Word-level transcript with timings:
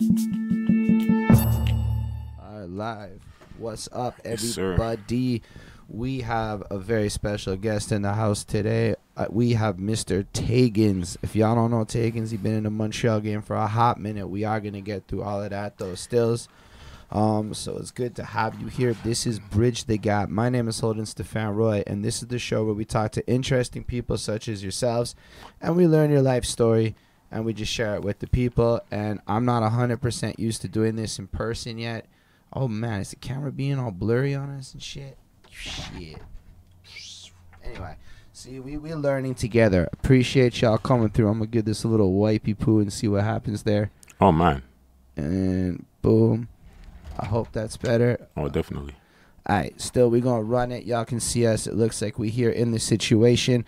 All 0.00 0.06
right, 2.40 2.68
live. 2.68 3.20
What's 3.58 3.88
up, 3.92 4.14
Yes, 4.24 4.56
everybody? 4.56 5.42
we 5.88 6.20
have 6.20 6.62
a 6.70 6.78
very 6.78 7.08
special 7.08 7.56
guest 7.56 7.90
in 7.90 8.02
the 8.02 8.12
house 8.12 8.44
today. 8.44 8.94
Uh, 9.16 9.26
we 9.28 9.54
have 9.54 9.78
Mr. 9.78 10.24
Taigenz. 10.32 11.16
If 11.22 11.34
y'all 11.34 11.56
don't 11.56 11.72
know 11.72 11.84
Taigenz, 11.84 12.30
he's 12.30 12.34
been 12.40 12.54
in 12.54 12.62
the 12.62 12.70
Montreal 12.70 13.18
game 13.20 13.42
for 13.42 13.56
a 13.56 13.66
hot 13.66 13.98
minute. 13.98 14.28
We 14.28 14.44
are 14.44 14.60
gonna 14.60 14.82
get 14.82 15.08
through 15.08 15.22
all 15.24 15.42
of 15.42 15.50
that, 15.50 15.78
though. 15.78 15.96
Stills. 15.96 16.48
Um, 17.10 17.52
so 17.52 17.76
it's 17.78 17.90
good 17.90 18.14
to 18.16 18.24
have 18.24 18.60
you 18.60 18.68
here. 18.68 18.92
This 19.02 19.26
is 19.26 19.40
Bridge 19.40 19.86
the 19.86 19.98
Gap. 19.98 20.28
My 20.28 20.48
name 20.48 20.68
is 20.68 20.78
Holden 20.78 21.06
Stephan 21.06 21.56
Roy, 21.56 21.82
and 21.88 22.04
this 22.04 22.22
is 22.22 22.28
the 22.28 22.38
show 22.38 22.64
where 22.64 22.74
we 22.74 22.84
talk 22.84 23.10
to 23.12 23.26
interesting 23.28 23.82
people 23.82 24.16
such 24.16 24.46
as 24.46 24.62
yourselves, 24.62 25.16
and 25.60 25.74
we 25.74 25.88
learn 25.88 26.10
your 26.12 26.22
life 26.22 26.44
story, 26.44 26.94
and 27.30 27.44
we 27.44 27.52
just 27.52 27.72
share 27.72 27.94
it 27.94 28.02
with 28.02 28.18
the 28.20 28.26
people. 28.26 28.80
And 28.90 29.20
I'm 29.26 29.44
not 29.44 29.68
hundred 29.70 30.00
percent 30.00 30.38
used 30.38 30.62
to 30.62 30.68
doing 30.68 30.96
this 30.96 31.18
in 31.18 31.26
person 31.28 31.78
yet. 31.78 32.06
Oh 32.52 32.68
man, 32.68 33.00
is 33.00 33.10
the 33.10 33.16
camera 33.16 33.52
being 33.52 33.78
all 33.78 33.90
blurry 33.90 34.34
on 34.34 34.50
us 34.50 34.72
and 34.72 34.82
shit? 34.82 35.16
Shit. 35.50 36.18
Anyway, 37.64 37.96
see, 38.32 38.60
we 38.60 38.76
we're 38.76 38.96
learning 38.96 39.34
together. 39.34 39.88
Appreciate 39.92 40.60
y'all 40.62 40.78
coming 40.78 41.10
through. 41.10 41.28
I'm 41.28 41.38
gonna 41.38 41.46
give 41.46 41.64
this 41.64 41.84
a 41.84 41.88
little 41.88 42.12
wipey 42.12 42.58
poo 42.58 42.80
and 42.80 42.92
see 42.92 43.08
what 43.08 43.24
happens 43.24 43.64
there. 43.64 43.90
Oh 44.20 44.32
man. 44.32 44.62
And 45.16 45.84
boom. 46.00 46.48
I 47.18 47.26
hope 47.26 47.52
that's 47.52 47.76
better. 47.76 48.28
Oh, 48.36 48.48
definitely. 48.48 48.94
All 49.46 49.56
right, 49.56 49.80
still 49.80 50.10
we're 50.10 50.20
gonna 50.20 50.42
run 50.42 50.70
it. 50.70 50.84
Y'all 50.84 51.04
can 51.04 51.20
see 51.20 51.46
us. 51.46 51.66
It 51.66 51.74
looks 51.74 52.00
like 52.00 52.18
we 52.18 52.28
here 52.28 52.50
in 52.50 52.70
the 52.70 52.78
situation. 52.78 53.64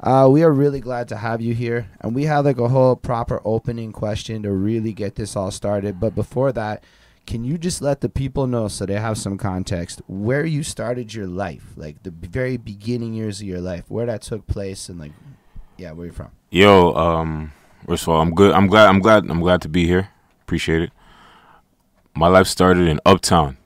Uh, 0.00 0.28
we 0.30 0.42
are 0.42 0.52
really 0.52 0.80
glad 0.80 1.08
to 1.08 1.16
have 1.16 1.40
you 1.40 1.54
here, 1.54 1.88
and 2.00 2.14
we 2.14 2.24
have 2.24 2.44
like 2.44 2.58
a 2.58 2.68
whole 2.68 2.96
proper 2.96 3.40
opening 3.44 3.92
question 3.92 4.42
to 4.42 4.52
really 4.52 4.92
get 4.92 5.14
this 5.14 5.34
all 5.34 5.50
started. 5.50 5.98
But 5.98 6.14
before 6.14 6.52
that, 6.52 6.84
can 7.26 7.44
you 7.44 7.58
just 7.58 7.82
let 7.82 8.02
the 8.02 8.08
people 8.08 8.46
know 8.46 8.68
so 8.68 8.86
they 8.86 9.00
have 9.00 9.18
some 9.18 9.36
context 9.36 10.00
where 10.06 10.44
you 10.44 10.62
started 10.62 11.12
your 11.14 11.26
life, 11.26 11.72
like 11.76 12.02
the 12.02 12.10
very 12.10 12.56
beginning 12.56 13.14
years 13.14 13.40
of 13.40 13.46
your 13.46 13.60
life, 13.60 13.84
where 13.88 14.06
that 14.06 14.22
took 14.22 14.46
place, 14.46 14.88
and 14.88 15.00
like, 15.00 15.12
yeah, 15.76 15.92
where 15.92 16.06
you're 16.06 16.14
from? 16.14 16.30
Yo, 16.50 16.92
um, 16.94 17.52
first 17.88 18.04
of 18.04 18.10
all, 18.10 18.20
I'm 18.20 18.34
good. 18.34 18.52
I'm 18.52 18.66
glad. 18.68 18.88
I'm 18.88 19.00
glad. 19.00 19.28
I'm 19.28 19.40
glad 19.40 19.62
to 19.62 19.68
be 19.68 19.86
here. 19.86 20.10
Appreciate 20.42 20.82
it. 20.82 20.90
My 22.14 22.28
life 22.28 22.46
started 22.46 22.86
in 22.86 23.00
Uptown, 23.04 23.56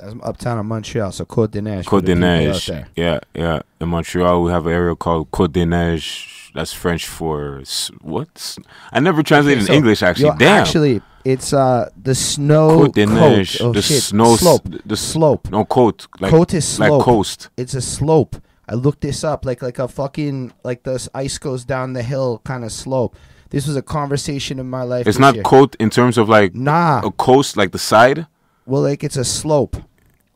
That's 0.00 0.14
uptown 0.22 0.58
of 0.58 0.66
Montreal, 0.66 1.12
so 1.12 1.24
Côte 1.24 1.50
des 1.50 1.60
Neiges. 1.60 1.84
Côte 1.84 2.04
des 2.04 2.14
Neiges. 2.14 2.86
Yeah, 2.96 3.20
yeah. 3.34 3.60
In 3.80 3.88
Montreal, 3.88 4.42
we 4.42 4.50
have 4.50 4.66
an 4.66 4.72
area 4.72 4.94
called 4.96 5.30
Côte 5.30 5.52
des 5.52 5.64
Neiges. 5.66 6.50
That's 6.54 6.72
French 6.72 7.06
for 7.06 7.62
what? 8.00 8.58
I 8.92 9.00
never 9.00 9.22
translated 9.22 9.64
So, 9.66 9.72
in 9.72 9.78
English. 9.78 10.02
Actually, 10.02 10.28
yo, 10.30 10.36
damn. 10.38 10.62
Actually, 10.62 11.02
it's 11.24 11.52
uh 11.52 11.88
the 12.02 12.14
snow 12.14 12.86
Côte 12.88 12.94
des. 12.94 13.06
Neiges. 13.06 13.60
Oh, 13.60 13.72
the 13.72 13.82
shit. 13.82 14.02
snow. 14.02 14.36
slope. 14.36 14.64
The, 14.64 14.80
the 14.86 14.96
slope. 14.96 15.48
No 15.50 15.64
coat. 15.64 16.06
Like 16.18 16.30
coat 16.30 16.54
is 16.54 16.78
like 16.80 16.88
slope. 16.88 17.04
coast. 17.04 17.50
It's 17.56 17.74
a 17.74 17.80
slope. 17.80 18.36
I 18.68 18.74
looked 18.74 19.00
this 19.02 19.22
up, 19.24 19.44
like 19.44 19.62
like 19.62 19.78
a 19.78 19.86
fucking 19.88 20.52
like 20.64 20.82
the 20.84 21.08
ice 21.14 21.38
goes 21.38 21.64
down 21.64 21.92
the 21.92 22.02
hill 22.02 22.40
kind 22.44 22.64
of 22.64 22.72
slope. 22.72 23.16
This 23.50 23.66
was 23.66 23.74
a 23.76 23.82
conversation 23.82 24.58
in 24.60 24.70
my 24.70 24.82
life. 24.84 25.08
It's 25.08 25.18
not 25.18 25.34
year. 25.34 25.42
coat 25.42 25.74
in 25.80 25.90
terms 25.90 26.16
of 26.18 26.28
like 26.28 26.54
Nah, 26.54 27.00
a 27.04 27.10
coast, 27.10 27.56
like 27.56 27.72
the 27.72 27.80
side. 27.80 28.26
well, 28.66 28.82
like 28.82 29.02
it's 29.02 29.16
a 29.16 29.24
slope, 29.24 29.76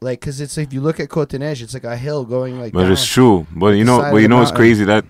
like 0.05 0.21
because 0.21 0.41
it's 0.41 0.57
if 0.59 0.73
you 0.73 0.81
look 0.81 1.01
at 1.01 1.09
Neiges, 1.09 1.63
it's 1.63 1.75
like 1.75 1.85
a 1.85 1.97
hill 1.97 2.25
going 2.25 2.61
like. 2.61 2.73
But 2.73 2.83
down. 2.85 2.93
it's 2.93 3.07
true. 3.07 3.47
But 3.51 3.71
you 3.79 3.85
know, 3.85 3.99
but 4.13 4.19
you 4.19 4.29
know, 4.29 4.41
it's 4.43 4.53
crazy 4.53 4.85
that 4.85 5.05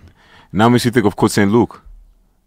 now 0.52 0.68
makes 0.68 0.84
you 0.84 0.90
think 0.90 1.06
of 1.06 1.16
Côte 1.16 1.30
Saint 1.30 1.50
Luc, 1.50 1.82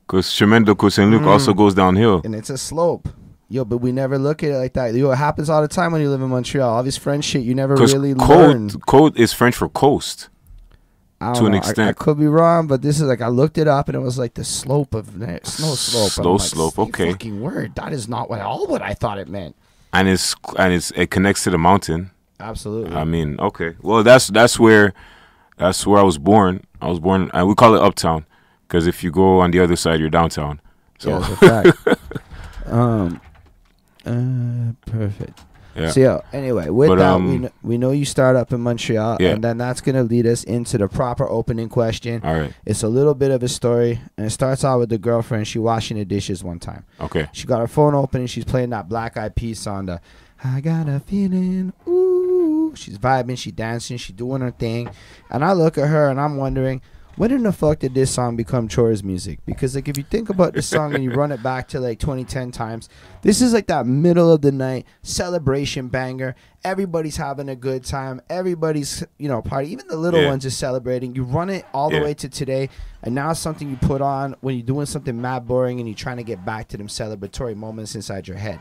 because 0.08 0.32
Chemin 0.32 0.64
de 0.64 0.74
Côte 0.74 0.94
Saint 0.94 1.12
Luc 1.12 1.24
also 1.24 1.54
Mm. 1.54 1.58
goes 1.58 1.74
downhill. 1.76 2.22
and 2.24 2.34
it's 2.34 2.50
a 2.50 2.58
slope. 2.58 3.10
Yo, 3.50 3.64
but 3.64 3.78
we 3.78 3.94
never 3.94 4.18
look 4.18 4.44
at 4.44 4.50
it 4.50 4.58
like 4.58 4.74
that. 4.74 4.94
Yo, 4.94 5.10
it 5.12 5.16
happens 5.16 5.50
all 5.50 5.62
the 5.62 5.70
time 5.70 5.94
when 5.94 6.02
you 6.02 6.10
live 6.10 6.22
in 6.22 6.30
Montreal. 6.30 6.70
All 6.70 6.84
this 6.84 6.98
French 6.98 7.24
shit, 7.24 7.44
you 7.44 7.56
never 7.56 7.76
really 7.76 8.14
learn. 8.14 8.70
coat, 8.70 8.86
coat 8.88 9.18
is 9.18 9.32
French 9.32 9.56
for 9.56 9.70
coast. 9.70 10.28
To 11.22 11.26
don't 11.34 11.38
an 11.38 11.52
know. 11.52 11.58
I- 11.58 11.62
I, 11.62 11.70
extent. 11.70 11.98
could 11.98 12.20
be 12.20 12.28
wrong, 12.28 12.68
but 12.68 12.82
this 12.82 12.98
is 13.02 13.04
like 13.08 13.22
I 13.22 13.30
looked 13.30 13.58
it 13.58 13.68
up 13.68 13.88
and 13.90 13.96
it 13.96 14.02
was 14.02 14.20
like 14.20 14.34
the 14.36 14.44
slope 14.44 14.94
of 14.94 15.08
snow 15.08 15.40
slope. 15.76 16.12
Slow 16.12 16.32
like, 16.34 16.42
slope, 16.42 16.78
okay. 16.80 17.12
Fucking 17.12 17.42
word. 17.42 17.74
That 17.76 17.92
is 17.94 18.08
not 18.08 18.30
what 18.30 18.40
all 18.42 18.68
what 18.68 18.82
I 18.82 18.94
thought 18.94 19.18
it 19.18 19.28
meant. 19.28 19.56
and 19.94 20.08
it's 20.10 20.36
and 20.60 20.74
it's 20.74 20.92
it 20.92 21.10
connects 21.10 21.44
to 21.46 21.50
the 21.50 21.58
mountain. 21.58 22.12
Absolutely. 22.40 22.96
I 22.96 23.04
mean, 23.04 23.40
okay, 23.40 23.76
well 23.82 24.04
that's 24.04 24.28
that's 24.28 24.60
where 24.60 24.94
that's 25.58 25.86
where 25.88 26.00
I 26.00 26.04
was 26.04 26.18
born. 26.18 26.64
I 26.82 26.88
was 26.88 27.00
born, 27.00 27.32
and 27.34 27.48
we 27.48 27.56
call 27.56 27.74
it 27.76 27.82
uptown 27.82 28.26
because 28.68 28.86
if 28.88 29.04
you 29.04 29.12
go 29.12 29.40
on 29.40 29.52
the 29.52 29.60
other 29.60 29.76
side, 29.76 30.00
you're 30.00 30.10
downtown. 30.10 30.62
So 31.00 31.10
yeah, 31.10 31.20
that's 31.20 31.32
a 31.32 31.96
fact. 31.96 32.02
um, 32.68 33.22
uh, 34.06 34.72
perfect. 34.90 35.40
yeah, 35.76 35.90
So 35.92 36.00
yeah. 36.00 36.22
Anyway, 36.32 36.70
with 36.70 36.90
But, 36.90 36.96
that, 37.00 37.08
um, 37.12 37.30
we 37.32 37.38
kn- 37.40 37.52
we 37.64 37.78
know 37.78 37.92
you 37.92 38.06
start 38.06 38.36
up 38.36 38.54
in 38.54 38.62
Montreal, 38.62 39.18
Yeah. 39.20 39.30
and 39.32 39.44
then 39.44 39.58
that's 39.58 39.82
gonna 39.82 40.04
lead 40.04 40.26
us 40.28 40.44
into 40.44 40.78
the 40.78 40.88
proper 40.88 41.28
opening 41.28 41.70
question. 41.70 42.22
all 42.24 42.36
right, 42.40 42.54
It's 42.66 42.84
a 42.84 42.88
little 42.88 43.16
bit 43.16 43.32
of 43.32 43.42
a 43.44 43.48
story, 43.48 44.00
and 44.18 44.28
it 44.28 44.30
starts 44.30 44.64
out 44.64 44.80
with 44.80 44.90
the 44.90 44.98
girlfriend. 44.98 45.48
She 45.48 45.60
washing 45.60 45.98
the 45.98 46.06
dishes 46.06 46.44
one 46.44 46.60
time. 46.60 46.86
okay, 47.02 47.30
She 47.34 47.46
got 47.48 47.60
her 47.60 47.68
phone 47.68 47.96
open 47.96 48.22
and 48.22 48.30
she's 48.30 48.46
playing 48.46 48.70
that 48.72 48.88
Black 48.90 49.18
Eyed 49.18 49.36
Peas 49.36 49.60
song. 49.60 49.88
The 49.88 50.00
I 50.44 50.62
got 50.62 50.88
a 50.88 51.00
feeling, 51.00 51.74
ooh. 51.88 52.07
She's 52.76 52.98
vibing, 52.98 53.38
she 53.38 53.52
dancing, 53.52 53.98
she 53.98 54.14
doing 54.14 54.42
her 54.42 54.52
thing, 54.52 54.90
and 55.30 55.44
I 55.44 55.54
look 55.54 55.78
at 55.78 55.88
her 55.88 56.10
and 56.10 56.20
I'm 56.20 56.38
wondering, 56.38 56.82
when 57.16 57.32
in 57.32 57.42
the 57.42 57.52
fuck 57.52 57.80
did 57.80 57.96
this 57.96 58.12
song 58.12 58.36
become 58.36 58.68
chores 58.68 59.04
music? 59.04 59.40
Because 59.44 59.74
like 59.74 59.88
if 59.88 59.98
you 59.98 60.04
think 60.04 60.30
about 60.30 60.54
the 60.54 60.62
song 60.62 60.94
and 60.94 61.04
you 61.04 61.10
run 61.10 61.32
it 61.32 61.42
back 61.42 61.68
to 61.70 61.80
like 61.80 61.98
2010 61.98 62.52
times, 62.52 62.90
this 63.24 63.42
is 63.42 63.54
like 63.54 63.66
that 63.68 63.88
middle 63.88 64.32
of 64.32 64.42
the 64.44 64.52
night 64.52 64.86
celebration 65.02 65.88
banger. 65.88 66.36
Everybody's 66.64 67.18
having 67.18 67.50
a 67.50 67.56
good 67.56 67.84
time. 67.84 68.22
Everybody's 68.30 69.04
you 69.18 69.28
know 69.30 69.42
party. 69.42 69.70
Even 69.72 69.88
the 69.88 69.98
little 69.98 70.22
Yeah. 70.22 70.28
ones 70.30 70.46
are 70.46 70.52
celebrating. 70.52 71.16
You 71.16 71.24
run 71.24 71.50
it 71.50 71.66
all 71.74 71.90
the 71.90 71.96
Yeah. 71.98 72.04
way 72.04 72.14
to 72.14 72.30
today, 72.30 72.70
and 73.02 73.16
now 73.16 73.32
it's 73.32 73.40
something 73.40 73.68
you 73.68 73.78
put 73.78 74.00
on 74.02 74.36
when 74.42 74.56
you're 74.56 74.66
doing 74.66 74.86
something 74.86 75.20
mad 75.20 75.48
boring 75.48 75.80
and 75.80 75.90
you're 75.90 75.96
trying 75.96 76.18
to 76.18 76.24
get 76.24 76.46
back 76.46 76.68
to 76.68 76.78
them 76.78 76.88
celebratory 76.88 77.56
moments 77.56 77.96
inside 77.96 78.28
your 78.28 78.38
head. 78.38 78.60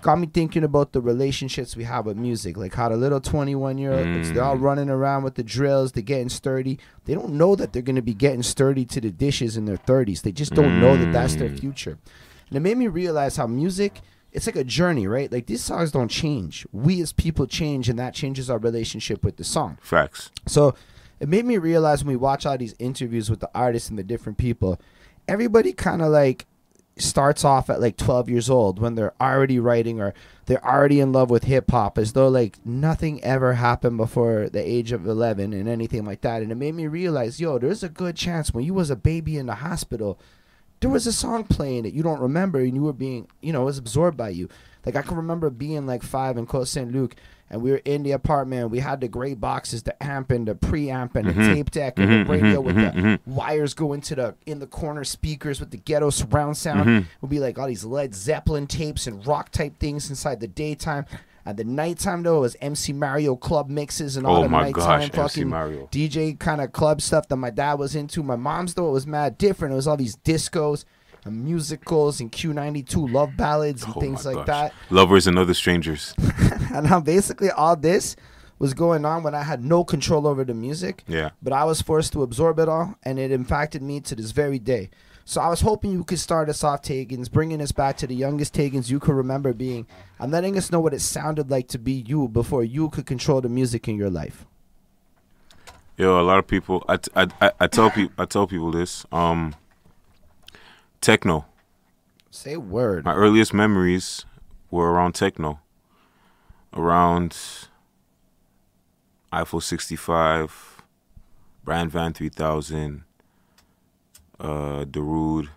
Got 0.00 0.18
me 0.18 0.26
thinking 0.26 0.64
about 0.64 0.92
the 0.92 1.00
relationships 1.00 1.76
we 1.76 1.84
have 1.84 2.06
with 2.06 2.16
music, 2.16 2.56
like 2.56 2.74
how 2.74 2.88
the 2.88 2.96
little 2.96 3.20
21 3.20 3.78
year 3.78 3.92
olds, 3.92 4.32
they're 4.32 4.42
all 4.42 4.56
Mm. 4.56 4.62
running 4.62 4.90
around 4.90 5.22
with 5.22 5.34
the 5.36 5.44
drills, 5.44 5.92
they're 5.92 6.02
getting 6.02 6.28
sturdy. 6.28 6.78
They 7.04 7.14
don't 7.14 7.34
know 7.34 7.54
that 7.54 7.72
they're 7.72 7.82
going 7.82 7.96
to 7.96 8.02
be 8.02 8.14
getting 8.14 8.42
sturdy 8.42 8.84
to 8.86 9.00
the 9.00 9.10
dishes 9.12 9.56
in 9.56 9.64
their 9.66 9.76
30s. 9.76 10.22
They 10.22 10.32
just 10.32 10.54
don't 10.54 10.80
know 10.80 10.96
that 10.96 11.12
that's 11.12 11.36
their 11.36 11.50
Mm. 11.50 11.60
future. 11.60 11.98
And 12.48 12.56
it 12.56 12.60
made 12.60 12.78
me 12.78 12.88
realize 12.88 13.36
how 13.36 13.46
music, 13.46 14.00
it's 14.32 14.46
like 14.46 14.56
a 14.56 14.64
journey, 14.64 15.06
right? 15.06 15.30
Like 15.30 15.46
these 15.46 15.62
songs 15.62 15.92
don't 15.92 16.10
change. 16.10 16.66
We 16.72 17.00
as 17.00 17.12
people 17.12 17.46
change, 17.46 17.88
and 17.88 17.96
that 18.00 18.12
changes 18.12 18.50
our 18.50 18.58
relationship 18.58 19.22
with 19.24 19.36
the 19.36 19.44
song. 19.44 19.78
facts. 19.80 20.30
So 20.48 20.74
it 21.20 21.28
made 21.28 21.44
me 21.44 21.58
realize 21.58 22.02
when 22.02 22.14
we 22.14 22.16
watch 22.16 22.44
all 22.44 22.58
these 22.58 22.74
interviews 22.80 23.30
with 23.30 23.38
the 23.38 23.50
artists 23.54 23.88
and 23.88 23.96
the 23.98 24.02
different 24.02 24.36
people, 24.36 24.80
everybody 25.28 25.72
kind 25.72 26.02
of 26.02 26.08
like 26.10 26.46
starts 27.02 27.44
off 27.44 27.68
at 27.70 27.80
like 27.80 27.96
12 27.96 28.28
years 28.28 28.48
old 28.50 28.78
when 28.78 28.94
they're 28.94 29.14
already 29.20 29.58
writing 29.58 30.00
or 30.00 30.14
they're 30.46 30.64
already 30.64 31.00
in 31.00 31.12
love 31.12 31.30
with 31.30 31.44
hip 31.44 31.70
hop 31.70 31.98
as 31.98 32.12
though 32.12 32.28
like 32.28 32.58
nothing 32.64 33.22
ever 33.22 33.54
happened 33.54 33.96
before 33.96 34.48
the 34.48 34.60
age 34.60 34.92
of 34.92 35.06
11 35.06 35.52
and 35.52 35.68
anything 35.68 36.04
like 36.04 36.20
that. 36.22 36.42
And 36.42 36.50
it 36.50 36.56
made 36.56 36.74
me 36.74 36.86
realize, 36.86 37.40
yo, 37.40 37.58
there's 37.58 37.82
a 37.82 37.88
good 37.88 38.16
chance 38.16 38.52
when 38.52 38.64
you 38.64 38.74
was 38.74 38.90
a 38.90 38.96
baby 38.96 39.36
in 39.36 39.46
the 39.46 39.56
hospital, 39.56 40.18
there 40.80 40.90
was 40.90 41.06
a 41.06 41.12
song 41.12 41.44
playing 41.44 41.84
that 41.84 41.94
you 41.94 42.02
don't 42.02 42.20
remember 42.20 42.60
and 42.60 42.74
you 42.74 42.82
were 42.82 42.92
being, 42.92 43.28
you 43.40 43.52
know, 43.52 43.62
it 43.62 43.66
was 43.66 43.78
absorbed 43.78 44.16
by 44.16 44.30
you. 44.30 44.48
Like 44.84 44.96
I 44.96 45.02
can 45.02 45.16
remember 45.16 45.48
being 45.48 45.86
like 45.86 46.02
five 46.02 46.36
in 46.36 46.46
Côte 46.46 46.66
Saint 46.66 46.92
Luc 46.92 47.14
and 47.52 47.62
we 47.62 47.70
were 47.70 47.82
in 47.84 48.02
the 48.02 48.10
apartment. 48.12 48.70
We 48.70 48.80
had 48.80 49.00
the 49.00 49.06
gray 49.08 49.34
boxes, 49.34 49.84
the 49.84 50.02
amp 50.02 50.32
and 50.32 50.48
the 50.48 50.54
preamp 50.56 51.14
and 51.14 51.28
the 51.28 51.32
Mhm. 51.34 51.54
tape 51.54 51.70
deck 51.70 51.98
and 51.98 52.08
Mhm, 52.08 52.26
the 52.26 52.32
radio 52.32 52.60
mhm, 52.60 52.64
with 52.64 52.74
the 52.74 52.80
mhm. 52.82 53.18
wires 53.26 53.74
going 53.74 54.00
to 54.00 54.14
the 54.16 54.34
in 54.46 54.58
the 54.58 54.66
corner 54.66 55.04
speakers 55.04 55.60
with 55.60 55.70
the 55.70 55.76
ghetto 55.76 56.10
surround 56.10 56.56
sound. 56.56 56.86
Mhm. 56.88 56.98
It 57.02 57.06
would 57.20 57.30
be 57.30 57.38
like 57.38 57.58
all 57.58 57.68
these 57.68 57.84
Led 57.84 58.14
Zeppelin 58.14 58.66
tapes 58.66 59.06
and 59.06 59.24
rock 59.26 59.50
type 59.52 59.78
things 59.78 60.08
inside 60.10 60.40
the 60.40 60.48
daytime. 60.48 61.04
At 61.44 61.56
the 61.56 61.64
nighttime 61.64 62.22
though, 62.22 62.38
it 62.38 62.40
was 62.40 62.56
MC 62.60 62.92
Mario 62.92 63.34
club 63.36 63.68
mixes 63.68 64.16
and 64.16 64.24
all 64.26 64.38
Oh 64.38 64.42
the 64.44 64.48
nighttime 64.48 64.72
gosh, 64.72 65.02
MC 65.02 65.16
fucking 65.16 65.48
Mario. 65.48 65.88
DJ 65.90 66.34
kind 66.38 66.60
of 66.60 66.72
club 66.72 67.02
stuff 67.02 67.28
that 67.28 67.36
my 67.36 67.50
dad 67.50 67.74
was 67.74 67.94
into. 67.96 68.22
My 68.22 68.36
mom's 68.36 68.74
though 68.74 68.88
it 68.88 68.92
was 68.92 69.06
mad 69.06 69.36
different. 69.38 69.72
It 69.72 69.76
was 69.76 69.86
all 69.88 69.96
these 69.96 70.16
discos 70.24 70.84
and 71.24 71.44
musicals 71.44 72.20
and 72.20 72.30
Q92 72.32 73.12
love 73.12 73.36
ballads 73.36 73.84
and 73.84 73.94
Oh 73.96 74.00
things 74.00 74.24
like 74.26 74.34
gosh. 74.36 74.46
that. 74.46 74.74
Lovers 74.90 75.26
and 75.26 75.38
other 75.38 75.54
strangers. 75.54 76.14
And 76.74 76.88
now 76.88 77.00
basically 77.00 77.50
all 77.50 77.76
this 77.76 78.16
was 78.58 78.72
going 78.72 79.04
on 79.04 79.22
when 79.22 79.34
I 79.34 79.42
had 79.42 79.62
no 79.62 79.84
control 79.84 80.26
over 80.26 80.42
the 80.42 80.54
music, 80.54 81.04
Yeah. 81.06 81.30
but 81.42 81.52
I 81.52 81.64
was 81.64 81.82
forced 81.82 82.12
to 82.14 82.22
absorb 82.22 82.58
it 82.60 82.68
all, 82.68 82.94
and 83.02 83.18
it 83.18 83.30
impacted 83.30 83.82
me 83.82 84.00
to 84.00 84.14
this 84.14 84.30
very 84.30 84.58
day. 84.58 84.88
So 85.26 85.40
I 85.42 85.48
was 85.48 85.60
hoping 85.60 85.92
you 85.92 86.02
could 86.02 86.18
start 86.18 86.48
us 86.48 86.64
off, 86.64 86.80
Taigenz, 86.82 87.30
bringing 87.30 87.60
us 87.60 87.72
back 87.72 87.96
to 87.98 88.06
the 88.06 88.14
youngest 88.14 88.54
Taigenz 88.54 88.88
you 88.88 89.00
could 89.00 89.14
remember 89.14 89.52
being, 89.52 89.86
and 90.18 90.32
letting 90.32 90.56
us 90.56 90.72
know 90.72 90.80
what 90.80 90.94
it 90.94 91.00
sounded 91.00 91.50
like 91.50 91.68
to 91.68 91.78
be 91.78 91.92
you 92.06 92.26
before 92.28 92.64
you 92.64 92.88
could 92.88 93.04
control 93.04 93.40
the 93.42 93.48
music 93.50 93.86
in 93.86 93.96
your 93.96 94.10
life. 94.10 94.46
Yo, 95.98 96.18
a 96.18 96.22
lot 96.22 96.38
of 96.38 96.46
people. 96.46 96.82
I, 96.88 96.96
t- 96.96 97.10
I, 97.14 97.26
I, 97.40 97.52
I 97.60 97.66
tell 97.66 97.90
people. 97.90 98.14
I 98.16 98.24
tell 98.24 98.46
people 98.46 98.70
this. 98.70 99.04
Um, 99.12 99.54
techno. 101.02 101.44
Say 102.30 102.56
word. 102.56 103.04
My 103.04 103.12
earliest 103.14 103.52
memories 103.52 104.24
were 104.70 104.90
around 104.90 105.12
techno, 105.12 105.60
around 106.72 107.36
Eiffel 109.30 109.60
65, 109.60 110.82
Bran 111.64 111.90
Van 111.90 112.14
3000, 112.14 113.04
uh, 114.40 114.84
Darude. 114.86 115.48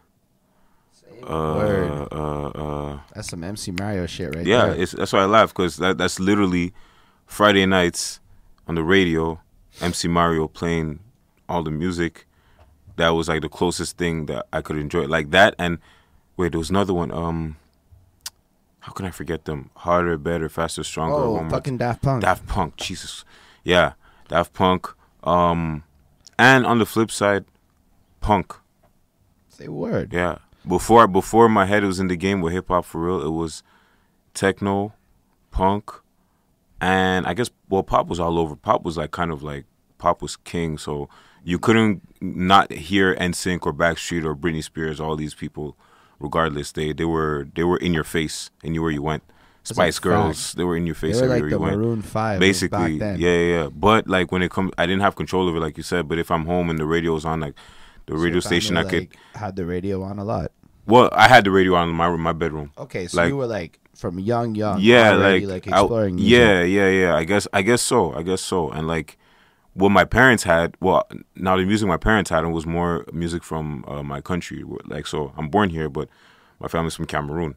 Uh, 1.23 1.55
Word. 1.55 2.07
uh, 2.11 2.47
uh, 2.49 2.99
That's 3.15 3.29
some 3.29 3.43
MC 3.43 3.71
Mario 3.71 4.05
shit 4.05 4.35
right 4.35 4.45
yeah, 4.45 4.65
there. 4.67 4.81
it's, 4.81 4.91
that's 4.91 5.13
why 5.13 5.21
I 5.21 5.25
laugh 5.25 5.49
because 5.53 5.77
that, 5.77 5.97
that's 5.97 6.19
literally 6.19 6.73
Friday 7.25 7.65
nights 7.65 8.19
on 8.67 8.75
the 8.75 8.83
radio, 8.83 9.39
MC 9.81 10.07
Mario 10.09 10.47
playing 10.47 10.99
all 11.47 11.63
the 11.63 11.71
music. 11.71 12.24
That 12.97 13.09
was 13.09 13.27
like 13.27 13.41
the 13.41 13.49
closest 13.49 13.97
thing 13.97 14.27
that 14.27 14.47
I 14.53 14.61
could 14.61 14.77
enjoy. 14.77 15.05
Like 15.05 15.31
that 15.31 15.55
and 15.59 15.79
wait, 16.37 16.51
there 16.51 16.59
was 16.59 16.69
another 16.69 16.93
one. 16.93 17.11
Um, 17.11 17.57
how 18.79 18.91
can 18.91 19.05
I 19.05 19.11
forget 19.11 19.45
them? 19.45 19.71
Harder, 19.77 20.17
better, 20.17 20.47
faster, 20.49 20.83
stronger. 20.83 21.15
oh, 21.15 21.31
one 21.31 21.43
more 21.43 21.49
fucking 21.49 21.77
Daft 21.77 22.03
Punk. 22.03 22.21
Daft 22.21 22.45
Punk, 22.47 22.75
Jesus, 22.77 23.25
yeah, 23.63 23.93
Daft 24.27 24.53
Punk. 24.53 24.87
Um, 25.23 25.83
and 26.37 26.65
on 26.65 26.79
the 26.79 26.85
flip 26.85 27.09
side, 27.09 27.45
punk. 28.21 28.55
Say 29.49 29.67
word. 29.67 30.13
Yeah. 30.13 30.37
Before 30.67 31.07
before 31.07 31.47
my 31.47 31.65
head 31.65 31.83
was 31.83 31.99
in 31.99 32.07
the 32.07 32.15
game 32.15 32.41
with 32.41 32.53
hip 32.53 32.67
hop 32.67 32.85
for 32.85 33.01
real, 33.05 33.21
it 33.21 33.29
was 33.29 33.63
techno, 34.33 34.93
punk, 35.51 35.91
and 36.81 37.25
I 37.27 37.33
guess 37.33 37.49
well 37.69 37.83
pop 37.83 38.07
was 38.07 38.19
all 38.19 38.39
over. 38.39 38.55
Pop 38.55 38.83
was 38.83 38.97
like 38.97 39.11
kind 39.11 39.31
of 39.31 39.43
like 39.43 39.65
pop 39.97 40.21
was 40.21 40.35
king, 40.37 40.77
so 40.77 41.07
you 41.45 41.57
couldn't 41.59 42.01
not 42.21 42.71
hear 42.73 43.15
NSYNC 43.15 43.65
or 43.67 43.73
Backstreet 43.73 44.25
or 44.25 44.35
Britney 44.35 44.63
Spears, 44.63 44.99
all 44.99 45.15
these 45.15 45.33
people, 45.35 45.77
regardless. 46.19 46.71
They 46.73 46.91
they 46.91 47.05
were 47.05 47.47
they 47.55 47.63
were 47.63 47.77
in 47.77 47.93
your 47.93 48.03
face 48.03 48.49
anywhere 48.63 48.91
you 48.91 49.01
went. 49.01 49.23
That's 49.63 49.77
Spice 49.77 49.95
fact. 49.97 50.03
Girls, 50.03 50.53
they 50.57 50.63
were 50.63 50.77
in 50.77 50.85
your 50.85 50.95
face 50.95 51.15
They 51.15 51.21
were 51.23 51.33
like 51.35 51.39
everywhere 51.43 51.49
the 51.49 51.55
you 51.55 51.69
went 51.69 51.77
Maroon 51.81 52.01
Five. 52.01 52.39
basically 52.39 52.97
back 52.97 52.99
then. 52.99 53.19
yeah 53.19 53.29
yeah 53.39 53.53
yeah 53.61 53.67
but 53.69 54.07
like 54.07 54.31
when 54.31 54.43
it 54.43 54.51
comes 54.51 54.69
i 54.77 54.85
didn't 54.85 55.01
have 55.01 55.15
control 55.15 55.49
of 55.49 55.55
it 55.55 55.59
like 55.59 55.75
you 55.77 55.81
said 55.81 56.07
but 56.07 56.19
if 56.19 56.29
i'm 56.29 56.45
home 56.45 56.69
and 56.69 56.77
the 56.77 56.85
radio's 56.85 57.25
on 57.25 57.39
like 57.39 57.55
the 58.05 58.13
So 58.13 58.19
radio 58.25 58.39
station 58.41 58.77
i 58.77 58.83
could 58.83 59.09
like, 59.09 59.17
had 59.33 59.55
the 59.55 59.65
radio 59.65 60.03
on 60.03 60.19
a 60.19 60.23
lot. 60.23 60.51
well 60.85 61.09
i 61.13 61.27
had 61.27 61.45
the 61.45 61.49
radio 61.49 61.73
on 61.73 61.89
in 61.89 61.95
my 61.95 62.05
room 62.05 62.21
my 62.21 62.33
bedroom 62.33 62.69
Okay, 62.77 63.07
so 63.07 63.17
Like- 63.17 63.29
you 63.29 63.37
were 63.37 63.47
like 63.47 63.79
from 63.95 64.19
young, 64.19 64.53
young. 64.53 64.77
yeah 64.81 65.13
already, 65.17 65.47
like, 65.47 65.65
like 65.65 65.73
I- 65.73 65.79
exploring. 65.81 66.15
music. 66.15 66.29
yeah 66.37 66.61
yeah 66.61 66.89
yeah 67.01 67.15
i 67.15 67.23
guess 67.23 67.47
i 67.51 67.63
guess 67.63 67.81
so 67.81 68.13
i 68.13 68.21
guess 68.21 68.41
so 68.41 68.69
and 68.69 68.85
like 68.87 69.17
what 69.75 69.89
my 69.89 70.05
parents 70.05 70.43
had 70.43 70.75
well 70.79 71.07
now 71.35 71.55
the 71.57 71.65
music 71.65 71.87
my 71.87 71.97
parents 71.97 72.29
had 72.29 72.43
was 72.45 72.65
more 72.65 73.05
music 73.13 73.43
from 73.43 73.83
uh, 73.87 74.01
my 74.01 74.21
country 74.21 74.63
like 74.85 75.05
so 75.05 75.31
i'm 75.37 75.49
born 75.49 75.69
here 75.69 75.89
but 75.89 76.07
my 76.59 76.67
family's 76.67 76.95
from 76.95 77.05
cameroon 77.05 77.55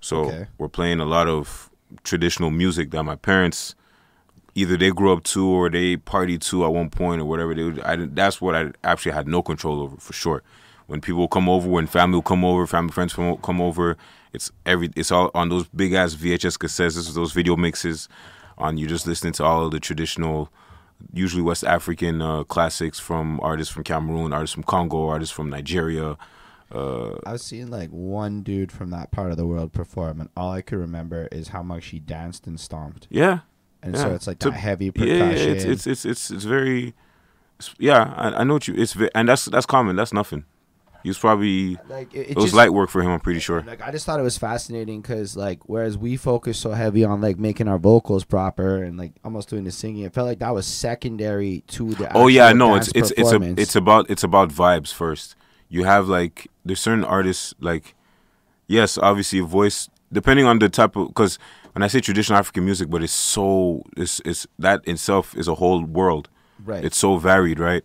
so 0.00 0.24
Okay. 0.24 0.46
we're 0.58 0.68
playing 0.68 0.98
a 1.00 1.04
lot 1.04 1.28
of 1.28 1.70
traditional 2.02 2.50
music 2.50 2.90
that 2.90 3.02
my 3.04 3.14
parents 3.16 3.74
either 4.54 4.76
they 4.76 4.90
grew 4.90 5.12
up 5.12 5.22
to 5.24 5.46
or 5.48 5.70
they 5.70 5.96
party 5.96 6.36
to 6.38 6.64
at 6.64 6.72
one 6.72 6.90
point 6.90 7.20
or 7.22 7.24
whatever 7.24 7.54
they 7.54 7.62
would, 7.62 7.80
I, 7.80 7.96
that's 7.96 8.40
what 8.40 8.54
I 8.54 8.72
actually 8.84 9.12
had 9.12 9.26
no 9.26 9.42
control 9.42 9.80
over 9.80 9.96
for 9.96 10.12
sure. 10.12 10.42
When 10.88 11.00
people 11.00 11.26
come 11.28 11.48
over, 11.48 11.66
when 11.68 11.86
family 11.86 12.16
will 12.16 12.22
come 12.22 12.44
over, 12.44 12.66
family 12.66 12.92
friends 12.92 13.14
come 13.14 13.36
come 13.38 13.62
over, 13.62 13.96
it's 14.34 14.50
every 14.66 14.90
it's 14.94 15.10
all 15.10 15.30
on 15.34 15.48
those 15.48 15.68
big 15.68 15.94
ass 15.94 16.14
VHS 16.14 16.58
cassettes, 16.58 17.14
those 17.14 17.32
video 17.32 17.56
mixes 17.56 18.08
on 18.58 18.76
you're 18.76 18.90
just 18.90 19.06
listening 19.06 19.32
to 19.34 19.44
all 19.44 19.64
of 19.64 19.70
the 19.70 19.80
traditional 19.80 20.50
usually 21.12 21.42
West 21.42 21.64
African 21.64 22.20
uh, 22.22 22.44
classics 22.44 22.98
from 22.98 23.40
artists 23.42 23.72
from 23.72 23.84
Cameroon, 23.84 24.32
artists 24.32 24.54
from 24.54 24.62
Congo, 24.62 25.08
artists 25.08 25.34
from 25.34 25.50
Nigeria. 25.50 26.16
Uh, 26.74 27.18
I've 27.26 27.40
seen 27.40 27.70
like 27.70 27.90
one 27.90 28.42
dude 28.42 28.72
from 28.72 28.90
that 28.90 29.10
part 29.10 29.30
of 29.30 29.36
the 29.36 29.46
world 29.46 29.72
perform, 29.72 30.20
and 30.20 30.30
all 30.36 30.52
I 30.52 30.62
could 30.62 30.78
remember 30.78 31.28
is 31.30 31.48
how 31.48 31.62
much 31.62 31.86
he 31.86 31.98
danced 31.98 32.46
and 32.46 32.58
stomped. 32.58 33.06
yeah, 33.10 33.40
And 33.82 33.96
so 33.96 34.14
it's 34.14 34.26
like 34.26 34.38
To- 34.40 34.50
that 34.50 34.56
heavy 34.58 34.90
percussion. 34.90 35.18
yeah, 35.18 35.34
it's 35.54 35.64
it's 35.64 35.86
it's 35.86 36.04
it's 36.06 36.30
it's 36.30 36.44
very, 36.44 36.94
it's, 37.58 37.74
yeah. 37.78 38.14
I, 38.16 38.40
I 38.40 38.44
know 38.44 38.54
what 38.54 38.68
you. 38.68 38.74
It's 38.74 38.96
and 39.14 39.28
that's 39.28 39.44
that's 39.46 39.66
common. 39.66 39.96
That's 39.96 40.12
nothing. 40.14 40.44
He 41.02 41.08
was 41.10 41.18
probably 41.18 41.78
like 41.88 42.14
it, 42.14 42.30
it, 42.30 42.36
was 42.36 42.46
just- 42.46 42.54
light 42.54 42.72
work 42.72 42.90
for 42.90 43.02
him. 43.02 43.10
I'm 43.10 43.20
pretty 43.20 43.40
sure. 43.40 43.62
Like 43.62 43.82
I 43.82 43.90
just 43.90 44.06
thought 44.06 44.20
it 44.20 44.22
was 44.22 44.38
fascinating 44.38 45.00
because 45.00 45.36
like 45.36 45.68
whereas 45.68 45.98
we 45.98 46.16
focus 46.16 46.58
so 46.58 46.70
heavy 46.72 47.04
on 47.04 47.20
like 47.20 47.38
making 47.38 47.68
our 47.68 47.78
vocals 47.78 48.24
proper 48.24 48.82
and 48.82 48.96
like 48.96 49.12
almost 49.24 49.48
doing 49.48 49.64
the 49.64 49.70
singing, 49.72 50.04
it 50.04 50.12
felt 50.14 50.26
like 50.28 50.38
that 50.38 50.54
was 50.54 50.66
secondary 50.66 51.62
to 51.68 51.94
the. 51.94 52.12
Oh 52.16 52.28
yeah, 52.28 52.52
no, 52.52 52.74
it's 52.76 52.88
it's 52.94 53.10
it's 53.12 53.32
a, 53.32 53.60
it's 53.60 53.74
about 53.76 54.08
it's 54.10 54.22
about 54.22 54.50
vibes 54.50 54.92
first. 54.92 55.34
You 55.68 55.84
have 55.84 56.08
like 56.08 56.48
there's 56.64 56.80
certain 56.80 57.04
artists 57.04 57.54
like, 57.60 57.94
yes, 58.66 58.98
obviously 58.98 59.38
a 59.40 59.44
voice 59.44 59.88
depending 60.12 60.44
on 60.46 60.58
the 60.58 60.68
type 60.68 60.94
of 60.96 61.08
because 61.08 61.38
when 61.72 61.82
I 61.82 61.86
say 61.88 62.00
traditional 62.00 62.38
African 62.38 62.64
music, 62.64 62.90
but 62.90 63.02
it's 63.02 63.12
so 63.12 63.82
it's 63.96 64.20
it's 64.24 64.46
that 64.58 64.86
itself 64.86 65.34
is 65.36 65.48
a 65.48 65.54
whole 65.54 65.82
world. 65.82 66.28
right. 66.64 66.84
It's 66.84 66.98
so 66.98 67.16
varied, 67.16 67.58
right? 67.58 67.82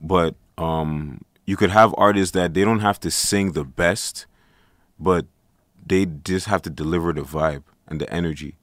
But 0.00 0.34
um, 0.58 1.22
you 1.44 1.56
could 1.56 1.70
have 1.70 1.94
artists 1.98 2.32
that 2.32 2.54
they 2.54 2.64
don't 2.64 2.80
have 2.80 3.00
to 3.00 3.10
sing 3.10 3.52
the 3.52 3.64
best, 3.64 4.26
but 4.98 5.26
they 5.84 6.06
just 6.06 6.46
have 6.46 6.62
to 6.62 6.70
deliver 6.70 7.12
the 7.12 7.22
vibe 7.22 7.64
and 7.88 8.00
the 8.00 8.12
energy, 8.12 8.56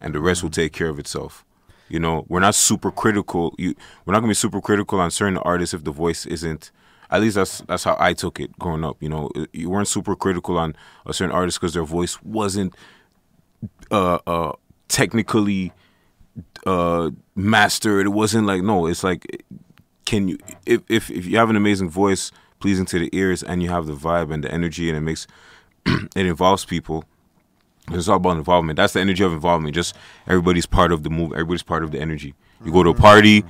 and 0.00 0.14
the 0.14 0.20
rest 0.20 0.42
will 0.42 0.50
take 0.50 0.72
care 0.72 0.88
of 0.88 0.98
itself. 0.98 1.44
You 1.88 2.00
know, 2.00 2.24
we're 2.28 2.40
not 2.40 2.54
super 2.54 2.90
critical. 2.90 3.54
You, 3.58 3.74
we're 4.04 4.12
not 4.12 4.20
gonna 4.20 4.30
be 4.30 4.34
super 4.34 4.60
critical 4.60 4.98
on 4.98 5.10
certain 5.10 5.38
artists 5.38 5.74
if 5.74 5.84
the 5.84 5.92
voice 5.92 6.26
isn't. 6.26 6.70
At 7.10 7.20
least 7.20 7.36
that's 7.36 7.60
that's 7.60 7.84
how 7.84 7.96
I 8.00 8.12
took 8.14 8.40
it 8.40 8.58
growing 8.58 8.84
up. 8.84 8.96
You 9.00 9.08
know, 9.08 9.30
you 9.52 9.70
weren't 9.70 9.86
super 9.86 10.16
critical 10.16 10.58
on 10.58 10.74
a 11.04 11.12
certain 11.12 11.34
artist 11.34 11.60
because 11.60 11.74
their 11.74 11.84
voice 11.84 12.20
wasn't 12.22 12.74
uh, 13.92 14.18
uh, 14.26 14.52
technically 14.88 15.72
uh, 16.66 17.10
mastered. 17.36 18.06
It 18.06 18.10
wasn't 18.10 18.46
like 18.46 18.62
no. 18.62 18.86
It's 18.86 19.04
like 19.04 19.44
can 20.06 20.28
you 20.28 20.38
if, 20.64 20.80
if 20.88 21.10
if 21.10 21.26
you 21.26 21.36
have 21.36 21.50
an 21.50 21.56
amazing 21.56 21.90
voice, 21.90 22.32
pleasing 22.60 22.86
to 22.86 22.98
the 22.98 23.10
ears, 23.12 23.42
and 23.42 23.62
you 23.62 23.68
have 23.68 23.86
the 23.86 23.92
vibe 23.92 24.32
and 24.32 24.42
the 24.42 24.50
energy, 24.50 24.88
and 24.88 24.96
it 24.96 25.02
makes 25.02 25.26
it 25.86 26.26
involves 26.26 26.64
people. 26.64 27.04
It's 27.90 28.08
all 28.08 28.16
about 28.16 28.36
involvement. 28.36 28.78
That's 28.78 28.94
the 28.94 29.00
energy 29.00 29.22
of 29.22 29.32
involvement. 29.32 29.74
Just 29.74 29.94
everybody's 30.26 30.66
part 30.66 30.90
of 30.90 31.02
the 31.02 31.10
move. 31.10 31.32
Everybody's 31.32 31.62
part 31.62 31.84
of 31.84 31.92
the 31.92 32.00
energy. 32.00 32.34
You 32.64 32.72
go 32.72 32.82
to 32.82 32.90
a 32.90 32.92
mm-hmm. 32.94 33.02
party. 33.02 33.44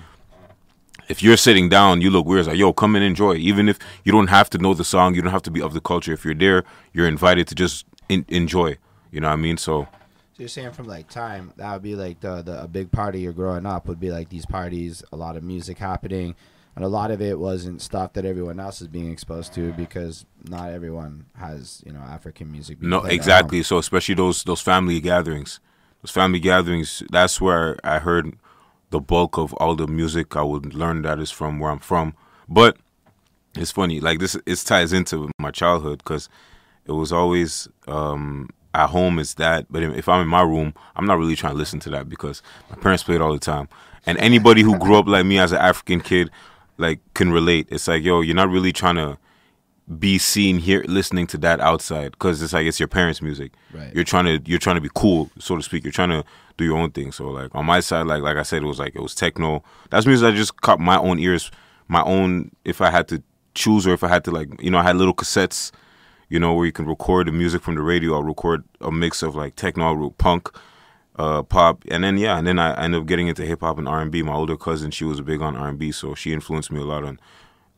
If 1.09 1.23
you're 1.23 1.37
sitting 1.37 1.69
down, 1.69 2.01
you 2.01 2.11
look 2.11 2.27
weird. 2.27 2.41
It's 2.41 2.49
like, 2.49 2.59
yo, 2.59 2.73
come 2.73 2.97
and 2.97 3.05
enjoy. 3.05 3.37
Even 3.37 3.69
if 3.69 3.79
you 4.05 4.11
don't 4.13 4.27
have 4.27 4.51
to 4.51 4.59
know 4.59 4.75
the 4.75 4.85
song, 4.85 5.15
you 5.15 5.23
don't 5.23 5.33
have 5.33 5.43
to 5.45 5.53
be 5.53 5.63
of 5.63 5.73
the 5.73 5.81
culture. 5.81 6.13
If 6.13 6.25
you're 6.25 6.35
there, 6.35 6.65
you're 6.93 7.07
invited 7.07 7.47
to 7.49 7.55
just 7.55 7.87
in- 8.09 8.27
enjoy. 8.29 8.77
You 9.11 9.21
know 9.21 9.29
what 9.29 9.35
I 9.35 9.37
mean? 9.37 9.57
So 9.57 9.87
So 10.37 10.43
you're 10.43 10.49
saying 10.51 10.73
from 10.73 10.87
like 10.87 11.09
time 11.09 11.55
that 11.57 11.73
would 11.73 11.83
be 11.83 11.95
like 11.95 12.21
the 12.21 12.43
the 12.43 12.63
a 12.63 12.69
big 12.69 12.93
part 12.93 13.15
of 13.15 13.23
your 13.23 13.33
growing 13.33 13.65
up 13.65 13.89
would 13.89 13.99
be 13.99 14.11
like 14.11 14.29
these 14.29 14.45
parties, 14.45 15.03
a 15.11 15.17
lot 15.17 15.35
of 15.35 15.43
music 15.43 15.79
happening, 15.79 16.35
and 16.75 16.85
a 16.85 16.89
lot 16.89 17.11
of 17.11 17.23
it 17.23 17.39
wasn't 17.39 17.81
stuff 17.81 18.13
that 18.13 18.27
everyone 18.27 18.61
else 18.61 18.83
is 18.83 18.89
being 18.89 19.11
exposed 19.11 19.55
to 19.55 19.73
because 19.73 20.27
not 20.45 20.73
everyone 20.73 21.25
has 21.39 21.83
you 21.87 21.93
know 21.93 22.01
African 22.01 22.53
music. 22.53 22.81
being 22.81 22.91
No, 22.91 23.05
exactly. 23.05 23.63
So 23.63 23.79
especially 23.79 24.15
those 24.15 24.43
those 24.45 24.61
family 24.61 25.01
gatherings, 25.01 25.59
those 26.03 26.11
family 26.11 26.39
gatherings. 26.39 27.03
That's 27.11 27.41
where 27.41 27.79
I 27.83 27.99
heard 27.99 28.37
the 28.91 29.01
bulk 29.01 29.39
of 29.39 29.55
all 29.55 29.75
the 29.75 29.87
music 29.87 30.37
I 30.37 30.43
would 30.43 30.75
learn 30.75 31.01
that 31.01 31.19
is 31.19 31.31
from 31.31 31.61
where 31.61 31.71
I'm 31.71 31.79
from. 31.79 32.15
But 32.47 32.77
it's 33.57 33.73
funny, 33.73 34.01
like 34.01 34.19
this, 34.19 34.37
it 34.45 34.57
ties 34.67 34.93
into 34.93 35.31
my 35.39 35.51
childhood 35.51 36.03
because 36.05 36.29
it 36.85 36.93
was 36.93 37.11
always 37.11 37.69
um, 37.89 38.51
at 38.77 38.91
home. 38.91 39.19
It's 39.19 39.35
that, 39.35 39.67
but 39.71 39.83
if 39.83 40.09
I'm 40.09 40.23
in 40.23 40.29
my 40.29 40.43
room, 40.43 40.75
I'm 40.95 41.07
not 41.07 41.19
really 41.19 41.37
trying 41.37 41.53
to 41.53 41.59
listen 41.59 41.81
to 41.81 41.91
that 41.91 42.09
because 42.09 42.43
my 42.71 42.77
parents 42.77 43.03
played 43.03 43.21
all 43.21 43.33
the 43.33 43.39
time. 43.39 43.69
And 44.05 44.19
anybody 44.19 44.63
who 44.63 44.79
grew 44.79 44.97
up 44.97 45.07
like 45.07 45.27
me 45.27 45.39
as 45.39 45.53
an 45.53 45.59
African 45.59 46.01
kid, 46.01 46.31
like, 46.79 47.01
can 47.15 47.33
relate. 47.33 47.69
It's 47.71 47.89
like, 47.89 48.05
yo, 48.05 48.21
you're 48.21 48.37
not 48.37 48.51
really 48.51 48.73
trying 48.73 48.97
to 48.97 49.19
be 49.99 50.19
seen 50.19 50.59
here 50.59 50.85
listening 50.89 51.27
to 51.29 51.39
that 51.39 51.61
outside 51.61 52.13
because 52.13 52.43
it's 52.43 52.53
like 52.53 52.67
it's 52.67 52.81
your 52.81 52.89
parents' 52.89 53.23
music. 53.23 53.53
Right. 53.73 53.95
You're 53.95 54.05
trying 54.05 54.25
to 54.25 54.51
you're 54.51 54.59
trying 54.59 54.77
to 54.77 54.81
be 54.81 54.91
cool, 54.95 55.31
so 55.39 55.57
to 55.57 55.63
speak. 55.63 55.85
You're 55.85 55.93
trying 55.93 56.11
to 56.11 56.25
do 56.57 56.65
your 56.65 56.77
own 56.77 56.91
thing. 56.91 57.13
So 57.13 57.31
like 57.31 57.55
on 57.55 57.67
my 57.67 57.81
side, 57.81 58.07
like 58.07 58.23
like 58.23 58.37
I 58.37 58.43
said, 58.43 58.63
it 58.63 58.67
was 58.67 58.79
like 58.79 58.97
it 58.97 59.01
was 59.01 59.15
techno. 59.15 59.63
That's 59.91 60.07
music 60.07 60.27
I 60.27 60.37
just 60.37 60.61
caught 60.61 60.81
my 60.81 60.99
own 60.99 61.19
ears, 61.19 61.51
my 61.89 62.03
own. 62.03 62.51
If 62.65 62.81
I 62.81 62.91
had 62.91 63.07
to 63.09 63.23
choose 63.55 63.87
or 63.87 63.95
if 63.95 64.03
I 64.03 64.09
had 64.09 64.25
to 64.25 64.31
like 64.31 64.61
you 64.61 64.71
know 64.71 64.79
I 64.79 64.83
had 64.83 64.97
little 64.97 65.15
cassettes, 65.15 65.71
you 66.29 66.39
know 66.41 66.55
where 66.55 66.67
you 66.67 66.73
can 66.73 66.87
record 66.87 67.29
the 67.29 67.33
music 67.33 67.63
from 67.63 67.75
the 67.75 67.83
radio. 67.83 68.15
I'll 68.15 68.23
record 68.23 68.65
a 68.81 68.91
mix 68.91 69.23
of 69.23 69.35
like 69.35 69.57
techno, 69.57 70.11
punk, 70.11 70.51
uh, 71.17 71.43
pop, 71.43 71.83
and 71.89 72.05
then 72.05 72.19
yeah, 72.19 72.39
and 72.39 72.47
then 72.47 72.59
I 72.59 72.83
ended 72.83 73.01
up 73.01 73.07
getting 73.07 73.29
into 73.29 73.45
hip 73.47 73.61
hop 73.61 73.79
and 73.79 73.89
R 73.89 74.01
and 74.01 74.11
B. 74.11 74.23
My 74.23 74.35
older 74.35 74.57
cousin, 74.57 74.91
she 74.91 75.05
was 75.05 75.21
big 75.21 75.41
on 75.41 75.57
R 75.57 75.69
and 75.69 75.79
B, 75.79 75.93
so 75.93 76.15
she 76.15 76.33
influenced 76.33 76.71
me 76.71 76.81
a 76.81 76.85
lot 76.85 77.05
on. 77.05 77.19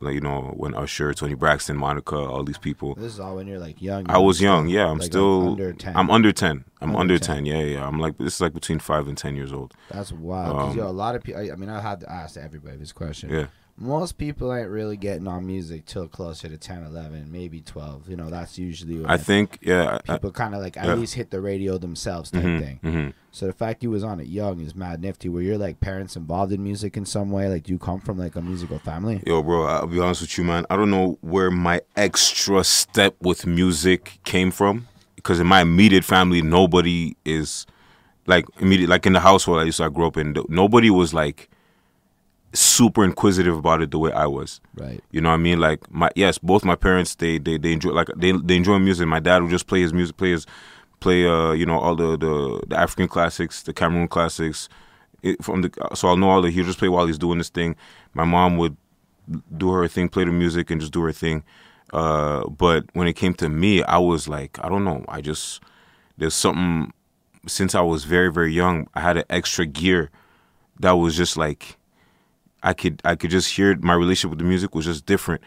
Like 0.00 0.14
you 0.14 0.20
know, 0.20 0.54
when 0.56 0.74
Usher, 0.74 1.12
Toni 1.12 1.34
Braxton, 1.34 1.76
Monica, 1.76 2.14
all 2.14 2.44
these 2.44 2.56
people. 2.56 2.94
This 2.94 3.14
is 3.14 3.18
all 3.18 3.34
when 3.34 3.48
you're 3.48 3.58
like 3.58 3.82
young. 3.82 4.08
I 4.08 4.18
was 4.18 4.40
young. 4.40 4.68
Yeah, 4.68 4.86
I'm 4.86 4.98
like, 4.98 5.06
still 5.06 5.50
under 5.50 5.72
ten. 5.72 5.96
I'm 5.96 6.08
under 6.08 6.30
ten. 6.30 6.64
I'm 6.80 6.90
Under 6.90 7.14
under, 7.14 7.18
10. 7.18 7.36
10. 7.38 7.46
Yeah, 7.46 7.62
yeah. 7.62 7.84
I'm 7.84 7.98
like 7.98 8.16
this 8.16 8.36
is 8.36 8.40
like 8.40 8.54
between 8.54 8.78
five 8.78 9.08
and 9.08 9.18
ten 9.18 9.34
years 9.34 9.52
old. 9.52 9.74
That's 9.90 10.12
wild. 10.12 10.56
Um, 10.56 10.76
yo, 10.78 10.86
a 10.86 10.92
lot 10.92 11.16
of 11.16 11.24
people. 11.24 11.40
I, 11.40 11.50
I 11.52 11.56
mean, 11.56 11.68
I 11.68 11.80
had 11.80 11.98
to 12.00 12.12
ask 12.12 12.36
everybody 12.36 12.76
this 12.76 12.92
question. 12.92 13.28
Yeah. 13.30 13.46
Most 13.80 14.18
people 14.18 14.52
ain't 14.52 14.68
really 14.68 14.96
getting 14.96 15.28
on 15.28 15.46
music 15.46 15.86
till 15.86 16.08
closer 16.08 16.48
to 16.48 16.56
10, 16.56 16.82
11, 16.82 17.30
maybe 17.30 17.60
12. 17.60 18.08
You 18.08 18.16
know, 18.16 18.28
that's 18.28 18.58
usually 18.58 19.04
I 19.06 19.16
think 19.16 19.58
yeah. 19.62 19.98
People 20.04 20.32
kind 20.32 20.54
of 20.54 20.60
like 20.60 20.76
at 20.76 20.86
yeah. 20.86 20.94
least 20.94 21.14
hit 21.14 21.30
the 21.30 21.40
radio 21.40 21.78
themselves 21.78 22.30
type 22.30 22.42
mhm, 22.42 22.60
thing. 22.60 22.80
mhm. 22.82 23.12
So 23.30 23.46
the 23.46 23.52
fact 23.52 23.84
you 23.84 23.90
was 23.90 24.02
on 24.02 24.18
it 24.18 24.26
young 24.26 24.60
is 24.60 24.74
mad 24.74 25.00
nifty. 25.00 25.28
Were 25.28 25.42
your 25.42 25.58
like 25.58 25.78
parents 25.80 26.16
involved 26.16 26.52
in 26.52 26.62
music 26.62 26.96
in 26.96 27.04
some 27.04 27.30
way? 27.30 27.48
Like, 27.48 27.64
do 27.64 27.72
you 27.72 27.78
come 27.78 28.00
from 28.00 28.18
like 28.18 28.34
a 28.34 28.42
musical 28.42 28.80
family? 28.80 29.22
Yo, 29.24 29.42
bro, 29.42 29.64
I'll 29.64 29.86
be 29.86 30.00
honest 30.00 30.22
with 30.22 30.36
you, 30.36 30.44
man. 30.44 30.66
I 30.70 30.76
don't 30.76 30.90
know 30.90 31.18
where 31.20 31.50
my 31.50 31.80
extra 31.96 32.64
step 32.64 33.14
with 33.20 33.46
music 33.46 34.18
came 34.24 34.50
from. 34.50 34.88
Because 35.14 35.40
in 35.40 35.46
my 35.46 35.60
immediate 35.60 36.04
family, 36.04 36.42
nobody 36.42 37.14
is 37.24 37.66
like 38.26 38.46
immediate, 38.60 38.88
like 38.88 39.04
in 39.04 39.12
the 39.12 39.20
household 39.20 39.58
I 39.58 39.64
used 39.64 39.78
to 39.78 39.84
I 39.84 39.88
grew 39.88 40.06
up 40.06 40.16
in. 40.16 40.34
Nobody 40.48 40.90
was 40.90 41.12
like 41.12 41.50
super 42.52 43.04
inquisitive 43.04 43.56
about 43.56 43.82
it 43.82 43.90
the 43.90 43.98
way 43.98 44.12
I 44.12 44.26
was. 44.26 44.60
Right. 44.74 45.02
You 45.10 45.20
know 45.20 45.28
what 45.28 45.34
I 45.34 45.38
mean? 45.38 45.60
Like 45.60 45.90
my 45.90 46.10
yes, 46.14 46.38
both 46.38 46.64
my 46.64 46.76
parents 46.76 47.14
they 47.14 47.38
they, 47.38 47.58
they 47.58 47.72
enjoy 47.72 47.90
like 47.90 48.08
they 48.16 48.32
they 48.32 48.56
enjoy 48.56 48.78
music. 48.78 49.06
My 49.06 49.20
dad 49.20 49.42
would 49.42 49.50
just 49.50 49.66
play 49.66 49.80
his 49.80 49.92
music, 49.92 50.16
play 50.16 50.30
his 50.30 50.46
play 51.00 51.26
uh 51.26 51.52
you 51.52 51.66
know 51.66 51.78
all 51.78 51.94
the 51.94 52.16
the, 52.16 52.62
the 52.66 52.78
African 52.78 53.08
classics, 53.08 53.62
the 53.62 53.72
Cameroon 53.72 54.08
classics. 54.08 54.68
It, 55.22 55.42
from 55.42 55.62
the 55.62 55.70
so 55.94 56.08
I'll 56.08 56.16
know 56.16 56.30
all 56.30 56.42
the 56.42 56.50
he'll 56.50 56.64
just 56.64 56.78
play 56.78 56.88
while 56.88 57.06
he's 57.06 57.18
doing 57.18 57.38
this 57.38 57.48
thing. 57.48 57.76
My 58.14 58.24
mom 58.24 58.56
would 58.56 58.76
do 59.56 59.70
her 59.72 59.86
thing, 59.88 60.08
play 60.08 60.24
the 60.24 60.32
music, 60.32 60.70
and 60.70 60.80
just 60.80 60.92
do 60.92 61.02
her 61.02 61.12
thing. 61.12 61.44
Uh, 61.92 62.46
but 62.48 62.84
when 62.92 63.08
it 63.08 63.14
came 63.14 63.34
to 63.34 63.48
me, 63.48 63.82
I 63.82 63.98
was 63.98 64.28
like, 64.28 64.58
I 64.62 64.68
don't 64.68 64.84
know. 64.84 65.04
I 65.08 65.20
just 65.20 65.60
there's 66.16 66.34
something 66.34 66.92
since 67.46 67.74
I 67.74 67.80
was 67.80 68.04
very 68.04 68.32
very 68.32 68.52
young. 68.52 68.88
I 68.94 69.00
had 69.00 69.16
an 69.16 69.24
extra 69.28 69.66
gear 69.66 70.10
that 70.80 70.92
was 70.92 71.16
just 71.16 71.36
like 71.36 71.77
I 72.62 72.72
could 72.72 73.00
I 73.04 73.14
could 73.14 73.30
just 73.30 73.54
hear 73.56 73.76
my 73.80 73.94
relationship 73.94 74.30
with 74.30 74.38
the 74.40 74.44
music 74.44 74.74
was 74.74 74.84
just 74.86 75.06
different, 75.06 75.42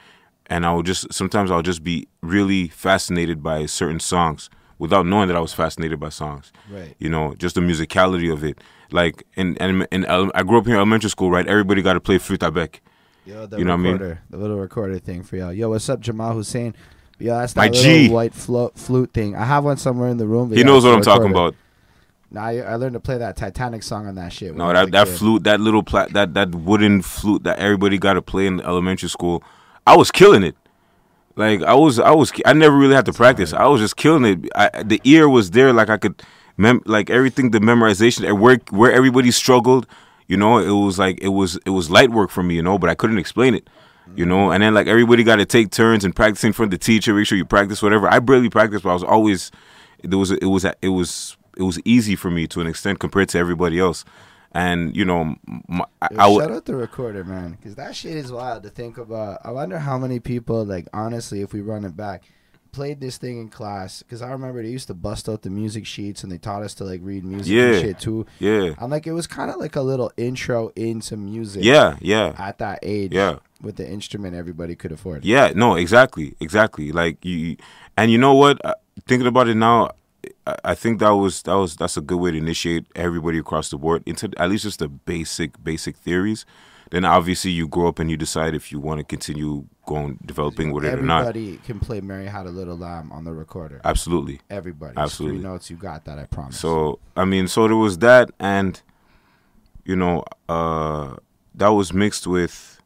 and 0.47 0.65
I 0.65 0.73
would 0.73 0.85
just 0.85 1.13
sometimes 1.13 1.51
I'll 1.51 1.61
just 1.61 1.83
be 1.83 2.07
really 2.21 2.67
fascinated 2.69 3.41
by 3.43 3.65
certain 3.65 3.99
songs 3.99 4.49
without 4.79 5.05
knowing 5.05 5.27
that 5.27 5.37
I 5.37 5.39
was 5.39 5.53
fascinated 5.53 5.99
by 5.99 6.09
songs. 6.09 6.51
Right. 6.71 6.95
You 6.99 7.09
know, 7.09 7.35
just 7.37 7.55
the 7.55 7.61
musicality 7.61 8.31
of 8.31 8.43
it. 8.43 8.59
Like 8.91 9.23
in 9.35 9.55
in, 9.57 9.87
in 9.91 10.05
I 10.05 10.43
grew 10.43 10.57
up 10.57 10.65
here 10.65 10.75
in 10.75 10.79
elementary 10.79 11.09
school, 11.09 11.29
right? 11.31 11.47
Everybody 11.47 11.81
got 11.81 11.93
to 11.93 11.99
play 12.01 12.17
flute 12.17 12.41
bec. 12.53 12.81
Yo, 13.25 13.45
the 13.45 13.57
You 13.59 13.65
know 13.65 13.73
what 13.73 13.79
I 13.79 13.83
mean? 13.83 13.91
recorder, 13.93 14.21
the 14.31 14.37
little 14.37 14.59
recorder 14.59 14.99
thing 14.99 15.21
for 15.23 15.35
y'all. 15.37 15.53
Yo, 15.53 15.69
what's 15.69 15.87
up, 15.89 15.99
Jamal 15.99 16.33
Hussein? 16.33 16.73
Yo, 17.19 17.37
that's 17.37 17.53
that 17.53 17.61
My 17.61 17.67
little 17.67 17.83
G. 17.83 18.09
white 18.09 18.33
flo- 18.33 18.71
flute 18.73 19.13
thing. 19.13 19.35
I 19.35 19.45
have 19.45 19.63
one 19.63 19.77
somewhere 19.77 20.09
in 20.09 20.17
the 20.17 20.25
room. 20.25 20.51
He 20.51 20.63
knows 20.63 20.83
what 20.83 20.95
I'm 20.95 21.03
talking 21.03 21.29
about. 21.29 21.53
Nah, 22.33 22.45
I, 22.45 22.57
I 22.59 22.75
learned 22.75 22.93
to 22.93 23.01
play 23.01 23.17
that 23.17 23.35
Titanic 23.35 23.83
song 23.83 24.07
on 24.07 24.15
that 24.15 24.31
shit. 24.31 24.55
No, 24.55 24.71
that 24.71 24.91
that 24.91 25.07
kid. 25.07 25.17
flute, 25.17 25.43
that 25.43 25.59
little 25.59 25.83
pla- 25.83 26.07
that 26.07 26.33
that 26.33 26.55
wooden 26.55 27.01
flute 27.01 27.43
that 27.43 27.59
everybody 27.59 27.97
got 27.97 28.13
to 28.13 28.21
play 28.21 28.47
in 28.47 28.61
elementary 28.61 29.09
school, 29.09 29.43
I 29.85 29.97
was 29.97 30.11
killing 30.11 30.43
it. 30.43 30.55
Like 31.35 31.61
I 31.63 31.73
was, 31.73 31.99
I 31.99 32.11
was, 32.11 32.31
I 32.45 32.53
never 32.53 32.77
really 32.77 32.95
had 32.95 33.05
to 33.07 33.13
practice. 33.13 33.51
I 33.51 33.67
was 33.67 33.81
just 33.81 33.97
killing 33.97 34.25
it. 34.25 34.49
I, 34.55 34.83
the 34.83 35.01
ear 35.03 35.27
was 35.27 35.51
there, 35.51 35.73
like 35.73 35.89
I 35.89 35.97
could, 35.97 36.21
mem- 36.57 36.83
like 36.85 37.09
everything, 37.09 37.51
the 37.51 37.59
memorization, 37.59 38.25
and 38.27 38.39
where 38.39 38.59
where 38.69 38.91
everybody 38.93 39.31
struggled, 39.31 39.85
you 40.27 40.37
know, 40.37 40.57
it 40.57 40.85
was 40.85 40.97
like 40.99 41.19
it 41.21 41.29
was 41.29 41.59
it 41.65 41.71
was 41.71 41.89
light 41.89 42.11
work 42.11 42.29
for 42.29 42.43
me, 42.43 42.55
you 42.55 42.61
know, 42.61 42.77
but 42.77 42.89
I 42.89 42.95
couldn't 42.95 43.17
explain 43.17 43.55
it, 43.55 43.69
you 44.15 44.25
know. 44.25 44.51
And 44.51 44.63
then 44.63 44.73
like 44.73 44.87
everybody 44.87 45.23
got 45.23 45.37
to 45.37 45.45
take 45.45 45.71
turns 45.71 46.05
and 46.05 46.15
practice 46.15 46.43
in 46.45 46.53
front 46.53 46.73
of 46.73 46.79
the 46.79 46.85
teacher, 46.85 47.13
make 47.13 47.27
sure 47.27 47.37
you 47.37 47.45
practice 47.45 47.81
whatever. 47.81 48.09
I 48.09 48.19
barely 48.19 48.49
practiced, 48.49 48.83
but 48.83 48.91
I 48.91 48.93
was 48.93 49.03
always, 49.03 49.51
there 50.03 50.19
was 50.19 50.31
it 50.31 50.45
was 50.45 50.65
it 50.81 50.89
was 50.89 51.37
it 51.57 51.63
was 51.63 51.79
easy 51.85 52.15
for 52.15 52.31
me 52.31 52.47
to 52.47 52.61
an 52.61 52.67
extent 52.67 52.99
compared 52.99 53.29
to 53.29 53.37
everybody 53.37 53.79
else. 53.79 54.03
And 54.53 54.95
you 54.95 55.05
know, 55.05 55.35
my, 55.67 55.85
I, 56.01 56.07
Yo, 56.11 56.17
I 56.37 56.41
shout 56.41 56.51
out 56.51 56.65
the 56.65 56.75
recorder, 56.75 57.23
man, 57.23 57.51
because 57.51 57.75
that 57.75 57.95
shit 57.95 58.17
is 58.17 58.31
wild 58.31 58.63
to 58.63 58.69
think 58.69 58.97
about. 58.97 59.39
I 59.45 59.51
wonder 59.51 59.79
how 59.79 59.97
many 59.97 60.19
people, 60.19 60.65
like, 60.65 60.87
honestly, 60.93 61.41
if 61.41 61.53
we 61.53 61.61
run 61.61 61.85
it 61.85 61.95
back, 61.95 62.25
played 62.73 62.99
this 62.99 63.17
thing 63.17 63.39
in 63.39 63.47
class. 63.47 64.03
Because 64.03 64.21
I 64.21 64.29
remember 64.31 64.61
they 64.61 64.67
used 64.69 64.87
to 64.87 64.93
bust 64.93 65.29
out 65.29 65.43
the 65.43 65.49
music 65.49 65.85
sheets 65.85 66.23
and 66.23 66.29
they 66.31 66.37
taught 66.37 66.63
us 66.63 66.73
to 66.75 66.83
like 66.83 66.99
read 67.01 67.23
music 67.23 67.53
Yeah. 67.53 67.63
and 67.71 67.81
shit 67.81 67.99
too. 67.99 68.25
yeah, 68.39 68.73
I'm 68.77 68.89
like, 68.89 69.07
it 69.07 69.13
was 69.13 69.25
kind 69.25 69.49
of 69.51 69.57
like 69.57 69.77
a 69.77 69.81
little 69.81 70.11
intro 70.17 70.71
into 70.75 71.15
music. 71.15 71.63
yeah, 71.63 71.95
yeah. 72.01 72.33
At 72.37 72.57
that 72.57 72.79
age. 72.81 73.13
Yeah. 73.13 73.37
With 73.61 73.75
the 73.77 73.87
instrument 73.89 74.35
everybody 74.35 74.75
could 74.75 74.91
afford. 74.91 75.23
Yeah, 75.23 75.53
no, 75.55 75.75
exactly, 75.75 76.35
exactly. 76.41 76.91
Like 76.91 77.23
you, 77.23 77.55
and 77.95 78.11
you 78.11 78.17
know 78.17 78.33
what? 78.33 78.63
Uh, 78.65 78.73
Thinking 79.07 79.27
about 79.27 79.47
it 79.47 79.55
now, 79.55 79.91
I- 80.47 80.75
think 80.75 80.99
that 80.99 81.11
was 81.11 81.41
that 81.43 81.53
was 81.53 81.75
that's 81.75 81.97
a 81.97 82.01
good 82.01 82.17
way 82.17 82.31
to 82.31 82.37
initiate 82.37 82.85
everybody 82.95 83.37
across 83.37 83.69
the 83.69 83.77
board 83.77 84.03
into 84.05 84.29
at 84.37 84.49
least 84.49 84.63
just 84.63 84.79
the 84.79 84.87
basic 84.87 85.63
basic 85.63 85.97
theories. 85.97 86.45
Then 86.89 87.05
obviously 87.05 87.51
you 87.51 87.67
grow 87.69 87.87
up 87.87 87.99
and 87.99 88.11
you 88.11 88.17
decide 88.17 88.53
if 88.53 88.71
you 88.71 88.79
want 88.79 88.99
to 88.99 89.05
continue 89.05 89.65
going 89.85 90.19
developing 90.25 90.71
with 90.73 90.83
it 90.83 90.99
or 90.99 91.01
not. 91.01 91.21
Everybody 91.21 91.57
can 91.65 91.79
play 91.79 92.01
Mary 92.01 92.25
Had 92.25 92.47
a 92.47 92.49
Little 92.49 92.77
Lamb 92.77 93.11
on 93.13 93.23
the 93.23 93.31
recorder. 93.33 93.79
Absolutely. 93.85 94.41
Everybody. 94.49 94.97
Absolutely. 94.97 95.37
Three 95.39 95.47
notes, 95.47 95.69
you 95.69 95.77
got 95.77 96.03
that, 96.05 96.19
I 96.19 96.25
promise. 96.25 96.59
So 96.59 96.99
I 97.15 97.23
mean, 97.25 97.47
so 97.47 97.67
there 97.67 97.77
was 97.77 97.99
that, 97.99 98.31
and 98.39 98.81
you 99.85 99.95
know, 99.95 100.23
uh, 100.49 101.15
that 101.55 101.69
was 101.69 101.93
mixed 101.93 102.27
with 102.27 102.81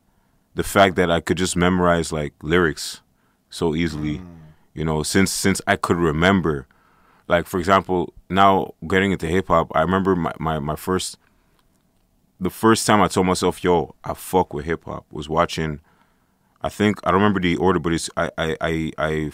the 0.55 0.63
fact 0.63 0.95
that 0.95 1.09
I 1.09 1.19
could 1.19 1.37
just 1.37 1.55
memorize 1.55 2.11
like 2.11 2.33
lyrics 2.41 3.01
so 3.49 3.75
easily. 3.75 4.21
You 4.73 4.83
know, 4.83 5.03
since 5.03 5.31
since 5.31 5.61
I 5.67 5.77
could 5.77 5.97
remember, 5.97 6.67
like 7.27 7.47
for 7.47 7.59
example, 7.59 8.13
now 8.29 8.73
getting 8.87 9.11
into 9.11 9.27
hip 9.27 9.47
hop, 9.47 9.71
I 9.75 9.81
remember 9.81 10.15
my, 10.15 10.33
my 10.39 10.59
my 10.59 10.75
first, 10.75 11.17
the 12.39 12.49
first 12.49 12.85
time 12.85 13.01
I 13.01 13.07
told 13.07 13.27
myself, 13.27 13.63
"Yo, 13.63 13.95
I 14.03 14.13
fuck 14.13 14.53
with 14.53 14.65
hip 14.65 14.85
hop," 14.85 15.05
was 15.11 15.29
watching. 15.29 15.79
I 16.61 16.69
think 16.69 16.99
I 17.03 17.11
don't 17.11 17.21
remember 17.21 17.39
the 17.39 17.57
order, 17.57 17.79
but 17.79 17.93
it's 17.93 18.09
I 18.17 18.31
I 18.37 18.57
I, 18.61 18.91
I 18.97 19.31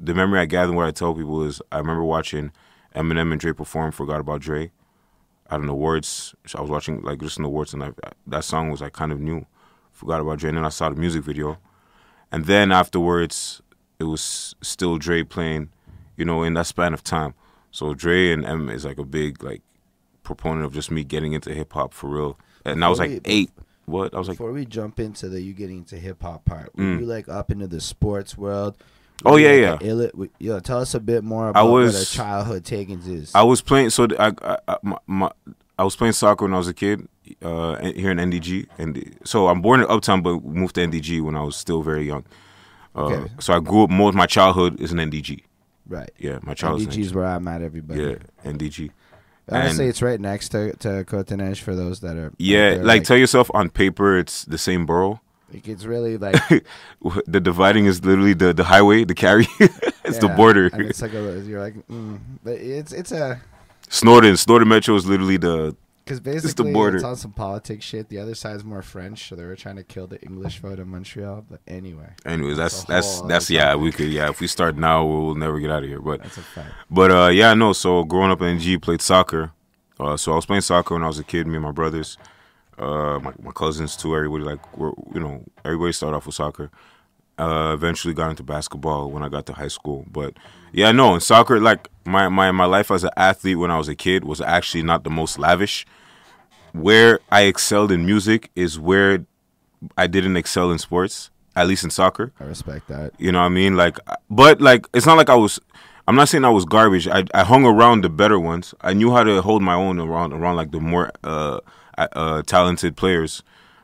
the 0.00 0.14
memory 0.14 0.40
I 0.40 0.46
gather 0.46 0.72
what 0.72 0.86
I 0.86 0.90
tell 0.90 1.14
people 1.14 1.42
is 1.44 1.60
I 1.72 1.78
remember 1.78 2.04
watching 2.04 2.52
Eminem 2.94 3.32
and 3.32 3.40
Dre 3.40 3.52
perform 3.52 3.92
"Forgot 3.92 4.20
About 4.20 4.40
Dre" 4.40 4.70
in 5.50 5.66
the 5.66 5.72
awards. 5.72 6.34
I 6.54 6.60
was 6.60 6.70
watching 6.70 7.02
like 7.02 7.20
just 7.20 7.38
the 7.38 7.44
awards, 7.44 7.74
and 7.74 7.82
I, 7.82 7.92
that 8.26 8.44
song 8.44 8.70
was 8.70 8.80
like 8.80 8.92
kind 8.92 9.12
of 9.12 9.20
new. 9.20 9.46
Forgot 9.92 10.20
about 10.20 10.38
Dre, 10.38 10.50
and 10.50 10.58
then 10.58 10.64
I 10.64 10.68
saw 10.68 10.88
the 10.88 10.94
music 10.94 11.24
video, 11.24 11.58
and 12.30 12.44
then 12.44 12.70
afterwards 12.70 13.62
it 13.98 14.04
was 14.04 14.54
still 14.62 14.96
Dre 14.96 15.24
playing, 15.24 15.70
you 16.18 16.24
know, 16.26 16.42
in 16.42 16.54
that 16.54 16.66
span 16.66 16.92
of 16.92 17.02
time. 17.02 17.32
So 17.70 17.94
Dre 17.94 18.32
and 18.32 18.44
Em 18.44 18.68
is 18.68 18.84
like 18.84 18.98
a 18.98 19.04
big 19.04 19.42
like 19.42 19.62
proponent 20.22 20.64
of 20.66 20.74
just 20.74 20.90
me 20.90 21.04
getting 21.04 21.32
into 21.32 21.54
hip 21.54 21.72
hop 21.72 21.94
for 21.94 22.08
real. 22.10 22.38
And 22.64 22.84
I 22.84 22.88
was 22.88 22.98
like 22.98 23.10
we- 23.10 23.20
eight. 23.24 23.50
What 23.86 24.12
I 24.12 24.18
was 24.18 24.28
like, 24.28 24.36
Before 24.36 24.52
we 24.52 24.66
jump 24.66 25.00
into 25.00 25.30
the 25.30 25.40
you 25.40 25.54
getting 25.54 25.78
into 25.78 25.96
hip 25.96 26.20
hop 26.22 26.44
part, 26.44 26.76
were 26.76 26.84
Mm. 26.84 27.00
you 27.00 27.06
like 27.06 27.26
up 27.30 27.50
into 27.50 27.66
the 27.66 27.80
sports 27.80 28.36
world? 28.36 28.76
Oh, 29.24 29.32
Were 29.32 29.38
you, 29.40 29.48
yeah, 29.48 29.78
like, 29.80 29.82
yeah. 29.82 30.26
yo, 30.38 30.60
tell 30.60 30.80
us 30.80 30.92
a 30.94 31.00
bit 31.00 31.24
more 31.24 31.48
about 31.48 31.70
was- 31.70 31.94
what 31.94 32.02
a 32.02 32.06
childhood 32.06 32.64
Taigenz 32.64 33.08
is. 33.08 33.34
I 33.34 33.42
was 33.44 33.62
playing. 33.62 33.88
So 33.90 34.06
I, 34.18 34.32
I, 34.42 34.58
I, 34.68 34.76
my, 34.82 34.98
my, 35.06 35.30
I 35.78 35.84
was 35.84 35.96
playing 35.96 36.12
soccer 36.12 36.44
when 36.44 36.52
I 36.52 36.58
was 36.58 36.68
a 36.68 36.74
kid 36.74 37.08
uh, 37.42 37.82
here 37.82 38.10
in 38.10 38.18
NDG, 38.18 38.66
and 38.76 39.16
so 39.24 39.48
I'm 39.48 39.62
born 39.62 39.80
in 39.80 39.86
Uptown, 39.88 40.20
but 40.20 40.44
moved 40.44 40.74
to 40.74 40.82
NDG 40.82 41.22
when 41.22 41.34
I 41.34 41.42
was 41.42 41.56
still 41.56 41.82
very 41.82 42.06
young. 42.06 42.24
Uh, 42.94 43.04
Okay. 43.06 43.32
So 43.40 43.54
I 43.54 43.60
grew 43.60 43.84
up. 43.84 43.90
Most 43.90 44.10
of 44.10 44.14
my 44.16 44.26
childhood 44.26 44.78
is 44.80 44.92
in 44.92 44.98
NDG. 44.98 45.40
Right. 45.88 46.10
Yeah, 46.18 46.38
my 46.42 46.54
childhood. 46.54 46.90
NDG's 46.90 47.14
where 47.14 47.24
I'm 47.24 47.48
at, 47.48 47.62
everybody. 47.62 48.02
Yeah, 48.02 48.16
NDG. 48.44 48.90
Honestly, 49.50 49.84
And- 49.84 49.90
it's 49.90 50.02
right 50.02 50.20
next 50.20 50.50
to 50.50 50.76
to 50.76 51.04
Côte 51.04 51.26
des 51.26 51.36
Neiges 51.36 51.58
for 51.60 51.74
those 51.74 52.00
that 52.00 52.16
are. 52.16 52.32
Yeah, 52.38 52.74
there, 52.74 52.84
like 52.84 53.04
tell 53.04 53.16
yourself 53.16 53.50
on 53.54 53.70
paper 53.70 54.18
it's 54.18 54.44
the 54.44 54.58
same 54.58 54.84
borough. 54.84 55.20
like, 55.52 55.66
it's 55.66 55.86
really 55.86 56.18
like 56.18 56.36
The 57.26 57.40
dividing 57.40 57.86
is 57.86 58.04
literally 58.04 58.34
the 58.34 58.52
the 58.52 58.64
highway, 58.64 59.04
Décarie. 59.06 59.48
it's 60.04 60.18
the 60.18 60.28
border. 60.28 60.66
It's 60.74 61.00
like 61.00 61.14
a 61.14 61.42
you're 61.46 61.60
like, 61.60 61.74
mm, 61.88 62.18
but 62.44 62.54
it's 62.54 62.92
it's 62.92 63.12
a 63.12 63.40
Snowdon, 63.88 64.36
Snowdon 64.36 64.68
Metro 64.68 64.94
is 64.96 65.06
literally 65.06 65.38
the 65.38 65.74
because 66.08 66.22
the 66.22 66.30
basically 66.30 66.72
border. 66.72 66.96
it's 66.96 67.04
on 67.04 67.16
some 67.16 67.32
politics 67.32 67.84
shit. 67.84 68.08
The 68.08 68.18
other 68.18 68.34
side's 68.34 68.64
more 68.64 68.82
French, 68.82 69.28
so 69.28 69.36
they 69.36 69.44
were 69.44 69.56
trying 69.56 69.76
to 69.76 69.84
kill 69.84 70.06
the 70.06 70.20
English 70.22 70.58
vote 70.60 70.78
in 70.78 70.88
Montreal. 70.88 71.44
But 71.48 71.60
anyway, 71.68 72.10
Anyways, 72.24 72.56
that's 72.56 72.84
a 72.84 72.86
that's 72.86 73.20
that's 73.22 73.50
yeah. 73.50 73.74
We 73.74 73.92
could 73.92 74.08
yeah. 74.08 74.30
If 74.30 74.40
we 74.40 74.46
start 74.46 74.76
now, 74.76 75.04
we'll 75.04 75.34
never 75.34 75.60
get 75.60 75.70
out 75.70 75.82
of 75.82 75.88
here. 75.88 76.00
But 76.00 76.22
that's 76.22 76.38
a 76.38 76.42
fact. 76.42 76.72
but 76.90 77.10
uh 77.10 77.28
yeah, 77.28 77.52
no. 77.54 77.72
So 77.72 78.04
growing 78.04 78.30
up 78.30 78.40
in 78.40 78.58
G, 78.58 78.78
played 78.78 79.02
soccer. 79.02 79.52
Uh, 80.00 80.16
so 80.16 80.32
I 80.32 80.36
was 80.36 80.46
playing 80.46 80.62
soccer 80.62 80.94
when 80.94 81.02
I 81.02 81.08
was 81.08 81.18
a 81.18 81.24
kid. 81.24 81.46
Me 81.46 81.56
and 81.56 81.64
my 81.64 81.72
brothers, 81.72 82.16
uh, 82.78 83.18
my 83.18 83.32
my 83.42 83.50
cousins 83.52 83.96
too. 83.96 84.16
Everybody 84.16 84.44
like 84.44 84.78
we're 84.78 84.92
you 85.12 85.20
know 85.20 85.44
everybody 85.64 85.92
started 85.92 86.16
off 86.16 86.26
with 86.26 86.34
soccer. 86.34 86.70
Uh, 87.38 87.72
eventually 87.72 88.12
got 88.14 88.30
into 88.30 88.42
basketball 88.42 89.12
when 89.12 89.22
I 89.22 89.28
got 89.28 89.46
to 89.46 89.52
high 89.52 89.68
school. 89.68 90.04
But 90.10 90.34
yeah, 90.72 90.90
no, 90.90 91.14
in 91.14 91.20
soccer, 91.20 91.60
like 91.60 91.88
my 92.04 92.28
my 92.28 92.50
my 92.50 92.64
life 92.64 92.90
as 92.90 93.04
an 93.04 93.10
athlete 93.16 93.58
when 93.58 93.70
I 93.70 93.76
was 93.78 93.88
a 93.88 93.94
kid 93.94 94.24
was 94.24 94.40
actually 94.40 94.82
not 94.82 95.04
the 95.04 95.10
most 95.10 95.38
lavish. 95.38 95.86
Where 96.72 97.20
I 97.30 97.42
excelled 97.42 97.92
in 97.92 98.06
music 98.06 98.50
is 98.54 98.78
where 98.78 99.24
I 99.96 100.06
didn't 100.06 100.36
excel 100.36 100.70
in 100.70 100.78
sports, 100.78 101.30
at 101.56 101.66
least 101.66 101.84
in 101.84 101.90
soccer. 101.90 102.32
I 102.40 102.44
respect 102.44 102.88
that. 102.88 103.12
You 103.18 103.32
know 103.32 103.40
what 103.40 103.46
I 103.46 103.50
mean? 103.50 103.76
Like, 103.76 103.98
but 104.30 104.60
like, 104.60 104.86
it's 104.94 105.06
not 105.06 105.16
like 105.16 105.30
I 105.30 105.34
was. 105.34 105.60
I'm 106.06 106.16
not 106.16 106.28
saying 106.28 106.44
I 106.44 106.50
was 106.50 106.64
garbage. 106.64 107.06
I 107.06 107.24
I 107.34 107.44
hung 107.44 107.64
around 107.66 108.02
the 108.02 108.08
better 108.08 108.38
ones. 108.40 108.74
I 108.80 108.94
knew 108.94 109.12
how 109.12 109.24
to 109.24 109.42
hold 109.42 109.62
my 109.62 109.74
own 109.74 109.98
around 110.00 110.32
around 110.32 110.56
like 110.56 110.70
the 110.70 110.80
more 110.80 111.10
uh 111.22 111.60
uh 111.98 112.42
talented 112.46 112.96
players. 112.96 113.42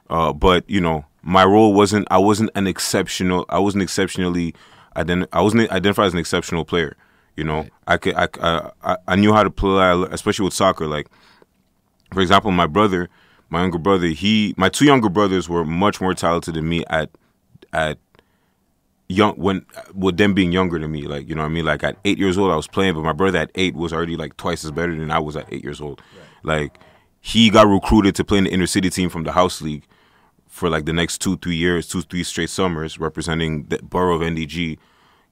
Uh, 0.09 0.33
but 0.33 0.69
you 0.69 0.81
know, 0.81 1.05
my 1.23 1.45
role 1.45 1.75
wasn't. 1.75 2.07
I 2.11 2.19
wasn't 2.19 2.51
an 2.55 2.67
exceptional. 2.67 3.45
I 3.49 3.59
wasn't 3.59 3.83
exceptionally. 3.83 4.55
Ident- 4.97 5.29
I 5.33 5.43
wasn't 5.43 5.71
identified 5.71 6.07
as 6.07 6.13
an 6.13 6.19
exceptional 6.19 6.65
player. 6.65 6.97
You 7.37 7.45
know, 7.45 7.67
I 7.87 7.97
could. 7.97 8.15
I, 8.15 8.29
I 8.83 8.97
I 9.09 9.17
knew 9.17 9.33
how 9.33 9.43
to 9.43 9.51
play, 9.51 10.07
especially 10.11 10.45
with 10.45 10.55
soccer. 10.55 10.87
Like, 10.87 11.09
for 12.15 12.21
example, 12.21 12.51
my 12.51 12.67
brother, 12.67 13.09
my 13.51 13.61
younger 13.61 13.79
brother, 13.79 14.07
he, 14.09 14.55
my 14.57 14.69
two 14.69 14.85
younger 14.85 15.09
brothers 15.09 15.49
were 15.49 15.65
much 15.65 16.01
more 16.01 16.15
talented 16.15 16.55
than 16.55 16.69
me 16.69 16.85
at 16.89 17.11
at 17.73 17.99
young 19.09 19.35
when 19.35 19.67
with 19.95 20.17
them 20.17 20.33
being 20.33 20.51
younger 20.51 20.79
than 20.79 20.91
me 20.91 21.03
like 21.03 21.29
you 21.29 21.35
know 21.35 21.43
what 21.43 21.49
i 21.49 21.53
mean? 21.53 21.65
Like 21.65 21.85
at 21.85 21.99
eight 22.07 22.19
years 22.19 22.39
old 22.39 22.51
i 22.51 22.57
was 22.57 22.67
playing 22.67 22.95
but 22.95 23.03
my 23.03 23.13
brother 23.13 23.39
at 23.39 23.51
eight 23.55 23.75
was 23.75 23.93
already 23.93 24.17
like 24.17 24.37
twice 24.39 24.65
as 24.65 24.71
better 24.71 24.97
than 24.97 25.11
i 25.11 25.19
was 25.19 25.37
at 25.37 25.47
eight 25.53 25.63
years 25.63 25.81
old. 25.81 26.01
Right. 26.45 26.57
like 26.61 26.79
he 27.21 27.51
got 27.51 27.67
recruited 27.67 28.15
to 28.17 28.25
play 28.25 28.39
in 28.39 28.45
the 28.45 28.51
inner 28.51 28.67
city 28.67 28.89
team 28.91 29.11
from 29.11 29.25
the 29.25 29.33
house 29.33 29.61
league 29.61 29.85
for 30.49 30.71
like 30.71 30.87
the 30.87 30.93
next 30.93 31.21
two 31.21 31.37
three 31.37 31.57
years 31.57 31.87
two 31.87 32.01
three 32.03 32.25
straight 32.25 32.49
summers 32.49 32.99
representing 32.99 33.65
the 33.65 33.79
borough 33.83 34.15
of 34.15 34.23
ndg 34.23 34.79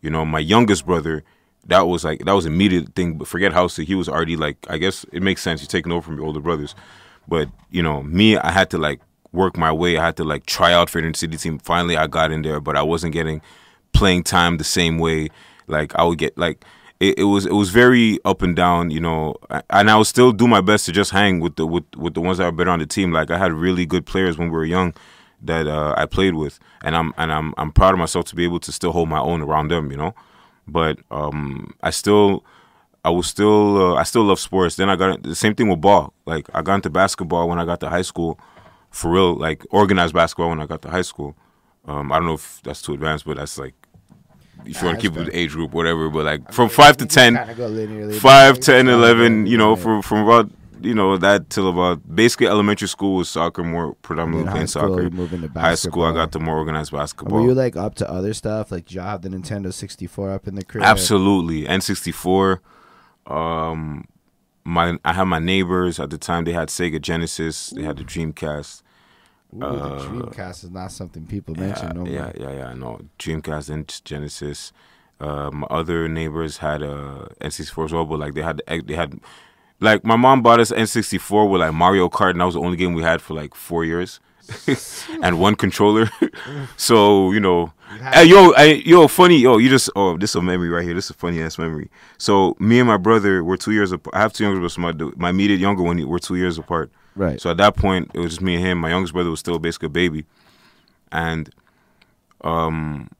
you 0.02 0.10
know 0.10 0.24
my 0.26 0.38
youngest 0.38 0.84
brother 0.84 1.24
that 1.66 1.82
was 1.82 2.04
like 2.04 2.24
that 2.24 2.32
was 2.32 2.46
immediate 2.46 2.94
thing 2.94 3.14
but 3.14 3.28
forget 3.28 3.52
house 3.52 3.76
he 3.76 3.94
was 3.94 4.08
already 4.08 4.36
like 4.36 4.56
i 4.68 4.78
guess 4.78 5.04
it 5.12 5.22
makes 5.22 5.42
sense 5.42 5.60
he's 5.60 5.68
taking 5.68 5.92
over 5.92 6.02
from 6.02 6.16
your 6.16 6.26
older 6.26 6.40
brothers 6.40 6.74
but 7.28 7.48
you 7.70 7.82
know 7.82 8.02
me 8.02 8.36
i 8.36 8.50
had 8.50 8.68
to 8.68 8.78
like 8.78 9.00
work 9.30 9.56
my 9.56 9.72
way 9.72 9.96
i 9.96 10.04
had 10.04 10.16
to 10.16 10.24
like 10.24 10.44
try 10.46 10.72
out 10.72 10.90
for 10.90 11.00
the 11.00 11.14
city 11.14 11.36
team 11.36 11.58
finally 11.58 11.96
i 11.96 12.06
got 12.06 12.32
in 12.32 12.42
there 12.42 12.60
but 12.60 12.76
i 12.76 12.82
wasn't 12.82 13.12
getting 13.12 13.40
playing 13.92 14.22
time 14.22 14.56
the 14.56 14.64
same 14.64 14.98
way. 14.98 15.28
Like 15.66 15.94
I 15.94 16.04
would 16.04 16.18
get 16.18 16.36
like 16.36 16.64
it, 17.00 17.18
it 17.18 17.24
was 17.24 17.46
it 17.46 17.52
was 17.52 17.70
very 17.70 18.18
up 18.24 18.42
and 18.42 18.56
down, 18.56 18.90
you 18.90 19.00
know. 19.00 19.36
And 19.70 19.90
I 19.90 19.96
would 19.96 20.06
still 20.06 20.32
do 20.32 20.48
my 20.48 20.60
best 20.60 20.86
to 20.86 20.92
just 20.92 21.10
hang 21.10 21.40
with 21.40 21.56
the 21.56 21.66
with 21.66 21.84
with 21.96 22.14
the 22.14 22.20
ones 22.20 22.38
that 22.38 22.44
are 22.44 22.52
better 22.52 22.70
on 22.70 22.80
the 22.80 22.86
team. 22.86 23.12
Like 23.12 23.30
I 23.30 23.38
had 23.38 23.52
really 23.52 23.86
good 23.86 24.06
players 24.06 24.36
when 24.38 24.48
we 24.48 24.56
were 24.56 24.64
young 24.64 24.94
that 25.42 25.66
uh, 25.66 25.94
I 25.96 26.06
played 26.06 26.34
with, 26.34 26.58
and 26.82 26.96
I'm 26.96 27.12
and 27.16 27.32
I'm 27.32 27.54
I'm 27.56 27.72
proud 27.72 27.94
of 27.94 27.98
myself 27.98 28.26
to 28.26 28.36
be 28.36 28.44
able 28.44 28.60
to 28.60 28.72
still 28.72 28.92
hold 28.92 29.08
my 29.08 29.20
own 29.20 29.42
around 29.42 29.68
them, 29.68 29.90
you 29.90 29.96
know. 29.96 30.14
But 30.66 30.98
um, 31.10 31.74
I 31.82 31.90
still. 31.90 32.44
I 33.04 33.10
was 33.10 33.26
still 33.26 33.94
uh, 33.94 33.94
I 33.96 34.04
still 34.04 34.22
love 34.22 34.38
sports. 34.38 34.76
Then 34.76 34.88
I 34.88 34.94
got 34.94 35.24
the 35.24 35.34
same 35.34 35.56
thing 35.56 35.68
with 35.68 35.80
ball. 35.80 36.12
Like 36.24 36.46
I 36.54 36.62
got 36.62 36.76
into 36.76 36.88
basketball 36.90 37.48
when 37.48 37.58
I 37.58 37.64
got 37.64 37.80
to 37.80 37.88
high 37.88 38.02
school, 38.02 38.38
for 38.92 39.10
real. 39.10 39.34
Like 39.34 39.66
organized 39.70 40.14
basketball 40.14 40.50
when 40.50 40.60
I 40.60 40.66
got 40.66 40.82
to 40.82 40.88
high 40.88 41.02
school. 41.02 41.34
Um, 41.84 42.12
I 42.12 42.18
don't 42.18 42.28
know 42.28 42.34
if 42.34 42.60
that's 42.62 42.80
too 42.80 42.94
advanced, 42.94 43.24
but 43.24 43.38
that's 43.38 43.58
like 43.58 43.74
if 44.64 44.80
you 44.80 44.86
want 44.86 45.00
to 45.00 45.02
keep 45.08 45.16
it 45.16 45.24
with 45.26 45.34
age 45.34 45.50
group, 45.50 45.72
whatever. 45.72 46.08
But 46.10 46.26
like 46.26 46.42
I 46.48 46.52
from 46.52 46.66
mean, 46.66 46.74
five 46.76 46.96
to 46.98 47.06
ten, 47.06 47.34
five, 48.20 48.60
ten, 48.60 48.86
eleven, 48.88 49.46
you 49.46 49.58
know, 49.58 49.74
from 49.74 50.00
from 50.02 50.18
about 50.18 50.48
you 50.84 50.94
know 50.94 51.16
that 51.16 51.50
till 51.50 51.68
about 51.68 52.14
basically 52.14 52.46
elementary 52.46 52.88
school 52.88 53.16
was 53.16 53.28
soccer, 53.28 53.62
more 53.62 53.94
predominantly 54.02 54.50
playing 54.50 54.66
soccer. 54.66 55.10
moving 55.10 55.42
to 55.42 55.48
High 55.48 55.74
school, 55.74 56.04
I 56.04 56.12
got 56.12 56.32
the 56.32 56.40
more 56.40 56.56
organized 56.56 56.92
basketball. 56.92 57.40
Were 57.40 57.48
you 57.48 57.54
like 57.54 57.76
up 57.76 57.94
to 57.96 58.10
other 58.10 58.34
stuff? 58.34 58.70
Like, 58.70 58.86
did 58.86 58.94
you 58.94 59.00
have 59.00 59.22
the 59.22 59.28
Nintendo 59.28 59.72
sixty 59.72 60.06
four 60.06 60.30
up 60.30 60.46
in 60.46 60.54
the 60.54 60.64
crib? 60.64 60.84
Absolutely, 60.84 61.66
N 61.66 61.80
sixty 61.80 62.12
four. 62.12 62.60
Um, 63.26 64.06
my 64.64 64.98
I 65.04 65.12
had 65.12 65.24
my 65.24 65.38
neighbors 65.38 65.98
at 65.98 66.10
the 66.10 66.18
time. 66.18 66.44
They 66.44 66.52
had 66.52 66.68
Sega 66.68 67.00
Genesis. 67.00 67.70
They 67.70 67.82
had 67.82 67.96
the 67.96 68.04
Dreamcast. 68.04 68.82
Ooh, 69.54 69.62
uh, 69.62 69.98
the 69.98 70.06
Dreamcast 70.06 70.64
is 70.64 70.70
not 70.70 70.92
something 70.92 71.26
people 71.26 71.54
mention 71.54 71.88
yeah, 71.88 71.92
no 71.92 72.06
yeah. 72.06 72.32
Yeah, 72.34 72.48
yeah, 72.48 72.56
yeah. 72.56 72.74
No, 72.74 73.00
Dreamcast 73.18 73.70
and 73.70 74.00
Genesis. 74.04 74.72
Uh, 75.20 75.50
my 75.52 75.66
other 75.70 76.08
neighbors 76.08 76.58
had 76.58 76.82
a 76.82 76.92
uh, 76.92 77.28
N64 77.40 77.84
as 77.84 77.92
well, 77.92 78.04
but 78.04 78.18
like 78.18 78.34
they 78.34 78.42
had 78.42 78.60
they 78.66 78.94
had 78.94 79.20
like 79.82 80.04
my 80.04 80.16
mom 80.16 80.42
bought 80.42 80.60
us 80.60 80.70
N64 80.70 81.50
with 81.50 81.60
like 81.60 81.74
Mario 81.74 82.08
Kart, 82.08 82.30
and 82.30 82.40
that 82.40 82.44
was 82.44 82.54
the 82.54 82.60
only 82.60 82.76
game 82.76 82.94
we 82.94 83.02
had 83.02 83.20
for 83.20 83.34
like 83.34 83.54
four 83.54 83.84
years, 83.84 84.20
and 85.22 85.40
one 85.40 85.56
controller. 85.56 86.08
so 86.76 87.32
you 87.32 87.40
know, 87.40 87.72
hey, 88.12 88.24
yo, 88.24 88.52
I, 88.52 88.82
yo, 88.84 89.08
funny, 89.08 89.38
yo, 89.38 89.58
you 89.58 89.68
just 89.68 89.90
oh, 89.96 90.16
this 90.16 90.30
is 90.30 90.36
a 90.36 90.42
memory 90.42 90.68
right 90.68 90.84
here. 90.84 90.94
This 90.94 91.06
is 91.06 91.10
a 91.10 91.14
funny 91.14 91.42
ass 91.42 91.58
memory. 91.58 91.90
So 92.16 92.56
me 92.60 92.78
and 92.78 92.88
my 92.88 92.96
brother 92.96 93.42
were 93.42 93.56
two 93.56 93.72
years 93.72 93.90
apart. 93.90 94.14
I 94.14 94.20
have 94.20 94.32
two 94.32 94.44
younger 94.44 94.60
brothers. 94.60 94.78
My 94.78 94.92
my 95.16 95.30
immediate 95.30 95.58
younger 95.58 95.82
one, 95.82 96.06
we're 96.06 96.18
two 96.18 96.36
years 96.36 96.58
apart. 96.58 96.92
Right. 97.16 97.40
So 97.40 97.50
at 97.50 97.56
that 97.58 97.76
point, 97.76 98.12
it 98.14 98.20
was 98.20 98.30
just 98.30 98.40
me 98.40 98.54
and 98.54 98.64
him. 98.64 98.78
My 98.78 98.90
youngest 98.90 99.12
brother 99.12 99.30
was 99.30 99.40
still 99.40 99.58
basically 99.58 99.86
a 99.86 99.90
baby, 99.90 100.24
and 101.10 101.50
um. 102.42 103.10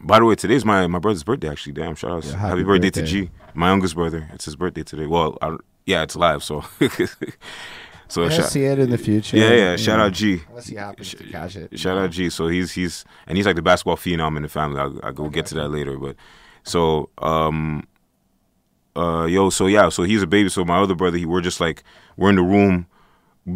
By 0.00 0.18
the 0.18 0.26
way, 0.26 0.34
today's 0.34 0.66
my, 0.66 0.86
my 0.86 0.98
brother's 0.98 1.22
birthday. 1.22 1.48
Actually, 1.48 1.72
damn! 1.74 1.94
Shout 1.94 2.10
out, 2.10 2.24
yeah, 2.24 2.32
happy, 2.32 2.48
happy 2.48 2.62
birthday, 2.64 2.90
birthday, 2.90 3.00
to 3.00 3.06
G, 3.06 3.30
my 3.54 3.68
youngest 3.68 3.94
brother. 3.94 4.28
It's 4.32 4.44
his 4.44 4.56
birthday 4.56 4.82
today. 4.82 5.06
Well, 5.06 5.38
I, 5.40 5.56
yeah, 5.86 6.02
it's 6.02 6.16
live, 6.16 6.42
so 6.42 6.64
so 8.08 8.24
I 8.24 8.28
shout, 8.28 8.46
see 8.46 8.64
it 8.64 8.78
in 8.78 8.90
the 8.90 8.98
future. 8.98 9.36
Yeah, 9.36 9.52
yeah. 9.52 9.76
Shout 9.76 10.00
out 10.00 10.12
G. 10.12 10.42
Unless 10.48 10.66
he 10.66 10.76
happens 10.76 11.10
to 11.10 11.24
catch 11.24 11.56
it. 11.56 11.78
Shout 11.78 11.98
out 11.98 12.10
G. 12.10 12.30
So 12.30 12.48
he's 12.48 12.72
he's 12.72 13.04
and 13.26 13.36
he's 13.36 13.46
like 13.46 13.56
the 13.56 13.62
basketball 13.62 13.96
phenom 13.96 14.36
in 14.36 14.42
the 14.42 14.48
family. 14.48 14.80
I'll, 14.80 14.98
I'll 15.02 15.12
go 15.12 15.24
okay. 15.24 15.34
get 15.36 15.46
to 15.46 15.54
that 15.56 15.68
later, 15.68 15.98
but 15.98 16.16
so 16.62 17.10
um 17.18 17.86
uh, 18.96 19.26
yo, 19.26 19.50
so 19.50 19.66
yeah, 19.66 19.88
so 19.88 20.04
he's 20.04 20.22
a 20.22 20.26
baby. 20.26 20.48
So 20.48 20.64
my 20.64 20.78
other 20.78 20.94
brother, 20.94 21.18
he 21.18 21.26
we're 21.26 21.40
just 21.40 21.60
like 21.60 21.82
we're 22.16 22.30
in 22.30 22.36
the 22.36 22.42
room. 22.42 22.86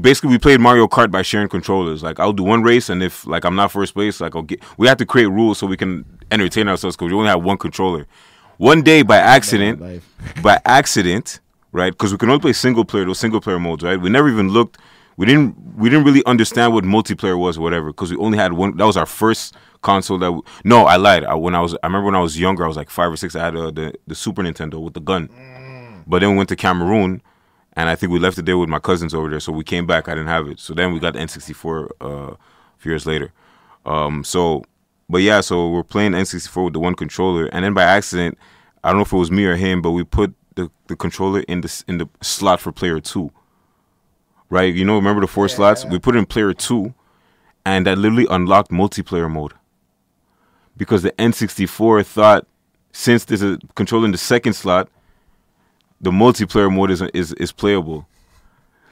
Basically, 0.00 0.30
we 0.30 0.38
played 0.38 0.60
Mario 0.60 0.86
Kart 0.86 1.10
by 1.10 1.22
sharing 1.22 1.48
controllers. 1.48 2.02
Like 2.02 2.20
I'll 2.20 2.32
do 2.32 2.42
one 2.42 2.62
race, 2.62 2.88
and 2.88 3.02
if 3.02 3.26
like 3.26 3.44
I'm 3.44 3.54
not 3.54 3.70
first 3.70 3.94
place, 3.94 4.20
like 4.20 4.34
I'll 4.34 4.42
get. 4.42 4.62
We 4.76 4.88
have 4.88 4.98
to 4.98 5.06
create 5.06 5.26
rules 5.26 5.58
so 5.58 5.66
we 5.66 5.76
can 5.76 6.04
entertain 6.30 6.68
ourselves 6.68 6.96
because 6.96 7.10
we 7.12 7.16
only 7.16 7.28
have 7.28 7.42
one 7.42 7.56
controller. 7.56 8.06
One 8.58 8.82
day, 8.82 9.02
by 9.02 9.16
accident, 9.16 9.80
by 10.42 10.60
accident, 10.64 11.40
right? 11.72 11.92
Because 11.92 12.12
we 12.12 12.18
can 12.18 12.28
only 12.28 12.40
play 12.40 12.52
single 12.52 12.84
player, 12.84 13.04
those 13.04 13.18
single 13.18 13.40
player 13.40 13.58
modes, 13.58 13.82
right? 13.84 14.00
We 14.00 14.10
never 14.10 14.28
even 14.28 14.50
looked. 14.50 14.78
We 15.16 15.26
didn't. 15.26 15.56
We 15.76 15.88
didn't 15.88 16.04
really 16.04 16.24
understand 16.26 16.74
what 16.74 16.84
multiplayer 16.84 17.38
was 17.38 17.56
or 17.56 17.62
whatever 17.62 17.86
because 17.92 18.10
we 18.10 18.16
only 18.18 18.36
had 18.36 18.52
one. 18.52 18.76
That 18.76 18.84
was 18.84 18.96
our 18.96 19.06
first 19.06 19.54
console 19.82 20.18
that. 20.18 20.32
We, 20.32 20.40
no, 20.64 20.84
I 20.84 20.96
lied. 20.96 21.24
I, 21.24 21.34
when 21.34 21.54
I 21.54 21.60
was, 21.60 21.74
I 21.82 21.86
remember 21.86 22.06
when 22.06 22.14
I 22.14 22.20
was 22.20 22.38
younger, 22.38 22.64
I 22.64 22.68
was 22.68 22.76
like 22.76 22.90
five 22.90 23.12
or 23.12 23.16
six. 23.16 23.34
I 23.34 23.44
had 23.44 23.56
uh, 23.56 23.70
the 23.70 23.94
the 24.06 24.14
Super 24.14 24.42
Nintendo 24.42 24.80
with 24.80 24.94
the 24.94 25.00
gun. 25.00 25.28
Mm. 25.28 26.04
But 26.06 26.20
then 26.20 26.30
we 26.30 26.36
went 26.38 26.48
to 26.48 26.56
Cameroon, 26.56 27.22
and 27.74 27.88
I 27.88 27.94
think 27.94 28.10
we 28.10 28.18
left 28.18 28.38
it 28.38 28.46
there 28.46 28.58
with 28.58 28.68
my 28.68 28.78
cousins 28.78 29.14
over 29.14 29.28
there. 29.28 29.40
So 29.40 29.52
we 29.52 29.62
came 29.62 29.86
back. 29.86 30.08
I 30.08 30.12
didn't 30.12 30.28
have 30.28 30.48
it. 30.48 30.58
So 30.58 30.74
then 30.74 30.92
we 30.92 30.98
got 30.98 31.12
the 31.12 31.20
N64 31.20 31.88
uh, 32.00 32.06
a 32.06 32.36
few 32.78 32.92
years 32.92 33.06
later. 33.06 33.32
Um, 33.84 34.24
so, 34.24 34.64
but 35.08 35.18
yeah, 35.18 35.40
so 35.40 35.70
we're 35.70 35.82
playing 35.82 36.12
N64 36.12 36.64
with 36.64 36.72
the 36.74 36.80
one 36.80 36.94
controller, 36.94 37.46
and 37.46 37.64
then 37.64 37.74
by 37.74 37.82
accident, 37.82 38.38
I 38.84 38.90
don't 38.90 38.98
know 38.98 39.02
if 39.02 39.12
it 39.12 39.16
was 39.16 39.30
me 39.30 39.44
or 39.46 39.56
him, 39.56 39.82
but 39.82 39.92
we 39.92 40.04
put 40.04 40.34
the, 40.54 40.70
the 40.86 40.96
controller 40.96 41.40
in 41.40 41.62
the 41.62 41.84
in 41.88 41.98
the 41.98 42.08
slot 42.20 42.60
for 42.60 42.72
player 42.72 43.00
two. 43.00 43.30
Right, 44.50 44.74
you 44.74 44.84
know, 44.84 44.96
remember 44.96 45.20
the 45.20 45.26
four 45.26 45.46
yeah, 45.46 45.54
slots? 45.54 45.84
Yeah. 45.84 45.90
We 45.90 45.98
put 45.98 46.16
in 46.16 46.26
player 46.26 46.52
two, 46.54 46.94
and 47.64 47.86
that 47.86 47.98
literally 47.98 48.26
unlocked 48.30 48.70
multiplayer 48.70 49.30
mode 49.30 49.52
because 50.76 51.02
the 51.02 51.12
N64 51.12 52.06
thought 52.06 52.46
since 52.92 53.24
there's 53.24 53.42
a 53.42 53.58
controller 53.74 54.06
in 54.06 54.12
the 54.12 54.18
second 54.18 54.54
slot, 54.54 54.88
the 56.00 56.10
multiplayer 56.10 56.72
mode 56.74 56.90
is 56.90 57.02
is, 57.14 57.32
is 57.34 57.52
playable. 57.52 58.06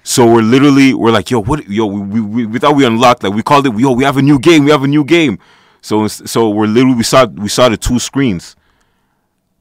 So 0.02 0.30
we're 0.30 0.42
literally 0.42 0.94
we're 0.94 1.10
like, 1.10 1.30
yo, 1.30 1.42
what? 1.42 1.68
Yo, 1.68 1.86
we, 1.86 2.20
we, 2.20 2.46
we 2.46 2.58
thought 2.58 2.76
we 2.76 2.86
unlocked 2.86 3.22
that. 3.22 3.30
Like, 3.30 3.36
we 3.36 3.42
called 3.42 3.66
it. 3.66 3.76
Yo, 3.78 3.92
we 3.92 4.04
have 4.04 4.16
a 4.16 4.22
new 4.22 4.38
game. 4.38 4.64
We 4.64 4.70
have 4.70 4.84
a 4.84 4.88
new 4.88 5.04
game. 5.04 5.38
So 5.86 6.08
so 6.08 6.50
we're 6.50 6.66
literally 6.66 6.96
we 6.96 7.04
saw 7.04 7.26
we 7.26 7.48
saw 7.48 7.68
the 7.68 7.76
two 7.76 8.00
screens, 8.00 8.56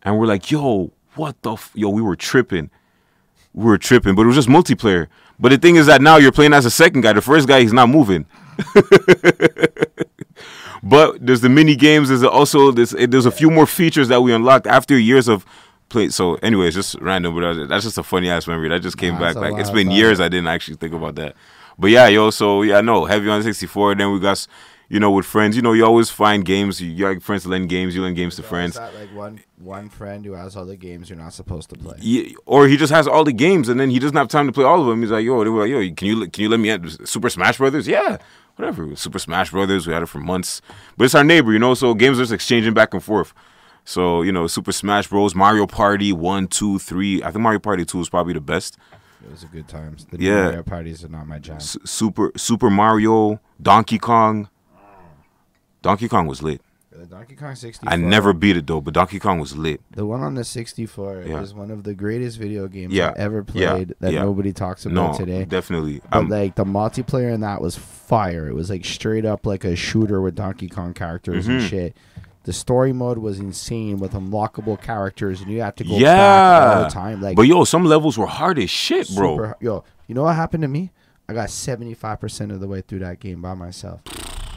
and 0.01 0.17
we're 0.17 0.25
like, 0.25 0.49
yo, 0.49 0.91
what 1.13 1.39
the? 1.43 1.53
F-? 1.53 1.71
Yo, 1.75 1.89
we 1.89 2.01
were 2.01 2.15
tripping. 2.15 2.71
We 3.53 3.65
were 3.65 3.77
tripping, 3.77 4.15
but 4.15 4.23
it 4.23 4.25
was 4.25 4.35
just 4.35 4.47
multiplayer. 4.47 5.05
But 5.39 5.49
the 5.49 5.59
thing 5.59 5.75
is 5.75 5.85
that 5.85 6.01
now 6.01 6.17
you're 6.17 6.31
playing 6.31 6.53
as 6.53 6.65
a 6.65 6.71
second 6.71 7.01
guy. 7.01 7.13
The 7.13 7.21
first 7.21 7.47
guy 7.47 7.61
he's 7.61 7.73
not 7.73 7.89
moving. 7.89 8.25
But 10.81 11.25
there's 11.25 11.41
the 11.41 11.49
mini 11.49 11.75
games. 11.75 12.09
There's 12.09 12.23
also 12.23 12.69
there's 12.69 12.93
eh, 12.93 13.07
there's 13.07 13.25
a 13.25 13.31
few 13.31 13.49
more 13.49 13.65
features 13.65 14.07
that 14.09 14.21
we 14.21 14.31
unlocked 14.31 14.67
after 14.67 14.95
years 14.95 15.27
of 15.27 15.43
play. 15.89 16.09
So 16.09 16.35
anyway, 16.43 16.67
it's 16.67 16.75
just 16.75 16.95
random, 17.01 17.33
but 17.33 17.43
uh, 17.43 17.65
that's 17.65 17.85
just 17.85 17.97
a 17.97 18.03
funny 18.03 18.29
ass 18.29 18.47
memory 18.47 18.69
that 18.69 18.83
just 18.83 18.99
came 18.99 19.15
nah, 19.15 19.19
back. 19.19 19.35
Like 19.35 19.59
it's 19.59 19.71
been 19.71 19.89
years 19.89 20.19
I 20.19 20.29
didn't 20.29 20.47
actually 20.47 20.77
think 20.77 20.93
about 20.93 21.15
that. 21.15 21.35
But 21.79 21.89
yeah, 21.89 22.07
yo. 22.07 22.29
So 22.29 22.61
yeah, 22.61 22.81
no 22.81 23.05
heavy 23.05 23.29
on 23.29 23.41
64. 23.41 23.95
Then 23.95 24.11
we 24.11 24.19
got 24.19 24.45
you 24.87 24.99
know, 24.99 25.11
with 25.11 25.25
friends, 25.25 25.55
you 25.55 25.61
know, 25.61 25.73
you 25.73 25.85
always 25.85 26.09
find 26.09 26.45
games. 26.45 26.79
You, 26.79 26.89
you 26.89 27.19
friends 27.19 27.43
to 27.43 27.49
lend 27.49 27.69
games. 27.69 27.95
You 27.95 28.03
lend 28.03 28.15
games 28.15 28.35
to 28.35 28.43
friends. 28.43 28.75
That, 28.75 28.93
like 28.95 29.13
one 29.15 29.41
one 29.57 29.89
friend 29.89 30.23
who 30.25 30.33
has 30.33 30.55
all 30.55 30.65
the 30.65 30.75
games 30.75 31.09
you're 31.09 31.17
not 31.17 31.33
supposed 31.33 31.69
to 31.69 31.75
play. 31.77 31.97
Yeah, 31.99 32.35
or 32.45 32.67
he 32.67 32.77
just 32.77 32.93
has 32.93 33.07
all 33.07 33.23
the 33.23 33.33
games 33.33 33.69
and 33.69 33.79
then 33.79 33.89
he 33.89 33.99
doesn't 33.99 34.15
have 34.17 34.27
time 34.27 34.45
to 34.45 34.51
play 34.51 34.63
all 34.63 34.81
of 34.81 34.87
them. 34.87 35.01
He's 35.01 35.11
like, 35.11 35.25
yo, 35.25 35.43
they 35.43 35.49
were 35.49 35.61
like, 35.61 35.69
yo, 35.69 35.95
can 35.95 36.07
you 36.07 36.29
can 36.29 36.43
you 36.43 36.49
let 36.49 36.59
me 36.59 36.69
at 36.69 36.85
Super 37.07 37.29
Smash 37.29 37.57
Brothers? 37.57 37.87
Yeah, 37.87 38.17
whatever. 38.55 38.95
Super 38.95 39.19
Smash 39.19 39.51
Brothers. 39.51 39.87
We 39.87 39.93
had 39.93 40.03
it 40.03 40.07
for 40.07 40.19
months, 40.19 40.61
but 40.97 41.05
it's 41.05 41.15
our 41.15 41.23
neighbor, 41.23 41.51
you 41.51 41.59
know. 41.59 41.73
So 41.73 41.93
games 41.93 42.19
are 42.19 42.23
just 42.23 42.33
exchanging 42.33 42.73
back 42.73 42.93
and 42.93 43.03
forth. 43.03 43.33
So 43.85 44.21
you 44.21 44.31
know, 44.31 44.47
Super 44.47 44.71
Smash 44.71 45.07
Bros, 45.07 45.33
Mario 45.35 45.65
Party 45.67 46.13
one, 46.13 46.47
two, 46.47 46.79
three. 46.79 47.23
I 47.23 47.31
think 47.31 47.41
Mario 47.41 47.59
Party 47.59 47.85
two 47.85 48.01
is 48.01 48.09
probably 48.09 48.33
the 48.33 48.41
best. 48.41 48.77
It 49.23 49.31
was 49.31 49.43
a 49.43 49.47
good 49.47 49.67
times. 49.67 50.05
The 50.05 50.19
yeah. 50.19 50.43
Mario 50.43 50.63
parties 50.63 51.03
are 51.03 51.09
not 51.09 51.27
my 51.27 51.39
jam. 51.39 51.55
S- 51.55 51.77
Super 51.85 52.31
Super 52.37 52.69
Mario, 52.69 53.39
Donkey 53.59 53.97
Kong. 53.97 54.49
Donkey 55.85 56.07
Kong 56.07 56.25
was 56.25 56.41
lit. 56.41 56.61
The 56.91 57.05
Donkey 57.05 57.35
Kong 57.35 57.53
64. 57.55 57.91
I 57.93 57.95
never 57.97 58.33
beat 58.33 58.57
it 58.57 58.65
though, 58.65 58.81
but 58.81 58.93
Donkey 58.95 59.19
Kong 59.19 59.37
was 59.39 59.55
lit. 59.55 59.81
The 59.91 60.05
one 60.05 60.21
on 60.23 60.33
the 60.33 60.43
64 60.43 61.23
Yeah. 61.27 61.41
is 61.41 61.53
one 61.53 61.69
of 61.69 61.83
the 61.83 61.93
greatest 61.93 62.39
video 62.39 62.67
games 62.67 62.91
Yeah, 62.93 63.09
I've 63.09 63.17
ever 63.17 63.45
yeah, 63.53 63.71
played 63.71 63.93
that 63.99 64.13
yeah. 64.13 64.21
nobody 64.23 64.51
talks 64.51 64.85
No, 64.85 65.05
about 65.07 65.17
today. 65.17 65.45
definitely. 65.45 66.01
But 66.09 66.17
Um, 66.17 66.29
like 66.29 66.55
the 66.55 66.63
multiplayer 66.65 67.31
in 67.33 67.41
that 67.41 67.61
was 67.61 67.75
fire. 67.75 68.47
It 68.47 68.55
was 68.55 68.69
like 68.71 68.83
straight 68.85 69.25
up 69.25 69.45
like 69.45 69.63
a 69.63 69.75
shooter 69.75 70.21
with 70.21 70.35
Donkey 70.35 70.69
Kong 70.69 70.93
characters 70.95 71.47
and 71.47 71.61
Mhm. 71.61 71.67
shit. 71.67 71.97
The 72.45 72.53
story 72.53 72.93
mode 72.93 73.17
was 73.19 73.39
insane 73.39 73.99
with 73.99 74.13
unlockable 74.13 74.81
characters, 74.81 75.41
and 75.41 75.51
you 75.51 75.61
had 75.61 75.75
to 75.77 75.83
go 75.83 75.99
back 75.99 76.77
all 76.77 76.83
the 76.83 76.89
time. 76.89 77.21
Like, 77.21 77.35
but 77.35 77.43
yo, 77.47 77.63
some 77.65 77.83
levels 77.85 78.17
were 78.17 78.27
hard 78.27 78.57
as 78.57 78.69
shit, 78.69 79.13
bro. 79.15 79.35
super- 79.37 79.57
yo, 79.59 79.83
you 80.07 80.15
know 80.15 80.23
what 80.23 80.35
happened 80.35 80.61
to 80.63 80.67
me? 80.69 80.91
I 81.27 81.33
got 81.33 81.49
seventy 81.49 81.93
five 81.93 82.19
percent 82.21 82.51
of 82.51 82.59
the 82.61 82.67
way 82.67 82.81
through 82.81 82.99
that 82.99 83.19
game 83.19 83.41
by 83.41 83.53
myself. 83.53 84.01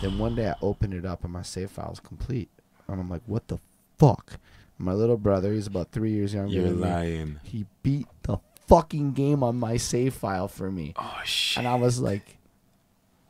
Then 0.00 0.18
one 0.18 0.34
day 0.34 0.48
I 0.48 0.54
opened 0.62 0.94
it 0.94 1.04
up 1.04 1.24
and 1.24 1.32
my 1.32 1.42
save 1.42 1.70
file 1.70 1.90
was 1.90 2.00
complete, 2.00 2.48
and 2.88 3.00
I'm 3.00 3.10
like, 3.10 3.22
what 3.26 3.48
the 3.48 3.58
fuck? 3.98 4.38
My 4.78 4.92
little 4.92 5.16
brother, 5.16 5.52
he's 5.52 5.66
about 5.66 5.90
three 5.90 6.12
years 6.12 6.32
younger 6.32 6.52
You're 6.54 6.64
than 6.68 6.76
me. 6.80 6.82
lying. 6.88 7.40
He 7.42 7.66
beat 7.82 8.06
the 8.22 8.38
fucking 8.68 9.12
game 9.12 9.42
on 9.42 9.56
my 9.58 9.76
save 9.76 10.14
file 10.14 10.46
for 10.46 10.70
me. 10.70 10.92
Oh 10.96 11.20
shit. 11.24 11.58
And 11.58 11.66
I 11.66 11.74
was 11.74 11.98
like, 12.00 12.38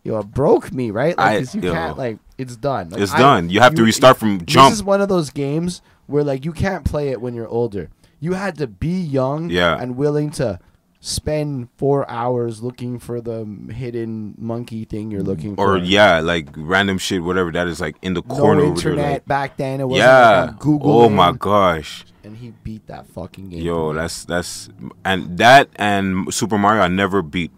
yo, 0.04 0.18
it 0.18 0.26
broke 0.30 0.72
me, 0.72 0.90
right? 0.90 1.16
Like, 1.16 1.48
I- 1.48 1.56
you 1.56 1.60
yo. 1.62 1.72
can't, 1.72 1.96
like, 1.98 2.18
it's 2.36 2.56
done. 2.56 2.90
Like, 2.90 3.00
It's 3.00 3.12
I- 3.12 3.18
done. 3.18 3.48
You 3.50 3.60
have 3.60 3.74
to 3.76 3.82
restart 3.82 4.18
from 4.18 4.44
jump. 4.44 4.68
This 4.70 4.78
is 4.78 4.84
one 4.84 5.00
of 5.00 5.08
those 5.08 5.30
games 5.30 5.80
where, 6.06 6.22
like, 6.24 6.44
you 6.44 6.52
can't 6.52 6.84
play 6.84 7.08
it 7.08 7.20
when 7.20 7.34
you're 7.34 7.48
older. 7.48 7.88
You 8.20 8.34
had 8.34 8.56
to 8.58 8.66
be 8.66 9.00
young 9.00 9.48
Yeah. 9.48 9.76
and 9.80 9.96
willing 9.96 10.30
to 10.32 10.58
spend 11.00 11.68
four 11.76 12.08
hours 12.10 12.62
looking 12.62 12.98
for 12.98 13.20
the 13.20 13.46
hidden 13.70 14.34
monkey 14.36 14.84
thing 14.84 15.10
you're 15.10 15.22
looking 15.22 15.54
for. 15.54 15.74
or 15.74 15.78
yeah, 15.78 16.20
like 16.20 16.48
random 16.56 16.98
shit, 16.98 17.22
whatever 17.22 17.52
that 17.52 17.68
is, 17.68 17.80
like 17.80 17.96
in 18.02 18.14
the 18.14 18.22
no 18.26 18.34
corner 18.34 18.62
over 18.62 18.70
internet 18.70 18.96
there. 18.96 19.12
Like, 19.12 19.26
back 19.26 19.56
then. 19.56 19.80
It 19.80 19.84
wasn't 19.88 20.08
yeah. 20.08 20.44
like 20.44 20.58
Google. 20.58 21.02
oh 21.02 21.08
my 21.08 21.32
gosh. 21.32 22.04
And 22.24 22.36
he 22.36 22.52
beat 22.62 22.86
that 22.88 23.06
fucking 23.06 23.50
game. 23.50 23.62
Yo, 23.62 23.92
that's 23.92 24.24
that's 24.24 24.68
and 25.04 25.38
that 25.38 25.68
and 25.76 26.32
Super 26.34 26.58
Mario 26.58 26.82
I 26.82 26.88
never 26.88 27.22
beat. 27.22 27.52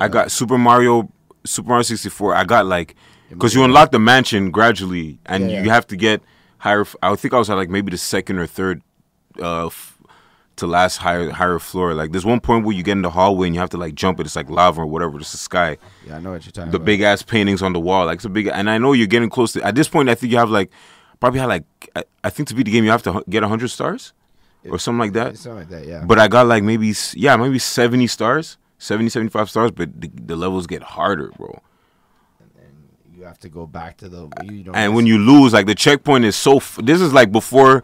I 0.00 0.08
got 0.08 0.30
Super 0.30 0.58
Mario 0.58 1.10
Super 1.44 1.70
Mario 1.70 1.82
64. 1.82 2.34
I 2.34 2.44
got 2.44 2.66
like 2.66 2.94
because 3.30 3.54
you 3.54 3.64
unlock 3.64 3.90
the 3.90 3.98
mansion 3.98 4.50
gradually 4.50 5.18
and 5.26 5.50
Yeah, 5.50 5.60
you 5.60 5.66
yeah. 5.66 5.72
have 5.72 5.86
to 5.88 5.96
get 5.96 6.22
higher. 6.58 6.84
I 7.02 7.14
think 7.16 7.34
I 7.34 7.38
was 7.38 7.50
at 7.50 7.56
like 7.56 7.70
maybe 7.70 7.90
the 7.90 7.98
second 7.98 8.38
or 8.38 8.46
third 8.46 8.82
uh 9.40 9.70
to 10.58 10.66
last 10.66 10.98
higher 10.98 11.30
higher 11.30 11.58
floor. 11.58 11.94
Like 11.94 12.12
there's 12.12 12.24
one 12.26 12.40
point 12.40 12.64
where 12.64 12.76
you 12.76 12.82
get 12.82 12.92
in 12.92 13.02
the 13.02 13.10
hallway 13.10 13.46
and 13.48 13.54
you 13.54 13.60
have 13.60 13.70
to 13.70 13.76
like 13.76 13.94
jump 13.94 14.20
it. 14.20 14.26
It's 14.26 14.36
like 14.36 14.48
lava 14.50 14.82
or 14.82 14.86
whatever. 14.86 15.18
It's 15.18 15.32
the 15.32 15.38
sky. 15.38 15.78
Yeah, 16.06 16.16
I 16.16 16.20
know 16.20 16.32
what 16.32 16.44
you're 16.44 16.52
talking 16.52 16.70
The 16.70 16.76
about. 16.76 16.86
big 16.86 17.00
ass 17.00 17.22
paintings 17.22 17.62
on 17.62 17.72
the 17.72 17.80
wall. 17.80 18.06
Like 18.06 18.16
it's 18.16 18.24
a 18.24 18.28
big. 18.28 18.46
And 18.48 18.68
I 18.70 18.78
know 18.78 18.92
you're 18.92 19.06
getting 19.06 19.30
close 19.30 19.52
to. 19.54 19.62
At 19.62 19.74
this 19.74 19.88
point, 19.88 20.08
I 20.08 20.14
think 20.14 20.30
you 20.32 20.38
have 20.38 20.50
like 20.50 20.70
probably 21.20 21.40
had 21.40 21.46
like 21.46 21.64
I, 21.96 22.04
I 22.24 22.30
think 22.30 22.48
to 22.48 22.54
beat 22.54 22.64
the 22.66 22.72
game 22.72 22.84
you 22.84 22.90
have 22.90 23.02
to 23.04 23.24
get 23.28 23.42
hundred 23.42 23.68
stars 23.68 24.12
or 24.70 24.78
something 24.78 24.98
like 24.98 25.12
that. 25.14 25.36
Something 25.38 25.60
like 25.60 25.68
that, 25.70 25.86
yeah. 25.86 26.04
But 26.04 26.18
I 26.18 26.28
got 26.28 26.46
like 26.46 26.62
maybe 26.62 26.92
yeah, 27.14 27.36
maybe 27.36 27.58
70 27.58 28.06
stars, 28.08 28.58
70 28.78 29.08
75 29.08 29.48
stars, 29.48 29.70
but 29.70 29.98
the, 30.00 30.08
the 30.14 30.36
levels 30.36 30.66
get 30.66 30.82
harder, 30.82 31.30
bro. 31.38 31.62
And 32.60 33.16
you 33.16 33.24
have 33.24 33.38
to 33.40 33.48
go 33.48 33.66
back 33.66 33.96
to 33.98 34.08
the. 34.08 34.28
You 34.44 34.64
don't 34.64 34.74
And 34.76 34.94
when 34.94 35.06
you 35.06 35.18
lose, 35.18 35.52
like 35.52 35.66
the 35.66 35.74
checkpoint 35.74 36.24
is 36.24 36.36
so 36.36 36.56
f- 36.56 36.78
this 36.82 37.00
is 37.00 37.12
like 37.14 37.32
before 37.32 37.82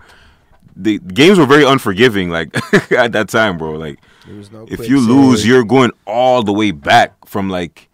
the 0.77 0.99
games 0.99 1.39
were 1.39 1.47
very 1.47 1.65
unforgiving 1.65 2.31
like 2.31 2.55
at 2.93 3.13
that 3.13 3.29
time, 3.29 3.59
bro. 3.59 3.73
Like 3.73 3.99
no 4.27 4.67
if 4.69 4.89
you 4.89 5.01
lose, 5.01 5.47
you're 5.47 5.65
going 5.65 5.93
all 6.07 6.43
the 6.43 6.53
way 6.53 6.71
back 6.71 7.27
from 7.27 7.49
like 7.51 7.89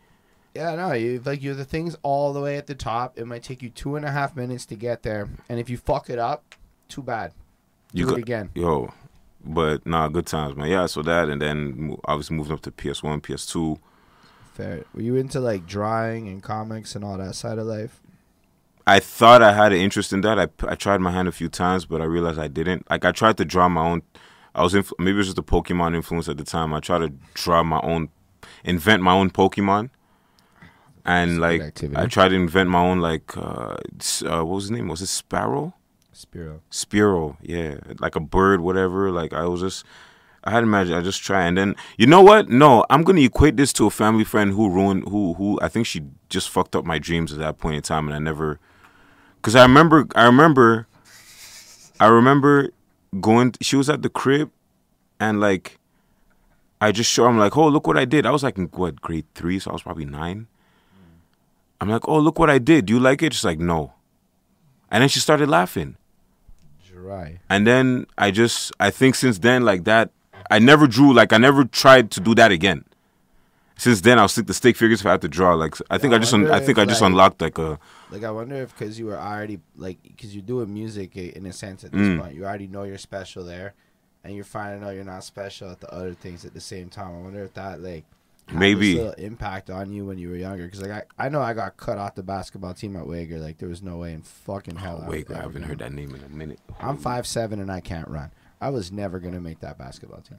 Yeah, 0.55 0.75
no, 0.75 0.93
you 0.93 1.21
like 1.25 1.43
you're 1.43 1.55
the 1.55 1.65
things 1.65 1.97
all 2.03 2.33
the 2.33 2.41
way 2.41 2.57
at 2.57 2.67
the 2.67 2.75
top. 2.75 3.19
It 3.19 3.27
might 3.27 3.43
take 3.43 3.63
you 3.63 3.71
two 3.71 3.97
and 3.97 4.05
a 4.05 4.11
half 4.11 4.35
minutes 4.37 4.67
to 4.67 4.77
get 4.77 5.03
there, 5.03 5.29
and 5.49 5.59
if 5.61 5.69
you 5.69 5.77
fuck 5.77 6.09
it 6.11 6.19
up, 6.19 6.55
too 6.89 7.03
bad. 7.03 7.33
you 7.93 8.05
Do 8.05 8.11
it 8.11 8.13
got 8.13 8.21
again. 8.21 8.51
yo. 8.55 8.93
But 9.43 9.87
nah, 9.87 10.09
good 10.09 10.27
times, 10.27 10.55
man. 10.57 10.69
Yeah, 10.69 10.85
so 10.87 11.03
that 11.03 11.31
and 11.31 11.41
then 11.41 11.97
obviously 12.05 12.37
moving 12.37 12.53
up 12.53 12.61
to 12.63 12.71
PS1, 12.71 13.23
PS2. 13.23 13.79
Fair. 14.53 14.85
Were 14.95 15.01
you 15.01 15.17
into 15.17 15.41
like 15.41 15.67
drawing 15.67 16.29
and 16.29 16.43
comics 16.43 16.95
and 16.95 17.03
all 17.05 17.17
that 17.17 17.35
side 17.35 17.57
of 17.59 17.67
life? 17.67 18.00
I 18.87 19.01
thought 19.01 19.43
I 19.43 19.53
had 19.53 19.73
an 19.73 19.79
interest 19.79 20.13
in 20.13 20.21
that. 20.23 20.39
I, 20.39 20.49
I 20.67 20.75
tried 20.75 21.01
my 21.01 21.13
hand 21.13 21.29
a 21.29 21.33
few 21.33 21.49
times, 21.49 21.85
but 21.85 22.01
I 22.01 22.05
realized 22.05 22.39
I 22.39 22.49
didn't. 22.49 22.89
Like 22.91 23.05
I 23.05 23.13
tried 23.13 23.37
to 23.39 23.45
draw 23.45 23.69
my 23.69 23.83
own. 23.83 24.03
I 24.55 24.63
was 24.63 24.75
inf- 24.75 24.93
maybe 24.99 25.15
it 25.15 25.19
was 25.19 25.27
just 25.27 25.37
the 25.37 25.43
Pokemon 25.43 25.95
influence 25.95 26.29
at 26.29 26.37
the 26.37 26.45
time. 26.45 26.75
I 26.75 26.81
tried 26.81 26.99
to 26.99 27.13
draw 27.35 27.63
my 27.63 27.81
own, 27.83 28.09
invent 28.65 29.03
my 29.03 29.13
own 29.13 29.31
Pokemon, 29.31 29.91
and 31.05 31.31
That's 31.33 31.41
like 31.41 31.61
activity. 31.61 32.01
I 32.01 32.07
tried 32.07 32.29
to 32.31 32.35
invent 32.35 32.69
my 32.69 32.81
own 32.81 33.01
like 33.01 33.37
uh, 33.37 33.77
uh 34.25 34.45
what 34.45 34.47
was 34.47 34.65
his 34.65 34.71
name? 34.73 34.89
Was 34.89 35.03
it 35.03 35.07
Sparrow? 35.07 35.75
Spyro. 36.21 36.61
Spyro, 36.71 37.37
yeah, 37.41 37.77
like 37.99 38.17
a 38.17 38.21
bird, 38.21 38.61
whatever. 38.61 39.11
Like 39.11 39.33
I 39.33 39.47
was 39.47 39.61
just, 39.61 39.85
I 40.45 40.51
had 40.51 40.63
imagined. 40.63 40.97
I 40.97 41.03
just 41.03 41.23
try, 41.23 41.45
and 41.45 41.57
then 41.57 41.77
you 41.97 42.07
know 42.07 42.21
what? 42.21 42.49
No, 42.49 42.85
I'm 42.91 43.03
gonna 43.03 43.23
equate 43.23 43.57
this 43.57 43.73
to 43.75 43.87
a 43.87 43.91
family 43.91 44.25
friend 44.25 44.53
who 44.53 44.69
ruined, 44.69 45.09
who, 45.09 45.35
who 45.35 45.59
I 45.63 45.69
think 45.69 45.87
she 45.87 46.03
just 46.29 46.51
fucked 46.51 46.77
up 46.77 46.85
my 46.85 46.99
dreams 46.99 47.33
at 47.33 47.39
that 47.39 47.59
point 47.59 47.77
in 47.77 47.83
time, 47.83 48.07
and 48.07 48.15
I 48.15 48.19
never, 48.19 48.59
because 49.41 49.57
I 49.57 49.63
remember, 49.63 50.07
I 50.15 50.27
remember, 50.27 50.87
I 51.99 52.09
remember 52.09 52.71
going. 53.21 53.55
She 53.61 53.77
was 53.77 53.89
at 53.89 54.03
the 54.03 54.11
crib, 54.11 54.51
and 55.19 55.41
like, 55.41 55.79
I 56.81 56.93
just 56.93 57.11
show. 57.11 57.27
I'm 57.27 57.39
like, 57.39 57.57
oh, 57.57 57.69
look 57.69 57.87
what 57.87 57.97
I 57.97 58.05
did. 58.05 58.27
I 58.27 58.31
was 58.31 58.43
like 58.43 58.59
in 58.59 58.67
what 58.67 59.01
grade 59.01 59.27
three, 59.35 59.59
so 59.59 59.71
I 59.71 59.73
was 59.73 59.83
probably 59.83 60.05
nine. 60.05 60.47
I'm 61.81 61.89
like, 61.89 62.07
oh, 62.07 62.19
look 62.19 62.39
what 62.39 62.51
I 62.51 62.59
did. 62.59 62.87
Do 62.87 62.93
you 62.93 63.01
like 63.01 63.23
it? 63.23 63.33
She's 63.33 63.45
like, 63.45 63.59
no. 63.59 63.95
And 64.91 65.03
then 65.03 65.09
she 65.09 65.21
started 65.21 65.49
laughing. 65.49 65.97
Jirai. 66.87 67.39
And 67.49 67.67
then 67.67 68.07
I 68.19 68.31
just 68.31 68.73
I 68.81 68.91
think 68.91 69.15
since 69.15 69.39
then 69.39 69.65
like 69.65 69.85
that 69.85 70.11
I 70.51 70.59
never 70.59 70.87
drew 70.87 71.15
like 71.15 71.33
I 71.33 71.39
never 71.39 71.65
tried 71.65 72.11
to 72.13 72.21
do 72.21 72.35
that 72.35 72.51
again. 72.51 72.85
Since 73.81 74.03
then 74.03 74.19
I'll 74.19 74.29
stick 74.29 74.47
the 74.47 74.53
stick 74.55 74.77
figures 74.77 75.01
if 75.01 75.07
I 75.07 75.13
have 75.13 75.21
to 75.21 75.29
draw. 75.29 75.55
Like 75.55 75.75
I 75.91 75.97
think 75.99 76.13
I 76.13 76.17
I 76.17 76.19
just 76.21 76.35
un- 76.35 76.51
I 76.51 76.61
think 76.61 76.79
I 76.79 76.85
just 76.85 77.01
like- 77.01 77.11
unlocked 77.11 77.41
like 77.41 77.57
a 77.59 77.79
Like 78.11 78.25
I 78.25 78.31
wonder 78.31 78.57
if 78.57 78.77
because 78.77 78.99
you 78.99 79.07
were 79.07 79.19
already 79.19 79.59
like 79.77 79.99
because 80.03 80.35
you're 80.35 80.45
doing 80.45 80.73
music 80.73 81.17
in 81.17 81.47
a 81.47 81.53
sense 81.53 81.83
at 81.85 81.93
this 81.93 82.01
Mm. 82.09 82.21
point, 82.21 82.35
you 82.35 82.45
already 82.45 82.67
know 82.67 82.83
you're 82.83 82.99
special 82.99 83.43
there, 83.45 83.73
and 84.23 84.35
you're 84.35 84.45
finding 84.45 84.87
out 84.87 84.95
you're 84.95 85.05
not 85.05 85.25
special 85.25 85.71
at 85.71 85.81
the 85.81 85.93
other 85.95 86.13
things 86.13 86.45
at 86.45 86.53
the 86.53 86.61
same 86.61 86.91
time. 86.91 87.15
I 87.17 87.21
wonder 87.23 87.43
if 87.43 87.55
that 87.55 87.81
like 87.81 88.05
Maybe. 88.53 88.99
impact 89.17 89.71
on 89.71 89.93
you 89.93 90.05
when 90.05 90.19
you 90.19 90.29
were 90.29 90.37
younger. 90.37 90.65
Because 90.65 90.83
like 90.83 90.91
I, 91.19 91.27
I 91.27 91.29
know 91.31 91.41
I 91.41 91.55
got 91.55 91.77
cut 91.77 91.97
off 91.99 92.17
the 92.17 92.23
basketball 92.23 92.75
team 92.75 92.97
at 92.97 93.07
Wagar. 93.07 93.39
Like 93.39 93.59
there 93.59 93.69
was 93.71 93.81
no 93.83 93.97
way 93.99 94.13
in 94.13 94.23
fucking 94.23 94.77
hell. 94.77 94.99
oh, 95.03 95.07
I 95.07 95.09
wait 95.09 95.31
I 95.31 95.39
haven't 95.41 95.63
heard 95.63 95.79
that 95.79 95.93
name 95.93 96.15
in 96.15 96.23
a 96.23 96.29
minute. 96.29 96.59
I'm 96.81 96.99
five 96.99 97.27
seven 97.27 97.61
and 97.61 97.71
I 97.73 97.81
can't 97.81 98.09
run. 98.09 98.31
I 98.61 98.69
was 98.69 98.93
never 98.93 99.21
gonna 99.21 99.41
make 99.41 99.61
that 99.61 99.79
basketball 99.79 100.21
team. 100.21 100.39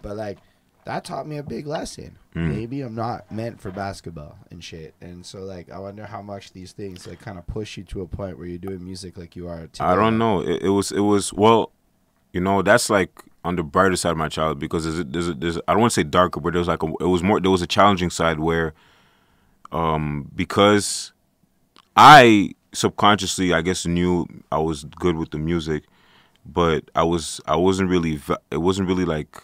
But 0.00 0.16
like 0.16 0.38
that 0.84 1.04
taught 1.04 1.26
me 1.26 1.36
a 1.36 1.42
big 1.42 1.66
lesson. 1.66 2.18
Mm. 2.34 2.54
Maybe 2.54 2.80
I'm 2.82 2.94
not 2.94 3.30
meant 3.30 3.60
for 3.60 3.70
basketball 3.70 4.38
and 4.50 4.62
shit. 4.62 4.94
And 5.00 5.24
so 5.24 5.40
like 5.40 5.70
I 5.70 5.78
wonder 5.78 6.06
how 6.06 6.22
much 6.22 6.52
these 6.52 6.72
things 6.72 7.06
like 7.06 7.20
kind 7.20 7.38
of 7.38 7.46
push 7.46 7.76
you 7.76 7.84
to 7.84 8.02
a 8.02 8.06
point 8.06 8.38
where 8.38 8.46
you're 8.46 8.58
doing 8.58 8.84
music 8.84 9.16
like 9.16 9.36
you 9.36 9.48
are 9.48 9.66
today. 9.66 9.84
I 9.84 9.94
don't 9.94 10.18
know. 10.18 10.40
It, 10.40 10.62
it 10.62 10.68
was 10.70 10.92
it 10.92 11.00
was 11.00 11.32
well, 11.32 11.72
you 12.32 12.40
know, 12.40 12.62
that's 12.62 12.88
like 12.88 13.22
on 13.44 13.56
the 13.56 13.62
brighter 13.62 13.96
side 13.96 14.12
of 14.12 14.16
my 14.16 14.28
childhood 14.28 14.58
because 14.58 14.84
there's 14.84 14.98
a, 14.98 15.04
there's 15.04 15.28
a, 15.28 15.34
there's 15.34 15.56
a, 15.56 15.62
I 15.68 15.72
don't 15.72 15.80
want 15.80 15.92
to 15.92 16.00
say 16.00 16.04
darker, 16.04 16.40
but 16.40 16.52
there 16.52 16.60
was 16.60 16.68
like 16.68 16.82
a, 16.82 16.86
it 17.00 17.06
was 17.06 17.22
more 17.22 17.40
there 17.40 17.50
was 17.50 17.62
a 17.62 17.66
challenging 17.66 18.10
side 18.10 18.40
where, 18.40 18.74
um, 19.72 20.30
because 20.34 21.12
I 21.96 22.54
subconsciously 22.72 23.52
I 23.52 23.62
guess 23.62 23.86
knew 23.86 24.26
I 24.52 24.58
was 24.58 24.84
good 24.84 25.16
with 25.16 25.30
the 25.30 25.38
music, 25.38 25.84
but 26.46 26.90
I 26.94 27.02
was 27.02 27.40
I 27.46 27.56
wasn't 27.56 27.90
really 27.90 28.20
it 28.50 28.58
wasn't 28.58 28.88
really 28.88 29.04
like. 29.04 29.42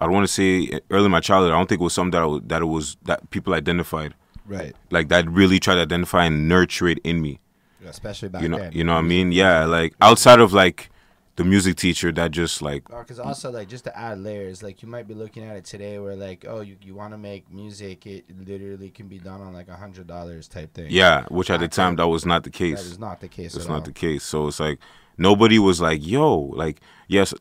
I 0.00 0.04
don't 0.04 0.14
want 0.14 0.26
to 0.26 0.32
say 0.32 0.80
early 0.90 1.06
in 1.06 1.10
my 1.10 1.20
childhood. 1.20 1.52
I 1.52 1.56
don't 1.56 1.68
think 1.68 1.80
it 1.80 1.84
was 1.84 1.94
something 1.94 2.10
that 2.18 2.22
I, 2.26 2.38
that 2.48 2.62
it 2.62 2.66
was 2.66 2.96
that 3.04 3.30
people 3.30 3.54
identified 3.54 4.14
Right. 4.48 4.76
like 4.92 5.08
that 5.08 5.28
really 5.28 5.58
tried 5.58 5.74
to 5.76 5.80
identify 5.80 6.24
and 6.26 6.48
nurture 6.48 6.86
it 6.86 6.98
in 7.02 7.20
me 7.20 7.40
Especially 7.84 8.28
back 8.28 8.42
you 8.42 8.48
know 8.48 8.58
then. 8.58 8.70
you 8.72 8.84
know 8.84 8.92
what 8.94 9.00
i 9.00 9.02
mean 9.02 9.32
yeah 9.32 9.64
like 9.64 9.94
outside 10.00 10.38
of 10.38 10.52
like 10.52 10.88
the 11.34 11.42
music 11.44 11.74
teacher 11.76 12.12
that 12.12 12.30
just 12.30 12.62
like 12.62 12.84
Because 12.88 13.18
also, 13.18 13.50
like, 13.50 13.68
just 13.68 13.84
to 13.84 13.98
add 13.98 14.18
layers, 14.20 14.62
like, 14.62 14.82
you 14.82 14.88
might 14.88 15.06
be 15.06 15.12
looking 15.12 15.42
at 15.44 15.54
it 15.54 15.66
today 15.66 15.98
where, 15.98 16.16
like, 16.16 16.46
oh, 16.48 16.60
you, 16.62 16.76
you 16.80 16.94
want 16.94 17.12
to 17.12 17.18
make 17.18 17.52
music, 17.52 18.06
it 18.06 18.24
literally 18.48 18.88
can 18.88 19.06
be 19.06 19.18
done 19.18 19.42
on, 19.42 19.52
like, 19.52 19.68
a 19.68 19.74
$100 19.76 20.48
type 20.48 20.72
thing. 20.72 20.86
yeah 20.88 21.26
which 21.28 21.50
at 21.50 21.60
the 21.60 21.68
time 21.68 21.96
that 21.96 22.06
was 22.08 22.24
not 22.24 22.42
the 22.44 22.48
That 22.50 22.56
case 22.56 22.80
is 22.86 22.98
not 22.98 23.20
the 23.20 23.28
case 23.28 23.52
that's 23.52 23.66
at 23.66 23.70
all. 23.70 23.76
not 23.76 23.84
the 23.84 23.92
case 23.92 24.22
so 24.22 24.46
it's 24.46 24.60
like 24.60 24.78
nobody 25.18 25.58
was 25.58 25.78
like 25.80 26.06
yo 26.06 26.36
like 26.38 26.80
yes 27.08 27.34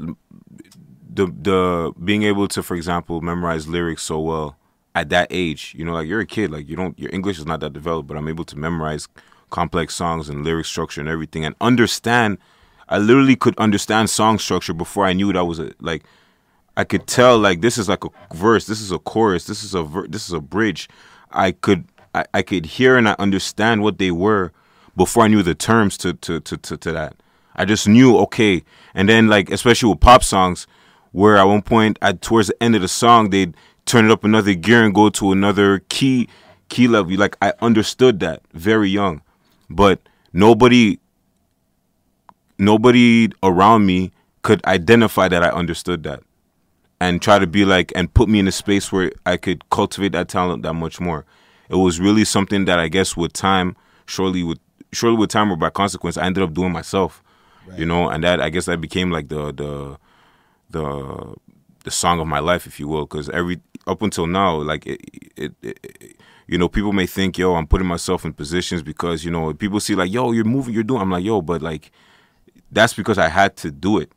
the 1.15 1.27
the 1.41 1.93
being 2.03 2.23
able 2.23 2.47
to 2.47 2.61
for 2.63 2.75
example 2.75 3.21
memorize 3.21 3.67
lyrics 3.67 4.03
so 4.03 4.19
well 4.19 4.57
at 4.93 5.09
that 5.09 5.27
age 5.31 5.73
you 5.77 5.85
know 5.85 5.93
like 5.93 6.07
you're 6.07 6.21
a 6.21 6.25
kid 6.25 6.51
like 6.51 6.67
you 6.69 6.75
don't 6.75 6.97
your 6.99 7.09
english 7.13 7.39
is 7.39 7.45
not 7.45 7.59
that 7.59 7.73
developed 7.73 8.07
but 8.07 8.17
i'm 8.17 8.27
able 8.27 8.45
to 8.45 8.57
memorize 8.57 9.07
complex 9.49 9.95
songs 9.95 10.29
and 10.29 10.43
lyric 10.43 10.65
structure 10.65 11.01
and 11.01 11.09
everything 11.09 11.45
and 11.45 11.55
understand 11.61 12.37
i 12.89 12.97
literally 12.97 13.35
could 13.35 13.57
understand 13.57 14.09
song 14.09 14.37
structure 14.39 14.73
before 14.73 15.05
i 15.05 15.13
knew 15.13 15.31
that 15.33 15.45
was 15.45 15.59
a 15.59 15.71
like 15.79 16.03
I 16.77 16.83
could 16.83 17.07
tell 17.07 17.37
like 17.37 17.61
this 17.61 17.77
is 17.77 17.87
like 17.87 18.03
a 18.03 18.09
verse, 18.33 18.65
this 18.67 18.81
is 18.81 18.91
a 18.91 18.99
chorus, 18.99 19.45
this 19.45 19.63
is 19.63 19.73
a 19.73 19.83
ver- 19.83 20.07
this 20.07 20.27
is 20.27 20.33
a 20.33 20.41
bridge. 20.41 20.89
I 21.31 21.51
could 21.51 21.85
I, 22.13 22.25
I 22.33 22.41
could 22.41 22.65
hear 22.65 22.97
and 22.97 23.07
I 23.07 23.15
understand 23.17 23.81
what 23.81 23.97
they 23.97 24.11
were 24.11 24.51
before 24.95 25.23
I 25.23 25.27
knew 25.27 25.43
the 25.43 25.55
terms 25.55 25.97
to 25.99 26.13
to 26.15 26.39
to 26.41 26.57
to, 26.57 26.77
to 26.77 26.91
that. 26.91 27.15
I 27.55 27.63
just 27.63 27.87
knew 27.87 28.17
okay, 28.19 28.63
and 28.93 29.07
then 29.07 29.27
like 29.27 29.49
especially 29.49 29.89
with 29.89 30.01
pop 30.01 30.23
songs, 30.23 30.67
where 31.15 31.37
at 31.37 31.43
one 31.45 31.61
point 31.61 31.97
at 32.01 32.21
towards 32.21 32.49
the 32.49 32.61
end 32.61 32.75
of 32.75 32.81
the 32.81 32.89
song 32.89 33.29
they'd 33.29 33.55
turn 33.85 34.03
it 34.03 34.11
up 34.11 34.25
another 34.25 34.53
gear 34.53 34.83
and 34.83 34.93
go 34.93 35.07
to 35.07 35.31
another 35.31 35.79
key 35.87 36.27
key 36.67 36.89
level. 36.89 37.17
Like 37.17 37.37
I 37.41 37.53
understood 37.61 38.19
that 38.19 38.41
very 38.51 38.89
young, 38.89 39.21
but 39.69 40.01
nobody 40.33 40.99
nobody 42.57 43.29
around 43.41 43.85
me 43.85 44.11
could 44.41 44.63
identify 44.65 45.29
that 45.29 45.41
I 45.41 45.51
understood 45.51 46.03
that 46.03 46.21
and 46.99 47.21
try 47.21 47.39
to 47.39 47.47
be 47.47 47.63
like 47.63 47.93
and 47.95 48.13
put 48.13 48.27
me 48.27 48.39
in 48.39 48.47
a 48.49 48.51
space 48.51 48.91
where 48.91 49.13
I 49.25 49.37
could 49.37 49.69
cultivate 49.69 50.11
that 50.11 50.27
talent 50.27 50.63
that 50.63 50.73
much 50.73 50.99
more. 50.99 51.23
It 51.69 51.75
was 51.75 51.97
really 51.97 52.25
something 52.25 52.65
that 52.65 52.77
I 52.77 52.89
guess 52.89 53.15
with 53.15 53.31
time, 53.31 53.77
surely 54.05 54.43
with 54.43 54.59
surely 54.91 55.15
with 55.15 55.29
time 55.29 55.49
or 55.49 55.55
by 55.55 55.69
consequence, 55.69 56.17
I 56.17 56.25
ended 56.25 56.43
up 56.43 56.53
doing 56.53 56.73
myself. 56.73 57.23
Right. 57.65 57.79
You 57.79 57.85
know, 57.85 58.09
and 58.09 58.21
that 58.25 58.41
I 58.41 58.49
guess 58.49 58.65
that 58.65 58.81
became 58.81 59.11
like 59.11 59.29
the 59.29 59.53
the 59.53 59.97
the 60.69 61.35
the 61.83 61.91
song 61.91 62.19
of 62.19 62.27
my 62.27 62.39
life, 62.39 62.65
if 62.65 62.79
you 62.79 62.87
will, 62.87 63.05
because 63.05 63.29
every 63.29 63.61
up 63.87 64.01
until 64.01 64.27
now, 64.27 64.55
like 64.55 64.85
it, 64.87 65.01
it, 65.37 65.53
it, 65.61 66.17
you 66.47 66.57
know, 66.57 66.67
people 66.67 66.91
may 66.91 67.05
think, 67.05 67.37
yo, 67.37 67.55
I'm 67.55 67.67
putting 67.67 67.87
myself 67.87 68.25
in 68.25 68.33
positions 68.33 68.83
because 68.83 69.23
you 69.23 69.31
know 69.31 69.53
people 69.53 69.79
see 69.79 69.95
like, 69.95 70.11
yo, 70.11 70.31
you're 70.31 70.43
moving, 70.43 70.73
you're 70.73 70.83
doing. 70.83 71.01
I'm 71.01 71.11
like, 71.11 71.23
yo, 71.23 71.41
but 71.41 71.61
like 71.61 71.91
that's 72.71 72.93
because 72.93 73.17
I 73.17 73.29
had 73.29 73.55
to 73.57 73.71
do 73.71 73.99
it. 73.99 74.11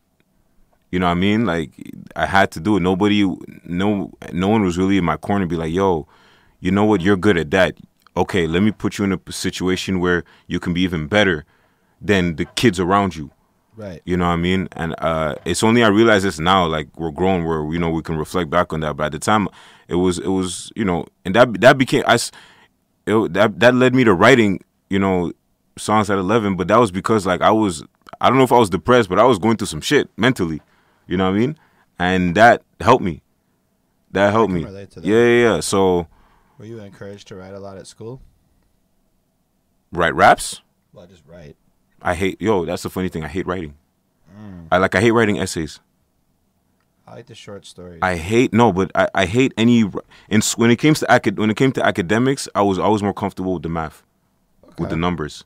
You 0.91 0.99
know 0.99 1.07
what 1.07 1.13
I 1.13 1.15
mean? 1.15 1.45
Like 1.45 1.71
I 2.17 2.27
had 2.27 2.51
to 2.53 2.61
do 2.61 2.77
it. 2.77 2.81
Nobody, 2.81 3.23
no, 3.65 4.13
no 4.33 4.49
one 4.49 4.63
was 4.63 4.79
really 4.79 4.99
in 4.99 5.05
my 5.05 5.17
corner. 5.17 5.47
Be 5.47 5.57
like, 5.57 5.73
yo, 5.73 6.07
you 6.61 6.71
know 6.71 6.85
what? 6.85 7.01
You're 7.01 7.17
good 7.17 7.37
at 7.37 7.51
that. 7.51 7.77
Okay, 8.17 8.47
let 8.47 8.63
me 8.63 8.73
put 8.73 8.99
you 8.99 9.05
in 9.05 9.13
a 9.13 9.33
situation 9.33 10.01
where 10.01 10.25
you 10.47 10.59
can 10.59 10.73
be 10.73 10.81
even 10.81 11.07
better 11.07 11.45
than 12.01 12.37
the 12.37 12.47
kids 12.47 12.81
around 12.81 13.17
you. 13.17 13.31
Right. 13.79 14.03
You 14.05 14.17
know 14.17 14.27
what 14.27 14.33
I 14.33 14.37
mean? 14.37 14.69
And 14.73 14.93
uh, 14.99 15.37
it's 15.45 15.63
only 15.63 15.85
I 15.85 15.89
realize 15.89 16.25
this 16.25 16.41
now, 16.41 16.67
like 16.67 16.89
we're 16.99 17.13
grown, 17.13 17.45
where 17.45 17.61
you 17.73 17.79
know 17.79 17.91
we 17.91 18.03
can 18.03 18.19
reflect 18.19 18.51
back 18.51 18.73
on 18.73 18.81
that. 18.81 18.97
But 18.97 19.05
at 19.05 19.13
the 19.13 19.21
time, 19.21 19.47
it 19.87 19.95
was 19.95 20.19
it 20.19 20.27
was 20.27 20.73
you 20.75 20.85
know, 20.85 21.07
and 21.25 21.33
that 21.37 21.61
that 21.61 21.79
became 21.79 22.03
I, 22.05 22.17
it, 23.07 23.33
that 23.35 23.61
that 23.61 23.77
led 23.77 23.95
me 23.95 24.03
to 24.03 24.13
writing 24.15 24.65
you 24.91 24.99
know 24.99 25.33
songs 25.77 26.11
at 26.11 26.19
eleven. 26.19 26.57
But 26.57 26.67
that 26.67 26.81
was 26.81 26.91
because 26.91 27.25
like 27.25 27.41
I 27.41 27.53
was 27.53 27.85
I 28.21 28.29
don't 28.29 28.39
know 28.39 28.43
if 28.45 28.51
I 28.51 28.59
was 28.59 28.69
depressed, 28.69 29.09
but 29.09 29.21
I 29.21 29.25
was 29.25 29.39
going 29.39 29.57
through 29.57 29.69
some 29.69 29.81
shit 29.81 30.11
mentally. 30.17 30.61
You 31.07 31.17
know 31.17 31.31
what 31.31 31.37
I 31.37 31.39
mean? 31.39 31.59
And 32.01 32.35
that 32.35 32.65
helped 32.81 33.05
me. 33.05 33.23
That 34.11 34.33
helped 34.33 34.53
me. 34.53 34.65
that. 34.65 34.97
Yeah, 35.05 35.25
yeah, 35.25 35.55
yeah. 35.55 35.61
So 35.61 36.09
Were 36.59 36.65
you 36.65 36.81
encouraged 36.81 37.29
to 37.29 37.37
write 37.37 37.55
a 37.55 37.61
lot 37.61 37.79
at 37.79 37.87
school? 37.87 38.21
write 39.93 40.17
raps. 40.17 40.63
Well, 40.93 41.07
just 41.07 41.23
write. 41.27 41.57
I 42.03 42.15
hate 42.15 42.41
yo. 42.41 42.65
That's 42.65 42.83
the 42.83 42.91
funny 42.91 43.09
thing. 43.09 43.25
I 43.25 43.29
hate 43.29 43.47
writing. 43.47 43.75
Mm. 44.39 44.69
I 44.71 44.79
like 44.79 44.95
I 44.95 45.01
hate 45.01 45.13
writing 45.13 45.39
essays. 45.39 45.81
I 47.07 47.15
like 47.15 47.27
the 47.27 47.35
short 47.35 47.65
stories. 47.65 48.01
I 48.03 48.17
hate 48.17 48.53
no, 48.53 48.73
but 48.73 48.91
I, 48.95 49.09
I 49.15 49.25
hate 49.25 49.55
any. 49.57 49.85
In 50.29 50.43
when 50.57 50.71
it 50.71 50.77
came 50.77 50.95
to 50.95 51.07
acad, 51.13 51.39
when 51.39 51.51
it 51.51 51.57
came 51.57 51.73
to 51.73 51.85
academics, 51.85 52.49
I 52.55 52.63
was 52.63 52.79
always 52.79 53.03
more 53.03 53.15
comfortable 53.15 53.55
with 53.55 53.63
the 53.63 53.71
math, 53.71 54.03
with 54.79 54.91
the 54.91 54.97
numbers. 54.97 55.45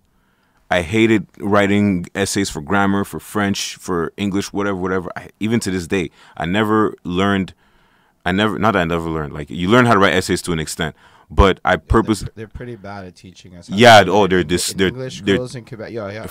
I 0.73 0.81
hated 0.81 1.27
writing 1.39 2.07
essays 2.15 2.49
for 2.49 2.63
grammar, 2.63 3.05
for 3.05 3.21
French, 3.21 3.77
for 3.77 4.13
English, 4.17 4.53
whatever, 4.55 4.77
whatever. 4.77 5.13
I, 5.15 5.29
even 5.39 5.61
to 5.61 5.71
this 5.71 5.87
day, 5.87 6.11
I 6.37 6.47
never 6.47 6.95
learned. 7.05 7.53
I 8.25 8.33
never, 8.33 8.59
not 8.59 8.73
that 8.73 8.81
I 8.81 8.85
never 8.85 9.09
learned. 9.09 9.33
Like 9.33 9.51
you 9.51 9.69
learn 9.69 9.85
how 9.85 9.95
to 9.95 10.01
write 10.01 10.15
essays 10.15 10.43
to 10.43 10.53
an 10.53 10.59
extent, 10.59 10.97
but 11.35 11.61
I 11.65 11.77
purpose. 11.77 12.21
They're, 12.21 12.31
they're 12.35 12.49
pretty 12.49 12.77
bad 12.77 13.05
at 13.07 13.17
teaching 13.17 13.57
us. 13.57 13.69
Yeah, 13.71 14.05
oh, 14.07 14.27
they're 14.27 14.41
in 14.41 14.49
they're- 14.49 14.89
English 14.89 15.23
they're- 15.23 15.37
schools 15.37 15.55
in 15.55 15.65
Quebec. 15.65 15.91
Yo, 15.93 16.09
yeah, 16.09 16.27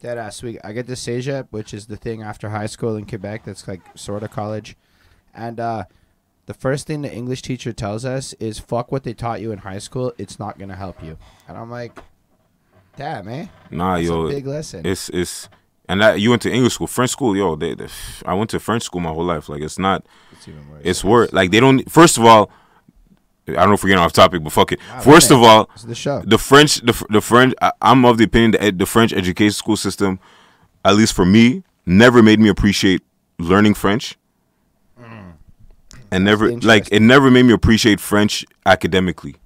dead 0.00 0.18
ass 0.18 0.42
week. 0.42 0.58
I 0.62 0.72
get 0.72 0.86
to 0.86 0.92
CEGEP, 0.92 1.48
which 1.50 1.72
is 1.72 1.86
the 1.86 1.96
thing 1.96 2.22
after 2.22 2.50
high 2.50 2.66
school 2.66 2.96
in 2.96 3.06
Quebec. 3.06 3.44
That's 3.44 3.66
like 3.66 3.82
sort 3.96 4.22
of 4.22 4.30
college, 4.30 4.76
and 5.34 5.58
uh, 5.58 5.84
the 6.46 6.54
first 6.54 6.86
thing 6.86 7.02
the 7.02 7.12
English 7.12 7.42
teacher 7.42 7.72
tells 7.72 8.04
us 8.04 8.34
is 8.34 8.58
"fuck 8.58 8.92
what 8.92 9.02
they 9.04 9.14
taught 9.14 9.40
you 9.40 9.50
in 9.52 9.58
high 9.58 9.78
school. 9.78 10.12
It's 10.18 10.38
not 10.38 10.58
gonna 10.58 10.76
help 10.76 11.02
you." 11.02 11.16
And 11.48 11.56
I'm 11.56 11.70
like, 11.70 11.98
damn, 12.96 13.28
eh? 13.28 13.46
Nah, 13.70 13.96
That's 13.96 14.08
yo, 14.08 14.26
a 14.26 14.28
big 14.30 14.46
lesson. 14.46 14.84
it's 14.86 15.08
it's 15.10 15.48
and 15.88 16.00
that 16.00 16.20
you 16.20 16.30
went 16.30 16.42
to 16.42 16.50
English 16.52 16.74
school, 16.74 16.86
French 16.86 17.10
school, 17.10 17.36
yo. 17.36 17.56
They, 17.56 17.74
they, 17.74 17.88
I 18.24 18.32
went 18.34 18.50
to 18.50 18.60
French 18.60 18.82
school 18.84 19.00
my 19.00 19.10
whole 19.10 19.24
life. 19.24 19.48
Like 19.48 19.62
it's 19.62 19.78
not. 19.78 20.04
It's 20.32 20.48
even 20.48 20.68
worse. 20.70 20.80
It's 20.84 21.04
worth 21.04 21.32
like 21.32 21.50
they 21.50 21.60
don't. 21.60 21.90
First 21.90 22.16
of 22.18 22.24
all, 22.24 22.50
I 23.46 23.52
don't 23.52 23.68
know 23.68 23.74
if 23.74 23.82
we're 23.84 23.88
getting 23.90 24.02
off 24.04 24.12
topic, 24.12 24.42
but 24.42 24.52
fuck 24.52 24.72
it. 24.72 24.80
Nah, 24.88 25.00
First 25.00 25.30
run 25.30 25.40
of 25.40 25.44
all, 25.46 25.70
It's 25.74 25.84
the 25.84 25.94
show. 25.94 26.22
the 26.24 26.38
French, 26.38 26.80
the 26.80 26.94
the 27.10 27.20
French. 27.20 27.54
I, 27.60 27.72
I'm 27.82 28.04
of 28.04 28.16
the 28.18 28.24
opinion 28.24 28.52
that 28.52 28.78
the 28.78 28.86
French 28.86 29.12
education 29.12 29.52
school 29.52 29.76
system, 29.76 30.18
at 30.84 30.96
least 30.96 31.12
for 31.14 31.26
me, 31.26 31.62
never 31.84 32.22
made 32.22 32.40
me 32.40 32.48
appreciate 32.48 33.02
learning 33.38 33.74
French, 33.74 34.16
and 36.10 36.24
never 36.24 36.52
like 36.60 36.88
it 36.92 37.00
never 37.00 37.30
made 37.30 37.42
me 37.44 37.52
appreciate 37.52 38.00
French 38.00 38.44
academically. 38.66 39.36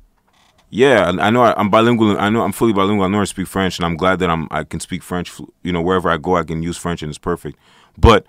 Yeah, 0.71 1.11
I 1.19 1.27
I 1.27 1.31
know 1.31 1.43
I, 1.43 1.55
I'm 1.59 1.71
bilingual. 1.71 2.19
I 2.21 2.29
know 2.29 2.43
I'm 2.43 2.53
fully 2.53 2.73
bilingual. 2.73 3.05
I 3.05 3.09
know 3.09 3.21
I 3.21 3.25
speak 3.25 3.47
French, 3.47 3.79
and 3.79 3.87
I'm 3.87 3.97
glad 3.97 4.19
that 4.21 4.31
I'm 4.31 4.49
I 4.51 4.65
can 4.65 4.81
speak 4.81 5.03
French. 5.03 5.33
You 5.63 5.73
know, 5.73 5.81
wherever 5.83 6.11
I 6.11 6.19
go, 6.19 6.37
I 6.37 6.45
can 6.45 6.63
use 6.63 6.77
French, 6.77 7.03
and 7.03 7.09
it's 7.11 7.19
perfect. 7.19 7.59
But 7.97 8.27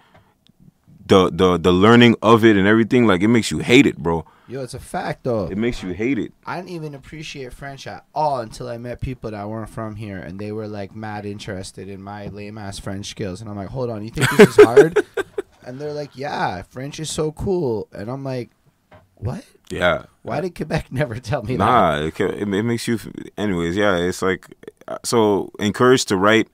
the 1.06 1.30
the 1.32 1.58
the 1.58 1.72
learning 1.74 2.16
of 2.22 2.46
it 2.46 2.56
and 2.56 2.66
everything, 2.68 3.06
like 3.08 3.22
it 3.22 3.28
makes 3.28 3.52
you 3.52 3.60
hate 3.60 3.86
it, 3.86 3.98
bro. 3.98 4.26
Yo, 4.50 4.64
it's 4.64 4.74
a 4.74 4.80
fact 4.80 5.24
though. 5.24 5.46
It 5.46 5.60
makes 5.60 5.84
you 5.84 5.92
hate 5.92 6.18
it. 6.18 6.34
I 6.44 6.56
didn't 6.56 6.72
even 6.72 6.96
appreciate 6.96 7.54
French 7.54 7.86
at 7.86 8.06
all 8.16 8.40
until 8.40 8.68
I 8.68 8.80
met 8.80 9.00
people 9.00 9.30
that 9.30 9.48
weren't 9.48 9.70
from 9.70 9.96
here, 9.96 10.18
and 10.18 10.40
they 10.40 10.52
were 10.52 10.68
like 10.68 10.96
mad 10.96 11.28
interested 11.28 11.88
in 11.88 12.02
my 12.02 12.28
lame 12.28 12.58
ass 12.58 12.80
French 12.80 13.06
skills. 13.06 13.42
And 13.42 13.50
I'm 13.50 13.56
like, 13.56 13.70
hold 13.70 13.92
on, 13.92 14.04
you 14.04 14.10
think 14.10 14.28
this 14.32 14.58
is 14.58 14.66
hard? 14.66 15.06
and 15.64 15.80
they're 15.80 15.94
like, 15.94 16.16
yeah, 16.16 16.64
French 16.64 17.00
is 17.00 17.12
so 17.12 17.32
cool. 17.32 17.88
And 17.94 18.10
I'm 18.10 18.24
like, 18.24 18.50
what? 19.14 19.46
Yeah. 19.70 20.06
Why 20.24 20.42
did 20.42 20.56
Quebec 20.56 20.88
never 20.92 21.20
tell 21.20 21.44
me 21.44 21.56
that? 21.56 21.64
Nah, 21.64 22.00
it, 22.00 22.20
it, 22.20 22.64
makes 22.64 22.88
you. 22.88 23.00
Anyways, 23.38 23.78
yeah, 23.78 23.98
it's 23.98 24.24
like 24.24 24.48
so 25.04 25.52
encouraged 25.60 26.08
to 26.08 26.18
write 26.18 26.48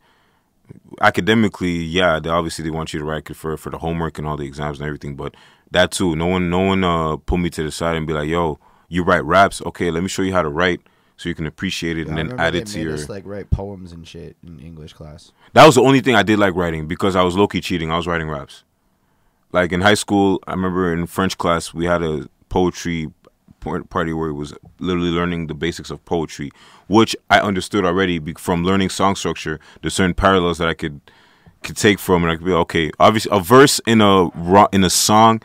academically. 1.00 1.78
Yeah, 1.78 2.20
they 2.20 2.30
obviously 2.30 2.64
they 2.64 2.72
want 2.72 2.92
you 2.92 3.00
to 3.00 3.06
write 3.06 3.34
for 3.38 3.56
for 3.56 3.70
the 3.70 3.78
homework 3.78 4.18
and 4.18 4.28
all 4.28 4.36
the 4.36 4.46
exams 4.46 4.80
and 4.80 4.86
everything. 4.86 5.16
But 5.16 5.36
that 5.72 5.92
too, 5.92 6.16
no 6.16 6.28
one 6.28 6.50
no 6.50 6.60
one 6.60 6.84
uh 6.84 7.18
put 7.18 7.38
me 7.40 7.50
to 7.52 7.64
the 7.64 7.72
side 7.72 7.96
and 7.96 8.06
be 8.08 8.14
like, 8.14 8.28
"Yo, 8.30 8.60
you 8.88 9.04
write 9.04 9.24
raps? 9.26 9.62
Okay, 9.66 9.92
let 9.92 10.02
me 10.04 10.10
show 10.10 10.22
you 10.22 10.34
how 10.34 10.42
to 10.42 10.50
write." 10.50 10.82
So 11.18 11.30
you 11.30 11.36
can 11.36 11.46
appreciate 11.48 11.98
it 11.98 12.08
Yeah, 12.08 12.18
and 12.18 12.32
then 12.32 12.40
add 12.40 12.56
it 12.56 12.68
to 12.68 12.82
your. 12.82 12.94
us 12.96 13.08
like 13.08 13.26
write 13.26 13.50
poems 13.50 13.94
and 13.94 14.06
shit 14.06 14.36
in 14.46 14.60
English 14.60 14.94
class. 14.94 15.32
That 15.54 15.66
was 15.66 15.76
the 15.76 15.82
only 15.82 16.02
thing 16.02 16.14
I 16.16 16.24
did 16.24 16.40
like 16.40 16.56
writing 16.56 16.88
because 16.88 17.16
I 17.16 17.24
was 17.24 17.38
low 17.38 17.48
key 17.48 17.62
cheating. 17.62 17.90
I 17.90 17.96
was 17.98 18.06
writing 18.06 18.30
raps. 18.30 18.64
Like 19.54 19.72
in 19.72 19.80
high 19.80 19.94
school, 19.94 20.42
I 20.46 20.52
remember 20.52 20.92
in 20.92 21.06
French 21.06 21.38
class 21.38 21.74
we 21.74 21.86
had 21.86 22.04
a 22.04 22.28
poetry 22.50 23.12
party 23.90 24.14
where 24.14 24.30
it 24.30 24.34
was 24.34 24.54
literally 24.80 25.10
learning 25.10 25.48
the 25.48 25.54
basics 25.56 25.90
of 25.90 26.04
poetry, 26.06 26.52
which 26.88 27.16
I 27.30 27.40
understood 27.40 27.86
already 27.86 28.20
from 28.34 28.64
learning 28.64 28.90
song 28.90 29.16
structure. 29.16 29.60
There's 29.82 29.94
certain 29.94 30.14
parallels 30.14 30.58
that 30.60 30.68
I 30.68 30.74
could 30.74 31.00
could 31.64 31.78
take 31.78 31.98
from, 31.98 32.24
and 32.24 32.32
I 32.32 32.36
could 32.36 32.46
be 32.46 32.52
okay. 32.52 32.92
Obviously, 33.00 33.36
a 33.36 33.40
verse 33.40 33.80
in 33.88 34.02
a 34.02 34.28
in 34.72 34.84
a 34.84 34.90
song, 34.90 35.42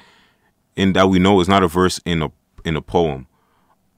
in 0.81 0.93
that 0.95 1.07
we 1.13 1.19
know 1.19 1.41
is 1.41 1.49
not 1.49 1.63
a 1.63 1.69
verse 1.69 2.01
in 2.05 2.23
a 2.23 2.29
in 2.65 2.75
a 2.77 2.83
poem. 2.83 3.27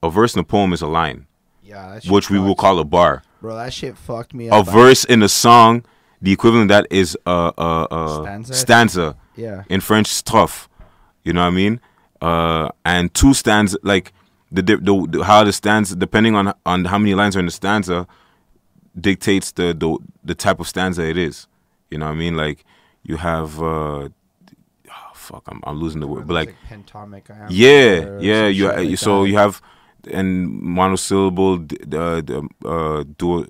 A 0.01 0.09
verse 0.09 0.33
in 0.35 0.39
a 0.41 0.43
poem 0.43 0.73
is 0.73 0.81
a 0.81 0.87
line, 0.87 1.19
Yeah, 1.63 1.93
that 1.99 2.05
which 2.13 2.29
we 2.29 2.37
will 2.39 2.55
call 2.55 2.77
a 2.79 2.83
bar 2.83 3.21
Bro, 3.41 3.55
that 3.55 3.71
shit 3.73 3.97
fucked 3.97 4.33
me 4.33 4.47
a 4.49 4.55
up. 4.55 4.67
verse 4.67 5.05
in 5.05 5.23
a 5.23 5.29
song, 5.29 5.83
the 6.21 6.31
equivalent 6.31 6.63
of 6.71 6.75
that 6.75 6.87
is 6.91 7.17
a, 7.25 7.39
a, 7.57 7.87
a 7.91 8.21
Stanza? 8.23 8.53
stanza. 8.53 9.07
Yeah. 9.35 9.63
In 9.69 9.79
French, 9.81 10.07
strophe. 10.09 10.67
You 11.25 11.33
know 11.33 11.41
what 11.41 11.47
I 11.47 11.61
mean? 11.63 11.79
Uh, 12.21 12.69
and 12.85 13.13
two 13.13 13.33
stanzas, 13.33 13.79
like 13.83 14.11
the, 14.51 14.61
the, 14.61 14.75
the 15.11 15.23
how 15.23 15.43
the 15.43 15.51
stanza, 15.53 15.95
depending 15.95 16.35
on 16.35 16.53
on 16.65 16.85
how 16.85 16.97
many 16.97 17.15
lines 17.15 17.35
are 17.35 17.39
in 17.39 17.45
the 17.47 17.51
stanza, 17.51 18.07
dictates 18.99 19.51
the 19.51 19.73
the, 19.73 19.97
the 20.23 20.35
type 20.35 20.59
of 20.59 20.67
stanza 20.67 21.01
it 21.03 21.17
is. 21.17 21.47
You 21.89 21.97
know 21.99 22.05
what 22.07 22.13
I 22.13 22.23
mean? 22.23 22.35
Like 22.37 22.63
you 23.03 23.17
have, 23.17 23.61
uh, 23.61 24.09
fuck, 25.23 25.43
I'm, 25.47 25.61
I'm 25.63 25.79
losing 25.79 26.01
the 26.01 26.07
word, 26.07 26.27
but 26.27 26.33
like 26.33 26.55
pentomic. 26.69 27.29
iambic 27.29 27.49
yeah, 27.49 28.19
yeah. 28.19 28.47
You 28.47 28.67
like 28.67 28.97
so 28.97 29.23
that. 29.23 29.29
you 29.29 29.37
have 29.37 29.61
and 30.11 30.49
monosyllable, 30.61 31.53
uh, 31.53 32.21
the 32.21 32.47
uh, 32.65 33.03
duo, 33.17 33.45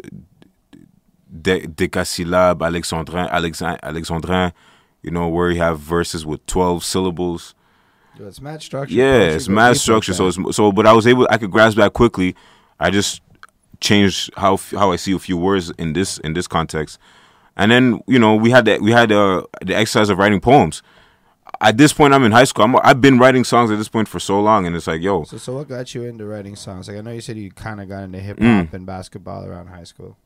de, 1.42 1.62
decasyllab, 1.68 2.60
alexandrin, 2.60 3.30
alexan, 3.30 3.80
alexandrin. 3.82 4.54
You 5.02 5.12
know 5.12 5.28
where 5.28 5.52
you 5.52 5.60
have 5.60 5.80
verses 5.80 6.26
with 6.26 6.46
twelve 6.46 6.84
syllables. 6.84 7.56
Yo, 8.18 8.28
it's 8.28 8.40
mad 8.40 8.62
structure. 8.62 8.94
Yeah, 8.94 9.36
it's 9.36 9.50
mad 9.50 9.76
structure. 9.78 10.14
So 10.14 10.28
it's 10.28 10.56
so, 10.56 10.72
but 10.72 10.86
I 10.86 10.94
was 10.94 11.08
able, 11.08 11.28
I 11.30 11.38
could 11.38 11.52
grasp 11.52 11.78
that 11.78 11.94
quickly. 11.94 12.36
I 12.80 12.90
just 12.90 13.22
changed 13.80 14.32
how 14.38 14.58
how 14.58 14.92
I 14.92 14.96
see 14.96 15.12
a 15.14 15.20
few 15.20 15.38
words 15.38 15.72
in 15.72 15.94
this 15.94 16.20
in 16.20 16.34
this 16.34 16.48
context, 16.48 17.00
and 17.58 17.72
then 17.72 18.02
you 18.08 18.20
know 18.20 18.36
we 18.36 18.52
had 18.52 18.66
that 18.66 18.82
we 18.82 18.92
had 18.92 19.12
uh, 19.12 19.44
the 19.62 19.76
exercise 19.76 20.10
of 20.10 20.18
writing 20.18 20.40
poems. 20.40 20.82
At 21.64 21.78
this 21.78 21.94
point, 21.94 22.14
I'm 22.14 22.24
in 22.26 22.32
high 22.34 22.44
school. 22.44 22.66
I'm, 22.66 22.76
I've 22.84 23.00
been 23.02 23.18
writing 23.18 23.44
songs 23.46 23.72
at 23.72 23.78
this 23.78 23.88
point 23.88 24.08
for 24.10 24.20
so 24.20 24.40
long, 24.42 24.66
and 24.68 24.76
it's 24.76 24.86
like, 24.88 25.02
yo, 25.02 25.24
So, 25.24 25.38
so 25.38 25.54
what 25.56 25.68
got 25.70 25.96
you 25.96 26.04
into 26.04 26.26
writing 26.26 26.56
songs? 26.58 26.88
Like, 26.90 26.98
I 26.98 27.02
know 27.02 27.12
you 27.12 27.22
said 27.22 27.38
you 27.38 27.52
kind 27.52 27.80
of 27.80 27.88
got 27.88 28.04
into 28.04 28.20
hip 28.20 28.38
Mm. 28.38 28.66
hop 28.66 28.74
and 28.74 28.86
basketball 28.86 29.46
around 29.46 29.68
high 29.68 29.86
school. 29.86 30.18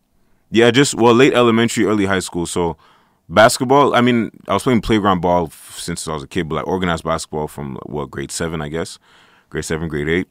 Yeah, 0.49 0.71
just 0.71 0.95
well, 0.95 1.13
late 1.13 1.33
elementary, 1.33 1.85
early 1.85 2.05
high 2.05 2.19
school. 2.19 2.45
So 2.47 2.75
basketball. 3.29 3.93
I 3.95 4.01
mean, 4.01 4.31
I 4.47 4.53
was 4.53 4.63
playing 4.63 4.81
playground 4.81 5.19
ball 5.21 5.47
f- 5.47 5.75
since 5.77 6.07
I 6.07 6.13
was 6.13 6.23
a 6.23 6.27
kid, 6.27 6.47
but 6.49 6.55
like 6.55 6.67
organized 6.67 7.03
basketball 7.03 7.47
from 7.47 7.77
what 7.85 8.09
grade 8.09 8.31
seven, 8.31 8.61
I 8.61 8.69
guess, 8.69 8.97
grade 9.49 9.65
seven, 9.65 9.89
grade 9.89 10.07
eight. 10.09 10.27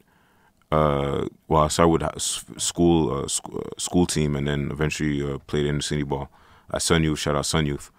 Uh, 0.72 1.26
well, 1.46 1.62
I 1.64 1.68
started 1.68 1.90
with 1.90 2.60
school, 2.60 3.12
uh, 3.24 3.28
sc- 3.28 3.44
uh, 3.54 3.60
school 3.78 4.06
team, 4.06 4.34
and 4.34 4.48
then 4.48 4.70
eventually 4.72 5.22
uh, 5.22 5.38
played 5.46 5.66
in 5.66 5.80
city 5.80 6.02
ball 6.02 6.28
at 6.72 6.82
Sun 6.82 7.04
Youth. 7.04 7.18
Shout 7.20 7.36
out 7.36 7.46
Sun 7.46 7.66
Youth. 7.66 7.90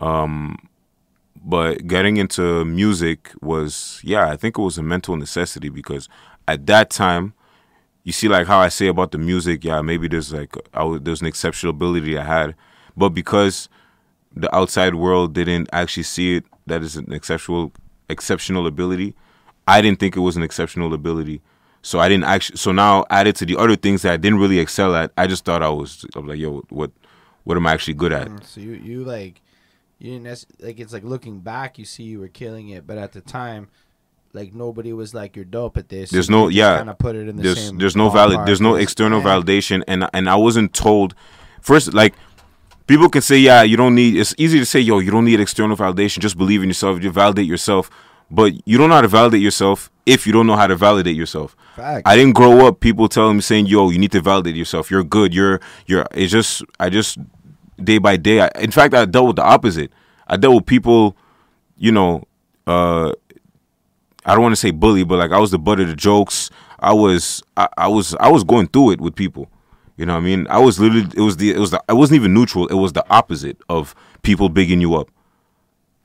Um, 0.00 0.58
but 1.44 1.86
getting 1.86 2.16
into 2.16 2.64
music 2.64 3.30
was, 3.42 4.00
yeah, 4.02 4.30
I 4.30 4.36
think 4.36 4.58
it 4.58 4.62
was 4.62 4.78
a 4.78 4.82
mental 4.82 5.16
necessity 5.16 5.68
because 5.68 6.08
at 6.48 6.66
that 6.66 6.88
time, 6.88 7.34
you 8.02 8.12
see, 8.12 8.28
like 8.28 8.46
how 8.46 8.58
I 8.58 8.68
say 8.68 8.86
about 8.86 9.12
the 9.12 9.18
music, 9.18 9.62
yeah, 9.62 9.82
maybe 9.82 10.08
there's 10.08 10.32
like 10.32 10.56
I 10.72 10.84
was, 10.84 11.02
there's 11.02 11.20
an 11.20 11.26
exceptional 11.26 11.70
ability 11.70 12.16
I 12.18 12.24
had, 12.24 12.54
but 12.96 13.10
because 13.10 13.68
the 14.34 14.54
outside 14.54 14.94
world 14.94 15.34
didn't 15.34 15.68
actually 15.72 16.02
see 16.02 16.36
it 16.36 16.44
that 16.66 16.82
is 16.82 16.96
an 16.96 17.12
exceptional 17.12 17.72
exceptional 18.08 18.66
ability, 18.66 19.14
I 19.68 19.82
didn't 19.82 20.00
think 20.00 20.16
it 20.16 20.20
was 20.20 20.36
an 20.36 20.42
exceptional 20.42 20.94
ability. 20.94 21.42
So 21.82 22.00
I 22.00 22.08
didn't 22.08 22.24
actually. 22.24 22.56
So 22.56 22.72
now 22.72 23.04
added 23.10 23.36
to 23.36 23.46
the 23.46 23.58
other 23.58 23.76
things 23.76 24.00
that 24.02 24.14
I 24.14 24.16
didn't 24.16 24.38
really 24.38 24.58
excel 24.58 24.94
at, 24.94 25.12
I 25.18 25.26
just 25.26 25.44
thought 25.44 25.62
I 25.62 25.68
was. 25.68 26.06
I 26.16 26.20
was 26.20 26.28
like, 26.28 26.38
yo, 26.38 26.62
what, 26.70 26.90
what 27.44 27.58
am 27.58 27.66
I 27.66 27.72
actually 27.72 27.94
good 27.94 28.12
at? 28.12 28.28
Mm, 28.28 28.44
so 28.44 28.60
you 28.60 28.72
you 28.72 29.04
like 29.04 29.42
you 29.98 30.12
didn't 30.12 30.24
nec- 30.24 30.60
like 30.60 30.80
it's 30.80 30.92
like 30.92 31.04
looking 31.04 31.40
back, 31.40 31.78
you 31.78 31.84
see 31.84 32.02
you 32.04 32.20
were 32.20 32.28
killing 32.28 32.68
it, 32.70 32.86
but 32.86 32.98
at 32.98 33.12
the 33.12 33.20
time, 33.20 33.68
like 34.32 34.52
nobody 34.54 34.92
was 34.92 35.14
like 35.14 35.36
you're 35.36 35.44
dope 35.44 35.76
at 35.76 35.88
this. 35.88 36.10
There's 36.10 36.28
no- 36.28 36.48
yeah. 36.48 36.78
Kind 36.78 36.90
of 36.90 36.98
put 36.98 37.16
it 37.16 37.28
in 37.28 37.36
the 37.36 37.42
there's 37.42 37.66
same. 37.66 37.78
there's 37.78 37.96
no 37.96 38.10
valid 38.10 38.46
there's 38.46 38.60
no 38.60 38.74
external 38.74 39.20
yeah. 39.20 39.26
validation 39.26 39.82
and 39.86 40.08
and 40.12 40.28
I 40.28 40.36
wasn't 40.36 40.74
told 40.74 41.14
first 41.60 41.94
like 41.94 42.14
people 42.86 43.08
can 43.08 43.22
say 43.22 43.38
yeah 43.38 43.62
you 43.62 43.76
don't 43.76 43.94
need 43.94 44.16
it's 44.16 44.34
easy 44.36 44.58
to 44.58 44.66
say 44.66 44.80
yo 44.80 44.98
you 44.98 45.10
don't 45.10 45.24
need 45.24 45.40
external 45.40 45.76
validation 45.76 46.18
just 46.18 46.36
believe 46.36 46.62
in 46.62 46.68
yourself 46.68 47.02
you 47.02 47.10
validate 47.10 47.46
yourself 47.46 47.90
but 48.30 48.52
you 48.66 48.76
don't 48.76 48.88
know 48.88 48.96
how 48.96 49.00
to 49.00 49.08
validate 49.08 49.40
yourself 49.40 49.90
if 50.04 50.26
you 50.26 50.32
don't 50.32 50.46
know 50.46 50.56
how 50.56 50.66
to 50.66 50.76
validate 50.76 51.16
yourself 51.16 51.56
Facts. 51.76 52.02
I 52.04 52.16
didn't 52.16 52.34
grow 52.34 52.66
up 52.66 52.80
people 52.80 53.08
telling 53.08 53.36
me 53.36 53.42
saying 53.42 53.66
yo 53.66 53.90
you 53.90 53.98
need 53.98 54.12
to 54.12 54.20
validate 54.20 54.56
yourself 54.56 54.90
you're 54.90 55.04
good 55.04 55.32
you're 55.32 55.60
you're 55.86 56.06
it's 56.12 56.32
just 56.32 56.62
I 56.78 56.90
just 56.90 57.18
day 57.82 57.98
by 57.98 58.16
day 58.16 58.40
I, 58.40 58.50
in 58.60 58.70
fact 58.70 58.94
I 58.94 59.04
dealt 59.04 59.26
with 59.28 59.36
the 59.36 59.44
opposite 59.44 59.92
I 60.26 60.36
dealt 60.36 60.54
with 60.54 60.66
people 60.66 61.16
you 61.76 61.92
know 61.92 62.24
uh 62.66 63.12
I 64.26 64.32
don't 64.32 64.42
want 64.42 64.52
to 64.52 64.60
say 64.60 64.70
bully, 64.70 65.04
but 65.04 65.18
like 65.18 65.32
I 65.32 65.38
was 65.38 65.50
the 65.50 65.58
butt 65.58 65.80
of 65.80 65.88
the 65.88 65.94
jokes. 65.94 66.50
I 66.80 66.92
was 66.92 67.42
I, 67.56 67.68
I 67.76 67.88
was 67.88 68.14
I 68.16 68.30
was 68.30 68.44
going 68.44 68.68
through 68.68 68.92
it 68.92 69.00
with 69.00 69.14
people. 69.14 69.50
You 69.96 70.06
know 70.06 70.14
what 70.14 70.20
I 70.20 70.24
mean? 70.24 70.46
I 70.48 70.58
was 70.58 70.80
literally 70.80 71.08
it 71.14 71.20
was 71.20 71.36
the 71.36 71.52
it 71.52 71.58
was 71.58 71.70
the 71.70 71.82
it 71.88 71.92
wasn't 71.92 72.16
even 72.16 72.34
neutral. 72.34 72.66
It 72.68 72.74
was 72.74 72.92
the 72.92 73.04
opposite 73.10 73.58
of 73.68 73.94
people 74.22 74.48
bigging 74.48 74.80
you 74.80 74.94
up 74.94 75.10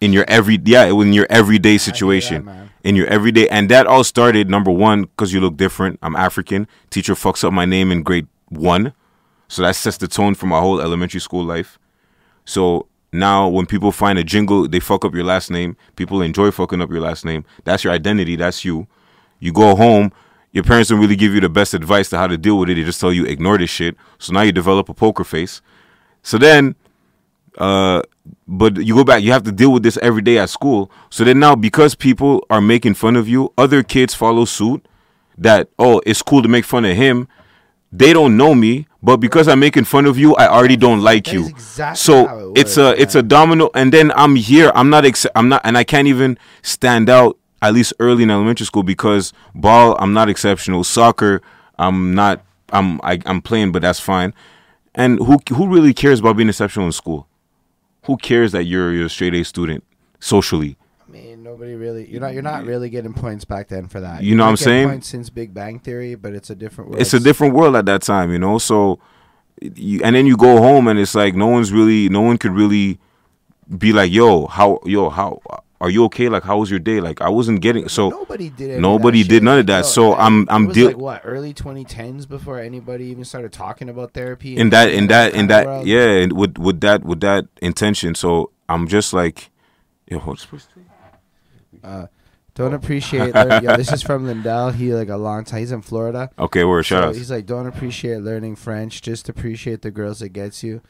in 0.02 0.14
your 0.14 0.26
every 0.28 0.60
yeah 0.66 0.86
it 0.86 0.92
was 0.92 1.08
in 1.08 1.14
your 1.14 1.28
everyday 1.30 1.78
situation 1.78 2.46
man. 2.46 2.70
in 2.84 2.96
your 2.96 3.08
everyday 3.08 3.48
and 3.50 3.70
that 3.70 3.86
all 3.88 4.04
started 4.04 4.50
number 4.50 4.72
one 4.72 5.04
because 5.04 5.34
you 5.34 5.40
look 5.40 5.58
different. 5.58 5.98
I'm 6.02 6.16
African. 6.16 6.68
Teacher 6.90 7.14
fucks 7.14 7.44
up 7.44 7.54
my 7.54 7.66
name 7.66 7.92
in 7.92 8.04
grade 8.04 8.28
one, 8.50 8.94
so 9.50 9.64
that 9.64 9.76
sets 9.76 9.98
the 9.98 10.08
tone 10.08 10.36
for 10.36 10.46
my 10.46 10.60
whole 10.60 10.80
elementary 10.80 11.20
school 11.20 11.44
life. 11.44 11.78
So 12.46 12.88
now 13.12 13.50
when 13.50 13.66
people 13.66 13.92
find 13.92 14.18
a 14.18 14.24
jingle, 14.24 14.68
they 14.68 14.80
fuck 14.80 15.04
up 15.04 15.14
your 15.14 15.26
last 15.26 15.52
name. 15.52 15.76
People 15.96 16.22
enjoy 16.22 16.52
fucking 16.52 16.82
up 16.82 16.92
your 16.92 17.02
last 17.02 17.26
name. 17.26 17.44
That's 17.66 17.84
your 17.84 17.92
identity. 17.92 18.36
That's 18.36 18.64
you. 18.64 18.88
You 19.40 19.52
go 19.52 19.76
home, 19.76 20.14
your 20.52 20.64
parents 20.64 20.90
don't 20.90 21.00
really 21.00 21.16
give 21.16 21.34
you 21.34 21.42
the 21.42 21.50
best 21.50 21.74
advice 21.74 22.10
to 22.12 22.18
how 22.18 22.28
to 22.28 22.38
deal 22.38 22.58
with 22.60 22.70
it. 22.70 22.76
They 22.76 22.84
just 22.84 23.02
tell 23.02 23.12
you 23.12 23.26
ignore 23.26 23.58
this 23.58 23.70
shit. 23.70 23.98
So 24.20 24.34
now 24.34 24.42
you 24.42 24.52
develop 24.52 24.88
a 24.88 24.94
poker 24.94 25.24
face. 25.24 25.62
So 26.22 26.38
then 26.38 26.76
uh 27.58 28.02
but 28.48 28.78
you 28.78 28.94
go 28.94 29.04
back 29.04 29.24
you 29.24 29.32
have 29.32 29.44
to 29.44 29.52
deal 29.52 29.74
with 29.74 29.82
this 29.82 29.98
every 30.04 30.22
day 30.22 30.38
at 30.38 30.50
school 30.50 30.92
so 31.10 31.24
then 31.24 31.40
now 31.40 31.56
because 31.56 31.96
people 31.96 32.46
are 32.50 32.62
making 32.62 32.94
fun 32.94 33.16
of 33.16 33.28
you 33.28 33.52
other 33.58 33.82
kids 33.82 34.14
follow 34.14 34.46
suit 34.46 34.86
that 35.36 35.68
oh 35.80 36.00
it's 36.06 36.22
cool 36.22 36.44
to 36.44 36.48
make 36.48 36.64
fun 36.64 36.86
of 36.86 36.96
him 36.96 37.28
they 37.92 38.14
don't 38.14 38.38
know 38.38 38.54
me 38.54 38.88
but 39.02 39.18
because 39.18 39.48
i'm 39.48 39.60
making 39.60 39.84
fun 39.86 40.06
of 40.06 40.18
you 40.18 40.36
i 40.36 40.48
already 40.48 40.76
don't 40.76 41.02
like 41.02 41.26
That 41.26 41.34
you. 41.34 41.48
exactly 41.48 41.98
so 41.98 42.28
how 42.28 42.40
it 42.52 42.58
it's 42.60 42.78
a 42.78 43.00
it's 43.02 43.16
a 43.16 43.24
domino 43.24 43.70
and 43.74 43.94
then 43.94 44.12
i'm 44.16 44.36
here. 44.36 44.72
I'm 44.76 44.90
not 44.90 45.06
ex- 45.06 45.26
i'm 45.36 45.50
not 45.50 45.62
and 45.64 45.78
i 45.78 45.84
can't 45.84 46.08
even 46.08 46.38
stand 46.62 47.10
out 47.10 47.38
at 47.62 47.74
least 47.74 47.94
early 48.00 48.24
in 48.24 48.30
elementary 48.32 48.66
school 48.66 48.84
because 48.84 49.34
ball 49.56 49.96
i'm 50.00 50.14
not 50.14 50.30
exceptional. 50.30 50.84
Soccer 50.84 51.42
i'm 51.78 52.14
not 52.14 52.44
i'm 52.72 53.00
I, 53.04 53.20
i'm 53.26 53.42
playing 53.42 53.72
but 53.72 53.82
that's 53.82 54.00
fine. 54.00 54.34
And 54.96 55.20
who 55.20 55.38
who 55.54 55.68
really 55.68 55.94
cares 55.94 56.20
about 56.20 56.36
being 56.38 56.50
exceptional 56.50 56.86
in 56.88 56.92
school? 56.92 57.28
Who 58.06 58.18
cares 58.18 58.52
that 58.54 58.64
you're 58.66 58.92
you're 58.92 59.06
a 59.06 59.10
straight 59.10 59.34
A 59.36 59.44
student 59.46 59.84
socially? 60.20 60.78
I 61.50 61.52
mean, 61.52 61.60
nobody 61.60 61.76
really. 61.76 62.10
You're 62.10 62.22
not. 62.22 62.34
You're 62.34 62.42
not 62.42 62.62
mm-hmm. 62.62 62.70
really 62.70 62.90
getting 62.90 63.14
points 63.14 63.46
back 63.46 63.68
then 63.68 63.88
for 63.88 64.00
that. 64.02 64.24
You 64.24 64.36
know 64.36 64.44
what 64.44 64.52
I'm 64.52 64.58
saying? 64.58 64.88
Points 64.88 65.08
since 65.08 65.30
Big 65.30 65.54
Bang 65.54 65.80
Theory, 65.80 66.16
but 66.16 66.34
it's 66.34 66.50
a 66.50 66.56
different 66.56 66.92
world. 66.92 67.02
It's 67.02 67.14
a 67.14 67.20
different 67.20 67.54
world 67.56 67.76
at 67.76 67.86
that 67.86 68.02
time, 68.02 68.32
you 68.32 68.40
know. 68.40 68.58
So, 68.58 69.00
you, 69.62 70.02
and 70.04 70.16
then 70.16 70.26
you 70.26 70.38
go 70.38 70.58
home 70.58 70.88
and 70.88 71.00
it's 71.00 71.16
like 71.16 71.36
no 71.36 71.48
one's 71.48 71.72
really, 71.72 72.10
no 72.10 72.22
one 72.22 72.38
could 72.38 72.52
really 72.52 73.00
be 73.78 73.94
like, 73.94 74.12
yo, 74.12 74.48
how, 74.48 74.80
yo, 74.86 75.10
how 75.10 75.42
are 75.82 75.90
you 75.90 76.04
okay? 76.06 76.30
Like, 76.30 76.44
how 76.44 76.58
was 76.58 76.70
your 76.70 76.80
day? 76.80 77.00
Like, 77.00 77.22
I 77.22 77.30
wasn't 77.30 77.62
getting 77.62 77.88
so. 77.88 78.10
nobody 78.10 78.50
did. 78.50 78.66
any 78.66 78.76
of 78.76 78.82
nobody 78.82 79.24
that 79.24 79.30
did 79.30 79.36
shit. 79.38 79.44
none 79.44 79.60
of 79.60 79.68
that. 79.68 79.78
Yo, 79.78 79.84
So 79.84 80.14
I- 80.14 80.24
I'm- 80.24 80.48
I'm 80.50 80.64
it 80.64 80.68
was 80.68 80.76
deal- 80.76 80.88
like 80.88 80.98
what 80.98 81.22
early 81.24 81.54
2010s 81.54 82.28
before 82.28 82.60
anybody 82.60 83.06
even 83.06 83.24
started 83.26 83.52
talking 83.52 83.90
about 83.90 84.14
therapy. 84.14 84.58
in 84.58 84.70
that, 84.72 84.92
in 84.92 85.08
that, 85.08 85.34
in 85.34 85.48
that, 85.48 85.66
world. 85.66 85.88
yeah, 85.88 86.10
and 86.10 86.34
with 86.34 86.58
with 86.58 86.82
that, 86.82 87.04
with 87.04 87.22
that 87.22 87.46
intention. 87.62 88.16
So 88.16 88.52
I'm 88.68 88.88
just 88.88 89.14
like, 89.14 89.52
yo, 90.08 90.20
what's 90.20 90.46
Uh, 91.84 92.08
don't 92.56 92.74
appreciate. 92.74 93.34
learn- 93.34 93.64
yo, 93.64 93.78
this 93.78 93.92
is 93.92 94.02
from 94.02 94.26
Lindell. 94.26 94.72
He 94.72 94.94
like 94.94 95.10
a 95.10 95.18
long 95.18 95.46
time. 95.46 95.60
He's 95.60 95.72
in 95.72 95.82
Florida. 95.82 96.30
okay, 96.38 96.64
word, 96.66 96.84
shout 96.84 97.04
So 97.04 97.10
out. 97.10 97.16
he's 97.16 97.32
like, 97.32 97.46
don't 97.46 97.68
appreciate 97.68 98.18
learning 98.22 98.56
French. 98.58 99.02
Just 99.02 99.30
appreciate 99.30 99.82
the 99.82 99.92
girls 99.92 100.20
that 100.20 100.30
gets 100.30 100.62
you. 100.64 100.82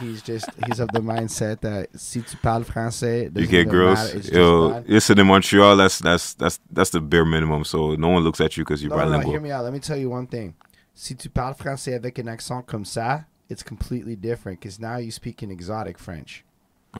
He's 0.00 0.22
just 0.22 0.48
he's 0.66 0.80
of 0.80 0.88
the 0.92 1.00
mindset 1.00 1.60
that 1.60 1.88
si 1.98 2.20
tu 2.22 2.36
parles 2.38 2.66
français, 2.66 3.24
You 3.24 3.30
doesn't 3.30 3.50
get 3.50 3.60
even 3.60 3.68
girls. 3.70 3.98
matter, 3.98 4.16
it's 4.16 4.26
just 4.26 4.36
Yo, 4.36 4.84
listen 4.86 5.18
in 5.18 5.26
Montreal. 5.26 5.76
That's 5.76 5.98
that's 5.98 6.34
that's 6.34 6.60
that's 6.70 6.90
the 6.90 7.00
bare 7.00 7.24
minimum. 7.24 7.64
So 7.64 7.94
no 7.94 8.08
one 8.08 8.22
looks 8.22 8.40
at 8.40 8.56
you 8.56 8.64
because 8.64 8.82
you're 8.82 8.90
No, 8.90 8.96
no, 8.96 9.04
no, 9.04 9.10
bilingual. 9.10 9.32
hear 9.32 9.40
me 9.40 9.50
out. 9.50 9.64
Let 9.64 9.72
me 9.72 9.78
tell 9.78 9.96
you 9.96 10.10
one 10.10 10.26
thing. 10.26 10.54
Si 10.94 11.14
tu 11.14 11.28
parles 11.30 11.56
français 11.56 11.94
avec 11.94 12.18
un 12.18 12.28
accent 12.28 12.66
comme 12.66 12.84
ça, 12.84 13.24
it's 13.48 13.62
completely 13.62 14.16
different 14.16 14.60
because 14.60 14.78
now 14.80 14.96
you 14.98 15.10
speak 15.10 15.42
in 15.42 15.50
exotic 15.50 15.98
French. 15.98 16.44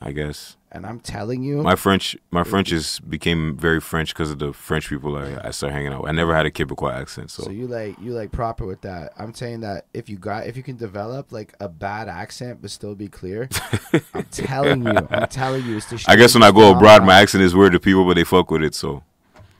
I 0.01 0.13
guess 0.13 0.57
And 0.71 0.87
I'm 0.87 1.01
telling 1.01 1.43
you, 1.43 1.63
my 1.63 1.75
French, 1.75 2.17
my 2.31 2.45
French 2.45 2.71
is 2.71 3.01
became 3.01 3.57
very 3.57 3.81
French 3.81 4.15
because 4.15 4.31
of 4.31 4.39
the 4.39 4.53
French 4.53 4.89
people 4.89 5.17
I, 5.17 5.37
I 5.43 5.51
started 5.51 5.75
hanging 5.75 5.93
out. 5.93 6.03
with. 6.03 6.11
I 6.11 6.13
never 6.13 6.35
had 6.35 6.47
a 6.47 6.51
Quebecois 6.51 6.95
accent, 6.95 7.31
so, 7.31 7.43
so 7.43 7.51
you 7.51 7.67
like 7.67 7.99
you 8.01 8.13
like 8.13 8.31
proper 8.31 8.65
with 8.65 8.83
that. 8.83 9.13
I'm 9.19 9.35
saying 9.35 9.61
that 9.61 9.87
if 9.93 10.09
you 10.09 10.17
got 10.17 10.47
if 10.47 10.57
you 10.57 10.63
can 10.63 10.77
develop 10.77 11.33
like 11.33 11.55
a 11.59 11.69
bad 11.69 12.09
accent 12.09 12.63
but 12.63 12.71
still 12.71 12.95
be 12.95 13.09
clear, 13.09 13.49
I'm 14.15 14.25
telling 14.31 14.85
you, 14.85 15.09
I'm 15.11 15.29
telling 15.29 15.65
you, 15.67 15.77
it's 15.77 15.87
the. 15.87 16.05
I 16.07 16.15
guess 16.15 16.35
when 16.35 16.45
I 16.45 16.53
go 16.53 16.75
abroad, 16.75 17.05
my 17.05 17.21
accent 17.21 17.43
is 17.43 17.55
weird 17.55 17.73
to 17.73 17.81
people, 17.81 18.05
but 18.05 18.15
they 18.15 18.25
fuck 18.25 18.51
with 18.51 18.63
it. 18.63 18.75
So 18.75 19.03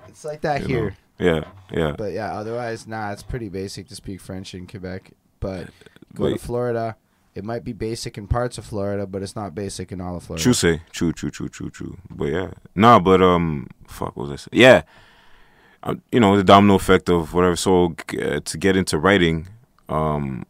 it's 0.07 0.25
like 0.25 0.43
that 0.43 0.63
you 0.63 0.69
here. 0.69 0.97
know. 1.19 1.27
yeah, 1.27 1.45
yeah. 1.73 1.95
But 1.99 2.13
yeah, 2.13 2.39
otherwise, 2.39 2.87
nah, 2.87 3.11
it's 3.11 3.25
pretty 3.25 3.49
basic 3.49 3.89
to 3.89 3.97
speak 3.97 4.21
French 4.21 4.55
in 4.55 4.69
Quebec. 4.69 5.11
But 5.41 5.71
go 6.15 6.31
to 6.31 6.39
Florida, 6.39 6.97
it 7.35 7.45
might 7.45 7.65
be 7.65 7.73
basic 7.73 8.19
in 8.19 8.27
parts 8.27 8.59
of 8.59 8.65
Florida, 8.65 9.07
but 9.07 9.23
it's 9.23 9.37
not 9.37 9.55
basic 9.55 9.93
in 9.93 10.01
all 10.01 10.17
of 10.17 10.25
Florida. 10.25 10.43
True 10.43 10.53
say, 10.53 10.83
true, 10.91 11.13
true, 11.13 11.31
true, 11.31 11.49
true, 11.49 11.71
true. 11.71 11.99
But 12.11 12.27
yeah, 12.27 12.51
no, 12.75 12.99
but 12.99 13.23
um, 13.23 13.69
fuck, 13.87 14.17
what 14.17 14.29
was 14.29 14.33
I 14.33 14.37
saying? 14.37 14.63
Yeah, 14.63 14.83
um, 15.83 16.03
you 16.11 16.21
know 16.21 16.37
the 16.37 16.45
domino 16.45 16.75
effect 16.75 17.09
of 17.09 17.33
whatever. 17.33 17.57
So 17.57 17.95
uh, 18.21 18.41
to 18.41 18.59
get 18.59 18.77
into 18.77 18.99
writing, 18.99 19.49
um, 19.89 20.45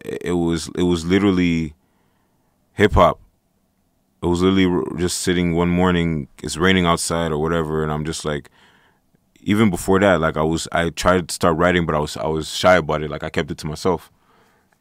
it 0.00 0.22
it 0.26 0.32
was 0.32 0.70
it 0.76 0.84
was 0.84 1.04
literally 1.04 1.74
hip 2.72 2.92
hop. 2.92 3.20
It 4.22 4.26
was 4.26 4.40
literally 4.40 4.98
just 4.98 5.18
sitting 5.18 5.54
one 5.54 5.68
morning. 5.68 6.28
It's 6.42 6.56
raining 6.56 6.86
outside 6.86 7.32
or 7.32 7.38
whatever, 7.38 7.82
and 7.82 7.90
I'm 7.90 8.04
just 8.04 8.24
like, 8.24 8.50
even 9.40 9.68
before 9.68 9.98
that, 9.98 10.20
like 10.20 10.36
I 10.36 10.42
was, 10.42 10.68
I 10.70 10.90
tried 10.90 11.28
to 11.28 11.34
start 11.34 11.56
writing, 11.56 11.86
but 11.86 11.96
I 11.96 11.98
was, 11.98 12.16
I 12.16 12.28
was 12.28 12.48
shy 12.48 12.76
about 12.76 13.02
it. 13.02 13.10
Like 13.10 13.24
I 13.24 13.30
kept 13.30 13.50
it 13.50 13.58
to 13.58 13.66
myself. 13.66 14.11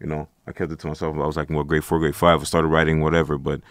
You 0.02 0.08
know, 0.08 0.28
I 0.48 0.52
kept 0.52 0.72
it 0.72 0.80
to 0.80 0.88
myself. 0.88 1.16
I 1.16 1.26
was 1.26 1.38
like, 1.38 1.50
what, 1.52 1.68
grade 1.68 1.84
four, 1.84 2.00
grade 2.00 2.16
five. 2.16 2.42
I 2.42 2.44
started 2.44 2.70
writing 2.70 3.02
whatever, 3.02 3.38
but 3.38 3.62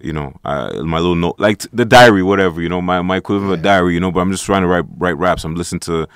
you 0.00 0.12
know, 0.12 0.34
I, 0.44 0.72
my 0.82 0.98
little 0.98 1.14
note, 1.14 1.36
like 1.38 1.58
t- 1.58 1.68
the 1.72 1.84
diary, 1.84 2.22
whatever. 2.22 2.60
You 2.60 2.68
know, 2.68 2.82
my 2.82 3.00
my 3.02 3.16
equivalent 3.16 3.52
of 3.52 3.60
a 3.60 3.62
diary. 3.62 3.94
You 3.94 4.00
know, 4.00 4.10
but 4.10 4.20
I'm 4.20 4.32
just 4.32 4.44
trying 4.44 4.62
to 4.62 4.68
write 4.68 4.84
write 4.96 5.16
raps. 5.16 5.44
I'm 5.44 5.54
listening 5.54 5.80
to 5.80 6.08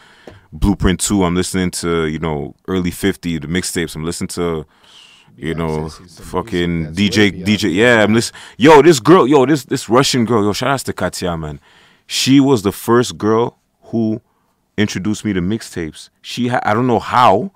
Blueprint 0.52 1.00
Two. 1.00 1.24
I'm 1.24 1.36
listening 1.36 1.70
to 1.82 2.06
you 2.06 2.18
know 2.18 2.54
early 2.66 2.90
'50 2.90 3.38
the 3.38 3.46
mixtapes. 3.46 3.94
I'm 3.94 4.04
listening 4.04 4.28
to 4.28 4.66
you 5.36 5.54
know, 5.54 5.88
fucking 5.88 6.92
DJ, 6.94 7.32
way 7.32 7.42
DJ. 7.42 7.74
Yeah, 7.74 8.02
I'm 8.02 8.14
listening. 8.14 8.40
Yo, 8.58 8.82
this 8.82 9.00
girl, 9.00 9.26
yo, 9.26 9.46
this 9.46 9.64
this 9.64 9.88
Russian 9.88 10.24
girl, 10.24 10.44
yo, 10.44 10.52
shout 10.52 10.70
out 10.70 10.80
to 10.80 10.92
Katya, 10.92 11.36
man. 11.36 11.60
She 12.06 12.40
was 12.40 12.62
the 12.62 12.72
first 12.72 13.16
girl 13.16 13.58
who 13.84 14.20
introduced 14.76 15.24
me 15.24 15.32
to 15.32 15.40
mixtapes. 15.40 16.10
She, 16.20 16.48
ha- 16.48 16.60
I 16.64 16.74
don't 16.74 16.86
know 16.86 16.98
how, 16.98 17.52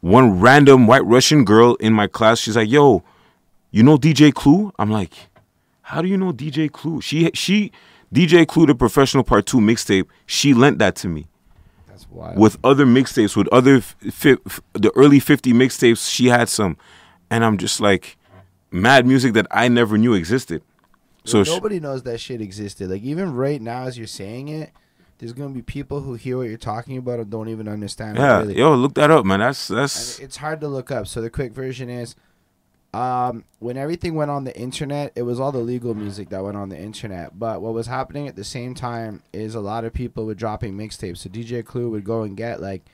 one 0.00 0.40
random 0.40 0.86
white 0.86 1.04
Russian 1.04 1.44
girl 1.44 1.74
in 1.76 1.92
my 1.92 2.06
class, 2.06 2.38
she's 2.38 2.56
like, 2.56 2.70
"Yo, 2.70 3.02
you 3.70 3.82
know 3.82 3.96
DJ 3.96 4.32
Clue?" 4.32 4.72
I'm 4.78 4.90
like, 4.90 5.12
"How 5.82 6.02
do 6.02 6.08
you 6.08 6.16
know 6.16 6.32
DJ 6.32 6.70
Clue?" 6.70 7.00
She 7.00 7.30
she 7.34 7.72
DJ 8.14 8.46
Clue, 8.46 8.66
the 8.66 8.74
professional 8.74 9.24
part 9.24 9.46
two 9.46 9.58
mixtape, 9.58 10.06
she 10.26 10.54
lent 10.54 10.78
that 10.78 10.94
to 10.96 11.08
me 11.08 11.26
That's 11.88 12.08
wild. 12.08 12.38
with 12.38 12.56
other 12.62 12.86
mixtapes, 12.86 13.36
with 13.36 13.48
other 13.48 13.80
fi- 13.80 14.36
f- 14.46 14.60
the 14.74 14.92
early 14.94 15.18
fifty 15.20 15.52
mixtapes. 15.52 16.08
She 16.10 16.26
had 16.26 16.48
some, 16.48 16.76
and 17.30 17.44
I'm 17.44 17.58
just 17.58 17.80
like, 17.80 18.16
mad 18.70 19.06
music 19.06 19.32
that 19.34 19.46
I 19.50 19.68
never 19.68 19.98
knew 19.98 20.14
existed. 20.14 20.62
So 21.24 21.42
sh- 21.42 21.48
nobody 21.48 21.80
knows 21.80 22.04
that 22.04 22.20
shit 22.20 22.40
existed. 22.40 22.88
Like 22.90 23.02
even 23.02 23.34
right 23.34 23.60
now, 23.60 23.84
as 23.84 23.98
you're 23.98 24.06
saying 24.06 24.46
it, 24.48 24.70
there's 25.18 25.32
gonna 25.32 25.50
be 25.50 25.62
people 25.62 26.00
who 26.00 26.14
hear 26.14 26.36
what 26.36 26.48
you're 26.48 26.58
talking 26.58 26.96
about 26.98 27.20
and 27.20 27.30
don't 27.30 27.48
even 27.48 27.68
understand. 27.68 28.18
it 28.18 28.20
yeah, 28.20 28.38
really. 28.38 28.58
yo, 28.58 28.74
look 28.74 28.94
that 28.94 29.10
up, 29.10 29.24
man. 29.24 29.40
That's 29.40 29.70
And 29.70 29.78
that's 29.78 30.18
it's 30.18 30.36
hard 30.36 30.60
to 30.60 30.68
look 30.68 30.90
up. 30.90 31.06
So 31.06 31.20
the 31.20 31.30
quick 31.30 31.52
version 31.52 31.88
is, 31.88 32.14
um, 32.92 33.44
when 33.58 33.76
everything 33.76 34.14
went 34.14 34.30
on 34.30 34.44
the 34.44 34.58
internet, 34.58 35.12
it 35.14 35.22
was 35.22 35.40
all 35.40 35.52
the 35.52 35.58
legal 35.58 35.94
music 35.94 36.28
that 36.30 36.42
went 36.42 36.56
on 36.56 36.68
the 36.68 36.78
internet. 36.78 37.38
But 37.38 37.60
what 37.60 37.74
was 37.74 37.86
happening 37.86 38.28
at 38.28 38.36
the 38.36 38.44
same 38.44 38.74
time 38.74 39.22
is 39.32 39.54
a 39.54 39.60
lot 39.60 39.84
of 39.84 39.92
people 39.92 40.26
were 40.26 40.34
dropping 40.34 40.74
mixtapes. 40.74 41.18
So 41.18 41.28
DJ 41.28 41.64
Clue 41.64 41.90
would 41.90 42.04
go 42.04 42.22
and 42.22 42.36
get 42.36 42.60
like 42.60 42.84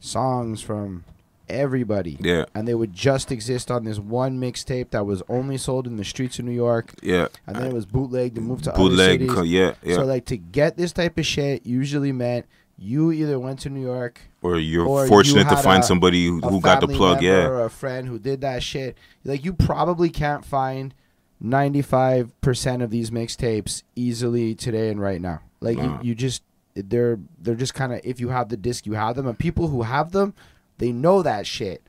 songs 0.00 0.62
from 0.62 1.04
everybody. 1.50 2.16
yeah, 2.20 2.44
And 2.54 2.66
they 2.66 2.74
would 2.74 2.92
just 2.92 3.30
exist 3.32 3.70
on 3.70 3.84
this 3.84 3.98
one 3.98 4.40
mixtape 4.40 4.90
that 4.90 5.04
was 5.06 5.22
only 5.28 5.56
sold 5.58 5.86
in 5.86 5.96
the 5.96 6.04
streets 6.04 6.38
of 6.38 6.44
New 6.44 6.52
York, 6.52 6.94
yeah. 7.02 7.28
and 7.46 7.56
then 7.56 7.66
it 7.66 7.72
was 7.72 7.86
bootlegged 7.86 8.36
and 8.38 8.46
moved 8.46 8.64
to 8.64 8.72
other 8.72 8.78
Bootleg, 8.82 9.20
cities. 9.20 9.34
co- 9.34 9.42
yeah, 9.42 9.74
yeah. 9.82 9.94
So 9.96 10.04
like 10.04 10.24
to 10.26 10.36
get 10.36 10.76
this 10.76 10.92
type 10.92 11.18
of 11.18 11.26
shit 11.26 11.66
usually 11.66 12.12
meant 12.12 12.46
you 12.78 13.12
either 13.12 13.38
went 13.38 13.60
to 13.60 13.68
New 13.70 13.82
York 13.82 14.20
or 14.40 14.58
you're 14.58 14.86
or 14.86 15.02
you 15.04 15.08
fortunate 15.08 15.48
to 15.50 15.56
find 15.58 15.82
a- 15.82 15.86
somebody 15.86 16.26
who, 16.26 16.40
who 16.40 16.60
got 16.60 16.80
the 16.80 16.88
plug. 16.88 17.22
Yeah, 17.22 17.46
or 17.46 17.64
a 17.64 17.70
friend 17.70 18.08
who 18.08 18.18
did 18.18 18.40
that 18.40 18.62
shit. 18.62 18.96
Like 19.24 19.44
you 19.44 19.52
probably 19.52 20.08
can't 20.08 20.44
find 20.44 20.94
ninety 21.40 21.82
five 21.82 22.38
percent 22.40 22.80
of 22.82 22.90
these 22.90 23.10
mixtapes 23.10 23.82
easily 23.96 24.54
today 24.54 24.88
and 24.88 25.00
right 25.00 25.20
now. 25.20 25.40
Like 25.60 25.76
Nah. 25.76 26.00
you, 26.00 26.08
you 26.10 26.14
just 26.14 26.42
they're 26.74 27.18
they're 27.38 27.54
just 27.54 27.74
kind 27.74 27.92
of 27.92 28.00
if 28.02 28.18
you 28.18 28.30
have 28.30 28.48
the 28.48 28.56
disc, 28.56 28.86
you 28.86 28.94
have 28.94 29.14
them, 29.16 29.26
and 29.26 29.38
people 29.38 29.68
who 29.68 29.82
have 29.82 30.12
them, 30.12 30.32
they 30.80 30.92
know 30.92 31.22
that 31.22 31.46
shit, 31.46 31.82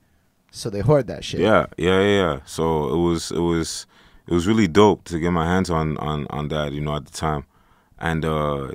so 0.51 0.69
they 0.69 0.81
hoard 0.81 1.07
that 1.07 1.23
shit. 1.23 1.39
yeah, 1.39 1.65
yeah, 1.77 2.01
yeah. 2.01 2.39
So 2.45 2.93
it 2.93 2.97
was, 2.97 3.31
it 3.31 3.39
was, 3.39 3.87
it 4.27 4.33
was 4.33 4.45
really 4.45 4.67
dope 4.67 5.05
to 5.05 5.19
get 5.19 5.31
my 5.31 5.45
hands 5.45 5.69
on 5.69 5.97
on 5.97 6.27
on 6.29 6.49
that. 6.49 6.73
You 6.73 6.81
know, 6.81 6.95
at 6.97 7.05
the 7.05 7.11
time, 7.11 7.45
and 7.99 8.23
uh, 8.25 8.71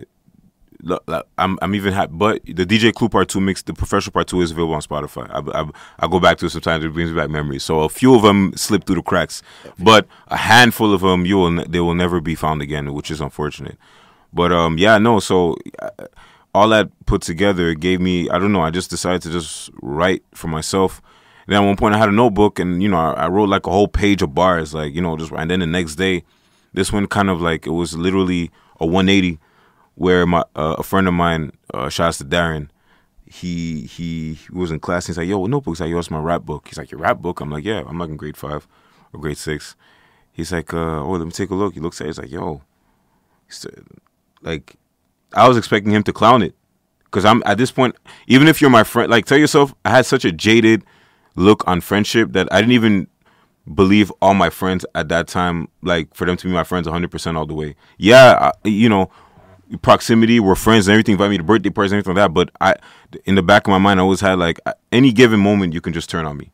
like, 0.83 1.25
I'm 1.39 1.59
I'm 1.61 1.75
even 1.75 1.93
happy. 1.93 2.13
But 2.15 2.45
the 2.45 2.65
DJ 2.67 2.93
Clue 2.95 3.09
Part 3.09 3.29
Two 3.29 3.41
mix, 3.41 3.63
the 3.63 3.75
professional 3.75 4.13
Part 4.13 4.29
Two 4.29 4.41
is 4.41 4.51
available 4.53 4.75
on 4.75 4.83
Spotify. 4.83 5.29
I, 5.31 5.61
I, 5.61 5.71
I 6.01 6.09
go 6.09 6.19
back 6.19 6.39
to 6.39 6.47
it 6.47 6.51
sometimes. 6.51 6.85
It 6.85 6.93
brings 6.93 7.13
back 7.13 7.31
memories. 7.31 7.63
So 7.63 7.81
a 7.81 7.89
few 7.89 8.15
of 8.15 8.23
them 8.23 8.53
slip 8.57 8.85
through 8.85 8.97
the 8.97 9.03
cracks, 9.03 9.43
but 9.79 10.07
a 10.29 10.37
handful 10.37 10.93
of 10.95 11.03
them 11.03 11.27
you 11.27 11.37
will 11.37 11.65
they 11.65 11.81
will 11.81 11.95
never 11.95 12.21
be 12.21 12.35
found 12.35 12.63
again, 12.63 12.95
which 12.95 13.11
is 13.11 13.21
unfortunate. 13.21 13.77
But 14.33 14.53
um, 14.53 14.79
yeah, 14.79 14.99
no. 14.99 15.21
So 15.21 15.57
uh, 15.79 15.91
all 16.57 16.69
that 16.71 16.91
put 17.05 17.23
together 17.23 17.75
gave 17.75 18.01
me 18.01 18.29
I 18.31 18.39
don't 18.39 18.53
know. 18.53 18.63
I 18.63 18.71
just 18.71 18.91
decided 18.91 19.23
to 19.23 19.31
just 19.31 19.71
write 19.83 20.23
for 20.35 20.49
myself. 20.49 21.03
And 21.47 21.55
then 21.55 21.63
at 21.63 21.67
one 21.67 21.77
point 21.77 21.95
I 21.95 21.99
had 21.99 22.09
a 22.09 22.13
notebook 22.13 22.59
and 22.59 22.83
you 22.83 22.89
know 22.89 22.99
I, 22.99 23.13
I 23.25 23.29
wrote 23.29 23.49
like 23.49 23.67
a 23.67 23.71
whole 23.71 23.89
page 23.89 24.23
of 24.23 24.35
bars, 24.35 24.73
like 24.75 24.95
you 24.95 25.03
know 25.03 25.17
just 25.17 25.33
and 25.33 25.51
then 25.51 25.61
the 25.61 25.67
next 25.67 25.97
day, 25.97 26.25
this 26.73 26.93
one 26.93 27.07
kind 27.07 27.31
of 27.31 27.41
like 27.41 27.67
it 27.67 27.71
was 27.71 27.95
literally 27.95 28.51
a 28.81 28.87
180 28.87 29.39
where 29.97 30.27
my 30.27 30.45
uh, 30.55 30.77
a 30.79 30.83
friend 30.83 31.09
of 31.09 31.15
mine, 31.15 31.53
uh, 31.75 31.89
shouts 31.89 32.19
to 32.19 32.25
Darren, 32.25 32.69
he 33.27 33.83
he 33.83 34.39
was 34.51 34.71
in 34.71 34.81
class. 34.81 35.05
And 35.05 35.15
he's 35.15 35.19
like, 35.19 35.29
"Yo, 35.29 35.39
what 35.39 35.51
notebook?" 35.51 35.77
He's 35.77 35.81
like, 35.81 35.91
"Yo, 35.91 35.99
it's 35.99 36.11
my 36.11 36.21
rap 36.21 36.43
book." 36.43 36.69
He's 36.69 36.79
like, 36.79 36.91
"Your 36.91 37.01
rap 37.01 37.19
book?" 37.19 37.41
I'm 37.41 37.51
like, 37.51 37.65
"Yeah, 37.65 37.83
I'm 37.87 37.99
like 37.99 38.11
in 38.11 38.17
grade 38.17 38.37
five 38.37 38.67
or 39.13 39.21
grade 39.21 39.39
six. 39.39 39.77
He's 40.33 40.53
like, 40.53 40.73
uh, 40.73 41.03
"Oh, 41.03 41.13
let 41.13 41.25
me 41.25 41.33
take 41.33 41.51
a 41.51 41.55
look." 41.55 41.75
He 41.75 41.81
looks 41.81 42.01
at 42.01 42.05
it. 42.05 42.09
He's 42.09 42.19
like, 42.19 42.31
"Yo," 42.31 42.63
he 43.47 43.53
said, 43.53 43.85
like 44.43 44.77
I 45.37 45.47
was 45.47 45.57
expecting 45.57 45.93
him 45.93 46.03
to 46.05 46.13
clown 46.13 46.43
it 46.43 46.55
because 47.05 47.25
I'm 47.25 47.43
at 47.47 47.59
this 47.59 47.71
point. 47.71 47.95
Even 48.27 48.49
if 48.49 48.61
you're 48.61 48.71
my 48.71 48.85
friend, 48.85 49.11
like 49.11 49.27
tell 49.27 49.39
yourself, 49.39 49.75
I 49.85 49.91
had 49.91 50.07
such 50.07 50.25
a 50.25 50.33
jaded 50.33 50.85
look 51.37 51.67
on 51.69 51.81
friendship 51.81 52.33
that 52.33 52.53
I 52.53 52.61
didn't 52.61 52.73
even 52.73 53.07
believe 53.73 54.13
all 54.23 54.35
my 54.35 54.51
friends 54.51 54.87
at 54.95 55.09
that 55.09 55.29
time, 55.29 55.69
like 55.83 56.15
for 56.15 56.25
them 56.27 56.37
to 56.37 56.47
be 56.47 56.53
my 56.53 56.65
friends 56.65 56.87
100% 56.87 57.37
all 57.37 57.47
the 57.47 57.55
way. 57.55 57.77
Yeah, 57.99 58.53
I, 58.65 58.69
you 58.69 58.89
know, 58.89 59.11
proximity, 59.83 60.41
we're 60.41 60.55
friends 60.55 60.87
and 60.87 60.93
everything, 60.93 61.13
invite 61.13 61.31
me 61.31 61.39
to 61.39 61.45
birthday 61.45 61.71
parties 61.71 61.93
and 61.93 61.99
everything 61.99 62.17
like 62.17 62.29
that. 62.29 62.35
But 62.35 62.51
I, 62.61 62.75
in 63.25 63.35
the 63.35 63.43
back 63.43 63.67
of 63.67 63.71
my 63.71 63.79
mind, 63.79 64.01
I 64.01 64.03
always 64.03 64.21
had 64.21 64.39
like 64.39 64.61
any 64.93 65.13
given 65.13 65.41
moment, 65.41 65.75
you 65.75 65.81
can 65.81 65.93
just 65.93 66.09
turn 66.09 66.27
on 66.27 66.37
me. 66.37 66.53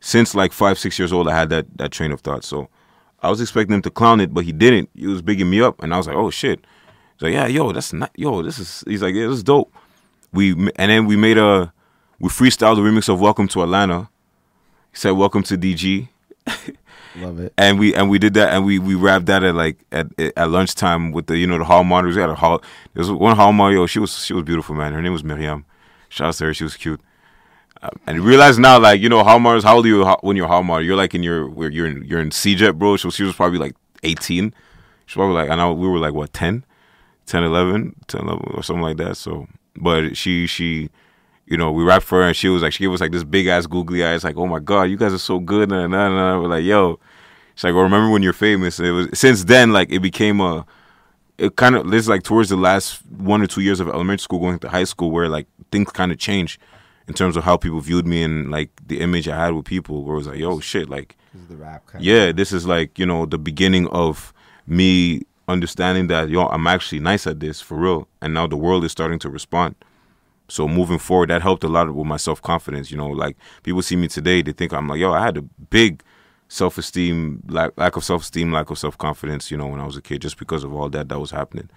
Since 0.00 0.34
like 0.34 0.52
five, 0.52 0.78
six 0.78 0.98
years 0.98 1.12
old, 1.12 1.26
I 1.26 1.34
had 1.34 1.48
that 1.50 1.66
that 1.78 1.90
train 1.90 2.12
of 2.12 2.20
thought. 2.20 2.44
So 2.44 2.68
I 3.20 3.30
was 3.30 3.40
expecting 3.40 3.74
him 3.74 3.82
to 3.82 3.90
clown 3.90 4.20
it, 4.20 4.32
but 4.32 4.44
he 4.44 4.52
didn't. 4.52 4.90
He 4.94 5.06
was 5.06 5.22
bigging 5.22 5.50
me 5.50 5.60
up, 5.60 5.82
and 5.82 5.92
I 5.92 5.96
was 5.96 6.06
like, 6.06 6.16
oh 6.16 6.30
shit. 6.30 6.64
He's 7.16 7.22
like, 7.22 7.32
yeah, 7.32 7.46
yo, 7.46 7.72
that's 7.72 7.92
not, 7.92 8.10
yo, 8.16 8.42
this 8.42 8.58
is. 8.58 8.84
He's 8.86 9.02
like, 9.02 9.14
yeah, 9.14 9.26
this 9.26 9.38
is 9.38 9.42
dope. 9.42 9.72
We 10.32 10.52
and 10.52 10.90
then 10.90 11.06
we 11.06 11.16
made 11.16 11.38
a, 11.38 11.72
we 12.20 12.28
freestyled 12.28 12.76
the 12.76 12.82
remix 12.82 13.08
of 13.08 13.20
Welcome 13.20 13.48
to 13.48 13.62
Atlanta. 13.62 14.08
He 14.92 14.98
said, 14.98 15.10
Welcome 15.12 15.42
to 15.44 15.56
DG 15.56 16.08
Love 17.16 17.40
it. 17.40 17.52
and 17.56 17.78
we 17.78 17.94
and 17.94 18.10
we 18.10 18.18
did 18.18 18.34
that 18.34 18.52
and 18.52 18.64
we 18.64 18.78
we 18.78 18.94
rapped 18.94 19.26
that 19.26 19.42
at 19.42 19.54
like 19.54 19.78
at 19.90 20.06
at 20.18 20.50
lunchtime 20.50 21.12
with 21.12 21.26
the 21.26 21.38
you 21.38 21.46
know 21.46 21.58
the 21.58 21.64
hall 21.64 21.82
monitors. 21.84 22.14
We 22.16 22.20
had 22.20 22.30
a 22.30 22.34
hall. 22.34 22.62
There 22.92 23.00
was 23.00 23.10
one 23.10 23.36
hall 23.36 23.52
monitor. 23.52 23.78
Yo, 23.78 23.86
she 23.86 23.98
was 23.98 24.24
she 24.24 24.34
was 24.34 24.44
beautiful, 24.44 24.74
man. 24.74 24.92
Her 24.92 25.00
name 25.00 25.12
was 25.12 25.24
Miriam. 25.24 25.64
Shout 26.10 26.28
out 26.28 26.34
to 26.34 26.44
her. 26.44 26.54
She 26.54 26.64
was 26.64 26.76
cute. 26.76 27.00
Uh, 27.82 27.88
and 28.06 28.20
realize 28.20 28.58
now, 28.58 28.78
like 28.78 29.00
you 29.00 29.08
know, 29.08 29.24
hall 29.24 29.38
monitors. 29.38 29.64
How 29.64 29.76
old 29.76 29.86
are 29.86 29.88
you 29.88 30.04
when 30.20 30.36
you're 30.36 30.46
hall 30.46 30.62
monitor? 30.62 30.84
You're 30.84 30.96
like 30.96 31.14
in 31.14 31.22
your 31.22 31.48
where 31.48 31.70
you're 31.70 31.86
in 31.86 32.04
you're 32.04 32.20
in 32.20 32.30
CEGEP, 32.30 32.78
bro. 32.78 32.96
So 32.96 33.10
she 33.10 33.22
was 33.22 33.34
probably 33.34 33.58
like 33.58 33.76
18. 34.02 34.52
She 35.06 35.18
was 35.18 35.22
probably 35.22 35.34
like 35.36 35.50
and 35.50 35.60
I 35.60 35.64
know 35.64 35.72
we 35.72 35.88
were 35.88 35.98
like 35.98 36.12
what 36.12 36.34
10, 36.34 36.64
10, 37.26 37.42
11, 37.44 37.94
10, 38.08 38.20
11 38.22 38.44
or 38.54 38.62
something 38.62 38.82
like 38.82 38.96
that. 38.98 39.16
So, 39.16 39.46
but 39.76 40.16
she 40.16 40.46
she 40.46 40.90
you 41.46 41.56
know, 41.56 41.70
we 41.70 41.84
rapped 41.84 42.04
for 42.04 42.22
her 42.22 42.26
and 42.28 42.36
she 42.36 42.48
was 42.48 42.62
like, 42.62 42.72
she 42.72 42.82
gave 42.82 42.92
us 42.92 43.00
like 43.00 43.12
this 43.12 43.24
big 43.24 43.46
ass 43.46 43.66
googly 43.66 44.04
eyes, 44.04 44.24
like, 44.24 44.36
oh 44.36 44.46
my 44.46 44.58
god, 44.58 44.84
you 44.84 44.96
guys 44.96 45.12
are 45.12 45.18
so 45.18 45.38
good. 45.38 45.70
And 45.70 45.92
nah, 45.92 46.08
nah. 46.08 46.40
we're 46.40 46.48
like, 46.48 46.64
yo, 46.64 46.98
she's 47.54 47.64
like, 47.64 47.74
well, 47.74 47.84
remember 47.84 48.10
when 48.10 48.22
you're 48.22 48.32
famous? 48.32 48.78
And 48.78 48.88
it 48.88 48.92
was 48.92 49.08
since 49.14 49.44
then, 49.44 49.72
like, 49.72 49.90
it 49.92 50.00
became 50.00 50.40
a, 50.40 50.66
it 51.38 51.54
kind 51.56 51.76
of 51.76 51.90
this 51.90 52.00
is 52.00 52.08
like 52.08 52.22
towards 52.24 52.48
the 52.48 52.56
last 52.56 53.00
one 53.10 53.42
or 53.42 53.46
two 53.46 53.60
years 53.60 53.78
of 53.78 53.88
elementary 53.88 54.22
school 54.22 54.40
going 54.40 54.58
to 54.58 54.68
high 54.68 54.84
school 54.84 55.10
where 55.10 55.28
like 55.28 55.46
things 55.70 55.90
kind 55.92 56.10
of 56.10 56.18
changed 56.18 56.60
in 57.06 57.14
terms 57.14 57.36
of 57.36 57.44
how 57.44 57.56
people 57.56 57.78
viewed 57.80 58.06
me 58.06 58.22
and 58.22 58.50
like 58.50 58.70
the 58.86 59.00
image 59.00 59.28
I 59.28 59.36
had 59.36 59.54
with 59.54 59.66
people. 59.66 60.02
Where 60.02 60.14
it 60.14 60.18
was 60.18 60.26
like, 60.26 60.38
yo, 60.38 60.58
shit, 60.58 60.88
like, 60.88 61.16
This 61.32 61.44
the 61.48 61.56
rap 61.56 61.86
kind. 61.86 62.04
yeah, 62.04 62.32
this 62.32 62.52
is 62.52 62.66
like 62.66 62.98
you 62.98 63.06
know 63.06 63.24
the 63.26 63.38
beginning 63.38 63.86
of 63.88 64.32
me 64.66 65.22
understanding 65.48 66.08
that 66.08 66.28
yo, 66.28 66.46
I'm 66.46 66.66
actually 66.66 67.00
nice 67.00 67.26
at 67.26 67.40
this 67.40 67.60
for 67.60 67.76
real, 67.76 68.08
and 68.20 68.34
now 68.34 68.46
the 68.46 68.56
world 68.56 68.84
is 68.84 68.92
starting 68.92 69.18
to 69.20 69.30
respond. 69.30 69.74
So 70.48 70.68
moving 70.68 70.98
forward, 70.98 71.30
that 71.30 71.42
helped 71.42 71.64
a 71.64 71.68
lot 71.68 71.92
with 71.92 72.06
my 72.06 72.16
self 72.16 72.40
confidence. 72.42 72.90
You 72.90 72.96
know, 72.96 73.08
like 73.08 73.36
people 73.62 73.82
see 73.82 73.96
me 73.96 74.08
today, 74.08 74.42
they 74.42 74.52
think 74.52 74.72
I'm 74.72 74.88
like, 74.88 75.00
yo, 75.00 75.12
I 75.12 75.24
had 75.24 75.36
a 75.36 75.42
big 75.42 76.02
self 76.48 76.78
esteem, 76.78 77.42
lack, 77.48 77.72
lack 77.76 77.96
of 77.96 78.04
self 78.04 78.22
esteem, 78.22 78.52
lack 78.52 78.70
of 78.70 78.78
self 78.78 78.96
confidence. 78.98 79.50
You 79.50 79.56
know, 79.56 79.66
when 79.66 79.80
I 79.80 79.86
was 79.86 79.96
a 79.96 80.02
kid, 80.02 80.22
just 80.22 80.38
because 80.38 80.64
of 80.64 80.74
all 80.74 80.88
that 80.90 81.08
that 81.08 81.18
was 81.18 81.30
happening. 81.30 81.68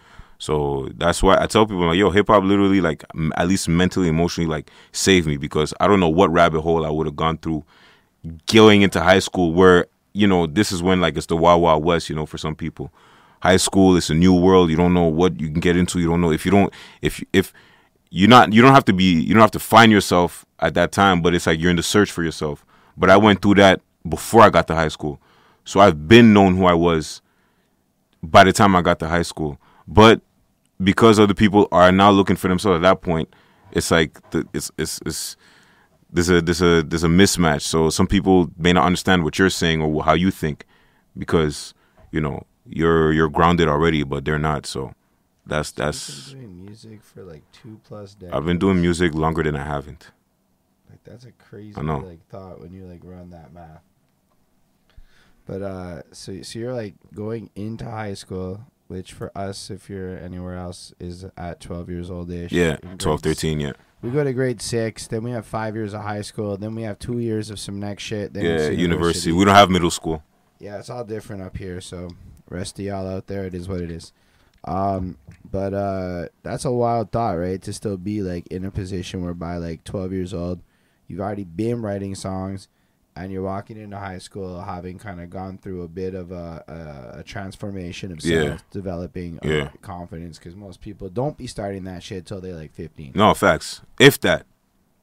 So 0.42 0.88
that's 0.96 1.22
why 1.22 1.38
I 1.42 1.48
tell 1.48 1.66
people 1.66 1.86
like, 1.86 1.98
yo, 1.98 2.12
hip 2.12 2.28
hop 2.28 2.44
literally 2.44 2.80
like 2.80 3.04
m- 3.14 3.34
at 3.36 3.48
least 3.48 3.68
mentally, 3.68 4.08
emotionally, 4.08 4.50
like 4.50 4.72
saved 4.94 5.28
me 5.28 5.36
because 5.36 5.74
I 5.82 5.88
don't 5.88 6.00
know 6.00 6.08
what 6.10 6.32
rabbit 6.32 6.62
hole 6.62 6.86
I 6.86 6.90
would 6.90 7.08
have 7.08 7.16
gone 7.18 7.40
through 7.40 7.66
going 8.48 8.82
into 8.82 9.02
high 9.02 9.20
school 9.20 9.54
where 9.54 9.88
you 10.14 10.28
know 10.28 10.46
this 10.48 10.72
is 10.72 10.84
when 10.84 11.00
like 11.02 11.16
it's 11.16 11.28
the 11.28 11.38
wild 11.38 11.62
wild 11.62 11.84
west 11.84 12.10
you 12.10 12.16
know 12.16 12.26
for 12.26 12.38
some 12.38 12.56
people 12.56 12.92
high 13.42 13.58
school 13.58 13.96
it's 13.96 14.10
a 14.10 14.14
new 14.14 14.34
world 14.34 14.70
you 14.70 14.76
don't 14.76 14.94
know 14.94 15.04
what 15.04 15.40
you 15.40 15.50
can 15.50 15.60
get 15.60 15.78
into 15.78 16.00
you 16.00 16.08
don't 16.08 16.22
know 16.22 16.32
if 16.32 16.46
you 16.46 16.52
don't 16.52 16.74
if 17.02 17.24
if 17.34 17.54
you're 18.10 18.30
not 18.30 18.52
you 18.54 18.62
don't 18.62 18.74
have 18.74 18.86
to 18.86 18.94
be 18.94 19.22
you 19.22 19.34
don't 19.34 19.42
have 19.42 19.52
to 19.52 19.60
find 19.60 19.92
yourself 19.92 20.46
at 20.60 20.74
that 20.74 20.92
time 20.92 21.22
but 21.22 21.34
it's 21.34 21.48
like 21.48 21.60
you're 21.60 21.70
in 21.70 21.78
the 21.78 21.84
search 21.84 22.12
for 22.12 22.24
yourself. 22.24 22.66
But 22.98 23.10
i 23.10 23.18
went 23.18 23.42
through 23.42 23.56
that 23.56 23.82
before 24.08 24.42
i 24.42 24.50
got 24.50 24.68
to 24.68 24.76
high 24.76 24.88
school. 24.88 25.20
So 25.66 25.80
i've 25.80 26.08
been 26.08 26.34
known 26.34 26.56
who 26.56 26.66
i 26.66 26.74
was 26.74 27.22
by 28.22 28.44
the 28.44 28.52
time 28.52 28.76
i 28.76 28.82
got 28.82 29.00
to 29.00 29.08
high 29.08 29.22
school. 29.22 29.60
But 29.88 30.22
because 30.82 31.20
other 31.20 31.34
people 31.34 31.68
are 31.72 31.92
now 31.92 32.12
looking 32.12 32.36
for 32.36 32.48
themselves 32.48 32.78
at 32.78 32.82
that 32.82 33.02
point 33.02 33.34
it's 33.72 33.92
like 33.92 34.20
it's 34.54 34.72
it's 34.78 35.00
it's 35.06 35.38
there's 36.12 36.30
a 36.30 36.42
there's 36.42 36.62
a 36.62 36.84
there's 36.84 37.04
a 37.04 37.08
mismatch. 37.08 37.62
So 37.62 37.90
some 37.90 38.08
people 38.08 38.50
may 38.58 38.74
not 38.74 38.86
understand 38.86 39.24
what 39.24 39.38
you're 39.38 39.50
saying 39.50 39.82
or 39.82 40.04
how 40.04 40.14
you 40.14 40.32
think 40.32 40.66
because 41.18 41.74
you 42.12 42.22
know 42.22 42.46
you're 42.70 43.12
you're 43.12 43.30
grounded 43.30 43.68
already, 43.68 44.04
but 44.04 44.26
they're 44.26 44.40
not. 44.40 44.66
So 44.66 44.94
that's 45.46 45.72
that's. 45.72 46.32
Doing 46.32 46.66
music 46.66 47.04
for 47.04 47.24
like 47.24 47.44
two 47.52 47.80
plus 47.84 48.14
decades. 48.14 48.36
I've 48.36 48.46
been 48.46 48.60
doing 48.60 48.82
music 48.82 49.14
longer 49.14 49.44
than 49.44 49.56
I 49.56 49.66
haven't. 49.66 50.12
Like 50.90 51.04
that's 51.04 51.26
a 51.26 51.32
crazy 51.32 51.76
I 51.78 51.82
know. 51.82 52.00
like 52.00 52.26
thought 52.30 52.62
when 52.62 52.74
you 52.74 52.86
like 52.86 53.02
run 53.04 53.30
that 53.32 53.54
math. 53.54 53.82
But 55.46 55.62
uh, 55.62 56.02
so 56.12 56.42
so 56.42 56.60
you're 56.60 56.74
like 56.74 56.94
going 57.14 57.50
into 57.56 57.86
high 57.86 58.14
school, 58.14 58.62
which 58.88 59.14
for 59.14 59.32
us, 59.36 59.72
if 59.72 59.90
you're 59.90 60.18
anywhere 60.18 60.56
else, 60.56 60.94
is 61.00 61.26
at 61.38 61.60
12 61.60 61.90
years 61.90 62.12
old 62.12 62.30
ish. 62.32 62.52
Yeah, 62.52 62.76
12, 63.00 63.22
13, 63.22 63.60
yeah. 63.60 63.74
We 64.02 64.12
go 64.12 64.24
to 64.24 64.32
grade 64.32 64.62
six, 64.62 65.08
then 65.08 65.24
we 65.24 65.32
have 65.32 65.46
five 65.46 65.76
years 65.76 65.94
of 65.94 66.02
high 66.02 66.22
school, 66.22 66.56
then 66.56 66.74
we 66.76 66.84
have 66.84 67.00
two 67.00 67.20
years 67.20 67.50
of 67.50 67.60
some 67.60 67.80
next 67.80 68.04
shit. 68.04 68.34
Then 68.34 68.46
Yeah, 68.46 68.52
it's 68.52 68.80
university. 68.80 69.32
We 69.32 69.44
don't 69.44 69.56
have 69.56 69.70
middle 69.70 69.92
school. 69.92 70.24
yeah, 70.60 70.78
it's 70.78 70.90
all 70.90 71.04
different 71.04 71.42
up 71.42 71.58
here. 71.58 71.82
So, 71.82 72.10
rest 72.50 72.80
of 72.80 72.86
y'all 72.86 73.08
out 73.08 73.28
there, 73.28 73.46
it 73.46 73.54
is 73.54 73.68
what 73.68 73.82
it 73.82 73.92
is. 73.92 74.12
Um, 74.66 75.18
but 75.50 75.74
uh, 75.74 76.26
that's 76.44 76.66
a 76.66 76.72
wild 76.72 77.12
thought, 77.12 77.38
right? 77.38 77.62
To 77.62 77.72
still 77.74 77.98
be 77.98 78.22
like 78.22 78.48
in 78.48 78.66
a 78.66 78.72
position 78.72 79.24
where 79.24 79.34
by 79.34 79.58
like 79.58 79.84
12 79.86 80.12
years 80.14 80.34
old, 80.34 80.60
you've 81.08 81.22
already 81.22 81.46
been 81.46 81.82
writing 81.82 82.14
songs, 82.16 82.68
and 83.16 83.32
you're 83.32 83.42
walking 83.44 83.78
into 83.78 83.98
high 83.98 84.18
school 84.18 84.62
having 84.62 84.98
kind 85.00 85.20
of 85.22 85.30
gone 85.30 85.58
through 85.58 85.82
a 85.82 85.88
bit 85.88 86.14
of 86.14 86.32
a, 86.32 86.64
a, 87.16 87.20
a 87.20 87.24
transformation 87.24 88.12
of 88.12 88.24
Yeah. 88.24 88.44
self 88.50 88.70
developing 88.70 89.40
uh, 89.44 89.48
Yeah. 89.48 89.70
confidence. 89.82 90.38
Because 90.38 90.56
most 90.56 90.80
people 90.82 91.10
don't 91.10 91.38
be 91.38 91.48
starting 91.48 91.84
that 91.86 92.04
shit 92.04 92.26
till 92.26 92.40
they're 92.42 92.56
like 92.56 92.74
15. 92.74 93.14
No, 93.16 93.34
facts. 93.34 93.82
If 94.00 94.20
that. 94.22 94.46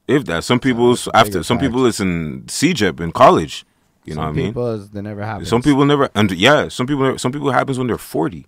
If 0.07 0.25
that. 0.25 0.43
Some 0.45 0.59
people's 0.59 1.05
that's 1.05 1.27
after 1.27 1.43
some 1.43 1.57
fact. 1.59 1.69
people 1.69 1.85
in 1.85 2.43
CEGEP 2.47 2.99
in 3.01 3.11
college. 3.11 3.65
You 4.07 4.15
know 4.15 4.21
Some 4.21 4.23
what 4.23 4.29
I 4.29 4.31
mean? 4.35 4.45
people, 4.47 4.77
they 4.77 5.01
never 5.01 5.23
happen. 5.23 5.45
Some 5.45 5.61
people 5.61 5.85
never 5.85 6.09
and 6.15 6.31
yeah, 6.31 6.69
some 6.69 6.87
people 6.87 7.17
some 7.19 7.31
people 7.31 7.51
happens 7.51 7.77
when 7.77 7.87
they're 7.87 7.97
40. 7.97 8.47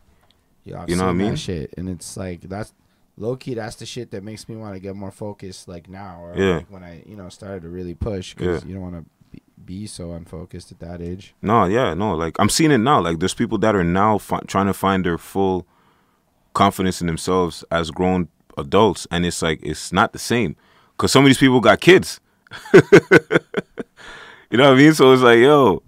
Yeah, 0.64 0.82
I've 0.84 0.90
You 0.90 0.96
know 0.96 1.04
what 1.06 1.10
I 1.12 1.14
mean? 1.14 1.36
Shit, 1.36 1.74
and 1.78 1.90
it's 1.90 2.16
like 2.18 2.42
that's 2.42 2.74
low 3.18 3.36
key. 3.36 3.54
That's 3.56 3.76
the 3.76 3.86
shit 3.86 4.12
that 4.12 4.24
makes 4.24 4.48
me 4.48 4.56
want 4.56 4.74
to 4.76 4.80
get 4.80 4.96
more 4.96 5.12
focused. 5.12 5.68
Like 5.68 5.90
now, 5.90 6.22
or 6.24 6.34
Yeah. 6.38 6.56
like 6.58 6.72
when 6.72 6.84
I 6.84 7.04
you 7.06 7.16
know 7.18 7.28
started 7.30 7.64
to 7.64 7.70
really 7.70 7.94
push 7.94 8.34
because 8.34 8.64
you 8.64 8.74
don't 8.74 8.82
want 8.84 8.96
to 8.96 9.06
be, 9.32 9.42
be 9.66 9.86
so 9.88 10.14
unfocused 10.14 10.72
at 10.72 10.80
that 10.80 11.02
age. 11.02 11.34
No, 11.42 11.66
yeah, 11.66 11.94
no. 11.94 12.16
Like 12.16 12.38
I'm 12.40 12.50
seeing 12.50 12.72
it 12.72 12.78
now. 12.80 13.02
Like 13.02 13.20
there's 13.20 13.34
people 13.34 13.58
that 13.60 13.76
are 13.76 13.84
now 13.84 14.18
fi- 14.18 14.40
trying 14.48 14.68
to 14.68 14.74
find 14.74 15.04
their 15.06 15.18
full 15.18 15.68
confidence 16.54 17.02
in 17.02 17.08
themselves 17.08 17.64
as 17.70 17.92
grown 17.92 18.30
adults, 18.58 19.08
and 19.12 19.26
it's 19.26 19.42
like 19.42 19.60
it's 19.62 19.92
not 19.92 20.14
the 20.14 20.20
same 20.20 20.56
because 20.96 21.12
some 21.12 21.24
of 21.26 21.30
these 21.30 21.38
people 21.38 21.60
got 21.60 21.82
kids. 21.82 22.22
you 24.50 24.58
know 24.58 24.66
what 24.70 24.74
I 24.74 24.82
mean? 24.82 24.94
So 24.94 25.12
it's 25.14 25.22
like, 25.22 25.40
yo, 25.40 25.82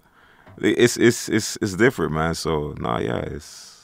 it's 0.57 0.97
it's 0.97 1.29
it's 1.29 1.57
it's 1.61 1.75
different, 1.75 2.11
man. 2.13 2.35
So 2.35 2.75
nah, 2.79 2.99
yeah, 2.99 3.17
it's 3.19 3.83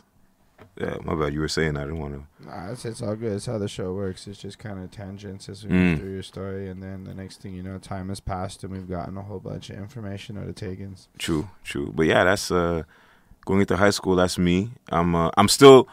yeah. 0.79 0.97
My 1.03 1.15
bad. 1.15 1.33
You 1.33 1.39
were 1.39 1.47
saying 1.47 1.75
I 1.77 1.81
didn't 1.81 1.99
want 1.99 2.13
to. 2.13 2.45
Nah, 2.47 2.71
it's, 2.71 2.85
it's 2.85 3.01
all 3.01 3.15
good. 3.15 3.31
It's 3.33 3.47
how 3.47 3.57
the 3.57 3.67
show 3.67 3.93
works. 3.93 4.27
It's 4.27 4.39
just 4.39 4.59
kind 4.59 4.83
of 4.83 4.91
tangents 4.91 5.49
as 5.49 5.65
we 5.65 5.71
Mm. 5.71 5.95
go 5.95 6.01
through 6.01 6.13
your 6.13 6.23
story, 6.23 6.69
and 6.69 6.81
then 6.83 7.03
the 7.05 7.13
next 7.15 7.41
thing 7.41 7.53
you 7.55 7.63
know, 7.63 7.77
time 7.79 8.09
has 8.09 8.19
passed, 8.19 8.63
and 8.63 8.71
we've 8.71 8.87
gotten 8.89 9.17
a 9.17 9.23
whole 9.23 9.39
bunch 9.39 9.69
of 9.71 9.77
information 9.77 10.37
out 10.37 10.47
of 10.47 10.55
Taigenz. 10.55 11.07
True, 11.17 11.49
true. 11.63 11.91
But 11.95 12.05
yeah, 12.05 12.23
that's 12.23 12.51
uh 12.51 12.83
going 13.45 13.61
into 13.61 13.75
high 13.77 13.89
school, 13.91 14.15
that's 14.15 14.37
me. 14.37 14.69
I'm 14.91 15.15
uh, 15.15 15.31
I'm 15.37 15.47
still 15.47 15.87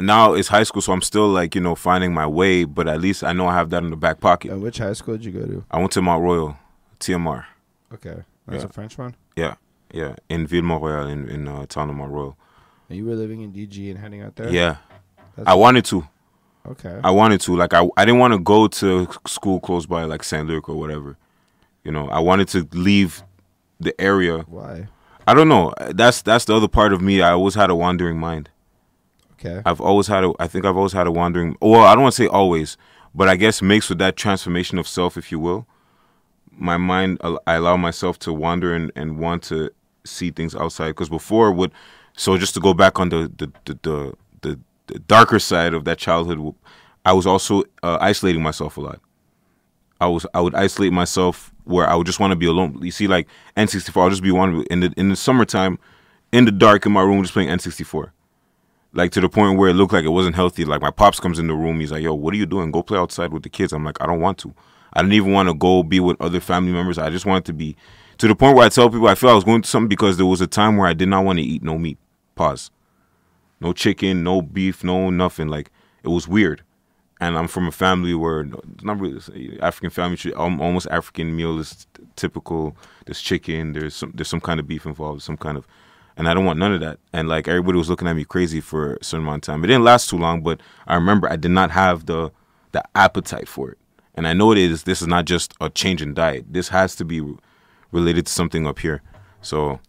now 0.00 0.32
it's 0.32 0.48
high 0.48 0.62
school, 0.64 0.80
so 0.82 0.92
I'm 0.92 1.02
still 1.02 1.28
like, 1.28 1.54
you 1.54 1.60
know, 1.60 1.74
finding 1.74 2.12
my 2.14 2.26
way, 2.26 2.64
but 2.64 2.88
at 2.88 3.00
least 3.00 3.22
I 3.22 3.32
know 3.32 3.46
I 3.46 3.54
have 3.54 3.70
that 3.70 3.84
in 3.84 3.90
the 3.90 3.96
back 3.96 4.20
pocket. 4.20 4.52
Uh, 4.52 4.58
which 4.58 4.78
high 4.78 4.94
school 4.94 5.16
did 5.16 5.24
you 5.26 5.32
go 5.32 5.46
to? 5.46 5.64
I 5.70 5.78
went 5.78 5.92
to 5.92 6.02
Mount 6.02 6.22
Royal, 6.24 6.56
TMR. 6.98 7.44
Okay, 7.94 8.22
that's 8.46 8.62
Yeah. 8.62 8.68
a 8.68 8.72
French 8.72 8.98
one. 8.98 9.14
Yeah. 9.36 9.54
Yeah. 9.92 10.14
In 10.28 10.46
Ville 10.46 10.62
Mont 10.62 10.82
Royal 10.82 11.06
in, 11.06 11.28
in 11.28 11.46
uh, 11.48 11.66
town 11.66 11.90
of 11.90 11.96
Mount 11.96 12.12
Royal. 12.12 12.36
And 12.88 12.96
you 12.98 13.04
were 13.04 13.14
living 13.14 13.42
in 13.42 13.52
DG 13.52 13.90
and 13.90 13.98
heading 13.98 14.22
out 14.22 14.36
there. 14.36 14.48
Yeah. 14.48 14.76
That's- 15.36 15.46
I 15.46 15.54
wanted 15.54 15.84
to. 15.86 16.06
Okay. 16.66 17.00
I 17.04 17.10
wanted 17.10 17.40
to. 17.42 17.56
Like 17.56 17.74
I 17.74 17.86
I 17.96 18.04
didn't 18.04 18.20
want 18.20 18.32
to 18.34 18.38
go 18.38 18.68
to 18.68 19.08
school 19.26 19.60
close 19.60 19.84
by 19.86 20.04
like 20.04 20.22
St. 20.24 20.46
Luc 20.46 20.68
or 20.68 20.76
whatever. 20.76 21.16
You 21.84 21.90
know, 21.92 22.08
I 22.08 22.20
wanted 22.20 22.48
to 22.48 22.68
leave 22.72 23.22
the 23.80 23.98
area. 24.00 24.38
Why? 24.46 24.86
I 25.26 25.34
don't 25.34 25.48
know. 25.48 25.72
That's 25.90 26.22
that's 26.22 26.44
the 26.44 26.54
other 26.54 26.68
part 26.68 26.92
of 26.92 27.00
me. 27.02 27.20
I 27.20 27.32
always 27.32 27.54
had 27.56 27.68
a 27.68 27.74
wandering 27.74 28.18
mind. 28.18 28.48
Okay. 29.32 29.60
I've 29.66 29.80
always 29.80 30.06
had 30.06 30.22
a 30.24 30.32
I 30.38 30.46
think 30.46 30.64
I've 30.64 30.76
always 30.76 30.92
had 30.92 31.06
a 31.06 31.10
wandering 31.12 31.56
well, 31.60 31.82
I 31.82 31.94
don't 31.94 32.02
want 32.04 32.14
to 32.14 32.22
say 32.22 32.28
always, 32.28 32.76
but 33.14 33.28
I 33.28 33.34
guess 33.36 33.60
mixed 33.60 33.88
with 33.88 33.98
that 33.98 34.16
transformation 34.16 34.78
of 34.78 34.86
self, 34.86 35.16
if 35.16 35.32
you 35.32 35.40
will. 35.40 35.66
My 36.56 36.76
mind 36.76 37.18
I 37.46 37.54
allow 37.54 37.76
myself 37.76 38.18
to 38.20 38.32
wander 38.32 38.74
and, 38.74 38.92
and 38.94 39.18
want 39.18 39.42
to 39.44 39.70
see 40.04 40.30
things 40.30 40.54
outside 40.54 40.88
because 40.88 41.08
before 41.08 41.52
would 41.52 41.72
so 42.14 42.36
just 42.36 42.54
to 42.54 42.60
go 42.60 42.74
back 42.74 42.98
on 43.00 43.08
the 43.08 43.32
the 43.36 43.52
the, 43.64 43.78
the, 43.82 44.16
the, 44.42 44.60
the 44.88 44.98
darker 45.00 45.38
side 45.38 45.74
of 45.74 45.84
that 45.84 45.98
childhood 45.98 46.54
I 47.04 47.12
was 47.12 47.26
also 47.26 47.64
uh, 47.82 47.98
isolating 48.00 48.42
myself 48.42 48.76
a 48.76 48.80
lot. 48.80 49.00
I 50.00 50.06
was 50.06 50.26
I 50.34 50.40
would 50.40 50.54
isolate 50.54 50.92
myself 50.92 51.52
where 51.64 51.88
I 51.88 51.94
would 51.94 52.06
just 52.06 52.20
want 52.20 52.32
to 52.32 52.36
be 52.36 52.46
alone. 52.46 52.78
You 52.82 52.90
see, 52.90 53.06
like 53.06 53.28
N64, 53.56 54.02
I'll 54.02 54.10
just 54.10 54.22
be 54.22 54.30
one 54.32 54.62
in 54.70 54.80
the 54.80 54.92
in 54.96 55.08
the 55.08 55.16
summertime, 55.16 55.78
in 56.32 56.44
the 56.44 56.52
dark 56.52 56.86
in 56.86 56.92
my 56.92 57.02
room, 57.02 57.22
just 57.22 57.32
playing 57.32 57.48
N64 57.48 58.10
like 58.92 59.10
to 59.12 59.20
the 59.20 59.28
point 59.28 59.58
where 59.58 59.70
it 59.70 59.74
looked 59.74 59.92
like 59.92 60.04
it 60.04 60.08
wasn't 60.08 60.34
healthy. 60.34 60.64
Like 60.64 60.82
my 60.82 60.90
pops 60.90 61.18
comes 61.18 61.38
in 61.38 61.46
the 61.46 61.54
room, 61.54 61.80
he's 61.80 61.92
like, 61.92 62.02
"Yo, 62.02 62.14
what 62.14 62.34
are 62.34 62.36
you 62.36 62.46
doing? 62.46 62.70
Go 62.70 62.82
play 62.82 62.98
outside 62.98 63.32
with 63.32 63.42
the 63.42 63.48
kids." 63.48 63.72
I'm 63.72 63.84
like, 63.84 64.00
"I 64.00 64.06
don't 64.06 64.20
want 64.20 64.38
to. 64.38 64.54
I 64.92 65.02
didn't 65.02 65.14
even 65.14 65.32
want 65.32 65.48
to 65.48 65.54
go 65.54 65.82
be 65.82 66.00
with 66.00 66.20
other 66.20 66.40
family 66.40 66.72
members. 66.72 66.98
I 66.98 67.10
just 67.10 67.26
wanted 67.26 67.44
to 67.46 67.52
be 67.52 67.76
to 68.18 68.28
the 68.28 68.34
point 68.34 68.56
where 68.56 68.66
I 68.66 68.68
tell 68.68 68.90
people 68.90 69.08
I 69.08 69.14
feel 69.14 69.30
I 69.30 69.34
was 69.34 69.44
going 69.44 69.62
to 69.62 69.68
something 69.68 69.88
because 69.88 70.16
there 70.16 70.26
was 70.26 70.40
a 70.40 70.46
time 70.46 70.76
where 70.76 70.88
I 70.88 70.92
did 70.92 71.08
not 71.08 71.24
want 71.24 71.38
to 71.38 71.44
eat 71.44 71.62
no 71.62 71.78
meat. 71.78 71.98
Pause. 72.34 72.70
No 73.60 73.72
chicken, 73.72 74.22
no 74.22 74.42
beef, 74.42 74.82
no 74.84 75.10
nothing. 75.10 75.48
Like 75.48 75.70
it 76.02 76.08
was 76.08 76.26
weird. 76.28 76.62
And 77.20 77.38
I'm 77.38 77.46
from 77.46 77.68
a 77.68 77.72
family 77.72 78.14
where 78.14 78.40
it's 78.40 78.82
not 78.82 78.98
really 78.98 79.20
African 79.60 79.90
family. 79.90 80.32
Almost 80.34 80.88
African 80.90 81.36
meal 81.36 81.58
is 81.60 81.86
typical. 82.16 82.76
There's 83.06 83.20
chicken. 83.20 83.72
There's 83.72 83.94
some. 83.94 84.10
There's 84.12 84.28
some 84.28 84.40
kind 84.40 84.58
of 84.58 84.66
beef 84.66 84.86
involved. 84.86 85.22
Some 85.22 85.36
kind 85.36 85.56
of 85.56 85.66
and 86.16 86.28
I 86.28 86.34
don't 86.34 86.44
want 86.44 86.58
none 86.58 86.72
of 86.74 86.80
that. 86.80 86.98
And 87.12 87.28
like 87.28 87.48
everybody 87.48 87.78
was 87.78 87.88
looking 87.88 88.08
at 88.08 88.16
me 88.16 88.24
crazy 88.24 88.60
for 88.60 88.94
a 88.94 89.04
certain 89.04 89.26
amount 89.26 89.48
of 89.48 89.52
time. 89.52 89.64
It 89.64 89.68
didn't 89.68 89.84
last 89.84 90.10
too 90.10 90.18
long, 90.18 90.42
but 90.42 90.60
I 90.86 90.94
remember 90.94 91.30
I 91.30 91.36
did 91.36 91.50
not 91.50 91.70
have 91.70 92.06
the 92.06 92.32
the 92.72 92.82
appetite 92.94 93.48
for 93.48 93.70
it. 93.70 93.78
And 94.14 94.26
I 94.28 94.32
know 94.34 94.52
it 94.52 94.58
is. 94.58 94.82
This 94.84 95.00
is 95.00 95.08
not 95.08 95.24
just 95.24 95.54
a 95.60 95.70
change 95.70 96.02
in 96.02 96.12
diet. 96.14 96.46
This 96.50 96.68
has 96.68 96.94
to 96.96 97.04
be 97.04 97.22
related 97.90 98.26
to 98.26 98.32
something 98.32 98.66
up 98.66 98.78
here. 98.80 99.02
So 99.40 99.80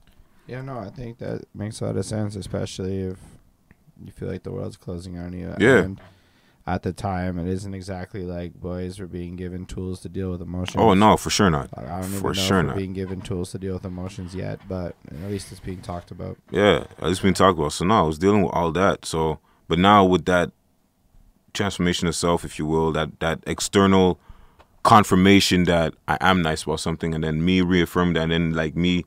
Yeah, 0.48 0.62
no, 0.62 0.78
I 0.80 0.90
think 0.90 1.18
that 1.20 1.46
makes 1.54 1.82
a 1.82 1.86
lot 1.86 1.98
of 1.98 2.06
sense, 2.06 2.36
especially 2.36 3.02
if 3.02 3.18
you 4.04 4.12
feel 4.12 4.30
like 4.30 4.44
the 4.44 4.52
world's 4.52 4.78
closing 4.78 5.18
on 5.18 5.34
you. 5.34 5.54
Yeah. 5.60 5.80
And 5.80 6.02
at 6.66 6.84
the 6.84 6.94
time, 6.94 7.38
it 7.38 7.48
isn't 7.48 7.74
exactly 7.74 8.24
like 8.24 8.54
boys 8.54 8.98
were 8.98 9.08
being 9.08 9.36
given 9.36 9.66
tools 9.66 10.00
to 10.02 10.10
deal 10.10 10.32
with 10.32 10.42
emotions. 10.42 10.78
oh 10.80 10.94
no, 10.94 11.18
for 11.18 11.30
sure 11.30 11.50
not. 11.50 11.76
Like, 11.76 11.88
I 11.88 12.00
don't 12.00 12.10
even 12.10 12.22
For 12.22 12.28
know 12.28 12.34
sure 12.34 12.60
if 12.62 12.66
not. 12.68 12.76
being 12.78 12.94
given 12.94 13.20
tools 13.20 13.52
to 13.52 13.60
deal 13.60 13.74
with 13.74 13.84
emotions 13.86 14.34
yet, 14.34 14.62
but 14.70 14.96
at 15.12 15.30
least 15.30 15.52
it's 15.52 15.60
being 15.60 15.82
talked 15.82 16.10
about. 16.12 16.38
Yeah, 16.52 16.86
at 16.98 17.04
least 17.04 17.22
been 17.22 17.34
talked 17.34 17.60
about. 17.60 17.74
So 17.74 17.84
now 17.84 18.06
I 18.06 18.08
was 18.08 18.18
dealing 18.18 18.44
with 18.44 18.54
all 18.54 18.72
that. 18.72 19.06
So, 19.06 19.40
but 19.68 19.78
now 19.78 20.06
with 20.06 20.24
that 20.26 20.52
transformation 21.54 22.08
of 22.08 22.16
self, 22.16 22.44
if 22.46 22.58
you 22.60 22.66
will, 22.66 22.92
that 22.94 23.20
that 23.20 23.40
external 23.48 24.20
confirmation 24.84 25.64
that 25.66 25.94
I 26.08 26.18
am 26.22 26.42
nice 26.42 26.64
about 26.64 26.80
something, 26.80 27.14
and 27.16 27.24
then 27.24 27.44
me 27.46 27.62
reaffirm 27.62 28.14
that, 28.14 28.24
and 28.24 28.32
then 28.32 28.54
like 28.54 28.76
me, 28.76 29.06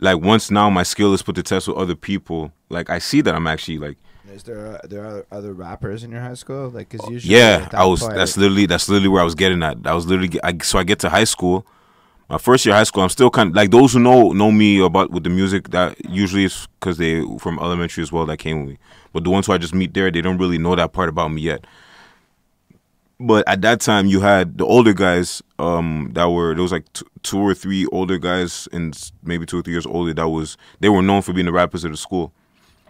like 0.00 0.20
once 0.20 0.50
now 0.50 0.70
my 0.70 0.82
skill 0.82 1.14
is 1.14 1.22
put 1.22 1.36
to 1.36 1.42
test 1.42 1.68
with 1.68 1.76
other 1.76 1.94
people, 1.94 2.52
like 2.68 2.90
I 2.90 2.98
see 2.98 3.20
that 3.20 3.34
I'm 3.34 3.46
actually 3.46 3.78
like, 3.78 3.96
Is 4.32 4.42
there 4.42 4.76
uh, 4.76 4.86
there 4.88 5.04
are 5.04 5.26
other 5.30 5.52
rappers 5.54 6.02
in 6.04 6.10
your 6.10 6.20
high 6.20 6.34
school? 6.34 6.68
Like, 6.70 6.88
cause 6.90 7.08
usually 7.08 7.34
yeah, 7.36 7.68
I 7.72 7.84
was. 7.84 8.00
point- 8.00 8.14
That's 8.14 8.36
literally 8.36 8.66
that's 8.66 8.88
literally 8.88 9.08
where 9.08 9.22
I 9.22 9.24
was 9.24 9.34
getting 9.34 9.62
at. 9.62 9.78
I 9.86 9.94
was 9.94 10.06
literally 10.06 10.40
I, 10.42 10.56
so 10.62 10.78
I 10.78 10.84
get 10.84 10.98
to 11.00 11.08
high 11.10 11.24
school. 11.24 11.66
My 12.28 12.36
first 12.36 12.66
year 12.66 12.74
of 12.74 12.78
high 12.78 12.84
school, 12.84 13.02
I'm 13.02 13.08
still 13.08 13.30
kind 13.30 13.48
of 13.50 13.56
like 13.56 13.70
those 13.70 13.94
who 13.94 14.00
know 14.00 14.32
know 14.32 14.50
me 14.52 14.80
about 14.80 15.10
with 15.10 15.24
the 15.24 15.30
music. 15.30 15.70
That 15.70 15.96
usually 16.10 16.44
is 16.44 16.66
because 16.78 16.98
they 16.98 17.22
from 17.38 17.58
elementary 17.58 18.02
as 18.02 18.12
well 18.12 18.26
that 18.26 18.36
came 18.38 18.60
with 18.60 18.70
me. 18.74 18.78
But 19.12 19.24
the 19.24 19.30
ones 19.30 19.46
who 19.46 19.52
I 19.52 19.58
just 19.58 19.74
meet 19.74 19.94
there, 19.94 20.10
they 20.10 20.20
don't 20.20 20.38
really 20.38 20.58
know 20.58 20.74
that 20.74 20.92
part 20.92 21.08
about 21.08 21.32
me 21.32 21.42
yet. 21.42 21.64
But 23.20 23.48
at 23.48 23.62
that 23.62 23.80
time, 23.80 24.06
you 24.06 24.20
had 24.20 24.58
the 24.58 24.64
older 24.64 24.92
guys. 24.92 25.42
Um, 25.58 26.10
that 26.12 26.28
were 26.30 26.54
there 26.54 26.62
was 26.62 26.70
like 26.70 26.92
t- 26.92 27.04
two 27.22 27.40
or 27.40 27.52
three 27.52 27.84
older 27.86 28.16
guys, 28.16 28.68
and 28.72 28.96
maybe 29.24 29.44
two 29.44 29.58
or 29.58 29.62
three 29.62 29.72
years 29.72 29.86
older. 29.86 30.14
That 30.14 30.28
was 30.28 30.56
they 30.78 30.88
were 30.88 31.02
known 31.02 31.22
for 31.22 31.32
being 31.32 31.46
the 31.46 31.52
rappers 31.52 31.84
of 31.84 31.90
the 31.90 31.96
school. 31.96 32.32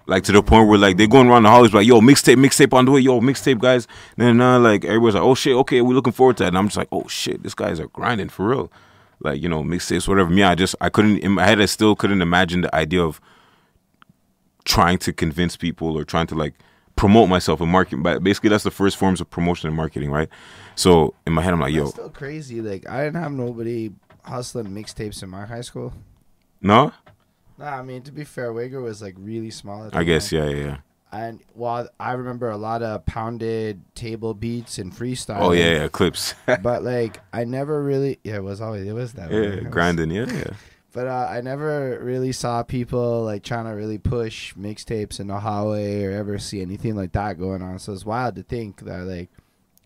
Like 0.07 0.25
to 0.25 0.33
the 0.33 0.43
point 0.43 0.69
where 0.69 0.79
like 0.79 0.97
they're 0.97 1.07
going 1.07 1.29
around 1.29 1.45
the 1.45 1.51
hallways 1.51 1.73
like, 1.73 1.87
yo, 1.87 2.01
mixtape, 2.01 2.37
mixtape 2.37 2.73
on 2.75 2.87
the 2.87 2.91
way, 2.91 3.01
yo, 3.01 3.21
mixtape 3.21 3.59
guys. 3.59 3.87
And 4.17 4.27
then 4.27 4.41
uh, 4.41 4.59
like 4.59 4.85
everybody's 4.85 5.15
like, 5.15 5.23
oh 5.23 5.35
shit, 5.35 5.55
okay, 5.55 5.81
we're 5.81 5.95
looking 5.95 6.13
forward 6.13 6.39
to 6.39 6.45
that. 6.45 6.49
And 6.49 6.59
I'm 6.59 6.67
just 6.67 6.79
like, 6.79 6.89
oh 6.93 7.07
shit, 7.09 7.43
these 7.43 7.55
guys 7.55 7.81
are 7.81 7.89
grinding 7.89 8.29
for 8.29 8.49
real. 8.49 8.73
Like 9.21 9.43
you 9.43 9.49
know, 9.49 9.63
mixtapes, 9.63 10.09
whatever. 10.09 10.29
Me, 10.31 10.43
I 10.43 10.55
just 10.55 10.77
I 10.81 10.91
couldn't 10.91 11.19
in 11.19 11.33
my 11.33 11.45
head, 11.45 11.61
I 11.61 11.67
still 11.67 11.97
couldn't 11.97 12.21
imagine 12.21 12.61
the 12.63 12.75
idea 12.75 13.03
of 13.03 13.21
trying 14.69 14.99
to 14.99 15.13
convince 15.13 15.57
people 15.57 15.99
or 15.99 16.05
trying 16.05 16.27
to 16.29 16.35
like 16.35 16.55
promote 16.95 17.29
myself 17.29 17.61
and 17.61 17.71
market. 17.73 17.97
But 18.03 18.23
basically, 18.23 18.51
that's 18.51 18.65
the 18.65 18.71
first 18.71 18.97
forms 18.99 19.21
of 19.21 19.31
promotion 19.31 19.67
and 19.69 19.77
marketing, 19.77 20.11
right? 20.11 20.29
So 20.75 21.15
in 21.27 21.33
my 21.33 21.43
head, 21.43 21.55
I'm 21.55 21.61
like, 21.61 21.73
yo, 21.73 21.85
That's 21.85 21.93
still 21.95 22.11
crazy. 22.11 22.61
Like, 22.61 22.87
I 22.89 23.05
didn't 23.05 23.21
have 23.23 23.33
nobody 23.33 23.91
hustling 24.23 24.67
mixtapes 24.67 25.23
in 25.23 25.31
my 25.31 25.47
high 25.47 25.63
school. 25.63 25.93
no, 26.61 26.93
Nah, 27.57 27.77
I 27.79 27.83
mean 27.83 28.03
to 28.03 28.13
be 28.13 28.23
fair, 28.23 28.53
Wagar 28.53 28.81
was 28.81 29.03
like 29.03 29.17
really 29.19 29.51
small. 29.51 29.87
At 29.87 29.93
the 29.93 29.99
I 29.99 30.05
guess 30.05 30.31
yeah, 30.31 30.49
yeah. 30.49 30.65
yeah. 30.67 30.77
And 31.11 31.41
while 31.55 31.89
I 31.99 32.13
remember 32.13 32.51
a 32.51 32.57
lot 32.59 32.83
of 32.83 33.05
pounded 33.07 33.81
table 33.95 34.35
beats 34.35 34.79
and 34.79 34.93
freestyle. 34.93 35.41
Oh 35.41 35.53
yeah, 35.53 35.73
yeah, 35.81 35.89
clips. 35.89 36.35
but 36.63 36.85
like 36.85 37.19
I 37.33 37.45
never 37.45 37.83
really. 37.83 38.21
Yeah, 38.23 38.37
it 38.37 38.45
was 38.45 38.61
always 38.61 38.87
it 38.87 38.93
was 38.93 39.15
that. 39.15 39.31
yeah, 39.33 39.39
It 39.39 39.65
was- 39.65 39.73
grinding. 39.73 40.11
Yeah, 40.13 40.27
yeah. 40.33 40.51
But 40.99 41.07
uh, 41.07 41.29
I 41.31 41.43
never 41.43 42.01
really 42.03 42.33
saw 42.33 42.65
people 42.65 43.23
like 43.23 43.45
trying 43.45 43.67
to 43.67 43.71
really 43.71 43.99
push 43.99 44.53
mixtapes 44.55 45.21
in 45.21 45.29
the 45.29 45.39
hallway 45.39 46.03
or 46.03 46.11
ever 46.11 46.41
see 46.41 46.61
anything 46.61 46.97
like 46.97 47.13
that 47.13 47.39
going 47.39 47.63
on. 47.63 47.79
So 47.79 47.93
it's 47.93 48.05
wild 48.05 48.35
to 48.35 48.43
think 48.43 48.81
that 48.81 49.05
like 49.05 49.31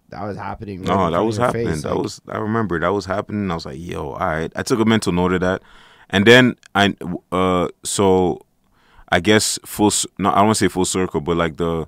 that 0.08 0.22
was 0.22 0.38
happening. 0.38 0.78
right 0.80 0.88
No, 0.88 1.10
that 1.10 1.22
was 1.22 1.36
happening. 1.36 1.66
face, 1.66 1.82
that 1.82 1.94
like- 1.94 2.02
was 2.02 2.22
I 2.28 2.38
remember 2.38 2.80
that 2.80 2.94
was 2.94 3.04
happening. 3.04 3.50
I 3.50 3.54
was 3.56 3.66
like, 3.66 3.78
yo, 3.78 4.12
all 4.12 4.26
right. 4.26 4.50
I 4.56 4.62
took 4.62 4.80
a 4.80 4.86
mental 4.86 5.12
note 5.12 5.34
of 5.34 5.42
that, 5.42 5.60
and 6.08 6.26
then 6.26 6.56
I 6.74 6.96
uh 7.30 7.68
so 7.84 8.46
I 9.10 9.20
guess 9.20 9.58
full 9.66 9.92
no 10.18 10.30
I 10.30 10.36
don't 10.36 10.46
want 10.46 10.56
to 10.56 10.64
say 10.64 10.68
full 10.68 10.86
circle, 10.86 11.20
but 11.20 11.36
like 11.36 11.58
the 11.58 11.86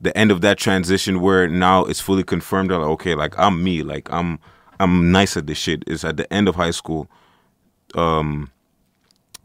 the 0.00 0.18
end 0.18 0.32
of 0.32 0.40
that 0.40 0.58
transition 0.58 1.20
where 1.20 1.46
now 1.46 1.84
it's 1.84 2.00
fully 2.00 2.24
confirmed 2.24 2.72
that 2.72 2.78
like, 2.80 2.88
okay, 2.88 3.14
like 3.14 3.38
I'm 3.38 3.62
me, 3.62 3.84
like 3.84 4.12
I'm 4.12 4.40
I'm 4.80 5.12
nice 5.12 5.36
at 5.36 5.46
this 5.46 5.56
shit. 5.56 5.84
Is 5.86 6.04
at 6.04 6.16
the 6.16 6.32
end 6.32 6.48
of 6.48 6.56
high 6.56 6.72
school, 6.72 7.08
um, 7.94 8.50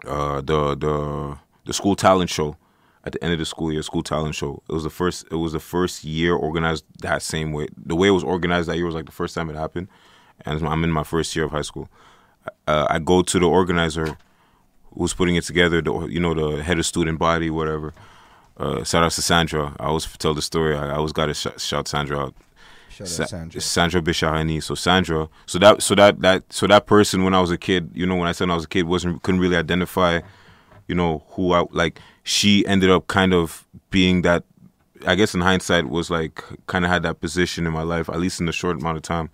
uh, 0.05 0.41
the 0.41 0.75
the 0.75 1.37
the 1.65 1.73
school 1.73 1.95
talent 1.95 2.29
show 2.29 2.57
at 3.03 3.13
the 3.13 3.23
end 3.23 3.33
of 3.33 3.39
the 3.39 3.45
school 3.45 3.71
year, 3.71 3.81
school 3.81 4.03
talent 4.03 4.35
show. 4.35 4.61
It 4.69 4.73
was 4.73 4.83
the 4.83 4.89
first. 4.89 5.25
It 5.31 5.35
was 5.35 5.53
the 5.53 5.59
first 5.59 6.03
year 6.03 6.33
organized 6.33 6.85
that 7.01 7.21
same 7.21 7.51
way. 7.51 7.67
The 7.75 7.95
way 7.95 8.07
it 8.09 8.11
was 8.11 8.23
organized 8.23 8.69
that 8.69 8.77
year 8.77 8.85
was 8.85 8.95
like 8.95 9.05
the 9.05 9.11
first 9.11 9.35
time 9.35 9.49
it 9.49 9.55
happened, 9.55 9.87
and 10.45 10.65
I'm 10.65 10.83
in 10.83 10.91
my 10.91 11.03
first 11.03 11.35
year 11.35 11.45
of 11.45 11.51
high 11.51 11.61
school. 11.63 11.89
Uh, 12.67 12.87
I 12.89 12.99
go 12.99 13.21
to 13.21 13.39
the 13.39 13.45
organizer 13.45 14.17
who's 14.97 15.13
putting 15.13 15.35
it 15.35 15.43
together. 15.43 15.81
The 15.81 16.07
you 16.07 16.19
know 16.19 16.33
the 16.33 16.63
head 16.63 16.79
of 16.79 16.85
student 16.85 17.19
body, 17.19 17.49
whatever. 17.49 17.93
Uh, 18.57 18.83
shout 18.83 19.03
out 19.03 19.11
to 19.13 19.21
Sandra. 19.21 19.75
I 19.79 19.85
always 19.85 20.05
tell 20.17 20.33
the 20.33 20.41
story. 20.41 20.75
I, 20.77 20.95
always 20.95 21.13
got 21.13 21.27
to 21.27 21.33
sh- 21.33 21.47
shout 21.57 21.87
Sandra 21.87 22.19
out. 22.19 22.35
Shout 23.05 23.21
out 23.21 23.29
Sa- 23.29 23.37
Sandra. 23.37 23.61
Sandra 23.61 24.01
Bishahani. 24.01 24.61
So 24.63 24.75
Sandra. 24.75 25.29
So 25.45 25.59
that 25.59 25.81
so 25.81 25.95
that 25.95 26.19
that 26.21 26.51
so 26.51 26.67
that 26.67 26.85
person 26.85 27.23
when 27.23 27.33
I 27.33 27.41
was 27.41 27.51
a 27.51 27.57
kid, 27.57 27.91
you 27.93 28.05
know, 28.05 28.15
when 28.15 28.27
I 28.27 28.31
said 28.31 28.45
when 28.45 28.51
I 28.51 28.55
was 28.55 28.65
a 28.65 28.69
kid, 28.69 28.87
wasn't 28.87 29.21
couldn't 29.23 29.41
really 29.41 29.55
identify, 29.57 30.21
you 30.87 30.95
know, 30.95 31.23
who 31.29 31.53
I 31.53 31.65
like. 31.71 31.99
She 32.23 32.65
ended 32.67 32.89
up 32.89 33.07
kind 33.07 33.33
of 33.33 33.67
being 33.89 34.21
that. 34.23 34.43
I 35.07 35.15
guess 35.15 35.33
in 35.33 35.41
hindsight 35.41 35.89
was 35.89 36.11
like 36.11 36.43
kind 36.67 36.85
of 36.85 36.91
had 36.91 37.01
that 37.03 37.21
position 37.21 37.65
in 37.65 37.73
my 37.73 37.81
life, 37.81 38.07
at 38.07 38.19
least 38.19 38.39
in 38.39 38.45
the 38.45 38.51
short 38.51 38.77
amount 38.79 38.97
of 38.97 39.03
time, 39.03 39.31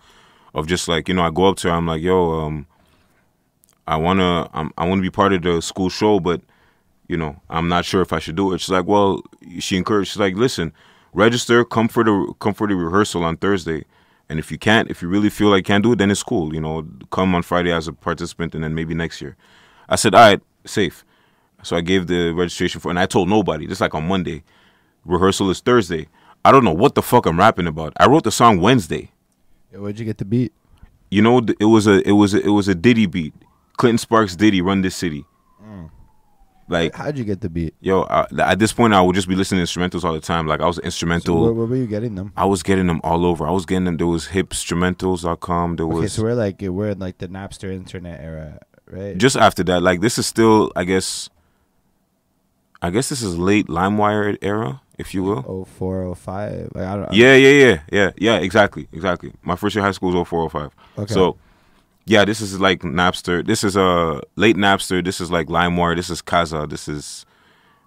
of 0.53 0.65
just 0.65 0.88
like 0.88 1.09
you 1.09 1.13
know 1.13 1.24
I 1.24 1.30
go 1.30 1.47
up 1.47 1.57
to 1.57 1.68
her, 1.68 1.74
I'm 1.74 1.86
like, 1.86 2.01
yo, 2.01 2.39
um, 2.39 2.68
I 3.86 3.97
wanna 3.97 4.49
I'm, 4.53 4.72
I 4.78 4.88
wanna 4.88 5.01
be 5.01 5.09
part 5.09 5.34
of 5.34 5.41
the 5.41 5.61
school 5.61 5.89
show, 5.89 6.22
but 6.22 6.41
you 7.07 7.18
know, 7.18 7.39
I'm 7.49 7.68
not 7.68 7.86
sure 7.86 8.01
if 8.01 8.13
I 8.13 8.20
should 8.20 8.36
do 8.36 8.53
it. 8.53 8.61
She's 8.61 8.70
like, 8.70 8.86
well, 8.86 9.22
she 9.59 9.78
encouraged. 9.78 10.11
She's 10.11 10.20
like, 10.20 10.36
listen, 10.36 10.74
register, 11.14 11.64
come 11.66 11.88
for 11.88 12.03
the 12.03 12.34
come 12.39 12.53
for 12.53 12.68
the 12.68 12.76
rehearsal 12.76 13.24
on 13.24 13.38
Thursday, 13.38 13.86
and 14.30 14.39
if 14.39 14.51
you 14.51 14.58
can't, 14.58 14.89
if 14.89 15.01
you 15.01 15.08
really 15.08 15.30
feel 15.30 15.49
like 15.49 15.60
you 15.60 15.64
can't 15.64 15.84
do 15.84 15.93
it, 15.93 15.97
then 15.97 16.12
it's 16.12 16.24
cool. 16.24 16.53
You 16.53 16.62
know, 16.62 16.88
come 17.12 17.36
on 17.36 17.43
Friday 17.43 17.72
as 17.72 17.88
a 17.88 17.93
participant, 17.93 18.55
and 18.55 18.64
then 18.64 18.76
maybe 18.76 18.93
next 18.93 19.22
year. 19.22 19.36
I 19.89 19.95
said, 19.95 20.14
all 20.14 20.22
right, 20.22 20.41
safe. 20.66 21.05
So 21.64 21.76
I 21.76 21.82
gave 21.82 22.08
the 22.08 22.32
registration 22.32 22.82
for, 22.82 22.89
and 22.89 22.99
I 22.99 23.05
told 23.05 23.30
nobody. 23.30 23.68
Just 23.68 23.82
like 23.82 23.95
on 23.95 24.08
Monday, 24.08 24.43
rehearsal 25.05 25.49
is 25.49 25.60
Thursday. 25.60 26.08
I 26.45 26.51
don't 26.51 26.64
know 26.64 26.74
what 26.74 26.95
the 26.95 27.01
fuck 27.01 27.26
I'm 27.26 27.39
rapping 27.39 27.68
about. 27.68 27.93
I 27.97 28.08
wrote 28.08 28.24
the 28.24 28.32
song 28.32 28.62
Wednesday. 28.62 29.12
Yo, 29.72 29.82
where'd 29.82 29.99
you 29.99 30.05
get 30.05 30.18
the 30.18 30.26
beat? 30.26 30.53
You 31.10 31.22
know, 31.22 31.41
it 31.60 31.66
was 31.66 31.88
a 31.88 32.08
it 32.08 32.14
was 32.14 32.34
a, 32.34 32.41
it 32.41 32.49
was 32.49 32.68
a 32.68 32.76
Diddy 32.76 33.05
beat. 33.05 33.34
Clinton 33.78 33.97
Sparks 33.97 34.36
Diddy 34.36 34.62
run 34.62 34.82
this 34.82 34.95
city. 34.95 35.26
Like 36.70 36.95
How'd 36.95 37.18
you 37.18 37.24
get 37.24 37.39
the 37.41 37.49
beat? 37.49 37.74
yo, 37.80 38.03
I, 38.03 38.28
at 38.39 38.59
this 38.59 38.74
point, 38.74 38.93
I 38.93 39.01
would 39.01 39.15
just 39.15 39.28
be 39.30 39.36
listening 39.36 39.65
to 39.65 39.72
instrumentals 39.72 40.03
all 40.03 40.13
the 40.13 40.20
time. 40.20 40.47
Like 40.47 40.59
I 40.59 40.65
was 40.68 40.76
So 40.78 40.82
instrumental. 40.84 41.43
where, 41.43 41.53
where 41.53 41.65
were 41.65 41.76
you 41.78 41.88
getting 41.88 42.15
them? 42.15 42.34
I 42.36 42.45
was 42.45 42.61
getting 42.63 42.88
them 42.88 42.99
all 43.03 43.26
over. 43.26 43.47
I 43.47 43.51
was 43.51 43.65
getting 43.65 43.86
them. 43.86 43.97
There 43.97 44.07
was 44.07 44.28
hipstrumentals.com. 44.28 45.76
There 45.78 45.88
was 45.88 45.97
Okay, 45.99 46.07
so 46.07 46.24
we're 46.24 46.34
like 46.36 46.57
we're 46.61 46.89
in 46.89 46.99
like 46.99 47.20
the 47.20 47.28
Napster 47.28 47.72
internet 47.74 48.20
era, 48.20 48.59
right? 48.89 49.18
just 49.18 49.36
after 49.38 49.63
that. 49.65 49.82
Like 49.82 50.01
this 50.01 50.18
is 50.18 50.26
still, 50.26 50.72
I 50.76 50.84
guess. 50.84 51.30
I 52.80 52.91
guess 52.91 53.09
this 53.09 53.24
is 53.24 53.36
late 53.39 53.68
LimeWire 53.68 54.38
era, 54.41 54.82
if 54.99 55.13
you 55.15 55.24
will. 55.24 55.43
oh 55.47 55.65
four 55.65 56.03
oh 56.03 56.13
five. 56.13 56.70
Like 56.76 56.86
I 56.86 56.95
don't. 56.95 57.11
Yeah, 57.13 57.34
yeah, 57.36 57.49
yeah, 57.49 57.80
yeah, 57.91 58.11
yeah. 58.18 58.38
Exactly, 58.38 58.88
exactly. 58.91 59.34
My 59.41 59.55
first 59.55 59.74
year 59.76 59.84
of 59.84 59.88
high 59.88 59.91
school 59.93 60.11
was 60.13 60.28
0405. 60.28 60.72
Okay. 60.99 61.13
So, 61.13 61.38
yeah, 62.08 62.24
this 62.24 62.39
is 62.41 62.60
like 62.60 62.82
Napster. 62.82 63.45
This 63.45 63.64
is 63.64 63.76
uh 63.76 64.22
late 64.36 64.55
Napster. 64.55 65.03
This 65.03 65.20
is 65.20 65.30
like 65.30 65.47
LimeWire. 65.47 65.95
This 65.95 66.10
is 66.10 66.22
Kazaa. 66.22 66.70
This 66.70 66.88
is 66.88 67.26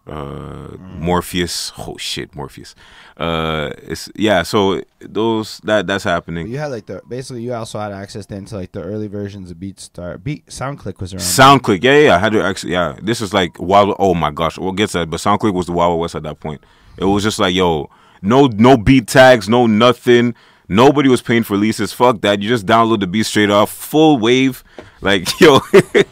uh 0.06 0.76
Morpheus. 0.78 1.72
Oh 1.78 1.96
shit, 1.96 2.34
Morpheus. 2.34 2.74
Uh, 3.16 3.70
it's 3.78 4.10
yeah. 4.14 4.42
So 4.42 4.82
those 5.00 5.60
that 5.64 5.86
that's 5.86 6.04
happening. 6.04 6.48
you 6.48 6.58
had 6.58 6.66
like 6.66 6.86
the 6.86 7.00
basically 7.08 7.42
you 7.42 7.54
also 7.54 7.78
had 7.78 7.92
access 7.92 8.26
then 8.26 8.44
to 8.46 8.56
like 8.56 8.72
the 8.72 8.82
early 8.82 9.08
versions 9.08 9.50
of 9.50 9.56
BeatStar. 9.56 10.22
Beat 10.22 10.46
SoundClick 10.46 11.00
was 11.00 11.14
around. 11.14 11.20
SoundClick, 11.22 11.82
yeah, 11.82 11.92
yeah, 11.92 12.04
yeah. 12.04 12.16
I 12.16 12.18
had 12.18 12.32
to 12.32 12.42
actually, 12.42 12.72
yeah. 12.74 12.98
This 13.02 13.22
is 13.22 13.32
like 13.32 13.58
wild. 13.58 13.96
Oh 13.98 14.14
my 14.14 14.30
gosh, 14.30 14.58
we'll 14.58 14.72
get 14.72 14.90
to 14.90 14.98
that. 14.98 15.10
But 15.10 15.20
SoundClick 15.20 15.54
was 15.54 15.66
the 15.66 15.72
Wild 15.72 15.98
West 15.98 16.14
at 16.14 16.24
that 16.24 16.40
point. 16.40 16.62
It 16.98 17.04
was 17.04 17.22
just 17.22 17.38
like, 17.38 17.54
yo, 17.54 17.88
no, 18.20 18.46
no 18.46 18.76
beat 18.76 19.08
tags, 19.08 19.48
no 19.48 19.66
nothing. 19.66 20.34
Nobody 20.70 21.08
was 21.08 21.20
paying 21.20 21.42
for 21.42 21.56
leases. 21.56 21.92
Fuck 21.92 22.20
that. 22.20 22.40
You 22.40 22.48
just 22.48 22.64
download 22.64 23.00
the 23.00 23.08
beat 23.08 23.26
straight 23.26 23.50
off, 23.50 23.72
full 23.72 24.18
wave. 24.18 24.62
Like 25.00 25.40
yo, 25.40 25.58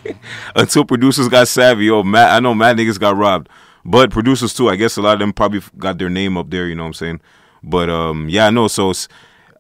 until 0.57 0.85
producers 0.85 1.29
got 1.29 1.47
savvy. 1.47 1.85
Yo, 1.85 2.03
Matt, 2.03 2.33
I 2.33 2.41
know 2.41 2.55
mad 2.55 2.77
niggas 2.77 2.99
got 2.99 3.17
robbed, 3.17 3.49
but 3.85 4.11
producers 4.11 4.53
too. 4.53 4.69
I 4.69 4.75
guess 4.75 4.97
a 4.97 5.03
lot 5.03 5.13
of 5.15 5.21
them 5.21 5.33
probably 5.33 5.63
got 5.79 5.99
their 5.99 6.11
name 6.11 6.37
up 6.37 6.51
there. 6.51 6.67
You 6.67 6.75
know 6.75 6.83
what 6.83 6.89
I'm 6.89 6.95
saying? 6.95 7.21
But 7.63 7.89
um, 7.89 8.29
yeah, 8.29 8.51
no. 8.51 8.67
So 8.67 8.93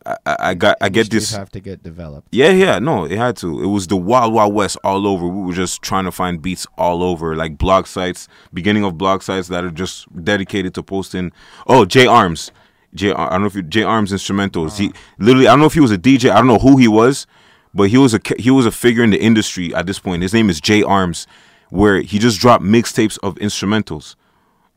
I 0.04 0.16
I 0.26 0.54
got, 0.54 0.76
I 0.80 0.88
get 0.88 1.10
this. 1.10 1.30
have 1.32 1.50
to 1.52 1.60
get 1.60 1.84
developed. 1.84 2.28
Yeah, 2.32 2.50
yeah, 2.50 2.80
no, 2.80 3.04
it 3.04 3.16
had 3.16 3.36
to. 3.36 3.62
It 3.62 3.66
was 3.66 3.86
the 3.86 3.96
wild, 3.96 4.32
wild 4.32 4.52
west 4.52 4.78
all 4.82 5.06
over. 5.06 5.28
We 5.28 5.46
were 5.46 5.52
just 5.52 5.80
trying 5.80 6.06
to 6.06 6.12
find 6.12 6.42
beats 6.42 6.66
all 6.76 7.04
over, 7.04 7.36
like 7.36 7.56
blog 7.56 7.86
sites, 7.86 8.26
beginning 8.52 8.84
of 8.84 8.98
blog 8.98 9.22
sites 9.22 9.46
that 9.46 9.64
are 9.64 9.70
just 9.70 10.06
dedicated 10.24 10.74
to 10.74 10.82
posting. 10.82 11.30
Oh, 11.68 11.84
J 11.84 12.06
Arms, 12.06 12.50
J. 12.98 13.12
I 13.12 13.30
don't 13.30 13.40
know 13.42 13.46
if 13.46 13.54
you, 13.54 13.62
J 13.62 13.82
Arms 13.82 14.12
instrumentals. 14.12 14.78
He 14.78 14.88
uh-huh. 14.88 14.98
literally, 15.18 15.48
I 15.48 15.52
don't 15.52 15.60
know 15.60 15.66
if 15.66 15.74
he 15.74 15.80
was 15.80 15.92
a 15.92 15.98
DJ. 15.98 16.30
I 16.30 16.36
don't 16.36 16.46
know 16.46 16.58
who 16.58 16.76
he 16.76 16.88
was, 16.88 17.26
but 17.72 17.88
he 17.88 17.96
was 17.96 18.14
a 18.14 18.20
he 18.38 18.50
was 18.50 18.66
a 18.66 18.70
figure 18.70 19.02
in 19.02 19.10
the 19.10 19.20
industry 19.20 19.74
at 19.74 19.86
this 19.86 19.98
point. 19.98 20.22
His 20.22 20.34
name 20.34 20.50
is 20.50 20.60
J 20.60 20.82
Arms, 20.82 21.26
where 21.70 22.00
he 22.00 22.18
just 22.18 22.40
dropped 22.40 22.64
mixtapes 22.64 23.18
of 23.22 23.34
instrumentals 23.36 24.16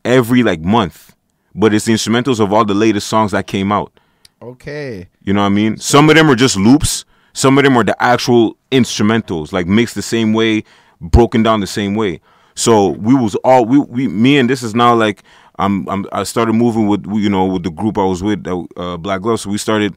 every 0.04 0.42
like 0.42 0.60
month, 0.60 1.14
but 1.54 1.74
it's 1.74 1.84
the 1.84 1.92
instrumentals 1.92 2.40
of 2.40 2.52
all 2.52 2.64
the 2.64 2.74
latest 2.74 3.08
songs 3.08 3.32
that 3.32 3.46
came 3.46 3.72
out. 3.72 3.92
Okay. 4.40 5.08
You 5.22 5.32
know 5.32 5.40
what 5.40 5.46
I 5.46 5.50
mean? 5.50 5.76
Some 5.76 6.10
of 6.10 6.16
them 6.16 6.30
are 6.30 6.34
just 6.34 6.56
loops. 6.56 7.04
Some 7.32 7.56
of 7.56 7.64
them 7.64 7.76
are 7.76 7.84
the 7.84 8.00
actual 8.02 8.56
instrumentals, 8.70 9.52
like 9.52 9.66
mixed 9.66 9.94
the 9.94 10.02
same 10.02 10.32
way, 10.32 10.64
broken 11.00 11.42
down 11.42 11.60
the 11.60 11.66
same 11.66 11.94
way. 11.94 12.20
So 12.54 12.88
we 12.88 13.14
was 13.14 13.34
all 13.36 13.64
we, 13.64 13.78
we 13.78 14.08
me 14.08 14.38
and 14.38 14.50
this 14.50 14.62
is 14.62 14.74
now 14.74 14.94
like 14.94 15.22
I'm, 15.58 15.88
I'm 15.88 16.06
I 16.12 16.22
started 16.24 16.54
moving 16.54 16.88
with 16.88 17.04
you 17.06 17.28
know 17.28 17.44
with 17.46 17.62
the 17.62 17.70
group 17.70 17.98
I 17.98 18.04
was 18.04 18.22
with 18.22 18.46
uh, 18.76 18.96
Black 18.96 19.20
Glove. 19.20 19.40
So 19.40 19.50
we 19.50 19.58
started 19.58 19.94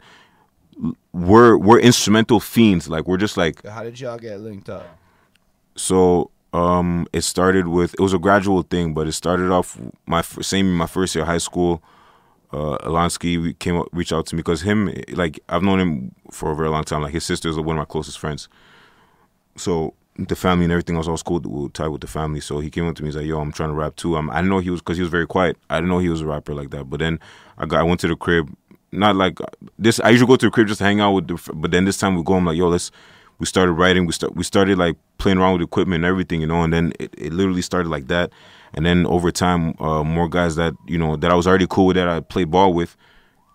we're 1.13 1.57
we're 1.57 1.79
instrumental 1.79 2.39
fiends. 2.39 2.89
Like 2.89 3.07
we're 3.07 3.17
just 3.17 3.37
like 3.37 3.65
How 3.65 3.83
did 3.83 3.99
y'all 3.99 4.17
get 4.17 4.39
linked 4.41 4.69
up? 4.69 4.85
so 5.77 6.31
um 6.53 7.05
it 7.11 7.19
started 7.21 7.67
with 7.67 7.93
it 7.95 7.99
was 7.99 8.13
a 8.13 8.17
gradual 8.17 8.61
thing 8.61 8.93
but 8.93 9.07
it 9.07 9.11
started 9.11 9.51
off 9.51 9.77
my 10.05 10.21
same 10.21 10.73
my 10.73 10.85
first 10.87 11.13
year 11.13 11.23
of 11.23 11.27
high 11.27 11.37
school 11.37 11.83
uh 12.53 12.77
Alonsky 12.77 13.59
came 13.59 13.75
up 13.75 13.87
reached 13.91 14.13
out 14.13 14.25
to 14.27 14.35
me 14.35 14.39
because 14.39 14.61
him 14.61 14.89
like 15.09 15.37
I've 15.49 15.63
known 15.63 15.81
him 15.81 16.15
for 16.31 16.49
a 16.51 16.55
very 16.55 16.69
long 16.69 16.85
time 16.85 17.01
like 17.01 17.11
his 17.11 17.25
sister 17.25 17.49
is 17.49 17.57
one 17.57 17.75
of 17.75 17.81
my 17.81 17.83
closest 17.83 18.19
friends 18.19 18.47
so 19.57 19.93
the 20.17 20.35
family 20.35 20.65
and 20.65 20.71
everything 20.71 20.95
else. 20.95 21.07
I 21.07 21.11
was 21.11 21.23
cool 21.23 21.69
tied 21.69 21.89
with 21.89 22.01
the 22.01 22.07
family. 22.07 22.39
So 22.39 22.59
he 22.59 22.69
came 22.69 22.87
up 22.87 22.95
to 22.95 23.03
me 23.03 23.09
he's 23.09 23.15
like 23.15 23.25
yo 23.25 23.39
I'm 23.39 23.51
trying 23.51 23.69
to 23.69 23.75
rap 23.75 23.95
too. 23.95 24.15
I'm, 24.15 24.29
I 24.29 24.41
know 24.41 24.59
he 24.59 24.69
was 24.69 24.81
because 24.81 24.97
he 24.97 25.03
was 25.03 25.11
very 25.11 25.27
quiet. 25.27 25.57
I 25.69 25.77
didn't 25.77 25.89
know 25.89 25.99
he 25.99 26.09
was 26.09 26.21
a 26.21 26.25
rapper 26.25 26.53
like 26.53 26.69
that. 26.71 26.85
But 26.89 26.99
then 26.99 27.19
I 27.57 27.65
got 27.65 27.79
I 27.79 27.83
went 27.83 27.99
to 28.01 28.07
the 28.07 28.15
crib 28.15 28.55
not 28.91 29.15
like 29.15 29.39
this 29.77 29.99
I 29.99 30.09
usually 30.09 30.27
go 30.27 30.35
to 30.37 30.45
the 30.45 30.51
crib 30.51 30.67
just 30.67 30.77
to 30.77 30.85
hang 30.85 31.01
out 31.01 31.11
with 31.11 31.27
the 31.27 31.53
but 31.53 31.71
then 31.71 31.85
this 31.85 31.97
time 31.97 32.15
we 32.15 32.23
go 32.23 32.35
I'm 32.35 32.45
like 32.45 32.57
yo 32.57 32.69
let's 32.69 32.91
we 33.39 33.45
started 33.45 33.73
writing 33.73 34.05
we 34.05 34.13
start 34.13 34.35
we 34.35 34.43
started 34.43 34.77
like 34.77 34.95
playing 35.17 35.37
around 35.37 35.53
with 35.53 35.63
equipment 35.63 36.03
and 36.03 36.05
everything 36.05 36.39
you 36.39 36.47
know 36.47 36.63
and 36.63 36.71
then 36.71 36.93
it, 36.99 37.13
it 37.17 37.33
literally 37.33 37.61
started 37.61 37.89
like 37.89 38.07
that. 38.07 38.31
And 38.73 38.85
then 38.85 39.05
over 39.05 39.31
time 39.31 39.75
uh, 39.79 40.03
more 40.03 40.27
guys 40.29 40.55
that 40.55 40.73
you 40.87 40.97
know 40.97 41.15
that 41.17 41.31
I 41.31 41.35
was 41.35 41.47
already 41.47 41.67
cool 41.69 41.87
with 41.87 41.95
that 41.95 42.07
I 42.07 42.21
played 42.21 42.51
ball 42.51 42.73
with 42.73 42.95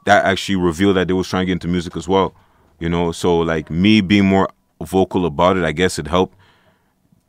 that 0.06 0.24
actually 0.24 0.56
revealed 0.56 0.96
that 0.96 1.08
they 1.08 1.14
was 1.14 1.28
trying 1.28 1.42
to 1.42 1.46
get 1.46 1.52
into 1.52 1.68
music 1.68 1.96
as 1.96 2.06
well 2.06 2.34
you 2.78 2.88
know. 2.88 3.12
So 3.12 3.38
like 3.38 3.70
me 3.70 4.00
being 4.02 4.26
more 4.26 4.48
vocal 4.82 5.24
about 5.26 5.56
it 5.56 5.64
I 5.64 5.72
guess 5.72 5.98
it 5.98 6.06
helped 6.06 6.36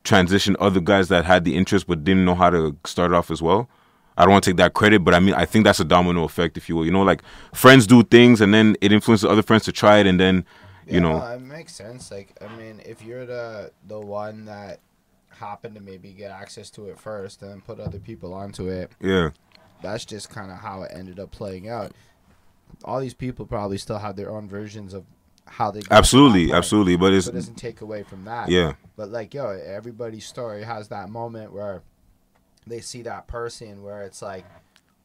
transition 0.03 0.55
other 0.59 0.79
guys 0.79 1.09
that 1.09 1.25
had 1.25 1.43
the 1.45 1.55
interest 1.55 1.87
but 1.87 2.03
didn't 2.03 2.25
know 2.25 2.35
how 2.35 2.49
to 2.49 2.75
start 2.85 3.13
off 3.13 3.29
as 3.31 3.41
well 3.41 3.69
I 4.17 4.23
don't 4.23 4.31
want 4.33 4.43
to 4.43 4.49
take 4.51 4.57
that 4.57 4.73
credit, 4.73 5.03
but 5.05 5.13
I 5.15 5.19
mean, 5.21 5.33
I 5.33 5.45
think 5.45 5.63
that's 5.63 5.79
a 5.79 5.85
domino 5.85 6.25
effect, 6.25 6.57
if 6.57 6.67
you 6.67 6.75
will. 6.75 6.85
You 6.85 6.91
know, 6.91 7.01
like 7.01 7.23
friends 7.53 7.87
do 7.87 8.03
things, 8.03 8.41
and 8.41 8.53
then 8.53 8.75
it 8.81 8.91
influences 8.91 9.25
other 9.25 9.41
friends 9.41 9.63
to 9.63 9.71
try 9.71 9.99
it, 9.99 10.05
and 10.05 10.19
then, 10.19 10.45
you 10.89 10.99
Yeah, 10.99 11.01
know, 11.01 11.23
no, 11.23 11.25
it 11.27 11.39
makes 11.41 11.73
sense. 11.75 12.11
Like, 12.11 12.35
I 12.41 12.47
mean, 12.47 12.81
if 12.85 13.03
you're 13.03 13.25
the 13.25 13.71
the 13.87 13.99
one 13.99 14.45
that 14.45 14.79
happened 15.29 15.75
to 15.75 15.81
maybe 15.81 16.13
get 16.13 16.31
access 16.31 16.69
to 16.71 16.87
it 16.87 16.99
first 16.99 17.41
and 17.41 17.51
then 17.51 17.61
put 17.61 17.79
other 17.79 17.99
people 17.99 18.33
onto 18.33 18.67
it, 18.67 18.91
yeah, 18.99 19.31
that's 19.81 20.05
just 20.05 20.29
kind 20.29 20.51
of 20.51 20.57
how 20.59 20.83
it 20.83 20.91
ended 20.93 21.19
up 21.19 21.31
playing 21.31 21.69
out. 21.69 21.93
All 22.83 22.99
these 22.99 23.13
people 23.13 23.45
probably 23.45 23.77
still 23.77 23.99
have 23.99 24.15
their 24.15 24.31
own 24.31 24.47
versions 24.47 24.93
of 24.93 25.05
how 25.51 25.71
they 25.71 25.83
got 25.83 25.87
to 25.87 25.89
that 25.89 25.97
Absolutely, 25.97 26.53
absolutely. 26.53 26.95
But 26.97 27.13
it's 27.13 27.27
So 27.27 27.31
it 27.31 27.35
doesn't 27.35 27.55
take 27.55 27.81
away 27.81 28.03
from 28.03 28.25
that. 28.25 28.49
yeah, 28.49 28.73
But 28.95 29.09
like, 29.09 29.33
yo, 29.33 29.49
everybody's 29.49 30.25
story 30.25 30.63
has 30.63 30.89
that 30.89 31.09
moment 31.09 31.53
where 31.53 31.83
they 32.67 32.81
see 32.81 33.01
that 33.03 33.27
person 33.27 33.83
where 33.83 34.03
it's 34.03 34.21
like, 34.21 34.45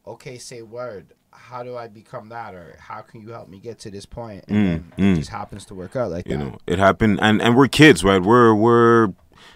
okay, 0.07 0.39
say 0.39 0.63
word. 0.63 1.15
How 1.33 1.63
do 1.63 1.77
I 1.77 1.89
become 1.89 2.31
that, 2.31 2.55
or 2.55 2.77
how 2.81 3.03
can 3.03 3.21
you 3.21 3.31
help 3.31 3.49
me 3.49 3.59
get 3.61 3.79
to 3.81 3.91
this 3.91 4.07
point? 4.07 4.45
And 4.49 4.63
Mm, 4.63 4.65
then 4.65 4.93
mm. 4.99 5.13
it 5.13 5.15
just 5.15 5.31
happens 5.31 5.67
to 5.67 5.75
work 5.75 5.95
out 5.97 6.11
like 6.11 6.27
you 6.27 6.37
that. 6.37 6.39
know, 6.39 6.59
it 6.67 6.79
happened, 6.79 7.19
and 7.23 7.43
and 7.43 7.57
we're 7.57 7.69
kids, 7.69 8.03
right? 8.05 8.23
We're 8.23 8.55
we're 8.55 9.13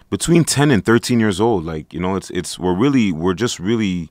between 0.09 0.43
ten 0.43 0.71
and 0.71 0.85
thirteen 0.85 1.19
years 1.19 1.41
old. 1.41 1.65
Like 1.65 1.93
you 1.93 1.99
know, 1.99 2.15
it's 2.15 2.29
it's 2.31 2.59
we're 2.59 2.75
really 2.75 3.11
we're 3.11 3.33
just 3.33 3.59
really 3.59 4.09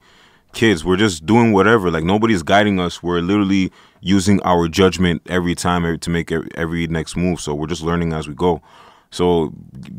kids. 0.52 0.84
We're 0.84 0.96
just 0.96 1.26
doing 1.26 1.52
whatever. 1.52 1.90
Like 1.90 2.04
nobody's 2.04 2.42
guiding 2.42 2.80
us. 2.80 3.02
We're 3.02 3.20
literally 3.20 3.72
using 4.00 4.40
our 4.42 4.68
judgment 4.68 5.22
every 5.26 5.54
time 5.54 5.98
to 5.98 6.10
make 6.10 6.32
every, 6.32 6.86
next 6.86 7.16
move. 7.16 7.40
So 7.40 7.54
we're 7.54 7.66
just 7.66 7.82
learning 7.82 8.12
as 8.12 8.28
we 8.28 8.34
go. 8.34 8.62
So 9.10 9.52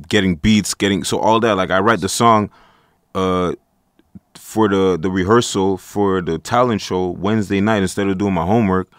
getting 0.08 0.36
beats, 0.36 0.74
getting 0.74 1.04
so 1.04 1.20
all 1.20 1.39
that. 1.41 1.56
Like 1.56 1.70
I 1.70 1.80
write 1.80 2.02
the 2.02 2.10
song, 2.10 2.49
uh, 3.14 3.54
for 4.36 4.68
the 4.68 4.97
the 4.99 5.10
rehearsal 5.10 5.78
for 5.78 6.22
the 6.22 6.38
talent 6.38 6.82
show 6.82 7.10
Wednesday 7.10 7.62
night 7.62 7.82
instead 7.82 8.08
of 8.08 8.18
doing 8.18 8.34
my 8.34 8.45
homework, 8.45 8.89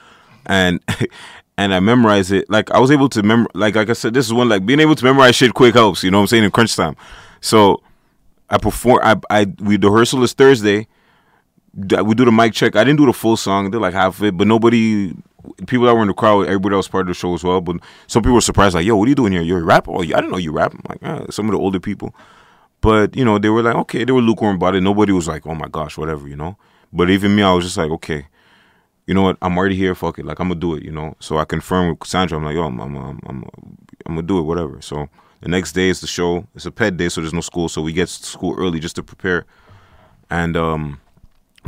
and 0.47 0.81
and 1.59 1.75
I 1.75 1.81
memorize 1.81 2.31
it. 2.33 2.49
Like 2.51 2.71
I 2.71 2.79
was 2.79 2.91
able 2.91 3.09
to 3.11 3.23
mem 3.23 3.47
like 3.55 3.75
like 3.75 3.91
I 3.91 3.93
said, 3.95 4.15
this 4.15 4.27
is 4.27 4.33
one 4.33 4.49
like 4.49 4.65
being 4.67 4.81
able 4.81 4.95
to 4.95 5.05
memorize 5.05 5.37
shit 5.37 5.55
quick 5.55 5.75
helps. 5.75 6.03
You 6.03 6.11
know 6.11 6.19
what 6.19 6.23
I'm 6.23 6.29
saying 6.29 6.45
in 6.45 6.51
crunch 6.51 6.75
time. 6.77 6.97
So 7.41 7.83
I 8.51 8.59
perform. 8.59 9.01
I 9.03 9.17
I 9.31 9.47
we 9.61 9.77
the 9.77 9.91
rehearsal 9.91 10.23
is 10.23 10.33
Thursday. 10.33 10.87
We 11.75 12.15
do 12.15 12.25
the 12.25 12.33
mic 12.33 12.53
check. 12.53 12.77
I 12.77 12.85
didn't 12.85 12.99
do 12.99 13.07
the 13.07 13.13
full 13.13 13.37
song. 13.37 13.71
Did 13.71 13.79
like 13.79 13.95
half 13.95 14.19
of 14.19 14.25
it, 14.25 14.37
but 14.37 14.47
nobody. 14.47 15.15
People 15.67 15.87
that 15.87 15.95
were 15.95 16.03
in 16.03 16.09
the 16.09 16.15
crowd, 16.15 16.47
everybody 16.47 16.77
else 16.77 16.87
part 16.87 17.03
of 17.03 17.09
the 17.09 17.15
show 17.15 17.35
as 17.35 17.43
well. 17.43 17.61
But 17.61 17.77
some 18.07 18.23
people 18.23 18.35
were 18.35 18.41
surprised, 18.41 18.77
like, 18.77 18.87
"Yo, 18.87 18.95
what 18.95 19.07
are 19.07 19.09
you 19.09 19.15
doing 19.15 19.33
here? 19.33 19.43
You're 19.43 19.61
a 19.61 19.65
rapper? 19.65 19.91
Oh, 19.91 20.01
I 20.01 20.07
didn't 20.07 20.31
know 20.31 20.37
you 20.37 20.53
rap." 20.53 20.73
I'm 20.73 20.83
like, 20.89 20.99
ah, 21.03 21.27
some 21.31 21.47
of 21.47 21.53
the 21.53 21.59
older 21.59 21.81
people. 21.81 22.15
But 22.83 23.17
you 23.17 23.25
know, 23.25 23.39
they 23.39 23.49
were 23.49 23.63
like, 23.63 23.77
okay, 23.77 24.05
they 24.05 24.13
were 24.13 24.21
lukewarm 24.21 24.57
about 24.57 24.75
it. 24.75 24.83
Nobody 24.83 25.13
was 25.13 25.29
like, 25.29 25.47
oh 25.47 25.55
my 25.55 25.69
gosh, 25.69 25.97
whatever, 25.97 26.29
you 26.29 26.37
know. 26.37 26.59
But 26.93 27.09
even 27.11 27.35
me, 27.35 27.43
I 27.43 27.53
was 27.53 27.65
just 27.65 27.77
like, 27.77 27.91
okay, 27.93 28.27
you 29.07 29.15
know 29.15 29.23
what? 29.23 29.39
I'm 29.41 29.57
already 29.57 29.77
here. 29.77 29.95
Fuck 29.95 30.19
it, 30.19 30.27
like 30.27 30.41
I'm 30.41 30.49
gonna 30.49 30.61
do 30.61 30.75
it, 30.75 30.83
you 30.83 30.91
know. 30.91 31.17
So 31.21 31.39
I 31.39 31.45
confirmed 31.45 31.99
with 32.01 32.09
Sandra. 32.09 32.39
I'm 32.39 32.45
like, 32.45 32.57
yo, 32.57 32.65
I'm, 32.65 32.81
I'm, 32.81 32.97
I'm, 32.97 33.21
I'm, 33.27 33.45
I'm 34.05 34.15
gonna 34.15 34.23
do 34.23 34.41
it, 34.41 34.43
whatever. 34.43 34.83
So 34.83 35.09
the 35.41 35.49
next 35.49 35.73
day 35.73 35.89
is 35.89 36.01
the 36.01 36.09
show. 36.09 36.47
It's 36.57 36.67
a 36.67 36.73
ped 36.73 36.97
day, 36.97 37.09
so 37.09 37.21
there's 37.21 37.33
no 37.33 37.41
school. 37.41 37.69
So 37.69 37.81
we 37.83 37.93
get 37.93 38.09
to 38.09 38.25
school 38.27 38.57
early 38.59 38.81
just 38.81 38.97
to 38.97 39.03
prepare. 39.05 39.47
And 40.29 40.57
um, 40.57 41.01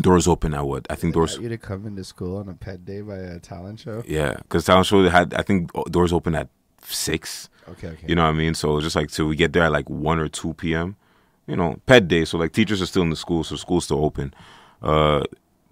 doors 0.00 0.26
open 0.28 0.54
at 0.54 0.66
what? 0.66 0.86
I 0.90 0.94
think 0.94 1.14
They 1.14 1.18
doors. 1.18 1.38
you 1.38 1.48
to 1.48 1.58
come 1.58 1.86
into 1.86 2.04
school 2.04 2.36
on 2.38 2.48
a 2.48 2.54
ped 2.54 2.84
day 2.84 3.00
by 3.00 3.16
a 3.16 3.38
talent 3.38 3.80
show. 3.80 4.02
Yeah, 4.06 4.34
because 4.38 4.64
talent 4.64 4.86
show 4.86 5.08
had 5.08 5.34
I 5.34 5.42
think 5.42 5.70
doors 5.90 6.12
open 6.12 6.34
at 6.34 6.48
six. 6.82 7.48
Okay, 7.68 7.88
okay. 7.88 8.06
You 8.06 8.14
know 8.14 8.24
what 8.24 8.30
I 8.30 8.32
mean? 8.32 8.54
So 8.54 8.72
it 8.72 8.74
was 8.74 8.84
just 8.84 8.96
like 8.96 9.10
till 9.10 9.26
we 9.26 9.36
get 9.36 9.52
there 9.52 9.62
at 9.64 9.72
like 9.72 9.88
one 9.88 10.18
or 10.18 10.28
two 10.28 10.54
p.m. 10.54 10.96
You 11.46 11.56
know, 11.56 11.76
ped 11.86 12.08
day. 12.08 12.24
So 12.24 12.38
like 12.38 12.52
teachers 12.52 12.80
are 12.82 12.86
still 12.86 13.02
in 13.02 13.10
the 13.10 13.16
school, 13.16 13.44
so 13.44 13.56
school's 13.56 13.84
still 13.84 14.04
open. 14.04 14.34
Uh, 14.82 15.22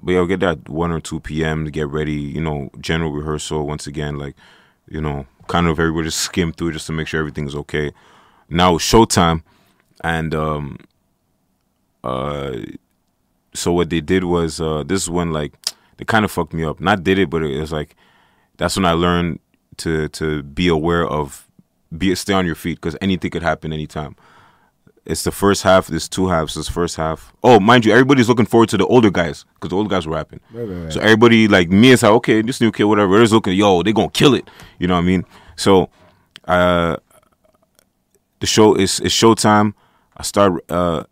but 0.02 0.12
yeah, 0.12 0.20
we 0.20 0.26
get 0.28 0.40
there 0.40 0.50
at 0.50 0.68
one 0.68 0.90
or 0.90 1.00
two 1.00 1.20
p.m. 1.20 1.64
to 1.64 1.70
get 1.70 1.88
ready. 1.88 2.12
You 2.12 2.40
know, 2.40 2.70
general 2.80 3.12
rehearsal 3.12 3.66
once 3.66 3.86
again. 3.86 4.16
Like, 4.18 4.36
you 4.88 5.00
know, 5.00 5.26
kind 5.48 5.66
of 5.66 5.78
everybody 5.78 6.06
just 6.06 6.20
skim 6.28 6.52
through 6.52 6.72
just 6.72 6.86
to 6.86 6.92
make 6.92 7.08
sure 7.08 7.20
everything's 7.20 7.54
okay. 7.54 7.92
Now 8.48 8.74
showtime, 8.74 9.42
and 10.04 10.34
um, 10.34 10.78
uh, 12.04 12.56
so 13.54 13.72
what 13.72 13.90
they 13.90 14.00
did 14.00 14.24
was 14.24 14.60
uh, 14.60 14.82
this 14.86 15.02
is 15.02 15.10
when 15.10 15.32
like 15.32 15.52
they 15.96 16.04
kind 16.04 16.24
of 16.24 16.30
fucked 16.30 16.52
me 16.52 16.64
up. 16.64 16.80
Not 16.80 17.04
did 17.04 17.18
it, 17.18 17.30
but 17.30 17.42
it 17.42 17.60
was 17.60 17.72
like 17.72 17.96
that's 18.56 18.76
when 18.76 18.84
I 18.84 18.92
learned 18.92 19.40
to 19.78 20.08
to 20.08 20.42
be 20.42 20.68
aware 20.68 21.06
of 21.06 21.48
be 21.96 22.14
stay 22.14 22.32
on 22.32 22.46
your 22.46 22.54
feet 22.54 22.76
because 22.76 22.96
anything 23.00 23.30
could 23.30 23.42
happen 23.42 23.72
anytime. 23.72 24.16
It's 25.04 25.24
the 25.24 25.32
first 25.32 25.64
half. 25.64 25.88
There's 25.88 26.08
two 26.08 26.28
halves. 26.28 26.54
This 26.54 26.68
first 26.68 26.96
half. 26.96 27.32
Oh, 27.42 27.58
mind 27.58 27.84
you, 27.84 27.92
everybody's 27.92 28.28
looking 28.28 28.46
forward 28.46 28.68
to 28.68 28.76
the 28.76 28.86
older 28.86 29.10
guys 29.10 29.44
because 29.54 29.70
the 29.70 29.76
older 29.76 29.90
guys 29.90 30.06
were 30.06 30.14
rapping. 30.14 30.40
Right, 30.52 30.62
right, 30.62 30.84
right. 30.84 30.92
So 30.92 31.00
everybody 31.00 31.48
like 31.48 31.70
me 31.70 31.90
is 31.90 32.04
like, 32.04 32.12
okay, 32.12 32.40
this 32.40 32.60
new 32.60 32.70
kid, 32.70 32.84
whatever. 32.84 33.20
Is 33.20 33.32
looking, 33.32 33.54
yo, 33.54 33.82
they 33.82 33.92
gonna 33.92 34.10
kill 34.10 34.34
it. 34.34 34.48
You 34.78 34.86
know 34.86 34.94
what 34.94 35.00
I 35.00 35.06
mean? 35.06 35.24
So, 35.56 35.90
uh, 36.44 36.96
the 38.38 38.46
show 38.46 38.74
is 38.74 39.00
it's 39.00 39.14
showtime. 39.14 39.74
I 40.16 40.22
start. 40.22 40.64
Uh, 40.70 41.02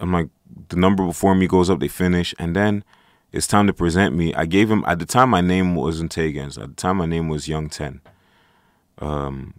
I'm 0.00 0.10
like, 0.10 0.28
the 0.68 0.76
number 0.76 1.06
before 1.06 1.34
me 1.34 1.46
goes 1.46 1.70
up. 1.70 1.80
They 1.80 1.88
finish, 1.88 2.34
and 2.38 2.54
then 2.54 2.84
it's 3.32 3.46
time 3.46 3.66
to 3.66 3.72
present 3.72 4.14
me. 4.14 4.34
I 4.34 4.46
gave 4.46 4.70
him 4.70 4.84
at 4.86 4.98
the 4.98 5.06
time 5.06 5.30
my 5.30 5.40
name 5.40 5.74
wasn't 5.74 6.14
Taigenz. 6.14 6.60
At 6.60 6.68
the 6.68 6.74
time 6.74 6.98
my 6.98 7.06
name 7.06 7.28
was 7.28 7.48
Young 7.48 7.68
Ten. 7.68 8.00
Um, 8.98 9.54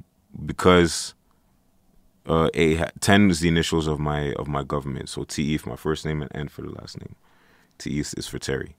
because 0.46 1.14
uh, 2.26 2.50
a 2.54 2.90
ten 3.00 3.30
is 3.30 3.42
the 3.42 3.50
initials 3.50 3.88
of 3.88 4.00
my 4.00 4.34
of 4.34 4.48
my 4.48 4.64
government. 4.64 5.10
So 5.10 5.24
T 5.26 5.44
E 5.54 5.58
for 5.58 5.70
my 5.70 5.76
first 5.76 6.06
name 6.06 6.22
and 6.22 6.32
N 6.34 6.48
for 6.48 6.62
the 6.62 6.72
last 6.72 7.00
name. 7.00 7.16
T 7.78 7.98
E 7.98 8.00
is 8.00 8.14
is 8.14 8.28
for 8.28 8.40
Terry, 8.40 8.76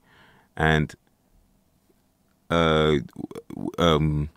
and 0.57 0.95
uh, 2.51 2.97
um, 3.79 4.31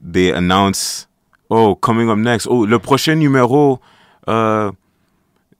they 0.00 0.32
announce, 0.32 1.06
oh, 1.50 1.74
coming 1.74 2.08
up 2.08 2.18
next, 2.18 2.46
oh, 2.46 2.60
le 2.60 2.78
prochain 2.78 3.18
numéro, 3.18 3.80
uh, 4.26 4.70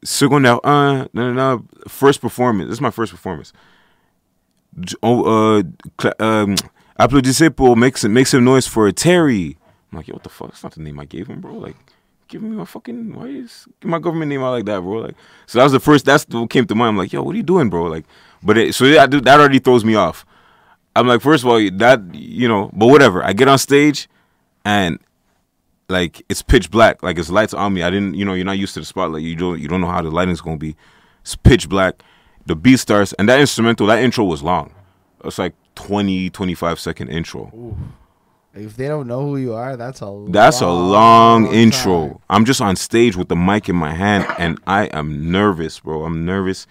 secondaire 0.05 0.63
1, 0.65 1.11
no, 1.13 1.33
no, 1.33 1.33
no, 1.33 1.65
first 1.89 2.21
performance. 2.21 2.69
This 2.69 2.77
is 2.77 2.81
my 2.81 2.91
first 2.91 3.13
performance. 3.13 3.53
Oh, 5.03 5.59
uh, 5.59 6.13
um, 6.21 6.57
applaudissez 6.99 7.55
pour 7.55 7.77
make 7.77 7.97
some, 7.97 8.13
make 8.13 8.27
some 8.27 8.45
noise 8.45 8.67
for 8.67 8.91
Terry. 8.93 9.59
I'm 9.91 9.99
like, 9.99 10.09
yo, 10.09 10.15
what 10.15 10.23
the 10.23 10.29
fuck? 10.29 10.49
That's 10.51 10.63
not 10.63 10.75
the 10.75 10.83
name 10.83 10.99
I 10.99 11.05
gave 11.05 11.27
him, 11.27 11.41
bro. 11.41 11.55
Like, 11.55 11.77
give 12.29 12.43
me 12.43 12.51
my 12.51 12.65
fucking, 12.65 13.15
why 13.15 13.27
is, 13.27 13.67
my 13.83 13.99
government 13.99 14.29
name 14.29 14.43
out 14.43 14.53
like 14.53 14.67
that, 14.67 14.81
bro? 14.81 15.01
Like, 15.01 15.17
so 15.47 15.59
that 15.59 15.65
was 15.65 15.73
the 15.73 15.81
first, 15.81 16.05
that's 16.05 16.25
what 16.29 16.49
came 16.49 16.67
to 16.67 16.75
mind. 16.75 16.91
I'm 16.91 16.97
like, 16.97 17.13
yo, 17.13 17.23
what 17.23 17.35
are 17.35 17.37
you 17.37 17.43
doing, 17.43 17.69
bro? 17.69 17.85
Like, 17.85 18.05
but 18.43 18.57
it, 18.57 18.75
so 18.75 18.89
that, 18.89 19.11
that 19.11 19.41
already 19.41 19.59
throws 19.59 19.85
me 19.85 19.97
off. 19.97 20.25
I'm 20.95 21.07
like, 21.07 21.21
first 21.21 21.45
of 21.45 21.51
all, 21.51 21.61
that, 21.73 22.15
you 22.15 22.49
know, 22.49 22.71
but 22.73 22.87
whatever. 22.87 23.25
I 23.25 23.33
get 23.33 23.49
on 23.49 23.59
stage 23.59 24.09
and 24.65 24.99
like 25.91 26.25
it's 26.29 26.41
pitch 26.43 26.71
black, 26.71 27.03
like 27.03 27.19
it's 27.19 27.29
lights 27.31 27.53
on 27.53 27.75
me. 27.75 27.83
I 27.83 27.91
didn't, 27.91 28.15
you 28.15 28.25
know, 28.25 28.33
you're 28.35 28.45
not 28.47 28.59
used 28.59 28.75
to 28.75 28.81
the 28.81 28.87
spotlight. 28.87 29.23
You 29.23 29.37
don't, 29.37 29.61
you 29.61 29.69
don't 29.69 29.81
know 29.81 29.89
how 29.89 30.01
the 30.01 30.11
lighting's 30.11 30.41
gonna 30.41 30.57
be. 30.57 30.77
It's 31.23 31.37
pitch 31.37 31.69
black. 31.69 32.03
The 32.47 32.57
beat 32.57 32.79
starts, 32.79 33.13
and 33.15 33.29
that 33.29 33.39
instrumental, 33.41 33.87
that 33.89 34.03
intro 34.03 34.25
was 34.25 34.43
long. 34.43 34.73
It's 35.25 35.39
like 35.39 35.55
20, 35.75 36.31
25 36.31 36.81
second 36.81 37.09
intro. 37.09 37.77
If 38.55 38.77
they 38.77 38.89
don't 38.89 39.07
know 39.07 39.21
who 39.27 39.37
you 39.37 39.53
are, 39.55 39.77
that's 39.77 40.01
a 40.03 40.25
That's 40.29 40.61
a 40.61 40.69
long 40.69 41.45
time. 41.45 41.55
intro. 41.55 42.21
I'm 42.31 42.45
just 42.45 42.61
on 42.61 42.75
stage 42.77 43.15
with 43.17 43.29
the 43.29 43.37
mic 43.37 43.69
in 43.69 43.77
my 43.77 43.93
hand, 43.95 44.27
and 44.39 44.59
I 44.67 44.85
am 44.87 45.31
nervous, 45.31 45.79
bro. 45.81 46.05
I'm 46.05 46.25
nervous, 46.25 46.67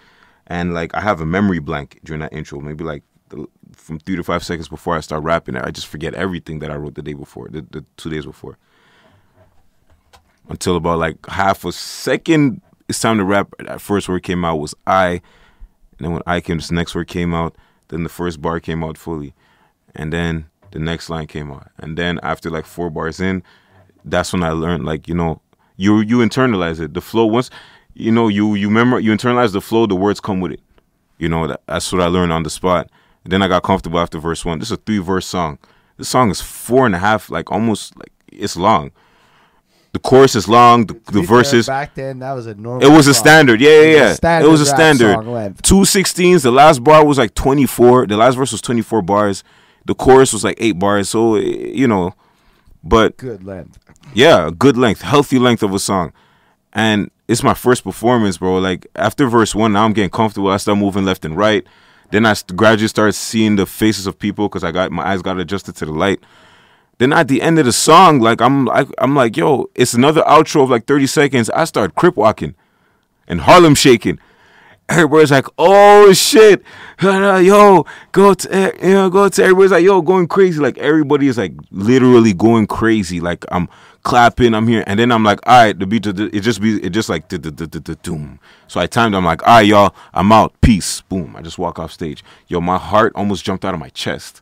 and 0.48 0.74
like 0.74 0.94
I 0.96 1.02
have 1.02 1.22
a 1.22 1.26
memory 1.26 1.60
blank 1.60 2.00
during 2.04 2.20
that 2.22 2.34
intro. 2.34 2.60
Maybe 2.60 2.84
like 2.84 3.04
the, 3.30 3.46
from 3.72 4.00
three 4.00 4.16
to 4.18 4.24
five 4.24 4.44
seconds 4.44 4.68
before 4.68 4.98
I 4.98 5.00
start 5.00 5.24
rapping, 5.24 5.56
I 5.56 5.70
just 5.72 5.88
forget 5.88 6.14
everything 6.16 6.60
that 6.60 6.72
I 6.72 6.76
wrote 6.76 6.96
the 6.96 7.02
day 7.04 7.14
before, 7.14 7.48
the, 7.50 7.62
the 7.70 7.86
two 7.96 8.10
days 8.10 8.26
before. 8.26 8.58
Until 10.50 10.76
about 10.76 11.00
like 11.00 11.26
half 11.28 11.64
a 11.64 11.72
second, 11.72 12.62
it's 12.88 13.00
time 13.00 13.18
to 13.18 13.24
rap. 13.24 13.54
That 13.60 13.80
first 13.80 14.10
word 14.10 14.24
came 14.24 14.44
out 14.44 14.58
was 14.58 14.74
I, 14.88 15.08
and 15.08 15.22
then 16.00 16.12
when 16.12 16.24
I 16.26 16.42
came, 16.42 16.58
this 16.58 16.72
next 16.72 16.96
word 16.96 17.08
came 17.08 17.34
out. 17.34 17.56
Then 17.90 18.04
the 18.04 18.10
first 18.10 18.42
bar 18.42 18.60
came 18.60 18.84
out 18.84 18.98
fully, 18.98 19.34
and 19.96 20.12
then 20.12 20.48
the 20.72 20.80
next 20.80 21.10
line 21.10 21.28
came 21.28 21.52
out. 21.52 21.70
And 21.78 21.98
then 21.98 22.20
after 22.24 22.50
like 22.50 22.66
four 22.66 22.90
bars 22.90 23.20
in, 23.20 23.44
that's 24.04 24.34
when 24.34 24.44
I 24.44 24.52
learned 24.52 24.86
like 24.86 25.08
you 25.08 25.14
know 25.14 25.42
you 25.78 26.00
you 26.00 26.18
internalize 26.18 26.80
it. 26.80 26.94
The 26.94 27.02
flow 27.02 27.26
once 27.26 27.50
you 27.94 28.12
know 28.12 28.28
you 28.28 28.56
you 28.56 28.68
remember 28.68 29.00
you 29.00 29.12
internalize 29.12 29.54
the 29.54 29.62
flow. 29.62 29.86
The 29.86 29.96
words 29.96 30.20
come 30.20 30.40
with 30.40 30.54
it. 30.54 30.62
You 31.20 31.30
know 31.30 31.48
that, 31.48 31.62
that's 31.68 31.92
what 31.92 32.02
I 32.02 32.08
learned 32.08 32.32
on 32.32 32.44
the 32.44 32.50
spot. 32.50 32.90
Then 33.24 33.44
I 33.44 33.48
got 33.48 33.64
comfortable 33.64 34.00
after 34.00 34.18
verse 34.18 34.44
one. 34.44 34.60
This 34.60 34.70
is 34.70 34.78
a 34.78 34.78
three 34.78 34.98
verse 34.98 35.28
song. 35.28 35.60
This 35.98 36.10
song 36.10 36.32
is 36.32 36.42
four 36.42 36.86
and 36.86 36.96
a 36.96 37.00
half, 37.00 37.30
like 37.30 37.52
almost 37.52 37.96
like 37.98 38.12
it's 38.32 38.56
long. 38.56 38.92
The 39.92 40.00
chorus 40.00 40.36
is 40.36 40.48
long. 40.48 40.86
The, 40.86 40.94
the 40.94 41.24
fair, 41.24 41.24
verses. 41.24 41.66
back 41.68 41.96
then 41.96 42.20
that 42.20 42.34
was 42.34 42.46
a 42.46 42.54
normal. 42.54 42.88
It 42.88 42.96
was 42.96 43.08
a 43.08 43.14
song. 43.14 43.24
standard. 43.24 43.60
Yeah, 43.60 43.82
yeah, 43.82 43.96
yeah. 43.96 44.14
standard 44.14 44.48
it 44.48 44.52
was 44.52 44.62
a 44.62 44.66
standard. 44.66 45.64
Two 45.64 45.84
sixteens. 45.86 46.44
The 46.44 46.52
last 46.52 46.84
bar 46.84 47.04
was 47.06 47.18
like 47.18 47.34
twenty 47.34 47.66
four. 47.66 48.06
The 48.06 48.16
last 48.18 48.36
verse 48.36 48.52
was 48.52 48.62
twenty 48.62 48.82
four 48.84 49.02
bars. 49.02 49.44
The 49.86 49.96
chorus 49.96 50.32
was 50.32 50.44
like 50.44 50.58
eight 50.60 50.78
bars. 50.78 51.10
So 51.10 51.36
eh, 51.36 51.42
you 51.74 51.88
know, 51.88 52.14
but 52.84 53.18
Good 53.18 53.44
length. 53.44 53.80
yeah, 54.14 54.52
good 54.58 54.78
length, 54.78 55.02
healthy 55.02 55.40
length 55.40 55.64
of 55.64 55.74
a 55.74 55.80
song. 55.80 56.14
And 56.72 57.10
it's 57.28 57.42
my 57.42 57.56
first 57.56 57.84
performance, 57.84 58.38
bro. 58.38 58.58
Like 58.60 58.86
after 58.96 59.28
verse 59.28 59.56
one, 59.56 59.74
now 59.74 59.86
I'm 59.86 59.94
getting 59.94 60.12
comfortable. 60.12 60.50
I 60.52 60.58
start 60.58 60.78
moving 60.78 61.04
left 61.06 61.26
and 61.26 61.36
right. 61.36 61.66
Then 62.12 62.26
I 62.28 62.36
gradually 62.56 62.88
start 62.88 63.16
seeing 63.16 63.56
the 63.56 63.66
faces 63.66 64.06
of 64.06 64.18
people 64.20 64.50
because 64.50 64.64
I 64.64 64.72
got 64.72 64.92
my 64.92 65.08
eyes 65.08 65.24
got 65.24 65.40
adjusted 65.40 65.76
to 65.78 65.86
the 65.86 65.92
light. 65.94 66.20
Then 67.00 67.14
at 67.14 67.28
the 67.28 67.42
end 67.42 67.58
of 67.60 67.66
the 67.66 67.74
song, 67.74 68.20
like 68.20 68.42
I'm 68.42 68.66
like 68.66 68.88
I'm 68.98 69.16
like, 69.16 69.36
yo, 69.36 69.70
it's 69.74 69.94
another 69.94 70.22
outro 70.24 70.64
of 70.64 70.70
like 70.70 70.86
30 70.86 71.08
seconds. 71.08 71.50
I 71.50 71.64
start 71.66 71.96
crip 71.96 72.16
walking 72.16 72.56
and 73.28 73.42
Harlem 73.42 73.76
shaking. 73.76 74.20
everybody's 74.90 75.32
like, 75.32 75.46
"Oh 75.58 76.12
shit, 76.14 76.64
uh, 77.04 77.36
yo, 77.38 77.86
go 78.12 78.34
to 78.34 78.54
eh, 78.54 78.72
you 78.82 78.94
know, 78.94 79.10
go 79.10 79.30
to." 79.30 79.44
Everybody's 79.44 79.72
like, 79.72 79.84
"Yo, 79.84 80.02
going 80.02 80.28
crazy!" 80.28 80.60
Like 80.60 80.78
everybody 80.78 81.28
is 81.28 81.38
like 81.38 81.54
literally 81.72 82.34
going 82.34 82.68
crazy. 82.68 83.20
Like 83.20 83.46
I'm 83.52 83.70
clapping, 84.04 84.54
I'm 84.54 84.68
here, 84.68 84.84
and 84.88 85.00
then 85.00 85.12
I'm 85.12 85.24
like, 85.24 85.40
"All 85.48 85.64
right, 85.64 85.78
the 85.78 85.86
beat, 85.86 86.08
it 86.08 86.40
just 86.42 86.60
be, 86.62 86.84
it 86.84 86.90
just 86.90 87.08
like 87.08 87.28
doom." 87.30 88.40
So 88.68 88.80
I 88.80 88.88
timed. 88.88 89.16
I'm 89.16 89.26
like, 89.26 89.48
"All 89.48 89.58
right, 89.58 89.66
y'all, 89.66 89.96
I'm 90.14 90.32
out. 90.32 90.60
Peace." 90.62 91.02
Boom. 91.02 91.36
I 91.36 91.42
just 91.44 91.60
walk 91.60 91.78
off 91.80 91.92
stage. 91.92 92.24
Yo, 92.48 92.60
my 92.60 92.78
heart 92.78 93.14
almost 93.16 93.46
jumped 93.46 93.64
out 93.64 93.74
of 93.74 93.80
my 93.80 93.90
chest. 93.90 94.42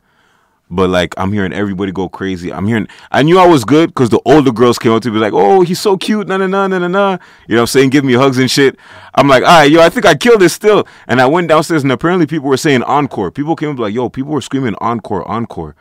But 0.70 0.90
like 0.90 1.14
I'm 1.18 1.32
hearing 1.32 1.54
everybody 1.54 1.94
go 1.94 2.10
crazy. 2.10 2.52
I'm 2.52 2.68
hearing 2.68 2.88
I 3.12 3.24
knew 3.24 3.40
I 3.40 3.48
was 3.48 3.64
good 3.64 3.90
because 3.90 4.10
the 4.10 4.20
older 4.26 4.52
girls 4.52 4.78
came 4.78 4.92
up 4.92 5.02
to 5.04 5.12
me 5.12 5.18
like, 5.18 5.32
"Oh, 5.34 5.62
he's 5.62 5.80
so 5.80 5.96
cute, 5.96 6.28
na 6.28 6.36
na 6.36 6.48
na 6.48 6.68
na 6.68 6.80
na 6.80 6.88
na." 6.88 7.18
You 7.48 7.56
know, 7.56 7.62
what 7.62 7.62
I'm 7.62 7.68
saying, 7.68 7.90
give 7.92 8.04
me 8.04 8.14
hugs 8.14 8.38
and 8.38 8.52
shit. 8.52 8.78
I'm 9.16 9.30
like, 9.30 9.44
"All 9.44 9.60
right, 9.60 9.72
yo, 9.72 9.82
I 9.82 9.88
think 9.90 10.06
I 10.06 10.16
killed 10.16 10.42
this 10.42 10.54
still." 10.54 10.86
And 11.08 11.22
I 11.22 11.26
went 11.26 11.48
downstairs 11.48 11.84
and 11.84 11.92
apparently 11.92 12.26
people 12.26 12.50
were 12.50 12.58
saying 12.58 12.84
encore. 12.84 13.32
People 13.32 13.56
came 13.56 13.70
up 13.70 13.80
like, 13.80 13.94
"Yo, 13.94 14.10
people 14.10 14.34
were 14.34 14.42
screaming 14.42 14.76
encore, 14.82 15.26
encore." 15.28 15.76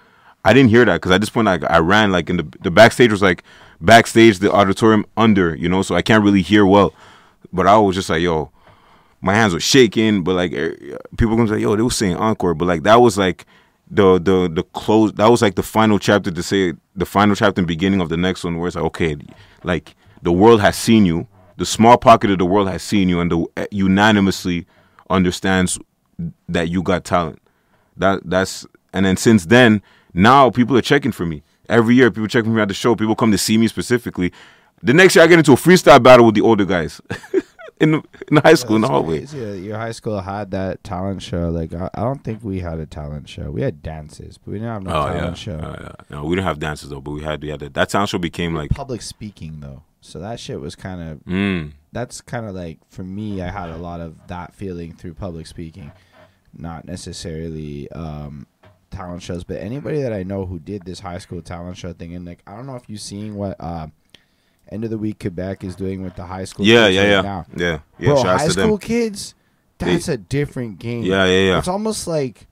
I 0.45 0.53
didn't 0.53 0.71
hear 0.71 0.85
that 0.85 0.95
because 0.95 1.11
at 1.11 1.21
this 1.21 1.31
point, 1.31 1.47
like 1.47 1.65
I 1.69 1.79
ran 1.79 2.13
like 2.13 2.31
in 2.31 2.37
the 2.37 2.47
the 2.63 2.71
backstage 2.71 3.11
was 3.11 3.23
like 3.23 3.43
backstage, 3.81 4.39
the 4.39 4.53
auditorium 4.53 5.05
under, 5.17 5.57
you 5.57 5.69
know, 5.69 5.83
so 5.83 5.97
I 5.97 6.03
can't 6.03 6.23
really 6.23 6.43
hear 6.43 6.65
well. 6.65 6.95
But 7.53 7.67
I 7.67 7.77
was 7.79 7.97
just 7.97 8.09
like, 8.09 8.23
"Yo." 8.23 8.53
My 9.23 9.35
hands 9.35 9.55
were 9.55 9.61
shaking, 9.61 10.23
but 10.23 10.37
like 10.37 10.53
er, 10.53 10.77
people 11.17 11.37
gonna 11.37 11.49
say, 11.49 11.59
"Yo, 11.59 11.75
they 11.75 11.83
were 11.83 11.91
saying 11.91 12.17
encore," 12.17 12.55
but 12.55 12.69
like 12.69 12.85
that 12.85 13.01
was 13.01 13.19
like 13.19 13.47
the 13.89 14.19
the 14.19 14.49
the 14.53 14.63
close 14.73 15.13
that 15.13 15.29
was 15.29 15.43
like 15.43 15.55
the 15.55 15.63
final 15.63 15.99
chapter 15.99 16.31
to 16.31 16.43
say 16.43 16.73
the 16.97 17.07
final 17.07 17.37
chapter 17.37 17.61
and 17.61 17.69
beginning 17.69 18.01
of 18.01 18.09
the 18.09 18.17
next 18.17 18.43
one 18.43 18.59
where 18.59 18.67
it's 18.67 18.77
like 18.77 18.85
okay 18.85 19.17
like 19.63 19.95
the 20.23 20.33
world 20.33 20.61
has 20.61 20.77
seen 20.77 21.07
you. 21.07 21.27
The 21.57 21.67
small 21.67 21.97
pocket 21.97 22.31
of 22.31 22.39
the 22.39 22.45
world 22.45 22.69
has 22.69 22.83
seen 22.83 23.09
you 23.09 23.21
and 23.21 23.31
the 23.31 23.47
uh, 23.57 23.67
unanimously 23.71 24.67
understands 25.09 25.79
that 26.49 26.69
you 26.69 26.83
got 26.83 27.05
talent. 27.05 27.41
That 27.97 28.21
that's 28.25 28.67
and 28.93 29.07
then 29.07 29.17
since 29.17 29.47
then 29.47 29.83
now 30.13 30.51
people 30.51 30.77
are 30.77 30.83
checking 30.83 31.13
for 31.13 31.25
me. 31.25 31.43
Every 31.69 31.95
year 31.95 32.11
people 32.11 32.29
check 32.29 32.45
for 32.45 32.51
me 32.51 32.61
at 32.61 32.69
the 32.69 32.75
show. 32.75 32.95
People 32.95 33.15
come 33.17 33.31
to 33.33 33.39
see 33.39 33.57
me 33.57 33.69
specifically. 33.69 34.33
The 34.83 34.93
next 34.93 35.15
year 35.17 35.25
i 35.25 35.27
get 35.27 35.39
into 35.39 35.53
a 35.53 35.57
freestyle 35.57 36.03
battle 36.03 36.27
with 36.27 36.35
the 36.35 36.43
older 36.43 36.65
guys 36.65 37.01
in 37.81 38.03
in 38.31 38.37
high 38.39 38.55
school 38.55 38.77
in 38.77 38.83
the 38.83 38.89
hallway. 38.89 39.19
Crazy. 39.19 39.63
Your 39.63 39.79
high 39.79 39.93
school 39.93 40.21
had 40.21 40.51
that 40.53 40.83
talent 40.83 41.23
show. 41.23 41.51
Like 41.51 41.75
I, 41.75 41.91
I, 41.95 42.01
don't 42.01 42.23
think 42.25 42.43
we 42.43 42.61
had 42.61 42.79
a 42.79 42.87
talent 42.87 43.29
show. 43.29 43.51
We 43.51 43.63
had 43.63 43.83
dances, 43.83 44.39
but 44.39 44.53
we 44.53 44.59
didn't 44.59 44.73
have 44.73 44.83
no 44.83 44.91
oh, 44.91 45.07
talent 45.07 45.25
yeah. 45.25 45.35
show. 45.35 45.61
Oh, 45.63 45.83
yeah. 45.83 46.17
No, 46.17 46.25
we 46.25 46.37
didn't 46.37 46.47
have 46.47 46.59
dances 46.59 46.89
though, 46.89 47.01
but 47.01 47.11
we 47.11 47.23
had 47.23 47.43
we 47.43 47.49
had 47.49 47.61
that. 47.61 47.75
That 47.75 47.89
talent 47.91 48.11
show 48.11 48.19
became 48.19 48.55
like 48.55 48.71
public 48.71 49.03
speaking 49.03 49.61
though. 49.61 49.83
So 50.01 50.21
that 50.21 50.41
shit 50.41 50.61
was 50.61 50.77
kind 50.77 51.01
of 51.01 51.25
mm. 51.25 51.73
that's 51.93 52.21
kind 52.21 52.47
of 52.47 52.55
like 52.55 52.79
for 52.89 53.03
me. 53.03 53.43
I 53.43 53.51
had 53.51 53.71
a 53.71 53.77
lot 53.77 54.01
of 54.01 54.15
that 54.29 54.55
feeling 54.55 54.95
through 54.95 55.15
public 55.15 55.47
speaking, 55.47 55.93
not 56.55 56.85
necessarily 56.85 57.91
um, 57.91 58.47
talent 58.91 59.23
shows, 59.23 59.45
but 59.45 59.59
anybody 59.59 60.01
that 60.03 60.13
I 60.13 60.23
know 60.23 60.47
who 60.47 60.59
did 60.59 60.85
this 60.85 61.01
high 61.01 61.19
school 61.19 61.43
talent 61.43 61.77
show 61.77 61.93
thing, 61.93 62.15
and 62.15 62.25
like 62.25 62.43
I 62.47 62.57
don't 62.57 62.67
know 62.67 62.77
if 62.77 62.89
you've 62.89 63.01
seen 63.01 63.35
what. 63.35 63.57
Uh, 63.61 63.89
end 64.71 64.85
of 64.85 64.91
the 64.91 64.99
week 64.99 65.21
Quebec 65.21 65.65
is 65.65 65.77
doing 65.77 66.03
with 66.03 66.17
the 66.17 66.25
high 66.25 66.45
school. 66.45 66.67
Yeah, 66.67 66.89
yeah, 66.89 67.03
yeah, 67.03 67.21
now. 67.21 67.47
yeah, 67.57 67.79
yeah. 67.99 68.09
Bro, 68.09 68.23
high 68.23 68.49
school 68.49 68.79
kids, 68.79 69.35
that's 69.79 70.07
they, 70.07 70.15
a 70.15 70.17
different 70.17 70.79
game. 70.79 71.03
Yeah, 71.03 71.25
yeah, 71.25 71.51
yeah. 71.51 71.59
It's 71.59 71.69
almost 71.69 72.07
like 72.07 72.47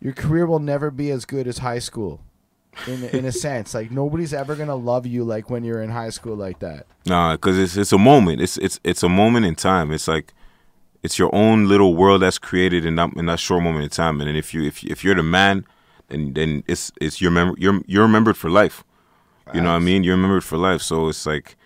your 0.00 0.12
career 0.12 0.46
will 0.46 0.58
never 0.58 0.90
be 0.90 1.10
as 1.10 1.24
good 1.24 1.46
as 1.46 1.58
high 1.58 1.78
school. 1.78 2.20
In 2.86 3.04
in 3.04 3.24
a 3.24 3.32
sense, 3.46 3.74
like 3.74 3.90
nobody's 3.90 4.32
ever 4.32 4.56
gonna 4.56 4.76
love 4.76 5.06
you 5.06 5.24
like 5.24 5.50
when 5.50 5.62
you're 5.62 5.82
in 5.82 5.90
high 5.90 6.10
school 6.10 6.36
like 6.36 6.58
that. 6.60 6.86
Nah, 7.04 7.32
because 7.32 7.58
it's 7.58 7.76
it's 7.76 7.92
a 7.92 7.98
moment. 7.98 8.40
It's 8.40 8.56
it's 8.58 8.80
it's 8.82 9.02
a 9.02 9.08
moment 9.08 9.44
in 9.44 9.54
time. 9.54 9.92
It's 9.92 10.08
like 10.08 10.32
it's 11.02 11.18
your 11.18 11.34
own 11.34 11.68
little 11.68 11.94
world 11.94 12.22
that's 12.22 12.38
created 12.38 12.86
in 12.86 12.96
that 12.96 13.12
in 13.14 13.26
that 13.26 13.40
short 13.40 13.62
moment 13.62 13.84
in 13.84 13.90
time. 13.90 14.20
And 14.20 14.36
if 14.36 14.54
you 14.54 14.62
if 14.62 14.82
if 14.84 15.04
you're 15.04 15.14
the 15.14 15.22
man, 15.22 15.66
then 16.08 16.32
then 16.32 16.64
it's 16.66 16.92
it's 17.00 17.20
your 17.20 17.30
mem- 17.30 17.56
you're 17.58 17.80
you're 17.86 18.04
remembered 18.04 18.36
for 18.36 18.48
life. 18.48 18.84
You 19.54 19.60
know 19.60 19.70
what 19.70 19.76
I 19.76 19.80
mean? 19.80 20.02
You're 20.04 20.16
remembered 20.16 20.44
for 20.44 20.56
life. 20.56 20.82
So 20.82 21.08
it's 21.08 21.26
like 21.26 21.56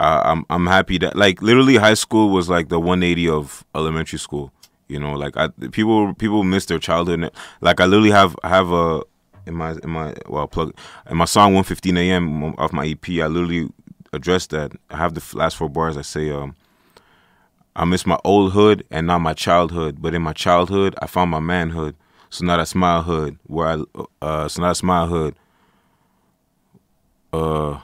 uh, 0.00 0.22
I'm 0.24 0.44
I'm 0.50 0.66
happy 0.66 0.98
that 0.98 1.16
like 1.16 1.42
literally 1.42 1.76
high 1.76 1.94
school 1.94 2.30
was 2.30 2.48
like 2.48 2.68
the 2.68 2.78
180 2.78 3.28
of 3.28 3.64
elementary 3.74 4.18
school. 4.18 4.52
You 4.88 5.00
know, 5.00 5.14
like 5.14 5.36
I 5.36 5.48
people 5.70 6.14
people 6.14 6.44
miss 6.44 6.66
their 6.66 6.78
childhood. 6.78 7.30
Like 7.60 7.80
I 7.80 7.86
literally 7.86 8.10
have 8.10 8.36
I 8.42 8.48
have 8.48 8.70
a 8.72 9.02
in 9.46 9.54
my 9.54 9.72
in 9.82 9.90
my 9.90 10.14
well 10.26 10.46
plug 10.46 10.74
in 11.10 11.16
my 11.16 11.24
song 11.24 11.54
115 11.54 11.96
a.m. 11.96 12.54
off 12.58 12.72
my 12.72 12.86
EP. 12.86 13.08
I 13.08 13.26
literally 13.26 13.68
address 14.12 14.46
that. 14.48 14.72
I 14.90 14.96
have 14.96 15.14
the 15.14 15.36
last 15.36 15.56
four 15.56 15.68
bars. 15.68 15.96
I 15.96 16.02
say 16.02 16.30
um. 16.30 16.54
I 17.78 17.84
miss 17.84 18.06
my 18.06 18.18
old 18.24 18.52
hood 18.52 18.86
and 18.90 19.06
not 19.06 19.18
my 19.18 19.34
childhood, 19.34 19.98
but 20.00 20.14
in 20.14 20.22
my 20.22 20.32
childhood 20.32 20.94
I 21.02 21.06
found 21.06 21.30
my 21.30 21.40
manhood. 21.40 21.94
So 22.30 22.42
not 22.42 22.58
a 22.58 22.64
smile 22.64 23.02
hood 23.02 23.38
where 23.46 23.68
I 23.68 24.02
uh 24.22 24.48
so 24.48 24.62
not 24.62 24.70
a 24.70 24.74
smile 24.74 25.06
hood 25.08 25.36
uh 27.36 27.80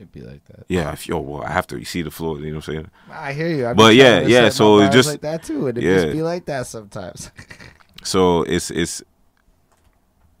It'd 0.00 0.12
be 0.12 0.22
like 0.22 0.42
that. 0.46 0.64
Yeah, 0.66 0.92
if, 0.92 1.06
yo, 1.06 1.20
well, 1.20 1.42
I 1.42 1.52
have 1.52 1.66
to 1.66 1.84
see 1.84 2.00
the 2.00 2.10
floor. 2.10 2.38
You 2.38 2.46
know 2.46 2.56
what 2.56 2.68
I'm 2.68 2.74
saying? 2.74 2.90
I 3.12 3.34
hear 3.34 3.48
you. 3.48 3.66
I'm 3.66 3.76
but 3.76 3.94
yeah, 3.94 4.20
yeah. 4.20 4.48
So 4.48 4.80
it 4.80 4.92
just 4.92 5.10
like 5.10 5.20
that 5.20 5.42
too, 5.42 5.66
it 5.66 5.76
yeah. 5.76 5.96
just 5.96 6.12
be 6.12 6.22
like 6.22 6.46
that 6.46 6.66
sometimes. 6.66 7.30
so 8.02 8.42
it's 8.44 8.70
it's 8.70 9.02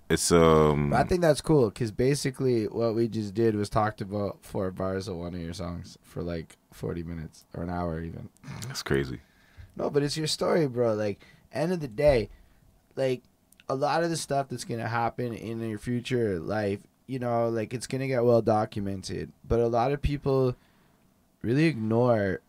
it's 0.08 0.32
um. 0.32 0.94
I 0.94 1.04
think 1.04 1.20
that's 1.20 1.42
cool 1.42 1.68
because 1.68 1.92
basically 1.92 2.68
what 2.68 2.94
we 2.94 3.06
just 3.06 3.34
did 3.34 3.54
was 3.54 3.68
talked 3.68 4.00
about 4.00 4.38
four 4.40 4.70
bars 4.70 5.08
of 5.08 5.16
one 5.16 5.34
of 5.34 5.40
your 5.42 5.52
songs 5.52 5.98
for 6.02 6.22
like 6.22 6.56
forty 6.72 7.02
minutes 7.02 7.44
or 7.52 7.62
an 7.62 7.68
hour 7.68 8.00
even. 8.00 8.30
That's 8.66 8.82
crazy. 8.82 9.20
No, 9.76 9.90
but 9.90 10.02
it's 10.02 10.16
your 10.16 10.26
story, 10.26 10.66
bro. 10.68 10.94
Like 10.94 11.20
end 11.52 11.70
of 11.70 11.80
the 11.80 11.88
day, 11.88 12.30
like 12.96 13.24
a 13.68 13.74
lot 13.74 14.04
of 14.04 14.08
the 14.08 14.16
stuff 14.16 14.48
that's 14.48 14.64
gonna 14.64 14.88
happen 14.88 15.34
in 15.34 15.60
your 15.68 15.78
future 15.78 16.40
life 16.40 16.80
you 17.10 17.18
know, 17.18 17.48
like 17.48 17.74
it's 17.74 17.88
gonna 17.88 18.06
get 18.06 18.24
well 18.24 18.40
documented. 18.40 19.32
But 19.46 19.58
a 19.58 19.66
lot 19.66 19.90
of 19.90 20.00
people 20.00 20.54
really 21.42 21.64
ignore 21.64 22.40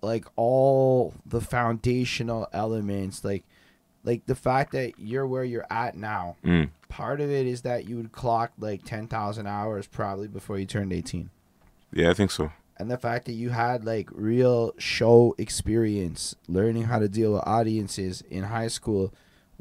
like 0.00 0.24
all 0.36 1.12
the 1.26 1.42
foundational 1.42 2.48
elements, 2.52 3.24
like 3.24 3.44
like 4.02 4.24
the 4.24 4.34
fact 4.34 4.72
that 4.72 4.94
you're 4.98 5.26
where 5.26 5.44
you're 5.44 5.66
at 5.70 5.96
now. 5.96 6.36
Mm. 6.42 6.70
Part 6.88 7.20
of 7.20 7.30
it 7.30 7.46
is 7.46 7.60
that 7.62 7.86
you 7.86 7.96
would 7.96 8.12
clock 8.12 8.52
like 8.58 8.84
ten 8.84 9.06
thousand 9.06 9.46
hours 9.46 9.86
probably 9.86 10.28
before 10.28 10.58
you 10.58 10.64
turned 10.64 10.92
eighteen. 10.92 11.28
Yeah, 11.92 12.08
I 12.08 12.14
think 12.14 12.30
so. 12.30 12.52
And 12.78 12.90
the 12.90 12.98
fact 12.98 13.26
that 13.26 13.32
you 13.32 13.50
had 13.50 13.84
like 13.84 14.08
real 14.12 14.72
show 14.78 15.34
experience, 15.36 16.34
learning 16.48 16.84
how 16.84 17.00
to 17.00 17.08
deal 17.08 17.34
with 17.34 17.42
audiences 17.44 18.22
in 18.30 18.44
high 18.44 18.68
school, 18.68 19.12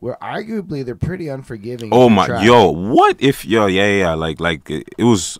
where 0.03 0.17
arguably 0.21 0.83
they're 0.83 0.95
pretty 0.95 1.29
unforgiving. 1.29 1.87
Oh 1.93 2.09
my, 2.09 2.43
yo, 2.43 2.69
what 2.69 3.15
if 3.19 3.45
yo, 3.45 3.67
yeah, 3.67 3.87
yeah, 3.87 4.13
like, 4.15 4.41
like 4.41 4.69
it, 4.69 4.89
it 4.97 5.05
was. 5.05 5.39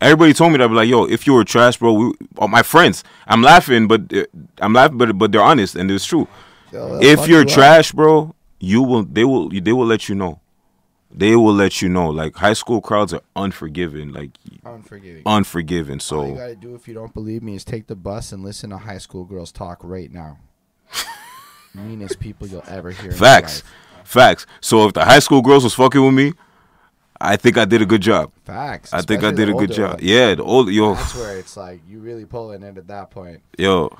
Everybody 0.00 0.32
told 0.34 0.52
me 0.52 0.58
that, 0.58 0.70
like, 0.70 0.88
yo, 0.88 1.04
if 1.04 1.26
you 1.26 1.32
were 1.32 1.44
trash, 1.44 1.78
bro, 1.78 1.92
we, 1.92 2.12
all 2.38 2.46
my 2.46 2.62
friends, 2.62 3.02
I'm 3.26 3.42
laughing, 3.42 3.88
but 3.88 4.12
uh, 4.14 4.24
I'm 4.58 4.72
laughing, 4.72 4.98
but 4.98 5.18
but 5.18 5.32
they're 5.32 5.42
honest 5.42 5.74
and 5.74 5.90
it's 5.90 6.04
true. 6.04 6.28
Yo, 6.72 7.00
if 7.02 7.26
you're 7.26 7.44
trash, 7.44 7.90
bro, 7.90 8.36
you 8.60 8.82
will, 8.82 9.02
they 9.02 9.24
will, 9.24 9.48
they 9.48 9.72
will 9.72 9.86
let 9.86 10.08
you 10.08 10.14
know. 10.14 10.40
They 11.10 11.34
will 11.34 11.54
let 11.54 11.82
you 11.82 11.88
know. 11.88 12.08
Like 12.10 12.36
high 12.36 12.52
school 12.52 12.80
crowds 12.80 13.12
are 13.12 13.22
unforgiving, 13.34 14.12
like 14.12 14.30
unforgiving, 14.64 15.22
unforgiving. 15.26 15.98
So 15.98 16.20
all 16.20 16.28
you 16.28 16.36
gotta 16.36 16.54
do 16.54 16.76
if 16.76 16.86
you 16.86 16.94
don't 16.94 17.14
believe 17.14 17.42
me 17.42 17.56
is 17.56 17.64
take 17.64 17.88
the 17.88 17.96
bus 17.96 18.30
and 18.30 18.44
listen 18.44 18.70
to 18.70 18.78
high 18.78 18.98
school 18.98 19.24
girls 19.24 19.50
talk 19.50 19.80
right 19.82 20.12
now. 20.12 20.38
Meanest 21.74 22.20
people 22.20 22.46
you'll 22.46 22.62
ever 22.68 22.92
hear. 22.92 23.10
Facts. 23.10 23.64
Facts. 24.04 24.46
So 24.60 24.86
if 24.86 24.92
the 24.92 25.04
high 25.04 25.18
school 25.18 25.42
girls 25.42 25.64
was 25.64 25.74
fucking 25.74 26.04
with 26.04 26.14
me, 26.14 26.32
I 27.20 27.36
think 27.36 27.56
I 27.56 27.64
did 27.64 27.80
a 27.80 27.86
good 27.86 28.00
job. 28.00 28.32
Facts. 28.44 28.92
I 28.92 29.02
think 29.02 29.24
I 29.24 29.30
did 29.32 29.48
a 29.48 29.54
good 29.54 29.72
job. 29.72 29.92
Ones. 29.92 30.02
Yeah, 30.02 30.34
the 30.34 30.44
old 30.44 30.70
yo. 30.70 30.94
That's 30.94 31.14
where 31.14 31.38
it's 31.38 31.56
like 31.56 31.80
you 31.88 32.00
really 32.00 32.24
pulling 32.24 32.62
it 32.62 32.76
at 32.76 32.88
that 32.88 33.10
point. 33.10 33.40
Yo, 33.58 33.96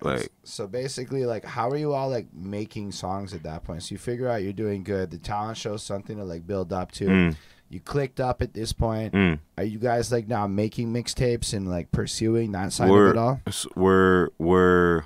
like. 0.00 0.30
So 0.44 0.66
basically, 0.66 1.24
like, 1.24 1.44
how 1.44 1.68
are 1.70 1.76
you 1.76 1.92
all 1.92 2.08
like 2.08 2.26
making 2.32 2.92
songs 2.92 3.34
at 3.34 3.42
that 3.44 3.64
point? 3.64 3.82
So 3.82 3.92
you 3.92 3.98
figure 3.98 4.28
out 4.28 4.42
you're 4.42 4.52
doing 4.52 4.84
good. 4.84 5.10
The 5.10 5.18
talent 5.18 5.58
shows 5.58 5.82
something 5.82 6.16
to 6.16 6.24
like 6.24 6.46
build 6.46 6.72
up 6.72 6.92
to. 6.92 7.06
Mm. 7.06 7.36
You 7.70 7.80
clicked 7.80 8.18
up 8.20 8.42
at 8.42 8.52
this 8.52 8.72
point. 8.72 9.14
Mm. 9.14 9.38
Are 9.56 9.64
you 9.64 9.78
guys 9.78 10.10
like 10.10 10.26
now 10.26 10.46
making 10.46 10.92
mixtapes 10.92 11.54
and 11.54 11.68
like 11.68 11.92
pursuing 11.92 12.52
that 12.52 12.72
side 12.72 12.90
we're, 12.90 13.06
of 13.06 13.16
it 13.16 13.18
all? 13.18 13.40
We're 13.76 14.28
we're 14.38 15.04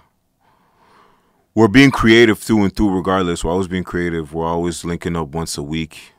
we're 1.55 1.69
being 1.69 1.91
creative 1.91 2.39
through 2.39 2.65
and 2.65 2.75
through 2.75 2.95
regardless. 2.95 3.45
We're 3.45 3.53
always 3.53 3.69
being 3.69 3.85
creative. 3.85 4.35
We're 4.35 4.47
always 4.47 4.85
linking 4.85 5.17
up 5.17 5.29
once 5.29 5.57
a 5.57 5.63
week. 5.63 6.13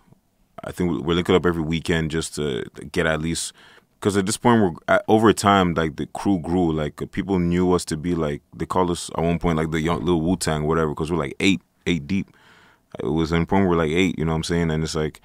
I 0.64 0.72
think 0.72 1.06
we're 1.06 1.16
linking 1.16 1.36
up 1.36 1.46
every 1.46 1.62
weekend 1.62 2.12
just 2.12 2.36
to 2.36 2.66
get 2.92 3.06
at 3.06 3.22
least 3.22 3.54
because 4.00 4.18
at 4.18 4.26
this 4.26 4.38
point 4.38 4.62
we're 4.88 5.00
over 5.08 5.32
time 5.34 5.74
like 5.74 5.96
the 5.96 6.08
crew 6.08 6.40
grew 6.40 6.72
like 6.72 7.02
uh, 7.02 7.06
people 7.06 7.40
knew 7.40 7.72
us 7.74 7.86
to 7.86 7.98
be 7.98 8.16
like 8.16 8.42
they 8.56 8.66
called 8.66 8.90
us 8.90 9.10
at 9.18 9.24
one 9.24 9.38
point 9.40 9.58
like 9.58 9.72
the 9.72 9.82
young 9.82 10.00
little 10.00 10.22
Wu 10.22 10.36
Tang 10.38 10.66
whatever 10.66 10.90
because 10.90 11.12
we're 11.12 11.18
like 11.18 11.36
eight 11.40 11.62
eight 11.86 12.08
deep. 12.08 12.36
It 13.00 13.08
was 13.08 13.32
in 13.32 13.46
point 13.46 13.68
we're 13.68 13.76
like 13.76 13.92
eight, 13.92 14.18
you 14.18 14.26
know 14.26 14.32
what 14.32 14.38
I'm 14.38 14.44
saying, 14.44 14.72
and 14.72 14.84
it's 14.84 14.96
like 14.96 15.22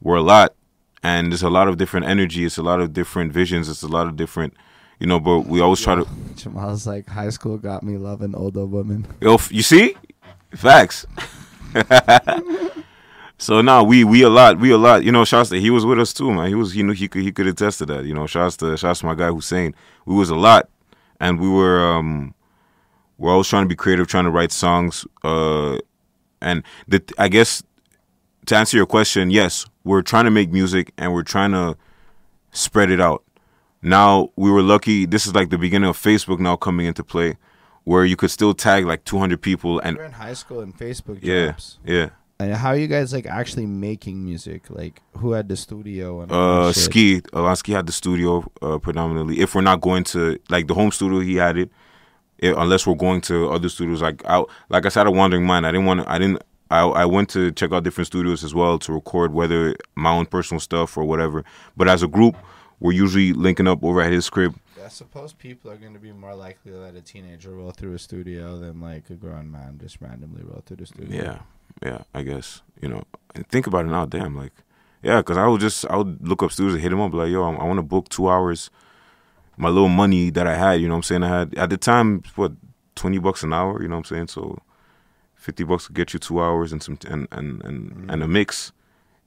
we're 0.00 0.16
a 0.16 0.22
lot, 0.22 0.54
and 1.02 1.30
there's 1.30 1.42
a 1.42 1.50
lot 1.50 1.68
of 1.68 1.76
different 1.78 2.06
energy. 2.06 2.44
It's 2.44 2.58
a 2.58 2.62
lot 2.62 2.80
of 2.80 2.92
different 2.92 3.32
visions. 3.32 3.68
It's 3.68 3.82
a 3.82 3.88
lot 3.88 4.06
of 4.08 4.16
different 4.16 4.54
You 4.98 5.06
know, 5.06 5.20
but 5.20 5.40
we 5.40 5.60
always 5.60 5.80
try 5.80 5.96
to. 5.96 6.06
Jamal's 6.36 6.86
like 6.86 7.06
high 7.08 7.30
school 7.30 7.58
got 7.58 7.82
me 7.82 7.96
loving 7.96 8.34
older 8.34 8.64
women. 8.66 9.06
Yo, 9.20 9.38
you 9.50 9.62
see, 9.62 9.96
facts. 10.54 11.06
so 13.38 13.60
now 13.60 13.82
we 13.82 14.04
we 14.04 14.22
a 14.22 14.30
lot 14.30 14.58
we 14.58 14.70
a 14.70 14.78
lot. 14.78 15.04
You 15.04 15.12
know, 15.12 15.24
shouts 15.24 15.50
to 15.50 15.60
he 15.60 15.70
was 15.70 15.84
with 15.84 15.98
us 15.98 16.12
too, 16.12 16.32
man. 16.32 16.48
He 16.48 16.54
was 16.54 16.72
he 16.72 16.82
knew 16.82 16.92
he 16.92 17.08
could 17.08 17.22
he 17.22 17.32
could 17.32 17.46
attest 17.46 17.78
to 17.78 17.86
that. 17.86 18.04
You 18.04 18.14
know, 18.14 18.26
shouts 18.26 18.56
to 18.58 18.76
shouts 18.76 19.00
to 19.00 19.06
my 19.06 19.14
guy 19.14 19.28
Hussein. 19.28 19.74
We 20.06 20.14
was 20.14 20.30
a 20.30 20.36
lot, 20.36 20.68
and 21.20 21.40
we 21.40 21.48
were 21.48 21.80
um 21.80 22.34
we're 23.18 23.32
always 23.32 23.48
trying 23.48 23.64
to 23.64 23.68
be 23.68 23.76
creative, 23.76 24.06
trying 24.06 24.24
to 24.24 24.30
write 24.30 24.52
songs. 24.52 25.06
Uh, 25.22 25.78
and 26.40 26.62
the 26.86 27.02
I 27.18 27.28
guess 27.28 27.62
to 28.46 28.56
answer 28.56 28.76
your 28.76 28.86
question, 28.86 29.30
yes, 29.30 29.66
we're 29.84 30.02
trying 30.02 30.24
to 30.24 30.30
make 30.30 30.52
music 30.52 30.92
and 30.98 31.12
we're 31.12 31.22
trying 31.22 31.52
to 31.52 31.76
spread 32.52 32.90
it 32.90 33.00
out. 33.00 33.23
Now 33.84 34.30
we 34.36 34.50
were 34.50 34.62
lucky. 34.62 35.06
This 35.06 35.26
is 35.26 35.34
like 35.34 35.50
the 35.50 35.58
beginning 35.58 35.88
of 35.90 35.96
Facebook 35.98 36.40
now 36.40 36.56
coming 36.56 36.86
into 36.86 37.04
play, 37.04 37.36
where 37.84 38.04
you 38.04 38.16
could 38.16 38.30
still 38.30 38.54
tag 38.54 38.86
like 38.86 39.04
200 39.04 39.40
people 39.40 39.78
and 39.80 39.96
We're 39.98 40.04
in 40.04 40.12
high 40.12 40.32
school 40.32 40.60
and 40.60 40.76
Facebook 40.76 41.18
yeah, 41.22 41.44
drops. 41.46 41.78
yeah. 41.84 42.08
And 42.40 42.54
how 42.54 42.70
are 42.70 42.76
you 42.76 42.88
guys 42.88 43.12
like 43.12 43.26
actually 43.26 43.66
making 43.66 44.24
music? 44.24 44.70
Like 44.70 45.02
who 45.18 45.32
had 45.32 45.48
the 45.48 45.56
studio 45.56 46.22
and 46.22 46.32
all 46.32 46.38
Uh, 46.62 46.66
that 46.68 46.74
shit? 46.74 46.84
Ski, 46.84 47.20
Alansky 47.32 47.74
had 47.74 47.86
the 47.86 47.92
studio 47.92 48.50
uh, 48.62 48.78
predominantly. 48.78 49.38
If 49.40 49.54
we're 49.54 49.60
not 49.60 49.80
going 49.82 50.04
to 50.04 50.38
like 50.48 50.66
the 50.66 50.74
home 50.74 50.90
studio, 50.90 51.20
he 51.20 51.36
had 51.36 51.56
it. 51.58 51.70
It- 52.38 52.56
unless 52.56 52.86
we're 52.86 52.94
going 52.96 53.20
to 53.22 53.50
other 53.50 53.68
studios, 53.68 54.00
like 54.02 54.24
I, 54.24 54.42
like 54.70 54.86
I 54.86 54.88
said, 54.88 55.06
a 55.06 55.10
wandering 55.10 55.46
mind. 55.46 55.66
I 55.66 55.70
didn't 55.72 55.86
want 55.86 56.00
to. 56.00 56.10
I 56.10 56.18
didn't. 56.18 56.42
I, 56.70 56.80
I 56.80 57.04
went 57.04 57.28
to 57.30 57.52
check 57.52 57.70
out 57.72 57.84
different 57.84 58.06
studios 58.06 58.42
as 58.42 58.54
well 58.54 58.78
to 58.80 58.92
record 58.92 59.32
whether 59.34 59.76
my 59.94 60.10
own 60.10 60.24
personal 60.26 60.58
stuff 60.60 60.96
or 60.96 61.04
whatever. 61.04 61.44
But 61.76 61.88
as 61.88 62.02
a 62.02 62.08
group, 62.08 62.34
we're 62.84 62.92
usually 62.92 63.32
linking 63.32 63.66
up 63.66 63.82
over 63.82 64.02
at 64.02 64.12
his 64.12 64.28
crib. 64.28 64.54
I 64.84 64.88
suppose 64.88 65.32
people 65.32 65.70
are 65.70 65.76
going 65.76 65.94
to 65.94 65.98
be 65.98 66.12
more 66.12 66.34
likely 66.34 66.70
to 66.72 66.76
let 66.76 66.94
a 66.94 67.00
teenager 67.00 67.50
roll 67.50 67.70
through 67.70 67.94
a 67.94 67.98
studio 67.98 68.58
than 68.58 68.78
like 68.82 69.08
a 69.08 69.14
grown 69.14 69.50
man 69.50 69.78
just 69.80 70.02
randomly 70.02 70.42
roll 70.44 70.62
through 70.66 70.76
the 70.76 70.86
studio. 70.86 71.24
Yeah, 71.24 71.38
yeah. 71.82 72.02
I 72.12 72.20
guess 72.20 72.60
you 72.82 72.90
know. 72.90 73.04
And 73.34 73.48
think 73.48 73.66
about 73.66 73.86
it 73.86 73.88
now. 73.88 74.04
Damn, 74.04 74.36
like, 74.36 74.52
yeah, 75.02 75.16
because 75.20 75.38
I 75.38 75.46
would 75.46 75.62
just 75.62 75.86
I 75.86 75.96
would 75.96 76.28
look 76.28 76.42
up 76.42 76.52
studios 76.52 76.74
and 76.74 76.82
hit 76.82 76.92
him 76.92 77.00
up 77.00 77.14
like, 77.14 77.30
yo, 77.30 77.42
I, 77.42 77.54
I 77.54 77.64
want 77.64 77.78
to 77.78 77.82
book 77.82 78.10
two 78.10 78.28
hours. 78.28 78.68
My 79.56 79.70
little 79.70 79.88
money 79.88 80.28
that 80.28 80.46
I 80.46 80.54
had, 80.54 80.74
you 80.82 80.86
know 80.86 80.94
what 80.94 80.98
I'm 80.98 81.02
saying? 81.04 81.22
I 81.22 81.38
had 81.38 81.54
at 81.54 81.70
the 81.70 81.78
time 81.78 82.22
what 82.34 82.52
twenty 82.96 83.18
bucks 83.18 83.42
an 83.42 83.54
hour, 83.54 83.80
you 83.80 83.88
know 83.88 83.96
what 83.96 84.10
I'm 84.10 84.16
saying? 84.16 84.28
So 84.28 84.58
fifty 85.34 85.64
bucks 85.64 85.88
will 85.88 85.94
get 85.94 86.12
you 86.12 86.18
two 86.18 86.38
hours 86.38 86.70
and 86.70 86.82
some 86.82 86.98
and 87.08 87.28
and 87.32 87.64
and, 87.64 88.10
and 88.10 88.22
a 88.22 88.26
mm-hmm. 88.26 88.32
mix, 88.34 88.72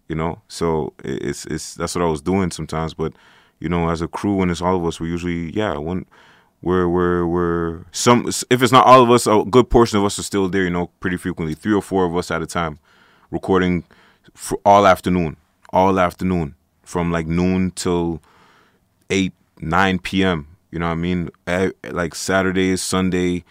you 0.07 0.15
know. 0.15 0.43
So 0.47 0.93
it's 1.03 1.47
it's 1.47 1.73
that's 1.73 1.95
what 1.95 2.03
I 2.03 2.07
was 2.07 2.21
doing 2.21 2.51
sometimes. 2.51 2.93
But 2.93 3.13
you 3.59 3.69
know, 3.69 3.89
as 3.89 4.01
a 4.01 4.07
crew 4.07 4.41
and 4.41 4.51
it's 4.51 4.61
all 4.61 4.75
of 4.75 4.85
us, 4.85 4.99
we 4.99 5.09
usually 5.09 5.51
yeah 5.55 5.77
when 5.77 6.05
we're 6.61 6.87
we're 6.87 7.25
we're 7.25 7.85
some 7.91 8.27
if 8.49 8.61
it's 8.61 8.71
not 8.71 8.85
all 8.85 9.03
of 9.03 9.11
us, 9.11 9.27
a 9.27 9.43
good 9.49 9.69
portion 9.69 9.97
of 9.97 10.05
us 10.05 10.17
are 10.19 10.23
still 10.23 10.49
there. 10.49 10.63
You 10.63 10.69
know, 10.69 10.87
pretty 10.99 11.17
frequently, 11.17 11.53
three 11.53 11.73
or 11.73 11.81
four 11.81 12.05
of 12.05 12.15
us 12.15 12.31
at 12.31 12.41
a 12.41 12.47
time, 12.47 12.79
recording 13.31 13.83
for 14.33 14.59
all 14.65 14.87
afternoon, 14.87 15.37
all 15.71 15.99
afternoon 15.99 16.55
from 16.83 17.11
like 17.11 17.27
noon 17.27 17.71
till 17.71 18.21
eight 19.09 19.33
nine 19.59 19.99
p.m. 19.99 20.47
You 20.71 20.79
know 20.79 20.87
what 20.87 20.93
I 20.93 20.95
mean? 20.95 21.29
Like 21.83 22.13
Saturdays, 22.15 22.81
Sunday, 22.81 23.43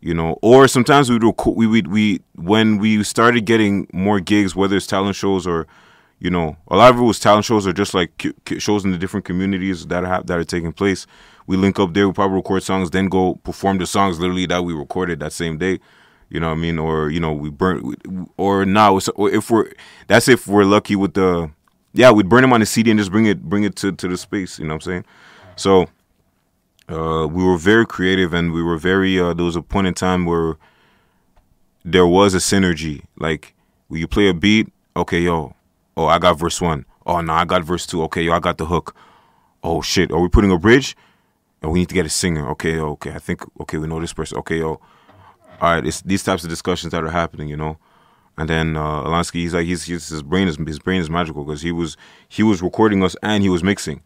you 0.00 0.14
know, 0.14 0.38
or 0.42 0.68
sometimes 0.68 1.10
we 1.10 1.18
record. 1.18 1.56
We 1.56 1.66
we 1.66 1.82
we 1.82 2.20
when 2.36 2.78
we 2.78 3.02
started 3.04 3.44
getting 3.44 3.86
more 3.92 4.20
gigs, 4.20 4.54
whether 4.54 4.76
it's 4.76 4.86
talent 4.86 5.16
shows 5.16 5.46
or 5.46 5.66
you 6.20 6.30
know, 6.30 6.56
a 6.68 6.76
lot 6.76 6.90
of 6.94 6.98
it 7.00 7.02
was 7.02 7.18
talent 7.18 7.44
shows 7.44 7.66
or 7.66 7.72
just 7.72 7.94
like 7.94 8.16
cu- 8.18 8.34
cu- 8.44 8.60
shows 8.60 8.84
in 8.84 8.92
the 8.92 8.98
different 8.98 9.24
communities 9.26 9.86
that 9.86 10.04
have 10.04 10.26
that 10.26 10.38
are 10.38 10.44
taking 10.44 10.72
place. 10.72 11.06
We 11.46 11.56
link 11.56 11.80
up 11.80 11.94
there, 11.94 12.06
we 12.06 12.12
probably 12.14 12.36
record 12.36 12.62
songs, 12.62 12.90
then 12.90 13.06
go 13.06 13.34
perform 13.36 13.78
the 13.78 13.86
songs 13.86 14.20
literally 14.20 14.46
that 14.46 14.62
we 14.62 14.72
recorded 14.74 15.18
that 15.20 15.32
same 15.32 15.58
day. 15.58 15.80
You 16.28 16.38
know 16.38 16.48
what 16.48 16.58
I 16.58 16.60
mean? 16.60 16.78
Or 16.78 17.10
you 17.10 17.18
know, 17.18 17.32
we 17.32 17.50
burn, 17.50 18.26
or 18.36 18.64
now 18.64 18.98
it's- 18.98 19.10
if 19.34 19.50
we're 19.50 19.72
that's 20.06 20.28
if 20.28 20.46
we're 20.46 20.64
lucky 20.64 20.94
with 20.94 21.14
the 21.14 21.50
yeah, 21.92 22.12
we'd 22.12 22.28
burn 22.28 22.42
them 22.42 22.52
on 22.52 22.60
the 22.60 22.66
CD 22.66 22.90
and 22.92 23.00
just 23.00 23.10
bring 23.10 23.26
it 23.26 23.42
bring 23.48 23.64
it 23.64 23.74
to 23.76 23.90
to 23.90 24.06
the 24.06 24.16
space. 24.16 24.58
You 24.58 24.66
know 24.66 24.74
what 24.74 24.86
I'm 24.86 24.90
saying? 24.92 25.04
So 25.56 25.88
uh, 26.88 27.26
we 27.26 27.42
were 27.42 27.56
very 27.56 27.86
creative 27.86 28.32
and 28.34 28.52
we 28.52 28.62
were 28.62 28.76
very. 28.76 29.18
Uh, 29.18 29.32
there 29.34 29.44
was 29.44 29.56
a 29.56 29.62
point 29.62 29.86
in 29.86 29.94
time 29.94 30.24
where 30.26 30.56
there 31.84 32.06
was 32.06 32.34
a 32.34 32.38
synergy. 32.38 33.04
Like, 33.18 33.54
when 33.88 34.00
you 34.00 34.06
play 34.08 34.28
a 34.28 34.34
beat, 34.34 34.68
okay, 34.96 35.20
yo, 35.22 35.54
oh, 36.00 36.06
I 36.06 36.18
got 36.18 36.38
verse 36.38 36.60
one. 36.60 36.86
Oh 37.06 37.20
no, 37.20 37.32
I 37.32 37.44
got 37.44 37.62
verse 37.62 37.86
two. 37.86 38.02
Okay, 38.04 38.22
yo, 38.22 38.32
I 38.32 38.40
got 38.40 38.58
the 38.58 38.66
hook. 38.66 38.94
Oh 39.62 39.82
shit, 39.82 40.10
are 40.10 40.20
we 40.20 40.28
putting 40.28 40.50
a 40.50 40.58
bridge? 40.58 40.96
And 41.62 41.70
we 41.72 41.80
need 41.80 41.88
to 41.90 41.94
get 41.94 42.06
a 42.06 42.10
singer. 42.10 42.48
Okay, 42.50 42.78
okay, 42.78 43.12
I 43.12 43.18
think 43.18 43.42
okay, 43.60 43.78
we 43.78 43.86
know 43.86 44.00
this 44.00 44.12
person. 44.12 44.38
Okay, 44.38 44.58
yo, 44.58 44.80
all 45.60 45.74
right, 45.74 45.86
it's 45.86 46.00
these 46.02 46.24
types 46.24 46.42
of 46.42 46.50
discussions 46.50 46.92
that 46.92 47.04
are 47.04 47.10
happening, 47.10 47.48
you 47.48 47.56
know. 47.56 47.78
And 48.38 48.48
then 48.48 48.76
uh, 48.76 49.02
Alansky, 49.02 49.40
he's 49.40 49.52
like, 49.52 49.66
he's, 49.66 49.84
he's 49.84 50.08
his 50.08 50.22
brain 50.22 50.48
is 50.48 50.56
his 50.56 50.78
brain 50.78 51.00
is 51.00 51.10
magical 51.10 51.44
because 51.44 51.60
he 51.60 51.72
was 51.72 51.98
he 52.28 52.42
was 52.42 52.62
recording 52.62 53.02
us 53.02 53.14
and 53.22 53.42
he 53.42 53.50
was 53.50 53.62
mixing, 53.62 54.00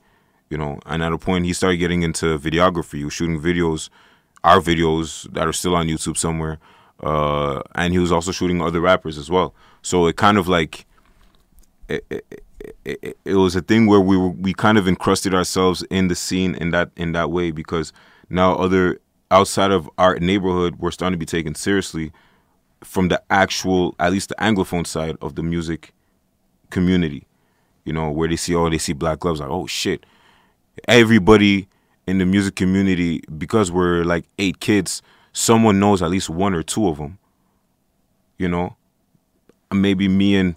you 0.51 0.59
know. 0.59 0.81
And 0.87 1.03
at 1.05 1.13
a 1.13 1.19
point, 1.19 1.45
he 1.45 1.53
started 1.53 1.77
getting 1.77 2.03
into 2.03 2.39
videography. 2.39 2.99
He 2.99 3.05
was 3.05 3.13
shooting 3.13 3.41
videos, 3.41 3.91
our 4.43 4.59
videos 4.59 5.33
that 5.33 5.47
are 5.47 5.53
still 5.53 5.77
on 5.77 5.87
YouTube 5.87 6.17
somewhere, 6.17 6.59
uh, 7.01 7.61
and 7.77 7.93
he 7.93 8.01
was 8.01 8.11
also 8.11 8.33
shooting 8.33 8.61
other 8.61 8.81
rappers 8.81 9.17
as 9.17 9.31
well. 9.31 9.55
So 9.83 10.07
it 10.09 10.17
kind 10.17 10.39
of 10.39 10.49
like 10.49 10.87
it, 11.89 12.05
it, 12.11 12.45
it, 12.85 13.19
it 13.25 13.35
was 13.35 13.57
a 13.57 13.61
thing 13.61 13.87
where 13.87 14.01
we 14.01 14.17
were, 14.17 14.29
we 14.29 14.55
kind 14.55 14.79
of 14.79 14.89
encrusted 14.89 15.35
ourselves 15.35 15.83
in 15.91 16.09
the 16.09 16.15
scene 16.15 16.55
in 16.55 16.71
that 16.71 16.91
in 16.97 17.13
that 17.13 17.31
way 17.31 17.51
because 17.51 17.93
now 18.31 18.55
other 18.55 19.01
outside 19.31 19.71
of 19.71 19.89
our 19.99 20.19
neighborhood 20.19 20.77
we're 20.77 20.91
starting 20.91 21.19
to 21.19 21.19
be 21.19 21.27
taken 21.27 21.55
seriously 21.55 22.13
from 22.83 23.09
the 23.09 23.23
actual 23.31 23.95
at 23.99 24.13
least 24.13 24.29
the 24.29 24.35
anglophone 24.37 24.87
side 24.87 25.17
of 25.21 25.35
the 25.35 25.43
music 25.43 25.93
community. 26.71 27.27
You 27.85 27.93
know 27.93 28.11
where 28.11 28.29
they 28.29 28.37
see 28.37 28.55
oh 28.55 28.71
they 28.71 28.79
see 28.79 28.93
black 28.93 29.21
gloves 29.21 29.41
like 29.41 29.51
oh 29.51 29.67
shit. 29.67 30.05
Everybody 30.89 31.69
in 32.07 32.19
the 32.19 32.27
music 32.27 32.57
community 32.57 33.23
because 33.39 33.71
we're 33.71 34.05
like 34.05 34.25
eight 34.39 34.61
kids 34.61 35.03
someone 35.33 35.81
knows 35.81 36.03
at 36.03 36.11
least 36.11 36.31
one 36.31 36.55
or 36.55 36.63
two 36.63 36.89
of 36.89 36.99
them 36.99 37.19
you 38.39 38.49
know? 38.49 38.77
Maybe 39.73 40.09
me 40.09 40.37
and 40.37 40.57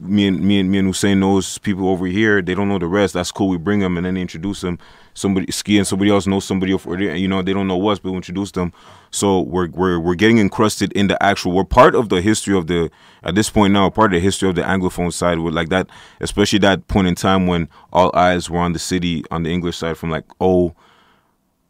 me 0.00 0.28
and 0.28 0.40
me 0.40 0.60
and 0.60 0.70
me 0.70 0.78
and 0.78 0.86
Hussein 0.86 1.18
knows 1.18 1.58
people 1.58 1.88
over 1.88 2.06
here. 2.06 2.40
They 2.40 2.54
don't 2.54 2.68
know 2.68 2.78
the 2.78 2.86
rest. 2.86 3.14
That's 3.14 3.32
cool. 3.32 3.48
We 3.48 3.56
bring 3.56 3.80
them 3.80 3.96
and 3.96 4.06
then 4.06 4.16
introduce 4.16 4.60
them. 4.60 4.78
Somebody 5.14 5.50
ski 5.50 5.78
and 5.78 5.86
somebody 5.86 6.10
else 6.10 6.26
knows 6.26 6.44
somebody 6.44 6.72
over 6.72 6.96
there. 6.96 7.16
You 7.16 7.28
know 7.28 7.42
they 7.42 7.52
don't 7.52 7.66
know 7.66 7.88
us, 7.88 7.98
but 7.98 8.10
we 8.10 8.16
introduce 8.16 8.52
them. 8.52 8.72
So 9.10 9.40
we're 9.40 9.68
we're 9.68 9.98
we're 9.98 10.14
getting 10.14 10.38
encrusted 10.38 10.92
in 10.92 11.08
the 11.08 11.20
actual. 11.22 11.52
We're 11.52 11.64
part 11.64 11.94
of 11.94 12.08
the 12.08 12.20
history 12.20 12.56
of 12.56 12.68
the 12.68 12.90
at 13.22 13.34
this 13.34 13.50
point 13.50 13.72
now. 13.72 13.90
Part 13.90 14.12
of 14.12 14.20
the 14.20 14.20
history 14.20 14.48
of 14.48 14.54
the 14.54 14.62
anglophone 14.62 15.12
side. 15.12 15.38
With 15.40 15.54
like 15.54 15.70
that, 15.70 15.88
especially 16.20 16.60
that 16.60 16.86
point 16.86 17.08
in 17.08 17.14
time 17.14 17.46
when 17.46 17.68
all 17.92 18.14
eyes 18.14 18.48
were 18.48 18.60
on 18.60 18.72
the 18.72 18.78
city 18.78 19.24
on 19.30 19.42
the 19.42 19.50
English 19.50 19.76
side 19.76 19.98
from 19.98 20.10
like 20.10 20.24
oh 20.40 20.74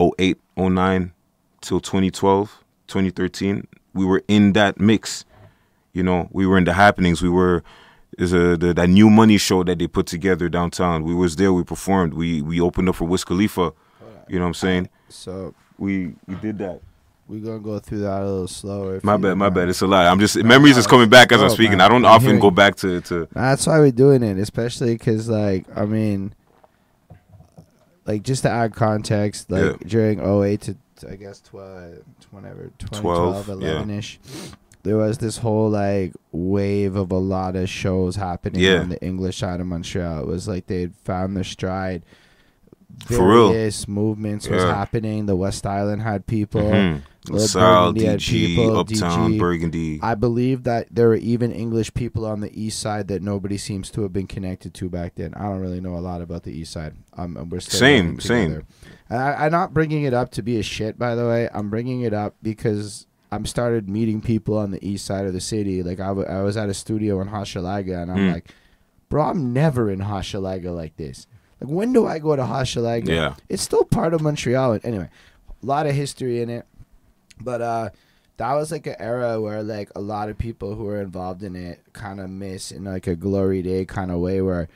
08, 0.01 0.39
09 0.57 1.13
till 1.61 1.81
2012, 1.81 2.65
2013. 2.87 3.67
We 3.95 4.05
were 4.05 4.23
in 4.29 4.53
that 4.53 4.79
mix. 4.79 5.25
You 5.93 6.03
know, 6.03 6.29
we 6.33 6.47
were 6.47 6.59
in 6.59 6.65
the 6.65 6.75
happenings. 6.75 7.23
We 7.23 7.29
were 7.29 7.63
is 8.19 8.33
a 8.33 8.57
the, 8.57 8.73
that 8.75 8.89
new 8.89 9.11
money 9.11 9.39
show 9.39 9.63
that 9.65 9.79
they 9.79 9.87
put 9.87 10.07
together 10.07 10.49
downtown. 10.49 11.05
We 11.05 11.15
was 11.15 11.37
there. 11.37 11.53
We 11.53 11.65
performed. 11.65 12.15
We 12.15 12.43
we 12.43 12.61
opened 12.61 12.89
up 12.89 12.97
for 12.97 13.05
Wiz 13.07 13.25
Khalifa. 13.25 13.73
You 14.29 14.39
know 14.39 14.45
what 14.45 14.49
I'm 14.49 14.55
saying? 14.55 14.89
So 15.09 15.55
We 15.79 16.15
we 16.27 16.35
did 16.37 16.59
that. 16.59 16.81
we're 17.29 17.41
gonna 17.41 17.59
go 17.59 17.79
through 17.79 18.01
that 18.01 18.23
a 18.23 18.25
little 18.25 18.49
slower. 18.49 19.01
My 19.03 19.17
bad, 19.17 19.35
my 19.35 19.47
mind. 19.47 19.55
bad. 19.55 19.69
It's 19.69 19.83
a 19.83 19.87
lot. 19.87 20.07
I'm 20.07 20.19
just 20.21 20.37
memories 20.43 20.77
is 20.77 20.87
coming 20.87 21.09
back 21.09 21.33
as 21.33 21.41
I'm 21.41 21.47
oh, 21.51 21.55
speaking. 21.55 21.79
man, 21.79 21.83
I 21.83 21.89
don't 21.89 22.05
I'm 22.05 22.13
often 22.13 22.39
go 22.39 22.51
back 22.51 22.77
to 22.77 23.01
to. 23.03 23.29
That's 23.33 23.67
why 23.67 23.79
we're 23.81 23.91
doing 23.93 24.23
it, 24.23 24.39
especially 24.39 24.95
because, 24.95 25.29
like, 25.29 25.65
I 25.77 25.85
mean, 25.85 26.35
like, 28.07 28.23
just 28.23 28.43
to 28.43 28.51
add 28.51 28.75
context, 28.75 29.51
like, 29.51 29.63
Yeah. 29.65 29.77
during 29.87 30.21
08 30.21 30.61
to, 30.63 30.77
I 31.11 31.17
guess, 31.17 31.41
12, 31.41 32.05
whenever, 32.31 32.71
2012, 32.79 33.47
12, 33.47 33.49
11 33.63 33.91
ish, 33.91 34.19
there 34.85 34.97
was 34.97 35.19
this 35.19 35.39
whole, 35.39 35.69
like, 35.71 36.13
wave 36.31 36.95
of 36.95 37.11
a 37.11 37.19
lot 37.19 37.57
of 37.57 37.69
shows 37.69 38.17
happening 38.17 38.61
Yeah. 38.63 38.81
on 38.81 38.89
the 38.91 39.03
English 39.05 39.39
side 39.39 39.61
of 39.61 39.67
Montreal. 39.67 40.21
It 40.21 40.27
was 40.27 40.47
like 40.47 40.67
they'd 40.67 40.95
found 41.05 41.37
their 41.37 41.45
stride. 41.45 42.03
For 43.07 43.29
real. 43.29 43.49
Various 43.53 43.89
movements 43.89 44.49
was 44.49 44.63
happening. 44.63 45.27
The 45.27 45.35
West 45.35 45.67
Island 45.67 46.03
had 46.03 46.27
people. 46.27 46.63
Mhm. 46.63 47.03
LaSalle, 47.29 47.87
had 47.95 48.19
DG, 48.21 48.47
people, 48.55 48.77
Uptown, 48.79 49.33
DG. 49.33 49.39
Burgundy. 49.39 49.99
I 50.03 50.15
believe 50.15 50.65
that 50.65 50.89
there 50.91 51.09
were 51.09 51.17
even 51.17 51.51
English 51.53 51.93
people 51.95 52.27
on 52.27 52.41
the 52.41 52.53
east 52.63 52.79
side 52.79 53.09
that 53.09 53.23
nobody 53.23 53.57
seems 53.57 53.91
to 53.93 54.03
have 54.03 54.13
been 54.13 54.27
connected 54.27 54.75
to 54.75 54.89
back 54.91 55.15
then. 55.17 55.33
I 55.35 55.45
don't 55.45 55.61
really 55.61 55.81
know 55.81 55.97
a 55.97 56.01
lot 56.05 56.21
about 56.21 56.43
the 56.43 56.53
east 56.53 56.73
side. 56.73 56.93
Um, 57.17 57.37
and 57.39 57.51
we're 57.51 57.61
still 57.61 57.81
Same, 57.81 58.21
same. 58.21 58.63
And 59.09 59.19
I, 59.19 59.47
I'm 59.47 59.53
not 59.53 59.73
bringing 59.73 60.05
it 60.05 60.13
up 60.13 60.31
to 60.33 60.43
be 60.43 60.59
a 60.59 60.63
shit, 60.63 60.99
by 60.99 61.15
the 61.15 61.27
way. 61.27 61.49
I'm 61.53 61.71
bringing 61.71 62.03
it 62.03 62.13
up 62.13 62.37
because 62.43 63.07
I'm 63.35 63.47
started 63.47 63.89
meeting 63.89 64.21
people 64.21 64.57
on 64.59 64.71
the 64.71 64.87
east 64.87 65.05
side 65.07 65.27
of 65.27 65.33
the 65.33 65.41
city. 65.41 65.83
Like 65.83 66.01
I, 66.01 66.09
w- 66.09 66.27
I 66.27 66.43
was 66.43 66.57
at 66.57 66.69
a 66.69 66.75
studio 66.75 67.21
in 67.21 67.29
Hochelaga, 67.29 68.03
and 68.03 68.11
I'm 68.11 68.19
Mm. 68.19 68.33
like, 68.33 68.51
bro, 69.09 69.23
I'm 69.25 69.53
never 69.53 69.91
in 69.91 70.01
Hochelaga 70.01 70.75
like 70.75 70.97
this. 70.97 71.27
Like 71.61 71.71
when 71.71 71.93
do 71.93 72.07
I 72.07 72.19
go 72.19 72.35
to 72.37 72.43
Hochelaga? 72.43 73.09
Yeah. 73.09 73.35
It's 73.49 73.63
still 73.63 73.85
part 73.85 74.15
of 74.15 74.21
Montreal. 74.21 74.79
Anyway, 74.85 75.09
a 75.63 75.67
lot 75.67 75.87
of 75.87 75.95
history 75.95 76.41
in 76.43 76.49
it. 76.51 76.67
But 77.41 77.61
uh 77.63 77.91
that 78.37 78.53
was 78.55 78.73
like 78.73 78.87
an 78.89 78.97
era 78.99 79.41
where 79.41 79.63
like 79.63 79.91
a 79.95 80.01
lot 80.01 80.29
of 80.29 80.37
people 80.37 80.75
who 80.75 80.85
were 80.85 81.01
involved 81.01 81.43
in 81.45 81.55
it 81.55 81.81
kind 81.93 82.21
of 82.21 82.29
miss 82.29 82.73
in 82.73 82.83
like 82.85 83.07
a 83.07 83.15
glory 83.15 83.63
day 83.63 83.85
kind 83.85 84.11
of 84.11 84.19
way 84.19 84.41
where 84.43 84.69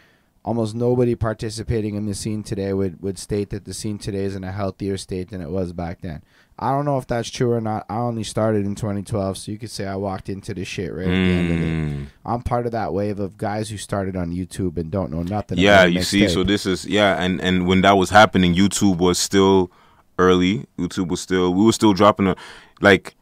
almost 0.44 0.74
nobody 0.76 1.14
participating 1.16 1.96
in 1.96 2.06
the 2.06 2.14
scene 2.14 2.42
today 2.44 2.72
would, 2.72 3.02
would 3.02 3.18
state 3.18 3.50
that 3.50 3.64
the 3.64 3.74
scene 3.74 3.98
today 3.98 4.22
is 4.24 4.36
in 4.36 4.44
a 4.44 4.52
healthier 4.52 4.96
state 4.96 5.30
than 5.30 5.40
it 5.40 5.50
was 5.50 5.72
back 5.72 6.00
then. 6.02 6.22
I 6.58 6.70
don't 6.70 6.84
know 6.84 6.98
if 6.98 7.06
that's 7.06 7.30
true 7.30 7.52
or 7.52 7.60
not. 7.60 7.86
I 7.88 7.98
only 7.98 8.24
started 8.24 8.66
in 8.66 8.74
2012, 8.74 9.38
so 9.38 9.52
you 9.52 9.58
could 9.58 9.70
say 9.70 9.86
I 9.86 9.94
walked 9.94 10.28
into 10.28 10.54
the 10.54 10.64
shit 10.64 10.92
right 10.92 11.06
at 11.06 11.10
the 11.10 11.14
end 11.14 11.52
of 11.52 11.60
it. 11.60 11.66
Mm. 11.66 12.06
I'm 12.26 12.42
part 12.42 12.66
of 12.66 12.72
that 12.72 12.92
wave 12.92 13.20
of 13.20 13.36
guys 13.36 13.70
who 13.70 13.76
started 13.76 14.16
on 14.16 14.32
YouTube 14.32 14.76
and 14.76 14.90
don't 14.90 15.12
know 15.12 15.22
nothing. 15.22 15.58
Yeah, 15.58 15.84
you 15.84 16.02
see, 16.02 16.22
mixtape. 16.22 16.34
so 16.34 16.42
this 16.44 16.66
is 16.66 16.84
yeah, 16.84 17.22
and 17.22 17.40
and 17.40 17.66
when 17.66 17.82
that 17.82 17.92
was 17.92 18.10
happening, 18.10 18.54
YouTube 18.54 18.98
was 18.98 19.18
still 19.18 19.70
early. 20.18 20.66
YouTube 20.78 21.08
was 21.08 21.20
still 21.20 21.54
we 21.54 21.64
were 21.64 21.72
still 21.72 21.92
dropping 21.92 22.26
a 22.26 22.36
like 22.80 23.14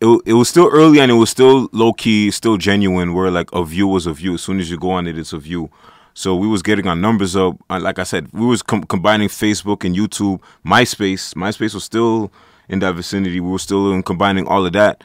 it, 0.00 0.22
it 0.26 0.34
was 0.34 0.48
still 0.48 0.68
early 0.72 1.00
and 1.00 1.10
it 1.10 1.14
was 1.14 1.30
still 1.30 1.68
low 1.72 1.92
key, 1.92 2.30
still 2.30 2.56
genuine. 2.56 3.14
Where 3.14 3.30
like 3.30 3.50
a 3.52 3.64
view 3.64 3.88
was 3.88 4.06
a 4.06 4.12
view. 4.12 4.34
As 4.34 4.42
soon 4.42 4.60
as 4.60 4.70
you 4.70 4.78
go 4.78 4.90
on 4.90 5.06
it, 5.06 5.18
it's 5.18 5.32
a 5.32 5.38
view. 5.38 5.70
So 6.18 6.34
we 6.34 6.48
was 6.48 6.62
getting 6.62 6.88
our 6.88 6.96
numbers 6.96 7.36
up. 7.36 7.56
Like 7.70 8.00
I 8.00 8.02
said, 8.02 8.28
we 8.32 8.44
was 8.44 8.60
com- 8.60 8.82
combining 8.82 9.28
Facebook 9.28 9.84
and 9.84 9.94
YouTube, 9.94 10.42
MySpace. 10.66 11.32
MySpace 11.34 11.74
was 11.74 11.84
still 11.84 12.32
in 12.68 12.80
that 12.80 12.96
vicinity. 12.96 13.38
We 13.38 13.48
were 13.48 13.60
still 13.60 13.92
um, 13.92 14.02
combining 14.02 14.44
all 14.48 14.66
of 14.66 14.72
that 14.72 15.04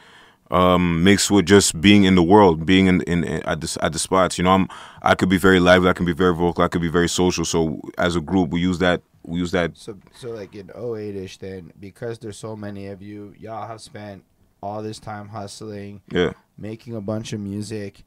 um, 0.50 1.04
mixed 1.04 1.30
with 1.30 1.46
just 1.46 1.80
being 1.80 2.02
in 2.02 2.16
the 2.16 2.22
world, 2.22 2.66
being 2.66 2.88
in, 2.88 3.00
in, 3.02 3.22
in 3.22 3.42
at 3.44 3.60
the 3.60 3.78
at 3.80 3.92
the 3.92 3.98
spots. 4.00 4.38
You 4.38 4.44
know, 4.44 4.50
I'm 4.50 4.68
I 5.02 5.14
could 5.14 5.28
be 5.28 5.36
very 5.38 5.60
lively, 5.60 5.88
I 5.88 5.92
can 5.92 6.04
be 6.04 6.12
very 6.12 6.34
vocal, 6.34 6.64
I 6.64 6.68
could 6.68 6.82
be 6.82 6.88
very 6.88 7.08
social. 7.08 7.44
So 7.44 7.80
as 7.96 8.16
a 8.16 8.20
group, 8.20 8.50
we 8.50 8.60
use 8.60 8.80
that 8.80 9.00
we 9.22 9.38
use 9.38 9.52
that. 9.52 9.76
So, 9.76 9.96
so 10.16 10.30
like 10.30 10.56
in 10.56 10.72
08 10.76 11.14
ish, 11.14 11.38
then 11.38 11.72
because 11.78 12.18
there's 12.18 12.38
so 12.38 12.56
many 12.56 12.88
of 12.88 13.02
you, 13.02 13.34
y'all 13.38 13.68
have 13.68 13.80
spent 13.80 14.24
all 14.60 14.82
this 14.82 14.98
time 14.98 15.28
hustling, 15.28 16.02
Yeah, 16.10 16.32
making 16.58 16.96
a 16.96 17.00
bunch 17.00 17.32
of 17.32 17.38
music, 17.38 18.02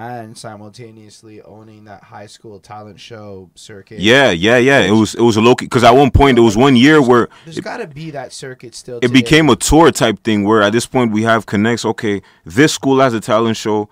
and 0.00 0.36
simultaneously 0.36 1.42
owning 1.42 1.84
that 1.84 2.02
high 2.02 2.26
school 2.26 2.58
talent 2.58 2.98
show 2.98 3.50
circuit. 3.54 3.98
yeah, 4.00 4.30
yeah, 4.30 4.56
yeah. 4.56 4.80
It 4.80 4.92
was 4.92 5.14
it 5.14 5.20
was 5.20 5.36
a 5.36 5.42
local 5.42 5.66
because 5.66 5.84
at 5.84 5.90
one 5.90 6.10
point 6.10 6.36
there 6.36 6.42
was 6.42 6.56
one 6.56 6.74
year 6.74 7.02
where 7.02 7.28
There's 7.44 7.60
got 7.60 7.78
to 7.78 7.86
be 7.86 8.10
that 8.12 8.32
circuit 8.32 8.74
still. 8.74 8.98
it 9.02 9.12
became 9.12 9.50
a 9.50 9.56
tour 9.56 9.90
type 9.90 10.22
thing 10.24 10.44
where 10.44 10.62
at 10.62 10.72
this 10.72 10.86
point 10.86 11.12
we 11.12 11.22
have 11.24 11.44
connects. 11.44 11.84
Okay, 11.84 12.22
this 12.46 12.72
school 12.72 13.00
has 13.00 13.12
a 13.12 13.20
talent 13.20 13.58
show. 13.58 13.90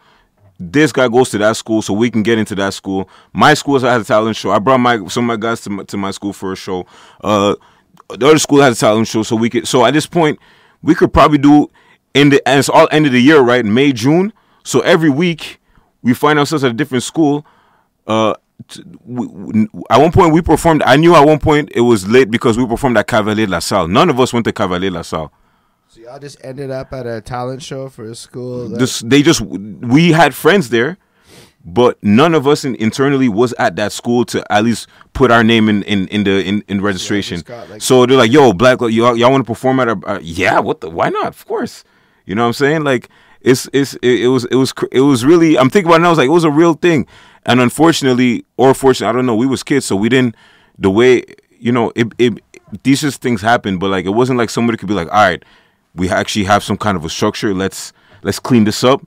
This 0.59 0.93
guy 0.93 1.09
goes 1.09 1.31
to 1.31 1.39
that 1.39 1.57
school, 1.57 1.83
so 1.83 1.93
we 1.93 2.11
can 2.11 2.23
get 2.23 2.39
into 2.39 2.55
that 2.57 2.75
school. 2.75 3.09
My 3.33 3.55
school 3.55 3.79
has 3.79 4.03
a 4.03 4.05
talent 4.05 4.37
show. 4.37 4.51
I 4.51 4.59
brought 4.59 4.79
my 4.79 4.97
some 5.09 5.29
of 5.29 5.29
my 5.29 5.37
guys 5.37 5.61
to 5.63 5.71
my, 5.71 5.85
to 5.85 5.97
my 5.99 6.11
school 6.11 6.33
for 6.33 6.53
a 6.53 6.57
show. 6.57 6.87
Uh, 7.23 7.55
the 8.09 8.27
other 8.27 8.39
school 8.39 8.63
has 8.63 8.79
a 8.79 8.81
talent 8.81 9.07
show, 9.09 9.23
so 9.23 9.37
we 9.37 9.51
could. 9.51 9.69
So 9.69 9.85
at 9.85 9.93
this 9.93 10.07
point, 10.07 10.39
we 10.83 10.95
could 10.95 11.13
probably 11.13 11.39
do 11.39 11.71
in 12.15 12.31
the 12.31 12.49
and 12.49 12.59
it's 12.59 12.71
all 12.71 12.89
end 12.91 13.05
of 13.05 13.13
the 13.13 13.21
year, 13.21 13.41
right? 13.41 13.65
May 13.65 13.93
June. 13.93 14.33
So 14.65 14.81
every 14.81 15.11
week 15.11 15.61
we 16.03 16.15
find 16.15 16.39
ourselves 16.39 16.65
at 16.65 16.71
a 16.71 16.75
different 16.75 17.03
school. 17.05 17.45
Uh, 18.07 18.35
t- 18.69 18.83
we, 19.05 19.27
we- 19.27 19.69
at 19.91 20.01
one 20.01 20.13
point 20.13 20.33
we 20.33 20.43
performed. 20.43 20.83
I 20.83 20.97
knew 20.97 21.15
at 21.15 21.27
one 21.27 21.39
point 21.39 21.71
it 21.75 21.81
was 21.83 22.09
late 22.09 22.31
because 22.31 22.57
we 22.57 22.67
performed 22.67 22.97
at 22.97 23.07
Cavalier 23.07 23.47
La 23.47 23.59
Salle. 23.59 23.89
None 23.89 24.09
of 24.11 24.19
us 24.21 24.33
went 24.33 24.45
to 24.47 24.53
Cavalier 24.53 24.91
La 24.91 25.03
Salle. 25.03 25.33
So 25.89 26.01
y'all 26.03 26.19
just 26.19 26.39
ended 26.45 26.71
up 26.71 26.93
at 26.93 27.07
a 27.07 27.21
talent 27.21 27.63
show 27.63 27.89
for 27.89 28.05
a 28.05 28.15
school. 28.15 28.69
that- 28.69 28.79
This, 28.79 29.01
they 29.01 29.23
just 29.23 29.41
we 29.41 30.13
had 30.13 30.35
friends 30.35 30.69
there, 30.69 30.99
but 31.65 31.99
none 32.03 32.35
of 32.35 32.47
us 32.47 32.65
in, 32.65 32.75
internally 32.77 33.29
was 33.29 33.53
at 33.59 33.77
that 33.77 33.93
school 33.93 34.25
to 34.27 34.45
at 34.53 34.65
least 34.65 34.87
put 35.13 35.31
our 35.31 35.43
name 35.43 35.69
in 35.69 35.83
in, 35.85 36.07
in 36.09 36.25
the 36.25 36.43
in, 36.45 36.63
in 36.69 36.81
registration. 36.81 37.41
got, 37.41 37.69
like- 37.71 37.83
so 37.83 38.07
they're 38.07 38.17
like, 38.19 38.31
"Yo, 38.33 38.53
Black, 38.53 38.81
y'all, 38.81 39.17
y'all 39.17 39.31
want 39.31 39.45
to 39.45 39.51
perform 39.51 39.81
at 39.81 39.89
our 39.89 39.99
uh, 40.09 40.19
yeah? 40.23 40.61
What 40.61 40.81
the? 40.81 40.91
Why 40.91 41.09
not? 41.09 41.27
Of 41.29 41.47
course." 41.47 41.85
You 42.27 42.35
know 42.35 42.43
what 42.43 42.49
I'm 42.49 42.53
saying? 42.55 42.85
Like 42.85 43.09
it's 43.41 43.69
it's 43.73 43.95
it, 44.03 44.29
was 44.29 44.45
it 44.47 44.57
was 44.57 44.73
it 44.93 45.01
was 45.01 45.25
really. 45.25 45.59
I'm 45.59 45.71
thinking 45.71 45.89
about 45.89 46.01
it 46.01 46.03
now. 46.03 46.09
I 46.09 46.11
was 46.11 46.19
like, 46.19 46.29
it 46.29 46.33
was 46.33 46.45
a 46.45 46.51
real 46.51 46.75
thing, 46.75 47.07
and 47.47 47.61
unfortunately 47.61 48.45
or 48.57 48.75
fortunately, 48.75 49.11
I 49.11 49.13
don't 49.17 49.27
know. 49.27 49.37
We 49.37 49.47
was 49.47 49.63
kids, 49.63 49.87
so 49.87 49.97
we 49.97 50.09
didn't 50.09 50.35
the 50.79 50.91
way 50.91 51.25
you 51.59 51.73
know 51.73 51.93
it. 51.95 52.13
it 52.19 52.43
these 52.83 53.01
just 53.01 53.23
things 53.23 53.41
happen, 53.41 53.79
but 53.79 53.91
like 53.91 54.05
it 54.05 54.11
wasn't 54.11 54.39
like 54.39 54.51
somebody 54.51 54.77
could 54.77 54.89
be 54.89 54.95
like, 54.95 55.09
all 55.09 55.23
right, 55.23 55.43
we 55.95 56.11
actually 56.11 56.45
have 56.45 56.63
some 56.63 56.77
kind 56.77 56.97
of 56.97 57.05
a 57.05 57.09
structure. 57.09 57.55
Let's 57.55 57.93
let's 58.23 58.39
clean 58.39 58.65
this 58.65 58.85
up 58.85 59.07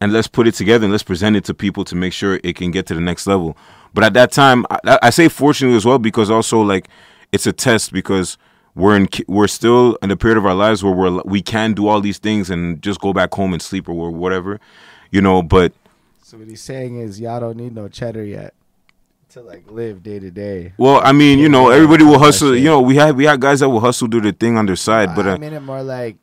and 0.00 0.12
let's 0.12 0.28
put 0.28 0.46
it 0.48 0.54
together 0.54 0.84
and 0.84 0.92
let's 0.92 1.02
present 1.02 1.36
it 1.36 1.44
to 1.44 1.54
people 1.54 1.84
to 1.84 1.94
make 1.94 2.12
sure 2.12 2.40
it 2.42 2.56
can 2.56 2.70
get 2.70 2.86
to 2.86 2.94
the 2.94 3.00
next 3.00 3.26
level. 3.26 3.56
But 3.94 4.04
at 4.04 4.14
that 4.14 4.32
time, 4.32 4.64
I, 4.70 4.98
I 5.02 5.10
say 5.10 5.28
fortunately 5.28 5.76
as 5.76 5.84
well 5.84 5.98
because 5.98 6.30
also 6.30 6.62
like 6.62 6.88
it's 7.32 7.46
a 7.46 7.52
test 7.52 7.92
because 7.92 8.38
we're 8.74 8.96
in 8.96 9.08
we're 9.28 9.46
still 9.48 9.96
in 10.02 10.10
a 10.10 10.16
period 10.16 10.38
of 10.38 10.46
our 10.46 10.54
lives 10.54 10.82
where 10.82 10.92
we're 10.92 11.20
we 11.24 11.42
can 11.42 11.74
do 11.74 11.88
all 11.88 12.00
these 12.00 12.18
things 12.18 12.50
and 12.50 12.80
just 12.82 13.00
go 13.00 13.12
back 13.12 13.32
home 13.34 13.52
and 13.52 13.60
sleep 13.62 13.88
or 13.88 14.10
whatever, 14.10 14.60
you 15.10 15.20
know. 15.20 15.42
But 15.42 15.72
so 16.22 16.38
what 16.38 16.48
he's 16.48 16.62
saying 16.62 16.98
is 16.98 17.20
y'all 17.20 17.40
don't 17.40 17.56
need 17.56 17.74
no 17.74 17.88
cheddar 17.88 18.24
yet 18.24 18.54
to 19.30 19.42
like 19.42 19.70
live 19.70 20.02
day 20.02 20.18
to 20.18 20.30
day. 20.30 20.72
well, 20.78 21.00
I 21.04 21.12
mean, 21.12 21.38
you 21.38 21.48
know, 21.48 21.70
everybody 21.70 22.04
will 22.04 22.18
hustle. 22.18 22.54
You 22.56 22.64
know, 22.64 22.80
we 22.80 22.96
had 22.96 23.16
we 23.16 23.24
had 23.24 23.40
guys 23.40 23.60
that 23.60 23.68
will 23.68 23.80
hustle 23.80 24.08
do 24.08 24.20
their 24.20 24.32
thing 24.32 24.56
on 24.56 24.66
their 24.66 24.76
side, 24.76 25.14
but 25.14 25.26
I 25.26 25.32
uh, 25.32 25.38
mean 25.38 25.52
it 25.52 25.60
more 25.60 25.82
like 25.82 26.16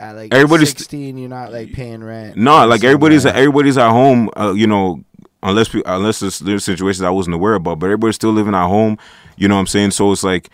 at 0.00 0.14
like 0.14 0.32
Everybody's- 0.32 0.70
16, 0.70 1.18
you're 1.18 1.28
not 1.28 1.52
like 1.52 1.72
paying 1.72 2.02
rent. 2.04 2.36
No, 2.36 2.64
like 2.66 2.84
everybody's 2.84 3.22
Somewhere. 3.22 3.40
everybody's 3.42 3.76
at 3.78 3.90
home. 3.90 4.30
Uh, 4.36 4.52
you 4.52 4.66
know, 4.68 5.02
unless 5.42 5.72
we, 5.74 5.82
unless 5.86 6.20
there's, 6.20 6.38
there's 6.38 6.64
situations 6.64 7.02
I 7.02 7.10
wasn't 7.10 7.34
aware 7.34 7.54
about, 7.54 7.80
but 7.80 7.86
everybody's 7.86 8.14
still 8.14 8.32
living 8.32 8.54
at 8.54 8.66
home. 8.68 8.98
You 9.36 9.48
know 9.48 9.54
what 9.54 9.60
I'm 9.62 9.66
saying? 9.66 9.90
So 9.92 10.12
it's 10.12 10.22
like 10.22 10.50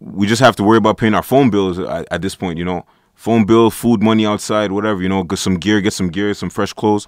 we 0.00 0.26
just 0.26 0.40
have 0.40 0.56
to 0.56 0.62
worry 0.62 0.78
about 0.78 0.96
paying 0.98 1.14
our 1.14 1.22
phone 1.22 1.50
bills 1.50 1.78
at, 1.78 2.06
at 2.10 2.22
this 2.22 2.34
point. 2.34 2.58
You 2.58 2.64
know, 2.64 2.86
phone 3.14 3.44
bill, 3.44 3.70
food, 3.70 4.02
money 4.02 4.26
outside, 4.26 4.72
whatever. 4.72 5.02
You 5.02 5.08
know, 5.08 5.22
get 5.24 5.38
some 5.38 5.56
gear, 5.56 5.80
get 5.80 5.92
some 5.92 6.08
gear, 6.08 6.32
some 6.34 6.50
fresh 6.50 6.72
clothes, 6.72 7.06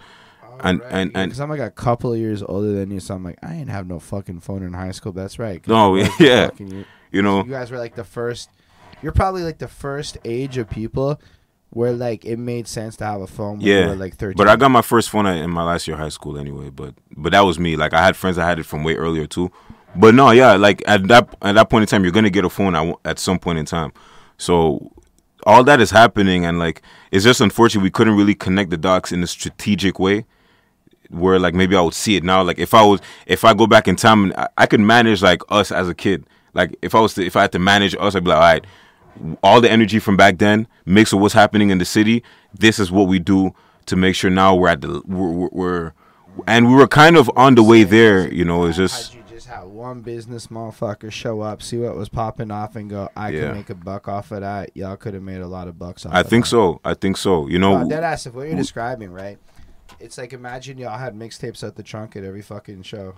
and 0.61 0.81
and 0.91 1.11
and 1.15 1.31
because 1.31 1.41
I'm 1.41 1.51
like 1.51 1.61
a 1.61 1.71
couple 1.71 2.13
of 2.13 2.19
years 2.19 2.43
older 2.43 2.73
than 2.73 2.91
you, 2.91 3.01
so 3.01 3.15
I'm 3.15 3.25
like, 3.25 3.39
I 3.43 3.51
didn't 3.55 3.71
have 3.71 3.87
no 3.87 3.99
fucking 4.01 4.41
phone 4.41 4.63
in 4.63 4.73
high 4.73 4.91
school. 4.93 5.13
That's 5.13 5.39
right. 5.39 5.67
No, 5.67 5.97
you 5.97 6.05
guys 6.05 6.13
were 6.21 6.27
yeah. 6.27 6.47
fucking- 6.47 6.85
you, 7.13 7.23
know, 7.23 7.45
you 7.45 7.51
guys 7.51 7.71
were 7.71 7.79
like 7.79 7.95
the 7.97 8.05
first. 8.05 8.51
You're 9.03 9.13
probably 9.13 9.43
like 9.43 9.59
the 9.59 9.69
first 9.69 10.19
age 10.25 10.59
of 10.59 10.69
people 10.69 11.21
where 11.71 11.93
like 11.93 12.25
it 12.25 12.37
made 12.39 12.69
sense 12.69 12.97
to 12.97 13.05
have 13.05 13.21
a 13.21 13.27
phone. 13.27 13.59
When 13.59 13.67
Yeah, 13.67 13.83
you 13.83 13.89
were 13.91 13.97
like 13.97 14.17
13. 14.17 14.37
But 14.37 14.49
I 14.49 14.57
got 14.57 14.71
my 14.71 14.83
first 14.83 15.09
phone 15.11 15.27
in 15.27 15.51
my 15.51 15.63
last 15.63 15.87
year 15.89 15.95
of 15.95 16.01
high 16.01 16.09
school 16.11 16.37
anyway. 16.39 16.71
But 16.71 16.95
but 17.17 17.33
that 17.33 17.41
was 17.41 17.59
me. 17.59 17.77
Like 17.77 17.95
I 17.95 18.05
had 18.05 18.15
friends 18.17 18.37
that 18.37 18.45
had 18.45 18.59
it 18.59 18.67
from 18.67 18.85
way 18.85 18.95
earlier 18.97 19.27
too. 19.27 19.51
But 19.97 20.15
no, 20.15 20.31
yeah, 20.31 20.55
like 20.55 20.83
at 20.87 21.09
that 21.09 21.35
at 21.43 21.55
that 21.57 21.69
point 21.69 21.83
in 21.83 21.89
time, 21.89 22.05
you're 22.05 22.13
gonna 22.13 22.31
get 22.31 22.45
a 22.45 22.51
phone 22.51 22.75
at, 22.75 22.95
at 23.05 23.19
some 23.19 23.39
point 23.39 23.59
in 23.59 23.67
time. 23.67 23.93
So 24.39 24.93
all 25.45 25.65
that 25.65 25.81
is 25.81 25.91
happening, 25.91 26.45
and 26.45 26.59
like 26.59 26.83
it's 27.11 27.25
just 27.25 27.41
unfortunate 27.41 27.83
we 27.83 27.91
couldn't 27.91 28.17
really 28.17 28.35
connect 28.35 28.71
the 28.71 28.77
dots 28.77 29.13
in 29.13 29.23
a 29.23 29.27
strategic 29.27 29.99
way. 29.99 30.27
Where 31.11 31.41
like 31.41 31.55
maybe 31.55 31.75
I 31.75 31.81
would 31.81 31.95
see 31.95 32.15
it 32.17 32.23
now. 32.23 32.43
Like 32.43 32.59
if 32.59 32.73
I 32.73 32.85
was 32.85 33.01
if 33.27 33.45
I 33.45 33.53
go 33.53 33.67
back 33.67 33.89
in 33.89 33.97
time, 33.97 34.33
I, 34.37 34.49
I 34.59 34.67
could 34.67 34.81
manage 34.81 35.23
like 35.23 35.43
us 35.49 35.73
as 35.73 35.89
a 35.89 35.95
kid. 35.95 36.25
Like 36.55 36.77
if 36.83 36.95
I 36.95 37.01
was 37.01 37.15
to 37.15 37.27
if 37.27 37.35
I 37.35 37.43
had 37.43 37.53
to 37.53 37.59
manage 37.59 37.97
us, 37.99 38.15
I'd 38.15 38.23
be 38.23 38.31
like, 38.31 38.37
all 38.37 38.43
right, 38.43 38.67
all 39.43 39.61
the 39.61 39.71
energy 39.71 39.99
from 39.99 40.17
back 40.17 40.39
then 40.39 40.69
mixed 40.87 41.13
with 41.13 41.23
what's 41.23 41.35
happening 41.35 41.71
in 41.71 41.79
the 41.79 41.85
city. 41.85 42.23
This 42.55 42.79
is 42.79 42.93
what 42.93 43.09
we 43.09 43.19
do 43.19 43.55
to 43.87 43.97
make 43.97 44.15
sure 44.15 44.31
now 44.31 44.55
we're 44.55 44.69
at 44.69 44.83
the 44.83 45.03
we're, 45.05 45.31
we're, 45.31 45.49
we're 45.51 45.93
and 46.47 46.69
we 46.69 46.75
were 46.75 46.87
kind 46.87 47.17
of 47.17 47.31
on 47.37 47.57
the 47.57 47.63
way 47.63 47.83
there. 47.83 48.33
You 48.33 48.45
know, 48.45 48.67
it's 48.67 48.77
just 48.77 49.17
How'd 49.51 49.65
you 49.65 49.67
just 49.67 49.69
have 49.69 49.69
one 49.71 50.01
business 50.03 50.47
motherfucker 50.47 51.11
show 51.11 51.41
up, 51.41 51.63
see 51.63 51.79
what 51.79 51.97
was 51.97 52.09
popping 52.09 52.51
off, 52.51 52.77
and 52.77 52.89
go, 52.89 53.09
I 53.17 53.31
Yeah. 53.31 53.41
can 53.49 53.57
make 53.57 53.71
a 53.71 53.75
buck 53.75 54.09
off 54.09 54.31
of 54.31 54.41
that. 54.41 54.71
Y'all 54.77 54.97
could 54.97 55.15
have 55.15 55.23
made 55.23 55.41
a 55.41 55.47
lot 55.49 55.69
of 55.69 55.79
bucks 55.79 56.07
off 56.07 56.15
I 56.15 56.23
think 56.23 56.45
that. 56.45 56.51
so. 56.51 56.81
I 56.85 56.95
think 56.95 57.17
so. 57.17 57.49
You 57.49 57.59
know, 57.59 57.83
No, 57.83 57.89
dead 57.89 58.05
ass. 58.05 58.27
If 58.27 58.35
what 58.35 58.47
you're 58.49 58.57
describing, 58.57 59.13
right? 59.13 59.39
It's 59.99 60.17
like 60.17 60.33
imagine 60.33 60.79
y'all 60.79 60.99
had 60.99 61.15
mixtapes 61.15 61.67
at 61.67 61.77
the 61.77 61.83
trunk 61.83 62.17
at 62.17 62.25
every 62.25 62.43
fucking 62.43 62.83
show, 62.83 63.15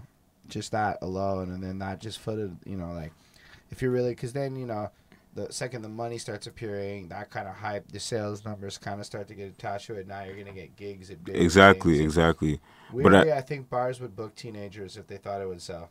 just 0.48 0.72
that 0.72 0.98
alone, 1.02 1.50
and 1.50 1.62
then 1.62 1.78
that 1.80 2.00
just 2.00 2.18
footed. 2.18 2.56
You 2.64 2.76
know, 2.76 2.92
like 2.92 3.12
if 3.70 3.82
you're 3.82 3.90
really, 3.90 4.10
because 4.10 4.32
then 4.32 4.56
you 4.56 4.66
know, 4.66 4.90
the 5.34 5.52
second 5.52 5.82
the 5.82 5.88
money 5.88 6.18
starts 6.18 6.46
appearing, 6.46 7.08
that 7.08 7.30
kind 7.30 7.46
of 7.46 7.54
hype, 7.54 7.92
the 7.92 8.00
sales 8.00 8.44
numbers 8.44 8.78
kind 8.78 9.00
of 9.00 9.06
start 9.06 9.28
to 9.28 9.34
get 9.34 9.48
attached 9.50 9.86
to 9.88 9.94
it. 9.94 10.08
Now 10.08 10.24
you're 10.24 10.36
gonna 10.36 10.52
get 10.52 10.76
gigs 10.76 11.10
at 11.10 11.22
big 11.24 11.36
exactly, 11.36 11.98
things. 11.98 12.04
exactly. 12.16 12.60
Weirdly, 12.92 13.30
I- 13.32 13.38
I, 13.38 13.40
think 13.42 13.68
bars 13.70 14.00
would 14.00 14.16
book 14.16 14.34
teenagers 14.34 14.96
if 14.96 15.06
they 15.06 15.18
thought 15.18 15.40
it 15.40 15.48
would 15.48 15.62
sell. 15.62 15.90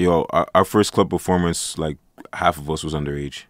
Yo, 0.00 0.26
our, 0.30 0.46
our 0.54 0.64
first 0.64 0.92
club 0.92 1.10
performance, 1.10 1.76
like 1.76 1.98
half 2.32 2.56
of 2.56 2.70
us 2.70 2.82
was 2.82 2.94
underage. 2.94 3.44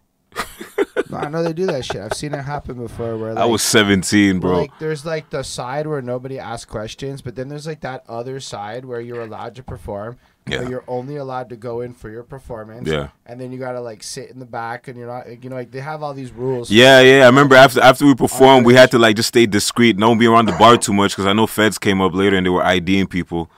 I 1.13 1.29
know 1.29 1.43
they 1.43 1.53
do 1.53 1.65
that 1.67 1.85
shit. 1.85 1.97
I've 1.97 2.13
seen 2.13 2.33
it 2.33 2.41
happen 2.41 2.77
before. 2.77 3.17
Where 3.17 3.33
like, 3.33 3.43
I 3.43 3.45
was 3.45 3.61
17, 3.61 4.39
bro. 4.39 4.59
Like 4.59 4.79
there's 4.79 5.05
like 5.05 5.29
the 5.29 5.43
side 5.43 5.87
where 5.87 6.01
nobody 6.01 6.39
asks 6.39 6.69
questions, 6.69 7.21
but 7.21 7.35
then 7.35 7.49
there's 7.49 7.67
like 7.67 7.81
that 7.81 8.03
other 8.07 8.39
side 8.39 8.85
where 8.85 9.01
you're 9.01 9.21
allowed 9.21 9.55
to 9.55 9.63
perform. 9.63 10.17
Yeah. 10.47 10.61
But 10.61 10.69
you're 10.69 10.83
only 10.87 11.17
allowed 11.17 11.49
to 11.49 11.55
go 11.55 11.81
in 11.81 11.93
for 11.93 12.09
your 12.09 12.23
performance. 12.23 12.87
Yeah. 12.87 13.09
And 13.25 13.39
then 13.39 13.51
you 13.51 13.59
gotta 13.59 13.79
like 13.79 14.01
sit 14.03 14.29
in 14.31 14.39
the 14.39 14.45
back, 14.45 14.87
and 14.87 14.97
you're 14.97 15.07
not, 15.07 15.43
you 15.43 15.49
know, 15.49 15.55
like 15.55 15.71
they 15.71 15.81
have 15.81 16.01
all 16.01 16.13
these 16.13 16.31
rules. 16.31 16.71
Yeah, 16.71 17.01
yeah. 17.01 17.23
I 17.23 17.27
remember 17.27 17.55
after 17.55 17.81
after 17.81 18.05
we 18.05 18.15
performed, 18.15 18.65
we 18.65 18.73
had 18.73 18.89
to 18.91 18.99
like 18.99 19.15
just 19.15 19.29
stay 19.29 19.45
discreet, 19.45 19.97
don't 19.97 20.17
be 20.17 20.27
around 20.27 20.45
the 20.45 20.53
bar 20.53 20.77
too 20.77 20.93
much, 20.93 21.11
because 21.11 21.25
I 21.27 21.33
know 21.33 21.45
feds 21.45 21.77
came 21.77 22.01
up 22.01 22.13
later 22.13 22.37
and 22.37 22.45
they 22.45 22.49
were 22.49 22.63
IDing 22.63 23.07
people, 23.07 23.51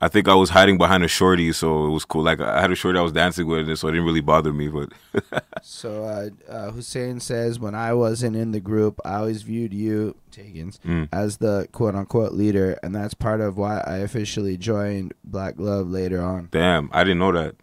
I 0.00 0.08
think 0.08 0.28
I 0.28 0.34
was 0.34 0.50
hiding 0.50 0.78
behind 0.78 1.02
a 1.04 1.08
shorty, 1.08 1.52
so 1.52 1.86
it 1.86 1.90
was 1.90 2.04
cool. 2.04 2.22
Like 2.22 2.40
I 2.40 2.60
had 2.60 2.70
a 2.70 2.74
shorty 2.76 2.98
I 2.98 3.02
was 3.02 3.12
dancing 3.12 3.46
with, 3.48 3.66
so 3.78 3.88
it 3.88 3.92
didn't 3.92 4.06
really 4.06 4.20
bother 4.20 4.52
me. 4.52 4.68
But 4.68 4.90
So 5.62 6.04
uh, 6.04 6.28
uh, 6.50 6.70
Hussein 6.70 7.18
says, 7.20 7.58
when 7.58 7.74
I 7.74 7.92
wasn't 7.94 8.36
in 8.36 8.52
the 8.52 8.60
group, 8.60 9.00
I 9.04 9.14
always 9.16 9.42
viewed 9.42 9.74
you, 9.74 10.14
Taigenz, 10.30 10.78
Mm. 10.80 11.08
as 11.12 11.38
the 11.38 11.68
quote 11.72 11.94
unquote 11.96 12.32
leader, 12.32 12.78
and 12.82 12.94
that's 12.94 13.14
part 13.14 13.40
of 13.40 13.56
why 13.56 13.80
I 13.86 13.96
officially 13.98 14.56
joined 14.56 15.14
Black 15.24 15.56
Glove 15.56 15.90
later 15.90 16.20
on. 16.22 16.48
damn, 16.52 16.88
I 16.92 17.02
didn't 17.04 17.18
know 17.18 17.32
that. 17.32 17.56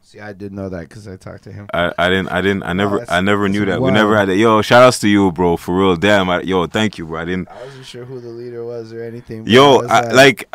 See, 0.00 0.20
I 0.20 0.32
did 0.32 0.52
know 0.52 0.68
that 0.68 0.88
because 0.88 1.08
I 1.08 1.16
talked 1.16 1.44
to 1.44 1.52
him. 1.52 1.66
I, 1.74 1.92
I 1.98 2.08
didn't 2.08 2.28
I 2.28 2.40
didn't 2.40 2.62
I 2.62 2.72
never 2.72 2.98
that's- 2.98 3.10
I 3.16 3.20
never 3.20 3.48
knew 3.48 3.64
that. 3.66 3.80
We 3.82 3.90
never 3.90 4.16
had 4.16 4.28
that. 4.28 4.36
Yo, 4.36 4.62
shout 4.62 4.82
outs 4.82 4.98
to 5.00 5.08
you, 5.08 5.32
bro, 5.32 5.56
for 5.56 5.76
real. 5.76 5.96
Damn, 5.96 6.30
I, 6.30 6.40
yo, 6.42 6.66
thank 6.66 6.98
you, 6.98 7.06
bro. 7.06 7.20
I 7.20 7.24
didn't. 7.24 7.48
I 7.50 7.62
wasn't 7.64 7.84
sure 7.86 8.04
who 8.04 8.20
the 8.20 8.28
leader 8.28 8.64
was 8.64 8.92
or 8.92 9.02
anything. 9.02 9.46
Yo, 9.46 9.80
I, 9.86 10.00
uh, 10.00 10.14
like, 10.14 10.48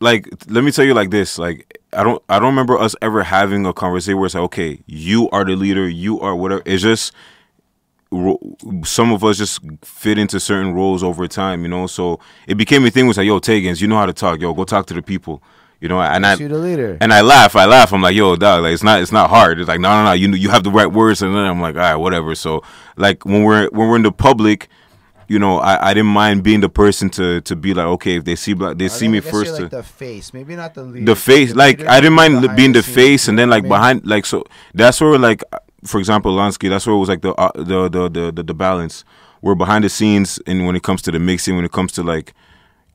like, 0.00 0.28
let 0.48 0.64
me 0.64 0.72
tell 0.72 0.84
you 0.84 0.94
like 0.94 1.10
this. 1.10 1.38
Like, 1.38 1.78
I 1.92 2.02
don't, 2.02 2.22
I 2.28 2.38
don't 2.38 2.48
remember 2.48 2.78
us 2.78 2.96
ever 3.02 3.22
having 3.22 3.66
a 3.66 3.72
conversation 3.72 4.16
where 4.18 4.26
it's 4.26 4.34
like, 4.34 4.44
okay, 4.44 4.80
you 4.86 5.28
are 5.30 5.44
the 5.44 5.56
leader, 5.56 5.88
you 5.88 6.20
are 6.20 6.34
whatever. 6.34 6.62
It's 6.64 6.82
just 6.82 7.12
some 8.84 9.12
of 9.12 9.22
us 9.22 9.38
just 9.38 9.60
fit 9.82 10.18
into 10.18 10.40
certain 10.40 10.74
roles 10.74 11.02
over 11.02 11.28
time, 11.28 11.62
you 11.62 11.68
know. 11.68 11.86
So 11.86 12.18
it 12.46 12.56
became 12.56 12.84
a 12.84 12.90
thing. 12.90 13.06
Was 13.06 13.18
like, 13.18 13.26
yo, 13.26 13.38
Taigenz, 13.38 13.80
you 13.80 13.88
know 13.88 13.96
how 13.96 14.06
to 14.06 14.12
talk. 14.12 14.40
Yo, 14.40 14.52
go 14.52 14.64
talk 14.64 14.86
to 14.86 14.94
the 14.94 15.02
people, 15.02 15.42
you 15.80 15.88
know. 15.88 16.00
And 16.00 16.26
I, 16.26 16.34
you 16.34 16.48
the 16.48 16.58
leader. 16.58 16.98
and 17.00 17.12
I 17.12 17.20
laugh, 17.20 17.54
I 17.54 17.66
laugh. 17.66 17.92
I'm 17.92 18.02
like, 18.02 18.16
yo, 18.16 18.34
dog, 18.36 18.64
like 18.64 18.72
it's 18.72 18.82
not, 18.82 19.00
it's 19.00 19.12
not 19.12 19.30
hard. 19.30 19.60
It's 19.60 19.68
like, 19.68 19.80
no, 19.80 19.90
no, 19.90 20.04
no, 20.06 20.12
you 20.12 20.28
you 20.32 20.50
have 20.50 20.64
the 20.64 20.72
right 20.72 20.90
words, 20.90 21.22
and 21.22 21.34
then 21.34 21.44
I'm 21.44 21.60
like, 21.60 21.76
all 21.76 21.82
right, 21.82 21.96
whatever. 21.96 22.34
So 22.34 22.64
like 22.96 23.24
when 23.24 23.44
we're 23.44 23.68
when 23.70 23.88
we're 23.88 23.96
in 23.96 24.02
the 24.02 24.12
public, 24.12 24.68
you 25.30 25.38
know, 25.38 25.58
I, 25.58 25.90
I 25.90 25.94
didn't 25.94 26.10
mind 26.10 26.42
being 26.42 26.58
the 26.58 26.68
person 26.68 27.08
to 27.10 27.40
to 27.42 27.54
be 27.54 27.72
like, 27.72 27.86
okay, 27.86 28.16
if 28.16 28.24
they 28.24 28.34
see 28.34 28.52
black, 28.52 28.78
they 28.78 28.86
I 28.86 28.88
see 28.88 29.06
me 29.06 29.20
first. 29.20 29.54
to, 29.54 29.62
like 29.62 29.70
the 29.70 29.84
face, 29.84 30.34
maybe 30.34 30.56
not 30.56 30.74
the 30.74 30.82
leader. 30.82 31.06
the 31.06 31.14
face, 31.14 31.52
the 31.52 31.56
like 31.56 31.84
I 31.84 32.00
didn't 32.00 32.14
mind 32.14 32.56
being 32.56 32.72
the 32.72 32.82
face, 32.82 33.28
and 33.28 33.38
then 33.38 33.48
like 33.48 33.62
what 33.62 33.80
I 33.80 33.92
mean? 33.92 34.00
behind, 34.00 34.10
like 34.10 34.26
so 34.26 34.42
that's 34.74 35.00
where 35.00 35.16
like, 35.18 35.44
for 35.84 36.00
example, 36.00 36.34
Lansky, 36.34 36.68
that's 36.68 36.84
where 36.84 36.96
it 36.96 36.98
was 36.98 37.08
like 37.08 37.22
the 37.22 37.32
uh, 37.34 37.52
the, 37.54 37.88
the 37.88 38.08
the 38.08 38.32
the 38.32 38.42
the 38.42 38.54
balance. 38.54 39.04
We're 39.40 39.54
behind 39.54 39.84
the 39.84 39.88
scenes, 39.88 40.40
and 40.48 40.66
when 40.66 40.74
it 40.74 40.82
comes 40.82 41.00
to 41.02 41.12
the 41.12 41.20
mixing, 41.20 41.54
when 41.54 41.64
it 41.64 41.70
comes 41.70 41.92
to 41.92 42.02
like, 42.02 42.34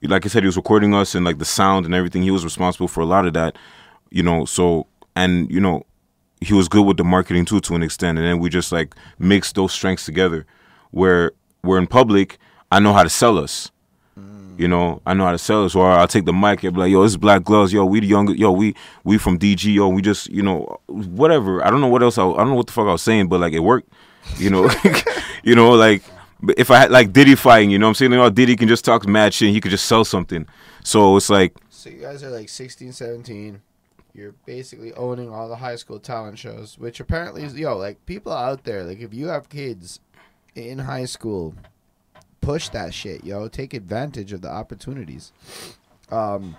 like 0.01 0.25
I 0.25 0.27
said, 0.27 0.43
he 0.43 0.47
was 0.47 0.57
recording 0.57 0.93
us 0.93 1.15
and 1.15 1.23
like 1.23 1.37
the 1.37 1.45
sound 1.45 1.85
and 1.85 1.95
everything. 1.95 2.21
He 2.21 2.31
was 2.31 2.43
responsible 2.43 2.89
for 2.89 2.99
a 2.99 3.05
lot 3.05 3.25
of 3.25 3.33
that, 3.35 3.57
you 4.09 4.23
know. 4.23 4.43
So 4.43 4.87
and 5.15 5.49
you 5.49 5.61
know, 5.61 5.83
he 6.41 6.53
was 6.53 6.67
good 6.67 6.85
with 6.85 6.97
the 6.97 7.05
marketing 7.05 7.45
too 7.45 7.61
to 7.61 7.75
an 7.75 7.81
extent, 7.81 8.17
and 8.17 8.27
then 8.27 8.39
we 8.39 8.49
just 8.49 8.73
like 8.73 8.93
mixed 9.19 9.55
those 9.55 9.71
strengths 9.71 10.03
together. 10.03 10.45
Where 10.91 11.31
we're 11.65 11.77
in 11.77 11.87
public, 11.87 12.37
I 12.71 12.79
know 12.79 12.93
how 12.93 13.03
to 13.03 13.09
sell 13.09 13.37
us. 13.37 13.71
You 14.57 14.69
know, 14.69 15.01
I 15.05 15.13
know 15.13 15.25
how 15.25 15.33
to 15.33 15.37
sell 15.37 15.65
us. 15.65 15.75
Or 15.75 15.89
I'll 15.89 16.07
take 16.07 16.25
the 16.25 16.33
mic 16.33 16.63
and 16.63 16.73
be 16.73 16.79
like, 16.79 16.91
"Yo, 16.91 17.03
this 17.03 17.11
is 17.11 17.17
Black 17.17 17.43
Gloves. 17.43 17.73
Yo, 17.73 17.83
we 17.85 17.99
the 17.99 18.07
young. 18.07 18.33
Yo, 18.35 18.51
we 18.51 18.73
we 19.03 19.17
from 19.17 19.37
DG. 19.37 19.73
Yo, 19.73 19.89
we 19.89 20.01
just 20.01 20.29
you 20.29 20.41
know 20.41 20.79
whatever. 20.87 21.65
I 21.65 21.69
don't 21.69 21.81
know 21.81 21.87
what 21.87 22.01
else. 22.01 22.17
I, 22.17 22.25
I 22.25 22.37
don't 22.37 22.49
know 22.49 22.55
what 22.55 22.67
the 22.67 22.73
fuck 22.73 22.87
I 22.87 22.93
was 22.93 23.01
saying, 23.01 23.27
but 23.27 23.41
like 23.41 23.53
it 23.53 23.59
worked. 23.59 23.91
You 24.37 24.49
know, 24.49 24.69
you 25.43 25.55
know, 25.55 25.71
like 25.71 26.03
if 26.57 26.71
I 26.71 26.77
had 26.77 26.91
like 26.91 27.11
Diddy 27.11 27.35
fighting, 27.35 27.69
you 27.69 27.79
know, 27.79 27.87
what 27.87 27.89
I'm 27.89 27.95
saying, 27.95 28.11
you 28.11 28.19
oh, 28.19 28.23
know, 28.23 28.29
Diddy 28.29 28.55
can 28.55 28.67
just 28.67 28.85
talk 28.85 29.05
mad 29.05 29.33
shit. 29.33 29.47
and 29.47 29.55
He 29.55 29.61
could 29.61 29.71
just 29.71 29.85
sell 29.85 30.05
something. 30.05 30.47
So 30.83 31.17
it's 31.17 31.29
like, 31.29 31.55
So 31.69 31.89
you 31.89 32.01
guys 32.01 32.23
are 32.23 32.29
like 32.29 32.49
16, 32.49 32.93
17. 32.93 33.61
You're 34.13 34.35
basically 34.45 34.93
owning 34.93 35.29
all 35.29 35.49
the 35.49 35.57
high 35.57 35.75
school 35.75 35.99
talent 35.99 36.39
shows, 36.39 36.77
which 36.79 37.01
apparently 37.01 37.43
is 37.43 37.53
yo 37.59 37.75
like 37.75 38.05
people 38.05 38.31
out 38.31 38.63
there. 38.63 38.83
Like 38.85 38.99
if 38.99 39.13
you 39.13 39.27
have 39.27 39.49
kids 39.49 39.99
in 40.55 40.79
high 40.79 41.05
school, 41.05 41.53
push 42.41 42.69
that 42.69 42.93
shit, 42.93 43.23
yo. 43.23 43.47
Take 43.47 43.73
advantage 43.73 44.33
of 44.33 44.41
the 44.41 44.49
opportunities. 44.49 45.31
Um, 46.09 46.55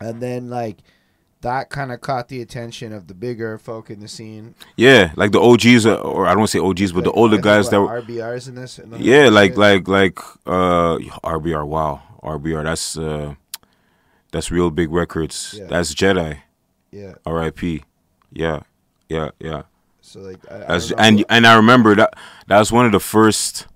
and 0.00 0.20
then 0.20 0.50
like 0.50 0.78
that 1.42 1.70
kind 1.70 1.92
of 1.92 2.00
caught 2.00 2.28
the 2.28 2.40
attention 2.40 2.92
of 2.92 3.08
the 3.08 3.14
bigger 3.14 3.58
folk 3.58 3.90
in 3.90 4.00
the 4.00 4.08
scene. 4.08 4.54
yeah, 4.76 5.12
like 5.16 5.32
the 5.32 5.40
OGs, 5.40 5.86
are, 5.86 5.96
or 5.96 6.26
I 6.26 6.30
don't 6.30 6.38
want 6.38 6.50
to 6.50 6.58
say 6.58 6.64
OGs, 6.64 6.92
but 6.92 7.04
the 7.04 7.12
older 7.12 7.38
guys 7.38 7.68
that 7.70 7.80
were, 7.80 8.00
RBRs 8.00 8.48
in 8.48 8.54
this. 8.54 8.78
in 8.78 8.92
yeah, 8.98 9.28
like 9.28 9.56
like 9.56 9.88
like 9.88 10.18
uh 10.46 10.98
RBR. 11.24 11.66
Wow, 11.66 12.02
RBR. 12.22 12.64
That's 12.64 12.96
uh 12.96 13.34
that's 14.30 14.50
real 14.50 14.70
big 14.70 14.90
records. 14.90 15.54
Yeah. 15.58 15.66
That's 15.66 15.94
Jedi. 15.94 16.38
yeah. 16.90 17.14
R.I.P. 17.26 17.84
Yeah, 18.32 18.60
yeah, 19.08 19.30
yeah. 19.38 19.62
So 20.02 20.20
like 20.20 20.38
I, 20.50 20.76
I 20.76 20.80
and 20.98 21.24
and 21.30 21.46
I 21.46 21.54
remember 21.54 21.94
that 21.94 22.14
that 22.48 22.58
was 22.58 22.72
one 22.72 22.86
of 22.86 22.92
the 22.92 23.00
first 23.00 23.68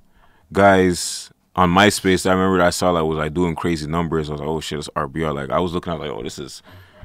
guys 0.52 1.30
on 1.54 1.70
MySpace. 1.70 2.24
that 2.24 2.30
I 2.30 2.34
remember 2.34 2.58
that 2.58 2.66
I 2.66 2.70
saw 2.70 2.90
like 2.90 3.04
was 3.04 3.16
like 3.16 3.32
doing 3.32 3.54
crazy 3.54 3.86
numbers. 3.86 4.28
I 4.28 4.32
was 4.32 4.40
like, 4.40 4.48
oh 4.48 4.60
shit, 4.60 4.78
it's 4.80 4.88
RBR. 4.90 5.34
Like 5.34 5.50
I 5.50 5.60
was 5.60 5.72
looking 5.72 5.92
at 5.92 6.00
like, 6.00 6.10
oh, 6.10 6.22
this 6.22 6.38
is 6.38 6.62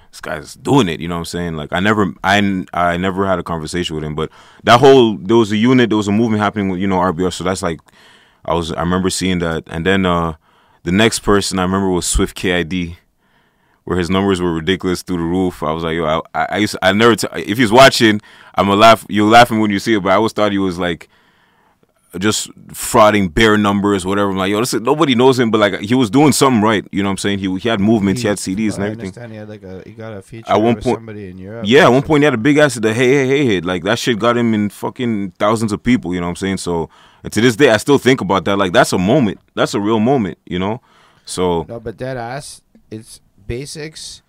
this 0.10 0.22
guy's 0.22 0.56
doing 0.56 0.90
it. 0.90 1.00
You 1.00 1.08
know 1.08 1.16
what 1.16 1.20
I'm 1.20 1.26
saying? 1.26 1.56
Like 1.56 1.72
I 1.72 1.80
never 1.80 2.14
I 2.24 2.66
I 2.74 2.98
never 2.98 3.28
had 3.28 3.38
a 3.38 3.44
conversation 3.44 3.96
with 3.96 4.04
him, 4.04 4.16
but 4.16 4.32
that 4.64 4.80
whole 4.80 5.18
there 5.18 5.38
was 5.38 5.52
a 5.52 5.58
unit, 5.58 5.90
there 5.90 5.98
was 5.98 6.08
a 6.08 6.12
movement 6.12 6.42
happening 6.42 6.70
with 6.70 6.80
you 6.80 6.88
know 6.88 6.98
RBR. 6.98 7.32
So 7.32 7.44
that's 7.44 7.62
like 7.62 7.80
I 8.44 8.56
was 8.56 8.72
I 8.74 8.82
remember 8.82 9.12
seeing 9.12 9.38
that, 9.40 9.64
and 9.68 9.86
then 9.86 10.06
uh 10.06 10.34
the 10.84 10.92
next 10.92 11.20
person 11.20 11.60
I 11.60 11.64
remember 11.64 11.90
was 11.90 12.08
Swift 12.08 12.36
KID. 12.36 12.98
Where 13.84 13.98
his 13.98 14.10
numbers 14.12 14.40
were 14.40 14.54
ridiculous 14.54 15.02
through 15.02 15.18
the 15.18 15.24
roof, 15.24 15.64
I 15.64 15.72
was 15.72 15.84
like, 15.84 15.96
"Yo, 15.96 16.06
I, 16.06 16.22
I, 16.36 16.46
I 16.52 16.58
used, 16.58 16.74
to, 16.74 16.86
I 16.86 16.92
never, 16.94 17.16
t- 17.16 17.28
if 17.34 17.58
he's 17.58 17.72
watching, 17.72 18.22
I'm 18.56 18.68
gonna 18.68 18.80
laugh. 18.80 19.06
You're 19.10 19.28
laughing 19.30 19.60
when 19.60 19.72
you 19.72 19.80
see 19.80 19.96
it, 19.96 20.04
but 20.04 20.12
I 20.12 20.16
always 20.16 20.34
thought 20.34 20.52
he 20.52 20.60
was 20.60 20.78
like, 20.78 21.10
just 22.20 22.52
frauding 22.68 23.34
bare 23.34 23.58
numbers, 23.58 24.06
whatever. 24.06 24.30
I'm 24.32 24.38
like, 24.38 24.52
yo, 24.52 24.60
this 24.60 24.74
is, 24.74 24.82
nobody 24.82 25.16
knows 25.16 25.40
him, 25.40 25.50
but 25.50 25.60
like 25.60 25.80
he 25.80 25.96
was 25.96 26.10
doing 26.10 26.34
something 26.34 26.62
right. 26.62 26.86
You 26.92 27.02
know 27.04 27.08
what 27.10 27.14
I'm 27.14 27.18
saying? 27.18 27.40
He 27.40 27.58
he 27.58 27.70
had 27.70 27.80
movements, 27.80 28.22
he 28.22 28.28
had 28.28 28.38
CDs 28.38 28.76
and 28.76 28.84
I 28.84 28.88
everything. 28.88 29.06
understand 29.08 29.32
he 29.32 29.38
had 29.38 29.48
like 29.50 29.64
a 29.64 29.82
he 29.86 29.92
got 29.94 30.14
a 30.14 30.22
feature 30.22 30.52
At 30.52 30.58
one 30.62 30.76
with 30.76 30.84
point- 30.84 30.98
somebody 30.98 31.30
in 31.30 31.38
Europe. 31.38 31.64
Yeah, 31.66 31.86
at 31.86 31.90
one 31.90 32.02
point 32.04 32.22
he 32.22 32.26
had 32.26 32.34
a 32.34 32.38
big 32.38 32.58
ass 32.58 32.76
the 32.76 32.94
hey 32.94 33.10
hey 33.10 33.28
hey 33.28 33.46
hit. 33.46 33.66
Like 33.66 33.84
that 33.86 33.98
shit 33.98 34.20
got 34.20 34.38
him 34.38 34.54
in 34.54 34.70
fucking 34.70 35.32
thousands 35.40 35.72
of 35.72 35.82
people. 35.82 36.14
You 36.14 36.20
know 36.20 36.28
what 36.28 36.32
I'm 36.32 36.36
saying? 36.36 36.58
So 36.58 36.90
and 37.24 37.32
to 37.32 37.40
this 37.42 37.56
day, 37.56 37.70
I 37.70 37.78
still 37.78 37.98
think 37.98 38.20
about 38.20 38.44
that. 38.46 38.58
Like 38.58 38.74
that's 38.74 38.92
a 38.94 38.98
moment. 39.00 39.40
That's 39.56 39.74
a 39.74 39.80
real 39.80 40.00
moment. 40.00 40.38
You 40.46 40.60
know. 40.60 40.82
So 41.26 41.64
No, 41.70 41.80
but 41.80 41.98
that 42.00 42.18
ass, 42.18 42.62
it's 42.90 43.22
basics. 43.52 44.22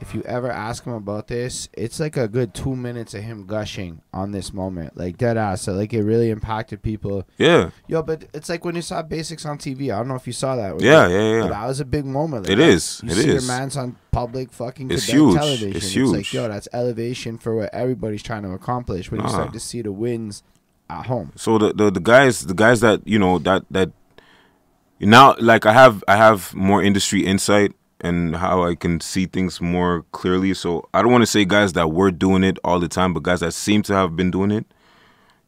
If 0.00 0.14
you 0.14 0.22
ever 0.22 0.50
ask 0.50 0.84
him 0.84 0.94
about 0.94 1.28
this, 1.28 1.68
it's 1.74 2.00
like 2.00 2.16
a 2.16 2.26
good 2.26 2.54
two 2.54 2.74
minutes 2.74 3.12
of 3.12 3.22
him 3.22 3.44
gushing 3.46 4.00
on 4.14 4.32
this 4.32 4.50
moment, 4.54 4.96
like 4.96 5.18
dead 5.18 5.36
ass. 5.36 5.60
So 5.60 5.74
like 5.74 5.92
it 5.92 6.02
really 6.02 6.30
impacted 6.30 6.80
people. 6.80 7.28
yeah, 7.36 7.68
Yo, 7.86 8.02
but 8.02 8.24
it's 8.32 8.48
like 8.48 8.64
when 8.64 8.74
you 8.76 8.80
saw 8.80 9.02
basics 9.02 9.44
on 9.44 9.58
TV. 9.58 9.92
I 9.92 9.98
don't 9.98 10.08
know 10.08 10.14
if 10.14 10.26
you 10.26 10.32
saw 10.32 10.56
that. 10.56 10.80
Yeah, 10.80 11.06
yeah, 11.08 11.32
yeah. 11.32 11.40
But 11.42 11.48
that 11.50 11.66
was 11.66 11.80
a 11.80 11.84
big 11.84 12.06
moment. 12.06 12.44
Like, 12.44 12.52
it 12.52 12.60
is. 12.60 13.02
You 13.04 13.10
it 13.10 13.14
see 13.16 13.28
is. 13.28 13.46
your 13.46 13.54
man's 13.58 13.76
on 13.76 13.96
public 14.10 14.50
fucking 14.52 14.90
It's 14.90 15.04
huge. 15.04 15.36
television. 15.36 15.76
It's 15.76 15.94
like 15.94 16.24
huge. 16.24 16.32
yo, 16.32 16.48
that's 16.48 16.68
elevation 16.72 17.36
for 17.36 17.54
what 17.54 17.68
everybody's 17.74 18.22
trying 18.22 18.44
to 18.44 18.52
accomplish. 18.52 19.10
When 19.10 19.20
you 19.20 19.28
start 19.28 19.52
to 19.52 19.60
see 19.60 19.82
the 19.82 19.92
wins 19.92 20.42
at 20.88 21.04
home. 21.06 21.32
so 21.36 21.58
the, 21.58 21.74
the 21.74 21.90
the 21.90 22.00
guys 22.00 22.46
the 22.46 22.54
guys 22.54 22.80
that 22.80 23.06
you 23.06 23.18
know 23.18 23.38
that 23.40 23.64
that 23.70 23.90
now 24.98 25.36
like 25.38 25.66
I 25.66 25.74
have 25.74 26.02
I 26.08 26.16
have 26.16 26.54
more 26.54 26.82
industry 26.82 27.26
insight 27.26 27.72
and 28.00 28.36
how 28.36 28.64
I 28.64 28.74
can 28.74 29.00
see 29.00 29.26
things 29.26 29.60
more 29.60 30.04
clearly. 30.12 30.54
So 30.54 30.88
I 30.94 31.02
don't 31.02 31.12
want 31.12 31.22
to 31.22 31.26
say 31.26 31.44
guys 31.44 31.72
that 31.74 31.88
were 31.88 32.10
doing 32.10 32.44
it 32.44 32.58
all 32.64 32.78
the 32.78 32.88
time, 32.88 33.12
but 33.12 33.22
guys 33.22 33.40
that 33.40 33.52
seem 33.52 33.82
to 33.84 33.94
have 33.94 34.16
been 34.16 34.30
doing 34.30 34.50
it. 34.50 34.66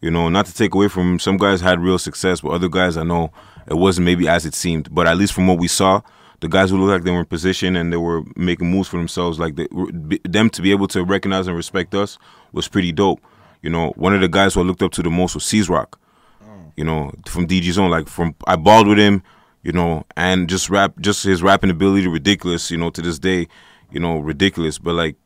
You 0.01 0.11
know, 0.11 0.29
not 0.29 0.47
to 0.47 0.55
take 0.55 0.75
away 0.75 0.89
from 0.89 1.21
some 1.21 1.37
guys 1.37 1.61
had 1.61 1.79
real 1.79 1.99
success, 1.99 2.41
but 2.41 2.51
other 2.51 2.69
guys 2.69 2.97
I 2.97 3.05
know 3.05 3.31
it 3.69 3.75
wasn't 3.75 4.05
maybe 4.05 4.27
as 4.29 4.45
it 4.45 4.55
seemed. 4.55 4.93
But 4.93 5.07
at 5.07 5.17
least 5.17 5.33
from 5.33 5.47
what 5.47 5.59
we 5.59 5.69
saw, 5.69 6.01
the 6.41 6.49
guys 6.49 6.71
who 6.71 6.77
looked 6.77 6.91
like 6.91 7.05
they 7.05 7.13
were 7.13 7.21
in 7.21 7.27
position 7.27 7.77
and 7.77 7.93
they 7.93 7.97
were 7.97 8.25
making 8.37 8.69
moves 8.69 8.89
for 8.89 8.97
themselves, 8.97 9.39
like 9.39 9.55
they, 9.55 9.69
them 10.25 10.51
to 10.51 10.61
be 10.63 10.73
able 10.73 10.89
to 10.89 11.05
recognize 11.05 11.47
and 11.47 11.57
respect 11.57 11.95
us 11.95 12.19
was 12.53 12.67
pretty 12.67 12.91
dope. 12.91 13.21
You 13.63 13.71
know, 13.71 13.91
one 13.91 14.13
of 14.13 14.21
the 14.21 14.29
guys 14.29 14.55
who 14.55 14.61
I 14.61 14.65
looked 14.65 14.83
up 14.83 14.91
to 14.93 15.03
the 15.05 15.11
most 15.11 15.35
was 15.35 15.45
C's 15.45 15.69
Rock. 15.69 16.01
Oh. 16.43 16.73
You 16.77 16.83
know, 16.85 17.13
from 17.27 17.47
DG 17.47 17.71
Zone, 17.71 17.91
like 17.91 18.09
from 18.09 18.35
I 18.45 18.57
balled 18.57 18.89
with 18.89 18.99
him, 18.99 19.23
you 19.63 19.73
know, 19.73 20.05
and 20.17 20.49
just 20.49 20.71
rap, 20.71 20.95
just 21.01 21.25
his 21.25 21.43
rapping 21.43 21.71
ability, 21.71 22.07
ridiculous. 22.09 22.71
You 22.71 22.79
know, 22.79 22.91
to 22.91 23.03
this 23.03 23.19
day, 23.19 23.49
you 23.91 24.01
know, 24.01 24.19
ridiculous. 24.19 24.79
But 24.79 24.95
like, 24.95 25.17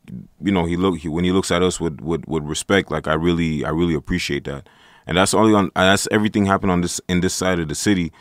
you 0.41 0.51
know, 0.51 0.65
he 0.65 0.77
look 0.77 0.99
he, 0.99 1.09
when 1.09 1.23
he 1.23 1.31
looks 1.31 1.51
at 1.51 1.63
us 1.63 1.79
with, 1.79 2.01
with 2.01 2.27
with 2.27 2.43
respect, 2.43 2.91
like 2.91 3.07
I 3.07 3.13
really 3.13 3.65
I 3.65 3.69
really 3.69 3.95
appreciate 3.95 4.43
that. 4.45 4.67
And 5.05 5.17
that's 5.17 5.33
only 5.33 5.53
on 5.53 5.71
that's 5.75 6.07
everything 6.11 6.45
happened 6.45 6.71
on 6.71 6.81
this 6.81 7.01
in 7.07 7.21
this 7.21 7.33
side 7.33 7.59
of 7.59 7.67
the 7.67 7.75
city. 7.75 8.11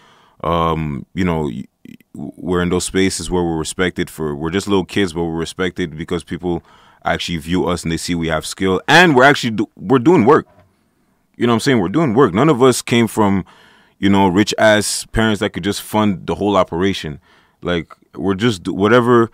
Um, 0.44 1.06
you 1.14 1.24
know, 1.24 1.51
we're 2.14 2.62
in 2.62 2.68
those 2.68 2.84
spaces 2.84 3.30
where 3.30 3.43
we're 3.43 3.59
respected 3.59 4.10
for 4.10 4.34
we're 4.34 4.51
just 4.51 4.68
little 4.68 4.84
kids, 4.84 5.12
but 5.12 5.24
we're 5.24 5.36
respected 5.36 5.97
because 5.97 6.24
people 6.24 6.62
actually 7.05 7.38
view 7.38 7.68
us 7.68 7.82
and 7.82 7.93
they 7.93 7.97
see 7.97 8.14
we 8.14 8.28
have 8.28 8.44
skill 8.44 8.80
and 8.88 9.14
we're 9.14 9.24
actually 9.24 9.52
do, 9.52 9.68
we're 9.76 9.98
doing 9.98 10.24
work. 10.24 10.47
You 11.36 11.47
know 11.47 11.52
what 11.52 11.56
I'm 11.56 11.60
saying? 11.60 11.80
We're 11.80 11.88
doing 11.88 12.14
work. 12.14 12.34
None 12.34 12.48
of 12.48 12.62
us 12.62 12.82
came 12.82 13.06
from, 13.06 13.44
you 13.98 14.09
know, 14.09 14.28
rich 14.28 14.55
ass 14.59 15.06
parents 15.12 15.40
that 15.40 15.51
could 15.51 15.64
just 15.64 15.82
fund 15.82 16.27
the 16.27 16.35
whole 16.35 16.56
operation. 16.56 17.20
Like 17.62 17.93
we're 18.14 18.35
just 18.35 18.68
whatever 18.68 19.31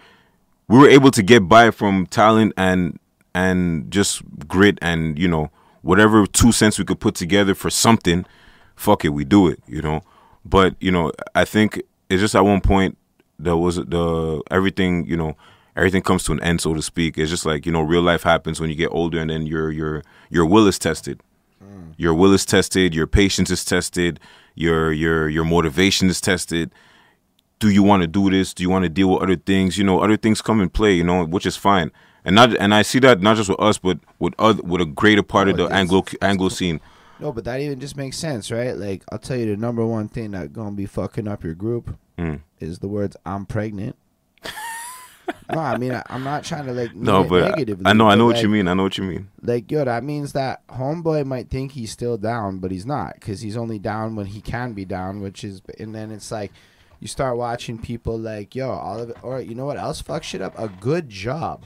we 0.68 0.78
were 0.78 0.88
able 0.88 1.10
to 1.10 1.22
get 1.22 1.48
by 1.48 1.70
from 1.70 2.06
talent 2.06 2.54
and 2.56 2.98
and 3.34 3.90
just 3.90 4.22
grit 4.46 4.78
and 4.80 5.18
you 5.18 5.28
know 5.28 5.50
whatever 5.82 6.26
two 6.26 6.52
cents 6.52 6.78
we 6.78 6.84
could 6.84 7.00
put 7.00 7.14
together 7.14 7.54
for 7.54 7.70
something. 7.70 8.24
Fuck 8.76 9.04
it, 9.04 9.10
we 9.10 9.24
do 9.24 9.48
it. 9.48 9.60
You 9.66 9.82
know. 9.82 10.02
But 10.44 10.74
you 10.80 10.90
know, 10.90 11.12
I 11.34 11.44
think 11.44 11.82
it's 12.08 12.20
just 12.20 12.34
at 12.34 12.44
one 12.44 12.60
point 12.60 12.98
there 13.38 13.56
was 13.56 13.76
the 13.76 14.42
everything. 14.50 15.06
You 15.06 15.16
know, 15.16 15.36
everything 15.76 16.02
comes 16.02 16.24
to 16.24 16.32
an 16.32 16.42
end, 16.42 16.60
so 16.60 16.74
to 16.74 16.82
speak. 16.82 17.18
It's 17.18 17.30
just 17.30 17.46
like 17.46 17.66
you 17.66 17.72
know, 17.72 17.82
real 17.82 18.02
life 18.02 18.22
happens 18.22 18.60
when 18.60 18.70
you 18.70 18.76
get 18.76 18.88
older, 18.88 19.20
and 19.20 19.30
then 19.30 19.46
your 19.46 19.70
your 19.70 20.02
your 20.30 20.46
will 20.46 20.66
is 20.66 20.78
tested. 20.78 21.20
Mm. 21.62 21.94
Your 21.96 22.14
will 22.14 22.32
is 22.32 22.44
tested. 22.44 22.94
Your 22.94 23.06
patience 23.06 23.50
is 23.50 23.64
tested. 23.64 24.18
Your 24.54 24.92
your 24.92 25.28
your 25.28 25.44
motivation 25.44 26.08
is 26.08 26.20
tested. 26.20 26.70
Do 27.58 27.70
you 27.70 27.82
want 27.82 28.02
to 28.02 28.06
do 28.06 28.28
this? 28.30 28.52
Do 28.52 28.62
you 28.62 28.70
want 28.70 28.82
to 28.84 28.88
deal 28.88 29.10
with 29.10 29.22
other 29.22 29.36
things? 29.36 29.78
You 29.78 29.84
know, 29.84 30.00
other 30.00 30.16
things 30.16 30.42
come 30.42 30.60
in 30.60 30.68
play. 30.68 30.94
You 30.94 31.04
know, 31.04 31.24
which 31.24 31.46
is 31.46 31.56
fine. 31.56 31.90
And 32.24 32.34
not 32.36 32.54
and 32.56 32.74
I 32.74 32.82
see 32.82 32.98
that 33.00 33.20
not 33.20 33.36
just 33.36 33.48
with 33.48 33.60
us, 33.60 33.78
but 33.78 33.98
with 34.18 34.34
other 34.38 34.62
with 34.62 34.80
a 34.80 34.86
greater 34.86 35.22
part 35.22 35.48
of 35.48 35.54
Oh, 35.54 35.56
the 35.58 35.64
it's- 35.64 35.78
Anglo 35.80 36.04
Anglo 36.20 36.48
scene. 36.48 36.80
No, 37.20 37.32
but 37.32 37.44
that 37.44 37.60
even 37.60 37.78
just 37.78 37.96
makes 37.96 38.16
sense, 38.18 38.50
right? 38.50 38.76
Like 38.76 39.04
I'll 39.12 39.18
tell 39.18 39.36
you 39.36 39.46
the 39.46 39.56
number 39.56 39.86
one 39.86 40.08
thing 40.08 40.32
that 40.32 40.52
gonna 40.52 40.72
be 40.72 40.86
fucking 40.86 41.28
up 41.28 41.44
your 41.44 41.54
group 41.54 41.96
Mm. 42.18 42.40
is 42.60 42.80
the 42.80 42.88
words 42.88 43.16
"I'm 43.24 43.46
pregnant." 43.46 43.96
No, 45.52 45.58
I 45.58 45.76
mean 45.78 45.92
I, 45.92 46.02
I'm 46.08 46.24
not 46.24 46.44
trying 46.44 46.66
to 46.66 46.72
like 46.72 46.94
No, 46.94 47.24
but 47.24 47.44
I- 47.44 47.48
negatively, 47.50 47.86
I 47.86 47.92
know 47.92 48.08
I 48.08 48.14
know 48.14 48.26
what 48.26 48.34
like, 48.36 48.42
you 48.42 48.48
mean. 48.48 48.68
I 48.68 48.74
know 48.74 48.82
what 48.84 48.96
you 48.98 49.04
mean. 49.04 49.28
Like 49.42 49.70
yo, 49.70 49.84
that 49.84 50.04
means 50.04 50.32
that 50.32 50.66
homeboy 50.68 51.24
might 51.26 51.50
think 51.50 51.72
he's 51.72 51.90
still 51.92 52.16
down, 52.16 52.58
but 52.58 52.70
he's 52.70 52.86
not 52.86 53.14
because 53.14 53.40
he's 53.40 53.56
only 53.56 53.78
down 53.78 54.16
when 54.16 54.26
he 54.26 54.40
can 54.40 54.72
be 54.72 54.84
down, 54.84 55.20
which 55.20 55.44
is. 55.44 55.62
And 55.78 55.94
then 55.94 56.10
it's 56.10 56.30
like 56.30 56.52
you 57.00 57.08
start 57.08 57.36
watching 57.36 57.78
people 57.78 58.18
like 58.18 58.54
yo, 58.54 58.70
all 58.70 59.00
of 59.00 59.10
it, 59.10 59.16
or 59.22 59.40
you 59.40 59.54
know 59.54 59.66
what 59.66 59.76
else 59.78 60.00
fuck 60.00 60.22
shit 60.22 60.40
up? 60.42 60.58
A 60.58 60.68
good 60.68 61.08
job. 61.08 61.64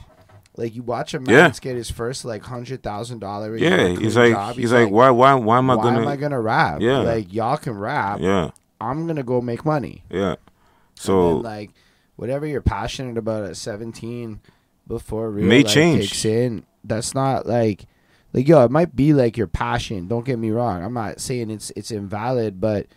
Like 0.55 0.75
you 0.75 0.81
watch 0.81 1.13
a 1.13 1.19
man 1.19 1.35
Yeah. 1.35 1.51
get 1.61 1.75
his 1.75 1.91
first 1.91 2.25
like 2.25 2.41
hundred 2.43 2.81
thousand 2.81 3.19
dollar. 3.19 3.55
Yeah, 3.55 3.89
he's 3.89 4.17
like 4.17 4.55
he's 4.55 4.71
like 4.73 4.89
why 4.89 5.11
why 5.11 5.35
why 5.35 5.59
am 5.59 5.69
I 5.69 5.75
why 5.75 5.83
gonna 5.83 6.01
am 6.01 6.07
I 6.07 6.15
gonna 6.15 6.41
rap? 6.41 6.81
Yeah. 6.81 6.97
Like 6.99 7.31
y'all 7.31 7.57
can 7.57 7.77
rap. 7.77 8.19
yeah 8.21 8.49
I'm 8.81 9.05
gonna 9.05 9.21
go 9.23 9.39
make 9.39 9.63
money. 9.65 10.03
yeah. 10.09 10.35
So 10.95 11.35
then, 11.35 11.41
like 11.43 11.71
whatever 12.17 12.45
you're 12.45 12.61
passionate 12.61 13.17
about 13.17 13.45
at 13.45 13.55
17 13.55 14.41
before 14.87 15.31
real 15.31 15.45
May 15.45 15.63
life 15.63 15.73
change. 15.73 16.01
kicks 16.09 16.25
in, 16.25 16.65
that's 16.83 17.15
not 17.15 17.45
like 17.47 17.85
like 18.33 18.47
yo, 18.47 18.63
it 18.65 18.71
might 18.71 18.95
be 18.95 19.13
like 19.13 19.37
your 19.37 19.47
passion. 19.47 20.07
Don't 20.09 20.25
get 20.25 20.37
me 20.37 20.51
wrong. 20.51 20.83
I'm 20.83 20.93
not 20.93 21.21
saying 21.21 21.49
it's 21.49 21.71
it's 21.77 21.91
invalid, 21.91 22.59
but 22.59 22.87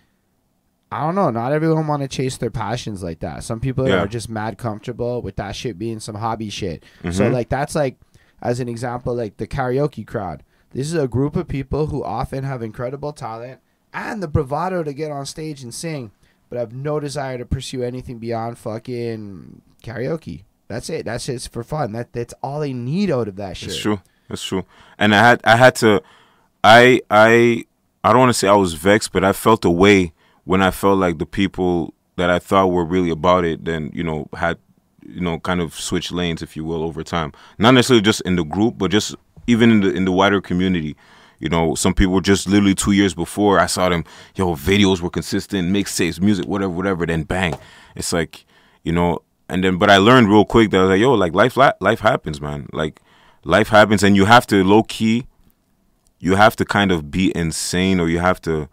I 0.92 1.02
don't 1.02 1.14
know. 1.14 1.30
Not 1.30 1.52
everyone 1.52 1.86
want 1.86 2.02
to 2.02 2.09
chase 2.09 2.36
their 2.36 2.51
passions 2.51 3.02
like 3.02 3.20
that. 3.20 3.44
Some 3.44 3.60
people 3.60 3.88
Yeah. 3.88 4.01
are 4.02 4.09
just 4.09 4.28
mad 4.28 4.59
comfortable 4.59 5.22
with 5.22 5.36
that 5.36 5.55
shit 5.55 5.78
being 5.78 6.01
some 6.01 6.16
hobby 6.16 6.51
shit. 6.51 6.82
So 7.05 7.28
Mhm. 7.30 7.32
like 7.32 7.48
that's 7.48 7.74
like 7.76 7.97
as 8.42 8.59
an 8.59 8.68
example, 8.68 9.14
like 9.14 9.36
the 9.36 9.47
karaoke 9.47 10.05
crowd. 10.06 10.42
This 10.72 10.86
is 10.86 10.94
a 10.94 11.06
group 11.09 11.36
of 11.36 11.47
people 11.48 11.86
who 11.88 12.02
often 12.02 12.42
have 12.44 12.62
incredible 12.62 13.12
talent 13.12 13.60
and 13.92 14.22
the 14.22 14.28
bravado 14.28 14.82
to 14.82 14.92
get 14.92 15.10
on 15.10 15.26
stage 15.26 15.62
and 15.62 15.74
sing, 15.74 16.10
but 16.51 16.59
I 16.59 16.60
have 16.60 16.74
no 16.74 17.01
desire 17.01 17.39
to 17.39 17.47
pursue 17.47 17.82
anything 17.82 18.18
beyond 18.18 18.59
fucking 18.59 19.62
karaoke. 19.82 20.43
That's 20.68 20.90
it. 20.90 21.06
That's 21.06 21.27
just 21.27 21.52
for 21.52 21.64
fun. 21.64 21.93
That 21.93 22.12
that's 22.12 22.35
all 22.43 22.60
they 22.60 22.72
need 22.72 23.10
out 23.10 23.28
of 23.28 23.36
that 23.36 23.56
shit. 23.56 23.70
That's 23.70 23.81
true. 23.81 24.01
That's 24.28 24.44
true. 24.44 24.66
And 24.98 25.14
I 25.14 25.18
had 25.18 25.40
I 25.44 25.56
had 25.56 25.74
to 25.77 26.02
I 26.62 27.01
I 27.10 27.64
I 28.05 28.10
don't 28.10 28.20
want 28.20 28.31
to 28.31 28.39
say 28.39 28.48
I 28.48 28.55
was 28.55 28.74
vexed, 28.74 29.12
but 29.12 29.24
I 29.24 29.32
felt 29.32 29.64
a 29.64 29.70
way 29.70 30.12
when 30.44 30.60
I 30.60 30.70
felt 30.70 30.98
like 30.98 31.18
the 31.18 31.27
people 31.27 31.94
that 32.16 32.28
I 32.31 32.39
thought 32.39 32.66
were 32.68 32.85
really 32.85 33.10
about 33.10 33.44
it 33.44 33.64
then, 33.64 33.90
you 33.94 34.05
know, 34.05 34.28
had 34.35 34.59
you 35.06 35.20
know, 35.20 35.39
kind 35.40 35.60
of 35.60 35.74
switched 35.74 36.12
lanes 36.12 36.43
if 36.43 36.56
you 36.56 36.64
will 36.64 36.82
over 36.82 37.02
time. 37.02 37.32
Not 37.59 37.72
necessarily 37.72 38.02
just 38.02 38.20
in 38.22 38.36
the 38.36 38.44
group, 38.44 38.78
but 38.78 38.90
just 38.90 39.14
even 39.47 39.70
in 39.70 39.81
the 39.81 39.93
in 39.93 40.05
the 40.05 40.12
wider 40.12 40.40
community. 40.40 40.97
You 41.40 41.48
know, 41.48 41.74
some 41.74 41.94
people 41.94 42.20
just 42.20 42.48
literally 42.48 42.74
two 42.74 42.92
years 42.92 43.14
before 43.14 43.58
I 43.58 43.66
saw 43.66 43.88
them, 43.88 44.04
yo, 44.36 44.54
videos 44.54 45.00
were 45.00 45.10
consistent, 45.10 45.74
mixtapes, 45.74 46.20
music, 46.20 46.46
whatever, 46.46 46.70
whatever. 46.70 47.06
Then 47.06 47.24
bang, 47.24 47.58
it's 47.96 48.12
like, 48.12 48.44
you 48.84 48.92
know, 48.92 49.22
and 49.48 49.64
then 49.64 49.78
but 49.78 49.90
I 49.90 49.96
learned 49.96 50.28
real 50.28 50.44
quick 50.44 50.70
that 50.70 50.76
I 50.76 50.82
was 50.82 50.90
like, 50.90 51.00
yo, 51.00 51.14
like 51.14 51.34
life, 51.34 51.56
life 51.56 52.00
happens, 52.00 52.40
man. 52.40 52.68
Like 52.72 53.00
life 53.42 53.68
happens, 53.68 54.02
and 54.02 54.14
you 54.14 54.26
have 54.26 54.46
to 54.48 54.62
low 54.62 54.82
key, 54.82 55.26
you 56.18 56.36
have 56.36 56.54
to 56.56 56.64
kind 56.64 56.92
of 56.92 57.10
be 57.10 57.34
insane, 57.34 57.98
or 57.98 58.08
you 58.08 58.18
have 58.18 58.40
to 58.42 58.68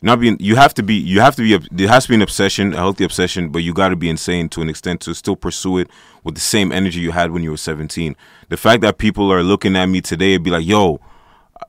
not 0.00 0.20
be. 0.20 0.36
You 0.38 0.54
have 0.54 0.74
to 0.74 0.82
be. 0.84 0.94
You 0.94 1.20
have 1.20 1.34
to 1.36 1.42
be. 1.42 1.66
There 1.72 1.88
has 1.88 2.04
to 2.04 2.10
be 2.10 2.14
an 2.14 2.22
obsession, 2.22 2.72
a 2.72 2.76
healthy 2.76 3.02
obsession, 3.02 3.48
but 3.48 3.64
you 3.64 3.74
got 3.74 3.88
to 3.88 3.96
be 3.96 4.08
insane 4.08 4.48
to 4.50 4.62
an 4.62 4.68
extent 4.68 5.00
to 5.02 5.14
still 5.14 5.34
pursue 5.34 5.78
it 5.78 5.90
with 6.22 6.36
the 6.36 6.40
same 6.40 6.70
energy 6.70 7.00
you 7.00 7.10
had 7.10 7.32
when 7.32 7.42
you 7.42 7.50
were 7.50 7.56
seventeen. 7.56 8.14
The 8.48 8.56
fact 8.56 8.82
that 8.82 8.98
people 8.98 9.32
are 9.32 9.42
looking 9.42 9.74
at 9.74 9.86
me 9.86 10.00
today 10.00 10.34
and 10.34 10.44
be 10.44 10.50
like, 10.50 10.64
yo, 10.64 11.00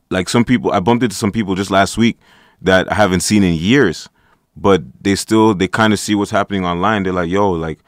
like 0.10 0.30
some 0.30 0.44
people 0.44 0.72
I 0.72 0.80
bumped 0.80 1.04
into 1.04 1.16
some 1.16 1.32
people 1.32 1.56
just 1.56 1.72
last 1.72 1.98
week 1.98 2.18
that 2.62 2.92
I 2.92 2.96
haven't 2.96 3.22
seen 3.22 3.44
in 3.44 3.54
years, 3.56 4.10
but 4.56 4.82
they 5.02 5.16
still 5.16 5.54
they 5.54 5.68
kind 5.68 5.94
of 5.94 6.00
see 6.00 6.16
what's 6.16 6.32
happening 6.32 6.66
online. 6.66 7.04
They're 7.04 7.14
like, 7.14 7.30
"Yo, 7.30 7.52
like 7.52 7.80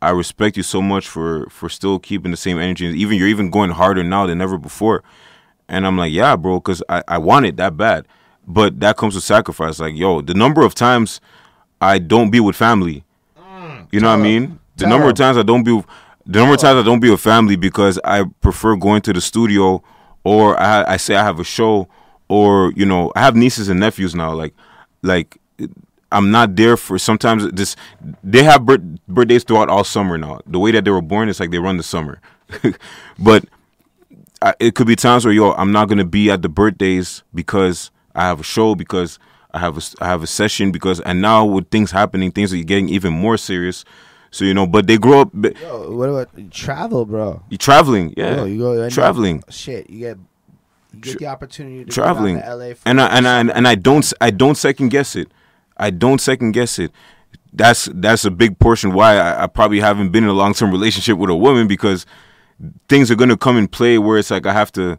I 0.00 0.10
respect 0.10 0.56
you 0.56 0.62
so 0.62 0.80
much 0.80 1.08
for 1.08 1.46
for 1.50 1.68
still 1.68 1.98
keeping 1.98 2.30
the 2.30 2.36
same 2.36 2.58
energy. 2.58 2.86
Even 2.86 3.18
you're 3.18 3.28
even 3.28 3.50
going 3.50 3.70
harder 3.70 4.04
now 4.04 4.26
than 4.26 4.40
ever 4.40 4.58
before." 4.58 5.02
And 5.68 5.86
I'm 5.86 5.98
like, 5.98 6.12
"Yeah, 6.12 6.36
bro, 6.36 6.60
cuz 6.60 6.82
I 6.88 7.02
I 7.08 7.18
want 7.18 7.46
it 7.46 7.56
that 7.56 7.76
bad." 7.76 8.06
But 8.46 8.78
that 8.80 8.96
comes 8.96 9.16
with 9.16 9.24
sacrifice. 9.24 9.80
Like, 9.80 9.96
yo, 9.96 10.20
the 10.20 10.34
number 10.34 10.62
of 10.62 10.74
times 10.74 11.20
I 11.80 11.98
don't 11.98 12.30
be 12.30 12.38
with 12.38 12.54
family. 12.54 13.04
You 13.90 14.00
know 14.00 14.08
what 14.08 14.20
I 14.20 14.22
mean? 14.22 14.58
The 14.76 14.86
number 14.86 15.08
of 15.08 15.14
times 15.14 15.36
I 15.36 15.42
don't 15.42 15.64
be 15.64 15.82
the 16.26 16.38
number 16.38 16.54
of 16.54 16.60
times 16.60 16.78
I 16.80 16.82
don't 16.82 17.00
be 17.00 17.10
with 17.10 17.20
family 17.20 17.56
because 17.56 17.98
I 18.04 18.24
prefer 18.40 18.76
going 18.76 19.00
to 19.02 19.12
the 19.12 19.20
studio 19.20 19.82
or 20.26 20.60
I 20.60 20.94
I 20.94 20.96
say 20.96 21.14
I 21.14 21.22
have 21.22 21.38
a 21.38 21.44
show 21.44 21.88
or 22.28 22.72
you 22.74 22.84
know 22.84 23.12
I 23.14 23.20
have 23.20 23.36
nieces 23.36 23.68
and 23.68 23.78
nephews 23.78 24.12
now 24.14 24.34
like 24.34 24.54
like 25.02 25.38
I'm 26.10 26.32
not 26.32 26.56
there 26.56 26.76
for 26.76 26.98
sometimes 26.98 27.48
this 27.52 27.76
they 28.24 28.42
have 28.42 28.66
birth, 28.66 28.80
birthdays 29.06 29.44
throughout 29.44 29.68
all 29.68 29.84
summer 29.84 30.18
now. 30.18 30.40
The 30.46 30.58
way 30.58 30.72
that 30.72 30.84
they 30.84 30.90
were 30.90 31.00
born 31.00 31.28
it's 31.28 31.38
like 31.38 31.52
they 31.52 31.58
run 31.58 31.76
the 31.76 31.84
summer. 31.84 32.20
But 33.18 33.44
I, 34.42 34.54
it 34.58 34.74
could 34.74 34.88
be 34.88 34.96
times 34.96 35.24
where 35.24 35.32
yo 35.34 35.52
I'm 35.52 35.70
not 35.70 35.88
gonna 35.88 36.04
be 36.04 36.28
at 36.30 36.42
the 36.42 36.48
birthdays 36.48 37.22
because 37.32 37.92
I 38.16 38.22
have 38.24 38.40
a 38.40 38.44
show 38.44 38.74
because 38.74 39.20
I 39.54 39.60
have 39.60 39.78
a 39.78 39.82
I 40.00 40.06
have 40.06 40.24
a 40.24 40.26
session 40.26 40.72
because 40.72 40.98
and 41.00 41.22
now 41.22 41.44
with 41.44 41.70
things 41.70 41.92
happening 41.92 42.32
things 42.32 42.52
are 42.52 42.56
getting 42.64 42.88
even 42.88 43.12
more 43.12 43.36
serious 43.36 43.84
so 44.36 44.44
you 44.44 44.52
know 44.52 44.66
but 44.66 44.86
they 44.86 44.98
grow 44.98 45.22
up 45.22 45.30
Yo, 45.34 45.90
what 45.92 46.10
about 46.10 46.50
travel, 46.50 47.06
bro? 47.06 47.42
you 47.48 47.56
traveling 47.56 48.12
yeah 48.16 48.36
Yo, 48.36 48.44
you 48.44 48.58
go 48.58 48.90
traveling 48.90 49.42
Shit, 49.48 49.88
you 49.88 50.00
get 50.00 50.18
you 50.92 51.00
get 51.00 51.10
Tra- 51.12 51.18
the 51.20 51.26
opportunity 51.26 51.84
to 51.84 51.90
traveling 51.90 52.40
to 52.40 52.54
LA 52.54 52.74
for 52.74 52.82
and 52.86 53.00
I, 53.00 53.06
and 53.16 53.26
I 53.26 53.40
and 53.40 53.66
I 53.66 53.74
don't 53.74 54.12
I 54.20 54.30
don't 54.30 54.54
second 54.56 54.90
guess 54.90 55.16
it. 55.16 55.28
I 55.78 55.90
don't 55.90 56.20
second 56.20 56.52
guess 56.52 56.78
it. 56.78 56.92
That's 57.52 57.88
that's 57.94 58.24
a 58.24 58.30
big 58.30 58.58
portion 58.58 58.92
why 58.92 59.16
I, 59.16 59.44
I 59.44 59.46
probably 59.46 59.80
haven't 59.80 60.10
been 60.10 60.24
in 60.24 60.30
a 60.30 60.34
long 60.34 60.52
term 60.52 60.70
relationship 60.70 61.16
with 61.18 61.30
a 61.30 61.34
woman 61.34 61.66
because 61.66 62.04
things 62.88 63.10
are 63.10 63.14
gonna 63.14 63.36
come 63.36 63.56
in 63.56 63.68
play 63.68 63.98
where 63.98 64.18
it's 64.18 64.30
like 64.30 64.46
I 64.46 64.52
have 64.52 64.70
to 64.72 64.98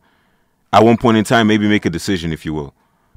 at 0.74 0.84
one 0.84 0.98
point 0.98 1.18
in 1.18 1.24
time 1.24 1.48
maybe 1.48 1.68
make 1.68 1.86
a 1.86 1.90
decision 1.92 2.34
if 2.34 2.46
you 2.46 2.54
will. 2.54 2.74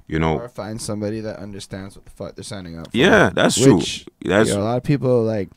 You 0.07 0.19
know. 0.19 0.39
or 0.39 0.49
find 0.49 0.83
somebody 0.83 1.21
that 1.21 1.39
understands 1.39 1.95
what 1.97 2.05
the 2.05 2.11
fuck 2.11 2.35
they're 2.35 2.43
signing 2.43 2.77
up 2.77 2.91
for. 2.91 2.97
Yeah, 2.97 3.31
that's 3.33 3.57
true. 3.57 3.77
Which, 3.77 4.07
That's 4.25 4.51
yo, 4.51 4.61
a 4.61 4.65
lot 4.65 4.77
of 4.77 4.83
people 4.83 5.23
like 5.23 5.51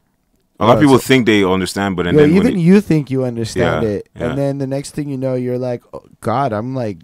a 0.60 0.66
lot 0.66 0.78
of 0.78 0.84
oh, 0.84 0.86
people 0.86 0.98
think 1.00 1.26
they 1.26 1.44
understand, 1.44 1.96
but 1.96 2.08
and 2.08 2.16
yo, 2.18 2.24
then 2.24 2.36
even 2.36 2.58
it- 2.58 2.62
you 2.62 2.80
think 2.82 3.10
you 3.12 3.24
understand 3.24 3.84
Yeah, 3.84 3.90
it, 3.90 4.10
yeah. 4.16 4.30
and 4.30 4.38
then 4.38 4.58
the 4.60 4.68
next 4.68 4.92
thing 4.92 5.10
you 5.10 5.18
know, 5.18 5.34
you're 5.36 5.58
like, 5.58 5.84
oh, 5.94 6.04
God, 6.22 6.54
I'm 6.54 6.76
like 6.76 7.00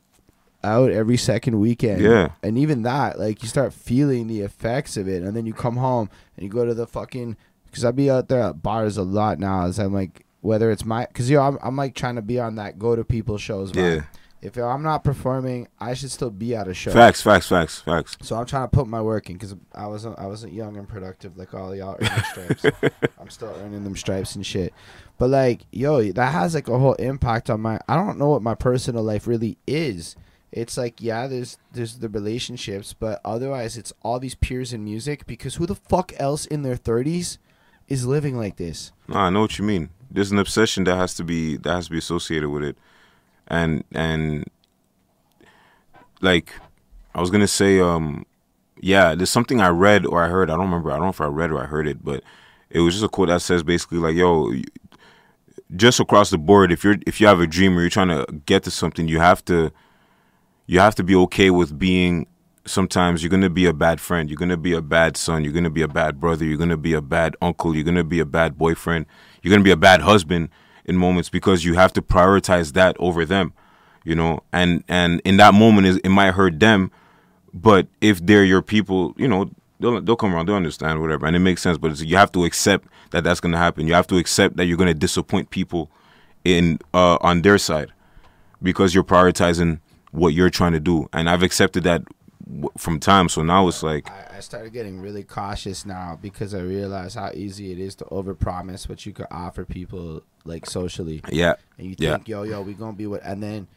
out 0.63 0.91
every 0.91 1.17
second 1.17 1.59
weekend. 1.59 2.01
Yeah. 2.01 2.29
and 2.43 2.57
even 2.57 2.83
that, 2.83 3.17
like, 3.17 3.41
you 3.41 3.47
start 3.49 3.73
feeling 3.73 4.27
the 4.27 4.41
effects 4.41 4.97
of 4.97 5.07
it, 5.07 5.23
and 5.23 5.35
then 5.35 5.45
you 5.45 5.53
come 5.53 5.77
home 5.77 6.09
and 6.35 6.43
you 6.43 6.49
go 6.49 6.65
to 6.65 6.73
the 6.73 6.85
fucking 6.87 7.37
because 7.65 7.85
I 7.85 7.91
be 7.91 8.09
out 8.09 8.29
there 8.29 8.41
at 8.41 8.61
bars 8.63 8.97
a 8.97 9.03
lot 9.03 9.39
now. 9.39 9.65
As 9.65 9.79
I'm 9.79 9.93
like, 9.93 10.25
whether 10.41 10.71
it's 10.71 10.85
my 10.85 11.05
because 11.05 11.29
yo, 11.29 11.41
I'm, 11.41 11.57
I'm 11.61 11.75
like 11.75 11.95
trying 11.95 12.15
to 12.15 12.21
be 12.21 12.39
on 12.39 12.55
that 12.55 12.77
go 12.79 12.95
to 12.95 13.03
people 13.03 13.37
shows. 13.37 13.71
vibe. 13.71 13.95
Yeah. 13.97 14.01
If 14.41 14.57
I'm 14.57 14.83
not 14.83 15.03
performing, 15.03 15.67
I 15.79 15.93
should 15.93 16.11
still 16.11 16.29
be 16.29 16.55
at 16.55 16.67
a 16.67 16.73
show. 16.73 16.91
facts, 16.91 17.21
facts, 17.21 17.49
facts, 17.49 17.81
facts. 17.81 18.17
So 18.21 18.37
I'm 18.37 18.45
trying 18.45 18.63
to 18.63 18.69
put 18.69 18.87
my 18.87 19.01
work 19.01 19.29
in 19.29 19.35
because 19.35 19.55
I 19.73 19.87
wasn't 19.87 20.17
I 20.17 20.27
wasn't 20.27 20.53
young 20.53 20.77
and 20.77 20.87
productive 20.87 21.37
like 21.37 21.53
all 21.53 21.75
y'all 21.75 21.97
earning 21.99 22.23
stripes. 22.31 22.65
I'm 23.19 23.29
still 23.29 23.53
earning 23.61 23.83
them 23.83 23.97
stripes 23.97 24.35
and 24.35 24.45
shit. 24.45 24.73
But 25.17 25.29
like, 25.29 25.65
yo, 25.71 26.11
that 26.13 26.31
has 26.31 26.55
like 26.55 26.69
a 26.69 26.79
whole 26.79 26.93
impact 26.93 27.49
on 27.49 27.59
my. 27.59 27.79
I 27.89 27.95
don't 27.95 28.17
know 28.17 28.29
what 28.29 28.41
my 28.41 28.55
personal 28.55 29.03
life 29.03 29.27
really 29.27 29.57
is. 29.67 30.15
It's 30.51 30.77
like 30.77 31.01
yeah, 31.01 31.27
there's 31.27 31.57
there's 31.73 31.99
the 31.99 32.09
relationships, 32.09 32.93
but 32.93 33.21
otherwise 33.23 33.77
it's 33.77 33.93
all 34.01 34.19
these 34.19 34.35
peers 34.35 34.73
in 34.73 34.83
music 34.83 35.27
because 35.27 35.55
who 35.55 35.65
the 35.65 35.75
fuck 35.75 36.13
else 36.17 36.45
in 36.45 36.63
their 36.63 36.75
30s 36.75 37.37
is 37.87 38.05
living 38.05 38.37
like 38.37 38.55
this? 38.55 38.91
No, 39.07 39.17
I 39.17 39.29
know 39.29 39.41
what 39.41 39.59
you 39.59 39.65
mean. 39.65 39.89
There's 40.09 40.31
an 40.31 40.39
obsession 40.39 40.85
that 40.85 40.95
has 40.95 41.13
to 41.15 41.23
be 41.23 41.57
that 41.57 41.71
has 41.71 41.85
to 41.85 41.91
be 41.91 41.99
associated 41.99 42.49
with 42.49 42.63
it, 42.63 42.77
and 43.49 43.83
and 43.93 44.49
like 46.21 46.53
I 47.15 47.21
was 47.21 47.29
gonna 47.29 47.47
say, 47.47 47.79
um, 47.79 48.25
yeah, 48.79 49.15
there's 49.15 49.29
something 49.29 49.61
I 49.61 49.69
read 49.69 50.05
or 50.05 50.23
I 50.23 50.27
heard. 50.27 50.49
I 50.49 50.53
don't 50.53 50.65
remember. 50.65 50.91
I 50.91 50.95
don't 50.95 51.03
know 51.03 51.09
if 51.09 51.21
I 51.21 51.25
read 51.25 51.51
or 51.51 51.61
I 51.61 51.65
heard 51.65 51.87
it, 51.87 52.03
but 52.03 52.23
it 52.69 52.79
was 52.79 52.93
just 52.93 53.05
a 53.05 53.09
quote 53.09 53.29
that 53.29 53.41
says 53.41 53.63
basically 53.63 53.97
like, 53.97 54.15
"Yo, 54.15 54.51
just 55.75 55.99
across 55.99 56.29
the 56.29 56.37
board, 56.37 56.71
if 56.71 56.83
you're 56.83 56.97
if 57.05 57.19
you 57.19 57.27
have 57.27 57.39
a 57.39 57.47
dream 57.47 57.77
or 57.77 57.81
you're 57.81 57.89
trying 57.89 58.09
to 58.09 58.25
get 58.45 58.63
to 58.63 58.71
something, 58.71 59.07
you 59.07 59.19
have 59.19 59.43
to 59.45 59.71
you 60.67 60.79
have 60.79 60.95
to 60.95 61.03
be 61.03 61.15
okay 61.15 61.49
with 61.49 61.77
being 61.79 62.27
sometimes 62.65 63.23
you're 63.23 63.41
to 63.41 63.49
be 63.49 63.65
a 63.65 63.73
bad 63.73 63.99
friend 63.99 64.29
you're 64.29 64.37
to 64.47 64.57
be 64.57 64.73
a 64.73 64.81
bad 64.81 65.17
son 65.17 65.43
you're 65.43 65.53
to 65.53 65.69
be 65.69 65.81
a 65.81 65.87
bad 65.87 66.19
brother 66.19 66.45
you're 66.45 66.57
to 66.57 66.77
be 66.77 66.93
a 66.93 67.01
bad 67.01 67.35
uncle 67.41 67.75
you're 67.75 67.83
to 67.83 68.03
be 68.03 68.19
a 68.19 68.25
bad 68.25 68.57
boyfriend 68.57 69.05
you're 69.41 69.57
to 69.57 69.63
be 69.63 69.71
a 69.71 69.77
bad 69.77 70.01
husband 70.01 70.49
in 70.89 70.97
moments 70.97 71.29
because 71.29 71.63
you 71.63 71.75
have 71.75 71.93
to 71.93 72.01
prioritize 72.01 72.73
that 72.73 72.95
over 72.99 73.25
them, 73.25 73.53
you 74.03 74.15
know. 74.15 74.41
And 74.51 74.83
and 74.87 75.21
in 75.23 75.37
that 75.37 75.53
moment, 75.53 75.87
is 75.87 75.97
it 75.97 76.09
might 76.09 76.33
hurt 76.33 76.59
them, 76.59 76.91
but 77.53 77.87
if 78.01 78.25
they're 78.25 78.43
your 78.43 78.61
people, 78.61 79.13
you 79.17 79.27
know, 79.27 79.49
they'll 79.79 80.01
they'll 80.01 80.15
come 80.15 80.33
around, 80.35 80.47
they'll 80.47 80.55
understand 80.55 81.01
whatever, 81.01 81.25
and 81.25 81.35
it 81.35 81.39
makes 81.39 81.61
sense. 81.61 81.77
But 81.77 81.99
you 82.01 82.17
have 82.17 82.31
to 82.33 82.43
accept 82.43 82.87
that 83.11 83.23
that's 83.23 83.39
going 83.39 83.53
to 83.53 83.57
happen. 83.57 83.87
You 83.87 83.93
have 83.93 84.07
to 84.07 84.17
accept 84.17 84.57
that 84.57 84.65
you're 84.65 84.77
going 84.77 84.93
to 84.93 84.99
disappoint 84.99 85.49
people 85.49 85.89
in 86.43 86.79
uh, 86.93 87.17
on 87.21 87.41
their 87.43 87.57
side 87.57 87.93
because 88.61 88.93
you're 88.93 89.03
prioritizing 89.03 89.79
what 90.11 90.29
you're 90.29 90.49
trying 90.49 90.73
to 90.73 90.79
do. 90.79 91.07
And 91.13 91.29
I've 91.29 91.43
accepted 91.43 91.83
that 91.83 92.03
from 92.77 92.99
time. 92.99 93.29
So 93.29 93.43
now 93.43 93.67
it's 93.67 93.83
like, 93.83 94.09
I, 94.09 94.37
I 94.37 94.39
started 94.39 94.73
getting 94.73 95.01
really 95.01 95.23
cautious 95.23 95.85
now 95.85 96.17
because 96.21 96.53
I 96.53 96.61
realized 96.61 97.15
how 97.15 97.31
easy 97.33 97.71
it 97.71 97.79
is 97.79 97.95
to 97.95 98.05
overpromise 98.05 98.89
what 98.89 99.05
you 99.05 99.13
could 99.13 99.27
offer 99.29 99.65
people 99.65 100.23
like 100.49 100.65
socially. 100.65 101.21
yeah, 101.31 101.53
And 101.77 101.87
you 101.87 101.95
Yeah. 101.97 102.15
think, 102.15 102.27
yo, 102.27 102.43
yo, 102.43 102.61
we 102.61 102.73
gonna 102.73 102.93
be 102.97 103.07
what 103.07 103.21
and 103.23 103.41
then 103.41 103.67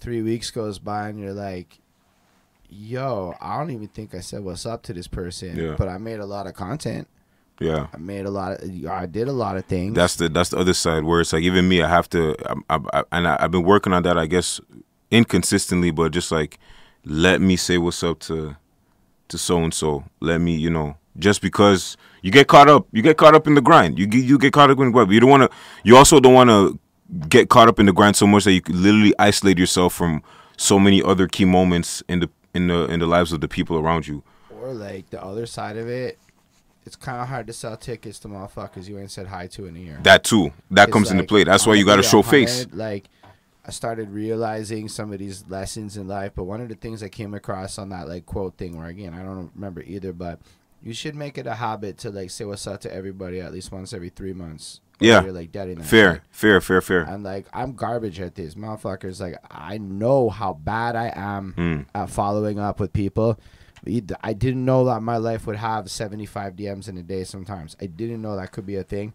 three 0.00 0.22
weeks 0.22 0.50
goes 0.50 0.78
by 0.78 1.08
and 1.08 1.18
you're 1.20 1.32
like, 1.34 1.78
Yo, 2.70 3.34
I 3.40 3.58
don't 3.58 3.70
even 3.70 3.88
think 3.88 4.14
I 4.14 4.20
said 4.20 4.42
what's 4.42 4.66
up 4.66 4.82
to 4.84 4.92
this 4.92 5.06
person. 5.06 5.56
Yeah. 5.56 5.74
But 5.78 5.88
I 5.88 5.98
made 5.98 6.18
a 6.18 6.26
lot 6.26 6.46
of 6.46 6.54
content. 6.54 7.06
yeah. 7.60 7.86
I 7.94 7.98
made 7.98 8.26
a 8.26 8.30
lot 8.30 8.52
of 8.60 8.86
I 8.86 9.06
did 9.06 9.28
a 9.28 9.32
lot 9.32 9.56
of 9.56 9.64
things. 9.66 9.94
That's 9.94 10.16
the 10.16 10.28
that's 10.28 10.48
the 10.50 10.58
other 10.58 10.74
side 10.74 11.04
where 11.04 11.20
it's 11.20 11.32
like 11.32 11.42
even 11.44 11.68
me, 11.68 11.82
I 11.82 11.88
have 11.88 12.08
to, 12.10 12.34
I, 12.48 12.54
I, 12.76 12.78
I, 12.92 13.04
and 13.12 13.28
I, 13.28 13.36
I've 13.38 13.50
been 13.52 13.62
working 13.62 13.92
on 13.92 14.02
that. 14.04 14.18
I 14.18 14.26
guess 14.26 14.60
inconsistently, 15.10 15.90
but 15.92 16.10
just 16.12 16.32
like 16.32 16.58
let 17.04 17.40
me 17.40 17.54
say 17.56 17.78
what's 17.78 18.02
up 18.02 18.18
to 18.20 18.56
to 19.28 19.38
so 19.38 19.62
and 19.62 19.72
so. 19.72 20.04
Let 20.20 20.40
me, 20.40 20.56
you 20.56 20.70
know, 20.70 20.96
just 21.18 21.40
because 21.42 21.96
you 22.22 22.30
get 22.30 22.48
caught 22.48 22.68
up, 22.68 22.86
you 22.92 23.02
get 23.02 23.16
caught 23.16 23.34
up 23.34 23.46
in 23.46 23.54
the 23.54 23.60
grind. 23.60 23.98
You 23.98 24.06
you 24.06 24.38
get 24.38 24.52
caught 24.52 24.70
up 24.70 24.78
in 24.78 24.86
the 24.86 24.90
grind. 24.92 25.08
But 25.08 25.14
you 25.14 25.20
don't 25.20 25.30
want 25.30 25.50
to. 25.50 25.56
You 25.82 25.96
also 25.96 26.20
don't 26.20 26.34
want 26.34 26.50
to 26.50 26.78
get 27.28 27.48
caught 27.48 27.68
up 27.68 27.78
in 27.78 27.86
the 27.86 27.92
grind 27.92 28.16
so 28.16 28.26
much 28.26 28.44
that 28.44 28.52
you 28.52 28.62
literally 28.68 29.14
isolate 29.18 29.58
yourself 29.58 29.94
from 29.94 30.22
so 30.56 30.78
many 30.78 31.02
other 31.02 31.26
key 31.28 31.44
moments 31.44 32.02
in 32.08 32.20
the 32.20 32.30
in 32.54 32.68
the 32.68 32.86
in 32.86 33.00
the 33.00 33.06
lives 33.06 33.32
of 33.32 33.40
the 33.40 33.48
people 33.48 33.76
around 33.78 34.06
you. 34.06 34.22
or 34.50 34.72
like 34.72 35.10
the 35.10 35.22
other 35.22 35.44
side 35.46 35.76
of 35.76 35.88
it, 35.88 36.18
it's 36.86 36.96
kinda 36.96 37.24
hard 37.26 37.46
to 37.48 37.52
sell 37.52 37.76
tickets 37.76 38.18
to 38.20 38.28
motherfuckers 38.28 38.88
you 38.88 38.98
ain't 38.98 39.10
said 39.10 39.26
hi 39.26 39.46
to 39.48 39.66
in 39.66 39.76
a 39.76 39.78
year. 39.78 39.98
That 40.02 40.24
too. 40.24 40.52
That 40.70 40.88
It's 40.88 40.92
comes 40.92 41.10
into 41.10 41.22
like, 41.22 41.28
play. 41.28 41.44
That's 41.44 41.66
why 41.66 41.74
you 41.74 41.84
got 41.84 41.96
to 41.96 42.02
show 42.02 42.22
face. 42.22 42.66
Like, 42.72 43.04
I 43.66 43.70
started 43.70 44.10
realizing 44.10 44.88
some 44.88 45.12
of 45.12 45.18
these 45.18 45.44
lessons 45.48 45.96
in 45.96 46.06
life, 46.08 46.32
but 46.34 46.44
one 46.44 46.60
of 46.60 46.68
the 46.68 46.74
things 46.74 47.02
I 47.02 47.08
came 47.08 47.34
across 47.34 47.78
on 47.78 47.88
that 47.90 48.08
like 48.08 48.24
quote 48.26 48.56
thing, 48.56 48.76
where 48.78 48.86
again 48.86 49.12
I 49.14 49.22
don't 49.22 49.50
remember 49.54 49.82
either, 49.82 50.12
but 50.12 50.38
you 50.84 50.92
should 50.94 51.14
make 51.16 51.36
it 51.38 51.46
a 51.46 51.54
habit 51.54 51.98
to 51.98 52.10
like 52.10 52.30
say 52.30 52.44
what's 52.44 52.66
up 52.66 52.80
to 52.82 52.94
everybody 52.94 53.40
at 53.40 53.52
least 53.52 53.72
once 53.72 53.92
every 53.92 54.10
three 54.10 54.32
months. 54.34 54.80
Yeah. 55.00 55.24
you're 55.24 55.32
like 55.32 55.50
deading 55.50 55.78
that 55.78 55.86
Fair, 55.86 56.12
shit. 56.14 56.22
fair, 56.30 56.60
fair, 56.60 56.80
fair. 56.80 57.00
And 57.02 57.24
like 57.24 57.46
I'm 57.52 57.72
garbage 57.72 58.20
at 58.20 58.36
this, 58.36 58.54
motherfuckers. 58.54 59.20
Like 59.20 59.36
I 59.50 59.78
know 59.78 60.28
how 60.30 60.52
bad 60.52 60.94
I 60.94 61.12
am 61.16 61.54
Mm. 61.56 61.86
at 61.94 62.10
following 62.10 62.58
up 62.60 62.78
with 62.78 62.92
people. 62.92 63.40
I 64.22 64.32
didn't 64.32 64.64
know 64.64 64.84
that 64.86 65.02
my 65.02 65.16
life 65.18 65.46
would 65.46 65.56
have 65.56 65.90
75 65.90 66.54
DMs 66.54 66.88
in 66.88 66.96
a 66.96 67.02
day. 67.02 67.24
Sometimes 67.24 67.76
I 67.82 67.86
didn't 67.86 68.22
know 68.22 68.36
that 68.36 68.52
could 68.52 68.64
be 68.66 68.76
a 68.76 68.82
thing. 68.84 69.12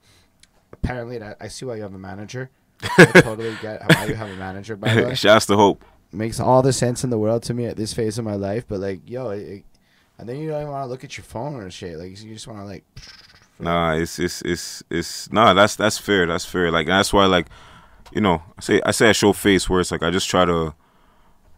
Apparently, 0.71 1.17
that 1.17 1.37
I 1.39 1.47
see 1.47 1.65
why 1.65 1.75
you 1.77 1.81
have 1.81 1.93
a 1.95 1.97
manager. 1.99 2.49
I 2.97 3.05
totally 3.21 3.55
get 3.61 3.81
why 3.89 4.05
you 4.05 4.13
have 4.13 4.29
a 4.29 4.35
manager. 4.35 4.75
By 4.75 4.93
the 4.93 5.03
way, 5.05 5.15
Shouts 5.15 5.47
to 5.47 5.55
hope. 5.55 5.83
makes 6.11 6.39
all 6.39 6.61
the 6.61 6.71
sense 6.73 7.03
in 7.03 7.09
the 7.09 7.17
world 7.17 7.41
to 7.43 7.53
me 7.53 7.65
at 7.65 7.77
this 7.77 7.93
phase 7.93 8.19
of 8.19 8.25
my 8.25 8.35
life. 8.35 8.65
But 8.67 8.79
like, 8.79 9.09
yo, 9.09 9.29
it, 9.31 9.63
and 10.19 10.27
then 10.27 10.37
you 10.37 10.49
don't 10.49 10.61
even 10.61 10.71
want 10.71 10.83
to 10.83 10.87
look 10.87 11.03
at 11.05 11.17
your 11.17 11.23
phone 11.23 11.55
or 11.55 11.71
shit. 11.71 11.97
Like 11.97 12.21
you 12.21 12.33
just 12.33 12.47
want 12.47 12.59
to 12.59 12.65
like. 12.65 12.83
Nah, 13.61 13.91
it's 13.95 14.19
it's 14.19 14.41
it's 14.43 14.83
it's 14.89 15.29
nah. 15.33 15.53
That's 15.53 15.75
that's 15.75 15.97
fair. 15.97 16.25
That's 16.25 16.45
fair. 16.45 16.71
Like 16.71 16.87
that's 16.87 17.11
why 17.11 17.25
like, 17.25 17.47
you 18.13 18.21
know, 18.21 18.41
I 18.57 18.61
say 18.61 18.81
I 18.85 18.91
say 18.91 19.09
I 19.09 19.11
show 19.11 19.33
face 19.33 19.69
where 19.69 19.81
it's 19.81 19.91
like 19.91 20.01
I 20.01 20.11
just 20.11 20.29
try 20.29 20.45
to, 20.45 20.73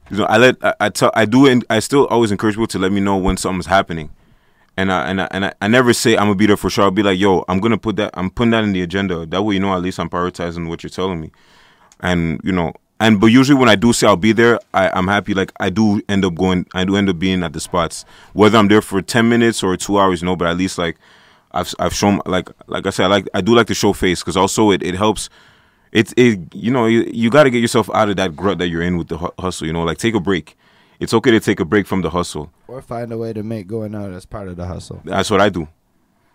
you 0.09 0.17
know, 0.17 0.25
I 0.25 0.39
let 0.39 0.55
I, 0.65 0.73
I 0.79 0.89
tell 0.89 1.11
I 1.13 1.25
do 1.25 1.45
and 1.45 1.63
I 1.69 1.77
still 1.77 2.07
always 2.07 2.31
encourage 2.31 2.55
people 2.55 2.65
to 2.65 2.79
let 2.79 2.91
me 2.91 3.01
know 3.01 3.17
when 3.17 3.37
something's 3.37 3.67
happening, 3.67 4.09
and 4.77 4.91
I 4.91 5.11
and 5.11 5.21
I 5.21 5.27
and 5.29 5.53
I 5.61 5.67
never 5.67 5.93
say 5.93 6.13
I'm 6.13 6.23
gonna 6.23 6.33
be 6.33 6.47
there 6.47 6.57
for 6.57 6.71
sure. 6.71 6.85
I'll 6.85 6.89
be 6.89 7.03
like, 7.03 7.19
yo, 7.19 7.45
I'm 7.47 7.59
gonna 7.59 7.77
put 7.77 7.97
that 7.97 8.09
I'm 8.15 8.31
putting 8.31 8.49
that 8.49 8.63
in 8.63 8.73
the 8.73 8.81
agenda. 8.81 9.27
That 9.27 9.43
way, 9.43 9.53
you 9.53 9.59
know, 9.59 9.71
at 9.75 9.83
least 9.83 9.99
I'm 9.99 10.09
prioritizing 10.09 10.69
what 10.69 10.81
you're 10.81 10.89
telling 10.89 11.21
me, 11.21 11.29
and 11.99 12.41
you 12.43 12.51
know. 12.51 12.73
And 13.01 13.19
but 13.19 13.27
usually 13.27 13.57
when 13.57 13.67
I 13.67 13.75
do 13.75 13.93
say 13.93 14.05
I'll 14.05 14.15
be 14.15 14.31
there, 14.31 14.59
I, 14.75 14.89
I'm 14.89 15.07
happy. 15.07 15.33
Like 15.33 15.51
I 15.59 15.71
do 15.71 16.03
end 16.07 16.23
up 16.23 16.35
going, 16.35 16.67
I 16.75 16.85
do 16.85 16.95
end 16.95 17.09
up 17.09 17.17
being 17.17 17.41
at 17.41 17.51
the 17.51 17.59
spots, 17.59 18.05
whether 18.33 18.59
I'm 18.59 18.67
there 18.67 18.83
for 18.83 19.01
ten 19.01 19.27
minutes 19.27 19.63
or 19.63 19.75
two 19.75 19.97
hours, 19.97 20.21
you 20.21 20.27
know. 20.27 20.35
But 20.35 20.49
at 20.49 20.57
least 20.57 20.77
like 20.77 20.97
I've 21.51 21.73
I've 21.79 21.95
shown 21.95 22.21
like 22.27 22.49
like 22.67 22.85
I 22.85 22.91
said 22.91 23.05
I 23.05 23.07
like 23.07 23.27
I 23.33 23.41
do 23.41 23.55
like 23.55 23.65
to 23.67 23.73
show 23.73 23.91
face 23.93 24.19
because 24.21 24.37
also 24.37 24.69
it, 24.69 24.83
it 24.83 24.93
helps. 24.93 25.29
It's 25.91 26.13
it 26.15 26.53
you 26.53 26.69
know 26.69 26.85
you, 26.85 27.09
you 27.11 27.31
got 27.31 27.43
to 27.43 27.49
get 27.49 27.57
yourself 27.57 27.89
out 27.91 28.09
of 28.09 28.17
that 28.17 28.39
rut 28.39 28.59
that 28.59 28.69
you're 28.69 28.83
in 28.83 28.97
with 28.97 29.07
the 29.07 29.17
hu- 29.17 29.33
hustle. 29.39 29.65
You 29.65 29.73
know, 29.73 29.81
like 29.81 29.97
take 29.97 30.13
a 30.13 30.19
break. 30.19 30.55
It's 30.99 31.15
okay 31.15 31.31
to 31.31 31.39
take 31.39 31.59
a 31.59 31.65
break 31.65 31.87
from 31.87 32.03
the 32.03 32.11
hustle. 32.11 32.53
Or 32.67 32.83
find 32.83 33.11
a 33.11 33.17
way 33.17 33.33
to 33.33 33.41
make 33.41 33.65
going 33.65 33.95
out 33.95 34.11
as 34.11 34.27
part 34.27 34.47
of 34.47 34.57
the 34.57 34.67
hustle. 34.67 35.01
That's 35.03 35.31
what 35.31 35.41
I 35.41 35.49
do. 35.49 35.67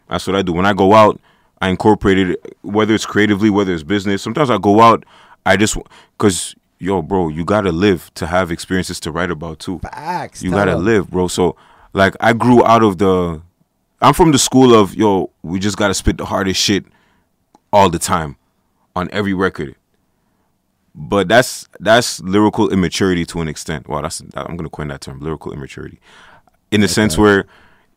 That's 0.09 0.27
what 0.27 0.35
I 0.35 0.43
do. 0.43 0.53
When 0.53 0.67
I 0.67 0.73
go 0.73 0.95
out, 0.95 1.21
I 1.61 1.69
incorporate 1.69 2.19
it, 2.19 2.57
whether 2.63 2.93
it's 2.93 3.07
creatively, 3.07 3.51
whether 3.51 3.73
it's 3.73 3.85
business. 3.85 4.21
Sometimes 4.23 4.51
I 4.51 4.59
go 4.59 4.81
out, 4.81 5.05
I 5.47 5.57
just 5.57 5.79
because 6.19 6.55
yo, 6.79 7.01
bro, 7.01 7.29
you 7.29 7.45
gotta 7.45 7.73
live 7.73 8.13
to 8.15 8.27
have 8.27 8.51
experiences 8.51 9.01
to 9.01 9.13
write 9.13 9.31
about 9.31 9.61
too. 9.61 9.79
Facts. 9.79 10.43
You 10.43 10.51
gotta 10.51 10.77
live, 10.77 11.11
bro. 11.11 11.29
So 11.29 11.57
like 11.93 12.15
I 12.21 12.33
grew 12.33 12.65
out 12.65 12.83
of 12.83 12.99
the 12.99 13.41
I'm 14.03 14.13
from 14.13 14.33
the 14.33 14.39
school 14.39 14.75
of 14.75 14.95
yo, 14.95 15.31
we 15.43 15.59
just 15.59 15.79
gotta 15.79 15.95
spit 15.95 16.19
the 16.19 16.27
hardest 16.27 16.61
shit 16.61 16.85
all 17.73 17.89
the 17.89 17.99
time 17.99 18.37
on 18.95 19.09
every 19.13 19.35
record. 19.35 19.77
But 20.95 21.29
that's 21.29 21.69
that's 21.79 22.21
lyrical 22.21 22.71
immaturity 22.71 23.25
to 23.27 23.41
an 23.41 23.49
extent. 23.49 23.89
Wow, 23.89 24.03
that's 24.03 24.23
I'm 24.35 24.57
gonna 24.57 24.69
coin 24.69 24.89
that 24.89 25.01
term, 25.01 25.21
lyrical 25.21 25.53
immaturity. 25.53 26.01
In 26.73 26.81
the 26.81 26.89
sense 26.89 27.17
where 27.17 27.47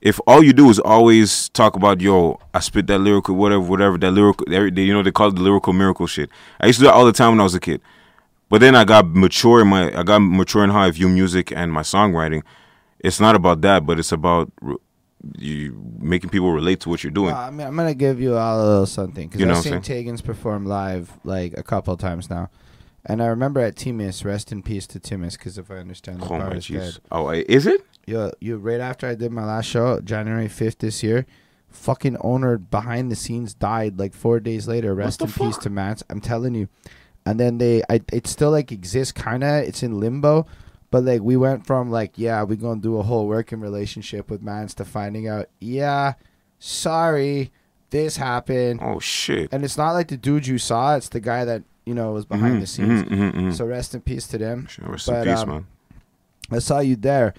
if 0.01 0.19
all 0.25 0.43
you 0.43 0.53
do 0.53 0.69
is 0.69 0.79
always 0.79 1.49
talk 1.49 1.75
about 1.75 2.01
yo, 2.01 2.39
I 2.53 2.59
spit 2.59 2.87
that 2.87 2.99
lyrical 2.99 3.35
whatever, 3.35 3.61
whatever, 3.61 3.97
that 3.97 4.11
lyrical 4.11 4.45
day, 4.45 4.81
you 4.81 4.93
know, 4.93 5.03
they 5.03 5.11
call 5.11 5.27
it 5.29 5.35
the 5.35 5.41
lyrical 5.41 5.73
miracle 5.73 6.07
shit. 6.07 6.29
I 6.59 6.67
used 6.67 6.79
to 6.79 6.83
do 6.83 6.87
that 6.87 6.93
all 6.93 7.05
the 7.05 7.11
time 7.11 7.31
when 7.31 7.39
I 7.39 7.43
was 7.43 7.55
a 7.55 7.59
kid. 7.59 7.81
But 8.49 8.61
then 8.61 8.75
I 8.75 8.83
got 8.83 9.07
mature 9.07 9.61
in 9.61 9.67
my 9.67 9.95
I 9.97 10.03
got 10.03 10.19
mature 10.19 10.63
in 10.63 10.69
how 10.69 10.81
I 10.81 10.91
view 10.91 11.09
music 11.09 11.51
and 11.51 11.71
my 11.71 11.81
songwriting. 11.81 12.43
It's 12.99 13.19
not 13.19 13.35
about 13.35 13.61
that, 13.61 13.85
but 13.85 13.99
it's 13.99 14.11
about 14.11 14.51
re- 14.61 14.77
you 15.37 15.79
making 15.99 16.29
people 16.29 16.51
relate 16.51 16.79
to 16.81 16.89
what 16.89 17.03
you're 17.03 17.11
doing. 17.11 17.33
Well, 17.33 17.37
I 17.41 17.49
mean, 17.49 17.67
I'm 17.67 17.75
gonna 17.75 17.93
give 17.93 18.19
you 18.19 18.37
all 18.37 18.59
a 18.59 18.65
little 18.65 18.85
something 18.85 19.27
because 19.27 19.39
You 19.39 19.45
know 19.45 19.55
I've 19.55 19.63
seen 19.63 20.07
I'm 20.07 20.17
perform 20.17 20.65
live 20.65 21.11
like 21.23 21.57
a 21.57 21.63
couple 21.63 21.93
of 21.93 21.99
times 21.99 22.29
now, 22.29 22.49
and 23.05 23.21
I 23.21 23.27
remember 23.27 23.59
at 23.61 23.75
Timus, 23.75 24.25
rest 24.25 24.51
in 24.51 24.61
peace 24.61 24.87
to 24.87 24.99
Timus, 24.99 25.33
because 25.37 25.57
if 25.57 25.71
I 25.71 25.75
understand 25.75 26.21
the 26.21 26.25
oh 26.25 26.29
bar 26.29 26.55
is 26.55 26.67
dead. 26.67 26.97
Oh, 27.11 27.29
is 27.29 27.65
it? 27.65 27.85
Yo, 28.05 28.31
you 28.39 28.57
right 28.57 28.79
after 28.79 29.07
I 29.07 29.15
did 29.15 29.31
my 29.31 29.45
last 29.45 29.65
show, 29.65 29.99
January 30.01 30.47
5th 30.47 30.79
this 30.79 31.03
year, 31.03 31.25
fucking 31.69 32.17
owner 32.21 32.57
behind 32.57 33.11
the 33.11 33.15
scenes 33.15 33.53
died 33.53 33.99
like 33.99 34.13
four 34.13 34.39
days 34.39 34.67
later. 34.67 34.93
Rest 34.93 35.21
in 35.21 35.31
peace 35.31 35.57
to 35.57 35.69
Mance. 35.69 36.03
I'm 36.09 36.21
telling 36.21 36.55
you. 36.55 36.67
And 37.25 37.39
then 37.39 37.57
they, 37.57 37.83
I, 37.89 38.01
it 38.11 38.27
still 38.27 38.51
like 38.51 38.71
exists, 38.71 39.11
kind 39.11 39.43
of. 39.43 39.63
It's 39.63 39.83
in 39.83 39.99
limbo, 39.99 40.47
but 40.91 41.03
like 41.03 41.21
we 41.21 41.37
went 41.37 41.65
from 41.65 41.91
like, 41.91 42.13
yeah, 42.15 42.43
we 42.43 42.55
gonna 42.55 42.81
do 42.81 42.97
a 42.97 43.03
whole 43.03 43.27
working 43.27 43.59
relationship 43.59 44.29
with 44.29 44.41
Mance 44.41 44.73
to 44.75 44.85
finding 44.85 45.27
out, 45.27 45.47
yeah, 45.59 46.13
sorry, 46.57 47.51
this 47.89 48.17
happened. 48.17 48.79
Oh 48.81 48.99
shit. 48.99 49.49
And 49.51 49.63
it's 49.63 49.77
not 49.77 49.91
like 49.91 50.07
the 50.07 50.17
dude 50.17 50.47
you 50.47 50.57
saw; 50.57 50.95
it's 50.95 51.09
the 51.09 51.19
guy 51.19 51.45
that 51.45 51.63
you 51.89 51.95
know 51.95 52.11
was 52.19 52.25
behind 52.25 52.55
Mhm, 52.57 52.59
the 52.61 52.67
scenes. 52.67 53.03
mhm, 53.03 53.09
mhm, 53.17 53.33
mhm. 53.33 53.53
So 53.57 53.65
rest 53.65 53.93
in 53.95 54.01
peace 54.01 54.25
to 54.31 54.37
them. 54.37 54.67
Sure, 54.67 54.87
Rest 54.93 55.07
but, 55.07 55.27
in 55.27 55.33
peace, 55.33 55.43
um, 55.43 55.49
man. 55.49 55.65
I 56.51 56.59
saw 56.59 56.79
you 56.79 56.95
there, 56.95 57.33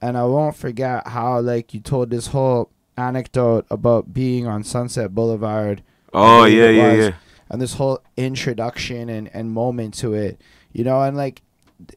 and 0.00 0.16
I 0.16 0.24
won't 0.24 0.56
forget 0.56 1.08
how 1.08 1.40
like 1.40 1.72
you 1.74 1.80
told 1.80 2.10
this 2.10 2.28
whole 2.28 2.70
anecdote 2.96 3.64
about 3.70 4.12
being 4.12 4.46
on 4.46 4.62
Sunset 4.62 5.14
Boulevard. 5.14 5.82
Oh 6.12 6.44
yeah, 6.44 6.70
yeah, 6.70 6.92
yeah. 7.02 7.12
And 7.50 7.60
this 7.60 7.74
whole 7.74 8.00
introduction 8.16 9.08
and, 9.08 9.30
and 9.34 9.50
moment 9.52 9.94
to 10.02 10.14
it, 10.14 10.40
you 10.72 10.84
know, 10.84 11.02
and 11.02 11.16
like 11.16 11.42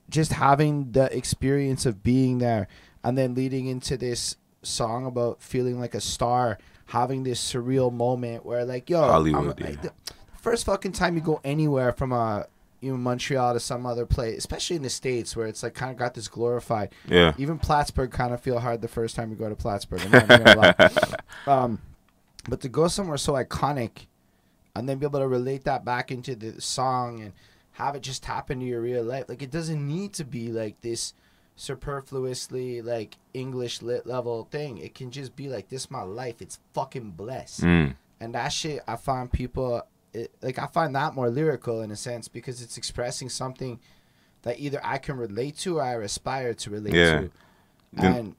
just 0.10 0.34
having 0.34 0.92
the 0.92 1.06
experience 1.16 1.86
of 1.86 2.02
being 2.04 2.40
there 2.40 2.68
and 3.04 3.18
then 3.18 3.34
leading 3.36 3.68
into 3.68 3.96
this 3.98 4.36
song 4.64 5.06
about 5.06 5.42
feeling 5.42 5.80
like 5.80 5.96
a 5.96 6.02
star, 6.02 6.58
having 6.88 7.24
this 7.24 7.40
surreal 7.42 7.92
moment 7.94 8.46
where 8.46 8.66
like, 8.66 8.90
yo, 8.90 9.02
I'm- 9.02 9.12
Hollywood, 9.12 9.60
like, 9.62 9.76
yeah. 9.76 9.82
the 9.82 9.92
first 10.50 10.66
fucking 10.66 10.94
time 10.94 11.16
you 11.16 11.22
go 11.22 11.42
anywhere 11.44 11.92
from 11.92 12.12
a 12.12 12.48
you 12.80 12.92
know, 12.92 12.98
Montreal 12.98 13.54
to 13.54 13.60
some 13.60 13.86
other 13.86 14.06
place, 14.06 14.38
especially 14.38 14.76
in 14.76 14.84
the 14.84 14.90
States 14.90 15.36
where 15.36 15.48
it's 15.48 15.64
like 15.64 15.74
kind 15.74 15.92
of 15.92 15.98
got 15.98 16.14
this 16.14 16.28
glorified 16.28 16.94
Yeah. 17.08 17.34
even 17.38 17.58
Plattsburgh 17.58 18.12
kind 18.12 18.34
of 18.34 18.40
feel 18.40 18.60
hard 18.60 18.82
the 18.82 18.88
first 18.88 19.16
time 19.16 19.30
you 19.32 19.36
go 19.36 19.50
to 19.50 19.56
Plattsburgh. 19.56 20.02
I'm 20.02 20.12
not 20.12 20.24
even 20.24 20.44
gonna 20.44 20.60
lie. 20.60 20.90
Um, 21.48 21.82
but 22.50 22.62
to 22.62 22.70
go 22.70 22.88
somewhere 22.88 23.18
so 23.18 23.34
iconic 23.34 24.08
and 24.76 24.88
then 24.88 24.98
be 25.00 25.06
able 25.06 25.20
to 25.20 25.28
relate 25.28 25.64
that 25.64 25.86
back 25.86 26.12
into 26.12 26.36
the 26.36 26.62
song 26.62 27.22
and 27.22 27.34
have 27.74 27.96
it 27.96 28.02
just 28.04 28.26
happen 28.26 28.60
to 28.60 28.66
your 28.66 28.82
real 28.82 29.04
life, 29.04 29.26
like 29.30 29.42
it 29.42 29.52
doesn't 29.52 29.86
need 29.86 30.14
to 30.14 30.26
be 30.26 30.52
like 30.52 30.80
this 30.82 31.14
superfluously 31.56 32.82
like 32.82 33.18
English 33.34 33.82
lit 33.82 34.06
level 34.06 34.48
thing. 34.52 34.78
It 34.78 34.94
can 34.94 35.12
just 35.12 35.36
be 35.36 35.48
like 35.48 35.70
this 35.70 35.90
my 35.90 36.04
life. 36.04 36.42
It's 36.42 36.60
fucking 36.74 37.12
blessed. 37.12 37.62
Mm. 37.62 37.96
And 38.20 38.36
that 38.36 38.50
shit, 38.50 38.82
I 38.88 38.96
find 38.96 39.32
people 39.32 39.84
it, 40.14 40.32
like 40.42 40.58
I 40.60 40.68
find 40.68 40.96
that 40.96 41.14
more 41.16 41.30
lyrical 41.30 41.82
in 41.82 41.92
a 41.92 41.96
sense 41.96 42.28
because 42.28 42.62
it's 42.62 42.78
expressing 42.78 43.30
something 43.30 43.80
that 44.44 44.60
either 44.60 44.80
I 44.84 44.98
can 44.98 45.18
relate 45.18 45.58
to 45.60 45.78
or 45.78 45.84
I 45.84 45.94
aspire 45.96 46.54
to 46.54 46.70
relate 46.70 46.94
Yeah. 46.94 47.22
to, 47.22 47.32
Then- 47.94 48.14
and 48.14 48.36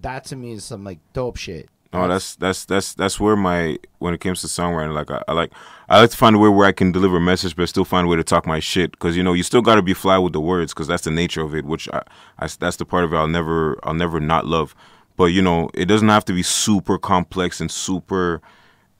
that 0.00 0.24
to 0.26 0.36
me 0.36 0.52
is 0.52 0.64
some 0.64 0.84
like 0.84 0.98
dope 1.12 1.36
shit. 1.36 1.68
Oh, 1.94 2.08
that's 2.08 2.36
that's 2.36 2.64
that's 2.64 2.94
that's 2.94 3.20
where 3.20 3.36
my 3.36 3.76
when 3.98 4.14
it 4.14 4.18
comes 4.22 4.40
to 4.40 4.46
songwriting, 4.46 4.94
like 4.94 5.10
I, 5.10 5.22
I 5.28 5.32
like 5.34 5.52
I 5.90 6.00
like 6.00 6.08
to 6.10 6.16
find 6.16 6.34
a 6.34 6.38
way 6.38 6.48
where 6.48 6.66
I 6.66 6.72
can 6.72 6.90
deliver 6.90 7.18
a 7.18 7.20
message, 7.20 7.54
but 7.54 7.68
still 7.68 7.84
find 7.84 8.06
a 8.06 8.08
way 8.08 8.16
to 8.16 8.24
talk 8.24 8.46
my 8.46 8.60
shit. 8.60 8.92
Because 8.92 9.14
you 9.14 9.22
know 9.22 9.34
you 9.34 9.42
still 9.42 9.60
got 9.60 9.74
to 9.74 9.82
be 9.82 9.92
fly 9.92 10.16
with 10.16 10.32
the 10.32 10.40
words, 10.40 10.72
because 10.72 10.86
that's 10.86 11.04
the 11.04 11.10
nature 11.10 11.42
of 11.42 11.54
it. 11.54 11.66
Which 11.66 11.90
I, 11.92 12.00
I 12.38 12.48
that's 12.58 12.76
the 12.76 12.86
part 12.86 13.04
of 13.04 13.12
it 13.12 13.16
I'll 13.16 13.28
never 13.28 13.78
I'll 13.82 13.92
never 13.92 14.20
not 14.20 14.46
love. 14.46 14.74
But 15.18 15.26
you 15.26 15.42
know 15.42 15.68
it 15.74 15.84
doesn't 15.84 16.08
have 16.08 16.24
to 16.24 16.32
be 16.32 16.42
super 16.42 16.96
complex 16.96 17.60
and 17.60 17.70
super 17.70 18.40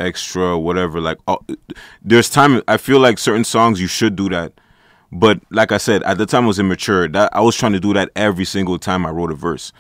extra 0.02 0.58
whatever. 0.58 1.00
Like 1.00 1.18
oh, 1.28 1.38
there's 2.02 2.28
time 2.28 2.62
I 2.68 2.76
feel 2.76 2.98
like 2.98 3.18
certain 3.18 3.44
songs 3.44 3.80
you 3.80 3.86
should 3.86 4.16
do 4.16 4.28
that. 4.30 4.52
But 5.12 5.40
like 5.50 5.72
I 5.72 5.76
said, 5.76 6.02
at 6.04 6.16
the 6.16 6.26
time 6.26 6.44
I 6.44 6.48
was 6.48 6.58
immature. 6.58 7.06
That 7.08 7.34
I 7.34 7.40
was 7.40 7.54
trying 7.54 7.72
to 7.72 7.80
do 7.80 7.92
that 7.94 8.10
every 8.16 8.46
single 8.46 8.78
time 8.78 9.04
I 9.04 9.10
wrote 9.10 9.30
a 9.30 9.34
verse. 9.34 9.72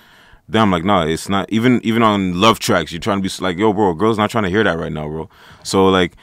Then 0.48 0.62
I'm 0.62 0.70
like, 0.70 0.84
nah, 0.84 1.04
it's 1.06 1.28
not. 1.28 1.50
Even 1.50 1.80
even 1.84 2.02
on 2.02 2.38
love 2.38 2.58
tracks, 2.58 2.92
you're 2.92 3.00
trying 3.00 3.22
to 3.22 3.28
be 3.28 3.42
like, 3.42 3.56
yo, 3.56 3.72
bro, 3.72 3.94
girls 3.94 4.18
not 4.18 4.30
trying 4.30 4.44
to 4.44 4.50
hear 4.50 4.62
that 4.62 4.78
right 4.78 4.92
now, 4.92 5.08
bro. 5.08 5.30
So 5.62 5.86
like, 5.86 6.16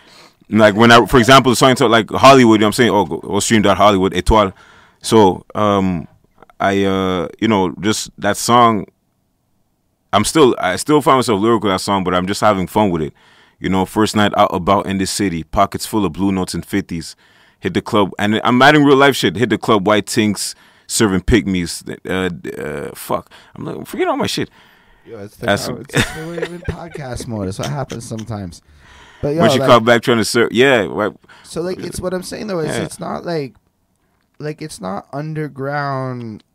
like 0.50 0.76
when 0.76 0.92
I, 0.92 1.06
for 1.08 1.18
example, 1.18 1.52
the 1.52 1.56
song 1.56 1.76
like 1.90 2.10
Hollywood, 2.12 2.60
you 2.60 2.62
know 2.62 2.68
I'm 2.68 2.74
saying, 2.74 2.92
oh, 2.92 3.06
go, 3.06 3.18
go 3.18 3.40
stream 3.40 3.64
that 3.64 3.78
Hollywood 3.78 4.14
Etoile. 4.14 4.54
So 5.02 5.46
um, 5.56 6.08
I 6.60 6.84
uh, 6.84 7.30
you 7.40 7.48
know, 7.48 7.74
just 7.80 8.12
that 8.20 8.38
song. 8.38 8.86
I'm 10.12 10.26
still, 10.26 10.56
I 10.58 10.76
still 10.78 11.02
find 11.02 11.20
myself 11.20 11.40
lyrical 11.40 11.70
that 11.70 11.82
song, 11.82 12.04
but 12.04 12.16
I'm 12.16 12.26
just 12.26 12.42
having 12.42 12.66
fun 12.66 12.90
with 12.90 13.04
it. 13.04 13.14
You 13.60 13.70
know, 13.70 13.86
first 13.86 14.16
night 14.16 14.32
out 14.38 14.54
about 14.54 14.86
in 14.86 14.98
the 15.00 15.06
city, 15.06 15.44
pockets 15.44 15.86
full 15.86 16.06
of 16.06 16.14
blue 16.14 16.32
notes 16.32 16.54
and 16.54 16.66
fifties. 16.66 17.16
Hit 17.60 17.74
the 17.74 17.82
club, 17.82 18.12
and 18.18 18.40
I'm 18.46 18.62
adding 18.62 18.86
real 18.86 18.96
life 18.96 19.16
shit. 19.18 19.36
Hit 19.36 19.50
the 19.50 19.58
club, 19.58 19.86
white 19.86 20.06
tinks, 20.06 20.56
serving 20.88 21.22
pygmies. 21.22 21.84
Uh, 22.10 22.62
uh, 22.62 22.92
fuck, 22.96 23.30
I'm 23.56 23.66
like, 23.66 23.86
forget 23.86 24.08
all 24.08 24.16
my 24.16 24.28
shit. 24.28 24.50
Yo, 25.06 25.20
it's 25.20 25.36
the, 25.36 25.46
That's- 25.48 25.68
it's 25.90 26.14
the 26.16 26.28
way 26.28 26.38
in 26.38 26.62
podcast 26.62 27.28
mode. 27.28 27.48
That's 27.48 27.60
what 27.60 27.70
happens 27.70 28.08
sometimes. 28.08 28.62
But 29.22 29.36
yo, 29.36 29.44
you 29.44 29.60
like, 29.60 29.68
call 29.68 29.82
back 29.82 30.04
trying 30.04 30.20
to 30.20 30.26
serve? 30.26 30.54
Yeah, 30.54 30.86
right. 30.90 31.12
so 31.44 31.62
like 31.62 31.80
it's 31.80 32.00
what 32.00 32.14
I'm 32.14 32.24
saying 32.24 32.48
though. 32.48 32.60
Is 32.60 32.74
Yeah. 32.74 32.84
it's 32.84 33.00
not 33.02 33.26
like, 33.26 33.56
like 34.40 34.62
it's 34.62 34.80
not 34.80 35.08
underground, 35.12 36.46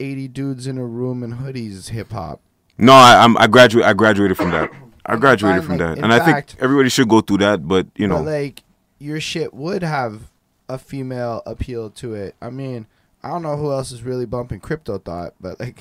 eighty 0.00 0.26
dudes 0.26 0.66
in 0.66 0.78
a 0.78 0.84
room 0.84 1.22
in 1.22 1.34
hoodies 1.36 1.90
hip 1.90 2.10
hop. 2.10 2.40
No, 2.78 2.92
I, 2.94 3.22
I'm 3.22 3.36
I 3.38 3.46
graduate. 3.46 3.84
I 3.84 3.92
graduated 3.92 4.36
from 4.36 4.50
that. 4.50 4.70
I 5.04 5.16
graduated 5.16 5.64
from 5.64 5.78
that, 5.78 5.98
in 5.98 6.04
and 6.04 6.12
I 6.12 6.24
think 6.24 6.60
everybody 6.60 6.88
should 6.88 7.08
go 7.08 7.20
through 7.20 7.38
that. 7.38 7.66
But 7.66 7.86
you 7.96 8.06
know, 8.06 8.18
but 8.18 8.26
like 8.26 8.62
your 8.98 9.20
shit 9.20 9.52
would 9.52 9.82
have 9.82 10.22
a 10.68 10.78
female 10.78 11.42
appeal 11.46 11.90
to 11.90 12.14
it. 12.14 12.34
I 12.40 12.50
mean, 12.50 12.86
I 13.22 13.28
don't 13.28 13.42
know 13.42 13.56
who 13.56 13.70
else 13.72 13.92
is 13.92 14.02
really 14.02 14.26
bumping 14.26 14.60
crypto 14.60 14.98
thought, 14.98 15.34
but 15.40 15.58
like 15.60 15.78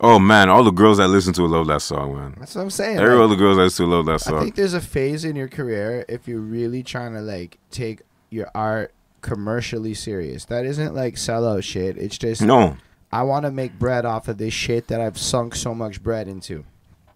oh 0.00 0.18
man, 0.18 0.48
all 0.48 0.64
the 0.64 0.70
girls 0.70 0.98
that 0.98 1.08
listen 1.08 1.32
to 1.34 1.44
it 1.44 1.48
love 1.48 1.66
that 1.68 1.82
song, 1.82 2.16
man. 2.16 2.34
that's 2.38 2.54
what 2.54 2.62
I'm 2.62 2.70
saying. 2.70 2.98
Every 2.98 3.14
like, 3.14 3.20
all 3.20 3.28
the 3.28 3.36
girls 3.36 3.56
that 3.56 3.64
listen 3.64 3.86
to 3.86 3.94
love 3.94 4.06
that 4.06 4.20
song. 4.20 4.38
I 4.38 4.42
think 4.42 4.54
there's 4.54 4.74
a 4.74 4.80
phase 4.80 5.24
in 5.24 5.36
your 5.36 5.48
career 5.48 6.04
if 6.08 6.26
you're 6.26 6.40
really 6.40 6.82
trying 6.82 7.14
to 7.14 7.20
like 7.20 7.58
take 7.70 8.00
your 8.30 8.50
art 8.54 8.92
commercially 9.20 9.94
serious. 9.94 10.46
That 10.46 10.64
isn't 10.64 10.94
like 10.94 11.14
sellout 11.14 11.62
shit. 11.62 11.96
It's 11.98 12.18
just 12.18 12.42
No, 12.42 12.76
I 13.12 13.22
want 13.22 13.44
to 13.44 13.50
make 13.50 13.78
bread 13.78 14.04
off 14.04 14.28
of 14.28 14.38
this 14.38 14.54
shit 14.54 14.88
that 14.88 15.00
I've 15.00 15.18
sunk 15.18 15.54
so 15.54 15.74
much 15.74 16.02
bread 16.02 16.28
into. 16.28 16.64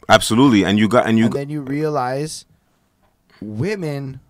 Absolutely, 0.09 0.65
and 0.65 0.79
you 0.79 0.89
got 0.89 1.07
and 1.07 1.19
you 1.19 1.27
and 1.27 1.33
then 1.35 1.51
you 1.51 1.61
realize 1.61 2.47
women 3.41 4.21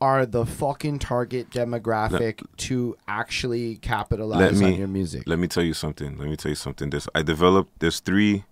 are 0.00 0.26
the 0.26 0.44
fucking 0.44 0.98
target 0.98 1.48
demographic 1.50 2.44
to 2.56 2.96
actually 3.06 3.76
capitalize 3.76 4.40
Let 4.40 4.54
me- 4.54 4.72
on 4.74 4.78
your 4.78 4.88
music. 4.88 5.22
let 5.26 5.38
me 5.38 5.46
tell 5.46 5.62
you 5.62 5.74
something. 5.74 6.18
Let 6.18 6.28
me 6.28 6.36
tell 6.36 6.50
you 6.50 6.56
something. 6.56 6.90
This 6.90 7.08
I 7.14 7.22
developed. 7.22 7.78
There's 7.78 8.00
three. 8.00 8.44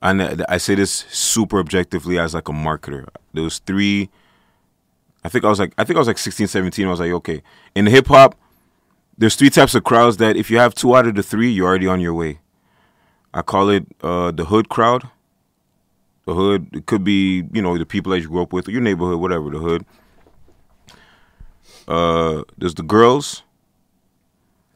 And 0.00 0.22
I 0.22 0.36
I 0.48 0.56
say 0.58 0.74
this 0.74 0.92
super 1.10 1.58
objectively 1.58 2.18
as 2.18 2.34
like 2.34 2.48
a 2.48 2.52
marketer. 2.52 3.08
There 3.34 3.42
was 3.44 3.58
three. 3.58 4.08
I 5.24 5.28
think 5.28 5.44
I 5.44 5.48
was 5.48 5.58
like 5.58 5.74
I 5.78 5.84
think 5.84 5.96
I 5.96 6.00
was 6.00 6.08
like 6.08 6.18
16, 6.18 6.46
17. 6.46 6.86
I 6.86 6.90
was 6.90 7.00
like, 7.00 7.12
okay, 7.12 7.42
in 7.74 7.86
hip 7.86 8.06
hop, 8.08 8.36
there's 9.18 9.36
three 9.36 9.50
types 9.50 9.74
of 9.74 9.84
crowds 9.84 10.16
that 10.18 10.36
if 10.36 10.50
you 10.50 10.58
have 10.58 10.74
two 10.74 10.94
out 10.96 11.06
of 11.06 11.14
the 11.14 11.22
three, 11.22 11.50
you're 11.50 11.68
already 11.68 11.86
on 11.86 12.00
your 12.00 12.14
way. 12.14 12.38
I 13.34 13.42
call 13.42 13.70
it 13.70 13.86
uh, 14.02 14.30
the 14.30 14.44
hood 14.44 14.68
crowd. 14.68 15.08
The 16.26 16.34
hood. 16.34 16.68
It 16.72 16.86
could 16.86 17.02
be 17.04 17.44
you 17.52 17.62
know 17.62 17.76
the 17.78 17.86
people 17.86 18.12
that 18.12 18.20
you 18.20 18.28
grew 18.28 18.42
up 18.42 18.52
with, 18.52 18.68
or 18.68 18.70
your 18.72 18.80
neighborhood, 18.82 19.18
whatever. 19.20 19.50
The 19.50 19.58
hood. 19.58 19.84
Uh, 21.88 22.42
there's 22.56 22.74
the 22.74 22.82
girls 22.82 23.42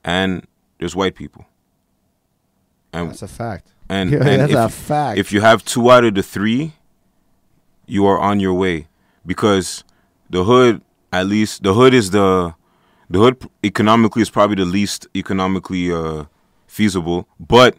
and 0.05 0.47
there's 0.79 0.97
white 0.97 1.15
people. 1.15 1.47
And 2.93 3.11
That's 3.11 3.23
a 3.23 3.29
fact. 3.29 3.69
and, 3.89 4.11
Yeah, 4.13 4.19
and 4.19 4.41
that's 4.41 4.53
if, 4.53 4.59
a 4.59 4.69
fact. 4.69 5.19
if 5.19 5.33
you 5.33 5.41
have 5.41 5.65
two 5.65 5.91
out 5.91 6.05
of 6.05 6.15
the 6.15 6.23
three, 6.23 6.73
you 7.87 8.07
are 8.07 8.19
on 8.19 8.41
your 8.41 8.55
way 8.55 8.89
because 9.25 9.85
the 10.31 10.45
hood, 10.45 10.81
at 11.13 11.27
least 11.27 11.63
the 11.63 11.75
hood 11.75 11.95
is 11.95 12.11
the 12.11 12.55
the 13.09 13.21
hood 13.21 13.49
economically 13.63 14.23
is 14.23 14.31
probably 14.31 14.57
the 14.57 14.65
least 14.65 15.07
economically 15.15 15.93
uh, 15.93 16.25
feasible. 16.67 17.29
But 17.39 17.77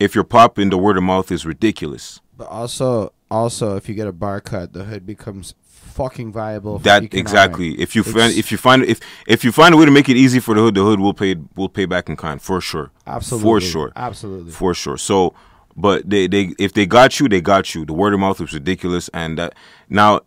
if 0.00 0.14
you're 0.14 0.24
popping, 0.24 0.70
the 0.70 0.78
word 0.78 0.96
of 0.96 1.02
mouth 1.02 1.30
is 1.32 1.44
ridiculous. 1.44 2.20
But 2.36 2.48
also, 2.48 3.12
also, 3.30 3.76
if 3.76 3.88
you 3.88 3.94
get 3.94 4.06
a 4.06 4.12
bar 4.12 4.40
cut, 4.40 4.72
the 4.72 4.84
hood 4.84 5.04
becomes 5.06 5.54
fucking 5.98 6.32
viable. 6.32 6.78
That 6.78 7.12
exactly. 7.12 7.80
If 7.80 7.96
you 7.96 8.04
find 8.04 8.32
if 8.32 8.52
you 8.52 8.58
find 8.58 8.84
if 8.84 9.00
if 9.26 9.44
you 9.44 9.50
find 9.50 9.74
a 9.74 9.76
way 9.76 9.84
to 9.84 9.90
make 9.90 10.08
it 10.08 10.16
easy 10.16 10.38
for 10.40 10.54
the 10.54 10.60
hood, 10.60 10.74
the 10.76 10.84
hood 10.84 11.00
will 11.00 11.14
pay 11.14 11.36
will 11.56 11.68
pay 11.68 11.86
back 11.86 12.08
in 12.08 12.16
kind 12.16 12.40
for 12.40 12.60
sure. 12.60 12.90
Absolutely. 13.06 13.42
For 13.44 13.60
sure. 13.60 13.92
Absolutely. 13.96 14.52
for 14.52 14.74
sure. 14.74 14.96
So, 14.96 15.34
but 15.76 16.08
they 16.08 16.28
they 16.28 16.54
if 16.58 16.72
they 16.72 16.86
got 16.86 17.18
you, 17.18 17.28
they 17.28 17.40
got 17.40 17.74
you. 17.74 17.84
The 17.84 17.92
word 17.92 18.14
of 18.14 18.20
mouth 18.20 18.40
is 18.40 18.52
ridiculous, 18.52 19.08
and 19.12 19.38
that 19.38 19.54
now 19.88 20.20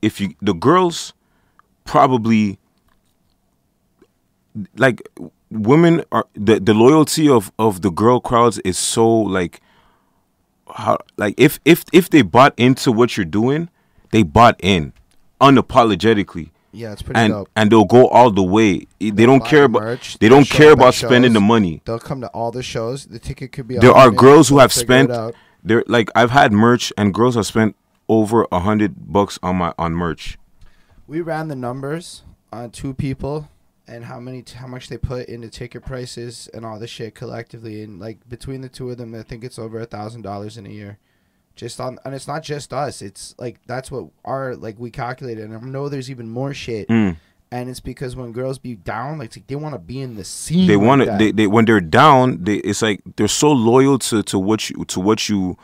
if 0.00 0.20
you 0.20 0.34
the 0.40 0.54
girls 0.54 1.12
probably 1.84 2.58
like 4.76 5.06
women 5.50 6.04
are 6.12 6.26
the 6.34 6.60
the 6.60 6.74
loyalty 6.74 7.28
of 7.28 7.50
of 7.58 7.82
the 7.82 7.90
girl 7.90 8.20
crowds 8.20 8.58
is 8.60 8.76
so 8.78 9.08
like 9.08 9.60
how 10.74 10.98
like 11.16 11.34
if 11.38 11.58
if 11.64 11.84
if 11.92 12.10
they 12.10 12.22
bought 12.22 12.54
into 12.58 12.92
what 12.92 13.16
you're 13.16 13.24
doing, 13.26 13.68
they 14.10 14.22
bought 14.22 14.56
in 14.62 14.92
unapologetically. 15.40 16.50
yeah, 16.72 16.92
it's 16.92 17.02
pretty 17.02 17.18
And 17.20 17.32
dope. 17.32 17.48
and 17.56 17.70
they'll 17.70 17.84
go 17.84 18.08
all 18.08 18.30
the 18.30 18.42
way. 18.42 18.86
They 19.00 19.10
don't 19.26 19.44
care 19.44 19.64
about 19.64 19.82
merch, 19.82 20.18
they 20.18 20.28
don't 20.28 20.48
care 20.48 20.72
about 20.72 20.94
spending 20.94 21.32
the 21.32 21.40
money. 21.40 21.80
They'll 21.84 21.98
come 21.98 22.20
to 22.20 22.28
all 22.28 22.50
the 22.50 22.62
shows. 22.62 23.06
The 23.06 23.18
ticket 23.18 23.52
could 23.52 23.66
be. 23.68 23.78
There 23.78 23.92
are 23.92 24.10
girls 24.10 24.48
who 24.48 24.58
have 24.58 24.72
spent 24.72 25.10
there 25.64 25.82
like 25.88 26.10
I've 26.14 26.30
had 26.30 26.52
merch 26.52 26.92
and 26.98 27.14
girls 27.14 27.34
have 27.34 27.46
spent 27.46 27.74
over 28.08 28.46
a 28.52 28.60
hundred 28.60 29.12
bucks 29.12 29.38
on 29.42 29.56
my 29.56 29.72
on 29.78 29.92
merch. 29.94 30.38
We 31.06 31.20
ran 31.22 31.48
the 31.48 31.56
numbers 31.56 32.22
on 32.52 32.70
two 32.70 32.92
people 32.94 33.48
and 33.88 34.04
how 34.04 34.20
many 34.20 34.44
how 34.54 34.66
much 34.66 34.88
they 34.88 34.98
put 34.98 35.28
into 35.28 35.48
ticket 35.48 35.84
prices 35.84 36.48
and 36.52 36.64
all 36.64 36.78
this 36.78 36.90
shit 36.90 37.14
collectively 37.14 37.82
and 37.82 37.98
like 37.98 38.28
between 38.28 38.60
the 38.60 38.68
two 38.68 38.90
of 38.90 38.98
them 38.98 39.14
I 39.14 39.22
think 39.22 39.42
it's 39.42 39.58
over 39.58 39.80
a 39.80 39.86
thousand 39.86 40.22
dollars 40.22 40.56
in 40.56 40.66
a 40.66 40.70
year. 40.70 40.98
Just 41.56 41.80
on 41.80 41.98
and 42.04 42.14
it's 42.14 42.28
not 42.28 42.42
just 42.42 42.72
us. 42.72 43.02
It's 43.02 43.34
like 43.38 43.60
that's 43.66 43.90
what 43.90 44.10
our 44.24 44.54
like 44.54 44.78
we 44.78 44.90
calculated 44.90 45.44
and 45.44 45.56
I 45.56 45.60
know 45.60 45.88
there's 45.88 46.10
even 46.10 46.28
more 46.28 46.54
shit. 46.54 46.88
Mm. 46.88 47.16
And 47.50 47.70
it's 47.70 47.80
because 47.80 48.14
when 48.14 48.32
girls 48.32 48.58
be 48.58 48.74
down, 48.74 49.18
like, 49.18 49.34
like 49.34 49.46
they 49.46 49.56
want 49.56 49.74
to 49.74 49.78
be 49.78 50.02
in 50.02 50.16
the 50.16 50.24
scene. 50.24 50.68
They 50.68 50.76
like 50.76 50.86
want 50.86 51.02
to 51.02 51.16
they, 51.18 51.32
they 51.32 51.46
when 51.46 51.64
they're 51.64 51.80
down, 51.80 52.44
they 52.44 52.56
it's 52.56 52.82
like 52.82 53.00
they're 53.16 53.26
so 53.26 53.50
loyal 53.50 53.98
to 54.00 54.22
to 54.24 54.38
what 54.38 54.68
you 54.68 54.84
to 54.84 55.00
what 55.00 55.28
you 55.28 55.56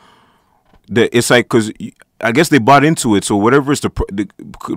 that 0.89 1.15
it's 1.15 1.29
like 1.29 1.47
cuz 1.47 1.71
I 2.21 2.31
guess 2.31 2.49
they 2.49 2.57
bought 2.57 2.83
into 2.83 3.15
it. 3.15 3.23
So 3.23 3.35
whatever 3.35 3.71
is 3.71 3.81
the 3.81 3.91
the, 4.11 4.27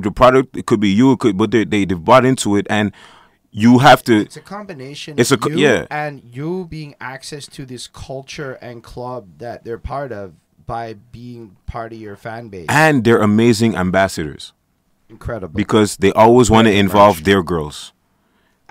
the 0.00 0.10
product 0.10 0.56
it 0.56 0.66
could 0.66 0.80
be 0.80 0.90
you 0.90 1.12
it 1.12 1.18
could 1.18 1.38
but 1.38 1.50
they 1.50 1.64
they 1.64 1.84
they've 1.84 2.04
bought 2.04 2.26
into 2.26 2.56
it 2.56 2.66
and 2.68 2.92
you 3.50 3.78
have 3.78 4.02
to 4.04 4.20
It's 4.20 4.36
a 4.36 4.40
combination. 4.40 5.18
It's 5.18 5.32
a 5.32 5.38
you 5.48 5.56
yeah. 5.58 5.86
and 5.90 6.22
you 6.22 6.66
being 6.68 6.94
access 7.00 7.46
to 7.48 7.64
this 7.64 7.86
culture 7.86 8.54
and 8.60 8.82
club 8.82 9.38
that 9.38 9.64
they're 9.64 9.78
part 9.78 10.12
of 10.12 10.34
by 10.66 10.94
being 11.12 11.56
part 11.66 11.92
of 11.92 11.98
your 11.98 12.14
fan 12.16 12.48
base. 12.48 12.66
and 12.68 13.04
they're 13.04 13.22
amazing 13.22 13.74
ambassadors 13.74 14.52
Incredible. 15.08 15.56
because 15.56 15.96
they 15.96 16.12
always 16.12 16.50
want 16.50 16.66
to 16.66 16.72
involve 16.74 17.24
their 17.24 17.42
girls. 17.42 17.92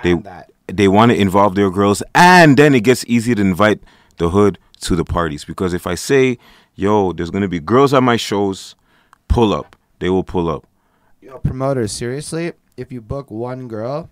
they- 0.03 0.13
that. 0.13 0.51
they 0.67 0.87
want 0.87 1.11
to 1.11 1.17
involve 1.19 1.55
their 1.55 1.71
girls 1.71 2.03
and 2.13 2.55
then 2.57 2.75
it 2.75 2.83
gets 2.83 3.03
easy 3.07 3.33
to 3.33 3.41
invite 3.41 3.79
the 4.17 4.29
hood 4.29 4.59
to 4.81 4.95
the 4.95 5.03
parties 5.05 5.43
because 5.43 5.73
if 5.73 5.87
i 5.87 5.95
say 5.95 6.37
yo 6.75 7.11
there's 7.13 7.31
going 7.31 7.41
to 7.41 7.47
be 7.47 7.59
girls 7.59 7.93
at 7.95 8.03
my 8.03 8.15
shows 8.17 8.75
pull 9.27 9.51
up 9.53 9.75
they 9.99 10.09
will 10.09 10.23
pull 10.23 10.47
up 10.49 10.67
Yo, 11.19 11.39
promoters, 11.39 11.91
seriously, 11.91 12.53
if 12.77 12.91
you 12.91 13.01
book 13.01 13.29
one 13.31 13.67
girl 13.67 14.09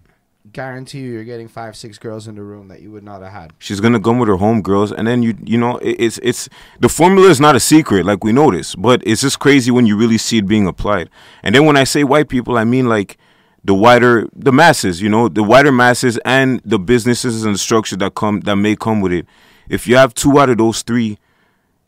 guarantee 0.51 0.99
you, 0.99 1.11
you're 1.11 1.23
getting 1.23 1.47
five, 1.47 1.75
six 1.75 1.97
girls 1.97 2.27
in 2.27 2.35
the 2.35 2.43
room 2.43 2.67
that 2.67 2.81
you 2.81 2.91
would 2.91 3.03
not 3.03 3.21
have 3.21 3.31
had. 3.31 3.53
She's 3.59 3.79
gonna 3.79 3.99
come 3.99 4.19
with 4.19 4.29
her 4.29 4.35
homegirls, 4.37 4.91
and 4.91 5.07
then 5.07 5.23
you 5.23 5.35
you 5.43 5.57
know 5.57 5.77
it, 5.77 5.95
it's 5.99 6.19
it's 6.23 6.49
the 6.79 6.89
formula 6.89 7.29
is 7.29 7.39
not 7.39 7.55
a 7.55 7.59
secret 7.59 8.05
like 8.05 8.23
we 8.23 8.31
know 8.31 8.51
this, 8.51 8.75
but 8.75 9.01
it's 9.05 9.21
just 9.21 9.39
crazy 9.39 9.71
when 9.71 9.85
you 9.85 9.97
really 9.97 10.17
see 10.17 10.37
it 10.37 10.47
being 10.47 10.67
applied. 10.67 11.09
And 11.43 11.55
then 11.55 11.65
when 11.65 11.77
I 11.77 11.83
say 11.83 12.03
white 12.03 12.29
people, 12.29 12.57
I 12.57 12.63
mean 12.63 12.87
like 12.87 13.17
the 13.63 13.73
wider 13.73 14.27
the 14.35 14.51
masses, 14.51 15.01
you 15.01 15.09
know, 15.09 15.27
the 15.27 15.43
wider 15.43 15.71
masses 15.71 16.17
and 16.25 16.61
the 16.63 16.79
businesses 16.79 17.43
and 17.43 17.55
the 17.55 17.59
structure 17.59 17.97
that 17.97 18.15
come 18.15 18.41
that 18.41 18.55
may 18.55 18.75
come 18.75 19.01
with 19.01 19.11
it. 19.11 19.25
If 19.69 19.87
you 19.87 19.95
have 19.97 20.13
two 20.13 20.39
out 20.39 20.49
of 20.49 20.59
those 20.59 20.83
three, 20.83 21.17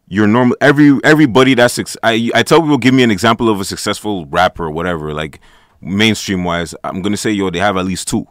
you're 0.08 0.28
normal. 0.28 0.58
Every 0.60 1.00
everybody 1.04 1.54
that's 1.54 1.98
I 2.02 2.32
I 2.34 2.44
tell 2.44 2.62
people 2.62 2.78
give 2.78 2.94
me 2.94 3.04
an 3.04 3.12
example 3.12 3.50
of 3.50 3.60
a 3.60 3.66
successful 3.66 4.26
rapper 4.26 4.66
or 4.66 4.72
whatever, 4.72 5.14
like 5.14 5.40
mainstream 5.80 6.44
wise. 6.44 6.74
I'm 6.84 7.02
gonna 7.04 7.18
say 7.18 7.32
yo 7.32 7.52
they 7.52 7.60
have 7.60 7.78
at 7.78 7.86
least 7.86 8.08
two. 8.08 8.26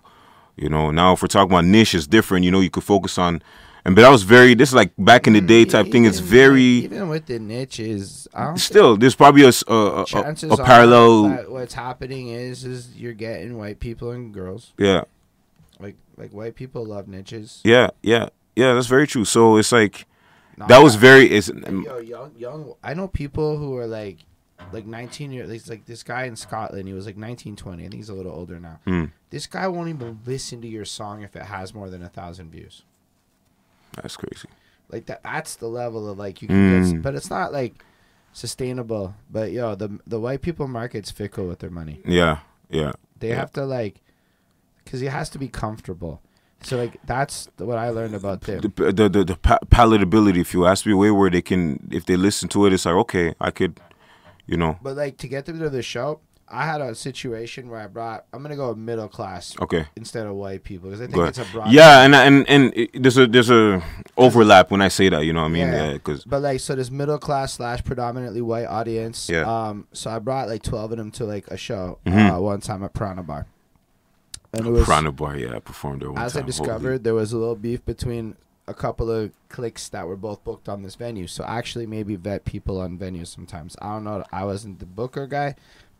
You 0.56 0.68
know, 0.70 0.90
now 0.90 1.12
if 1.12 1.22
we're 1.22 1.28
talking 1.28 1.52
about 1.52 1.64
niche, 1.66 1.94
it's 1.94 2.06
different. 2.06 2.44
You 2.44 2.50
know, 2.50 2.60
you 2.60 2.70
could 2.70 2.82
focus 2.84 3.18
on, 3.18 3.42
and 3.84 3.94
but 3.94 4.02
that 4.02 4.08
was 4.10 4.22
very. 4.22 4.54
This 4.54 4.70
is 4.70 4.74
like 4.74 4.92
back 4.96 5.26
in 5.26 5.34
the 5.34 5.40
mm, 5.42 5.46
day 5.46 5.64
type 5.66 5.90
thing. 5.92 6.06
It's 6.06 6.18
very 6.18 6.62
even 6.62 7.08
with 7.08 7.26
the 7.26 7.38
niches. 7.38 8.26
I 8.32 8.44
don't 8.44 8.58
still. 8.58 8.96
There's 8.96 9.14
probably 9.14 9.42
a 9.44 9.52
a, 9.68 9.74
a- 9.74 10.02
a- 10.02 10.06
chances 10.06 10.50
a 10.58 10.62
are 10.62 10.64
parallel. 10.66 11.44
what's 11.52 11.74
happening 11.74 12.28
is 12.28 12.64
is 12.64 12.96
you're 12.96 13.12
getting 13.12 13.58
white 13.58 13.80
people 13.80 14.10
and 14.12 14.32
girls 14.32 14.72
Yeah, 14.78 15.02
like 15.78 15.96
like 16.16 16.30
white 16.32 16.54
people 16.54 16.86
love 16.86 17.06
niches. 17.06 17.60
yeah, 17.64 17.90
yeah, 18.02 18.30
yeah. 18.54 18.72
That's 18.72 18.86
very 18.86 19.06
true. 19.06 19.26
So 19.26 19.58
it's 19.58 19.72
like 19.72 20.06
that 20.56 20.78
was 20.78 20.94
very. 20.94 21.26
It's 21.30 21.50
Like, 21.52 21.84
yo, 21.84 21.98
young, 21.98 22.32
young. 22.38 22.72
I 22.82 22.94
know 22.94 23.08
people 23.08 23.58
who 23.58 23.76
are 23.76 23.86
like, 23.86 24.18
like 24.72 24.86
19 24.86 25.30
years. 25.32 25.48
Like, 25.50 25.68
like 25.68 25.86
this 25.86 26.02
guy 26.02 26.24
in 26.24 26.36
Scotland. 26.36 26.86
He 26.88 26.94
was 26.94 27.06
like 27.06 27.16
19, 27.16 27.56
20. 27.56 27.82
I 27.84 27.88
think 27.88 27.94
he's 27.94 28.08
a 28.08 28.14
little 28.14 28.32
older 28.32 28.58
now. 28.60 28.80
Hmm. 28.84 29.04
This 29.30 29.46
guy 29.46 29.66
won't 29.68 29.88
even 29.88 30.20
listen 30.26 30.60
to 30.62 30.68
your 30.68 30.84
song 30.84 31.22
if 31.22 31.34
it 31.36 31.42
has 31.42 31.74
more 31.74 31.88
than 31.90 32.02
a 32.02 32.08
thousand 32.08 32.50
views. 32.50 32.82
that's 33.94 34.16
crazy. 34.16 34.48
Like 34.90 35.06
that. 35.06 35.22
That's 35.22 35.56
the 35.56 35.68
level 35.68 36.08
of 36.08 36.18
like 36.18 36.42
you 36.42 36.48
can 36.48 36.56
Mm. 36.56 36.92
get. 36.92 37.02
But 37.02 37.14
it's 37.14 37.30
not 37.30 37.52
like 37.52 37.82
sustainable. 38.32 39.14
But 39.30 39.52
yo, 39.52 39.74
the 39.74 39.98
the 40.06 40.20
white 40.20 40.42
people 40.42 40.68
market's 40.68 41.10
fickle 41.10 41.46
with 41.48 41.58
their 41.60 41.70
money. 41.70 42.00
Yeah, 42.04 42.38
yeah, 42.70 42.92
They 43.18 43.28
Yeah. 43.30 43.36
have 43.36 43.52
to 43.54 43.64
like, 43.64 44.00
because 44.84 45.02
it 45.02 45.10
has 45.10 45.28
to 45.30 45.38
be 45.38 45.48
comfortable. 45.48 46.20
So 46.62 46.76
like 46.76 46.98
that's 47.06 47.48
what 47.58 47.78
I 47.78 47.90
learned 47.90 48.14
about 48.14 48.42
them. 48.42 48.60
the 48.60 48.92
the 48.92 49.08
the, 49.08 49.24
the 49.24 49.36
pa- 49.36 49.58
palatability. 49.66 50.38
If 50.40 50.54
you 50.54 50.66
ask 50.66 50.86
me, 50.86 50.94
way 50.94 51.10
where 51.10 51.30
they 51.30 51.42
can, 51.42 51.88
if 51.90 52.04
they 52.06 52.16
listen 52.16 52.48
to 52.50 52.66
it, 52.66 52.72
it's 52.72 52.86
like 52.86 52.94
okay, 52.94 53.34
I 53.40 53.50
could, 53.50 53.80
you 54.46 54.56
know, 54.56 54.78
But 54.82 54.96
like 54.96 55.16
to 55.18 55.28
get 55.28 55.46
them 55.46 55.58
to 55.60 55.70
the 55.70 55.82
show, 55.82 56.20
I 56.48 56.64
had 56.64 56.80
a 56.80 56.94
situation 56.94 57.68
where 57.68 57.80
I 57.80 57.88
brought. 57.88 58.24
I'm 58.32 58.40
gonna 58.42 58.54
go 58.54 58.72
middle 58.74 59.08
class 59.08 59.56
okay. 59.60 59.86
instead 59.96 60.26
of 60.28 60.36
white 60.36 60.62
people 60.62 60.88
because 60.90 61.00
I 61.02 61.06
think 61.08 61.26
it's 61.28 61.38
a 61.38 61.44
broad. 61.52 61.72
Yeah, 61.72 62.02
and 62.02 62.14
and 62.14 62.48
and 62.48 62.72
it, 62.76 63.02
there's 63.02 63.18
a 63.18 63.26
there's 63.26 63.50
a 63.50 63.82
overlap 64.16 64.70
when 64.70 64.80
I 64.80 64.86
say 64.86 65.08
that. 65.08 65.24
You 65.24 65.32
know 65.32 65.40
what 65.40 65.46
I 65.48 65.50
mean? 65.50 65.68
Yeah. 65.68 65.86
Yeah, 65.86 65.92
because 65.94 66.24
But 66.24 66.42
like, 66.42 66.60
so 66.60 66.76
this 66.76 66.88
middle 66.90 67.18
class 67.18 67.54
slash 67.54 67.82
predominantly 67.82 68.42
white 68.42 68.66
audience. 68.66 69.28
Yeah. 69.28 69.42
Um. 69.42 69.88
So 69.92 70.08
I 70.08 70.20
brought 70.20 70.48
like 70.48 70.62
twelve 70.62 70.92
of 70.92 70.98
them 70.98 71.10
to 71.12 71.24
like 71.24 71.48
a 71.48 71.56
show 71.56 71.98
Mhm. 72.06 72.36
uh, 72.36 72.40
one 72.40 72.60
time 72.60 72.84
at 72.84 72.94
Prana 72.94 73.24
Bar, 73.24 73.46
and 74.52 74.68
it 74.68 74.70
was 74.70 74.84
Piranha 74.84 75.10
Bar. 75.10 75.36
Yeah, 75.36 75.56
I 75.56 75.58
performed 75.58 76.02
there 76.02 76.12
one 76.12 76.22
as 76.22 76.34
time. 76.34 76.44
I 76.44 76.46
discovered 76.46 77.02
there 77.02 77.14
was 77.14 77.32
a 77.32 77.38
little 77.38 77.56
beef 77.56 77.84
between 77.84 78.36
a 78.68 78.74
couple 78.74 79.10
of 79.10 79.32
clicks 79.48 79.88
that 79.90 80.06
were 80.06 80.16
both 80.16 80.42
booked 80.42 80.68
on 80.68 80.82
this 80.82 80.96
venue. 80.96 81.26
So 81.26 81.44
actually 81.44 81.86
maybe 81.86 82.16
vet 82.16 82.44
people 82.44 82.80
on 82.80 82.98
venues 82.98 83.28
sometimes. 83.28 83.76
I 83.80 83.94
don't 83.94 84.04
know. 84.04 84.24
I 84.32 84.44
wasn't 84.44 84.80
the 84.80 84.86
booker 84.86 85.26
guy. 85.26 85.54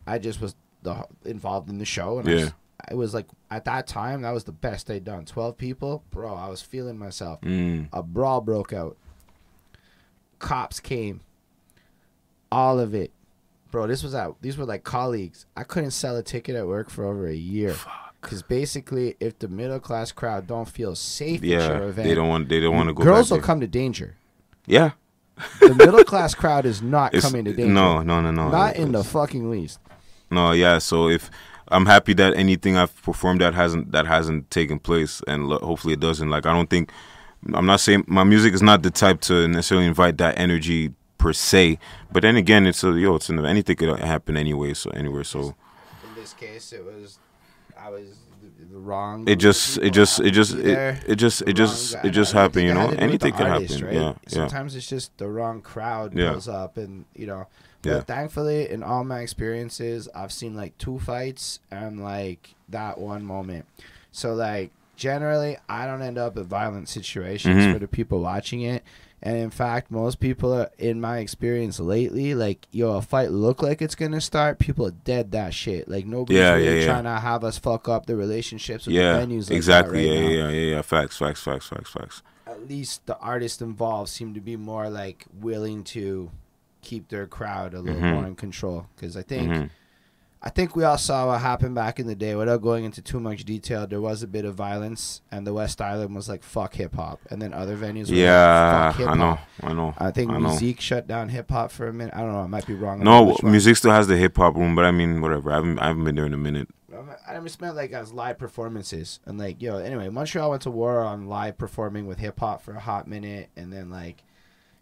I 0.05 0.19
just 0.19 0.41
was 0.41 0.55
the 0.83 1.05
involved 1.25 1.69
in 1.69 1.77
the 1.77 1.85
show, 1.85 2.19
and 2.19 2.29
I 2.29 2.33
was, 2.33 2.53
it 2.91 2.95
was 2.95 3.13
like 3.13 3.27
at 3.49 3.65
that 3.65 3.87
time 3.87 4.21
that 4.21 4.31
was 4.31 4.43
the 4.43 4.51
best 4.51 4.87
they'd 4.87 5.03
done. 5.03 5.25
Twelve 5.25 5.57
people, 5.57 6.03
bro. 6.11 6.33
I 6.33 6.49
was 6.49 6.61
feeling 6.61 6.97
myself. 6.97 7.41
Mm, 7.41 7.89
a 7.91 8.03
brawl 8.03 8.41
broke 8.41 8.73
out. 8.73 8.97
Cops 10.39 10.79
came. 10.79 11.21
All 12.51 12.79
of 12.79 12.93
it. 12.93 13.11
Bro, 13.71 13.87
this 13.87 14.03
was 14.03 14.15
out. 14.15 14.37
These 14.41 14.57
were 14.57 14.65
like 14.65 14.83
colleagues. 14.83 15.45
I 15.57 15.63
couldn't 15.63 15.91
sell 15.91 16.15
a 16.15 16.23
ticket 16.23 16.55
at 16.55 16.67
work 16.67 16.89
for 16.89 17.05
over 17.05 17.27
a 17.27 17.35
year. 17.35 17.75
Because 18.21 18.41
basically, 18.43 19.15
if 19.19 19.37
the 19.39 19.47
middle 19.47 19.79
class 19.79 20.11
crowd 20.11 20.47
don't 20.47 20.67
feel 20.67 20.95
safe 20.95 21.41
at 21.41 21.47
your 21.47 21.59
yeah, 21.59 21.77
event, 21.83 22.07
they 22.07 22.15
don't 22.15 22.27
want 22.29 22.49
they 22.49 22.59
don't 22.59 22.75
want 22.75 22.89
to 22.89 22.93
go. 22.93 23.03
girls 23.03 23.29
will 23.29 23.37
there. 23.37 23.45
come 23.45 23.59
to 23.61 23.67
danger. 23.67 24.15
Yeah, 24.65 24.91
The 25.61 25.73
middle 25.75 26.03
class 26.03 26.33
crowd 26.35 26.65
is 26.65 26.81
not 26.81 27.13
it's, 27.13 27.23
coming 27.25 27.45
to 27.45 27.53
danger. 27.53 27.71
no, 27.71 28.01
no, 28.01 28.19
no, 28.21 28.31
no. 28.31 28.49
not 28.49 28.75
in 28.75 28.91
the 28.91 29.03
fucking 29.03 29.49
least. 29.49 29.79
No, 30.29 30.51
yeah. 30.51 30.79
So 30.79 31.07
if 31.09 31.29
I'm 31.69 31.85
happy 31.85 32.13
that 32.15 32.33
anything 32.35 32.75
I've 32.75 32.93
performed 33.01 33.39
that 33.41 33.53
hasn't 33.53 33.91
that 33.91 34.07
hasn't 34.07 34.49
taken 34.51 34.79
place, 34.79 35.21
and 35.27 35.47
lo- 35.47 35.59
hopefully 35.59 35.93
it 35.93 35.99
doesn't. 35.99 36.29
Like 36.29 36.45
I 36.45 36.53
don't 36.53 36.69
think 36.69 36.91
I'm 37.53 37.65
not 37.67 37.79
saying 37.79 38.03
my 38.07 38.23
music 38.23 38.53
is 38.53 38.61
not 38.63 38.81
the 38.81 38.89
type 38.89 39.21
to 39.21 39.47
necessarily 39.47 39.85
invite 39.87 40.17
that 40.17 40.37
energy 40.39 40.91
per 41.17 41.33
se. 41.33 41.77
But 42.11 42.23
then 42.23 42.35
again, 42.35 42.65
it's 42.65 42.83
a 42.83 42.91
yo, 42.91 43.15
it's 43.15 43.29
an, 43.29 43.45
anything 43.45 43.75
could 43.77 43.99
happen 43.99 44.35
anyway. 44.35 44.73
So 44.73 44.89
anywhere, 44.89 45.23
so 45.23 45.39
In 45.39 46.15
this 46.15 46.33
case, 46.33 46.73
it 46.73 46.83
was. 46.83 47.19
I 47.87 47.89
was 47.89 48.17
the, 48.59 48.65
the 48.73 48.77
wrong. 48.79 49.27
it 49.27 49.37
just 49.37 49.77
it 49.77 49.91
just 49.91 50.19
it 50.19 50.31
just 50.31 50.53
it, 50.55 50.99
it 51.07 51.15
just 51.15 51.41
it 51.43 51.53
just 51.53 51.93
guy. 51.93 52.01
it 52.03 52.09
just 52.11 52.35
I 52.35 52.41
happened. 52.41 52.65
You 52.65 52.73
know, 52.73 52.81
had 52.81 52.89
to 52.91 52.95
do 52.97 53.01
with 53.01 53.09
anything 53.09 53.33
can 53.33 53.47
artist, 53.47 53.73
happen. 53.75 53.87
right? 53.87 53.95
Yeah, 53.95 54.01
yeah. 54.09 54.13
Sometimes 54.27 54.75
it's 54.75 54.87
just 54.89 55.17
the 55.17 55.27
wrong 55.27 55.61
crowd 55.61 56.13
Yeah. 56.13 56.31
pulls 56.31 56.47
up, 56.47 56.75
and 56.77 57.05
you 57.15 57.27
know. 57.27 57.47
But 57.83 57.89
Yeah. 57.89 57.99
thankfully, 58.01 58.69
in 58.69 58.83
all 58.83 59.03
my 59.05 59.19
experiences, 59.21 60.09
I've 60.13 60.31
seen 60.33 60.55
like 60.55 60.77
two 60.77 60.99
fights 60.99 61.59
and 61.71 62.03
like 62.03 62.55
that 62.69 62.97
one 62.97 63.23
moment. 63.23 63.65
So 64.11 64.33
like 64.33 64.71
generally, 64.97 65.57
I 65.69 65.85
don't 65.85 66.01
end 66.01 66.17
up 66.17 66.35
in 66.37 66.43
violent 66.43 66.89
situations 66.89 67.63
Mhm. 67.63 67.73
for 67.73 67.79
the 67.79 67.87
people 67.87 68.19
watching 68.19 68.61
it. 68.61 68.83
And 69.23 69.35
in 69.37 69.49
fact, 69.49 69.89
most 69.89 70.19
people, 70.19 70.53
are, 70.53 70.69
in 70.77 71.01
my 71.01 71.17
experience 71.17 71.79
lately, 71.79 72.35
like 72.35 72.67
yo, 72.71 72.97
a 72.97 73.01
fight 73.01 73.31
look 73.31 73.63
like 73.63 73.81
it's 73.81 73.95
gonna 73.95 74.21
start. 74.21 74.59
People 74.59 74.85
are 74.85 74.91
dead 74.91 75.31
that 75.31 75.53
shit. 75.55 75.87
Like 75.89 76.05
nobody's 76.05 76.37
Yeah, 76.37 76.53
really 76.53 76.65
yeah, 76.65 76.79
yeah. 76.81 76.85
trying 76.85 77.03
to 77.05 77.19
have 77.19 77.43
us 77.43 77.57
fuck 77.57 77.89
up 77.89 78.05
the 78.05 78.15
relationships 78.15 78.85
with 78.85 78.95
Yeah, 78.95 79.17
the 79.19 79.25
venues. 79.25 79.49
Like 79.49 79.57
exactly. 79.57 80.03
That 80.07 80.09
right 80.11 80.21
yeah, 80.21 80.21
now 80.21 80.29
yeah, 80.29 80.49
yeah, 80.59 80.75
yeah. 80.75 80.81
Facts, 80.83 81.17
facts, 81.17 81.41
facts, 81.41 81.67
facts, 81.67 81.89
facts. 81.91 82.21
at 82.45 82.67
least 82.69 83.05
the 83.07 83.17
artists 83.17 83.61
involved 83.61 84.09
seem 84.09 84.33
to 84.35 84.39
be 84.39 84.55
more 84.55 84.87
like 84.89 85.25
willing 85.41 85.83
to 85.83 86.29
keep 86.81 87.09
their 87.09 87.25
crowd 87.27 87.73
a 87.73 87.79
little 87.81 87.99
Mhm. 88.01 88.13
more 88.13 88.25
in 88.27 88.35
control 88.35 88.85
because 88.95 89.17
i 89.17 89.21
think 89.21 89.49
Mhm. 89.51 89.69
I 90.41 90.49
think 90.49 90.75
we 90.75 90.83
all 90.83 90.97
saw 90.97 91.27
what 91.27 91.41
happened 91.41 91.73
back 91.75 91.99
in 91.99 92.07
the 92.07 92.15
day 92.15 92.35
without 92.35 92.61
going 92.61 92.85
into 92.85 93.01
too 93.01 93.19
much 93.19 93.43
detail 93.43 93.87
there 93.87 93.99
was 94.01 94.21
a 94.23 94.27
bit 94.27 94.45
of 94.45 94.53
violence 94.55 95.21
and 95.31 95.45
the 95.47 95.53
west 95.53 95.81
island 95.81 96.13
was 96.15 96.29
like 96.29 96.43
fuck 96.43 96.75
hip-hop 96.75 97.19
and 97.29 97.41
then 97.41 97.53
other 97.53 97.75
venues 97.75 98.09
were 98.09 98.15
Yeah, 98.15 98.87
like, 98.87 98.95
fuck 98.97 99.07
I 99.09 99.13
know. 99.15 99.39
I 99.63 99.73
know. 99.73 99.93
i 99.97 100.11
think 100.11 100.31
I 100.31 100.37
musique 100.37 100.79
shut 100.81 101.07
down 101.07 101.29
hip-hop 101.29 101.71
for 101.71 101.87
a 101.87 101.93
minute 101.93 102.13
i 102.15 102.19
don't 102.21 102.31
know 102.33 102.41
i 102.41 102.47
might 102.47 102.65
be 102.67 102.73
wrong 102.75 102.99
No, 103.03 103.35
music 103.43 103.75
still 103.77 103.91
has 103.91 104.07
the 104.07 104.17
hip 104.17 104.37
hop 104.37 104.55
room, 104.55 104.75
but 104.75 104.85
I 104.85 104.91
mean, 104.91 105.21
whatever. 105.21 105.51
I 105.51 105.55
haven't, 105.55 105.79
I 105.79 105.87
haven't 105.87 106.03
been 106.03 106.15
there 106.15 106.25
in 106.25 106.33
a 106.33 106.37
minute. 106.37 106.67
I 107.27 107.39
just 107.41 107.61
meant 107.61 107.75
like 107.75 107.91
as 107.91 108.11
live 108.13 108.37
performances 108.39 109.19
and 109.25 109.37
like 109.37 109.61
yo. 109.61 109.77
Anyway, 109.77 110.09
Montreal 110.09 110.49
went 110.49 110.61
to 110.63 110.71
war 110.71 111.01
on 111.01 111.27
live 111.27 111.57
performing 111.57 112.07
with 112.07 112.17
hip 112.19 112.39
hop 112.39 112.61
for 112.61 112.73
a 112.73 112.79
hot 112.79 113.07
minute, 113.07 113.49
and 113.55 113.71
then 113.71 113.89
like, 113.91 114.23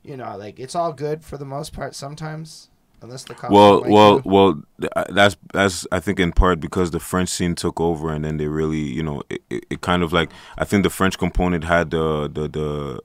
you 0.04 0.16
know, 0.16 0.38
like 0.38 0.60
it's 0.60 0.76
all 0.76 0.94
good 0.94 1.24
for 1.26 1.38
the 1.38 1.46
most 1.46 1.74
part. 1.74 1.94
Sometimes, 1.96 2.70
unless 3.06 3.24
the 3.24 3.34
cops. 3.34 3.52
Well, 3.52 3.84
well, 3.88 4.16
you. 4.16 4.22
well. 4.26 4.62
uh, 4.96 5.06
That's 5.10 5.38
that's 5.54 5.88
I 5.92 6.00
think 6.00 6.20
in 6.20 6.32
part 6.34 6.60
because 6.60 6.92
the 6.92 7.00
French 7.00 7.30
scene 7.30 7.56
took 7.56 7.80
over, 7.80 8.12
and 8.14 8.26
then 8.26 8.38
they 8.38 8.48
really, 8.48 8.80
you 8.98 9.04
know, 9.04 9.22
it, 9.30 9.42
it, 9.50 9.66
it 9.70 9.82
kind 9.82 10.04
of 10.04 10.12
like 10.12 10.30
I 10.58 10.66
think 10.66 10.84
the 10.84 10.90
French 10.90 11.18
component 11.18 11.64
had 11.64 11.92
the 11.92 12.30
the 12.32 12.48
the 12.50 13.02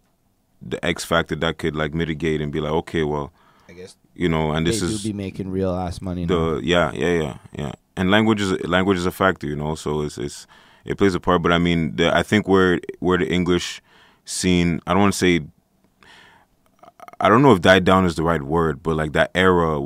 the 0.62 0.84
X 0.84 1.04
factor 1.04 1.36
that 1.36 1.58
could 1.58 1.74
like 1.76 1.94
mitigate 1.94 2.40
and 2.40 2.50
be 2.52 2.60
like, 2.60 2.72
okay, 2.72 3.02
well, 3.04 3.32
I 3.68 3.72
guess 3.72 3.96
you 4.14 4.28
know, 4.28 4.50
and 4.52 4.66
they 4.66 4.72
this 4.72 4.80
do 4.80 4.86
is 4.86 5.02
be 5.04 5.12
making 5.12 5.50
real 5.50 5.72
ass 5.74 6.00
money. 6.00 6.26
now. 6.26 6.34
the 6.56 6.60
yeah 6.64 6.92
yeah 6.92 7.14
yeah 7.22 7.36
yeah 7.56 7.72
and 7.96 8.10
language 8.10 8.40
is 8.40 8.52
language 8.66 8.98
is 8.98 9.06
a 9.06 9.10
factor 9.12 9.46
you 9.46 9.56
know 9.56 9.74
so 9.74 10.02
it's 10.02 10.18
it's 10.18 10.46
it 10.84 10.96
plays 10.98 11.14
a 11.14 11.20
part 11.20 11.42
but 11.42 11.52
i 11.52 11.58
mean 11.58 11.96
the, 11.96 12.06
i 12.16 12.22
think 12.22 12.46
where 12.48 12.80
where 13.00 13.18
the 13.18 13.28
english 13.30 13.82
scene 14.24 14.80
i 14.86 14.92
don't 14.92 15.02
want 15.02 15.12
to 15.12 15.18
say 15.18 15.40
i 17.20 17.28
don't 17.28 17.42
know 17.42 17.52
if 17.52 17.60
died 17.60 17.84
down 17.84 18.04
is 18.04 18.16
the 18.16 18.22
right 18.22 18.42
word 18.42 18.82
but 18.82 18.96
like 18.96 19.12
that 19.12 19.30
era 19.34 19.80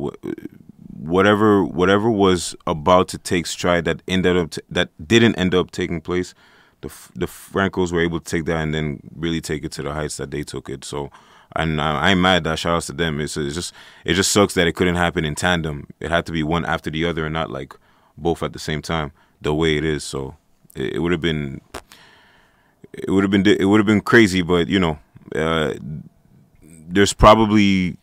whatever 0.96 1.64
whatever 1.64 2.10
was 2.10 2.54
about 2.66 3.08
to 3.08 3.18
take 3.18 3.46
stride 3.46 3.84
that 3.84 4.02
ended 4.08 4.36
up 4.36 4.50
t- 4.50 4.62
that 4.70 4.90
didn't 5.06 5.34
end 5.36 5.54
up 5.54 5.70
taking 5.70 6.00
place 6.00 6.34
the 6.80 6.88
the 7.14 7.26
francos 7.26 7.92
were 7.92 8.00
able 8.00 8.20
to 8.20 8.30
take 8.30 8.44
that 8.44 8.56
and 8.56 8.74
then 8.74 9.00
really 9.16 9.40
take 9.40 9.64
it 9.64 9.72
to 9.72 9.82
the 9.82 9.92
heights 9.92 10.16
that 10.16 10.30
they 10.30 10.42
took 10.42 10.68
it 10.68 10.84
so 10.84 11.10
and 11.56 11.80
I, 11.80 12.10
I'm 12.10 12.20
mad 12.20 12.44
that 12.44 12.58
shout 12.58 12.76
outs 12.76 12.86
to 12.86 12.92
them. 12.92 13.20
It's, 13.20 13.36
it's 13.36 13.54
just 13.54 13.72
it 14.04 14.14
just 14.14 14.32
sucks 14.32 14.54
that 14.54 14.66
it 14.66 14.74
couldn't 14.74 14.96
happen 14.96 15.24
in 15.24 15.34
tandem. 15.34 15.88
It 16.00 16.10
had 16.10 16.26
to 16.26 16.32
be 16.32 16.42
one 16.42 16.64
after 16.64 16.90
the 16.90 17.04
other 17.04 17.26
and 17.26 17.32
not 17.32 17.50
like 17.50 17.74
both 18.16 18.42
at 18.42 18.52
the 18.52 18.58
same 18.58 18.82
time. 18.82 19.12
The 19.40 19.54
way 19.54 19.76
it 19.76 19.84
is, 19.84 20.04
so 20.04 20.36
it, 20.74 20.94
it 20.94 20.98
would 21.00 21.12
have 21.12 21.20
been 21.20 21.60
it 22.92 23.10
would 23.10 23.22
have 23.22 23.30
been 23.30 23.46
it 23.46 23.66
would 23.66 23.78
have 23.78 23.86
been 23.86 24.00
crazy. 24.00 24.42
But 24.42 24.68
you 24.68 24.80
know, 24.80 24.98
uh, 25.34 25.74
there's 26.94 27.12
probably 27.12 27.96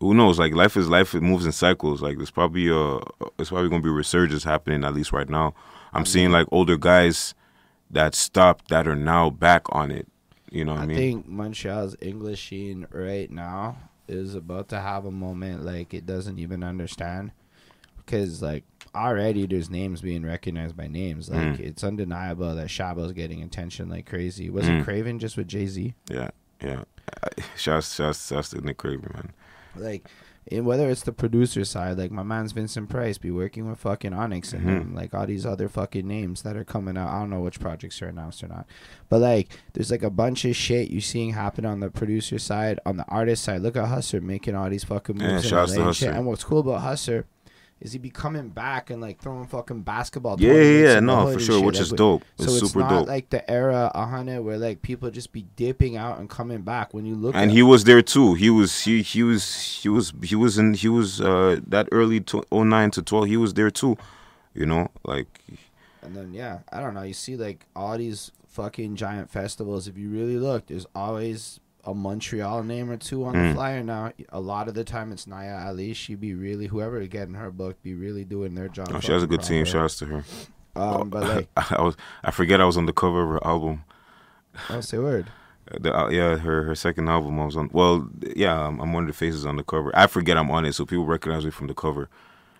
who 0.00 0.14
knows? 0.14 0.38
Like 0.38 0.52
life 0.54 0.76
is 0.76 0.88
life. 0.88 1.14
It 1.14 1.20
moves 1.22 1.46
in 1.46 1.52
cycles. 1.52 2.02
Like 2.02 2.16
there's 2.16 2.30
probably 2.30 2.70
uh, 2.70 3.00
it's 3.38 3.50
probably 3.50 3.68
gonna 3.70 3.82
be 3.82 3.88
a 3.88 3.92
resurgence 3.92 4.44
happening 4.44 4.84
at 4.84 4.94
least 4.94 5.12
right 5.12 5.28
now. 5.28 5.54
I'm 5.92 6.06
seeing 6.06 6.30
like 6.32 6.46
older 6.50 6.76
guys 6.76 7.34
that 7.90 8.14
stopped 8.14 8.68
that 8.68 8.88
are 8.88 8.96
now 8.96 9.30
back 9.30 9.62
on 9.70 9.90
it. 9.90 10.06
You 10.50 10.64
know 10.64 10.72
what 10.72 10.82
I, 10.82 10.86
mean? 10.86 10.96
I 10.96 11.00
mean? 11.00 11.12
think 11.22 11.28
Montreal's 11.28 11.96
English 12.00 12.48
scene 12.48 12.86
right 12.90 13.30
now 13.30 13.76
is 14.08 14.34
about 14.34 14.68
to 14.68 14.80
have 14.80 15.04
a 15.06 15.10
moment 15.10 15.64
like 15.64 15.94
it 15.94 16.04
doesn't 16.04 16.38
even 16.38 16.62
understand. 16.64 17.32
Because, 18.04 18.42
like, 18.42 18.64
already 18.94 19.46
there's 19.46 19.70
names 19.70 20.00
being 20.02 20.26
recognized 20.26 20.76
by 20.76 20.88
names. 20.88 21.30
Like, 21.30 21.40
Mm. 21.40 21.60
it's 21.60 21.84
undeniable 21.84 22.54
that 22.56 22.68
Shabo's 22.68 23.12
getting 23.12 23.42
attention 23.42 23.88
like 23.88 24.06
crazy. 24.06 24.50
Was 24.50 24.66
Mm. 24.66 24.80
it 24.80 24.84
Craven 24.84 25.18
just 25.20 25.36
with 25.36 25.46
Jay 25.48 25.66
Z? 25.66 25.94
yeah, 26.10 26.30
yeah. 26.62 26.82
Shouts, 27.56 27.94
shouts, 27.94 28.28
shouts 28.28 28.50
to 28.50 28.60
Nick 28.60 28.78
Craven, 28.78 29.10
man. 29.14 29.32
Like, 29.76 30.08
and 30.50 30.66
whether 30.66 30.90
it's 30.90 31.02
the 31.02 31.12
producer 31.12 31.64
side, 31.64 31.98
like 31.98 32.10
my 32.10 32.22
man's 32.24 32.52
Vincent 32.52 32.88
Price, 32.90 33.16
be 33.16 33.30
working 33.30 33.68
with 33.70 33.78
fucking 33.78 34.12
Onyx 34.12 34.52
and 34.52 34.62
Mhm. 34.62 34.66
them, 34.66 34.94
like 34.94 35.14
all 35.14 35.26
these 35.26 35.46
other 35.46 35.68
fucking 35.68 36.06
names 36.06 36.42
that 36.42 36.56
are 36.56 36.64
coming 36.64 36.96
out. 36.98 37.08
I 37.08 37.20
don't 37.20 37.30
know 37.30 37.40
which 37.40 37.60
projects 37.60 38.02
are 38.02 38.08
announced 38.08 38.42
or 38.42 38.48
not, 38.48 38.66
but 39.08 39.20
like 39.20 39.50
there's 39.72 39.90
like 39.92 40.02
a 40.02 40.10
bunch 40.10 40.44
of 40.44 40.56
shit 40.56 40.90
you 40.90 41.00
seeing 41.00 41.30
happen 41.32 41.64
on 41.64 41.80
the 41.80 41.90
producer 41.90 42.38
side, 42.40 42.80
on 42.84 42.96
the 42.96 43.04
artist 43.08 43.44
side. 43.44 43.62
Look 43.62 43.76
at 43.76 43.88
Husser 43.88 44.20
making 44.20 44.56
all 44.56 44.68
these 44.68 44.84
fucking 44.84 45.20
Yeah, 45.20 45.34
moves 45.34 45.48
to 45.48 45.56
and. 46.08 46.16
And 46.16 46.26
what's 46.26 46.44
cool 46.44 46.58
about 46.60 46.82
Husser 46.82 47.24
is 47.82 47.92
he 47.92 47.98
be 47.98 48.10
coming 48.10 48.48
back 48.48 48.90
and 48.90 49.02
like 49.02 49.20
throwing 49.20 49.44
fucking 49.46 49.82
basketball. 49.82 50.40
Yeah, 50.40 50.52
yeah, 50.54 50.92
yeah. 50.94 51.00
No, 51.00 51.30
for 51.32 51.38
sure, 51.40 51.56
shit. 51.58 51.64
which 51.66 51.74
Like, 51.76 51.82
is 51.82 51.92
dope. 51.92 52.22
So 52.38 52.44
It's 52.44 52.52
it's 52.54 52.66
super 52.68 52.78
not 52.78 52.88
dope. 52.90 53.08
like 53.08 53.28
the 53.30 53.48
era 53.50 53.90
a 53.94 54.06
hundred 54.06 54.40
where 54.42 54.56
like 54.56 54.80
people 54.82 55.10
just 55.10 55.32
be 55.32 55.46
dipping 55.56 55.96
out 55.96 56.18
and 56.20 56.30
coming 56.30 56.62
back. 56.62 56.94
When 56.94 57.04
you 57.04 57.14
look 57.16 57.34
and 57.34 57.50
he 57.50 57.62
was 57.62 57.84
there 57.84 58.00
too. 58.00 58.34
He 58.34 58.48
was 58.50 58.84
he 58.84 59.02
he 59.02 59.22
was 59.22 59.80
he 59.82 59.88
was 59.88 60.12
he 60.22 60.36
was 60.36 60.56
in 60.58 60.74
he 60.74 60.88
was 60.88 61.20
uh 61.20 61.58
that 61.66 61.88
early 61.92 62.20
to 62.20 62.42
09 62.52 62.90
to 62.92 63.02
12 63.02 63.26
he 63.26 63.36
was 63.36 63.54
there 63.54 63.70
too. 63.70 63.96
You 64.54 64.66
know, 64.66 64.88
like 65.04 65.28
And 66.02 66.14
then 66.16 66.32
yeah, 66.32 66.60
I 66.72 66.80
don't 66.80 66.94
know. 66.94 67.02
You 67.02 67.14
see 67.14 67.36
like 67.36 67.66
all 67.74 67.98
these 67.98 68.30
fucking 68.46 68.96
giant 68.96 69.30
festivals. 69.30 69.88
If 69.88 69.96
you 69.98 70.08
really 70.10 70.36
look, 70.36 70.66
there's 70.66 70.86
always 70.94 71.58
a 71.84 71.94
Montreal 71.94 72.62
name 72.62 72.90
or 72.90 72.96
two 72.96 73.24
on 73.24 73.34
Mm. 73.34 73.48
the 73.48 73.54
flyer 73.54 73.82
now. 73.82 74.12
A 74.30 74.40
lot 74.40 74.68
of 74.68 74.74
the 74.74 74.84
time 74.84 75.10
it's 75.12 75.26
Naya 75.26 75.66
Ali. 75.66 75.92
She'd 75.94 76.20
be 76.20 76.34
really 76.34 76.66
whoever 76.68 77.04
getting 77.06 77.34
her 77.34 77.50
book 77.50 77.82
be 77.82 77.94
really 77.94 78.24
doing 78.24 78.54
their 78.54 78.68
job. 78.68 78.88
oh, 78.92 79.00
she 79.00 79.12
has 79.12 79.22
a 79.22 79.26
good 79.26 79.42
team. 79.42 79.64
proper. 79.64 79.78
Shouts 79.88 79.96
to 79.98 80.06
her. 80.06 80.24
Um, 80.76 81.10
but 81.10 81.22
like, 81.28 81.48
I 81.72 81.82
was 81.82 81.96
I 82.22 82.30
forget 82.30 82.60
I 82.60 82.64
was 82.64 82.76
on 82.76 82.86
the 82.86 82.92
cover 82.92 83.22
of 83.22 83.28
her 83.30 83.46
album. 83.46 83.84
I'll 84.68 84.82
say 84.82 84.98
word. 84.98 85.30
The, 85.80 85.96
uh, 85.96 86.08
yeah, 86.08 86.36
her 86.36 86.64
her 86.64 86.74
second 86.74 87.08
album 87.08 87.40
I 87.40 87.44
was 87.46 87.56
on. 87.56 87.70
Well, 87.72 88.08
yeah, 88.36 88.58
I'm, 88.66 88.80
I'm 88.80 88.92
one 88.92 89.04
of 89.04 89.06
the 89.08 89.12
faces 89.14 89.46
on 89.46 89.56
the 89.56 89.62
cover. 89.64 89.90
I 89.94 90.06
forget 90.06 90.36
I'm 90.36 90.50
on 90.50 90.64
it, 90.64 90.74
so 90.74 90.84
people 90.84 91.06
recognize 91.06 91.44
me 91.44 91.50
from 91.50 91.66
the 91.68 91.74
cover. 91.74 92.08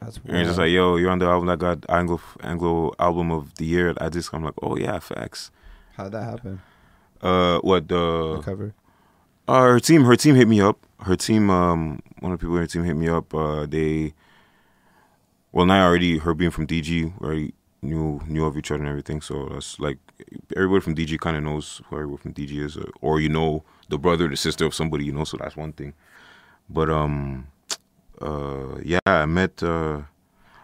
That's 0.01 0.19
And 0.27 0.39
it's 0.39 0.49
just 0.49 0.59
like, 0.59 0.71
yo, 0.71 0.97
you're 0.97 1.11
on 1.11 1.19
the 1.21 1.27
album 1.27 1.47
that 1.49 1.59
got 1.59 1.85
Anglo 1.89 2.21
Anglo 2.43 2.93
album 2.99 3.31
of 3.31 3.55
the 3.55 3.67
year. 3.67 3.95
I 4.01 4.09
just 4.09 4.33
I'm 4.35 4.43
like, 4.45 4.55
oh 4.63 4.77
yeah, 4.77 4.99
facts. 4.99 5.51
how'd 5.97 6.13
that 6.13 6.25
happen? 6.25 6.61
Uh, 7.21 7.59
what 7.61 7.87
the 7.89 8.37
the 8.37 8.43
cover. 8.43 8.75
Uh, 9.49 9.63
her 9.63 9.81
team, 9.81 10.05
her 10.05 10.17
team 10.17 10.35
hit 10.35 10.49
me 10.49 10.61
up. 10.61 10.79
Her 11.01 11.17
team, 11.17 11.51
um, 11.51 12.01
one 12.21 12.33
of 12.33 12.39
the 12.39 12.43
people 12.43 12.57
in 12.57 12.63
her 12.63 12.67
team 12.67 12.85
hit 12.85 12.95
me 12.95 13.09
up. 13.09 13.35
Uh, 13.35 13.67
they, 13.67 14.15
well, 15.51 15.67
now 15.67 15.85
already 15.87 16.19
her 16.19 16.35
being 16.35 16.51
from 16.51 16.67
DG, 16.67 17.21
already 17.21 17.55
knew 17.83 18.21
knew 18.29 18.45
of 18.45 18.57
each 18.57 18.71
other 18.71 18.81
and 18.81 18.89
everything. 18.89 19.21
So 19.21 19.49
that's 19.53 19.79
like 19.81 19.99
everybody 20.57 20.81
from 20.81 20.95
DG 20.95 21.19
kind 21.19 21.37
of 21.37 21.43
knows 21.43 21.83
who 21.89 21.97
everyone 21.97 22.19
from 22.19 22.35
DG 22.35 22.53
is, 22.53 22.77
or, 22.77 22.91
or 23.01 23.21
you 23.21 23.29
know 23.29 23.65
the 23.89 23.99
brother, 23.99 24.29
the 24.29 24.37
sister 24.37 24.65
of 24.65 24.75
somebody 24.75 25.05
you 25.05 25.13
know. 25.13 25.25
So 25.25 25.37
that's 25.39 25.57
one 25.57 25.73
thing. 25.73 25.95
But 26.71 26.89
um, 26.89 27.49
uh, 28.21 28.79
yeah, 28.85 29.01
I 29.05 29.27
met. 29.27 29.63
Uh, 29.63 30.03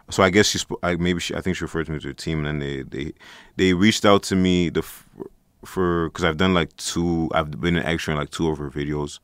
so 0.09 0.23
I 0.23 0.29
guess 0.29 0.47
she, 0.47 0.57
sp- 0.57 0.81
I 0.81 0.95
maybe 0.95 1.19
she, 1.19 1.35
I 1.35 1.41
think 1.41 1.57
she 1.57 1.63
referred 1.65 1.85
to 1.87 1.91
me 1.91 1.99
to 1.99 2.07
her 2.07 2.13
team, 2.13 2.45
and 2.45 2.47
then 2.47 2.59
they 2.59 2.83
they 2.83 3.13
they 3.57 3.73
reached 3.73 4.05
out 4.05 4.23
to 4.23 4.35
me 4.35 4.69
the 4.69 4.83
for 5.65 6.09
because 6.09 6.23
I've 6.25 6.37
done 6.37 6.53
like 6.53 6.75
two, 6.77 7.29
I've 7.33 7.59
been 7.59 7.75
an 7.77 7.85
extra 7.85 8.13
in 8.13 8.19
like 8.19 8.29
two 8.31 8.49
of 8.49 8.57
her 8.57 8.69
videos. 8.69 9.19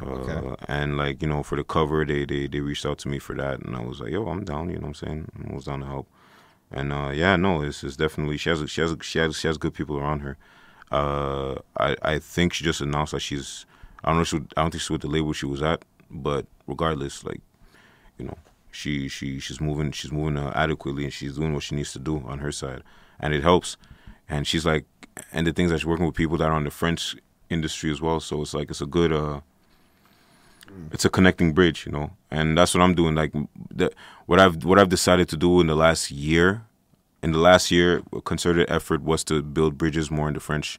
Uh, 0.00 0.06
Okay. 0.06 0.54
And 0.68 0.96
like 0.96 1.22
you 1.22 1.28
know, 1.28 1.42
for 1.42 1.56
the 1.56 1.64
cover, 1.64 2.04
they, 2.04 2.24
they 2.24 2.46
they 2.46 2.60
reached 2.60 2.86
out 2.86 2.98
to 2.98 3.08
me 3.08 3.18
for 3.18 3.34
that, 3.36 3.60
and 3.60 3.76
I 3.76 3.80
was 3.84 4.00
like, 4.00 4.10
"Yo, 4.10 4.26
I'm 4.28 4.44
down." 4.44 4.68
You 4.70 4.76
know 4.76 4.82
what 4.82 4.88
I'm 4.88 4.94
saying? 4.94 5.28
I 5.50 5.54
was 5.54 5.64
down 5.66 5.80
to 5.80 5.86
help. 5.86 6.08
And 6.70 6.92
uh, 6.92 7.10
yeah, 7.14 7.36
no, 7.36 7.62
it's, 7.62 7.84
it's 7.84 7.96
definitely 7.96 8.36
she 8.38 8.48
has 8.50 8.68
she 8.70 8.80
has 8.80 8.96
she 9.02 9.18
has 9.18 9.38
she 9.38 9.46
has 9.46 9.58
good 9.58 9.74
people 9.74 9.98
around 9.98 10.20
her. 10.20 10.36
Uh, 10.90 11.56
I 11.78 11.96
I 12.02 12.18
think 12.18 12.52
she 12.54 12.64
just 12.64 12.80
announced 12.80 13.12
that 13.12 13.20
she's 13.20 13.66
I 14.02 14.08
don't 14.10 14.18
know 14.18 14.24
she, 14.24 14.36
I 14.56 14.62
don't 14.62 14.70
think 14.70 14.80
she's 14.82 14.90
with 14.90 15.02
the 15.02 15.08
label 15.08 15.32
she 15.32 15.46
was 15.46 15.62
at, 15.62 15.84
but 16.10 16.46
regardless, 16.66 17.24
like 17.24 17.40
you 18.18 18.26
know, 18.26 18.38
she 18.70 19.08
she 19.08 19.38
she's 19.38 19.60
moving 19.60 19.92
she's 19.92 20.12
moving 20.12 20.38
uh, 20.38 20.52
adequately 20.54 21.04
and 21.04 21.12
she's 21.12 21.36
doing 21.36 21.52
what 21.54 21.62
she 21.62 21.74
needs 21.74 21.92
to 21.92 21.98
do 21.98 22.22
on 22.26 22.38
her 22.38 22.52
side, 22.52 22.82
and 23.20 23.34
it 23.34 23.42
helps. 23.42 23.76
And 24.28 24.46
she's 24.46 24.64
like, 24.64 24.86
and 25.32 25.46
the 25.46 25.52
things 25.52 25.70
that 25.70 25.78
she's 25.78 25.86
working 25.86 26.06
with 26.06 26.14
people 26.14 26.36
that 26.38 26.48
are 26.48 26.54
on 26.54 26.64
the 26.64 26.70
French 26.70 27.16
industry 27.50 27.90
as 27.90 28.00
well. 28.00 28.20
So 28.20 28.42
it's 28.42 28.54
like 28.54 28.70
it's 28.70 28.80
a 28.80 28.86
good 28.86 29.12
uh, 29.12 29.40
it's 30.90 31.04
a 31.04 31.10
connecting 31.10 31.52
bridge, 31.52 31.86
you 31.86 31.92
know. 31.92 32.12
And 32.30 32.56
that's 32.56 32.74
what 32.74 32.82
I'm 32.82 32.94
doing. 32.94 33.14
Like 33.14 33.32
the 33.70 33.92
what 34.26 34.40
I've 34.40 34.64
what 34.64 34.78
I've 34.78 34.88
decided 34.88 35.28
to 35.30 35.36
do 35.36 35.60
in 35.60 35.66
the 35.66 35.76
last 35.76 36.10
year, 36.10 36.62
in 37.22 37.32
the 37.32 37.38
last 37.38 37.70
year, 37.70 38.02
a 38.12 38.20
concerted 38.20 38.70
effort 38.70 39.02
was 39.02 39.22
to 39.24 39.42
build 39.42 39.76
bridges 39.78 40.10
more 40.10 40.28
in 40.28 40.34
the 40.34 40.40
French 40.40 40.78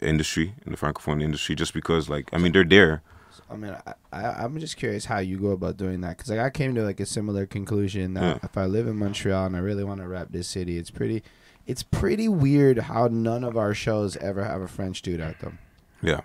industry, 0.00 0.54
in 0.66 0.72
the 0.72 0.78
francophone 0.78 1.22
industry, 1.22 1.54
just 1.54 1.72
because 1.74 2.08
like 2.08 2.28
I 2.32 2.38
mean 2.38 2.52
they're 2.52 2.64
there. 2.64 3.02
I 3.50 3.56
mean, 3.56 3.74
I, 3.86 3.94
I 4.12 4.44
I'm 4.44 4.58
just 4.58 4.76
curious 4.76 5.04
how 5.06 5.18
you 5.20 5.38
go 5.38 5.52
about 5.52 5.76
doing 5.76 6.00
that 6.02 6.16
because 6.18 6.30
like 6.30 6.40
I 6.40 6.50
came 6.50 6.74
to 6.74 6.82
like 6.82 7.00
a 7.00 7.06
similar 7.06 7.46
conclusion 7.46 8.14
that 8.14 8.22
Yeah. 8.22 8.38
if 8.42 8.58
I 8.58 8.66
live 8.66 8.86
in 8.88 8.96
Montreal 8.96 9.46
and 9.46 9.56
I 9.56 9.60
really 9.60 9.84
want 9.84 10.00
to 10.00 10.08
rep 10.08 10.30
this 10.30 10.48
city, 10.48 10.76
it's 10.76 10.90
pretty, 10.90 11.22
it's 11.68 11.82
pretty 11.82 12.28
weird 12.28 12.78
how 12.78 13.08
none 13.08 13.44
of 13.44 13.56
our 13.56 13.74
shows 13.74 14.16
ever 14.16 14.42
have 14.42 14.62
a 14.62 14.66
French 14.66 15.02
dude 15.02 15.20
at 15.20 15.38
them. 15.40 15.58
Yeah. 16.02 16.22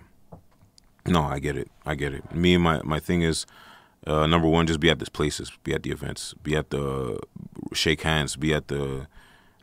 No, 1.06 1.22
I 1.22 1.38
get 1.38 1.54
it. 1.56 1.70
I 1.84 1.94
get 1.94 2.14
it. 2.14 2.34
Me 2.34 2.54
and 2.54 2.64
my 2.64 2.80
my 2.82 2.98
thing 2.98 3.20
is, 3.20 3.44
uh, 4.06 4.26
number 4.26 4.48
one, 4.48 4.66
just 4.66 4.80
be 4.80 4.88
at 4.88 4.98
these 4.98 5.10
places, 5.10 5.52
be 5.62 5.74
at 5.74 5.82
the 5.82 5.90
events, 5.90 6.34
be 6.42 6.56
at 6.56 6.70
the 6.70 7.20
shake 7.74 8.00
hands, 8.00 8.36
be 8.36 8.54
at 8.54 8.68
the 8.68 9.06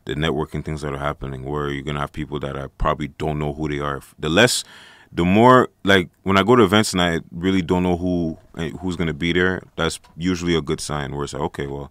the 0.04 0.14
networking 0.14 0.64
things 0.64 0.82
that 0.82 0.92
are 0.92 0.98
happening 0.98 1.44
where 1.44 1.68
you're 1.68 1.82
gonna 1.82 2.00
have 2.00 2.12
people 2.12 2.38
that 2.40 2.56
I 2.56 2.68
probably 2.78 3.08
don't 3.08 3.40
know 3.40 3.52
who 3.52 3.68
they 3.68 3.80
are. 3.80 4.00
The 4.20 4.28
less, 4.28 4.62
the 5.10 5.24
more 5.24 5.68
like 5.82 6.10
when 6.22 6.38
I 6.38 6.44
go 6.44 6.54
to 6.54 6.62
events 6.62 6.92
and 6.92 7.02
I 7.02 7.20
really 7.32 7.62
don't 7.62 7.82
know 7.82 7.96
who 7.96 8.38
eh, 8.56 8.70
who's 8.80 8.94
gonna 8.94 9.14
be 9.14 9.32
there, 9.32 9.62
that's 9.74 9.98
usually 10.16 10.54
a 10.54 10.62
good 10.62 10.80
sign. 10.80 11.12
Where 11.12 11.24
it's 11.24 11.32
like, 11.32 11.42
okay, 11.42 11.66
well, 11.66 11.90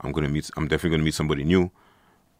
I'm 0.00 0.12
gonna 0.12 0.28
meet, 0.30 0.50
I'm 0.56 0.66
definitely 0.66 0.96
gonna 0.96 1.04
meet 1.04 1.14
somebody 1.14 1.44
new, 1.44 1.70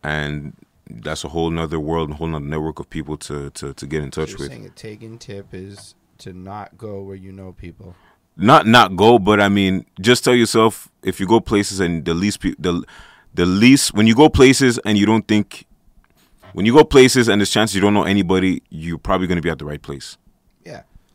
and 0.02 0.54
that's 0.90 1.24
a 1.24 1.28
whole 1.28 1.50
nother 1.50 1.78
world, 1.80 2.10
a 2.10 2.14
whole 2.14 2.28
nother 2.28 2.44
network 2.44 2.78
of 2.80 2.88
people 2.90 3.16
to 3.18 3.50
to 3.50 3.74
to 3.74 3.86
get 3.86 4.02
in 4.02 4.10
So 4.12 4.22
touch 4.22 4.30
you're 4.30 4.38
with. 4.40 4.48
saying 4.48 4.66
a 4.66 4.70
taken 4.70 5.18
tip 5.18 5.48
is 5.52 5.94
to 6.18 6.32
not 6.32 6.76
go 6.78 7.02
where 7.02 7.16
you 7.16 7.32
know 7.32 7.52
people. 7.52 7.94
not 8.36 8.66
not 8.66 8.96
go, 8.96 9.18
but 9.18 9.40
I 9.40 9.48
mean, 9.48 9.84
just 10.00 10.24
tell 10.24 10.34
yourself 10.34 10.88
if 11.02 11.20
you 11.20 11.26
go 11.26 11.40
places 11.40 11.80
and 11.80 12.04
the 12.04 12.14
least 12.14 12.40
pe- 12.40 12.54
the 12.58 12.82
the 13.34 13.46
least 13.46 13.94
when 13.94 14.06
you 14.06 14.14
go 14.14 14.28
places 14.28 14.78
and 14.84 14.96
you 14.98 15.06
don't 15.06 15.26
think 15.28 15.66
when 16.52 16.64
you 16.66 16.72
go 16.72 16.84
places 16.84 17.28
and 17.28 17.40
there's 17.40 17.50
chances 17.50 17.74
you 17.74 17.80
don't 17.80 17.94
know 17.94 18.04
anybody, 18.04 18.62
you're 18.70 18.98
probably 18.98 19.26
gonna 19.26 19.42
be 19.42 19.50
at 19.50 19.58
the 19.58 19.64
right 19.64 19.82
place. 19.82 20.16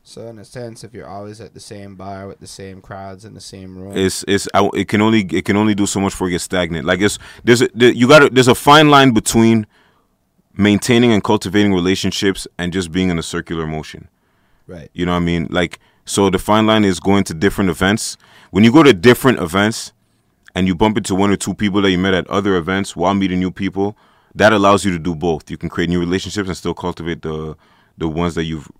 So 0.05 0.27
in 0.27 0.37
a 0.37 0.45
sense, 0.45 0.83
if 0.83 0.93
you're 0.93 1.07
always 1.07 1.39
at 1.39 1.53
the 1.53 1.61
same 1.61 1.95
bar 1.95 2.27
with 2.27 2.39
the 2.39 2.47
same 2.47 2.81
crowds 2.81 3.23
in 3.23 3.33
the 3.33 3.41
same 3.41 3.77
room, 3.77 3.95
It's 3.95 4.25
it's 4.27 4.47
I, 4.53 4.69
it 4.73 4.87
can 4.89 5.01
only 5.01 5.21
it 5.21 5.45
can 5.45 5.55
only 5.55 5.73
do 5.73 5.85
so 5.85 5.99
much 6.01 6.11
before 6.11 6.27
you 6.27 6.33
get 6.33 6.41
stagnant. 6.41 6.85
Like 6.85 6.99
it's 6.99 7.17
there's 7.43 7.61
a, 7.61 7.69
there, 7.73 7.91
you 7.91 8.07
got 8.07 8.33
there's 8.33 8.49
a 8.49 8.55
fine 8.55 8.89
line 8.89 9.11
between 9.11 9.65
maintaining 10.55 11.11
and 11.13 11.23
cultivating 11.23 11.73
relationships 11.73 12.47
and 12.57 12.73
just 12.73 12.91
being 12.91 13.09
in 13.09 13.17
a 13.17 13.23
circular 13.23 13.65
motion. 13.65 14.07
right? 14.67 14.89
You 14.93 15.05
know 15.05 15.13
what 15.13 15.17
I 15.17 15.25
mean? 15.25 15.47
Like, 15.49 15.79
so 16.05 16.29
the 16.29 16.37
fine 16.37 16.67
line 16.67 16.83
is 16.83 16.99
going 16.99 17.23
to 17.25 17.33
different 17.33 17.69
events. 17.69 18.17
When 18.51 18.63
you 18.63 18.71
go 18.71 18.83
to 18.83 18.93
different 18.93 19.39
events 19.39 19.93
and 20.53 20.67
you 20.67 20.75
bump 20.75 20.97
into 20.97 21.15
one 21.15 21.31
or 21.31 21.37
two 21.37 21.55
people 21.55 21.81
that 21.81 21.89
you 21.91 21.97
met 21.97 22.13
at 22.13 22.27
other 22.27 22.55
events 22.55 22.95
while 22.95 23.15
meeting 23.15 23.39
new 23.39 23.49
people, 23.51 23.97
that 24.35 24.53
allows 24.53 24.85
you 24.85 24.91
to 24.91 24.99
do 24.99 25.15
both. 25.15 25.49
You 25.49 25.57
can 25.57 25.69
create 25.69 25.89
new 25.89 25.99
relationships 25.99 26.47
and 26.47 26.57
still 26.57 26.73
cultivate 26.75 27.21
the 27.23 27.55
the 27.97 28.07
ones 28.07 28.35
that 28.35 28.43
you've 28.43 28.71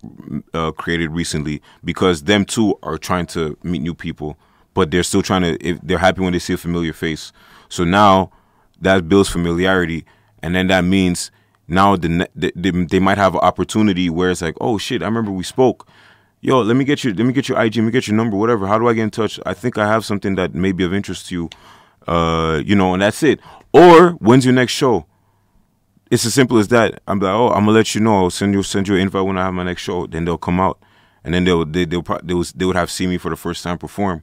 uh, 0.54 0.72
created 0.72 1.12
recently 1.12 1.62
because 1.84 2.24
them 2.24 2.46
too 2.46 2.78
are 2.84 2.98
trying 2.98 3.26
to 3.28 3.58
meet 3.64 3.82
new 3.82 3.94
people, 3.94 4.38
but 4.74 4.92
they're 4.92 5.04
still 5.04 5.22
trying 5.22 5.58
to. 5.58 5.80
They're 5.84 5.98
happy 5.98 6.22
when 6.22 6.34
they 6.34 6.40
see 6.40 6.54
a 6.54 6.58
familiar 6.58 6.94
face, 6.94 7.32
so 7.70 7.84
now 7.84 8.32
that 8.82 9.08
builds 9.08 9.30
familiarity, 9.30 10.06
and 10.42 10.56
then 10.56 10.68
that 10.68 10.84
means 10.84 11.32
now 11.68 11.96
the 11.96 12.28
they, 12.36 12.52
they 12.72 13.00
might 13.00 13.18
have 13.18 13.36
an 13.36 13.42
opportunity 13.42 14.10
where 14.10 14.32
it's 14.32 14.42
like, 14.42 14.56
oh 14.60 14.78
shit, 14.78 15.02
I 15.02 15.06
remember 15.06 15.32
we 15.32 15.44
spoke. 15.44 15.88
Yo, 16.42 16.62
let 16.62 16.76
me 16.76 16.84
get 16.84 17.04
your 17.04 17.14
let 17.14 17.26
me 17.26 17.34
get 17.34 17.48
your 17.48 17.62
IG, 17.62 17.78
let 17.78 17.86
me 17.86 17.92
get 17.92 18.08
your 18.08 18.18
number, 18.18 18.36
whatever. 18.36 18.68
How 18.68 18.78
do 18.78 18.88
I 18.88 18.94
get 18.94 19.04
in 19.04 19.12
touch? 19.12 19.40
I 19.46 19.54
think 19.54 19.78
I 19.78 19.88
have 19.88 20.04
something 20.04 20.36
that 20.36 20.54
may 20.54 20.72
be 20.72 20.84
of 20.84 20.94
interest 20.94 21.28
to 21.28 21.36
you. 21.36 21.50
Uh, 22.06 22.62
you 22.66 22.76
know, 22.76 22.94
and 22.94 23.02
that's 23.02 23.24
it. 23.24 23.40
Or 23.72 24.12
when's 24.12 24.44
your 24.44 24.54
next 24.54 24.74
show? 24.74 25.06
It's 26.14 26.28
as 26.28 26.36
simple 26.36 26.60
as 26.60 26.68
that. 26.68 27.02
I'm 27.08 27.20
like, 27.20 27.34
oh, 27.34 27.48
I'm 27.50 27.66
gonna 27.66 27.72
let 27.72 27.96
you 27.96 28.02
know. 28.02 28.26
I'll 28.26 28.30
send 28.30 28.54
you 28.54 28.62
send 28.62 28.88
you 28.88 28.94
an 28.94 29.02
invite 29.02 29.26
when 29.26 29.36
I 29.36 29.46
have 29.46 29.54
my 29.56 29.64
next 29.64 29.82
show. 29.82 30.06
Then 30.06 30.26
they'll 30.26 30.38
come 30.38 30.60
out, 30.60 30.78
and 31.24 31.34
then 31.34 31.44
they'll 31.44 31.66
they 31.66 31.86
they'll 31.86 32.04
they, 32.22 32.36
was, 32.36 32.52
they 32.52 32.66
would 32.66 32.76
have 32.76 32.92
seen 32.92 33.10
me 33.10 33.18
for 33.18 33.32
the 33.32 33.36
first 33.36 33.64
time 33.64 33.80
perform. 33.80 34.22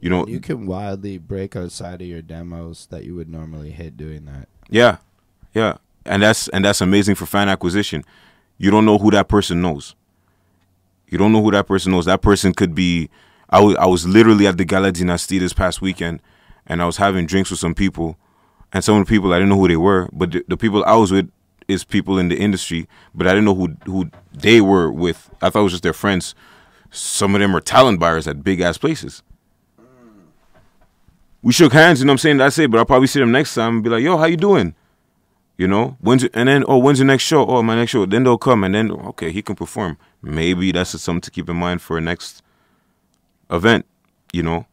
You 0.00 0.08
know, 0.08 0.26
You 0.26 0.40
can 0.40 0.64
wildly 0.64 1.18
break 1.18 1.56
outside 1.56 2.00
of 2.00 2.08
your 2.08 2.22
demos 2.22 2.86
that 2.86 3.04
you 3.04 3.16
would 3.16 3.28
normally 3.28 3.70
hit 3.70 3.98
doing 3.98 4.24
that. 4.24 4.48
Yeah, 4.70 4.96
yeah, 5.52 5.76
and 6.06 6.22
that's 6.22 6.48
and 6.48 6.64
that's 6.64 6.80
amazing 6.80 7.16
for 7.16 7.26
fan 7.26 7.50
acquisition. 7.50 8.02
You 8.56 8.70
don't 8.70 8.86
know 8.86 8.96
who 8.96 9.10
that 9.10 9.28
person 9.28 9.60
knows. 9.60 9.94
You 11.06 11.18
don't 11.18 11.32
know 11.32 11.42
who 11.42 11.50
that 11.50 11.66
person 11.66 11.92
knows. 11.92 12.06
That 12.06 12.22
person 12.22 12.54
could 12.54 12.74
be. 12.74 13.10
I 13.50 13.60
was 13.60 13.76
I 13.76 13.84
was 13.84 14.08
literally 14.08 14.46
at 14.46 14.56
the 14.56 14.64
Gala 14.64 14.90
Dynastie 14.90 15.38
this 15.38 15.52
past 15.52 15.82
weekend, 15.82 16.22
and 16.66 16.80
I 16.80 16.86
was 16.86 16.96
having 16.96 17.26
drinks 17.26 17.50
with 17.50 17.60
some 17.60 17.74
people, 17.74 18.16
and 18.72 18.84
some 18.84 18.96
of 18.98 19.06
the 19.06 19.10
people 19.10 19.32
I 19.32 19.36
didn't 19.36 19.50
know 19.50 19.58
who 19.58 19.68
they 19.68 19.76
were, 19.76 20.08
but 20.12 20.32
the, 20.32 20.44
the 20.48 20.56
people 20.56 20.84
I 20.84 20.96
was 20.96 21.12
with 21.12 21.30
is 21.68 21.84
people 21.84 22.18
in 22.18 22.28
the 22.28 22.36
industry, 22.36 22.88
but 23.14 23.26
I 23.26 23.30
didn't 23.30 23.44
know 23.44 23.54
who 23.54 23.76
who 23.84 24.10
they 24.32 24.60
were 24.60 24.90
with. 24.90 25.30
I 25.42 25.50
thought 25.50 25.60
it 25.60 25.64
was 25.64 25.72
just 25.72 25.82
their 25.82 25.92
friends. 25.92 26.34
Some 26.90 27.34
of 27.34 27.40
them 27.40 27.54
are 27.54 27.60
talent 27.60 28.00
buyers 28.00 28.26
at 28.26 28.42
big 28.42 28.60
ass 28.60 28.78
places. 28.78 29.22
We 31.42 31.52
shook 31.52 31.72
hands, 31.72 32.00
you 32.00 32.04
know 32.06 32.10
what 32.10 32.14
I'm 32.14 32.18
saying? 32.18 32.36
That's 32.38 32.58
it. 32.58 32.70
But 32.70 32.78
I'll 32.78 32.84
probably 32.84 33.06
see 33.06 33.20
them 33.20 33.32
next 33.32 33.54
time 33.54 33.76
and 33.76 33.84
be 33.84 33.90
like, 33.90 34.02
"Yo, 34.02 34.16
how 34.16 34.26
you 34.26 34.36
doing?" 34.36 34.74
You 35.56 35.68
know, 35.68 35.96
when's 36.00 36.24
and 36.24 36.48
then 36.48 36.64
oh, 36.68 36.78
when's 36.78 36.98
your 36.98 37.06
next 37.06 37.24
show? 37.24 37.46
Oh, 37.46 37.62
my 37.62 37.76
next 37.76 37.90
show. 37.90 38.06
Then 38.06 38.24
they'll 38.24 38.38
come 38.38 38.64
and 38.64 38.74
then 38.74 38.90
okay, 38.90 39.30
he 39.30 39.42
can 39.42 39.54
perform. 39.54 39.98
Maybe 40.22 40.72
that's 40.72 40.92
just 40.92 41.04
something 41.04 41.20
to 41.20 41.30
keep 41.30 41.48
in 41.48 41.56
mind 41.56 41.82
for 41.82 41.98
a 41.98 42.00
next 42.00 42.42
event. 43.50 43.84
You 44.32 44.42
know, 44.42 44.66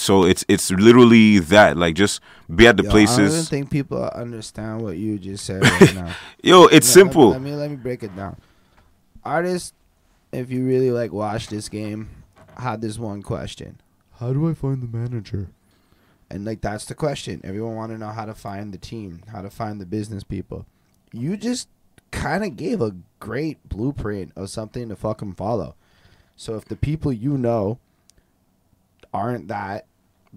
so 0.00 0.24
it's 0.24 0.46
it's 0.48 0.70
literally 0.70 1.40
that. 1.40 1.76
Like 1.76 1.94
just 1.94 2.20
be 2.52 2.66
at 2.66 2.78
the 2.78 2.84
Yo, 2.84 2.90
I 2.90 3.04
don't 3.04 3.30
think 3.44 3.70
people 3.70 4.02
understand 4.02 4.80
what 4.80 4.96
you 4.96 5.18
just 5.18 5.44
said 5.44 5.62
right 5.80 5.94
now. 5.94 6.14
Yo, 6.42 6.64
it's 6.64 6.72
Let- 6.72 6.72
let- 6.72 6.84
simple. 6.84 7.28
Let 7.28 7.42
me 7.42 7.54
let 7.54 7.70
me 7.70 7.76
break 7.76 8.02
it 8.02 8.16
down. 8.16 8.40
Artists, 9.22 9.74
if 10.32 10.50
you 10.50 10.64
really 10.64 10.90
like 10.90 11.12
watch 11.12 11.48
this 11.48 11.68
game, 11.68 12.08
had 12.56 12.80
this 12.80 12.98
one 12.98 13.22
question: 13.22 13.78
How 14.18 14.32
do 14.32 14.48
I 14.48 14.54
find 14.54 14.82
the 14.82 14.86
manager? 14.86 15.50
And 16.30 16.46
like 16.46 16.62
that's 16.62 16.86
the 16.86 16.94
question. 16.94 17.42
Everyone 17.44 17.74
want 17.74 17.92
to 17.92 17.98
know 17.98 18.08
how 18.08 18.24
to 18.24 18.34
find 18.34 18.72
the 18.72 18.78
team, 18.78 19.20
how 19.30 19.42
to 19.42 19.50
find 19.50 19.82
the 19.82 19.86
business 19.86 20.24
people. 20.24 20.64
You 21.12 21.36
just 21.36 21.68
kind 22.10 22.42
of 22.42 22.56
gave 22.56 22.80
a 22.80 22.96
great 23.18 23.68
blueprint 23.68 24.32
of 24.34 24.48
something 24.48 24.88
to 24.88 24.96
fucking 24.96 25.34
follow. 25.34 25.74
So 26.36 26.54
if 26.54 26.64
the 26.64 26.76
people 26.76 27.12
you 27.12 27.36
know 27.36 27.78
aren't 29.12 29.48
that, 29.48 29.84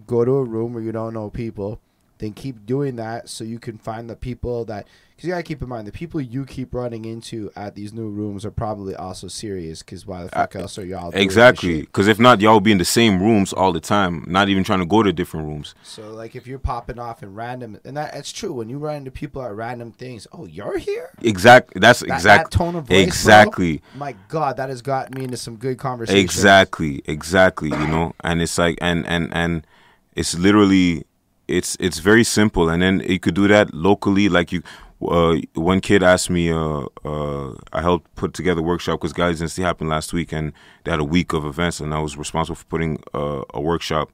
go 0.08 0.26
to 0.26 0.32
a 0.32 0.44
room 0.44 0.74
where 0.74 0.84
you 0.84 0.92
don't 0.92 1.14
know 1.14 1.30
people, 1.30 1.80
then 2.20 2.34
keep 2.34 2.66
doing 2.66 2.96
that 2.96 3.28
so 3.28 3.44
you 3.44 3.60
can 3.60 3.78
find 3.78 4.10
the 4.10 4.16
people 4.16 4.64
that 4.66 4.88
because 5.10 5.28
you 5.28 5.32
gotta 5.32 5.44
keep 5.44 5.62
in 5.62 5.68
mind 5.70 5.86
the 5.86 5.92
people 5.92 6.22
you 6.22 6.46
keep 6.46 6.74
running 6.74 7.06
into 7.06 7.52
at 7.56 7.76
these 7.76 7.92
new 7.94 8.08
rooms 8.08 8.46
are 8.46 8.52
probably 8.52 8.96
also 8.96 9.28
serious 9.28 9.84
because 9.84 10.08
why 10.08 10.24
the 10.24 10.30
fuck 10.30 10.56
else 10.56 10.78
are 10.80 10.86
y'all 10.86 11.08
Uh, 11.08 11.12
Exactly. 11.20 11.82
Because 11.82 12.08
if 12.08 12.20
not, 12.20 12.40
y'all 12.42 12.60
be 12.60 12.72
in 12.72 12.78
the 12.78 12.86
same 12.86 13.22
rooms 13.22 13.52
all 13.54 13.72
the 13.74 13.80
time, 13.80 14.24
not 14.28 14.48
even 14.50 14.64
trying 14.64 14.80
to 14.80 14.86
go 14.86 15.04
to 15.04 15.12
different 15.14 15.48
rooms. 15.48 15.76
So 15.84 16.12
like 16.14 16.36
if 16.36 16.48
you're 16.48 16.60
popping 16.60 16.98
off 16.98 17.22
in 17.24 17.34
random 17.36 17.78
and 17.84 17.98
that 17.98 18.16
it's 18.16 18.32
true 18.32 18.54
when 18.54 18.70
you 18.70 18.78
run 18.78 18.96
into 18.98 19.12
people 19.12 19.44
at 19.44 19.54
random 19.54 19.92
things. 19.92 20.26
Oh, 20.32 20.46
you're 20.46 20.78
here. 20.78 21.10
Exactly. 21.22 21.80
That's 21.80 22.00
That, 22.00 22.10
exactly. 22.10 22.44
that 22.46 22.52
tone 22.52 22.76
of 22.76 22.86
voice, 22.86 22.96
bro, 22.96 23.04
Exactly. 23.04 23.82
my 23.96 24.16
God, 24.30 24.58
that 24.58 24.70
has 24.70 24.82
got 24.82 25.14
me 25.14 25.26
into 25.26 25.38
some 25.38 25.58
good 25.58 25.78
conversations. 25.78 26.24
Exactly, 26.24 27.02
exactly. 27.06 27.70
You 27.70 27.88
know, 27.88 28.14
and 28.24 28.42
it's 28.42 28.58
like, 28.58 28.78
and 28.82 29.06
and 29.08 29.30
and 29.34 29.68
it's 30.16 30.38
literally, 30.38 31.06
it's 31.48 31.78
it's 31.80 32.00
very 32.00 32.24
simple. 32.24 32.70
And 32.70 32.82
then 32.82 33.02
you 33.08 33.20
could 33.20 33.36
do 33.36 33.48
that 33.48 33.74
locally. 33.74 34.30
Like 34.30 34.52
you, 34.52 34.64
uh, 35.02 35.36
one 35.54 35.82
kid 35.82 36.04
asked 36.04 36.30
me, 36.30 36.52
uh, 36.52 36.86
uh, 37.06 37.56
I 37.72 37.82
helped 37.82 38.14
put 38.16 38.34
together 38.34 38.62
a 38.62 38.64
workshop 38.64 39.00
because 39.00 39.14
Gala 39.14 39.34
Dynastie 39.34 39.64
happened 39.64 39.90
last 39.90 40.14
week, 40.14 40.32
and 40.32 40.54
they 40.84 40.92
had 40.92 41.00
a 41.00 41.06
week 41.06 41.34
of 41.34 41.46
events, 41.46 41.80
and 41.80 41.94
I 41.94 42.00
was 42.00 42.18
responsible 42.18 42.56
for 42.56 42.66
putting 42.66 43.04
uh, 43.14 43.44
a 43.54 43.62
workshop 43.62 44.12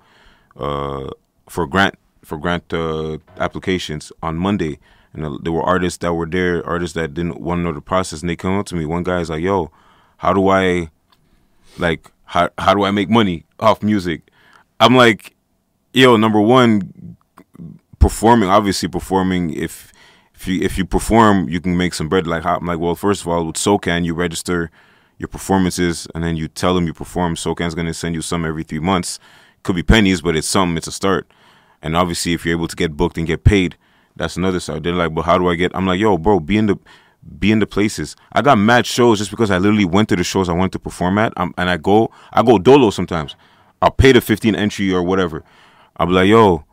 uh, 0.57 1.09
for 1.47 1.67
grant 1.67 1.95
for 2.23 2.38
grant 2.38 2.73
uh, 2.73 3.17
applications 3.38 4.11
on 4.21 4.38
Monday. 4.38 4.80
And 5.11 5.43
there 5.43 5.51
were 5.51 5.63
artists 5.63 5.97
that 5.99 6.13
were 6.13 6.27
there, 6.27 6.63
artists 6.67 6.93
that 6.93 7.15
didn't 7.15 7.41
want 7.41 7.59
to 7.59 7.63
know 7.63 7.73
the 7.73 7.81
process, 7.81 8.21
and 8.21 8.30
they 8.30 8.35
come 8.35 8.59
up 8.59 8.67
to 8.67 8.76
me. 8.76 8.85
One 8.85 9.03
guy 9.03 9.19
is 9.21 9.30
like, 9.30 9.41
"Yo, 9.41 9.71
how 10.17 10.34
do 10.34 10.49
I?" 10.49 10.89
like 11.77 12.11
how 12.26 12.49
how 12.57 12.73
do 12.73 12.84
I 12.84 12.91
make 12.91 13.09
money 13.09 13.45
off 13.59 13.84
music? 13.84 14.21
I'm 14.80 14.95
like, 14.95 15.35
yo, 15.93 16.17
number 16.17 16.41
one, 16.41 17.17
performing. 17.99 18.49
Obviously, 18.49 18.89
performing. 18.89 19.53
If 19.53 19.91
if 20.33 20.47
you 20.47 20.61
if 20.61 20.77
you 20.77 20.85
perform, 20.85 21.49
you 21.49 21.59
can 21.61 21.77
make 21.77 21.93
some 21.93 22.09
bread. 22.09 22.27
Like 22.27 22.45
I'm 22.45 22.65
like, 22.65 22.79
well, 22.79 22.95
first 22.95 23.21
of 23.21 23.27
all, 23.27 23.45
with 23.45 23.57
SOCAN, 23.57 24.05
you 24.05 24.13
register 24.13 24.71
your 25.17 25.27
performances, 25.27 26.07
and 26.15 26.23
then 26.23 26.37
you 26.37 26.47
tell 26.47 26.73
them 26.73 26.85
you 26.85 26.93
perform. 26.93 27.35
SOCAN's 27.35 27.75
gonna 27.75 27.93
send 27.93 28.15
you 28.15 28.21
some 28.21 28.45
every 28.45 28.63
three 28.63 28.79
months. 28.79 29.19
Could 29.63 29.75
be 29.75 29.83
pennies, 29.83 30.21
but 30.21 30.35
it's 30.35 30.47
something. 30.47 30.77
It's 30.77 30.87
a 30.87 30.91
start. 30.91 31.29
And 31.81 31.95
obviously, 31.95 32.33
if 32.33 32.45
you're 32.45 32.55
able 32.55 32.67
to 32.67 32.75
get 32.75 32.95
booked 32.95 33.17
and 33.17 33.27
get 33.27 33.43
paid, 33.43 33.77
that's 34.15 34.37
another 34.37 34.59
side. 34.59 34.83
They're 34.83 34.93
like, 34.93 35.13
but 35.13 35.23
how 35.23 35.37
do 35.37 35.49
I 35.49 35.55
get? 35.55 35.75
I'm 35.75 35.85
like, 35.85 35.99
yo, 35.99 36.17
bro, 36.17 36.39
be 36.39 36.57
in 36.57 36.67
the 36.67 36.79
be 37.37 37.51
in 37.51 37.59
the 37.59 37.67
places. 37.67 38.15
I 38.31 38.41
got 38.41 38.57
mad 38.57 38.85
shows 38.85 39.19
just 39.19 39.29
because 39.29 39.51
I 39.51 39.57
literally 39.57 39.85
went 39.85 40.09
to 40.09 40.15
the 40.15 40.23
shows 40.23 40.47
I 40.47 40.53
wanted 40.53 40.71
to 40.73 40.79
perform 40.79 41.17
at, 41.17 41.33
um, 41.37 41.53
and 41.57 41.69
I 41.69 41.77
go, 41.77 42.11
I 42.31 42.43
go 42.43 42.57
dolo 42.57 42.89
sometimes. 42.91 43.35
I'll 43.81 43.91
pay 43.91 44.11
the 44.11 44.21
15 44.21 44.55
entry 44.55 44.91
or 44.93 45.03
whatever. 45.03 45.43
I'll 45.99 46.07
be 46.07 46.13
like, 46.13 46.27
yo, 46.27 46.63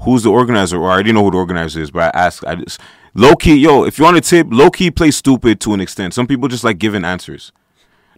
who's 0.00 0.22
the 0.22 0.30
organizer? 0.30 0.78
Or 0.78 0.90
I 0.90 0.94
already 0.94 1.12
know 1.12 1.24
who 1.24 1.30
the 1.30 1.36
organizer 1.36 1.80
is, 1.80 1.90
but 1.90 2.14
I 2.14 2.18
ask, 2.18 2.44
I 2.46 2.56
just 2.56 2.80
low 3.14 3.36
key, 3.36 3.56
yo, 3.56 3.84
if 3.84 3.98
you 3.98 4.04
want 4.04 4.16
a 4.16 4.20
tip, 4.20 4.46
low 4.50 4.70
key 4.70 4.90
play 4.90 5.10
stupid 5.10 5.60
to 5.60 5.74
an 5.74 5.80
extent. 5.80 6.14
Some 6.14 6.26
people 6.26 6.48
just 6.48 6.64
like 6.64 6.78
giving 6.78 7.04
answers. 7.04 7.52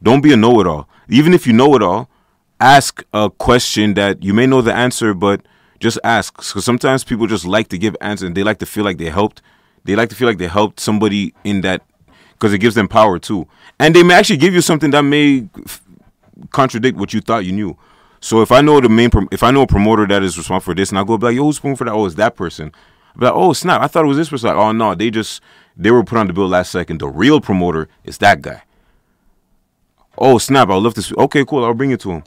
Don't 0.03 0.21
be 0.21 0.33
a 0.33 0.37
know 0.37 0.61
it 0.61 0.67
all. 0.67 0.89
Even 1.09 1.35
if 1.35 1.47
you 1.47 1.53
know 1.53 1.75
it 1.75 1.83
all, 1.83 2.09
ask 2.61 3.05
a 3.13 3.29
question 3.29 3.95
that 3.95 4.23
you 4.23 4.33
may 4.33 4.47
know 4.47 4.63
the 4.63 4.73
answer, 4.73 5.15
but 5.15 5.43
just 5.81 5.99
ask. 6.05 6.37
Because 6.37 6.65
sometimes 6.65 7.05
people 7.05 7.27
just 7.27 7.45
like 7.45 7.69
to 7.69 7.79
give 7.79 7.97
answers 8.01 8.29
and 8.29 8.37
they 8.37 8.45
like 8.45 8.59
to 8.61 8.67
feel 8.67 8.85
like 8.85 8.99
they 8.99 9.11
helped. 9.11 9.43
They 9.85 9.97
like 9.97 10.09
to 10.11 10.15
feel 10.15 10.29
like 10.29 10.39
they 10.39 10.47
helped 10.47 10.79
somebody 10.79 11.35
in 11.43 11.63
that 11.63 11.83
because 12.35 12.53
it 12.53 12.59
gives 12.59 12.77
them 12.77 12.89
power 12.89 13.19
too. 13.19 13.49
And 13.81 13.95
they 13.95 14.05
may 14.05 14.15
actually 14.15 14.37
give 14.37 14.55
you 14.55 14.61
something 14.61 14.91
that 14.93 15.03
may 15.03 15.49
f- 15.65 15.83
contradict 16.51 16.99
what 16.99 17.13
you 17.13 17.21
thought 17.21 17.45
you 17.45 17.53
knew. 17.53 17.77
So 18.23 18.41
if 18.41 18.53
I 18.53 18.61
know 18.61 18.81
the 18.81 18.89
main, 18.89 19.11
prom- 19.11 19.29
if 19.33 19.43
I 19.43 19.51
know 19.51 19.63
a 19.63 19.67
promoter 19.67 20.07
that 20.07 20.23
is 20.23 20.39
responsible 20.39 20.73
for 20.73 20.77
this, 20.77 20.91
and 20.91 20.99
I 20.99 21.03
go 21.03 21.19
be 21.19 21.27
like, 21.27 21.35
"Yo, 21.35 21.43
who's 21.43 21.57
responsible 21.57 21.77
for 21.77 21.85
that?" 21.87 21.93
Oh, 21.93 22.07
it's 22.07 22.15
that 22.15 22.37
person. 22.37 22.71
Like, 23.17 23.33
"Oh, 23.35 23.53
snap! 23.53 23.83
I 23.83 23.89
thought 23.89 24.05
it 24.05 24.09
was 24.09 24.17
this 24.17 24.29
person." 24.29 24.49
Like, 24.49 24.57
oh 24.57 24.71
no, 24.71 24.95
they 24.95 25.11
just 25.11 25.43
they 25.77 25.91
were 25.91 26.05
put 26.05 26.19
on 26.19 26.29
the 26.29 26.33
bill 26.33 26.47
last 26.47 26.71
second. 26.71 27.01
The 27.01 27.09
real 27.09 27.41
promoter 27.41 27.89
is 28.05 28.19
that 28.19 28.41
guy. 28.41 28.63
Oh 30.17 30.39
snap! 30.39 30.69
I'll 30.71 30.81
lift 30.81 30.95
this. 30.95 31.13
Okay, 31.13 31.45
cool. 31.45 31.65
I'll 31.65 31.75
bring 31.75 31.91
it 31.91 31.99
to 32.03 32.13
him. 32.13 32.25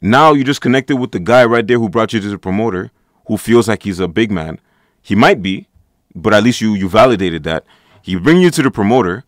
Now 0.00 0.32
you 0.32 0.42
just 0.42 0.60
connected 0.60 0.96
with 0.96 1.12
the 1.12 1.20
guy 1.20 1.44
right 1.44 1.64
there 1.64 1.78
who 1.78 1.88
brought 1.88 2.12
you 2.12 2.18
to 2.18 2.28
the 2.28 2.38
promoter, 2.38 2.90
who 3.28 3.36
feels 3.36 3.68
like 3.68 3.84
he's 3.84 4.00
a 4.00 4.08
big 4.08 4.32
man. 4.32 4.58
He 5.02 5.14
might 5.14 5.40
be, 5.40 5.68
but 6.16 6.34
at 6.34 6.42
least 6.42 6.60
you 6.60 6.74
you 6.74 6.88
validated 6.88 7.44
that. 7.44 7.64
He 8.02 8.16
bring 8.16 8.40
you 8.40 8.50
to 8.50 8.62
the 8.62 8.72
promoter. 8.72 9.22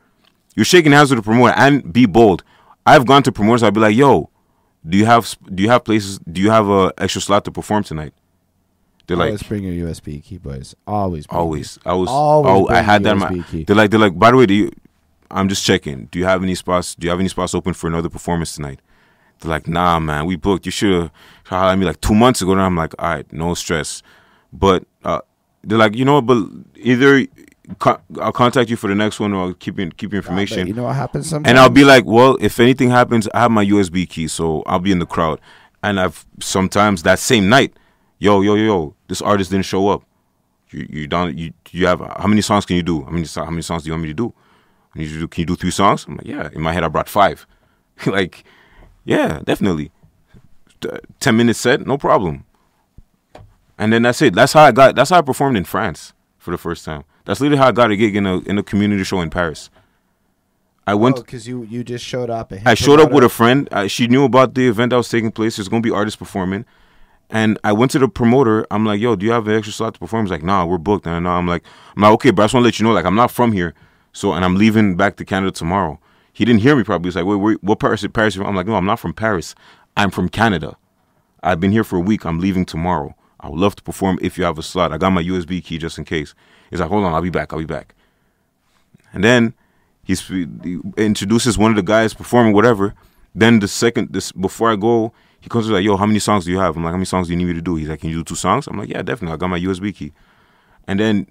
You're 0.57 0.65
shaking 0.65 0.91
hands 0.91 1.11
with 1.11 1.21
the 1.21 1.23
promoter 1.23 1.55
and 1.57 1.93
be 1.93 2.05
bold. 2.05 2.43
I've 2.85 3.07
gone 3.07 3.23
to 3.23 3.31
promoters. 3.31 3.63
I'll 3.63 3.71
be 3.71 3.79
like, 3.79 3.95
"Yo, 3.95 4.29
do 4.87 4.99
you 4.99 5.07
have 5.07 5.37
do 5.55 5.63
you 5.63 5.71
have 5.71 5.85
places? 5.85 6.19
Do 6.21 6.41
you 6.41 6.51
have 6.51 6.69
a 6.69 6.93
extra 6.99 7.21
slot 7.21 7.45
to 7.47 7.53
perform 7.53 7.85
tonight?" 7.85 8.13
They're 9.07 9.17
like, 9.17 9.29
Always 9.29 9.43
bring 9.43 9.65
your 9.65 9.89
USB 9.89 10.23
key, 10.23 10.37
boys. 10.37 10.77
Always. 10.87 11.27
Always. 11.31 11.79
I 11.87 11.95
was. 11.95 12.11
Always 12.11 12.71
oh, 12.71 12.75
I 12.75 12.83
had 12.83 13.03
that. 13.05 13.13
In 13.13 13.19
my, 13.19 13.43
key. 13.43 13.65
they're 13.65 13.75
like. 13.75 13.91
They're 13.91 13.99
like. 13.99 14.19
By 14.19 14.31
the 14.31 14.37
way, 14.37 14.45
do 14.47 14.53
you? 14.53 14.71
I'm 15.31 15.49
just 15.49 15.65
checking. 15.65 16.07
Do 16.07 16.19
you 16.19 16.27
have 16.27 16.43
any 16.43 16.55
spots? 16.55 16.95
Do 16.95 17.07
you 17.07 17.11
have 17.11 17.19
any 17.19 17.29
spots 17.31 17.55
open 17.55 17.73
for 17.73 17.87
another 17.87 18.11
performance 18.11 18.55
tonight? 18.55 18.81
They're 19.41 19.51
like, 19.51 19.67
Nah, 19.67 19.99
man. 19.99 20.27
We 20.27 20.37
booked. 20.37 20.67
You 20.67 20.73
should 20.73 21.11
have 21.45 21.73
at 21.73 21.79
me 21.79 21.87
like 21.87 22.03
two 22.03 22.15
months 22.15 22.43
ago. 22.43 22.53
And 22.53 22.61
I'm 22.61 22.77
like, 22.77 22.95
All 22.99 23.09
right, 23.09 23.33
no 23.33 23.55
stress. 23.55 24.03
But 24.53 24.85
uh, 25.05 25.21
they're 25.65 25.79
like, 25.79 25.97
you 25.97 26.05
know, 26.05 26.21
but 26.21 26.47
either 26.77 27.27
co- 27.79 28.01
I'll 28.21 28.33
contact 28.33 28.71
you 28.71 28.77
for 28.77 28.89
the 28.89 28.95
next 28.95 29.21
one, 29.21 29.33
or 29.33 29.49
I'll 29.49 29.55
keep 29.55 29.79
in, 29.79 29.93
keep 29.93 30.13
your 30.13 30.21
information. 30.23 30.67
You 30.67 30.75
know 30.75 30.85
what 30.85 30.97
happens 30.97 31.29
sometimes? 31.29 31.51
And 31.51 31.59
I'll 31.59 31.69
be 31.71 31.85
like, 31.85 32.05
well, 32.05 32.37
if 32.41 32.59
anything 32.61 32.91
happens, 32.91 33.29
I 33.35 33.41
have 33.41 33.51
my 33.51 33.65
USB 33.65 34.09
key, 34.09 34.29
so 34.29 34.63
I'll 34.67 34.79
be 34.79 34.93
in 34.93 34.99
the 34.99 35.07
crowd. 35.07 35.41
And 35.83 36.01
I've 36.01 36.27
sometimes 36.41 37.03
that 37.05 37.19
same 37.19 37.49
night, 37.49 37.75
yo, 38.19 38.41
yo, 38.41 38.55
yo, 38.55 38.65
yo, 38.65 38.95
this 39.09 39.23
artist 39.23 39.51
didn't 39.51 39.67
show 39.67 39.89
up. 39.89 40.03
You 40.71 40.87
you 40.91 41.07
don't 41.07 41.37
you 41.39 41.53
you 41.71 41.87
have 41.87 42.01
how 42.01 42.27
many 42.27 42.43
songs 42.43 42.67
can 42.67 42.77
you 42.77 42.83
do? 42.83 43.03
How 43.05 43.11
many 43.11 43.27
how 43.35 43.49
many 43.51 43.63
songs 43.63 43.85
do 43.85 43.89
you 43.89 43.93
want 43.93 44.03
me 44.03 44.09
to 44.09 44.15
do? 44.15 44.35
Need 44.95 45.09
you 45.11 45.21
do, 45.21 45.29
can 45.29 45.43
you 45.43 45.47
do 45.47 45.57
three 45.57 45.71
songs? 45.71 46.07
I'm 46.07 46.17
like, 46.17 46.27
yeah. 46.27 46.49
In 46.53 46.61
my 46.61 46.73
head, 46.73 46.83
I 46.85 46.89
brought 46.89 47.09
five. 47.09 47.47
like, 48.07 48.45
yeah, 49.05 49.41
definitely. 49.45 49.91
T- 50.81 50.89
Ten 51.21 51.37
minutes 51.37 51.61
set, 51.61 51.87
no 51.87 51.97
problem. 51.97 52.45
And 53.79 53.93
then 53.93 54.03
that's 54.03 54.21
it. 54.23 54.35
That's 54.35 54.53
how 54.53 54.65
I 54.65 54.73
got. 54.73 54.97
That's 54.97 55.11
how 55.11 55.19
I 55.19 55.23
performed 55.23 55.57
in 55.57 55.65
France 55.65 56.13
for 56.39 56.51
the 56.51 56.59
first 56.59 56.85
time. 56.85 57.05
That's 57.29 57.41
literally 57.43 57.59
how 57.59 57.69
I 57.69 57.73
got 57.73 57.91
a 57.91 57.97
gig 57.97 58.17
in 58.17 58.25
a 58.25 58.39
in 58.39 58.57
a 58.57 58.63
community 58.63 59.05
show 59.05 59.21
in 59.21 59.29
Paris. 59.29 59.69
I 60.87 60.95
went. 60.95 61.17
because 61.17 61.47
Oh, 61.47 61.51
you 61.51 61.63
you 61.65 61.85
just 61.85 62.03
showed 62.03 62.31
up. 62.31 62.55
I 62.65 62.73
showed 62.73 63.01
up 63.01 63.13
with 63.13 63.23
a 63.23 63.29
friend. 63.29 63.69
Uh, 63.71 63.87
she 63.87 64.07
knew 64.07 64.25
about 64.25 64.55
the 64.55 64.67
event 64.67 64.91
that 64.91 64.97
was 64.97 65.11
taking 65.11 65.31
place. 65.31 65.57
There's 65.57 65.69
gonna 65.69 65.83
be 65.83 65.91
artists 65.91 66.17
performing, 66.17 66.65
and 67.29 67.59
I 67.63 67.73
went 67.75 67.91
to 67.91 67.99
the 67.99 68.09
promoter. 68.09 68.67
I'm 68.71 68.87
like, 68.87 68.99
"Yo, 68.99 69.15
do 69.15 69.27
you 69.27 69.33
have 69.33 69.47
an 69.47 69.55
extra 69.57 69.75
slot 69.75 69.93
to 69.95 70.01
perform?" 70.01 70.25
He's 70.25 70.31
like, 70.31 70.43
"Nah, 70.43 70.65
we're 70.65 70.79
booked." 70.79 71.07
And 71.07 71.29
I'm 71.29 71.47
like, 71.47 71.65
"I'm 71.95 72.03
like, 72.03 72.13
okay, 72.13 72.31
but 72.31 72.43
I 72.43 72.45
just 72.45 72.55
want 72.55 72.65
to 72.65 72.69
let 72.69 72.79
you 72.81 72.87
know, 72.87 72.93
like, 72.93 73.05
I'm 73.05 73.15
not 73.15 73.31
from 73.31 73.53
here, 73.53 73.75
so 74.15 74.33
and 74.33 74.43
I'm 74.43 74.55
leaving 74.57 74.97
back 74.97 75.17
to 75.17 75.25
Canada 75.25 75.53
tomorrow." 75.53 76.01
he 76.39 76.45
didn't 76.45 76.61
hear 76.61 76.77
me 76.77 76.85
probably. 76.85 77.09
He's 77.09 77.17
like, 77.17 77.25
wait, 77.25 77.35
where, 77.35 77.55
what 77.63 77.81
Paris? 77.81 78.07
Paris? 78.13 78.37
I'm 78.37 78.55
like, 78.55 78.69
no, 78.69 78.77
I'm 78.77 78.87
not 78.87 79.01
from 79.01 79.13
Paris. 79.13 79.57
I'm 79.97 80.13
from 80.13 80.29
Canada. 80.29 80.77
I've 81.43 81.59
been 81.59 81.73
here 81.73 81.83
for 81.83 81.97
a 81.97 82.01
week. 82.01 82.25
I'm 82.25 82.39
leaving 82.39 82.65
tomorrow. 82.65 83.17
I 83.41 83.49
would 83.49 83.59
love 83.59 83.75
to 83.75 83.83
perform 83.83 84.21
if 84.23 84.39
you 84.39 84.45
have 84.45 84.57
a 84.57 84.63
slot. 84.63 84.93
I 84.93 84.99
got 84.99 85.11
my 85.11 85.21
USB 85.21 85.61
key 85.65 85.79
just 85.79 85.99
in 85.99 86.05
case. 86.05 86.37
He's 86.71 86.81
like, 86.81 86.89
hold 86.89 87.05
on, 87.05 87.13
I'll 87.13 87.23
be 87.23 87.31
back. 87.31 87.53
I'll 87.53 87.59
be 87.59 87.65
back. 87.65 87.95
And 89.13 89.25
then 89.25 89.55
he's, 90.05 90.27
he 90.27 90.47
introduces 90.97 91.57
one 91.57 91.71
of 91.71 91.77
the 91.77 91.83
guys 91.83 92.15
performing 92.15 92.53
whatever. 92.53 92.95
Then 93.35 93.61
the 93.61 93.69
second, 93.69 94.13
this 94.13 94.33
before 94.33 94.71
I 94.73 94.77
go, 94.77 95.13
he 95.41 95.49
comes 95.49 95.67
to 95.67 95.73
like, 95.73 95.85
yo, 95.85 95.97
how 95.97 96.07
many 96.07 96.19
songs 96.19 96.45
do 96.45 96.51
you 96.51 96.59
have? 96.59 96.77
I'm 96.77 96.85
like, 96.85 96.91
how 96.91 96.97
many 96.97 97.05
songs 97.05 97.29
do 97.29 97.33
you 97.33 97.37
need 97.37 97.47
me 97.47 97.55
to 97.55 97.63
do? 97.63 97.77
He's 97.77 97.89
like, 97.89 98.01
can 98.01 98.11
you 98.11 98.17
do 98.17 98.25
two 98.25 98.35
songs? 98.35 98.67
I'm 98.67 98.77
like, 98.77 98.89
yeah, 98.89 99.03
definitely. 99.03 99.35
I 99.35 99.37
got 99.37 99.49
my 99.49 99.61
USB 99.61 99.95
key. 99.95 100.13
And 100.87 100.99
then 100.99 101.29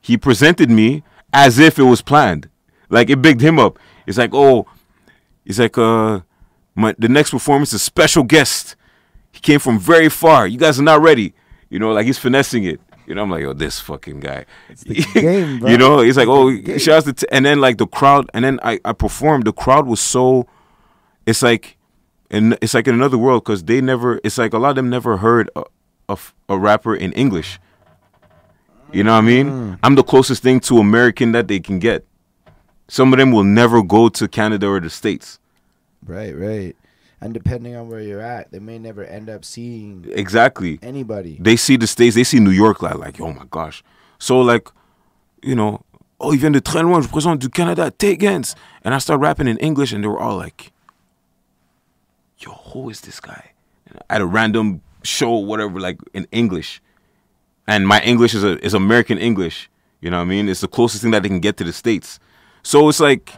he 0.00 0.16
presented 0.16 0.70
me 0.70 1.02
as 1.32 1.58
if 1.58 1.78
it 1.78 1.84
was 1.84 2.02
planned. 2.02 2.48
Like 2.88 3.10
it 3.10 3.22
bigged 3.22 3.40
him 3.40 3.58
up. 3.58 3.78
It's 4.06 4.18
like, 4.18 4.30
oh, 4.32 4.66
he's 5.44 5.60
like, 5.60 5.76
uh, 5.78 6.20
my 6.74 6.94
the 6.98 7.08
next 7.08 7.30
performance 7.30 7.72
is 7.72 7.82
special 7.82 8.22
guest. 8.22 8.76
He 9.32 9.40
came 9.40 9.60
from 9.60 9.78
very 9.78 10.08
far. 10.08 10.46
You 10.46 10.58
guys 10.58 10.78
are 10.78 10.82
not 10.82 11.00
ready. 11.00 11.34
You 11.70 11.78
know, 11.78 11.92
like 11.92 12.06
he's 12.06 12.18
finessing 12.18 12.64
it. 12.64 12.80
You 13.06 13.14
know, 13.14 13.22
I'm 13.22 13.30
like, 13.30 13.44
oh, 13.44 13.52
this 13.52 13.80
fucking 13.80 14.20
guy. 14.20 14.44
the 14.86 14.94
game, 15.14 15.60
bro. 15.60 15.70
you 15.70 15.78
know, 15.78 16.00
he's 16.00 16.16
like, 16.16 16.28
oh, 16.28 16.50
the 16.54 16.78
shouts 16.78 17.06
to, 17.06 17.12
t-. 17.12 17.26
and 17.30 17.44
then 17.44 17.60
like 17.60 17.78
the 17.78 17.86
crowd, 17.86 18.30
and 18.32 18.44
then 18.44 18.60
I, 18.62 18.80
I 18.84 18.92
performed. 18.92 19.44
The 19.44 19.52
crowd 19.52 19.86
was 19.86 20.00
so, 20.00 20.46
it's 21.26 21.42
like, 21.42 21.76
and 22.30 22.56
it's 22.62 22.74
like 22.74 22.86
in 22.88 22.94
another 22.94 23.18
world 23.18 23.44
because 23.44 23.64
they 23.64 23.80
never. 23.80 24.20
It's 24.24 24.38
like 24.38 24.52
a 24.52 24.58
lot 24.58 24.70
of 24.70 24.76
them 24.76 24.90
never 24.90 25.16
heard 25.18 25.50
a, 26.08 26.16
a 26.48 26.58
rapper 26.58 26.94
in 26.94 27.12
English. 27.12 27.58
You 28.92 29.04
know 29.04 29.12
what 29.12 29.18
I 29.18 29.26
mean? 29.26 29.50
Mm. 29.50 29.78
I'm 29.82 29.94
the 29.94 30.02
closest 30.02 30.42
thing 30.42 30.60
to 30.60 30.78
American 30.78 31.32
that 31.32 31.48
they 31.48 31.60
can 31.60 31.78
get. 31.78 32.04
Some 32.88 33.12
of 33.12 33.18
them 33.18 33.32
will 33.32 33.44
never 33.44 33.82
go 33.82 34.10
to 34.10 34.28
Canada 34.28 34.68
or 34.68 34.80
the 34.80 34.90
States. 34.90 35.38
Right, 36.06 36.36
right. 36.36 36.76
And 37.22 37.32
depending 37.32 37.76
on 37.76 37.88
where 37.88 38.00
you're 38.00 38.20
at, 38.20 38.50
they 38.50 38.58
may 38.58 38.80
never 38.80 39.04
end 39.04 39.30
up 39.30 39.44
seeing 39.44 40.04
Exactly. 40.12 40.80
anybody. 40.82 41.38
They 41.40 41.54
see 41.54 41.76
the 41.76 41.86
States, 41.86 42.16
they 42.16 42.24
see 42.24 42.40
New 42.40 42.50
York 42.50 42.82
like, 42.82 42.96
like 42.96 43.20
oh 43.20 43.32
my 43.32 43.44
gosh. 43.48 43.84
So 44.18 44.40
like, 44.40 44.68
you 45.40 45.54
know, 45.54 45.84
oh, 46.18 46.32
il 46.32 46.38
vient 46.40 46.50
de 46.52 46.60
très 46.60 46.82
loin, 46.82 47.00
je 47.00 47.06
présente 47.08 47.38
du 47.38 47.48
Canada, 47.48 47.92
Taigenz. 47.92 48.56
And 48.84 48.92
I 48.92 48.98
start 48.98 49.20
rapping 49.20 49.46
in 49.46 49.56
English 49.58 49.92
and 49.92 50.02
they 50.02 50.08
were 50.08 50.18
all 50.18 50.36
like, 50.36 50.72
yo, 52.38 52.50
who 52.72 52.90
is 52.90 53.02
this 53.02 53.20
guy? 53.20 53.52
At 54.10 54.20
a 54.20 54.26
random 54.26 54.80
show, 55.04 55.30
whatever, 55.36 55.78
like 55.78 55.98
in 56.14 56.26
English. 56.32 56.82
And 57.68 57.86
my 57.86 58.00
English 58.02 58.34
is 58.34 58.42
a 58.42 58.58
is 58.66 58.74
American 58.74 59.18
English. 59.18 59.70
You 60.00 60.10
know 60.10 60.16
what 60.16 60.24
I 60.26 60.28
mean? 60.28 60.48
It's 60.48 60.60
the 60.60 60.66
closest 60.68 61.02
thing 61.02 61.12
that 61.12 61.22
they 61.22 61.28
can 61.28 61.38
get 61.38 61.56
to 61.58 61.64
the 61.64 61.72
States. 61.72 62.18
So 62.64 62.88
it's 62.88 62.98
like 62.98 63.32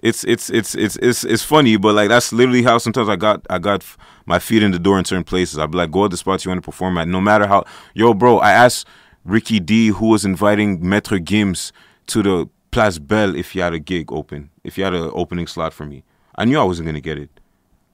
it's 0.00 0.22
it's 0.24 0.48
it's 0.50 0.74
it's 0.74 0.96
it's 0.96 1.24
it's 1.24 1.42
funny, 1.42 1.76
but 1.76 1.94
like 1.94 2.08
that's 2.08 2.32
literally 2.32 2.62
how 2.62 2.78
sometimes 2.78 3.08
I 3.08 3.16
got 3.16 3.44
I 3.50 3.58
got 3.58 3.84
my 4.26 4.38
feet 4.38 4.62
in 4.62 4.70
the 4.70 4.78
door 4.78 4.98
in 4.98 5.04
certain 5.04 5.24
places. 5.24 5.58
I'd 5.58 5.70
be 5.70 5.78
like, 5.78 5.90
go 5.90 6.04
at 6.04 6.10
the 6.10 6.16
spots 6.16 6.44
you 6.44 6.50
want 6.50 6.62
to 6.62 6.64
perform 6.64 6.98
at, 6.98 7.08
no 7.08 7.20
matter 7.20 7.46
how. 7.46 7.64
Yo, 7.94 8.14
bro, 8.14 8.38
I 8.38 8.52
asked 8.52 8.86
Ricky 9.24 9.58
D 9.58 9.88
who 9.88 10.06
was 10.06 10.24
inviting 10.24 10.80
Maître 10.80 11.18
Gims 11.18 11.72
to 12.08 12.22
the 12.22 12.48
Place 12.70 12.98
Bell 12.98 13.34
if 13.34 13.52
he 13.52 13.58
had 13.58 13.72
a 13.72 13.78
gig 13.78 14.12
open, 14.12 14.50
if 14.62 14.76
he 14.76 14.82
had 14.82 14.94
an 14.94 15.10
opening 15.14 15.46
slot 15.46 15.72
for 15.72 15.84
me. 15.84 16.04
I 16.36 16.44
knew 16.44 16.58
I 16.58 16.64
wasn't 16.64 16.86
gonna 16.86 17.00
get 17.00 17.18
it. 17.18 17.30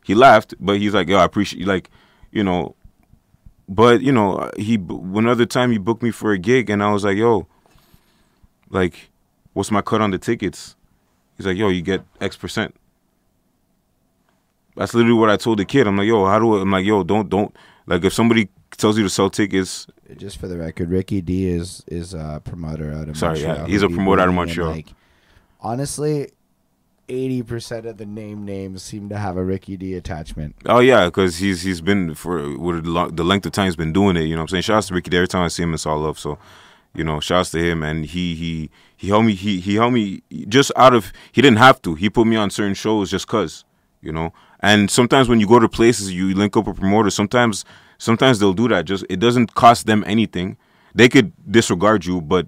He 0.05 0.15
laughed, 0.15 0.55
but 0.61 0.79
he's 0.79 0.93
like, 0.93 1.09
yo, 1.09 1.17
I 1.17 1.25
appreciate 1.25 1.67
like, 1.67 1.91
you 2.31 2.45
know. 2.45 2.77
But 3.67 4.03
you 4.03 4.13
know, 4.13 4.51
he 4.59 4.77
one 4.77 5.27
other 5.27 5.47
time 5.47 5.71
he 5.73 5.79
booked 5.79 6.03
me 6.03 6.11
for 6.11 6.33
a 6.33 6.39
gig, 6.39 6.69
and 6.69 6.83
I 6.83 6.93
was 6.93 7.05
like, 7.05 7.17
yo, 7.17 7.47
like, 8.69 9.11
what's 9.55 9.71
my 9.71 9.81
cut 9.81 10.03
on 10.03 10.11
the 10.11 10.19
tickets? 10.19 10.77
He's 11.37 11.47
like, 11.47 11.57
yo, 11.57 11.69
you 11.69 11.83
get 11.83 12.03
X 12.21 12.37
percent. 12.37 12.75
That's 14.77 14.95
literally 14.95 15.19
what 15.19 15.31
I 15.31 15.37
told 15.37 15.59
the 15.59 15.65
kid. 15.65 15.87
I'm 15.87 15.97
like, 15.97 16.07
yo, 16.07 16.27
how 16.27 16.39
do 16.39 16.59
I? 16.59 16.63
I'm 16.63 16.71
like, 16.71 16.85
yo, 16.85 17.05
don't 17.05 17.29
don't 17.29 17.55
like 17.87 18.05
if 18.05 18.13
somebody 18.13 18.49
tells 18.77 18.97
you 18.97 19.05
to 19.05 19.11
sell 19.11 19.31
tickets, 19.31 19.87
Just 20.17 20.39
for 20.39 20.49
the 20.49 20.59
record, 20.59 20.91
Ricky 20.91 21.23
D 21.23 21.49
is 21.49 21.83
is 21.87 22.13
a 22.13 22.41
promoter 22.45 22.93
out 22.93 23.09
of 23.09 23.21
Montreal. 23.21 23.37
Sorry, 23.37 23.41
yeah, 23.41 23.67
he's 23.67 23.83
a 23.83 23.89
promoter 23.89 24.23
out 24.23 24.29
of 24.29 24.35
Montreal. 24.35 24.71
Like, 24.71 24.89
honestly, 25.61 26.31
eighty 27.09 27.43
percent 27.43 27.87
of 27.87 27.97
the 27.97 28.05
name 28.05 28.45
names 28.45 28.83
seem 28.83 29.09
to 29.09 29.17
have 29.17 29.37
a 29.39 29.45
Ricky 29.45 29.79
D 29.79 29.95
attachment. 29.95 30.57
Oh 30.67 30.81
yeah, 30.81 31.07
because 31.07 31.39
he's 31.39 31.63
he's 31.63 31.81
been 31.81 32.15
for 32.15 32.59
with 32.59 32.85
the 32.85 33.25
length 33.25 33.47
of 33.47 33.53
time 33.53 33.65
he's 33.67 33.77
been 33.77 33.95
doing 33.95 34.17
it. 34.17 34.23
You 34.23 34.35
know, 34.35 34.43
what 34.43 34.43
I'm 34.43 34.49
saying. 34.49 34.63
Shouts 34.63 34.89
to 34.89 34.95
Ricky. 34.95 35.11
D. 35.11 35.17
Every 35.17 35.29
time 35.29 35.43
I 35.43 35.49
see 35.49 35.63
him, 35.63 35.73
it's 35.73 35.87
all 35.87 36.01
love. 36.01 36.19
So, 36.19 36.39
you 36.95 37.05
know, 37.05 37.21
shouts 37.21 37.51
to 37.51 37.59
him. 37.59 37.83
And 37.83 38.07
he 38.07 38.35
he 38.35 38.71
he 38.97 39.09
helped 39.09 39.27
me. 39.27 39.35
He 39.35 39.61
he 39.61 39.75
helped 39.75 39.95
me 39.95 40.23
just 40.49 40.73
out 40.77 40.95
of. 40.95 41.13
He 41.33 41.43
didn't 41.43 41.59
have 41.59 41.83
to. 41.83 41.95
He 41.95 42.09
put 42.09 42.27
me 42.27 42.37
on 42.37 42.51
certain 42.51 42.75
shows 42.75 43.11
just 43.11 43.29
cause. 43.29 43.65
You 44.01 44.13
know. 44.13 44.33
And 44.61 44.91
sometimes 44.91 45.29
when 45.29 45.41
you 45.41 45.47
go 45.47 45.59
to 45.59 45.69
places, 45.69 46.13
you 46.13 46.35
link 46.35 46.57
up 46.57 46.67
with 46.67 46.79
promoters. 46.79 47.15
Sometimes 47.15 47.65
sometimes 47.99 48.39
they'll 48.39 48.55
do 48.55 48.69
that. 48.69 48.85
Just 48.85 49.05
it 49.09 49.21
doesn't 49.21 49.55
cost 49.55 49.87
them 49.87 50.05
anything. 50.07 50.57
They 50.95 51.09
could 51.09 51.33
disregard 51.51 52.07
you, 52.07 52.21
but 52.21 52.47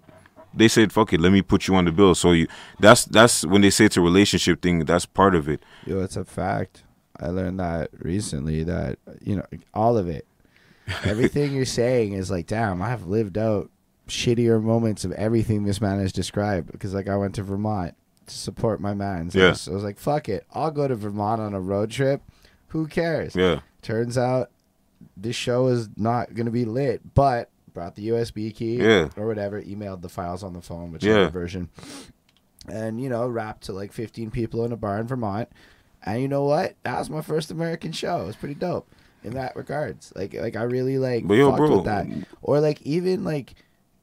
they 0.54 0.68
said, 0.68 0.92
"Fuck 0.92 1.12
it, 1.12 1.20
let 1.20 1.32
me 1.32 1.42
put 1.42 1.68
you 1.68 1.74
on 1.74 1.84
the 1.84 1.92
bill." 1.92 2.14
So 2.14 2.32
you 2.32 2.46
that's 2.80 3.04
that's 3.04 3.44
when 3.44 3.60
they 3.60 3.70
say 3.70 3.84
it's 3.84 3.96
a 3.96 4.00
relationship 4.00 4.62
thing. 4.62 4.84
That's 4.84 5.06
part 5.06 5.34
of 5.34 5.48
it. 5.48 5.62
Yo, 5.84 6.00
it's 6.00 6.16
a 6.16 6.24
fact. 6.24 6.84
I 7.18 7.28
learned 7.28 7.60
that 7.60 7.90
recently. 7.98 8.62
That 8.62 8.98
you 9.20 9.36
know, 9.36 9.44
all 9.74 9.98
of 9.98 10.08
it, 10.08 10.26
everything 11.04 11.52
you're 11.52 11.64
saying 11.64 12.12
is 12.12 12.30
like, 12.30 12.46
damn, 12.46 12.80
I 12.80 12.88
have 12.88 13.06
lived 13.06 13.36
out 13.36 13.70
shittier 14.08 14.62
moments 14.62 15.04
of 15.04 15.12
everything 15.12 15.64
this 15.64 15.80
man 15.80 15.98
has 15.98 16.12
described. 16.12 16.70
Because 16.72 16.94
like, 16.94 17.08
I 17.08 17.16
went 17.16 17.34
to 17.36 17.42
Vermont 17.42 17.94
to 18.26 18.34
support 18.34 18.80
my 18.80 18.94
man. 18.94 19.30
So 19.30 19.44
I 19.44 19.48
was- 19.50 19.68
I 19.68 19.72
was 19.72 19.84
like, 19.84 19.98
fuck 19.98 20.28
it, 20.28 20.44
I'll 20.52 20.70
go 20.70 20.86
to 20.88 20.94
Vermont 20.94 21.40
on 21.40 21.54
a 21.54 21.60
road 21.60 21.90
trip. 21.90 22.22
Who 22.68 22.86
cares? 22.86 23.34
Yeah. 23.36 23.60
Turns 23.82 24.18
out 24.18 24.50
this 25.16 25.36
show 25.36 25.68
is 25.68 25.88
not 25.96 26.34
gonna 26.34 26.50
be 26.50 26.64
lit, 26.64 27.14
but 27.14 27.50
brought 27.72 27.94
the 27.94 28.08
USB 28.08 28.50
key 28.54 28.76
Yeah. 28.76 29.08
or 29.16 29.26
whatever, 29.26 29.60
emailed 29.62 30.00
the 30.02 30.08
files 30.08 30.42
on 30.42 30.52
the 30.54 30.62
phone, 30.62 30.90
whichever 30.92 31.20
Yeah. 31.22 31.28
version. 31.30 31.68
And 32.68 33.00
you 33.00 33.08
know, 33.08 33.28
rapped 33.28 33.64
to 33.64 33.72
like 33.72 33.92
15 33.92 34.30
people 34.30 34.64
in 34.64 34.72
a 34.72 34.76
bar 34.76 34.98
in 34.98 35.06
Vermont. 35.06 35.48
And 36.04 36.20
you 36.22 36.28
know 36.28 36.44
what? 36.44 36.74
That 36.82 36.98
was 36.98 37.10
my 37.10 37.20
first 37.20 37.50
American 37.50 37.92
show. 37.92 38.22
It 38.22 38.26
was 38.26 38.36
pretty 38.36 38.54
dope 38.54 38.88
in 39.22 39.34
that 39.34 39.54
regards. 39.56 40.12
Like 40.16 40.34
like 40.34 40.56
I 40.56 40.62
really 40.62 40.98
like 40.98 41.26
But 41.26 41.34
yo, 41.34 41.50
fucked 41.50 41.58
bro, 41.58 41.76
with 41.76 41.84
that. 41.84 42.06
Mm, 42.06 42.24
or 42.42 42.60
like 42.60 42.82
even 42.82 43.24
like 43.24 43.54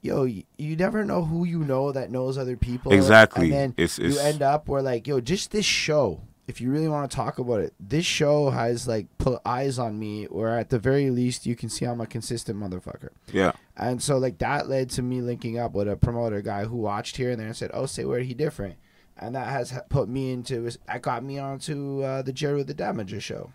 yo, 0.04 0.26
you 0.26 0.76
never 0.76 1.04
know 1.04 1.24
who 1.24 1.46
you 1.46 1.60
know 1.60 1.92
that 1.92 2.12
knows 2.12 2.38
other 2.38 2.58
people. 2.58 2.92
Exactly. 2.94 3.46
And 3.46 3.54
then 3.54 3.74
It's- 3.78 3.98
you 3.98 4.20
end 4.20 4.42
up 4.42 4.68
where 4.68 4.82
like, 4.82 5.08
yo, 5.08 5.20
just 5.22 5.52
this 5.52 5.66
show. 5.66 6.22
If 6.46 6.60
you 6.60 6.70
really 6.72 6.90
want 6.90 7.10
to 7.10 7.16
talk 7.16 7.40
about 7.40 7.62
it, 7.62 7.74
this 7.80 8.06
show 8.06 8.50
has 8.50 8.86
like 8.86 9.08
put 9.18 9.40
eyes 9.46 9.80
on 9.80 9.98
me, 9.98 10.26
or 10.26 10.50
at 10.50 10.70
the 10.70 10.78
very 10.78 11.10
least, 11.10 11.46
you 11.46 11.56
can 11.56 11.70
see 11.70 11.86
I'm 11.86 12.02
a 12.02 12.06
consistent 12.06 12.60
motherfucker. 12.60 13.10
Yeah. 13.32 13.54
And 13.78 14.04
so 14.04 14.18
like 14.18 14.40
that 14.40 14.68
led 14.68 14.90
to 14.92 15.02
me 15.02 15.22
linking 15.22 15.58
up 15.58 15.72
with 15.72 15.88
a 15.88 15.96
promoter 15.96 16.42
guy 16.42 16.66
who 16.66 16.76
watched 16.76 17.16
here 17.16 17.32
and 17.32 17.40
there 17.40 17.48
and 17.48 17.56
said, 17.56 17.72
"Oh, 17.74 17.86
say 17.86 18.04
where 18.04 18.20
he 18.20 18.34
different," 18.34 18.76
and 19.18 19.34
that 19.36 19.48
has 19.48 19.74
put 19.88 20.10
me 20.10 20.34
into 20.34 20.70
that 20.86 21.02
got 21.02 21.24
me 21.24 21.40
onto 21.40 22.02
uh, 22.04 22.22
the 22.22 22.34
Jerry 22.34 22.62
the 22.64 22.74
Damager 22.74 23.22
show. 23.22 23.52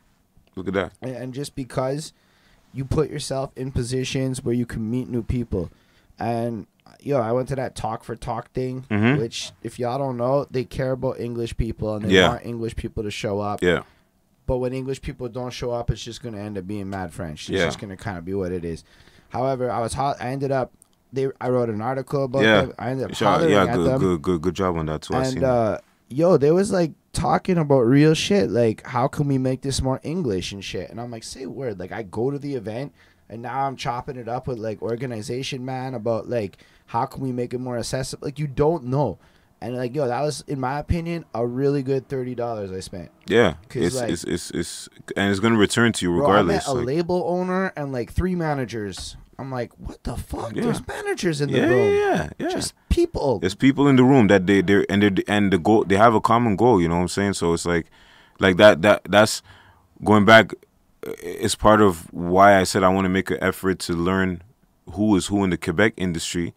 Look 0.57 0.69
at 0.69 0.75
that. 0.75 0.93
And, 1.03 1.15
and 1.15 1.35
just 1.35 1.55
because 1.55 2.15
you 2.73 2.87
put 2.87 3.11
yourself 3.11 3.51
in 3.55 3.71
positions 3.71 4.43
where 4.43 4.55
you 4.55 4.65
can 4.65 4.91
meet 4.91 5.11
new 5.11 5.23
people, 5.23 5.71
and 6.19 6.67
yo, 7.01 7.21
I 7.21 7.33
went 7.33 7.49
to 7.49 7.57
that 7.57 7.75
talk 7.75 8.03
for 8.05 8.17
talk 8.17 8.51
thing, 8.53 8.85
Mhm. 8.91 9.19
which 9.19 9.53
if 9.63 9.79
y'all 9.79 9.99
don't 9.99 10.17
know, 10.17 10.47
they 10.51 10.65
care 10.65 10.93
about 10.93 11.21
English 11.21 11.57
people 11.57 11.95
and 11.95 12.05
they 12.05 12.15
Yeah. 12.15 12.29
want 12.31 12.47
English 12.47 12.77
people 12.77 13.03
to 13.05 13.11
show 13.11 13.41
up. 13.41 13.63
Yeah. 13.63 13.83
But 14.47 14.59
when 14.59 14.73
English 14.73 15.03
people 15.03 15.29
don't 15.29 15.53
show 15.53 15.71
up, 15.71 15.91
it's 15.91 16.03
just 16.03 16.23
gonna 16.23 16.39
end 16.39 16.57
up 16.59 16.67
being 16.67 16.89
mad 16.89 17.13
French. 17.13 17.49
It's 17.51 17.59
Yeah. 17.59 17.67
just 17.67 17.79
gonna 17.79 17.97
kind 17.97 18.17
of 18.19 18.25
be 18.25 18.35
what 18.35 18.51
it 18.53 18.65
is. 18.65 18.83
However, 19.29 19.71
I 19.71 19.81
was 19.81 19.93
hot. 19.95 20.17
I 20.21 20.29
ended 20.31 20.51
up. 20.51 20.73
They. 21.13 21.29
I 21.41 21.49
wrote 21.51 21.69
an 21.71 21.81
article 21.81 22.25
about 22.25 22.43
Yeah. 22.43 22.63
them. 22.63 22.73
I 22.79 22.91
ended 22.91 23.11
up 23.11 23.17
hollering 23.17 23.51
yeah, 23.53 23.75
good, 23.75 23.87
them. 23.87 24.01
good, 24.01 24.23
good, 24.23 24.43
good 24.43 24.55
job 24.55 24.77
on 24.77 24.87
that 24.87 25.03
too. 25.03 25.15
And 25.15 25.45
uh, 25.45 25.79
yo, 26.09 26.37
they 26.39 26.51
was 26.51 26.71
like 26.73 26.93
talking 27.13 27.59
about 27.59 27.81
real 27.81 28.15
shit. 28.15 28.51
Like, 28.51 28.87
how 28.87 29.09
can 29.09 29.29
we 29.29 29.39
make 29.39 29.61
this 29.63 29.83
more 29.83 30.01
English 30.03 30.53
and 30.53 30.63
shit? 30.65 30.91
And 30.91 31.01
I'm 31.01 31.11
like, 31.11 31.25
say 31.25 31.47
word. 31.47 31.79
Like, 31.79 31.93
I 31.93 32.03
go 32.03 32.31
to 32.31 32.39
the 32.39 32.55
event, 32.55 32.93
and 33.31 33.43
now 33.43 33.67
I'm 33.67 33.77
chopping 33.77 34.17
it 34.17 34.29
up 34.29 34.47
with 34.47 34.59
like 34.59 34.81
organization 34.83 35.65
man 35.65 35.95
about 35.95 36.29
like 36.29 36.59
how 36.87 37.05
can 37.07 37.23
we 37.23 37.33
make 37.33 37.53
it 37.55 37.59
more 37.59 37.79
accessible. 37.79 38.27
Like, 38.27 38.39
you 38.39 38.47
don't 38.47 38.85
know. 38.85 39.19
And 39.61 39.77
like, 39.77 39.93
yo, 39.95 40.07
that 40.07 40.21
was, 40.23 40.45
in 40.47 40.61
my 40.61 40.79
opinion, 40.79 41.25
a 41.35 41.45
really 41.45 41.83
good 41.83 42.09
thirty 42.09 42.35
dollars 42.37 42.71
I 42.71 42.79
spent. 42.81 43.11
Yeah, 43.27 43.55
it's, 43.75 43.97
like- 43.97 44.11
it's 44.11 44.23
it's 44.25 44.51
it's 44.53 44.89
and 45.17 45.31
it's 45.31 45.41
gonna 45.41 45.57
return 45.59 45.93
to 45.95 46.05
you 46.07 46.17
Bro, 46.17 46.27
I 46.27 46.43
met 46.43 46.65
regardless. 46.65 46.67
a 46.69 46.73
like- 46.75 46.87
label 46.87 47.25
owner 47.27 47.73
and 47.77 47.93
like 47.93 48.13
three 48.13 48.35
managers. 48.37 49.17
I'm 49.41 49.53
like, 49.53 49.73
what 49.79 50.03
the 50.03 50.17
fuck? 50.17 50.55
Yeah. 50.57 50.63
There's 50.63 50.87
managers 50.89 51.41
in 51.41 51.51
the 51.53 51.59
yeah, 51.59 51.67
room. 51.67 51.95
yeah, 51.95 52.01
yeah, 52.17 52.29
yeah. 52.39 52.49
Just 52.49 52.75
people. 52.89 53.39
There's 53.39 53.55
people 53.55 53.87
in 53.87 53.95
the 53.97 54.03
room 54.05 54.27
that 54.29 54.47
they 54.47 54.63
they 54.63 54.85
and 54.89 55.03
they 55.03 55.23
and 55.29 55.53
the 55.53 55.59
goal 55.59 55.85
they 55.85 55.97
have 55.97 56.15
a 56.15 56.21
common 56.21 56.57
goal. 56.57 56.81
You 56.81 56.89
know 56.89 56.97
what 56.97 57.03
I'm 57.03 57.09
saying? 57.09 57.35
So 57.35 57.53
it's 57.53 57.67
like, 57.67 57.87
like 58.41 58.57
that 58.59 58.83
that 58.83 59.03
that's 59.09 59.43
going 60.05 60.25
back. 60.25 60.53
Uh, 61.09 61.13
It's 61.23 61.55
part 61.55 61.81
of 61.81 62.13
why 62.13 62.59
I 62.59 62.65
said 62.65 62.83
I 62.83 62.89
want 62.89 63.05
to 63.05 63.09
make 63.09 63.31
an 63.31 63.39
effort 63.41 63.79
to 63.81 63.93
learn 63.95 64.43
who 64.93 65.17
is 65.17 65.27
who 65.27 65.45
in 65.45 65.51
the 65.51 65.57
Quebec 65.59 65.95
industry. 65.97 66.55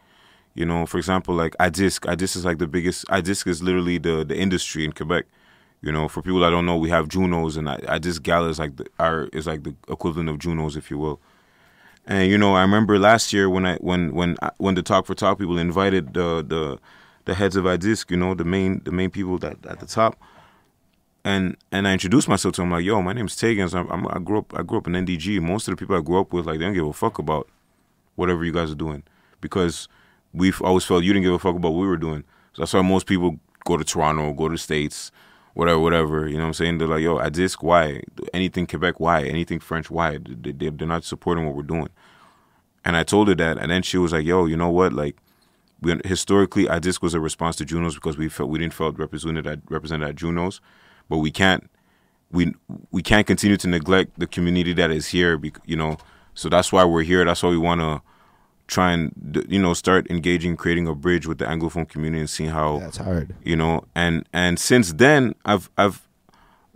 You 0.53 0.65
know, 0.65 0.85
for 0.85 0.97
example, 0.97 1.33
like 1.35 1.55
ADISQ. 1.59 2.01
ADISQ 2.01 2.35
is 2.37 2.45
like 2.45 2.57
the 2.57 2.67
biggest. 2.67 3.05
ADISQ 3.07 3.47
is 3.47 3.63
literally 3.63 3.97
the 3.97 4.25
the 4.25 4.37
industry 4.37 4.83
in 4.85 4.91
Quebec. 4.91 5.25
You 5.81 5.91
know, 5.91 6.07
for 6.07 6.21
people 6.21 6.41
that 6.41 6.49
don't 6.51 6.65
know, 6.65 6.77
we 6.77 6.89
have 6.89 7.07
Junos, 7.07 7.57
and 7.57 7.67
I, 7.69 7.79
I 7.87 7.99
just 7.99 8.21
gala 8.23 8.49
is 8.49 8.59
like 8.59 8.75
the 8.77 8.85
our 8.99 9.25
is 9.33 9.47
like 9.47 9.63
the 9.63 9.73
equivalent 9.89 10.29
of 10.29 10.37
Junos, 10.39 10.75
if 10.75 10.91
you 10.91 10.97
will. 10.97 11.19
And 12.05 12.29
you 12.29 12.37
know, 12.37 12.55
I 12.55 12.61
remember 12.61 12.99
last 12.99 13.33
year 13.33 13.49
when 13.49 13.65
I 13.65 13.77
when 13.77 14.13
when 14.13 14.35
when 14.57 14.75
the 14.75 14.83
Talk 14.83 15.05
for 15.05 15.15
Talk 15.15 15.39
people 15.39 15.57
invited 15.57 16.13
the 16.13 16.43
the 16.47 16.79
the 17.25 17.33
heads 17.35 17.55
of 17.55 17.65
ADISQ, 17.65 18.11
you 18.11 18.17
know, 18.17 18.33
the 18.33 18.43
main 18.43 18.81
the 18.83 18.91
main 18.91 19.09
people 19.09 19.37
that 19.39 19.65
at 19.65 19.79
the 19.79 19.85
top, 19.85 20.19
and 21.23 21.57
and 21.71 21.87
I 21.87 21.93
introduced 21.93 22.27
myself 22.27 22.55
to 22.55 22.61
him 22.63 22.71
like, 22.71 22.83
yo, 22.83 23.01
my 23.01 23.13
name's 23.13 23.35
Taigenz. 23.35 23.73
I'm, 23.73 23.89
I'm, 23.91 24.07
i 24.07 24.19
grew 24.19 24.39
up 24.39 24.53
I 24.57 24.63
grew 24.63 24.77
up 24.77 24.87
in 24.87 24.93
NDG. 24.93 25.41
Most 25.41 25.67
of 25.67 25.73
the 25.73 25.77
people 25.77 25.95
I 25.95 26.01
grew 26.01 26.19
up 26.19 26.33
with, 26.33 26.45
like, 26.45 26.59
they 26.59 26.65
don't 26.65 26.73
give 26.73 26.87
a 26.87 26.93
fuck 26.93 27.19
about 27.19 27.47
whatever 28.15 28.43
you 28.43 28.51
guys 28.51 28.71
are 28.71 28.75
doing 28.75 29.03
because 29.39 29.87
we've 30.33 30.61
always 30.61 30.83
felt 30.83 31.03
you 31.03 31.13
didn't 31.13 31.25
give 31.25 31.33
a 31.33 31.39
fuck 31.39 31.55
about 31.55 31.73
what 31.73 31.81
we 31.81 31.87
were 31.87 31.97
doing. 31.97 32.23
So 32.53 32.61
that's 32.61 32.73
why 32.73 32.81
most 32.81 33.07
people 33.07 33.39
go 33.65 33.77
to 33.77 33.83
Toronto, 33.83 34.33
go 34.33 34.49
to 34.49 34.57
States, 34.57 35.11
whatever, 35.53 35.79
whatever. 35.79 36.27
You 36.27 36.35
know 36.35 36.43
what 36.43 36.47
I'm 36.47 36.53
saying? 36.53 36.77
They're 36.77 36.87
like, 36.87 37.01
yo, 37.01 37.17
ADISQ, 37.17 37.63
why? 37.63 38.01
Anything 38.33 38.67
Quebec, 38.67 38.99
why? 38.99 39.23
Anything 39.23 39.59
French, 39.59 39.89
why? 39.89 40.17
They, 40.17 40.51
they, 40.51 40.69
they're 40.69 40.87
not 40.87 41.03
supporting 41.03 41.45
what 41.45 41.55
we're 41.55 41.63
doing. 41.63 41.89
And 42.83 42.97
I 42.97 43.03
told 43.03 43.27
her 43.27 43.35
that, 43.35 43.57
and 43.57 43.71
then 43.71 43.83
she 43.83 43.97
was 43.97 44.11
like, 44.11 44.25
yo, 44.25 44.45
you 44.45 44.57
know 44.57 44.69
what? 44.69 44.93
Like, 44.93 45.17
we, 45.81 45.99
historically, 46.05 46.65
ADISQ 46.65 47.01
was 47.01 47.13
a 47.13 47.19
response 47.19 47.55
to 47.57 47.65
Junos 47.65 47.95
because 47.95 48.17
we 48.17 48.29
felt 48.29 48.49
we 48.49 48.59
didn't 48.59 48.73
felt 48.73 48.97
represented 48.97 49.61
represented 49.69 50.09
at 50.09 50.15
Junos, 50.15 50.61
but 51.11 51.17
we 51.17 51.29
can't 51.29 51.69
we 52.31 52.55
we 52.91 53.03
can't 53.03 53.27
continue 53.27 53.57
to 53.57 53.67
neglect 53.67 54.17
the 54.17 54.25
community 54.25 54.71
that 54.73 54.89
is 54.89 55.07
here. 55.07 55.39
You 55.65 55.75
know, 55.75 55.97
so 56.33 56.47
that's 56.47 56.71
why 56.71 56.85
we're 56.85 57.03
here. 57.03 57.25
That's 57.25 57.43
why 57.43 57.49
we 57.49 57.57
want 57.57 57.81
to 57.81 58.01
try 58.67 58.93
and 58.93 59.45
you 59.49 59.61
know 59.61 59.73
start 59.73 60.09
engaging 60.09 60.55
creating 60.55 60.87
a 60.87 60.95
bridge 60.95 61.27
with 61.27 61.37
the 61.39 61.45
anglophone 61.45 61.87
community 61.87 62.21
and 62.21 62.29
seeing 62.29 62.49
how 62.49 62.79
that's 62.79 62.95
hard 62.95 63.35
you 63.43 63.53
know 63.53 63.83
and 63.93 64.25
and 64.31 64.57
since 64.57 64.93
then 64.93 65.35
i've 65.43 65.69
i've 65.77 66.07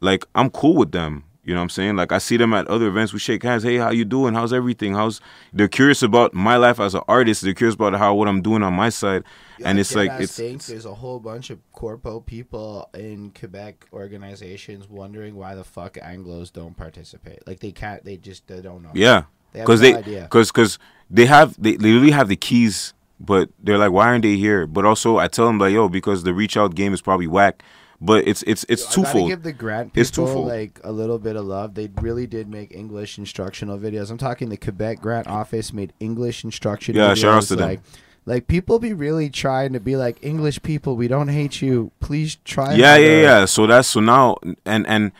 like 0.01 0.25
i'm 0.35 0.49
cool 0.49 0.75
with 0.75 0.91
them 0.91 1.23
you 1.45 1.53
know 1.53 1.59
what 1.59 1.63
i'm 1.63 1.69
saying? 1.69 1.95
Like 1.95 2.11
i 2.11 2.17
see 2.17 2.37
them 2.37 2.53
at 2.53 2.67
other 2.67 2.87
events. 2.87 3.13
We 3.13 3.19
shake 3.19 3.43
hands. 3.43 3.63
Hey 3.63 3.77
how 3.77 3.91
you 3.91 4.03
doing? 4.03 4.33
How's 4.33 4.51
everything? 4.51 4.93
How's 4.93 5.21
they're 5.53 5.67
curious 5.67 6.03
about 6.03 6.33
my 6.33 6.57
life 6.57 6.79
as 6.79 6.95
an 6.95 7.01
artist. 7.07 7.43
They're 7.43 7.53
curious 7.53 7.75
about 7.75 7.93
how 7.95 8.15
what 8.15 8.27
i'm 8.27 8.41
doing 8.41 8.63
on 8.63 8.73
my 8.73 8.89
side. 8.89 9.23
Yeah, 9.59 9.69
and 9.69 9.79
it's 9.79 9.95
like 9.95 10.11
it's, 10.19 10.37
it's, 10.39 10.67
there's 10.67 10.85
a 10.85 10.93
whole 10.93 11.19
bunch 11.19 11.49
of 11.49 11.59
corpo 11.71 12.19
people 12.19 12.89
in 12.93 13.31
quebec 13.31 13.85
organizations 13.93 14.89
wondering 14.89 15.35
why 15.35 15.55
the 15.55 15.63
fuck 15.63 15.93
anglos 15.93 16.51
don't 16.51 16.75
participate. 16.75 17.47
Like 17.47 17.59
they 17.59 17.71
can't 17.71 18.03
they 18.03 18.17
just 18.17 18.47
they 18.47 18.61
don't 18.61 18.83
know. 18.83 18.91
Yeah. 18.93 19.23
Because 19.53 19.79
they 19.79 19.93
because 20.01 20.51
because 20.51 20.79
they 21.09 21.25
have 21.25 21.61
they, 21.61 21.75
they 21.75 21.91
literally 21.91 22.11
have 22.11 22.27
the 22.27 22.35
keys, 22.35 22.93
but 23.19 23.49
they're 23.63 23.77
like, 23.77 23.91
why 23.91 24.07
aren't 24.07 24.23
they 24.23 24.35
here? 24.35 24.67
But 24.67 24.85
also, 24.85 25.17
I 25.17 25.27
tell 25.27 25.47
them 25.47 25.59
like, 25.59 25.73
yo, 25.73 25.87
because 25.87 26.23
the 26.23 26.33
reach 26.33 26.57
out 26.57 26.75
game 26.75 26.93
is 26.93 27.01
probably 27.01 27.27
whack. 27.27 27.63
But 28.01 28.27
it's 28.27 28.43
it's 28.43 28.65
it's 28.67 28.83
yo, 28.83 29.03
twofold. 29.03 29.29
give 29.29 29.43
the 29.43 29.53
grant 29.53 29.93
people 29.93 30.01
it's 30.01 30.11
twofold. 30.11 30.47
like 30.47 30.79
a 30.83 30.91
little 30.91 31.17
bit 31.17 31.35
of 31.35 31.45
love. 31.45 31.75
They 31.75 31.89
really 32.01 32.27
did 32.27 32.49
make 32.49 32.73
English 32.73 33.17
instructional 33.17 33.77
videos. 33.77 34.11
I'm 34.11 34.17
talking 34.17 34.49
the 34.49 34.57
Quebec 34.57 35.01
Grant 35.01 35.27
Office 35.27 35.71
made 35.71 35.93
English 35.99 36.43
instruction. 36.43 36.95
Yeah, 36.95 37.11
videos, 37.11 37.17
shout 37.17 37.33
out 37.35 37.43
to 37.43 37.55
like, 37.55 37.83
them. 37.83 38.01
Like 38.25 38.47
people 38.47 38.79
be 38.79 38.93
really 38.93 39.29
trying 39.29 39.73
to 39.73 39.79
be 39.79 39.95
like 39.95 40.17
English 40.21 40.61
people. 40.61 40.95
We 40.95 41.07
don't 41.07 41.27
hate 41.29 41.61
you. 41.61 41.91
Please 41.99 42.37
try. 42.43 42.73
Yeah, 42.73 42.97
yeah, 42.97 43.21
yeah. 43.21 43.45
So 43.45 43.67
that's 43.67 43.87
so 43.89 43.99
now 43.99 44.37
and 44.65 44.85
and 44.87 45.11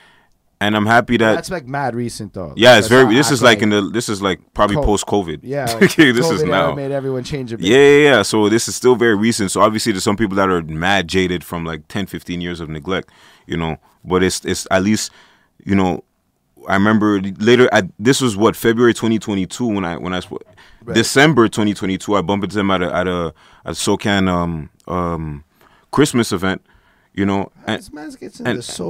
and 0.62 0.76
I'm 0.76 0.86
happy 0.86 1.18
that 1.18 1.36
that's 1.36 1.50
like 1.50 1.68
mad 1.68 1.96
recent 1.96 2.34
though. 2.34 2.54
Yeah, 2.56 2.78
it's 2.78 2.88
very. 2.88 3.14
This 3.14 3.32
is 3.32 3.42
like, 3.42 3.58
like, 3.58 3.64
in 3.64 3.70
the. 3.70 3.82
This 3.82 4.08
is 4.10 4.22
like 4.22 4.40
probably 4.54 4.78
post 4.78 5.06
COVID. 5.06 5.40
Yeah, 5.44 5.66
like 5.82 5.96
this 5.96 6.30
is 6.30 6.44
now 6.44 6.74
made 6.74 6.92
everyone 6.92 7.24
change 7.24 7.52
a 7.52 7.58
bit. 7.58 7.68
Yeah, 7.68 7.78
yeah, 7.78 8.10
yeah. 8.10 8.22
So 8.22 8.48
this 8.50 8.68
is 8.68 8.76
still 8.76 8.96
very 8.96 9.16
recent. 9.16 9.52
So 9.52 9.62
obviously, 9.62 9.92
there's 9.92 10.04
some 10.04 10.18
people 10.18 10.36
that 10.38 10.50
are 10.50 10.62
mad 10.64 11.08
jaded 11.08 11.44
from 11.44 11.66
like 11.66 11.88
10, 11.90 12.08
15 12.08 12.42
years 12.42 12.60
of 12.60 12.70
neglect. 12.70 13.10
You 13.46 13.58
know, 13.58 13.78
but 14.04 14.24
it's 14.24 14.44
it's 14.46 14.66
at 14.72 14.84
least, 14.84 15.12
you 15.66 15.76
know, 15.76 16.04
I 16.68 16.74
remember 16.74 17.22
later. 17.22 17.68
I, 17.74 17.84
this 18.00 18.22
was 18.22 18.38
what 18.38 18.56
February 18.56 18.94
2022 18.94 19.66
when 19.66 19.84
I 19.84 19.98
when 19.98 20.14
I 20.14 20.22
right. 20.84 20.96
December 20.96 21.48
2022 21.48 22.16
I 22.16 22.22
bumped 22.22 22.46
into 22.46 22.56
them 22.56 22.72
at 22.72 22.82
a 22.82 22.96
at 22.96 23.08
a 23.08 23.34
at 23.66 23.76
SOCAN 23.76 24.28
um 24.30 24.70
um 24.88 25.44
Christmas 25.92 26.32
event 26.32 26.66
you 27.16 27.26
know. 27.26 27.52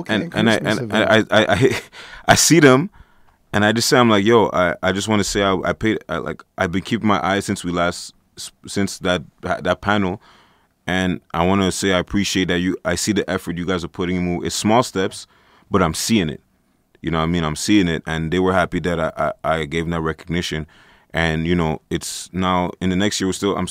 And, 0.10 0.34
and, 0.34 0.50
and, 0.50 0.68
and, 0.68 0.94
I, 0.94 1.16
and 1.18 1.30
I, 1.32 1.38
I, 1.38 1.54
I, 1.54 1.82
I 2.28 2.36
see 2.36 2.60
them, 2.60 2.90
and 3.54 3.64
I 3.64 3.72
just 3.72 3.88
say, 3.88 3.98
I'm 3.98 4.10
like, 4.10 4.26
yo, 4.26 4.50
I, 4.52 4.76
I 4.84 4.92
just 4.92 5.08
want 5.08 5.20
to 5.22 5.24
say, 5.24 5.44
I, 5.44 5.56
I 5.64 5.74
paid, 5.74 6.00
I, 6.10 6.18
like, 6.18 6.44
I've 6.58 6.72
been 6.72 6.82
keeping 6.82 7.08
my 7.08 7.26
eyes 7.26 7.46
since 7.46 7.64
we 7.64 7.72
last, 7.72 8.14
since 8.68 9.00
that 9.00 9.24
that 9.42 9.82
panel, 9.82 10.22
and 10.88 11.22
I 11.34 11.46
want 11.46 11.62
to 11.62 11.72
say 11.72 11.94
I 11.94 12.00
appreciate 12.00 12.50
that 12.50 12.60
you. 12.60 12.78
I 12.84 12.96
see 12.96 13.14
the 13.14 13.30
effort 13.30 13.58
you 13.58 13.66
guys 13.66 13.84
are 13.84 13.90
putting 13.90 14.18
in. 14.18 14.46
It's 14.46 14.56
small 14.56 14.84
steps, 14.84 15.28
but 15.72 15.82
I'm 15.82 15.94
seeing 15.94 16.30
it. 16.30 16.42
You 17.02 17.12
know, 17.12 17.20
I 17.20 17.28
mean, 17.28 17.44
I'm 17.44 17.56
seeing 17.56 17.88
it, 17.88 18.02
and 18.08 18.32
they 18.32 18.40
were 18.40 18.54
happy 18.54 18.80
that 18.80 19.00
I, 19.00 19.12
I, 19.44 19.58
I 19.58 19.66
gave 19.66 19.84
them 19.84 19.92
that 19.92 20.02
recognition, 20.02 20.66
and 21.14 21.46
you 21.46 21.56
know, 21.56 21.82
it's 21.90 22.34
now 22.34 22.72
in 22.82 22.90
the 22.90 22.96
next 22.96 23.22
year 23.22 23.28
we're 23.28 23.34
still. 23.34 23.56
I'm, 23.56 23.68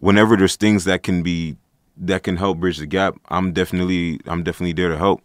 whenever 0.00 0.36
there's 0.36 0.56
things 0.56 0.84
that 0.84 1.02
can 1.02 1.22
be 1.22 1.56
that 2.00 2.22
can 2.22 2.36
help 2.36 2.58
bridge 2.58 2.78
the 2.78 2.86
gap, 2.86 3.16
I'm 3.28 3.52
definitely 3.52 4.20
I'm 4.26 4.42
definitely 4.42 4.72
there 4.72 4.88
to 4.88 4.98
help. 4.98 5.22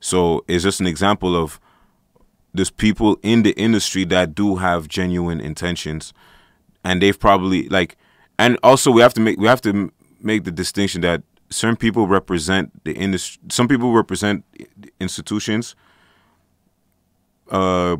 So 0.00 0.44
it's 0.48 0.64
just 0.64 0.80
an 0.80 0.86
example 0.86 1.36
of 1.36 1.60
there's 2.54 2.70
people 2.70 3.18
in 3.22 3.42
the 3.42 3.52
industry 3.52 4.04
that 4.04 4.34
do 4.34 4.56
have 4.56 4.88
genuine 4.88 5.40
intentions, 5.40 6.12
and 6.84 7.02
they've 7.02 7.18
probably 7.18 7.68
like, 7.68 7.96
and 8.38 8.58
also 8.62 8.90
we 8.90 9.02
have 9.02 9.14
to 9.14 9.20
make 9.20 9.38
we 9.38 9.46
have 9.46 9.60
to 9.62 9.92
make 10.20 10.44
the 10.44 10.50
distinction 10.50 11.00
that 11.02 11.22
certain 11.50 11.76
people 11.76 12.06
represent 12.06 12.84
the 12.84 12.92
industry. 12.92 13.40
Some 13.50 13.68
people 13.68 13.92
represent 13.92 14.44
institutions, 15.00 15.74
uh, 17.50 17.96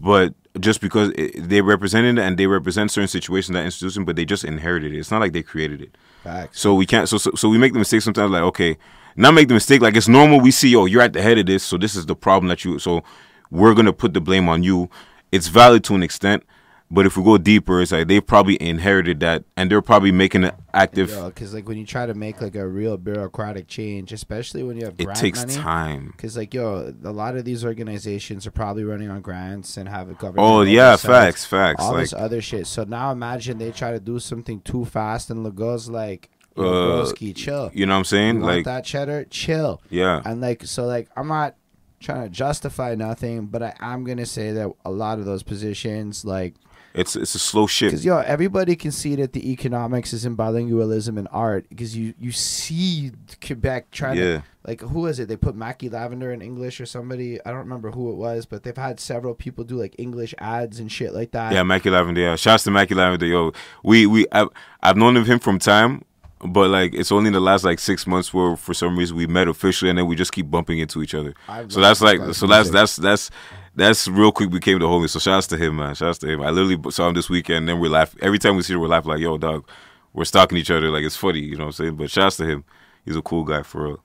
but 0.00 0.34
just 0.60 0.80
because 0.80 1.10
it, 1.16 1.48
they 1.48 1.60
represented 1.62 2.18
and 2.18 2.36
they 2.36 2.46
represent 2.46 2.90
certain 2.90 3.08
situations 3.08 3.54
that 3.54 3.64
institution, 3.64 4.04
but 4.04 4.16
they 4.16 4.24
just 4.24 4.44
inherited 4.44 4.92
it. 4.92 4.98
It's 4.98 5.10
not 5.10 5.20
like 5.20 5.32
they 5.32 5.42
created 5.42 5.80
it. 5.80 5.96
Facts. 6.22 6.60
So 6.60 6.74
we 6.74 6.86
can't. 6.86 7.08
So, 7.08 7.18
so 7.18 7.32
so 7.34 7.48
we 7.48 7.58
make 7.58 7.72
the 7.72 7.78
mistake 7.78 8.02
sometimes. 8.02 8.30
Like 8.30 8.42
okay, 8.42 8.78
not 9.16 9.34
make 9.34 9.48
the 9.48 9.54
mistake. 9.54 9.82
Like 9.82 9.96
it's 9.96 10.08
normal. 10.08 10.40
We 10.40 10.50
see, 10.50 10.74
oh, 10.76 10.86
you're 10.86 11.02
at 11.02 11.12
the 11.12 11.22
head 11.22 11.38
of 11.38 11.46
this, 11.46 11.62
so 11.62 11.76
this 11.76 11.94
is 11.96 12.06
the 12.06 12.14
problem 12.14 12.48
that 12.48 12.64
you. 12.64 12.78
So 12.78 13.02
we're 13.50 13.74
gonna 13.74 13.92
put 13.92 14.14
the 14.14 14.20
blame 14.20 14.48
on 14.48 14.62
you. 14.62 14.88
It's 15.32 15.48
valid 15.48 15.82
to 15.84 15.94
an 15.94 16.02
extent, 16.02 16.44
but 16.92 17.06
if 17.06 17.16
we 17.16 17.24
go 17.24 17.38
deeper, 17.38 17.80
it's 17.80 17.90
like 17.90 18.06
they 18.06 18.20
probably 18.20 18.60
inherited 18.60 19.20
that, 19.20 19.44
and 19.56 19.70
they're 19.70 19.80
probably 19.80 20.12
making 20.12 20.44
it 20.44 20.54
active. 20.74 21.08
Because 21.24 21.54
like 21.54 21.66
when 21.66 21.78
you 21.78 21.86
try 21.86 22.04
to 22.04 22.12
make 22.12 22.42
like 22.42 22.54
a 22.54 22.68
real 22.68 22.98
bureaucratic 22.98 23.66
change, 23.66 24.12
especially 24.12 24.62
when 24.62 24.76
you 24.76 24.84
have 24.84 24.94
it 24.98 25.14
takes 25.14 25.40
money, 25.40 25.54
time. 25.54 26.12
Because 26.14 26.36
like 26.36 26.52
yo, 26.52 26.94
a 27.02 27.10
lot 27.10 27.34
of 27.34 27.46
these 27.46 27.64
organizations 27.64 28.46
are 28.46 28.50
probably 28.50 28.84
running 28.84 29.10
on 29.10 29.22
grants 29.22 29.78
and 29.78 29.88
have 29.88 30.10
a 30.10 30.12
government. 30.12 30.46
Oh 30.46 30.60
yeah, 30.60 30.96
facts, 30.96 31.46
facts. 31.46 31.82
All 31.82 31.94
like, 31.94 32.02
this 32.02 32.12
other 32.12 32.42
shit. 32.42 32.66
So 32.66 32.84
now 32.84 33.10
imagine 33.10 33.56
they 33.56 33.72
try 33.72 33.92
to 33.92 34.00
do 34.00 34.18
something 34.18 34.60
too 34.60 34.84
fast, 34.84 35.30
and 35.30 35.46
Legault's 35.46 35.88
like. 35.88 36.28
uh, 36.58 37.10
chill. 37.34 37.70
You 37.72 37.86
know 37.86 37.94
what 37.94 38.00
I'm 38.00 38.04
saying? 38.04 38.36
You 38.40 38.42
like 38.42 38.66
that 38.66 38.84
cheddar, 38.84 39.24
chill. 39.30 39.80
Yeah. 39.88 40.20
And 40.26 40.42
like 40.42 40.66
so, 40.66 40.84
like 40.84 41.08
I'm 41.16 41.28
not 41.28 41.56
trying 42.00 42.24
to 42.24 42.28
justify 42.28 42.94
nothing, 42.94 43.46
but 43.46 43.62
I 43.62 43.74
am 43.80 44.04
gonna 44.04 44.26
say 44.26 44.52
that 44.52 44.70
a 44.84 44.90
lot 44.90 45.18
of 45.18 45.24
those 45.24 45.42
positions, 45.42 46.26
like 46.26 46.54
it's 46.94 47.16
it's 47.16 47.34
a 47.34 47.38
slow 47.38 47.66
ship. 47.66 47.90
Because 47.90 48.04
yo, 48.04 48.18
everybody 48.18 48.76
can 48.76 48.92
see 48.92 49.14
that 49.16 49.32
the 49.32 49.50
economics 49.50 50.12
is 50.12 50.24
in 50.24 50.36
bilingualism 50.36 51.18
and 51.18 51.28
art 51.30 51.66
because 51.68 51.96
you 51.96 52.14
you 52.18 52.32
see 52.32 53.12
Quebec 53.44 53.90
trying 53.90 54.18
yeah. 54.18 54.24
to 54.24 54.42
like 54.66 54.80
who 54.80 55.06
is 55.06 55.18
it? 55.18 55.28
They 55.28 55.36
put 55.36 55.56
Mackie 55.56 55.88
Lavender 55.88 56.32
in 56.32 56.42
English 56.42 56.80
or 56.80 56.86
somebody. 56.86 57.40
I 57.44 57.50
don't 57.50 57.60
remember 57.60 57.90
who 57.90 58.10
it 58.10 58.16
was, 58.16 58.46
but 58.46 58.62
they've 58.62 58.76
had 58.76 59.00
several 59.00 59.34
people 59.34 59.64
do 59.64 59.76
like 59.76 59.94
English 59.98 60.34
ads 60.38 60.78
and 60.78 60.90
shit 60.90 61.14
like 61.14 61.32
that. 61.32 61.52
Yeah, 61.52 61.62
Mackie 61.62 61.90
Lavender. 61.90 62.20
Yeah, 62.20 62.36
shouts 62.36 62.64
to 62.64 62.70
Mackie 62.70 62.94
Lavender. 62.94 63.26
Yo, 63.26 63.52
we 63.82 64.06
we 64.06 64.26
I've, 64.32 64.48
I've 64.82 64.96
known 64.96 65.16
of 65.16 65.26
him 65.26 65.38
from 65.38 65.58
time. 65.58 66.04
But 66.44 66.70
like 66.70 66.92
it's 66.92 67.12
only 67.12 67.28
in 67.28 67.34
the 67.34 67.40
last 67.40 67.62
like 67.62 67.78
six 67.78 68.04
months 68.04 68.34
where 68.34 68.56
for 68.56 68.74
some 68.74 68.98
reason 68.98 69.16
we 69.16 69.28
met 69.28 69.46
officially 69.46 69.90
and 69.90 69.98
then 69.98 70.08
we 70.08 70.16
just 70.16 70.32
keep 70.32 70.50
bumping 70.50 70.80
into 70.80 71.00
each 71.00 71.14
other. 71.14 71.34
so 71.68 71.80
that's 71.80 72.00
like 72.00 72.34
so 72.34 72.48
that's 72.48 72.68
that's 72.70 72.96
that's 72.96 73.30
that's 73.74 74.08
real 74.08 74.32
quick 74.32 74.50
became 74.50 74.78
the 74.78 74.86
homie. 74.86 75.08
So 75.08 75.18
shouts 75.18 75.46
to 75.48 75.56
him, 75.56 75.76
man. 75.76 75.94
Shouts 75.94 76.18
to 76.18 76.28
him. 76.28 76.42
I 76.42 76.50
literally 76.50 76.90
saw 76.90 77.08
him 77.08 77.14
this 77.14 77.30
weekend. 77.30 77.58
And 77.58 77.68
then 77.68 77.80
we're 77.80 77.90
laughing 77.90 78.20
every 78.22 78.38
time 78.38 78.56
we 78.56 78.62
see 78.62 78.74
him. 78.74 78.80
We're 78.80 78.88
laughing 78.88 79.10
like, 79.10 79.20
"Yo, 79.20 79.38
dog, 79.38 79.68
we're 80.12 80.24
stalking 80.24 80.58
each 80.58 80.70
other. 80.70 80.90
Like 80.90 81.04
it's 81.04 81.16
funny, 81.16 81.40
you 81.40 81.56
know 81.56 81.64
what 81.64 81.78
I'm 81.78 81.84
saying?" 81.84 81.96
But 81.96 82.10
shouts 82.10 82.36
to 82.38 82.46
him. 82.46 82.64
He's 83.04 83.16
a 83.16 83.22
cool 83.22 83.44
guy 83.44 83.62
for 83.62 83.84
real. 83.84 84.02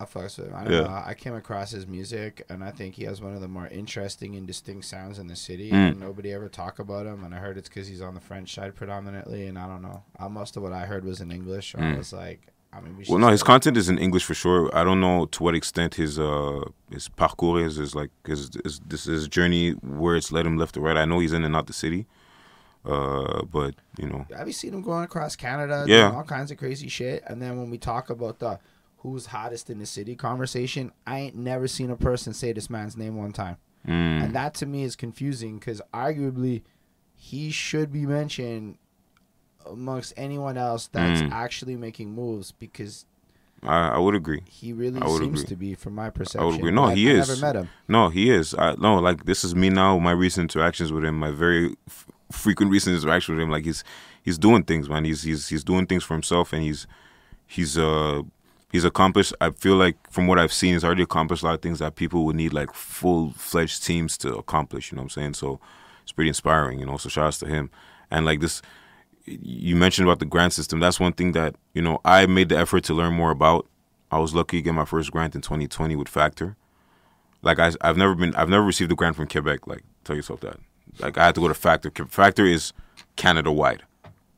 I 0.00 0.04
fucks 0.06 0.38
with 0.38 0.48
him. 0.48 0.54
I 0.54 0.64
don't 0.64 0.72
yeah. 0.72 0.80
know. 0.80 1.02
I 1.06 1.14
came 1.14 1.34
across 1.34 1.70
his 1.70 1.86
music, 1.86 2.44
and 2.48 2.64
I 2.64 2.72
think 2.72 2.96
he 2.96 3.04
has 3.04 3.20
one 3.20 3.32
of 3.32 3.40
the 3.40 3.48
more 3.48 3.68
interesting 3.68 4.34
and 4.34 4.46
distinct 4.46 4.84
sounds 4.86 5.18
in 5.18 5.28
the 5.28 5.36
city. 5.36 5.70
Mm. 5.70 5.90
And 5.90 6.00
nobody 6.00 6.32
ever 6.32 6.48
talk 6.48 6.78
about 6.80 7.06
him, 7.06 7.24
and 7.24 7.34
I 7.34 7.38
heard 7.38 7.56
it's 7.56 7.68
because 7.68 7.86
he's 7.86 8.02
on 8.02 8.14
the 8.14 8.20
French 8.20 8.52
side 8.52 8.74
predominantly. 8.74 9.46
And 9.46 9.56
I 9.56 9.68
don't 9.68 9.82
know. 9.82 10.02
Most 10.28 10.56
of 10.56 10.62
what 10.62 10.72
I 10.72 10.86
heard 10.86 11.04
was 11.04 11.20
in 11.20 11.30
English. 11.30 11.72
So 11.72 11.78
mm. 11.78 11.94
I 11.94 11.96
was 11.96 12.12
like, 12.12 12.48
I 12.74 12.80
mean, 12.80 12.96
we 12.96 13.04
well, 13.08 13.18
no, 13.18 13.28
his 13.28 13.42
content 13.42 13.76
is 13.76 13.88
in 13.88 13.98
English 13.98 14.24
for 14.24 14.34
sure. 14.34 14.70
I 14.74 14.82
don't 14.84 15.00
know 15.00 15.26
to 15.26 15.42
what 15.42 15.54
extent 15.54 15.94
his 15.94 16.18
uh 16.18 16.62
his 16.90 17.08
parcours 17.08 17.74
is, 17.74 17.78
is 17.78 17.94
like 17.94 18.10
his, 18.26 18.50
his 18.64 18.80
this 18.80 19.06
is 19.06 19.20
his 19.20 19.28
journey 19.28 19.72
where 19.72 20.16
it's 20.16 20.32
led 20.32 20.46
him 20.46 20.56
left 20.56 20.74
to 20.74 20.80
right. 20.80 20.96
I 20.96 21.04
know 21.04 21.20
he's 21.20 21.32
in 21.32 21.44
and 21.44 21.54
out 21.54 21.66
the 21.66 21.72
city, 21.72 22.06
uh, 22.84 23.42
but 23.44 23.74
you 23.98 24.08
know, 24.08 24.26
have 24.36 24.46
you 24.46 24.52
seen 24.52 24.74
him 24.74 24.82
going 24.82 25.04
across 25.04 25.36
Canada? 25.36 25.84
Yeah, 25.86 26.12
all 26.12 26.24
kinds 26.24 26.50
of 26.50 26.58
crazy 26.58 26.88
shit. 26.88 27.22
And 27.26 27.40
then 27.40 27.58
when 27.58 27.70
we 27.70 27.78
talk 27.78 28.10
about 28.10 28.40
the 28.40 28.58
who's 28.98 29.26
hottest 29.26 29.70
in 29.70 29.78
the 29.78 29.86
city 29.86 30.16
conversation, 30.16 30.90
I 31.06 31.18
ain't 31.20 31.36
never 31.36 31.68
seen 31.68 31.90
a 31.90 31.96
person 31.96 32.32
say 32.32 32.52
this 32.52 32.70
man's 32.70 32.96
name 32.96 33.16
one 33.16 33.32
time. 33.32 33.58
Mm. 33.86 34.24
And 34.24 34.34
that 34.34 34.54
to 34.54 34.66
me 34.66 34.82
is 34.82 34.96
confusing 34.96 35.58
because 35.58 35.82
arguably 35.92 36.62
he 37.14 37.50
should 37.50 37.92
be 37.92 38.06
mentioned 38.06 38.78
amongst 39.66 40.12
anyone 40.16 40.56
else 40.58 40.88
that's 40.92 41.22
Mm. 41.22 41.30
actually 41.32 41.76
making 41.76 42.12
moves 42.14 42.52
because 42.52 43.04
I, 43.62 43.88
I 43.90 43.98
would 43.98 44.14
agree. 44.14 44.42
he 44.46 44.72
really 44.72 45.00
I 45.00 45.06
would 45.06 45.20
seems 45.20 45.40
agree. 45.40 45.48
to 45.48 45.56
be 45.56 45.74
from 45.74 45.94
my 45.94 46.10
perception. 46.10 46.54
agree. 46.54 46.70
No, 46.70 46.84
I- 46.84 46.94
he 46.94 47.10
I 47.10 47.14
is. 47.14 47.28
never 47.28 47.40
met 47.40 47.56
him. 47.56 47.68
No, 47.88 48.08
he 48.10 48.30
is. 48.30 48.54
I, 48.54 48.74
no, 48.74 48.96
like 48.96 49.24
this 49.24 49.42
is 49.44 49.54
me 49.54 49.70
now. 49.70 49.98
My 49.98 50.10
recent 50.12 50.54
interactions 50.54 50.92
with 50.92 51.04
him, 51.04 51.18
my 51.18 51.30
very 51.30 51.74
f- 51.88 52.06
frequent 52.30 52.70
recent 52.70 52.94
interactions 52.96 53.36
with 53.36 53.42
him, 53.42 53.50
like 53.50 53.64
he's 53.64 53.82
he's 54.22 54.36
doing 54.38 54.64
things, 54.64 54.88
man. 54.88 55.04
He's 55.04 55.22
he's 55.22 55.48
he's 55.48 55.64
doing 55.64 55.86
things 55.86 56.04
for 56.04 56.12
himself, 56.14 56.52
and 56.52 56.62
he's 56.62 56.86
he's 57.46 57.78
uh 57.78 58.22
he's 58.70 58.84
accomplished. 58.84 59.32
I 59.40 59.50
feel 59.50 59.76
like 59.76 59.96
from 60.10 60.26
what 60.26 60.38
I've 60.38 60.52
seen, 60.52 60.74
he's 60.74 60.84
already 60.84 61.02
accomplished 61.04 61.42
a 61.42 61.46
lot 61.46 61.54
of 61.54 61.62
things 61.62 61.78
that 61.78 61.94
people 61.96 62.24
would 62.26 62.36
need 62.36 62.52
like 62.52 62.74
full 62.74 63.32
fledged 63.36 63.82
teams 63.84 64.18
to 64.18 64.34
accomplish. 64.36 64.92
You 64.92 64.96
know 64.96 65.02
what 65.02 65.16
I'm 65.16 65.22
saying? 65.22 65.34
So 65.34 65.58
it's 66.02 66.12
pretty 66.12 66.28
inspiring. 66.28 66.80
You 66.80 66.86
know, 66.86 66.98
so 66.98 67.08
shout 67.08 67.26
outs 67.28 67.38
to 67.38 67.46
him. 67.46 67.70
And 68.10 68.26
like 68.26 68.40
this, 68.40 68.60
you 69.26 69.76
mentioned 69.76 70.06
about 70.06 70.18
the 70.18 70.26
grant 70.26 70.52
system. 70.52 70.80
That's 70.80 71.00
one 71.00 71.12
thing 71.12 71.32
that 71.32 71.56
you 71.72 71.82
know 71.82 72.00
I 72.04 72.26
made 72.26 72.48
the 72.48 72.58
effort 72.58 72.84
to 72.84 72.94
learn 72.94 73.14
more 73.14 73.30
about. 73.30 73.66
I 74.10 74.18
was 74.18 74.34
lucky 74.34 74.58
to 74.58 74.62
get 74.62 74.74
my 74.74 74.84
first 74.84 75.10
grant 75.10 75.34
in 75.34 75.40
2020 75.40 75.96
with 75.96 76.08
Factor. 76.08 76.56
Like 77.42 77.58
I, 77.58 77.72
I've 77.80 77.96
never 77.96 78.14
been, 78.14 78.34
I've 78.34 78.48
never 78.48 78.64
received 78.64 78.92
a 78.92 78.94
grant 78.94 79.16
from 79.16 79.26
Quebec. 79.26 79.66
Like 79.66 79.82
tell 80.04 80.16
yourself 80.16 80.40
that. 80.40 80.58
Like 80.98 81.18
I 81.18 81.26
had 81.26 81.34
to 81.34 81.40
go 81.40 81.48
to 81.48 81.54
Factor. 81.54 81.90
Factor 82.08 82.44
is 82.44 82.72
Canada 83.16 83.50
wide. 83.50 83.82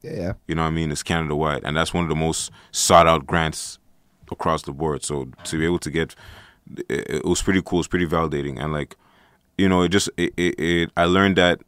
Yeah, 0.03 0.13
yeah. 0.13 0.33
You 0.47 0.55
know 0.55 0.63
what 0.63 0.69
I 0.69 0.73
mean? 0.73 0.93
It's 0.93 1.03
Canada 1.03 1.35
wide, 1.35 1.63
and 1.65 1.77
that's 1.77 1.93
one 1.93 2.05
of 2.05 2.09
the 2.09 2.17
most 2.17 2.51
sought 2.71 3.07
out 3.07 3.27
grants 3.27 3.79
across 4.31 4.63
the 4.63 4.73
board. 4.73 5.05
So 5.05 5.29
to 5.45 5.59
be 5.59 5.65
able 5.65 5.79
to 5.81 5.91
get, 5.91 6.15
it, 6.89 7.11
it 7.11 7.25
was 7.25 7.43
pretty 7.43 7.63
cool. 7.65 7.81
It's 7.81 7.89
pretty 7.89 8.07
validating, 8.07 8.63
and 8.63 8.73
like, 8.73 8.97
you 9.59 9.69
know, 9.69 9.83
it 9.83 9.89
just 9.89 10.09
it, 10.17 10.33
it, 10.37 10.59
it 10.61 10.91
I 10.97 11.05
learned 11.05 11.37
that 11.37 11.61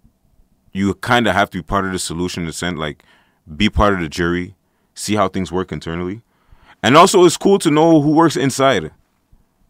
you 0.79 0.95
kind 0.95 1.27
of 1.27 1.35
have 1.35 1.51
to 1.51 1.59
be 1.59 1.63
part 1.63 1.85
of 1.85 1.93
the 1.93 1.99
solution 1.99 2.47
the 2.47 2.53
sense 2.53 2.79
like 2.79 3.03
be 3.57 3.69
part 3.69 3.95
of 3.95 4.01
the 4.01 4.09
jury, 4.09 4.55
see 4.95 5.15
how 5.15 5.29
things 5.29 5.51
work 5.51 5.73
internally, 5.73 6.23
and 6.83 6.97
also 6.97 7.25
it's 7.25 7.37
cool 7.37 7.59
to 7.59 7.71
know 7.71 8.01
who 8.01 8.13
works 8.13 8.37
inside. 8.37 8.91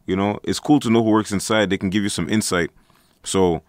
You 0.07 0.17
know, 0.17 0.41
it's 0.43 0.61
cool 0.61 0.81
to 0.81 0.91
know 0.91 1.03
who 1.03 1.11
works 1.11 1.33
inside. 1.33 1.71
They 1.71 1.79
can 1.79 1.91
give 1.91 2.03
you 2.03 2.09
some 2.09 2.29
insight. 2.29 2.71
So 3.25 3.63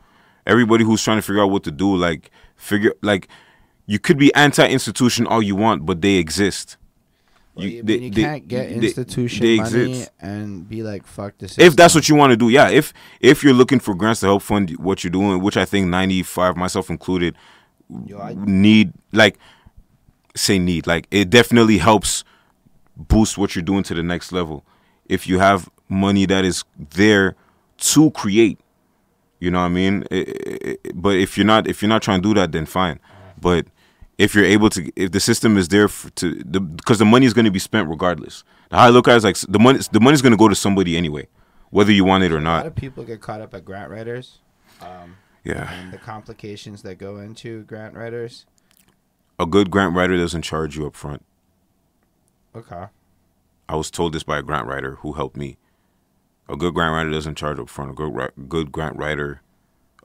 everybody 0.47 0.83
who's 0.83 1.03
trying 1.03 1.17
to 1.17 1.21
figure 1.21 1.41
out 1.41 1.51
what 1.51 1.63
to 1.65 1.71
do, 1.71 1.95
like 1.95 2.31
figure 2.55 2.93
like 3.01 3.27
you 3.85 3.99
could 3.99 4.17
be 4.17 4.33
anti-institution 4.35 5.27
all 5.27 5.41
you 5.41 5.55
want, 5.55 5.85
but 5.85 6.01
they 6.01 6.15
exist. 6.15 6.77
You- 7.55 7.83
they- 7.83 7.97
you 7.97 8.09
they- 8.11 8.21
can't 8.21 8.47
get 8.47 8.71
institution 8.71 9.41
they 9.45 9.57
money 9.57 10.05
and 10.21 10.67
be 10.69 10.81
like, 10.81 11.05
fuck 11.05 11.37
this. 11.39 11.57
If 11.57 11.75
that's 11.75 11.93
what 11.93 12.07
you 12.07 12.15
want 12.15 12.31
to 12.31 12.37
do, 12.37 12.49
yeah. 12.49 12.69
If 12.69 12.93
if 13.19 13.43
you're 13.43 13.53
looking 13.53 13.79
for 13.79 13.93
grants 13.95 14.21
to 14.21 14.27
help 14.27 14.43
fund 14.43 14.69
what 14.77 15.03
you're 15.03 15.11
doing, 15.11 15.41
which 15.41 15.57
I 15.57 15.65
think 15.65 15.87
95, 15.87 16.55
myself 16.55 16.89
included, 16.89 17.35
Yo, 18.05 18.19
I- 18.19 18.35
need 18.37 18.93
like 19.11 19.37
say 20.35 20.57
need 20.59 20.85
like 20.87 21.07
it 21.11 21.29
definitely 21.29 21.79
helps 21.79 22.23
boost 22.95 23.37
what 23.37 23.55
you're 23.55 23.63
doing 23.63 23.83
to 23.83 23.93
the 23.93 24.03
next 24.03 24.31
level. 24.31 24.63
If 25.07 25.27
you 25.27 25.39
have 25.39 25.69
money 25.89 26.25
that 26.27 26.45
is 26.45 26.63
there 26.77 27.35
to 27.79 28.11
create, 28.11 28.59
you 29.39 29.49
know 29.51 29.59
what 29.59 29.65
I 29.65 29.69
mean. 29.69 30.03
I- 30.11 30.15
I- 30.15 30.69
I- 30.69 30.77
but 30.93 31.17
if 31.17 31.35
you're 31.37 31.47
not 31.47 31.67
if 31.67 31.81
you're 31.81 31.89
not 31.89 32.03
trying 32.03 32.21
to 32.21 32.29
do 32.29 32.33
that, 32.35 32.51
then 32.51 32.65
fine. 32.67 32.99
But 33.41 33.65
if 34.19 34.35
you're 34.35 34.45
able 34.45 34.69
to, 34.69 34.91
if 34.95 35.11
the 35.11 35.19
system 35.19 35.57
is 35.57 35.69
there 35.69 35.87
for, 35.87 36.09
to, 36.11 36.35
because 36.43 36.99
the 36.99 37.05
money 37.05 37.25
is 37.25 37.33
going 37.33 37.45
to 37.45 37.51
be 37.51 37.57
spent 37.59 37.89
regardless. 37.89 38.43
How 38.69 38.85
I 38.85 38.89
look 38.89 39.07
at 39.07 39.13
it 39.13 39.17
is 39.17 39.23
like 39.23 39.37
the 39.37 39.57
money, 39.59 39.79
the 39.91 39.99
money's 39.99 40.21
going 40.21 40.33
to 40.33 40.37
go 40.37 40.47
to 40.49 40.55
somebody 40.55 40.95
anyway, 40.97 41.27
whether 41.71 41.91
you 41.91 42.03
want 42.05 42.23
it 42.25 42.31
or 42.31 42.41
not. 42.41 42.57
a 42.59 42.63
lot 42.63 42.65
of 42.67 42.75
people 42.75 43.03
get 43.03 43.21
caught 43.21 43.41
up 43.41 43.53
at 43.55 43.65
grant 43.65 43.89
writers. 43.89 44.39
Um, 44.81 45.15
Yeah, 45.43 45.71
and 45.73 45.91
the 45.91 45.97
complications 45.97 46.81
that 46.83 46.97
go 46.99 47.17
into 47.17 47.63
grant 47.63 47.95
writers. 47.95 48.45
a 49.39 49.45
good 49.45 49.71
grant 49.71 49.95
writer 49.95 50.17
doesn't 50.17 50.41
charge 50.43 50.75
you 50.77 50.85
up 50.85 50.95
front. 50.95 51.25
Okay. 52.55 52.85
I 53.69 53.75
was 53.75 53.89
told 53.89 54.13
this 54.13 54.23
by 54.23 54.39
a 54.39 54.43
grant 54.43 54.67
writer 54.67 54.95
who 54.95 55.13
helped 55.13 55.37
me. 55.37 55.57
A 56.49 56.57
good 56.57 56.73
grant 56.73 56.93
writer 56.93 57.11
doesn't 57.11 57.35
charge 57.35 57.57
up 57.59 57.69
front. 57.69 57.91
A 57.91 57.93
good, 57.93 58.31
good 58.49 58.71
grant 58.71 58.97
writer, 58.97 59.41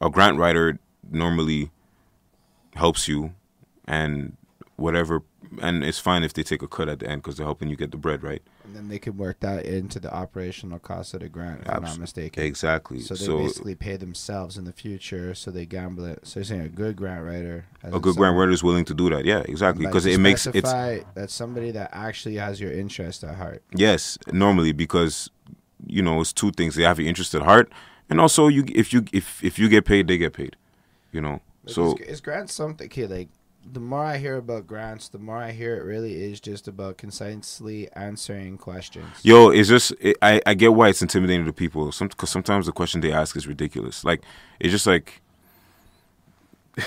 a 0.00 0.08
grant 0.10 0.38
writer 0.38 0.78
normally 1.10 1.70
helps 2.74 3.08
you, 3.08 3.34
and 3.86 4.36
whatever, 4.76 5.22
and 5.62 5.84
it's 5.84 5.98
fine 5.98 6.24
if 6.24 6.32
they 6.32 6.42
take 6.42 6.62
a 6.62 6.68
cut 6.68 6.88
at 6.88 6.98
the 6.98 7.08
end 7.08 7.22
because 7.22 7.36
they're 7.36 7.46
helping 7.46 7.68
you 7.68 7.76
get 7.76 7.90
the 7.90 7.96
bread, 7.96 8.22
right? 8.22 8.42
And 8.64 8.74
then 8.74 8.88
they 8.88 8.98
can 8.98 9.16
work 9.16 9.40
that 9.40 9.66
into 9.66 10.00
the 10.00 10.12
operational 10.12 10.78
cost 10.78 11.14
of 11.14 11.20
the 11.20 11.28
grant, 11.28 11.60
if 11.62 11.70
I'm 11.70 11.82
not 11.82 11.98
mistaken. 11.98 12.42
Exactly. 12.42 13.00
So 13.00 13.14
they 13.14 13.24
So, 13.24 13.38
basically 13.38 13.74
pay 13.74 13.96
themselves 13.96 14.56
in 14.56 14.64
the 14.64 14.72
future, 14.72 15.34
so 15.34 15.50
they 15.50 15.66
gamble 15.66 16.06
it. 16.06 16.26
So 16.26 16.40
you're 16.40 16.44
saying 16.44 16.62
a 16.62 16.68
good 16.68 16.96
grant 16.96 17.24
writer, 17.24 17.66
a 17.82 18.00
good 18.00 18.16
grant 18.16 18.36
writer 18.36 18.52
is 18.52 18.64
willing 18.64 18.84
to 18.86 18.94
do 18.94 19.10
that. 19.10 19.24
Yeah, 19.24 19.40
exactly. 19.46 19.86
Because 19.86 20.06
it 20.06 20.18
makes 20.18 20.46
it's 20.46 20.58
specify 20.58 21.00
that's 21.14 21.34
somebody 21.34 21.70
that 21.72 21.90
actually 21.92 22.36
has 22.36 22.60
your 22.60 22.72
interest 22.72 23.22
at 23.22 23.36
heart. 23.36 23.62
Yes, 23.74 24.18
normally 24.32 24.72
because 24.72 25.30
you 25.86 26.02
know 26.02 26.20
it's 26.20 26.32
two 26.32 26.50
things. 26.50 26.74
They 26.74 26.82
have 26.82 26.98
your 26.98 27.08
interest 27.08 27.34
at 27.34 27.42
heart, 27.42 27.70
and 28.08 28.20
also 28.20 28.48
you 28.48 28.64
if 28.74 28.92
you 28.92 29.04
if 29.12 29.44
if 29.44 29.58
you 29.58 29.68
get 29.68 29.84
paid, 29.84 30.08
they 30.08 30.18
get 30.18 30.32
paid. 30.32 30.56
You 31.12 31.20
know, 31.20 31.40
Like, 31.64 31.74
so 31.74 31.94
is, 31.96 32.06
is 32.08 32.20
grants 32.20 32.54
something? 32.54 32.86
Okay, 32.86 33.06
like 33.06 33.28
the 33.70 33.80
more 33.80 34.04
I 34.04 34.18
hear 34.18 34.36
about 34.36 34.66
grants, 34.66 35.08
the 35.08 35.18
more 35.18 35.38
I 35.38 35.52
hear 35.52 35.76
it 35.76 35.84
really 35.84 36.22
is 36.24 36.40
just 36.40 36.68
about 36.68 36.98
concisely 36.98 37.88
answering 37.92 38.58
questions. 38.58 39.08
yo, 39.22 39.50
it's 39.50 39.68
just 39.68 39.92
it, 40.00 40.16
I 40.22 40.40
I 40.46 40.54
get 40.54 40.74
why 40.74 40.88
it's 40.88 41.02
intimidating 41.02 41.46
to 41.46 41.52
people. 41.52 41.90
Some 41.92 42.08
because 42.08 42.30
sometimes 42.30 42.66
the 42.66 42.72
question 42.72 43.00
they 43.00 43.12
ask 43.12 43.36
is 43.36 43.46
ridiculous. 43.46 44.04
Like 44.04 44.22
it's 44.60 44.72
just 44.72 44.86
like. 44.86 45.20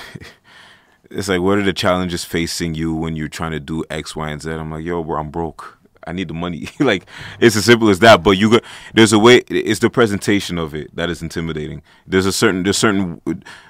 It's 1.10 1.30
like, 1.30 1.40
what 1.40 1.58
are 1.58 1.64
the 1.64 1.74
challenges 1.74 2.26
facing 2.26 2.76
you 2.76 2.94
when 2.94 3.16
you're 3.16 3.30
trying 3.30 3.52
to 3.52 3.60
do 3.60 3.84
X, 3.90 4.16
Y, 4.16 4.30
and 4.30 4.42
Z? 4.42 4.52
I'm 4.52 4.72
like, 4.72 4.84
yo, 4.84 5.04
bro, 5.04 5.20
I'm 5.20 5.30
broke. 5.30 5.77
I 6.08 6.14
need 6.14 6.28
the 6.30 6.34
money. 6.34 6.70
like, 6.80 7.06
it's 7.40 7.56
as 7.56 7.66
simple 7.66 7.90
as 7.90 8.00
that. 8.00 8.24
But 8.24 8.32
you 8.32 8.50
go, 8.52 8.60
there's 8.94 9.14
a 9.14 9.20
way. 9.20 9.38
It's 9.50 9.80
the 9.80 9.90
presentation 9.90 10.58
of 10.58 10.74
it 10.74 10.96
that 10.96 11.10
is 11.10 11.22
intimidating. 11.22 11.82
There's 12.08 12.26
a 12.26 12.32
certain 12.32 12.64
there's 12.64 12.78
certain 12.78 13.22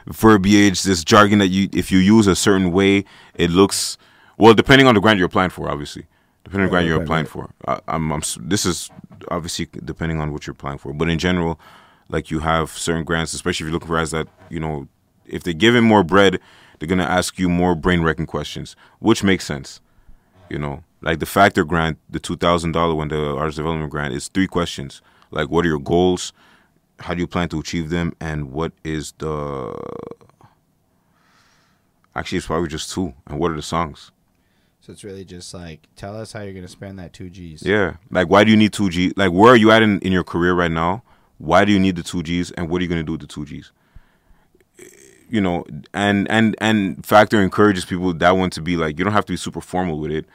verbiage, 0.06 0.84
this 0.84 1.04
jargon 1.04 1.40
that 1.40 1.48
you 1.48 1.70
if 1.74 1.92
you 1.92 1.98
use 2.00 2.28
a 2.28 2.36
certain 2.36 2.72
way, 2.72 3.06
it 3.36 3.50
looks 3.52 3.98
well 4.38 4.54
depending 4.54 4.88
on 4.88 4.96
the 4.96 5.02
grant 5.02 5.18
you're 5.18 5.28
applying 5.28 5.50
for, 5.50 5.70
obviously. 5.70 6.06
Depending 6.44 6.66
on 6.66 6.70
the 6.70 6.74
Right, 6.76 6.82
grant 6.82 6.88
you're 6.88 6.98
right, 6.98 7.04
applying 7.04 7.26
right. 7.26 7.32
for. 7.32 7.50
I, 7.68 7.96
I'm, 7.96 8.12
I'm 8.14 8.22
this 8.40 8.66
is 8.66 8.90
obviously 9.30 9.68
depending 9.84 10.22
on 10.22 10.32
what 10.32 10.48
you're 10.48 10.54
applying 10.54 10.78
for, 10.78 10.94
but 10.94 11.10
in 11.10 11.20
general, 11.20 11.60
like 12.10 12.32
you 12.32 12.40
have 12.40 12.70
certain 12.70 13.04
grants, 13.04 13.34
especially 13.34 13.66
if 13.66 13.68
you're 13.68 13.74
looking 13.74 13.88
for 13.90 13.98
as 13.98 14.12
that 14.12 14.28
you 14.50 14.60
know, 14.60 14.88
if 15.26 15.44
they're 15.44 15.54
giving 15.54 15.84
more 15.84 16.04
bread, 16.04 16.40
they're 16.80 16.88
gonna 16.88 17.04
ask 17.04 17.38
you 17.38 17.50
more 17.50 17.76
brain 17.76 18.02
wrecking 18.02 18.28
questions, 18.28 18.76
which 19.00 19.24
makes 19.24 19.46
sense. 19.46 19.82
You 20.50 20.60
know, 20.60 20.84
like 21.02 21.20
the 21.20 21.26
factor 21.26 21.64
grant, 21.64 21.98
the 22.10 22.20
two 22.20 22.38
thousand 22.38 22.72
dollar 22.72 22.96
one, 22.96 23.08
the 23.10 23.36
artist 23.36 23.58
development 23.58 23.92
grant, 23.92 24.14
is 24.14 24.28
three 24.28 24.48
questions. 24.48 25.02
Like, 25.32 25.50
what 25.50 25.66
are 25.66 25.68
your 25.68 25.80
goals? 25.80 26.34
How 27.00 27.14
do 27.14 27.20
you 27.20 27.28
plan 27.28 27.50
to 27.50 27.60
achieve 27.60 27.90
them? 27.90 28.14
And 28.20 28.52
what 28.52 28.72
is 28.84 29.14
the 29.20 29.76
actually? 32.16 32.40
It's 32.40 32.48
probably 32.48 32.70
just 32.70 32.92
two. 32.92 33.14
And 33.28 33.40
what 33.40 33.52
are 33.52 33.56
the 33.56 33.62
songs? 33.62 34.12
So 34.82 34.94
it's 34.94 35.04
really 35.04 35.26
just 35.26 35.54
like 35.54 35.88
tell 35.96 36.16
us 36.20 36.32
how 36.32 36.42
you're 36.42 36.54
gonna 36.54 36.68
spend 36.68 36.98
that 37.00 37.14
two 37.14 37.30
G's. 37.30 37.62
Yeah. 37.62 37.98
Like, 38.10 38.30
why 38.30 38.44
do 38.44 38.52
you 38.52 38.58
need 38.58 38.74
two 38.74 38.90
G? 38.90 39.14
Like, 39.16 39.32
where 39.32 39.52
are 39.52 39.58
you 39.58 39.70
at 39.72 39.82
in, 39.82 40.00
in 40.00 40.12
your 40.12 40.24
career 40.24 40.54
right 40.54 40.72
now? 40.72 41.04
Why 41.40 41.66
do 41.66 41.72
you 41.72 41.80
need 41.80 41.98
the 41.98 42.04
two 42.04 42.24
Gs? 42.24 42.52
And 42.52 42.70
what 42.70 42.80
are 42.80 42.84
you 42.84 42.90
going 42.90 43.02
to 43.02 43.06
do 43.06 43.12
with 43.12 43.22
the 43.22 43.28
two 43.28 43.46
Gs? 43.46 43.72
You 45.30 45.42
know, 45.42 45.66
and 45.94 46.26
and 46.32 46.56
and 46.62 47.06
factor 47.06 47.42
encourages 47.42 47.84
people 47.84 48.14
that 48.14 48.32
one 48.32 48.50
to 48.52 48.62
be 48.62 48.78
like, 48.78 48.98
you 48.98 49.04
don't 49.04 49.14
have 49.14 49.26
to 49.26 49.34
be 49.34 49.38
super 49.38 49.62
formal 49.62 50.00
with 50.00 50.12
it. 50.12 50.26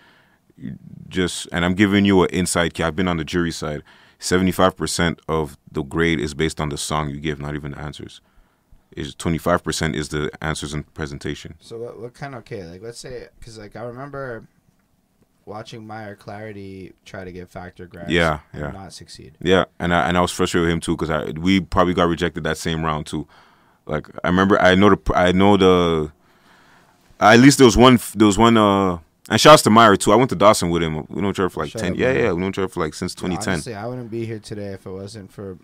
Just 1.09 1.49
and 1.53 1.65
I'm 1.65 1.75
giving 1.75 2.05
you 2.05 2.23
an 2.23 2.31
inside 2.31 2.75
key. 2.75 2.83
I've 2.83 2.97
been 2.97 3.09
on 3.09 3.17
the 3.17 3.25
jury 3.25 3.51
side. 3.51 3.83
Seventy 4.19 4.53
five 4.53 4.77
percent 4.77 5.21
of 5.29 5.57
the 5.71 5.83
grade 5.83 6.21
is 6.21 6.35
based 6.35 6.61
on 6.61 6.69
the 6.69 6.79
song 6.79 7.11
you 7.11 7.19
give, 7.19 7.41
not 7.41 7.55
even 7.55 7.73
the 7.73 7.79
answers. 7.79 8.21
Is 8.93 9.15
twenty 9.15 9.39
five 9.39 9.65
percent 9.65 9.97
is 9.97 10.11
the 10.11 10.31
answers 10.41 10.75
and 10.75 10.93
presentation. 10.95 11.55
So 11.61 11.79
what 11.79 11.99
what 11.99 12.15
kind 12.15 12.35
of 12.35 12.41
okay? 12.41 12.65
Like 12.65 12.83
let's 12.83 12.99
say 12.99 13.29
because 13.39 13.59
like 13.59 13.75
I 13.75 13.83
remember 13.83 14.47
watching 15.45 15.87
Meyer 15.87 16.15
Clarity 16.15 16.93
try 17.05 17.25
to 17.25 17.33
get 17.33 17.49
factor 17.49 17.87
grants. 17.87 18.13
Yeah, 18.13 18.41
and 18.53 18.63
yeah. 18.63 18.71
not 18.71 18.93
succeed. 18.93 19.37
Yeah, 19.41 19.65
and 19.79 19.95
I 19.95 20.09
and 20.09 20.17
I 20.17 20.21
was 20.21 20.31
frustrated 20.31 20.67
with 20.67 20.75
him 20.75 20.81
too 20.81 20.97
because 20.97 21.11
I 21.11 21.31
we 21.31 21.61
probably 21.61 21.95
got 21.95 22.05
rejected 22.09 22.45
that 22.45 22.59
same 22.59 22.85
round 22.85 23.07
too. 23.07 23.27
Like 23.87 24.09
I 24.23 24.29
remember, 24.29 24.61
I 24.61 24.75
know 24.75 24.91
the 24.91 25.13
I 25.15 25.33
know 25.33 25.57
the. 25.57 26.13
At 27.21 27.39
least 27.39 27.59
there 27.59 27.67
was 27.67 27.77
one. 27.77 27.99
There 28.15 28.27
was 28.27 28.39
one. 28.39 28.57
Uh, 28.57 28.99
and 29.31 29.41
shouts 29.41 29.63
to 29.63 29.71
Meyer 29.71 29.95
too. 29.97 30.13
I 30.13 30.17
went 30.17 30.31
to 30.31 30.37
Dawson 30.37 30.69
with 30.71 30.83
him. 30.83 31.07
We 31.09 31.23
know 31.23 31.31
each 31.31 31.39
other 31.39 31.49
for 31.49 31.63
like 31.63 31.71
Shout 31.71 31.83
ten. 31.83 31.93
out, 31.93 31.99
Yeah, 31.99 32.13
Meyer. 32.13 32.23
yeah. 32.25 32.33
We 32.33 32.41
know 32.41 32.49
each 32.49 32.59
other 32.59 32.69
for 32.69 32.81
like 32.81 32.93
since 32.95 33.15
No, 33.17 33.29
2010. 33.29 33.53
honestly, 33.53 33.75
I 33.75 33.87
wouldn't 33.87 34.11
be 34.11 34.27
here 34.27 34.41
today 34.41 34.69
if 34.73 34.85
it 34.85 34.91
wasn't 34.91 35.31
for. 35.33 35.59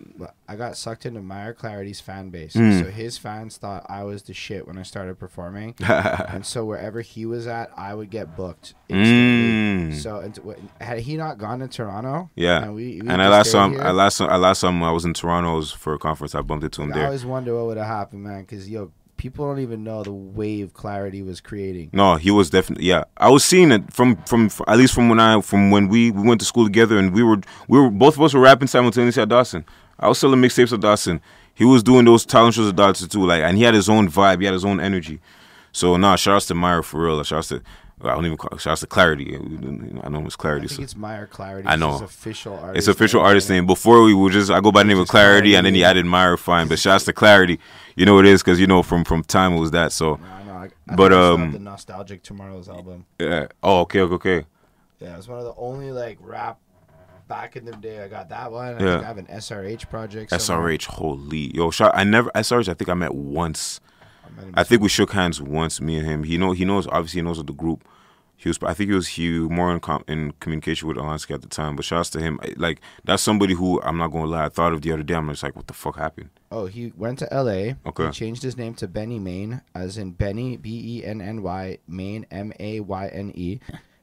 I 0.49 0.55
got 0.57 0.77
sucked 0.77 1.07
into 1.07 1.21
Meyer 1.21 1.53
Clarity's 1.55 2.01
fan 2.01 2.31
base. 2.31 2.55
Mm. 2.55 2.81
So 2.85 2.91
his 2.91 3.19
fans 3.19 3.57
thought 3.57 3.85
I 3.89 4.05
was 4.05 4.23
the 4.23 4.33
shit 4.35 4.67
when 4.67 4.79
I 4.79 4.83
started 4.83 5.19
performing, 5.19 5.75
and 5.85 6.47
so 6.47 6.65
wherever 6.65 7.01
he 7.01 7.27
was 7.27 7.47
at, 7.47 7.71
I 7.77 7.95
would 7.95 8.11
get 8.11 8.37
booked. 8.37 8.75
Mm. 8.91 9.95
So 9.95 10.21
and 10.21 10.39
had 10.81 11.01
he 11.01 11.17
not 11.17 11.39
gone 11.39 11.59
to 11.61 11.69
Toronto, 11.69 12.31
yeah. 12.37 12.63
and 12.63 12.75
we, 12.75 13.01
we 13.03 13.09
and 13.09 13.21
I 13.21 13.29
last 13.29 13.53
time, 13.53 13.73
here, 13.73 13.83
I 13.83 13.91
last, 13.91 14.17
saw. 14.19 14.27
I 14.27 14.37
last 14.37 14.61
time 14.61 14.83
I 14.83 14.93
was 14.93 15.05
in 15.05 15.15
Toronto 15.15 15.57
was 15.57 15.73
for 15.73 15.95
a 15.95 15.99
conference. 15.99 16.35
I 16.35 16.43
bumped 16.43 16.65
into 16.65 16.83
him 16.83 16.89
like, 16.91 16.97
I 16.97 16.99
there. 17.01 17.07
always 17.09 17.25
wonder 17.27 17.55
what 17.57 17.67
would 17.67 17.77
have 17.77 17.87
happened, 17.87 18.23
man. 18.23 18.43
Because 18.43 18.69
yo, 18.69 18.93
people 19.19 19.47
don't 19.47 19.59
even 19.59 19.85
know 19.85 20.03
the 20.03 20.13
wave 20.13 20.73
clarity 20.73 21.21
was 21.21 21.43
creating. 21.43 21.91
No, 21.93 22.17
he 22.17 22.31
was 22.31 22.49
definitely 22.49 22.87
yeah. 22.87 23.05
I 23.19 23.29
was 23.29 23.45
seeing 23.45 23.71
it 23.71 23.93
from, 23.93 24.17
from 24.25 24.49
from 24.49 24.65
at 24.67 24.79
least 24.79 24.95
from 24.95 25.11
when 25.11 25.21
I 25.21 25.43
from 25.43 25.71
when 25.71 25.89
we 25.89 26.11
we 26.11 26.23
went 26.27 26.41
to 26.41 26.47
school 26.47 26.65
together 26.65 26.97
and 26.99 27.13
we 27.13 27.23
were 27.23 27.41
we 27.69 27.79
were 27.79 27.91
both 27.91 28.17
of 28.17 28.23
us 28.23 28.33
were 28.33 28.41
rapping 28.41 28.69
simultaneously 28.69 29.23
at 29.23 29.29
Dawson. 29.29 29.67
I 30.01 30.09
was 30.09 30.19
selling 30.19 30.41
mixtapes 30.41 30.73
at 30.73 30.81
Dawson. 30.81 31.21
He 31.55 31.65
was 31.65 31.83
doing 31.83 32.07
those 32.07 32.25
talent 32.25 32.55
shows 32.55 32.69
at 32.69 32.77
Dawson 32.77 33.09
too. 33.09 33.27
Like 33.27 33.43
and 33.43 33.59
he 33.59 33.65
had 33.65 33.75
his 33.75 33.91
own 33.91 34.09
vibe. 34.09 34.39
He 34.39 34.47
had 34.47 34.55
his 34.55 34.65
own 34.65 34.81
energy. 34.81 35.21
So 35.73 35.97
nah, 35.99 36.17
shout 36.17 36.37
outs 36.37 36.47
to 36.47 36.55
Meyer 36.55 36.83
for 36.83 37.03
real. 37.05 37.23
Shout 37.25 37.39
outs 37.39 37.49
to 37.49 37.63
I 38.03 38.15
don't 38.15 38.25
even 38.27 38.37
call 38.37 38.57
shout 38.59 38.73
outs 38.73 38.81
to 38.83 38.87
Clarity. 38.87 39.35
I 39.37 40.09
know 40.09 40.19
it 40.21 40.25
was 40.25 40.35
I 40.35 40.43
Clarity. 40.43 40.69
think 40.69 40.77
So. 40.79 40.83
it's 40.85 40.97
Meyer 40.97 41.27
Clarity. 41.27 41.67
I 41.69 41.77
know. 41.77 41.93
his 41.93 42.03
official 42.03 42.55
artist. 42.59 42.79
It's 42.79 42.89
official 42.89 43.21
artist 43.21 43.51
name. 43.51 43.67
Before 43.67 44.03
we 44.03 44.15
were 44.15 44.31
just 44.31 44.51
I 44.51 44.61
go 44.61 44.71
by 44.71 44.83
the 44.83 44.89
name 44.89 44.99
of 44.99 45.03
Just 45.05 45.11
Clarity, 45.11 45.55
and 45.57 45.67
then 45.67 45.75
he 45.75 45.85
added 45.85 46.07
Meyer 46.07 46.37
Fine. 46.37 46.69
But 46.69 46.79
shouts 46.79 47.05
to 47.07 47.13
Clarity. 47.13 47.59
You 47.97 48.07
know 48.07 48.15
what 48.15 48.27
it 48.27 48.31
is 48.31 48.43
because 48.43 48.61
you 48.61 48.67
know 48.67 48.83
from 48.83 49.05
from 49.05 49.25
time 49.25 49.53
it 49.55 49.59
was 49.59 49.73
that. 49.73 49.93
So 49.93 50.15
No, 50.17 50.27
I 50.27 50.43
know. 50.45 50.53
I, 50.53 50.65
I 50.89 50.95
But, 50.97 51.11
think 51.11 51.13
I 51.13 51.25
still 51.25 51.37
have 51.37 51.41
um, 51.41 51.53
the 51.53 51.59
nostalgic 51.59 52.23
tomorrow's 52.23 52.69
album. 52.69 53.07
yeah. 53.19 53.47
Oh 53.63 53.81
okay 53.81 54.01
okay 54.03 54.15
okay. 54.15 54.47
Yeah, 55.01 55.17
it's 55.17 55.29
one 55.29 55.39
of 55.39 55.45
the 55.45 55.55
only 55.57 55.91
like 55.93 56.19
rap 56.21 56.59
back 57.29 57.57
in 57.57 57.65
the 57.65 57.73
day. 57.73 58.03
I 58.03 58.09
got 58.09 58.29
that 58.31 58.51
one. 58.51 58.77
I 58.77 58.83
Yeah. 58.85 58.93
think 58.95 59.05
I 59.05 59.07
have 59.07 59.19
an 59.19 59.27
SRH 59.27 59.89
project. 59.91 60.31
somewhere. 60.41 60.73
SRH, 60.77 60.85
holy 60.87 61.55
yo, 61.55 61.71
shout, 61.71 61.93
I 61.95 62.05
never 62.05 62.31
SRH. 62.35 62.69
I 62.69 62.75
think 62.75 62.89
I 62.89 62.95
met 62.95 63.15
once. 63.15 63.81
I 64.29 64.37
met 64.37 64.45
him 64.45 64.55
I 64.57 64.65
think 64.65 64.83
we 64.83 64.89
shook 64.89 65.13
hands 65.13 65.41
once, 65.41 65.81
me 65.81 65.99
and 65.99 66.07
him. 66.07 66.23
He 66.25 66.39
know 66.39 66.53
he 66.53 66.65
knows 66.65 66.87
obviously 66.87 67.19
he 67.21 67.23
knows 67.23 67.39
of 67.39 67.47
the 67.47 67.53
group. 67.53 67.85
He 68.37 68.49
was 68.49 68.59
I 68.63 68.73
think 68.73 68.91
he 68.91 68.95
was 68.95 69.09
he 69.09 69.39
was 69.41 69.51
more 69.51 69.73
in 69.73 69.81
com, 69.81 70.05
in 70.07 70.33
communication 70.39 70.87
with 70.87 70.97
Alansky 70.97 71.35
at 71.35 71.43
the 71.43 71.49
time. 71.49 71.75
But 71.75 71.85
shouts 71.85 72.09
to 72.11 72.21
him. 72.21 72.39
Like 72.57 72.81
that's 73.05 73.23
somebody 73.23 73.55
who 73.55 73.83
I'm 73.83 73.99
not 73.99 74.09
gonna 74.09 74.27
lie. 74.27 74.45
I 74.45 74.49
thought 74.49 74.73
of 74.73 74.83
the 74.83 74.93
other 74.93 75.03
day. 75.03 75.15
I'm 75.15 75.29
just 75.29 75.43
like, 75.43 75.57
what 75.57 75.67
the 75.67 75.75
fuck 75.75 75.97
happened? 75.97 76.31
Oh, 76.51 76.67
he 76.67 76.93
went 76.97 77.19
to 77.19 77.33
L.A. 77.35 77.77
Okay. 77.85 78.07
He 78.07 78.11
changed 78.13 78.43
his 78.43 78.57
name 78.57 78.75
to 78.75 78.87
Benny 78.87 79.19
Mayne, 79.19 79.61
as 79.75 79.99
in 79.99 80.13
Benny 80.13 80.57
B 80.57 80.99
E 81.01 81.05
N 81.05 81.21
N 81.21 81.43
Y 81.43 81.79
Mayne 81.89 82.27
M 82.31 82.53
A 82.61 82.81
Y 82.81 83.09
N 83.09 83.33
E, 83.35 83.59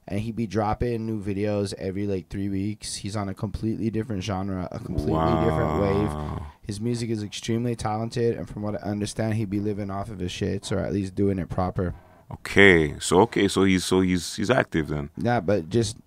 and 0.08 0.20
he'd 0.20 0.36
be 0.36 0.48
dropping 0.48 1.06
new 1.06 1.22
videos 1.22 1.74
every 1.76 2.06
like 2.06 2.30
three 2.30 2.50
weeks. 2.50 2.96
He's 2.96 3.16
on 3.16 3.30
a 3.30 3.34
completely 3.34 3.90
different 3.90 4.24
genre, 4.24 4.68
a 4.72 4.80
completely 4.80 5.14
different 5.44 5.82
wave. 5.82 6.42
His 6.62 6.80
music 6.80 7.10
is 7.10 7.24
extremely 7.24 7.76
talented, 7.76 8.38
and 8.38 8.50
from 8.50 8.62
what 8.62 8.76
I 8.76 8.90
understand, 8.90 9.36
he'd 9.36 9.50
be 9.50 9.60
living 9.60 9.90
off 9.90 10.10
of 10.10 10.20
his 10.20 10.32
shits 10.32 10.72
or 10.72 10.80
at 10.80 10.94
least 10.94 11.16
doing 11.16 11.40
it 11.40 11.50
proper. 11.50 11.94
Okay, 12.32 13.00
so 13.00 13.22
okay, 13.22 13.48
so 13.48 13.64
he's 13.64 13.86
so 13.86 14.02
he's 14.02 14.36
he's 14.36 14.50
active 14.50 14.88
then. 14.88 15.10
Yeah, 15.18 15.40
but 15.40 15.70
just 15.70 15.98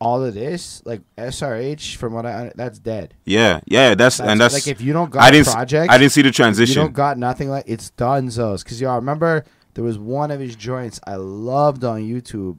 all 0.00 0.24
of 0.24 0.34
this, 0.34 0.82
like 0.84 1.02
SRH, 1.16 1.96
from 1.96 2.14
what 2.14 2.24
I 2.24 2.52
that's 2.54 2.78
dead. 2.78 3.14
Yeah, 3.24 3.60
yeah. 3.66 3.94
That's, 3.94 4.18
That's, 4.18 4.30
and 4.30 4.40
that's 4.40 4.54
like 4.54 4.68
if 4.68 4.80
you 4.80 4.92
don't 4.92 5.10
got 5.10 5.22
I 5.22 5.30
didn't 5.30 5.48
project, 5.48 5.90
I 5.90 5.98
didn't 5.98 6.12
see 6.12 6.22
the 6.22 6.30
transition. 6.30 6.74
you 6.74 6.82
don't 6.82 6.92
got 6.92 7.18
nothing 7.18 7.48
like 7.48 7.64
it's 7.66 7.90
done 7.90 8.28
Zos. 8.28 8.64
Cause 8.64 8.80
y'all 8.80 8.96
remember 8.96 9.44
there 9.74 9.84
was 9.84 9.98
one 9.98 10.30
of 10.30 10.40
his 10.40 10.56
joints 10.56 11.00
I 11.06 11.16
loved 11.16 11.84
on 11.84 12.00
YouTube, 12.00 12.58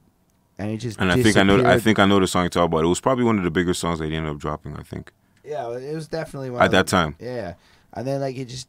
and 0.59 0.69
it 0.71 0.77
just 0.77 0.99
and 0.99 1.11
I 1.11 1.21
think 1.21 1.37
I 1.37 1.43
know 1.43 1.65
I 1.65 1.79
think 1.79 1.97
I 1.97 2.05
know 2.05 2.19
the 2.19 2.27
song 2.27 2.43
you 2.43 2.49
talk 2.49 2.65
about. 2.65 2.83
It 2.83 2.87
was 2.87 3.01
probably 3.01 3.23
one 3.23 3.37
of 3.39 3.43
the 3.43 3.51
bigger 3.51 3.73
songs 3.73 3.97
that 3.99 4.09
he 4.09 4.15
ended 4.15 4.31
up 4.31 4.37
dropping. 4.37 4.75
I 4.77 4.83
think 4.83 5.11
yeah, 5.43 5.67
it 5.75 5.95
was 5.95 6.07
definitely 6.07 6.51
one 6.51 6.61
at 6.61 6.69
that 6.71 6.85
them. 6.87 7.13
time. 7.13 7.15
Yeah, 7.19 7.53
and 7.93 8.05
then 8.05 8.21
like 8.21 8.37
it 8.37 8.45
just 8.45 8.67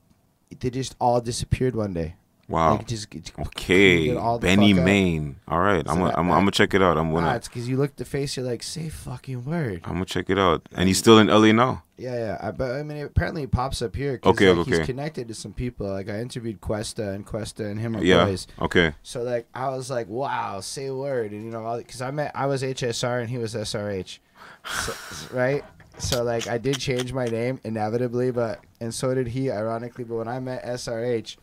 they 0.59 0.71
just 0.71 0.97
all 0.99 1.21
disappeared 1.21 1.77
one 1.77 1.93
day. 1.93 2.15
Wow. 2.49 2.73
Like, 2.79 2.89
just, 2.89 3.15
it- 3.15 3.33
Okay, 3.39 4.09
Benny 4.41 4.73
fuck 4.73 4.81
out. 4.81 4.85
Mayne. 4.85 5.37
All 5.47 5.61
right, 5.61 5.87
So 5.87 5.93
I'm 5.93 5.99
gonna 6.01 6.15
I'm, 6.17 6.31
I'm 6.33 6.41
gonna 6.41 6.51
check 6.51 6.75
it 6.75 6.83
out. 6.83 6.99
I'm 6.99 7.13
gonna 7.13 7.37
it's 7.37 7.47
because 7.47 7.69
you 7.69 7.77
look 7.77 7.91
at 7.91 7.97
the 7.97 8.05
face, 8.05 8.37
you're 8.37 8.45
like, 8.47 8.63
say 8.65 8.89
fucking 8.89 9.45
word. 9.45 9.83
I'm 9.85 9.93
gonna 9.95 10.05
check 10.05 10.29
it 10.31 10.39
out. 10.39 10.69
And 10.75 10.89
he's 10.89 10.99
still 10.99 11.19
in 11.19 11.29
LA 11.29 11.53
now. 11.53 11.85
Yeah, 12.01 12.15
yeah. 12.17 12.39
I, 12.41 12.51
but 12.51 12.73
I 12.77 12.83
mean, 12.83 13.03
apparently 13.05 13.43
it 13.43 13.51
pops 13.51 13.83
up 13.83 13.95
here. 13.95 14.17
'cause, 14.19 14.31
Okay, 14.33 14.51
like, 14.51 14.67
He's 14.67 14.77
okay. 14.77 14.87
connected 14.87 15.29
to 15.29 15.35
some 15.35 15.53
people. 15.53 15.87
Like 15.89 16.09
I 16.09 16.21
interviewed 16.21 16.61
Cuesta, 16.61 17.11
and 17.11 17.27
Cuesta 17.27 17.67
and 17.67 17.79
him 17.79 17.95
are 17.97 18.03
Yeah. 18.03 18.25
boys. 18.25 18.47
Okay. 18.61 18.95
So 19.03 19.23
like 19.23 19.47
I 19.55 19.69
was 19.69 19.91
like, 19.91 20.09
wow, 20.09 20.61
say 20.61 20.87
a 20.87 20.95
word, 20.95 21.33
and 21.33 21.45
you 21.45 21.51
know, 21.51 21.77
because 21.77 22.01
I 22.01 22.11
met 22.11 22.33
I 22.35 22.47
was 22.47 22.63
HSR 22.63 23.21
and 23.21 23.29
he 23.29 23.37
was 23.39 23.55
SRH, 23.55 24.19
so, 24.65 24.95
right? 25.37 25.63
So 25.99 26.23
like 26.25 26.47
I 26.49 26.57
did 26.57 26.79
change 26.79 27.13
my 27.13 27.27
name 27.27 27.61
inevitably, 27.65 28.31
but 28.31 28.61
and 28.81 28.95
so 28.95 29.15
did 29.15 29.29
he, 29.29 29.51
ironically. 29.51 30.05
But 30.05 30.15
when 30.17 30.29
I 30.29 30.41
met 30.41 30.65
SRH, 30.65 31.37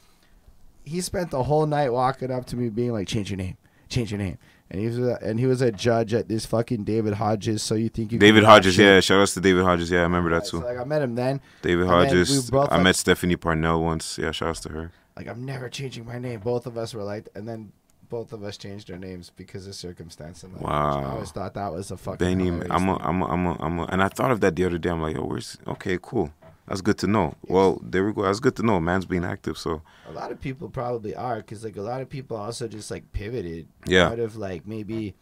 he 0.83 1.01
spent 1.01 1.29
the 1.29 1.43
whole 1.43 1.65
night 1.67 1.89
walking 1.93 2.31
up 2.31 2.45
to 2.47 2.55
me, 2.55 2.69
being 2.69 2.93
like, 2.93 3.07
change 3.07 3.29
your 3.29 3.37
name, 3.37 3.57
change 3.89 4.09
your 4.11 4.17
name. 4.19 4.37
And 4.69 4.81
he 4.81 4.87
was 4.87 4.99
a, 4.99 5.17
and 5.23 5.39
he 5.39 5.45
was 5.45 5.61
a 5.61 5.71
judge 5.71 6.13
at 6.13 6.27
this 6.27 6.45
fucking 6.45 6.83
David 6.83 7.13
Hodges. 7.13 7.63
So 7.63 7.75
you 7.75 7.87
think 7.89 8.11
you 8.11 8.19
David 8.19 8.43
Hodges, 8.43 8.77
yeah. 8.77 8.99
Shout 8.99 9.21
outs 9.21 9.33
to 9.35 9.39
David 9.41 9.63
Hodges. 9.63 9.89
Yeah, 9.89 9.99
I 9.99 10.03
remember 10.03 10.29
that 10.31 10.45
So 10.45 10.59
too. 10.59 10.65
like 10.65 10.77
I 10.77 10.83
met 10.83 11.01
him 11.01 11.15
then. 11.15 11.39
David 11.61 11.83
and 11.83 11.89
then 11.91 11.99
we 11.99 12.05
Hodges. 12.07 12.51
both, 12.51 12.69
I 12.69 12.75
like- 12.75 12.83
met 12.83 12.95
Stephanie 12.97 13.37
Parnell 13.37 13.81
once. 13.81 14.17
Yeah, 14.17 14.31
shout 14.31 14.49
outs 14.49 14.59
to 14.61 14.69
her. 14.69 14.91
like 15.15 15.27
I'm 15.27 15.45
never 15.45 15.69
changing 15.69 16.05
my 16.05 16.19
name. 16.19 16.41
Both 16.41 16.65
of 16.67 16.77
us 16.77 16.93
were 16.93 17.03
like, 17.03 17.29
and 17.33 17.47
then 17.47 17.71
both 18.09 18.31
of 18.33 18.43
us 18.43 18.55
changed 18.57 18.91
our 18.91 18.97
names 18.97 19.31
because 19.35 19.67
of 19.67 19.75
circumstance. 19.75 20.43
And 20.43 20.53
like, 20.53 20.63
Wow. 20.63 21.01
I 21.01 21.05
always 21.11 21.31
thought 21.31 21.53
that 21.53 21.71
was 21.73 21.89
a 21.91 21.97
fucking. 21.97 22.17
Benny, 22.25 22.49
I'm 22.69 22.89
a. 22.89 22.97
I'm 22.97 23.21
a, 23.21 23.25
I'm 23.25 23.45
a, 23.45 23.57
I'm 23.59 23.79
a, 23.79 23.83
and 23.85 24.03
I 24.03 24.09
thought 24.09 24.31
of 24.31 24.41
that 24.41 24.55
the 24.57 24.65
other 24.65 24.77
day. 24.77 24.89
I'm 24.89 25.01
like, 25.01 25.15
yo, 25.15 25.23
where's? 25.23 25.57
Okay, 25.65 25.97
cool. 26.01 26.31
That's 26.67 26.81
good 26.81 26.97
to 26.99 27.07
know. 27.07 27.35
Well, 27.47 27.79
there 27.83 28.03
we 28.05 28.11
go. 28.13 28.23
That's 28.23 28.39
good 28.41 28.55
to 28.57 28.63
know. 28.63 28.79
Man's 28.79 29.05
being 29.05 29.23
active, 29.23 29.57
so 29.57 29.81
A 30.07 30.11
lot 30.11 30.31
of 30.31 30.41
people 30.41 30.67
probably 30.69 31.15
are 31.15 31.37
because 31.37 31.63
like 31.63 31.77
a 31.77 31.81
lot 31.81 32.01
of 32.01 32.09
people 32.09 32.35
also 32.37 32.67
just 32.67 32.91
like 32.91 33.11
pivoted 33.13 33.67
yeah, 33.85 34.09
out 34.09 34.19
of 34.19 34.35
like 34.35 34.67
maybe. 34.67 35.15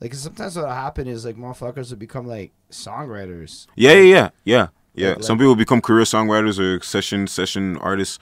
like 0.00 0.14
sometimes 0.14 0.54
what'll 0.56 0.70
happen 0.70 1.08
is 1.08 1.24
like 1.24 1.36
motherfuckers 1.36 1.90
will 1.90 1.96
become 1.98 2.26
like 2.26 2.52
songwriters. 2.70 3.66
yeah, 3.76 3.92
yeah, 3.92 4.00
yeah, 4.02 4.28
yeah. 4.44 4.68
yeah. 4.94 5.08
Like- 5.14 5.22
Some 5.24 5.38
people 5.38 5.56
become 5.56 5.80
career 5.80 6.04
songwriters 6.04 6.58
or 6.58 6.82
session 6.84 7.26
session 7.26 7.76
artists, 7.78 8.18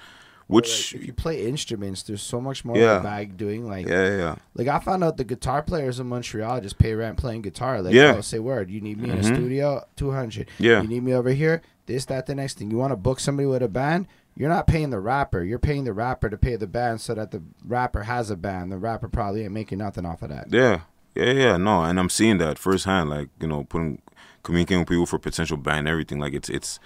which 0.47 0.93
like, 0.95 1.03
if 1.03 1.07
you 1.07 1.13
play 1.13 1.47
instruments, 1.47 2.03
there's 2.03 2.23
so 2.23 2.41
much 2.41 2.65
more 2.65 2.77
Yeah. 2.77 3.01
bag 3.01 3.37
doing 3.37 3.67
like 3.69 3.87
yeah, 3.87 4.09
yeah, 4.09 4.17
yeah. 4.17 4.35
Like 4.55 4.69
I 4.69 4.79
found 4.81 5.05
out 5.05 5.17
the 5.17 5.25
guitar 5.25 5.63
players 5.63 6.01
in 6.01 6.07
Montreal 6.09 6.61
just 6.61 6.79
pay 6.79 6.95
rent 6.95 7.17
playing 7.19 7.43
guitar. 7.43 7.83
Like, 7.83 7.95
Yeah. 7.95 8.15
oh, 8.17 8.21
say 8.21 8.39
word. 8.39 8.71
You 8.71 8.81
need 8.81 8.99
me 8.99 9.11
in 9.11 9.19
a 9.19 9.23
Mhm. 9.23 9.35
studio, 9.35 9.85
two 9.97 10.11
hundred. 10.13 10.49
Yeah. 10.59 10.83
You 10.83 10.89
need 10.89 11.03
me 11.03 11.13
over 11.15 11.31
here, 11.31 11.63
this, 11.91 12.05
that, 12.07 12.27
the 12.27 12.35
next 12.35 12.59
thing. 12.59 12.71
You 12.71 12.77
want 12.77 12.93
to 12.93 12.97
book 12.97 13.21
somebody 13.21 13.47
with 13.47 13.63
a 13.63 13.69
band? 13.69 14.07
You're 14.37 14.49
not 14.49 14.67
paying 14.67 14.91
the 14.91 15.01
rapper. 15.01 15.43
You're 15.43 15.59
paying 15.59 15.85
the 15.85 15.93
rapper 15.93 16.31
to 16.31 16.39
pay 16.39 16.57
the 16.57 16.67
band 16.67 17.01
so 17.01 17.15
that 17.15 17.31
the 17.31 17.43
rapper 17.65 18.05
has 18.05 18.31
a 18.31 18.37
band. 18.37 18.73
The 18.73 18.79
rapper 18.79 19.09
probably 19.09 19.43
ain't 19.43 19.53
making 19.53 19.79
nothing 19.79 20.07
off 20.07 20.23
of 20.23 20.31
that. 20.31 20.47
Yeah, 20.51 20.83
yeah, 21.15 21.33
yeah. 21.33 21.57
No, 21.57 21.83
and 21.83 21.99
I'm 21.99 22.09
seeing 22.09 22.39
that 22.39 22.59
firsthand. 22.59 23.11
Like 23.11 23.29
you 23.41 23.49
know, 23.49 23.65
putting 23.65 24.01
communicating 24.43 24.81
with 24.81 24.89
people 24.89 25.07
for 25.07 25.19
potential 25.19 25.57
band, 25.57 25.89
everything. 25.89 26.21
Like 26.21 26.33
it's 26.33 26.49
it's 26.49 26.79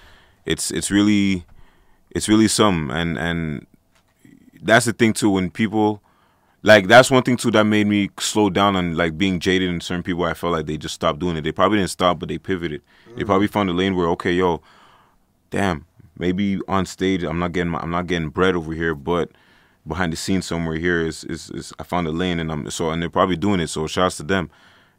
it's 0.47 0.71
it's 0.71 0.91
really 0.91 1.45
it's 2.11 2.29
really 2.29 2.49
some 2.49 2.91
and 2.91 3.19
and 3.19 3.67
that's 4.63 4.87
the 4.87 4.93
thing 4.93 5.13
too. 5.13 5.31
When 5.31 5.51
people 5.51 6.03
like 6.63 6.89
that's 6.89 7.11
one 7.11 7.23
thing 7.23 7.37
too 7.37 7.51
that 7.51 7.65
made 7.65 7.87
me 7.87 8.11
slow 8.19 8.49
down 8.49 8.75
on 8.75 8.97
like 8.97 9.19
being 9.19 9.39
jaded 9.39 9.69
and 9.69 9.83
certain 9.83 10.03
people. 10.03 10.25
I 10.25 10.35
felt 10.35 10.55
like 10.55 10.67
they 10.67 10.79
just 10.79 10.95
stopped 10.95 11.19
doing 11.19 11.37
it. 11.37 11.43
They 11.43 11.53
probably 11.53 11.79
didn't 11.79 11.91
stop, 11.91 12.19
but 12.19 12.31
they 12.31 12.39
pivoted. 12.39 12.81
They 13.15 13.23
mm. 13.23 13.27
probably 13.27 13.49
found 13.49 13.69
a 13.69 13.75
lane 13.75 13.95
where 13.95 14.09
okay, 14.09 14.33
yo, 14.33 14.63
damn, 15.55 15.87
maybe 16.19 16.59
on 16.69 16.87
stage 16.87 17.23
I'm 17.23 17.39
not 17.39 17.53
getting 17.53 17.71
my, 17.71 17.79
I'm 17.79 17.91
not 17.91 18.07
getting 18.07 18.29
bread 18.29 18.55
over 18.57 18.73
here, 18.73 18.95
but 18.95 19.31
behind 19.87 20.13
the 20.13 20.17
scenes 20.17 20.47
somewhere 20.47 20.77
here 20.77 21.07
is, 21.07 21.25
is 21.25 21.51
is 21.51 21.73
I 21.79 21.83
found 21.85 22.07
a 22.07 22.11
lane 22.11 22.41
and 22.41 22.51
I'm 22.51 22.71
so 22.71 22.91
and 22.91 23.01
they're 23.01 23.11
probably 23.11 23.37
doing 23.37 23.61
it. 23.61 23.69
So 23.69 23.87
shouts 23.87 24.17
to 24.19 24.23
them, 24.23 24.51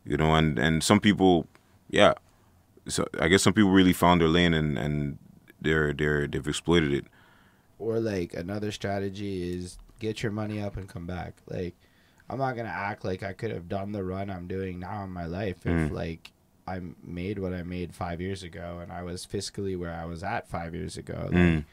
you 0.05 0.17
know. 0.17 0.33
And 0.35 0.57
and 0.59 0.83
some 0.83 0.99
people, 0.99 1.47
yeah. 1.89 2.13
So 2.87 3.05
I 3.19 3.27
guess 3.27 3.43
some 3.43 3.53
people 3.53 3.71
really 3.71 3.93
found 3.93 4.21
their 4.21 4.27
lane 4.27 4.53
and 4.53 4.77
and 4.77 5.17
they're 5.61 5.93
they're 5.93 6.27
they've 6.27 6.47
exploited 6.47 6.91
it. 6.93 7.05
Or 7.79 7.99
like 7.99 8.33
another 8.33 8.71
strategy 8.71 9.53
is 9.57 9.77
get 9.99 10.23
your 10.23 10.31
money 10.31 10.61
up 10.61 10.77
and 10.77 10.87
come 10.87 11.05
back. 11.05 11.33
Like 11.47 11.75
I'm 12.29 12.37
not 12.37 12.55
gonna 12.55 12.69
act 12.69 13.03
like 13.03 13.23
I 13.23 13.33
could 13.33 13.51
have 13.51 13.67
done 13.67 13.91
the 13.91 14.03
run 14.03 14.29
I'm 14.29 14.47
doing 14.47 14.79
now 14.79 15.03
in 15.03 15.09
my 15.09 15.25
life 15.25 15.65
if 15.65 15.89
Mm. 15.89 15.91
like 15.91 16.31
I 16.67 16.81
made 17.03 17.39
what 17.39 17.53
I 17.53 17.63
made 17.63 17.93
five 17.93 18.19
years 18.21 18.41
ago 18.43 18.79
and 18.81 18.91
I 18.91 19.03
was 19.03 19.25
fiscally 19.25 19.77
where 19.77 19.93
I 19.93 20.05
was 20.05 20.23
at 20.23 20.47
five 20.49 20.73
years 20.73 20.97
ago. 20.97 21.13
Like, 21.25 21.31
Mm. 21.33 21.65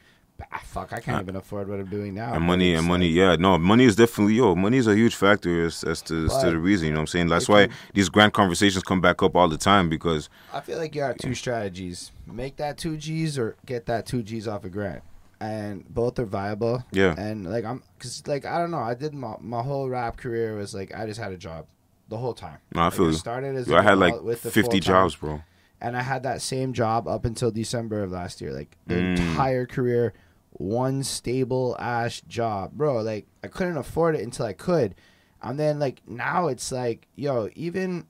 ah, 0.51 0.61
fuck, 0.63 0.93
I 0.93 0.99
can't 0.99 1.17
Uh, 1.17 1.21
even 1.21 1.35
afford 1.35 1.67
what 1.67 1.79
I'm 1.79 1.87
doing 1.87 2.13
now. 2.13 2.33
and 2.33 2.43
money 2.43 2.75
and 2.75 2.85
money, 2.87 3.07
like- 3.07 3.15
yeah, 3.15 3.35
no, 3.37 3.57
money 3.57 3.85
is 3.85 3.95
definitely 3.95 4.35
yo. 4.35 4.53
Money 4.55 4.77
is 4.77 4.85
a 4.87 4.95
huge 4.95 5.15
factor 5.15 5.65
as, 5.65 5.83
as 5.83 6.01
to 6.03 6.25
as 6.25 6.37
to 6.43 6.51
the 6.51 6.59
reason. 6.59 6.87
You 6.87 6.93
know 6.93 6.99
what 6.99 7.01
I'm 7.03 7.07
saying? 7.07 7.27
That's 7.29 7.49
why 7.49 7.61
you- 7.63 7.69
these 7.93 8.09
grant 8.09 8.33
conversations 8.33 8.83
come 8.83 9.01
back 9.01 9.23
up 9.23 9.35
all 9.35 9.47
the 9.47 9.57
time 9.57 9.89
because 9.89 10.29
I 10.53 10.59
feel 10.59 10.77
like 10.77 10.93
you 10.93 11.01
got 11.01 11.17
two 11.17 11.33
strategies: 11.33 12.11
make 12.27 12.57
that 12.57 12.77
two 12.77 12.95
G's 12.97 13.37
or 13.39 13.55
get 13.65 13.85
that 13.87 14.05
two 14.05 14.21
G's 14.21 14.47
off 14.47 14.63
a 14.63 14.69
grant, 14.69 15.01
and 15.39 15.85
both 15.91 16.19
are 16.19 16.25
viable. 16.25 16.83
yeah, 16.91 17.15
And 17.17 17.49
like 17.51 17.65
I'm, 17.65 17.81
cause 17.99 18.21
like 18.27 18.45
I 18.45 18.59
don't 18.59 18.69
know, 18.71 18.77
I 18.79 18.93
did 18.93 19.13
my 19.15 19.35
my 19.39 19.63
whole 19.63 19.89
rap 19.89 20.17
career 20.17 20.55
was 20.55 20.75
like 20.75 20.93
I 20.95 21.05
just 21.07 21.19
had 21.19 21.31
a 21.31 21.37
job, 21.37 21.65
the 22.09 22.17
whole 22.17 22.33
time. 22.33 22.57
no, 22.75 22.81
I 22.81 22.85
Like, 22.85 22.93
feel 22.93 23.05
you. 23.07 23.13
started 23.13 23.55
as 23.55 23.67
Yo, 23.67 23.75
I 23.77 23.81
had 23.81 23.97
like 23.97 24.21
with 24.21 24.43
the 24.43 24.51
50 24.51 24.79
jobs, 24.79 25.15
bro. 25.15 25.41
and 25.81 25.95
I 25.97 26.01
had 26.01 26.23
that 26.23 26.41
same 26.41 26.73
job 26.73 27.07
up 27.07 27.25
until 27.25 27.49
December 27.51 28.03
of 28.03 28.11
last 28.11 28.41
year. 28.41 28.51
Like 28.53 28.77
the 28.87 28.95
Mm. 28.95 29.17
entire 29.17 29.65
career, 29.65 30.13
one 30.51 31.03
stable 31.03 31.75
ass 31.79 32.21
job, 32.21 32.73
bro. 32.73 33.01
Like 33.01 33.25
I 33.43 33.47
couldn't 33.47 33.77
afford 33.77 34.15
it 34.15 34.21
until 34.21 34.45
I 34.45 34.53
could, 34.53 34.95
and 35.41 35.59
then 35.59 35.79
like 35.79 36.01
now 36.07 36.47
it's 36.47 36.71
like, 36.71 37.07
yo, 37.15 37.49
even 37.55 38.05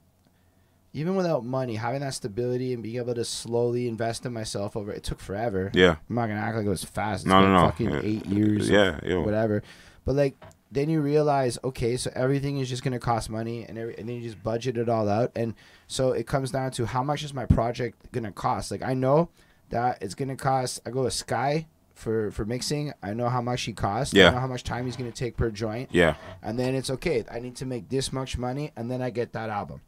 even 0.95 1.15
without 1.15 1.43
money, 1.43 1.73
having 1.75 2.01
that 2.01 2.13
stability 2.13 2.71
and 2.71 2.83
being 2.83 2.97
able 2.97 3.15
to 3.15 3.25
slowly 3.25 3.87
invest 3.87 4.27
in 4.27 4.33
myself 4.33 4.77
over 4.77 4.91
it 4.91 5.01
took 5.03 5.19
forever. 5.19 5.71
Yeah. 5.73 5.95
I'm 6.07 6.15
not 6.15 6.27
gonna 6.27 6.39
act 6.39 6.55
like 6.57 6.67
it 6.67 6.69
was 6.69 6.83
fast. 6.83 7.23
It's 7.23 7.29
No, 7.29 7.39
no, 7.39 7.45
been 7.45 7.53
no. 7.53 7.59
Fucking 7.61 7.89
Yeah. 7.89 8.01
eight 8.03 8.25
years. 8.27 8.69
Yeah, 8.69 8.99
yo. 9.03 9.23
Whatever. 9.23 9.63
But 10.05 10.15
like, 10.15 10.35
then 10.73 10.89
you 10.89 11.01
realize, 11.01 11.57
okay, 11.63 11.97
so 11.97 12.11
everything 12.15 12.57
is 12.57 12.69
just 12.69 12.83
gonna 12.83 12.99
cost 12.99 13.29
money, 13.29 13.63
and 13.65 13.77
every, 13.77 13.97
and 13.97 14.07
then 14.09 14.15
you 14.17 14.21
just 14.21 14.41
budget 14.43 14.77
it 14.77 14.89
all 14.89 15.07
out, 15.07 15.31
and 15.35 15.53
so 15.87 16.11
it 16.11 16.25
comes 16.27 16.51
down 16.51 16.71
to 16.71 16.85
how 16.85 17.03
much 17.03 17.23
is 17.23 17.33
my 17.33 17.45
project 17.45 18.11
gonna 18.11 18.31
cost. 18.31 18.71
Like 18.71 18.81
I 18.81 18.93
know 18.93 19.29
that 19.69 20.01
it's 20.01 20.15
gonna 20.15 20.35
cost. 20.35 20.81
I 20.85 20.89
go 20.89 21.03
with 21.03 21.13
Sky 21.13 21.67
for 21.93 22.31
for 22.31 22.43
mixing. 22.45 22.91
I 23.03 23.13
know 23.13 23.29
how 23.29 23.41
much 23.41 23.61
he 23.63 23.73
costs. 23.73 24.13
Yeah. 24.13 24.27
I 24.29 24.31
know 24.31 24.39
how 24.39 24.47
much 24.47 24.63
time 24.63 24.85
he's 24.85 24.97
gonna 24.97 25.11
take 25.11 25.37
per 25.37 25.51
joint 25.51 25.89
Yeah. 25.91 26.15
and 26.41 26.57
then 26.57 26.73
it's 26.75 26.89
okay. 26.89 27.23
I 27.31 27.39
need 27.39 27.55
to 27.57 27.65
make 27.65 27.89
this 27.89 28.11
much 28.11 28.37
money, 28.37 28.71
and 28.75 28.89
then 28.89 29.01
I 29.01 29.09
get 29.09 29.33
that 29.33 29.49
album. 29.49 29.81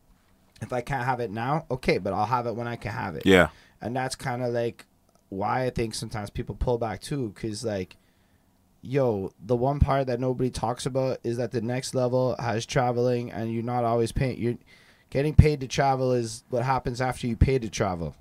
If 0.61 0.71
I 0.71 0.81
can't 0.81 1.03
have 1.03 1.19
it 1.19 1.31
now, 1.31 1.65
okay, 1.69 1.97
but 1.97 2.13
I'll 2.13 2.25
have 2.27 2.47
it 2.47 2.55
when 2.55 2.67
I 2.67 2.75
can 2.75 2.91
have 2.91 3.15
it. 3.15 3.25
Yeah. 3.25 3.49
And 3.81 3.95
that's 3.95 4.15
kind 4.15 4.41
of 4.41 4.53
like 4.53 4.85
why 5.29 5.65
I 5.65 5.69
think 5.69 5.95
sometimes 5.95 6.29
people 6.29 6.55
pull 6.55 6.77
back 6.77 7.01
too, 7.01 7.31
because 7.35 7.65
like, 7.65 7.97
yo, 8.85 9.33
the 9.39 9.55
one 9.55 9.79
part 9.79 10.07
that 10.07 10.19
nobody 10.19 10.49
talks 10.49 10.85
about 10.85 11.19
is 11.23 11.37
that 11.37 11.51
the 11.51 11.61
next 11.61 11.95
level 11.95 12.35
has 12.39 12.65
traveling, 12.65 13.31
and 13.31 13.53
you're 13.53 13.63
not 13.63 13.83
always 13.83 14.11
paying. 14.11 14.37
You're 14.37 14.57
getting 15.09 15.33
paid 15.33 15.61
to 15.61 15.67
travel 15.67 16.11
is 16.11 16.43
what 16.49 16.63
happens 16.63 17.01
after 17.01 17.27
you 17.27 17.35
pay 17.35 17.59
to 17.59 17.69
travel. 17.69 18.15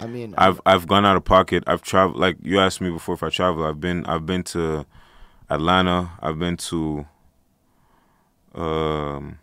I 0.00 0.06
mean, 0.06 0.34
I've 0.38 0.60
I've 0.64 0.86
gone 0.86 1.04
out 1.04 1.16
of 1.16 1.24
pocket. 1.24 1.64
I've 1.66 1.82
traveled 1.82 2.18
like 2.18 2.36
you 2.42 2.58
asked 2.58 2.80
me 2.80 2.90
before 2.90 3.14
if 3.14 3.22
I 3.22 3.30
travel. 3.30 3.64
I've 3.64 3.80
been 3.80 4.06
I've 4.06 4.26
been 4.26 4.44
to 4.44 4.86
Atlanta. 5.50 6.12
I've 6.20 6.38
been 6.38 6.56
to 6.56 7.06
um 8.54 9.38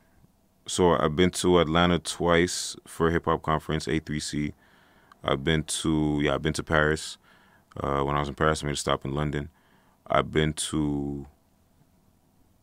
so 0.67 0.93
I've 0.93 1.15
been 1.15 1.31
to 1.31 1.59
Atlanta 1.59 1.99
twice 1.99 2.75
for 2.87 3.09
a 3.09 3.11
hip 3.11 3.25
hop 3.25 3.43
conference, 3.43 3.85
A3C. 3.85 4.53
I've 5.23 5.43
been 5.43 5.63
to 5.63 6.21
yeah, 6.23 6.35
I've 6.35 6.41
been 6.41 6.53
to 6.53 6.63
Paris. 6.63 7.17
Uh, 7.77 8.01
when 8.03 8.15
I 8.15 8.19
was 8.19 8.29
in 8.29 8.35
Paris, 8.35 8.63
I 8.63 8.67
made 8.67 8.73
a 8.73 8.77
stop 8.77 9.03
in 9.03 9.13
London. 9.13 9.49
I've 10.07 10.31
been 10.31 10.53
to 10.53 11.25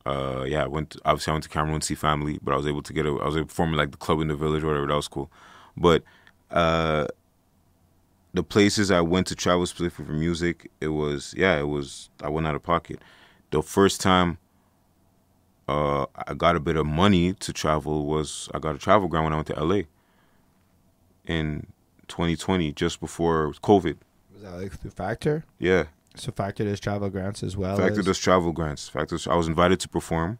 uh 0.04 0.44
yeah, 0.46 0.64
I 0.64 0.66
went 0.66 0.90
to, 0.90 1.00
obviously 1.04 1.30
I 1.30 1.34
went 1.34 1.44
to 1.44 1.50
Cameroon 1.50 1.80
see 1.80 1.94
family, 1.94 2.38
but 2.42 2.52
I 2.52 2.56
was 2.56 2.66
able 2.66 2.82
to 2.82 2.92
get 2.92 3.06
a 3.06 3.10
I 3.10 3.26
was 3.26 3.36
able 3.36 3.46
to 3.46 3.48
perform 3.48 3.74
like 3.74 3.90
the 3.90 3.96
club 3.96 4.20
in 4.20 4.28
the 4.28 4.36
village 4.36 4.62
or 4.64 4.68
whatever, 4.68 4.86
that 4.86 4.96
was 4.96 5.08
cool. 5.08 5.30
But 5.76 6.02
uh 6.50 7.06
the 8.34 8.42
places 8.42 8.90
I 8.90 9.00
went 9.02 9.26
to 9.28 9.34
travel 9.34 9.66
specifically 9.66 10.06
for 10.06 10.12
music, 10.12 10.70
it 10.80 10.88
was 10.88 11.34
yeah, 11.36 11.58
it 11.58 11.68
was 11.68 12.10
I 12.22 12.28
went 12.28 12.46
out 12.46 12.54
of 12.54 12.62
pocket. 12.62 13.00
The 13.50 13.62
first 13.62 14.00
time 14.00 14.38
uh, 15.68 16.06
I 16.26 16.34
got 16.34 16.56
a 16.56 16.60
bit 16.60 16.76
of 16.76 16.86
money 16.86 17.34
to 17.34 17.52
travel 17.52 18.06
was 18.06 18.48
I 18.54 18.58
got 18.58 18.74
a 18.74 18.78
travel 18.78 19.08
grant 19.08 19.24
when 19.24 19.32
I 19.32 19.36
went 19.36 19.48
to 19.48 19.64
LA 19.64 19.82
in 21.24 21.66
2020, 22.08 22.72
just 22.72 23.00
before 23.00 23.52
COVID. 23.62 23.96
was 24.32 24.42
that 24.42 24.54
like 24.54 24.72
through 24.72 24.90
Factor? 24.90 25.44
Yeah, 25.58 25.84
So 26.16 26.32
Factor 26.32 26.64
does 26.64 26.80
travel 26.80 27.08
grants 27.10 27.42
as 27.42 27.56
well. 27.56 27.76
Factor 27.76 28.00
as- 28.00 28.06
does 28.06 28.18
travel 28.18 28.52
grants. 28.52 28.88
Factor, 28.88 29.18
I 29.30 29.34
was 29.36 29.48
invited 29.48 29.80
to 29.80 29.88
perform, 29.88 30.38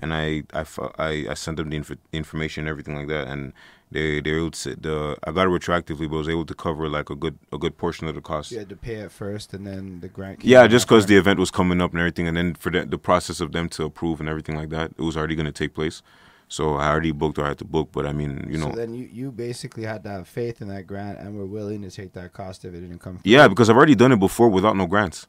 and 0.00 0.14
I 0.14 0.44
I, 0.52 0.64
I, 0.98 1.26
I 1.30 1.34
sent 1.34 1.56
them 1.56 1.70
the 1.70 1.76
inf- 1.76 1.96
information 2.12 2.62
and 2.62 2.68
everything 2.68 2.96
like 2.96 3.08
that, 3.08 3.28
and 3.28 3.52
they 3.90 4.20
they 4.20 4.30
were 4.32 4.38
able 4.38 4.50
to 4.52 4.58
sit 4.58 4.82
the 4.82 5.16
I 5.24 5.32
got 5.32 5.46
it 5.46 5.50
retroactively, 5.50 6.08
but 6.08 6.16
I 6.16 6.18
was 6.18 6.28
able 6.28 6.46
to 6.46 6.54
cover 6.54 6.88
like 6.88 7.10
a 7.10 7.16
good 7.16 7.38
a 7.52 7.58
good 7.58 7.76
portion 7.78 8.06
of 8.06 8.14
the 8.14 8.20
cost. 8.20 8.52
You 8.52 8.58
had 8.58 8.68
to 8.68 8.76
pay 8.76 8.96
it 8.96 9.10
first, 9.10 9.54
and 9.54 9.66
then 9.66 10.00
the 10.00 10.08
grant. 10.08 10.40
came 10.40 10.50
Yeah, 10.50 10.66
just 10.66 10.86
because 10.86 11.06
the 11.06 11.16
event 11.16 11.38
was 11.40 11.50
coming 11.50 11.80
up 11.80 11.90
and 11.92 12.00
everything, 12.00 12.28
and 12.28 12.36
then 12.36 12.54
for 12.54 12.70
the, 12.70 12.84
the 12.84 12.98
process 12.98 13.40
of 13.40 13.52
them 13.52 13.68
to 13.70 13.84
approve 13.84 14.20
and 14.20 14.28
everything 14.28 14.56
like 14.56 14.68
that, 14.70 14.92
it 14.96 15.02
was 15.02 15.16
already 15.16 15.34
going 15.34 15.46
to 15.46 15.52
take 15.52 15.74
place. 15.74 16.02
So 16.50 16.76
I 16.76 16.88
already 16.88 17.12
booked 17.12 17.38
or 17.38 17.44
I 17.44 17.48
had 17.48 17.58
to 17.58 17.64
book, 17.66 17.90
but 17.92 18.06
I 18.06 18.12
mean, 18.12 18.46
you 18.50 18.56
know, 18.58 18.70
So 18.70 18.76
then 18.76 18.94
you, 18.94 19.08
you 19.12 19.30
basically 19.30 19.82
had 19.84 20.02
to 20.04 20.08
have 20.10 20.26
faith 20.28 20.62
in 20.62 20.68
that 20.68 20.86
grant 20.86 21.18
and 21.18 21.36
were 21.36 21.44
willing 21.44 21.82
to 21.82 21.90
take 21.90 22.14
that 22.14 22.32
cost 22.32 22.64
if 22.64 22.72
it 22.74 22.80
didn't 22.80 23.00
come. 23.00 23.18
through. 23.18 23.30
yeah, 23.30 23.48
because 23.48 23.68
I've 23.68 23.76
already 23.76 23.94
done 23.94 24.12
it 24.12 24.18
before 24.18 24.48
without 24.48 24.74
no 24.76 24.86
grants. 24.86 25.26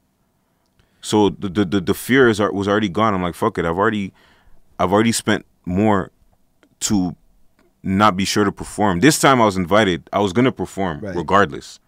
So 1.01 1.29
the 1.29 1.49
the 1.49 1.65
the, 1.65 1.81
the 1.81 1.93
fear 1.93 2.27
is 2.29 2.39
was 2.39 2.67
already 2.67 2.89
gone. 2.89 3.13
I'm 3.13 3.21
like, 3.21 3.35
fuck 3.35 3.57
it. 3.57 3.65
I've 3.65 3.77
already 3.77 4.13
I've 4.77 4.91
already 4.93 5.11
spent 5.11 5.45
more 5.65 6.11
to 6.81 7.15
not 7.83 8.15
be 8.17 8.25
sure 8.25 8.43
to 8.43 8.51
perform. 8.51 8.99
This 8.99 9.19
time 9.19 9.41
I 9.41 9.45
was 9.45 9.55
invited. 9.57 10.09
I 10.11 10.19
was 10.19 10.33
gonna 10.33 10.51
perform 10.51 10.99
Right. 11.01 11.15
regardless. 11.15 11.79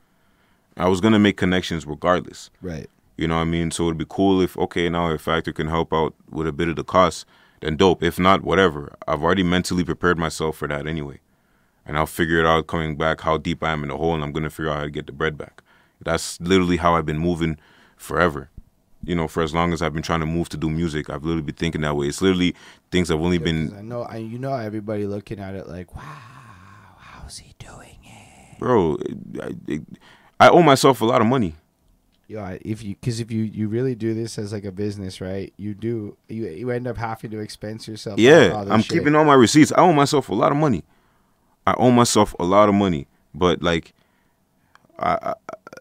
I 0.78 0.88
was 0.88 1.02
gonna 1.02 1.20
make 1.20 1.36
connections 1.38 1.86
regardless. 1.86 2.50
Right. 2.62 2.90
You 3.18 3.28
know 3.28 3.36
what 3.36 3.42
I 3.42 3.46
mean? 3.46 3.72
So 3.72 3.86
it'd 3.86 3.98
be 3.98 4.06
cool 4.08 4.42
if 4.42 4.58
okay 4.58 4.88
now 4.90 5.10
if 5.12 5.22
Factor 5.22 5.52
can 5.54 5.68
help 5.68 5.94
out 5.94 6.14
with 6.30 6.48
a 6.48 6.54
bit 6.54 6.70
of 6.70 6.76
the 6.78 6.84
cost, 6.86 7.26
then 7.62 7.78
dope. 7.78 8.04
If 8.04 8.20
not, 8.20 8.44
whatever. 8.44 8.94
I've 9.08 9.24
already 9.24 9.44
mentally 9.44 9.84
prepared 9.84 10.18
myself 10.18 10.58
for 10.58 10.68
that 10.68 10.86
anyway. 10.86 11.20
And 11.86 11.98
I'll 11.98 12.06
figure 12.06 12.40
it 12.40 12.46
out 12.46 12.68
coming 12.68 12.96
back 12.98 13.22
how 13.22 13.38
deep 13.38 13.64
I 13.64 13.72
am 13.72 13.84
in 13.84 13.90
the 13.90 13.98
hole 13.98 14.14
and 14.14 14.24
I'm 14.24 14.32
gonna 14.32 14.50
figure 14.50 14.72
out 14.72 14.78
how 14.78 14.84
to 14.84 14.92
get 14.92 15.08
the 15.08 15.12
bread 15.12 15.38
back. 15.38 15.64
That's 16.00 16.40
literally 16.42 16.78
how 16.78 16.96
I've 16.96 17.06
been 17.06 17.18
moving 17.20 17.58
forever. 17.98 18.50
You 19.04 19.16
know, 19.16 19.28
for 19.28 19.42
as 19.42 19.54
long 19.54 19.74
as 19.74 19.82
I've 19.82 19.94
been 19.94 20.04
trying 20.04 20.20
to 20.20 20.28
move 20.28 20.50
to 20.50 20.58
do 20.58 20.70
music, 20.70 21.10
I've 21.10 21.24
literally 21.24 21.42
been 21.42 21.56
thinking 21.56 21.82
that 21.82 21.96
way. 21.96 22.08
It's 22.08 22.22
literally 22.22 22.56
things 22.92 23.10
I've 23.10 23.20
only 23.20 23.40
been 23.40 23.74
I 23.76 23.82
know. 23.82 24.04
I 24.04 24.18
you 24.18 24.38
know 24.38 24.54
everybody 24.54 25.08
looking 25.08 25.40
at 25.40 25.56
it 25.56 25.68
like, 25.68 25.96
wow, 25.96 26.04
how's 27.00 27.40
he 27.40 27.54
doing 27.58 27.98
it? 28.04 28.60
bro, 28.60 28.98
I, 29.42 29.56
I, 29.70 29.80
I 30.40 30.50
owe 30.50 30.62
myself 30.62 31.02
a 31.02 31.06
lot 31.06 31.22
of 31.22 31.28
money. 31.28 31.56
Yo, 32.32 32.42
I- 32.42 32.60
if 32.62 32.82
you 32.82 32.96
because 32.96 33.20
if 33.20 33.30
you 33.30 33.44
you 33.44 33.68
really 33.68 33.94
do 33.94 34.14
this 34.14 34.40
as 34.40 34.54
like 34.54 34.64
a 34.64 34.72
business, 34.72 35.20
right? 35.20 35.54
You 35.58 35.74
do 35.74 36.16
you 36.30 36.48
you 36.48 36.70
end 36.72 36.88
up 36.88 36.96
having 36.96 37.30
to 37.32 37.40
expense 37.40 37.90
yourself. 37.90 38.18
Yeah, 38.20 38.64
I'm 38.70 38.82
shit. 38.82 39.00
keeping 39.00 39.16
all 39.16 39.26
my 39.26 39.34
receipts. 39.34 39.74
I 39.74 39.82
owe 39.82 39.92
myself 39.92 40.30
a 40.30 40.34
lot 40.34 40.54
of 40.54 40.58
money. 40.58 40.86
I 41.68 41.74
owe 41.78 41.92
myself 41.92 42.34
a 42.40 42.46
lot 42.46 42.70
of 42.70 42.76
money, 42.76 43.08
but 43.36 43.62
like, 43.62 43.94
I 44.98 45.34
I, 45.34 45.34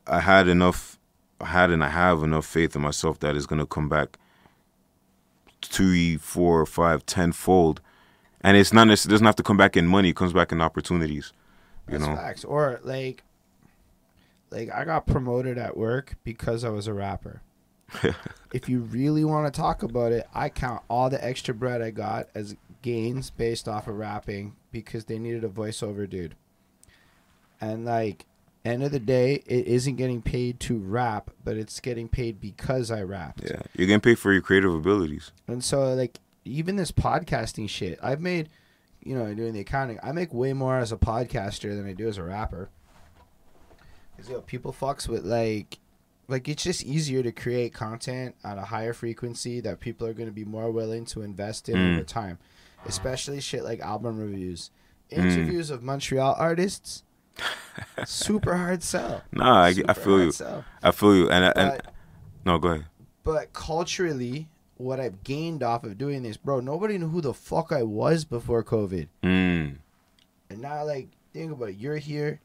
I 0.09 0.21
had 0.21 0.49
enough, 0.49 0.99
I 1.41 1.47
had 1.47 1.71
and 1.71 1.85
I 1.85 1.89
have 1.89 2.25
enough 2.25 2.47
faith 2.47 2.75
in 2.75 2.83
myself 2.83 3.21
that 3.21 3.37
it's 3.37 3.47
gonna 3.47 3.65
come 3.65 3.89
back 3.89 4.19
three, 5.63 6.17
four, 6.17 6.67
five, 6.67 7.07
tenfold, 7.07 7.81
and 8.41 8.57
it's 8.57 8.73
not. 8.73 8.89
It 8.89 9.07
doesn't 9.09 9.25
have 9.25 9.37
to 9.37 9.45
come 9.45 9.57
back 9.57 9.77
in 9.77 9.87
money. 9.87 10.09
It 10.11 10.17
comes 10.17 10.33
back 10.33 10.51
in 10.51 10.61
opportunities. 10.61 11.33
You 11.89 11.99
That's 11.99 12.09
know. 12.11 12.17
facts. 12.17 12.45
Or 12.45 12.81
like, 12.83 13.23
like 14.51 14.71
I 14.73 14.85
got 14.85 15.07
promoted 15.07 15.59
at 15.59 15.77
work 15.77 16.17
because 16.25 16.65
I 16.65 16.71
was 16.71 16.87
a 16.87 16.95
rapper. 16.95 17.43
if 18.53 18.69
you 18.69 18.81
really 18.81 19.25
want 19.25 19.53
to 19.53 19.61
talk 19.61 19.83
about 19.83 20.13
it, 20.13 20.27
I 20.35 20.49
count 20.49 20.83
all 20.89 21.11
the 21.11 21.25
extra 21.25 21.55
bread 21.55 21.83
I 21.83 21.91
got 21.91 22.29
as 22.35 22.57
gains 22.83 23.31
based 23.31 23.69
off 23.69 23.89
of 23.89 23.97
rapping 23.97 24.57
because 24.73 25.07
they 25.07 25.19
needed 25.19 25.45
a 25.45 25.49
voiceover 25.49 26.09
dude. 26.09 26.37
And 27.61 27.85
like, 27.85 28.27
end 28.65 28.83
of 28.83 28.93
the 28.93 29.01
day, 29.01 29.43
it 29.47 29.67
isn't 29.67 29.97
getting 29.97 30.23
paid 30.23 30.61
to 30.61 30.79
rap, 30.79 31.31
but 31.45 31.57
it's 31.57 31.81
getting 31.81 32.09
paid 32.09 32.41
because 32.41 32.91
I 32.91 33.03
rapped. 33.03 33.43
Yeah, 33.43 33.63
you're 33.75 33.87
getting 33.87 34.01
paid 34.01 34.19
for 34.19 34.33
your 34.33 34.43
creative 34.43 34.75
abilities. 34.75 35.33
And 35.47 35.63
so 35.63 35.95
like 35.95 36.19
even 36.45 36.77
this 36.77 36.93
podcasting 36.93 37.69
shit, 37.69 37.99
I've 38.03 38.21
made, 38.21 38.49
you 39.03 39.17
know, 39.17 39.33
doing 39.35 39.53
the 39.53 39.61
accounting, 39.61 39.99
I 40.03 40.13
make 40.13 40.33
way 40.33 40.53
more 40.53 40.79
as 40.79 40.93
a 40.93 40.97
podcaster 40.97 41.77
than 41.77 41.87
I 41.87 41.93
do 41.93 42.09
as 42.09 42.19
a 42.19 42.23
rapper. 42.23 42.71
Cause 44.21 44.29
yo, 44.29 44.41
people 44.43 44.73
fucks 44.73 45.09
with 45.09 45.25
like, 45.25 45.79
like 46.29 46.47
it's 46.49 46.63
just 46.63 46.85
easier 46.85 47.23
to 47.23 47.33
create 47.33 47.73
content 47.73 48.35
at 48.45 48.59
a 48.59 48.63
higher 48.63 48.93
frequency 48.93 49.61
that 49.61 49.81
people 49.81 50.07
are 50.07 50.13
going 50.13 50.29
to 50.29 50.35
be 50.35 50.45
more 50.45 50.71
willing 50.71 51.05
to 51.07 51.23
invest 51.23 51.69
in 51.69 51.77
Mm. 51.77 51.95
over 51.95 52.05
time, 52.05 52.39
especially 52.87 53.41
shit 53.41 53.65
like 53.65 53.81
album 53.81 54.19
reviews, 54.19 54.71
Mm. 55.11 55.19
interviews 55.25 55.71
of 55.71 55.83
Montreal 55.83 56.37
artists. 56.39 57.03
super 58.05 58.55
hard 58.57 58.83
sell. 58.83 59.23
Nah, 59.33 59.63
I, 59.65 59.75
I 59.89 59.93
feel 59.95 60.21
you. 60.25 60.33
sell. 60.33 60.65
I 60.83 60.91
feel 60.91 61.17
you. 61.17 61.31
And 61.31 61.45
and 61.57 61.83
But- 61.83 61.95
no, 62.45 62.59
go 62.59 62.69
ahead. 62.69 62.87
but 63.25 63.53
culturally, 63.55 64.49
what 64.77 65.01
I've 65.01 65.25
gained 65.25 65.63
off 65.63 65.85
of 65.85 65.97
doing 65.99 66.23
this, 66.23 66.37
bro, 66.37 66.61
nobody 66.61 66.99
knew 66.99 67.09
who 67.09 67.21
the 67.23 67.33
fuck 67.35 67.73
I 67.73 67.83
was 67.83 68.25
before 68.25 68.63
COVID. 68.65 69.09
Mm. 69.23 69.77
And 70.51 70.61
now, 70.61 70.85
like, 70.85 71.09
think 71.33 71.53
about 71.53 71.71
it. 71.71 71.77
You're 71.77 71.97
here. 71.99 72.41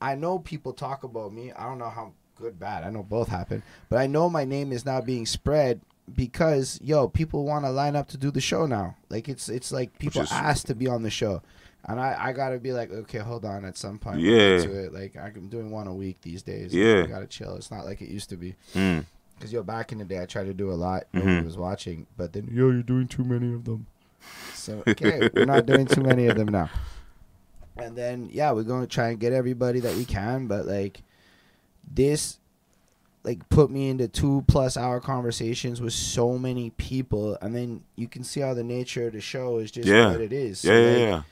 I 0.00 0.14
know 0.14 0.38
people 0.38 0.72
talk 0.72 1.04
about 1.04 1.32
me. 1.32 1.52
I 1.52 1.64
don't 1.64 1.78
know 1.78 1.90
how 1.90 2.12
good, 2.36 2.58
bad. 2.58 2.84
I 2.84 2.90
know 2.90 3.02
both 3.02 3.28
happen. 3.28 3.62
But 3.88 3.98
I 3.98 4.06
know 4.06 4.30
my 4.30 4.44
name 4.44 4.72
is 4.72 4.84
now 4.86 5.00
being 5.00 5.26
spread 5.26 5.80
because, 6.14 6.78
yo, 6.82 7.08
people 7.08 7.44
want 7.44 7.64
to 7.64 7.70
line 7.70 7.96
up 7.96 8.08
to 8.08 8.16
do 8.16 8.30
the 8.30 8.40
show 8.40 8.66
now. 8.66 8.96
Like, 9.10 9.28
it's 9.28 9.48
it's 9.48 9.70
like 9.72 9.98
people 9.98 10.22
is- 10.22 10.32
ask 10.32 10.66
to 10.66 10.74
be 10.74 10.88
on 10.88 11.02
the 11.02 11.10
show. 11.10 11.42
And 11.86 11.98
I, 11.98 12.14
I 12.18 12.32
got 12.32 12.50
to 12.50 12.58
be 12.58 12.72
like, 12.72 12.90
okay, 12.92 13.18
hold 13.18 13.44
on. 13.46 13.64
At 13.64 13.76
some 13.78 13.98
point, 13.98 14.20
Yeah. 14.20 14.58
to 14.58 14.84
it. 14.84 14.92
Like, 14.92 15.16
I'm 15.16 15.48
doing 15.48 15.70
one 15.70 15.86
a 15.86 15.94
week 15.94 16.20
these 16.20 16.42
days. 16.42 16.74
Yeah. 16.74 17.04
I 17.04 17.06
got 17.06 17.20
to 17.20 17.26
chill. 17.26 17.54
It's 17.56 17.70
not 17.70 17.86
like 17.86 18.02
it 18.02 18.10
used 18.10 18.28
to 18.30 18.36
be. 18.36 18.54
Mm. 18.74 19.06
Because, 19.34 19.50
yo, 19.50 19.62
back 19.62 19.90
in 19.90 19.96
the 19.98 20.04
day, 20.04 20.20
I 20.20 20.26
tried 20.26 20.44
to 20.44 20.52
do 20.52 20.70
a 20.70 20.74
lot. 20.74 21.04
Nobody 21.14 21.40
was 21.42 21.56
watching. 21.56 22.06
But 22.18 22.34
then, 22.34 22.48
yo, 22.52 22.70
you're 22.70 22.82
doing 22.82 23.08
too 23.08 23.24
many 23.24 23.54
of 23.54 23.64
them. 23.64 23.86
So, 24.52 24.82
okay, 24.88 25.30
we're 25.34 25.46
not 25.46 25.64
doing 25.64 25.86
too 25.86 26.02
many 26.02 26.26
of 26.26 26.36
them 26.36 26.48
now. 26.48 26.68
And 27.82 27.96
then, 27.96 28.28
yeah, 28.32 28.52
we're 28.52 28.62
going 28.64 28.82
to 28.82 28.86
try 28.86 29.08
and 29.08 29.18
get 29.20 29.32
everybody 29.32 29.80
that 29.80 29.94
we 29.96 30.04
can. 30.04 30.46
But, 30.46 30.66
like, 30.66 31.02
this, 31.92 32.38
like, 33.24 33.48
put 33.48 33.70
me 33.70 33.88
into 33.88 34.08
two 34.08 34.44
plus 34.48 34.76
hour 34.76 35.00
conversations 35.00 35.80
with 35.80 35.92
so 35.92 36.38
many 36.38 36.70
people. 36.70 37.36
And 37.40 37.54
then 37.54 37.82
you 37.96 38.08
can 38.08 38.24
see 38.24 38.40
how 38.40 38.54
the 38.54 38.64
nature 38.64 39.06
of 39.06 39.12
the 39.12 39.20
show 39.20 39.58
is 39.58 39.70
just 39.70 39.88
Yeah. 39.88 40.10
what 40.10 40.20
it 40.20 40.32
is. 40.32 40.64
Yeah, 40.64 40.70
So, 40.72 40.80
yeah, 40.80 40.90
like, 40.90 40.98
yeah. 40.98 41.22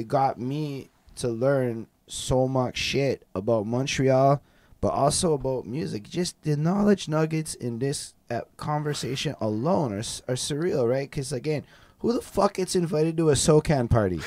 it 0.00 0.08
got 0.08 0.40
me 0.40 0.90
to 1.16 1.28
learn 1.28 1.86
so 2.06 2.48
much 2.48 2.76
shit 2.78 3.26
about 3.34 3.66
Montreal, 3.66 4.40
but 4.80 4.88
also 4.88 5.34
about 5.34 5.66
music. 5.66 6.04
Just 6.08 6.40
the 6.42 6.56
knowledge 6.56 7.08
nuggets 7.08 7.54
in 7.54 7.78
this 7.80 8.14
uh, 8.30 8.42
conversation 8.56 9.34
alone 9.40 9.92
are, 9.92 9.98
are 9.98 10.36
surreal, 10.36 10.88
right? 10.88 11.10
Because 11.10 11.32
again, 11.32 11.64
who 12.00 12.12
the 12.12 12.20
fuck 12.22 12.54
gets 12.54 12.76
invited 12.76 13.16
to 13.16 13.30
a 13.30 13.34
SOCAN 13.36 13.88
party? 13.90 14.20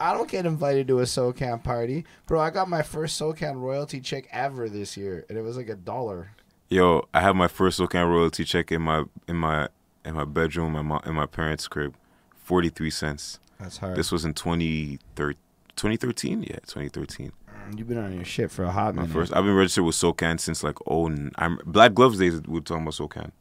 I 0.00 0.14
don't 0.14 0.30
get 0.30 0.46
invited 0.46 0.88
to 0.88 1.00
a 1.00 1.04
SOCAN 1.06 1.62
party, 1.62 2.04
bro. 2.26 2.40
I 2.40 2.50
got 2.50 2.68
my 2.68 2.82
first 2.82 3.20
SOCAN 3.20 3.60
royalty 3.60 4.00
check 4.00 4.26
ever 4.32 4.68
this 4.68 4.96
year, 4.96 5.24
and 5.28 5.36
it 5.36 5.42
was 5.42 5.56
like 5.56 5.68
a 5.68 5.76
dollar. 5.76 6.32
Yo, 6.68 7.06
I 7.12 7.20
had 7.20 7.36
my 7.36 7.48
first 7.48 7.78
SOCAN 7.78 8.08
royalty 8.08 8.44
check 8.44 8.72
in 8.72 8.82
my 8.82 9.04
in 9.28 9.36
my 9.36 9.68
in 10.04 10.14
my 10.14 10.24
bedroom, 10.24 10.72
my 10.72 10.82
mom, 10.82 11.02
in 11.04 11.14
my 11.14 11.26
parents' 11.26 11.68
crib, 11.68 11.94
forty 12.34 12.70
three 12.70 12.90
cents. 12.90 13.38
That's 13.58 13.76
hard. 13.76 13.96
This 13.96 14.10
was 14.10 14.24
in 14.24 14.32
2013, 14.32 15.36
2013? 15.76 16.42
Yeah, 16.44 16.56
2013. 16.66 17.30
You've 17.76 17.86
been 17.88 17.98
on 17.98 18.14
your 18.14 18.24
shit 18.24 18.50
for 18.50 18.64
a 18.64 18.70
hot 18.72 18.94
My 18.94 19.02
minute. 19.02 19.12
first. 19.12 19.34
I've 19.34 19.44
been 19.44 19.54
registered 19.54 19.84
with 19.84 19.94
SOCAN 19.96 20.40
since 20.40 20.64
like 20.64 20.76
oh, 20.86 21.14
I'm 21.36 21.58
Black 21.66 21.92
Glove's 21.92 22.18
days. 22.18 22.40
We 22.42 22.54
were 22.54 22.60
talking 22.62 22.82
about 22.84 22.94
SOCAN. 22.94 23.32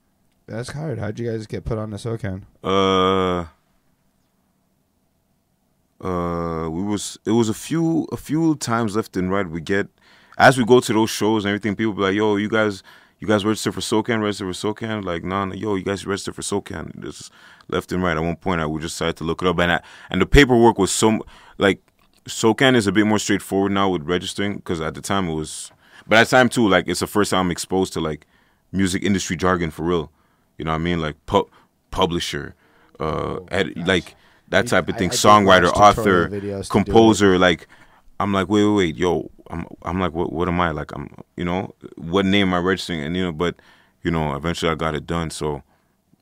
That's 0.45 0.71
hard. 0.71 0.99
How'd 0.99 1.19
you 1.19 1.31
guys 1.31 1.47
get 1.47 1.63
put 1.63 1.77
on 1.77 1.91
the 1.91 1.97
SOCAN? 1.97 2.43
Uh, 2.63 3.45
uh, 6.01 6.69
we 6.69 6.83
was 6.83 7.17
it 7.25 7.31
was 7.31 7.49
a 7.49 7.53
few 7.53 8.07
a 8.11 8.17
few 8.17 8.55
times 8.55 8.95
left 8.95 9.17
and 9.17 9.31
right. 9.31 9.47
We 9.47 9.61
get 9.61 9.87
as 10.37 10.57
we 10.57 10.65
go 10.65 10.79
to 10.79 10.93
those 10.93 11.09
shows 11.09 11.45
and 11.45 11.49
everything. 11.49 11.75
People 11.75 11.93
be 11.93 12.01
like, 12.01 12.15
"Yo, 12.15 12.37
you 12.37 12.49
guys, 12.49 12.83
you 13.19 13.27
guys 13.27 13.43
register 13.43 13.71
for 13.71 13.81
SOCAN, 13.81 14.21
register 14.21 14.45
for 14.45 14.53
SOCAN." 14.53 15.03
Like, 15.03 15.23
nah, 15.23 15.45
nah, 15.45 15.55
yo, 15.55 15.75
you 15.75 15.83
guys 15.83 16.05
register 16.05 16.31
for 16.31 16.41
SOCAN. 16.41 17.01
Just 17.01 17.31
left 17.67 17.91
and 17.91 18.01
right. 18.01 18.15
At 18.15 18.23
one 18.23 18.37
point, 18.37 18.61
I 18.61 18.65
would 18.65 18.81
just 18.81 18.95
decided 18.95 19.17
to 19.17 19.23
look 19.25 19.41
it 19.41 19.47
up, 19.47 19.59
and 19.59 19.71
I, 19.73 19.81
and 20.09 20.21
the 20.21 20.25
paperwork 20.25 20.77
was 20.77 20.91
so 20.91 21.19
like 21.57 21.81
SOCAN 22.25 22.75
is 22.75 22.87
a 22.87 22.91
bit 22.91 23.05
more 23.05 23.19
straightforward 23.19 23.71
now 23.71 23.89
with 23.89 24.03
registering 24.03 24.55
because 24.55 24.79
at 24.81 24.93
the 24.93 25.01
time 25.01 25.27
it 25.27 25.33
was, 25.33 25.71
but 26.07 26.19
at 26.19 26.27
the 26.29 26.31
time 26.37 26.49
too, 26.49 26.67
like 26.67 26.87
it's 26.87 27.01
the 27.01 27.07
first 27.07 27.31
time 27.31 27.47
I'm 27.47 27.51
exposed 27.51 27.93
to 27.93 27.99
like 27.99 28.25
music 28.71 29.03
industry 29.03 29.35
jargon 29.35 29.71
for 29.71 29.83
real. 29.83 30.11
You 30.57 30.65
know 30.65 30.71
what 30.71 30.75
I 30.75 30.79
mean? 30.79 31.01
Like 31.01 31.15
pu- 31.25 31.49
publisher, 31.91 32.55
uh, 32.99 33.39
ed- 33.49 33.87
like 33.87 34.15
that 34.49 34.67
type 34.67 34.89
of 34.89 34.97
thing. 34.97 35.11
I 35.11 35.15
did 35.15 35.19
Songwriter, 35.19 35.71
author, 35.75 36.27
tutorial 36.27 36.27
videos 36.27 36.71
to 36.71 36.81
do 36.81 36.99
it. 37.01 37.11
composer. 37.11 37.37
Like, 37.39 37.67
I'm 38.19 38.33
like, 38.33 38.49
wait, 38.49 38.65
wait, 38.65 38.75
wait, 38.75 38.95
yo, 38.97 39.31
I'm, 39.49 39.65
I'm 39.83 39.99
like, 39.99 40.13
what, 40.13 40.31
what 40.33 40.47
am 40.47 40.59
I? 40.61 40.71
Like, 40.71 40.91
I'm, 40.93 41.09
you 41.37 41.45
know, 41.45 41.73
what 41.97 42.25
name 42.25 42.49
am 42.49 42.53
I 42.53 42.59
registering? 42.59 43.01
And 43.01 43.15
you 43.15 43.23
know, 43.25 43.31
but, 43.31 43.55
you 44.03 44.11
know, 44.11 44.35
eventually 44.35 44.71
I 44.71 44.75
got 44.75 44.95
it 44.95 45.07
done. 45.07 45.29
So, 45.29 45.63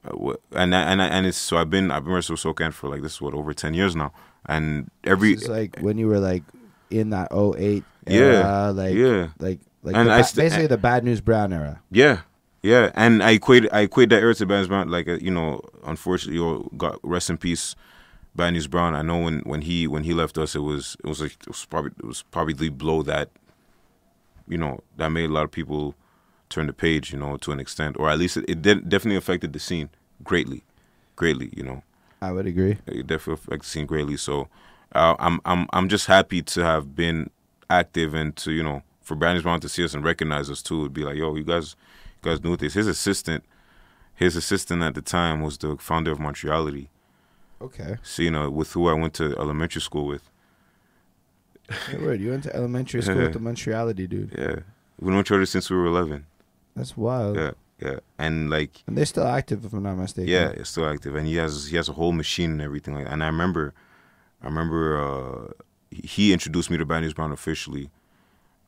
uh, 0.06 0.34
and 0.54 0.76
I, 0.76 0.82
and 0.92 1.02
I, 1.02 1.08
and 1.08 1.26
it's 1.26 1.38
so 1.38 1.58
I've 1.58 1.70
been 1.70 1.92
I've 1.92 2.04
been 2.06 2.14
with 2.14 2.26
SOCAN 2.26 2.74
for 2.74 2.90
like 2.90 3.02
this 3.02 3.14
is 3.16 3.22
what 3.22 3.34
over 3.34 3.54
ten 3.54 3.74
years 3.74 3.96
now, 3.96 4.14
and 4.46 4.90
every 5.04 5.34
It's 5.34 5.48
like 5.48 5.78
when 5.80 5.98
you 5.98 6.08
were 6.08 6.20
like 6.20 6.44
in 6.90 7.10
that 7.12 7.32
08 7.32 7.84
Yeah, 8.06 8.24
era, 8.24 8.72
like 8.72 8.96
yeah. 8.96 9.30
like 9.40 9.60
like 9.84 9.96
And 9.96 10.10
the 10.10 10.14
I 10.14 10.22
st- 10.22 10.36
basically 10.46 10.68
the 10.68 10.78
Bad 10.78 11.04
News 11.04 11.22
Brown 11.22 11.52
era. 11.54 11.82
Yeah, 11.92 12.22
yeah, 12.62 12.92
and 12.96 13.24
I 13.24 13.32
equate 13.32 13.68
I 13.72 13.82
equate 13.82 14.10
that 14.10 14.22
era 14.22 14.34
to 14.36 14.46
Bands 14.46 14.68
Brown. 14.68 14.90
Like 14.90 15.08
uh, 15.08 15.18
you 15.22 15.32
know, 15.32 15.62
unfortunately, 15.86 16.40
you 16.40 16.70
got 16.78 17.00
rest 17.04 17.30
in 17.30 17.38
peace, 17.38 17.76
Bad 18.38 18.54
News 18.54 18.68
Brown. 18.68 18.94
I 18.94 19.02
know 19.02 19.18
when, 19.18 19.40
when 19.40 19.64
he 19.64 19.88
when 19.88 20.04
he 20.04 20.14
left 20.14 20.38
us, 20.38 20.56
it 20.56 20.60
was 20.60 20.96
it 21.04 21.08
was 21.08 21.20
like 21.20 21.34
it 21.42 21.48
was 21.48 21.66
probably 21.66 21.92
it 21.98 22.06
was 22.06 22.22
probably 22.22 22.54
the 22.54 22.70
blow 22.70 23.02
that, 23.04 23.30
you 24.48 24.58
know, 24.58 24.80
that 24.96 25.10
made 25.10 25.30
a 25.30 25.34
lot 25.34 25.44
of 25.44 25.52
people 25.52 25.96
turn 26.50 26.68
the 26.68 26.74
page. 26.74 27.12
You 27.12 27.20
know, 27.20 27.36
to 27.38 27.52
an 27.52 27.60
extent, 27.60 27.98
or 28.00 28.10
at 28.10 28.20
least 28.20 28.38
it, 28.38 28.46
it 28.48 28.62
definitely 28.62 29.18
affected 29.18 29.52
the 29.54 29.60
scene 29.60 29.90
greatly, 30.24 30.64
greatly. 31.16 31.52
You 31.58 31.64
know, 31.64 31.84
I 32.22 32.32
would 32.32 32.46
agree. 32.46 32.78
it 32.86 33.08
definitely 33.08 33.34
affected 33.34 33.62
the 33.62 33.66
scene 33.66 33.86
greatly. 33.88 34.18
So, 34.18 34.48
uh, 34.94 35.16
I'm 35.18 35.42
I'm 35.44 35.68
I'm 35.74 35.90
just 35.90 36.06
happy 36.06 36.44
to 36.44 36.64
have 36.64 36.96
been 36.96 37.32
active 37.70 38.14
and 38.14 38.36
to 38.38 38.52
you 38.52 38.64
know 38.64 38.84
for 39.02 39.16
Brandon 39.16 39.42
Brown 39.42 39.60
to 39.62 39.70
see 39.70 39.84
us 39.84 39.96
and 39.96 40.06
recognize 40.06 40.50
us 40.52 40.62
too. 40.62 40.82
It'd 40.82 40.94
be 40.94 41.04
like, 41.04 41.16
yo, 41.16 41.36
you 41.36 41.44
guys, 41.44 41.76
you 42.22 42.30
guys 42.30 42.44
knew 42.44 42.56
this. 42.56 42.76
His 42.76 42.86
assistant, 42.88 43.44
his 44.14 44.36
assistant 44.36 44.84
at 44.84 44.94
the 44.94 45.02
time 45.02 45.42
was 45.42 45.58
the 45.58 45.76
founder 45.78 46.12
of 46.12 46.20
Montreality. 46.20 46.92
Okay. 47.62 47.98
So 48.04 48.22
you 48.24 48.32
know, 48.32 48.50
with 48.50 48.72
who 48.74 48.88
I 48.88 48.94
went 48.94 49.14
to 49.16 49.36
elementary 49.38 49.82
school 49.82 50.06
with. 50.06 50.30
Hey, 51.90 51.98
word, 51.98 52.22
you 52.22 52.30
went 52.30 52.44
to 52.44 52.56
elementary 52.56 53.02
school 53.02 53.18
with 53.18 53.34
the 53.34 53.40
Montreality 53.50 54.08
dude. 54.08 54.34
Yeah, 54.38 54.60
we 55.00 55.12
known 55.12 55.20
each 55.22 55.32
other 55.32 55.46
since 55.46 55.70
we 55.70 55.76
were 55.76 55.88
eleven. 55.88 56.26
That's 56.76 56.96
wild. 56.96 57.36
Yeah, 57.36 57.52
yeah, 57.82 58.00
and 58.18 58.50
like 58.50 58.84
And 58.88 58.98
they're 58.98 59.06
still 59.06 59.28
active, 59.28 59.66
if 59.66 59.74
I'm 59.74 59.84
not 59.84 59.96
mistaken. 59.98 60.30
Yeah, 60.32 60.50
it's 60.50 60.70
still 60.70 60.88
active, 60.88 61.16
and 61.16 61.28
he 61.28 61.36
has 61.36 61.68
he 61.68 61.76
has 61.76 61.90
a 61.90 61.94
whole 61.94 62.14
machine 62.14 62.52
and 62.52 62.62
everything 62.62 62.94
like. 62.94 63.08
And 63.10 63.22
I 63.24 63.26
remember, 63.28 63.74
I 64.42 64.46
remember 64.46 64.98
uh, 65.04 65.52
he- 65.92 66.08
he 66.08 66.34
introduced 66.34 66.70
me 66.70 66.78
to 66.78 66.86
Bad 66.86 67.02
News 67.02 67.14
Brown 67.14 67.32
officially. 67.32 67.90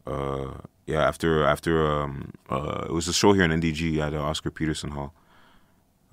Uh, 0.08 0.56
yeah, 0.88 1.08
after 1.08 1.46
after 1.46 1.86
um, 1.86 2.32
uh, 2.50 2.86
it 2.90 2.92
was 2.92 3.08
a 3.08 3.14
show 3.14 3.32
here 3.34 3.44
in 3.44 3.52
NDG 3.52 4.00
at 4.00 4.14
uh, 4.14 4.22
Oscar 4.22 4.50
Peterson 4.52 4.90
Hall. 4.92 5.14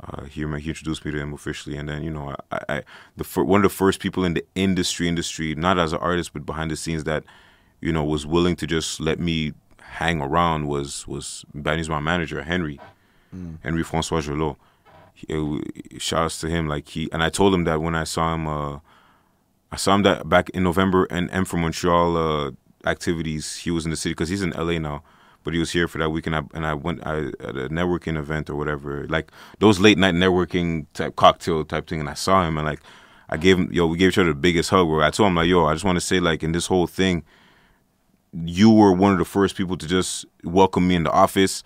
Uh, 0.03 0.25
he 0.25 0.41
he 0.41 0.69
introduced 0.69 1.05
me 1.05 1.11
to 1.11 1.19
him 1.19 1.33
officially, 1.33 1.77
and 1.77 1.89
then 1.89 2.03
you 2.03 2.11
know 2.11 2.35
I, 2.53 2.61
I 2.69 2.83
the 3.17 3.25
fir- 3.25 3.45
one 3.45 3.65
of 3.65 3.71
the 3.71 3.77
first 3.77 4.01
people 4.01 4.25
in 4.25 4.35
the 4.35 4.45
industry 4.55 5.09
industry, 5.09 5.55
not 5.55 5.79
as 5.79 5.93
an 5.93 5.99
artist 6.01 6.33
but 6.33 6.45
behind 6.45 6.71
the 6.71 6.77
scenes 6.77 7.05
that 7.05 7.25
you 7.81 7.93
know 7.93 8.05
was 8.05 8.27
willing 8.27 8.57
to 8.57 8.67
just 8.67 9.01
let 9.01 9.19
me 9.19 9.53
hang 9.81 10.21
around 10.21 10.67
was 10.67 11.07
was 11.09 11.45
News 11.55 11.89
Brown 11.89 12.05
manager 12.05 12.43
Henry. 12.43 12.79
Henry 13.63 13.83
Francois 13.83 14.21
Jolot. 14.21 14.57
Uh, 15.31 15.59
shouts 15.99 16.39
to 16.41 16.49
him, 16.49 16.69
like 16.69 16.89
he 16.89 17.09
and 17.11 17.23
I 17.23 17.31
told 17.31 17.55
him 17.55 17.65
that 17.65 17.81
when 17.81 17.95
I 17.95 18.05
saw 18.05 18.35
him, 18.35 18.47
uh, 18.47 18.79
I 19.73 19.77
saw 19.77 19.95
him 19.95 20.03
that 20.03 20.29
back 20.29 20.51
in 20.51 20.63
November 20.63 21.07
and 21.11 21.31
M 21.31 21.47
for 21.47 21.57
Montreal 21.57 22.17
uh, 22.17 22.51
activities. 22.85 23.57
He 23.57 23.71
was 23.71 23.87
in 23.87 23.91
the 23.91 23.97
city 23.97 24.13
because 24.13 24.29
he's 24.29 24.43
in 24.43 24.51
LA 24.51 24.79
now, 24.79 25.03
but 25.47 25.55
he 25.55 25.61
was 25.61 25.71
here 25.71 25.87
for 25.87 25.99
that 25.99 26.11
week, 26.11 26.27
and 26.27 26.35
I 26.35 26.43
and 26.55 26.67
I 26.67 26.75
went 26.75 27.07
I, 27.07 27.29
at 27.29 27.57
a 27.57 27.69
networking 27.69 28.19
event 28.19 28.51
or 28.51 28.57
whatever, 28.57 29.07
like 29.07 29.31
those 29.61 29.79
late 29.79 29.97
night 29.97 30.15
networking 30.15 30.87
type 30.93 31.15
cocktail 31.15 31.65
type 31.65 31.87
thing, 31.87 32.01
and 32.01 32.09
I 32.09 32.15
saw 32.15 32.45
him 32.45 32.59
and 32.59 32.67
like 32.67 32.81
I 33.29 33.37
gave 33.37 33.57
him, 33.57 33.73
yo, 33.73 33.87
we 33.87 33.97
gave 33.97 34.09
each 34.09 34.19
other 34.19 34.31
the 34.31 34.35
biggest 34.35 34.71
hug. 34.71 34.89
Where 34.89 35.05
I 35.05 35.11
told 35.11 35.29
him 35.29 35.37
like, 35.37 35.47
yo, 35.47 35.65
I 35.67 35.73
just 35.73 35.85
want 35.85 35.95
to 35.95 36.05
say 36.05 36.19
like 36.19 36.43
in 36.43 36.51
this 36.51 36.67
whole 36.67 36.89
thing, 36.89 37.23
you 38.33 38.73
were 38.73 38.93
one 38.93 39.13
of 39.13 39.19
the 39.19 39.25
first 39.25 39.55
people 39.55 39.77
to 39.77 39.87
just 39.87 40.27
welcome 40.43 40.89
me 40.89 40.97
in 40.97 41.05
the 41.05 41.13
office. 41.13 41.63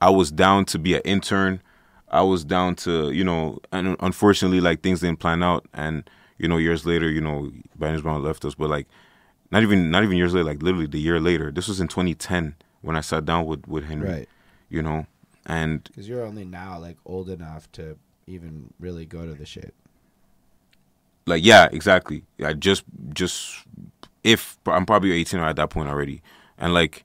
I 0.00 0.10
was 0.10 0.32
down 0.32 0.64
to 0.64 0.78
be 0.80 0.96
an 0.96 1.02
intern. 1.04 1.62
I 2.08 2.22
was 2.22 2.44
down 2.44 2.74
to, 2.76 3.12
you 3.12 3.22
know, 3.22 3.60
and 3.70 3.96
unfortunately, 4.00 4.60
like 4.60 4.82
things 4.82 5.02
didn't 5.02 5.20
plan 5.20 5.44
out, 5.44 5.66
and 5.72 6.02
you 6.36 6.48
know, 6.48 6.56
years 6.56 6.84
later, 6.84 7.08
you 7.08 7.20
know, 7.20 7.52
Brown 7.76 8.24
left 8.24 8.44
us, 8.44 8.56
but 8.56 8.70
like, 8.70 8.88
not 9.52 9.62
even, 9.62 9.92
not 9.92 10.02
even 10.02 10.16
years 10.16 10.34
later, 10.34 10.46
like 10.46 10.64
literally 10.64 10.88
the 10.88 10.98
year 10.98 11.20
later. 11.20 11.52
This 11.52 11.68
was 11.68 11.80
in 11.80 11.86
2010 11.86 12.56
when 12.82 12.96
I 12.96 13.00
sat 13.00 13.24
down 13.24 13.46
with 13.46 13.66
with 13.68 13.84
Henry, 13.84 14.08
Right. 14.08 14.28
you 14.68 14.82
know, 14.82 15.06
and 15.46 15.82
Because 15.84 16.08
you're 16.08 16.24
only 16.24 16.44
now 16.44 16.78
like 16.78 16.96
old 17.04 17.28
enough 17.30 17.70
to 17.72 17.96
even 18.26 18.72
really 18.78 19.06
go 19.06 19.26
to 19.26 19.34
the 19.34 19.46
shit. 19.46 19.74
like 21.26 21.44
yeah 21.44 21.68
exactly. 21.72 22.24
I 22.44 22.52
just 22.54 22.84
just 23.12 23.54
if 24.22 24.58
i'm 24.66 24.84
probably 24.84 25.12
18 25.12 25.40
or 25.40 25.44
at 25.46 25.56
that 25.56 25.70
point 25.70 25.88
already. 25.88 26.22
And 26.58 26.74
like 26.74 27.04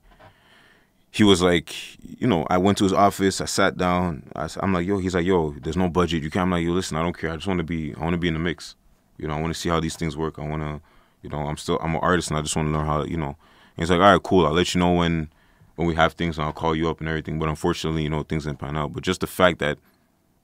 he 1.12 1.24
was 1.24 1.42
like 1.42 1.74
you 2.20 2.28
know 2.28 2.46
i 2.50 2.58
went 2.58 2.78
to 2.78 2.84
his 2.84 2.92
office 2.92 3.40
i 3.40 3.46
sat 3.46 3.78
down 3.78 4.24
I, 4.36 4.50
am 4.62 4.74
like 4.74 4.86
yo 4.86 4.98
he's 4.98 5.16
like 5.16 5.26
yo 5.26 5.52
there's 5.62 5.78
no 5.78 5.88
budget. 5.90 6.22
You 6.24 6.30
can't 6.30 6.44
i'm 6.44 6.52
like 6.52 6.64
yo 6.66 6.72
listen 6.72 6.98
i 6.98 7.02
don't 7.04 7.18
care. 7.18 7.32
I 7.32 7.36
just 7.36 7.48
want 7.48 7.60
to 7.60 7.64
be 7.64 7.94
i 7.96 8.00
want 8.02 8.14
to 8.14 8.18
be 8.18 8.28
in 8.28 8.34
the 8.34 8.40
mix. 8.40 8.76
You 9.18 9.28
know 9.28 9.34
i 9.36 9.42
want 9.42 9.54
to 9.54 9.60
see 9.60 9.70
how 9.70 9.80
these 9.80 9.96
things 9.96 10.18
work. 10.18 10.38
I 10.40 10.48
want 10.48 10.62
to 10.64 10.82
you 11.22 11.30
know 11.30 11.40
i'm 11.48 11.58
still 11.58 11.78
i'm 11.80 11.96
an 11.96 12.02
artist 12.02 12.30
and 12.30 12.38
i 12.38 12.42
just 12.42 12.56
want 12.56 12.68
to 12.68 12.74
learn 12.74 12.86
how 12.86 13.04
you 13.04 13.18
know. 13.18 13.36
And 13.78 13.84
he's 13.84 13.90
like 13.92 14.00
all 14.00 14.12
right 14.14 14.22
cool. 14.24 14.46
I'll 14.46 14.54
let 14.54 14.74
you 14.76 14.80
know 14.80 14.94
when 14.94 15.30
when 15.76 15.88
we 15.88 15.96
have 15.96 16.14
things 16.14 16.38
and 16.38 16.46
i'll 16.46 16.54
call 16.54 16.76
you 16.76 16.90
up 16.90 17.00
and 17.00 17.10
everything 17.10 17.40
but 17.40 17.50
unfortunately 17.50 18.04
you 18.04 18.10
know 18.10 18.24
things 18.24 18.46
didn't 18.46 18.60
pan 18.60 18.78
out 18.78 18.94
but 18.94 19.04
just 19.04 19.22
the 19.22 19.28
fact 19.28 19.60
that 19.60 19.78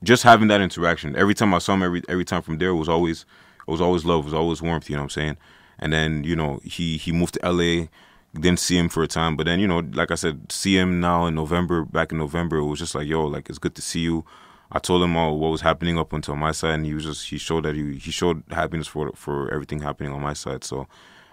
just 0.04 0.24
having 0.24 0.48
that 0.48 0.62
interaction 0.62 1.16
every 1.16 1.34
time 1.34 1.54
I 1.54 1.60
saw 1.60 1.74
him 1.74 1.84
every 1.84 2.02
every 2.10 2.26
time 2.26 2.42
from 2.42 2.58
there 2.58 2.74
was 2.74 2.90
always 2.90 3.26
it 3.68 3.72
was 3.72 3.82
always 3.82 4.06
love, 4.06 4.22
it 4.22 4.26
was 4.26 4.34
always 4.34 4.62
warmth, 4.62 4.90
you 4.90 4.96
know 4.96 5.04
what 5.04 5.06
I'm 5.06 5.10
saying? 5.10 5.38
And 5.80 5.94
then, 5.94 6.24
you 6.24 6.36
know, 6.36 6.60
he 6.64 6.98
he 6.98 7.12
moved 7.12 7.36
to 7.36 7.52
LA, 7.52 7.88
didn't 8.34 8.60
see 8.60 8.78
him 8.78 8.90
for 8.90 9.04
a 9.04 9.08
time, 9.08 9.36
but 9.36 9.46
then, 9.46 9.60
you 9.60 9.68
know, 9.68 9.80
like 9.94 10.12
I 10.12 10.16
said, 10.16 10.52
see 10.52 10.78
him 10.78 11.00
now 11.00 11.26
in 11.28 11.36
November, 11.36 11.86
back 11.86 12.12
in 12.12 12.18
November, 12.18 12.58
it 12.58 12.66
was 12.66 12.80
just 12.80 12.96
like, 12.96 13.08
yo, 13.08 13.26
like 13.26 13.50
it's 13.50 13.60
good 13.60 13.76
to 13.76 13.82
see 13.82 14.02
you. 14.02 14.26
I 14.72 14.80
told 14.80 15.04
him 15.04 15.18
all 15.18 15.38
what 15.38 15.52
was 15.52 15.62
happening 15.62 16.00
up 16.00 16.14
until 16.14 16.36
my 16.38 16.54
side 16.54 16.76
and 16.76 16.86
he 16.86 16.94
was 16.94 17.04
just 17.04 17.28
he 17.30 17.38
showed 17.38 17.66
that 17.66 17.76
he 17.76 17.98
he 17.98 18.10
showed 18.10 18.44
happiness 18.52 18.88
for 18.88 19.12
for 19.16 19.54
everything 19.54 19.82
happening 19.82 20.14
on 20.14 20.22
my 20.22 20.34
side. 20.34 20.64
So 20.64 20.88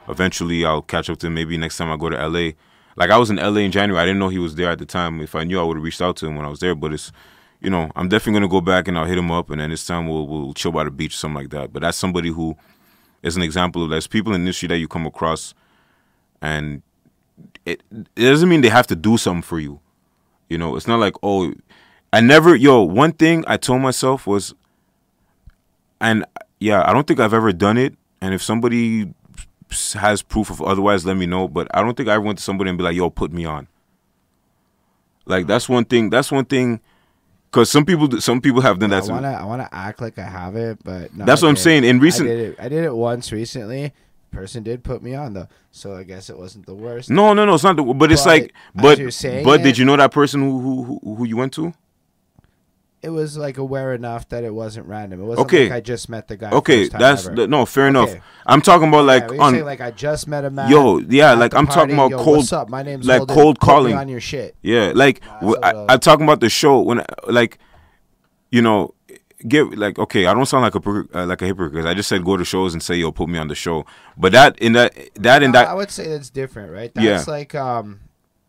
eventually 0.09 0.65
I'll 0.65 0.83
catch 0.83 1.09
up 1.09 1.19
to 1.19 1.29
him 1.29 1.35
maybe 1.35 1.57
next 1.57 1.77
time 1.77 1.91
I 1.91 1.97
go 1.97 2.11
to 2.11 2.29
LA. 2.29 2.51
Like 2.99 3.11
I 3.11 3.16
was 3.16 3.31
in 3.31 3.37
LA 3.37 3.61
in 3.61 3.70
January. 3.70 4.03
I 4.03 4.05
didn't 4.05 4.19
know 4.19 4.29
he 4.29 4.41
was 4.41 4.57
there 4.57 4.70
at 4.70 4.81
the 4.81 4.87
time. 4.87 5.20
If 5.20 5.37
I 5.37 5.45
knew 5.45 5.61
I 5.61 5.62
would 5.62 5.77
have 5.77 5.85
reached 5.85 6.03
out 6.03 6.16
to 6.16 6.27
him 6.27 6.35
when 6.35 6.45
I 6.45 6.49
was 6.49 6.59
there, 6.59 6.75
but 6.75 6.93
it's 6.93 7.12
you 7.61 7.70
know, 7.70 7.91
I'm 7.95 8.09
definitely 8.09 8.35
gonna 8.35 8.49
go 8.49 8.61
back 8.61 8.89
and 8.89 8.99
I'll 8.99 9.05
hit 9.05 9.16
him 9.16 9.31
up, 9.31 9.51
and 9.51 9.61
then 9.61 9.70
this 9.70 9.87
time 9.87 10.09
we'll 10.09 10.27
we'll 10.27 10.53
chill 10.53 10.73
by 10.73 10.83
the 10.83 10.91
beach, 10.91 11.15
or 11.15 11.19
something 11.19 11.37
like 11.37 11.51
that. 11.51 11.73
But 11.73 11.83
that's 11.83 11.97
somebody 11.97 12.31
who 12.31 12.57
is 13.23 13.37
an 13.37 13.43
example 13.43 13.85
of 13.85 13.91
there's 13.91 14.09
people 14.09 14.33
in 14.35 14.41
the 14.41 14.47
industry 14.47 14.66
that 14.69 14.79
you 14.79 14.89
come 14.89 15.07
across, 15.07 15.55
and 16.43 16.83
it 17.65 17.83
it 17.93 18.23
doesn't 18.23 18.49
mean 18.49 18.62
they 18.62 18.69
have 18.69 18.89
to 18.89 18.97
do 18.97 19.16
something 19.16 19.43
for 19.43 19.61
you. 19.61 19.79
You 20.49 20.59
know, 20.59 20.75
it's 20.75 20.89
not 20.89 20.99
like 20.99 21.15
oh, 21.23 21.55
I 22.12 22.20
never 22.20 22.57
yo. 22.57 22.83
One 22.83 23.12
thing 23.12 23.45
I 23.47 23.57
told 23.59 23.81
myself 23.81 24.27
was, 24.27 24.55
and 26.01 26.25
yeah, 26.59 26.83
I 26.85 26.93
don't 26.93 27.07
think 27.07 27.20
I've 27.20 27.35
ever 27.35 27.53
done 27.53 27.79
it. 27.79 27.95
And 28.20 28.35
if 28.35 28.43
somebody 28.43 29.15
has 29.95 30.23
proof 30.23 30.51
of 30.51 30.62
otherwise, 30.62 31.05
let 31.05 31.16
me 31.16 31.27
know. 31.27 31.49
But 31.49 31.69
I 31.74 31.82
don't 31.82 31.97
think 31.97 32.09
I 32.09 32.15
ever 32.15 32.23
went 32.23 32.39
to 32.39 32.45
somebody 32.45 32.69
and 32.70 32.78
be 32.78 32.85
like, 32.85 32.97
"Yo, 32.97 33.11
put 33.11 33.32
me 33.32 33.45
on." 33.45 33.69
Like 35.27 35.47
that's 35.47 35.69
one 35.69 35.85
thing. 35.85 36.11
That's 36.11 36.32
one 36.32 36.45
thing. 36.45 36.81
Because 37.51 37.70
some 37.70 37.85
people, 37.86 38.20
some 38.20 38.40
people 38.43 38.61
have 38.61 38.78
done 38.78 38.90
that. 38.90 39.05
I 39.09 39.12
wanna 39.12 39.32
I 39.32 39.45
wanna 39.45 39.69
act 39.73 40.01
like 40.01 40.19
I 40.19 40.28
have 40.28 40.55
it, 40.57 40.78
but 40.85 41.15
no, 41.16 41.24
That's 41.24 41.43
I 41.43 41.47
what 41.47 41.51
I'm 41.51 41.57
saying. 41.57 41.85
In 41.85 41.99
recent- 41.99 42.28
I 42.28 42.32
did 42.32 42.40
it. 42.51 42.57
I 42.61 42.69
did 42.69 42.85
it 42.85 42.95
once 42.95 43.32
recently. 43.32 43.93
Person 44.31 44.62
did 44.62 44.85
put 44.85 45.03
me 45.03 45.15
on 45.15 45.32
though, 45.32 45.49
so 45.70 45.97
I 45.97 46.03
guess 46.03 46.28
it 46.28 46.39
wasn't 46.39 46.66
the 46.66 46.74
worst. 46.74 47.09
no, 47.09 47.32
no, 47.32 47.47
no. 47.47 47.55
It's 47.55 47.65
not. 47.65 47.77
The, 47.77 47.82
but 47.82 48.12
it's 48.12 48.27
like, 48.27 48.53
but 48.74 48.99
but 48.99 49.61
it- 49.61 49.62
did 49.62 49.78
you 49.78 49.86
know 49.86 49.97
that 49.97 50.12
person 50.12 50.43
who 50.43 50.61
who 50.61 51.01
who, 51.03 51.15
who 51.16 51.24
you 51.27 51.39
went 51.39 51.55
to? 51.55 51.73
It 53.01 53.11
was 53.11 53.37
like 53.37 53.59
aware 53.59 53.95
enough 53.95 54.29
that 54.31 54.43
it 54.43 54.53
wasn't 54.53 54.87
random. 54.89 55.20
It 55.20 55.25
wasn't 55.25 55.47
Okay. 55.47 55.65
like 55.65 55.73
I 55.73 55.81
just 55.81 56.09
met 56.09 56.27
the 56.27 56.37
guy. 56.37 56.51
Okay, 56.51 56.81
first 56.83 56.93
time 56.93 57.01
that's 57.01 57.27
ever. 57.27 57.37
th- 57.37 57.49
no 57.49 57.65
fair 57.65 57.87
enough. 57.87 58.12
I'm 58.45 58.61
talking 58.61 58.89
about 58.89 59.05
like 59.05 59.31
yeah, 59.31 59.41
on 59.41 59.55
say 59.55 59.62
like 59.62 59.81
I 59.81 59.93
just 59.93 60.27
met 60.27 60.45
a 60.45 60.51
man. 60.51 60.69
yo, 60.69 60.99
yeah, 60.99 61.35
like 61.35 61.55
I'm 61.55 61.66
party, 61.69 61.79
talking 61.81 61.95
about 61.95 62.11
yo, 62.11 62.19
cold. 62.25 62.37
What's 62.39 62.53
up? 62.53 62.69
My 62.69 62.83
name's 62.83 63.07
like 63.07 63.19
Holden. 63.19 63.37
cold 63.37 63.61
calling. 63.61 63.95
on 63.95 64.09
your 64.09 64.20
shit. 64.20 64.57
Yeah, 64.62 64.93
like 64.97 65.20
Nah, 65.25 65.41
w- 65.41 65.59
that's 65.62 65.77
I, 65.79 65.93
I'm 65.93 66.01
talking 66.01 66.25
about 66.25 66.41
the 66.41 66.49
show 66.49 66.81
when, 66.81 67.05
like, 67.29 67.59
you 68.51 68.62
know, 68.62 68.95
give 69.47 69.73
like 69.75 69.97
okay, 70.01 70.27
I 70.27 70.35
don't 70.35 70.47
sound 70.47 70.62
like 70.65 70.75
a 70.75 71.05
uh, 71.20 71.25
like 71.27 71.41
a 71.41 71.47
hypocrite 71.47 71.73
'cause 71.75 71.87
I 71.87 71.95
just 71.95 72.09
said 72.09 72.25
go 72.25 72.37
to 72.37 72.45
shows 72.45 72.73
and 72.75 72.83
say 72.83 72.97
yo, 72.97 73.12
put 73.12 73.29
me 73.29 73.39
on 73.39 73.47
the 73.47 73.55
show. 73.55 73.87
But 74.16 74.33
that 74.33 74.59
in 74.59 74.73
that 74.73 74.93
that 75.15 75.45
in 75.45 75.53
that 75.53 75.69
I 75.69 75.75
would 75.75 75.93
say 75.93 76.09
that's 76.09 76.31
different, 76.31 76.73
right? 76.73 76.91
Yeah. 76.97 77.12
That's 77.19 77.29
like 77.29 77.55
um, 77.55 78.01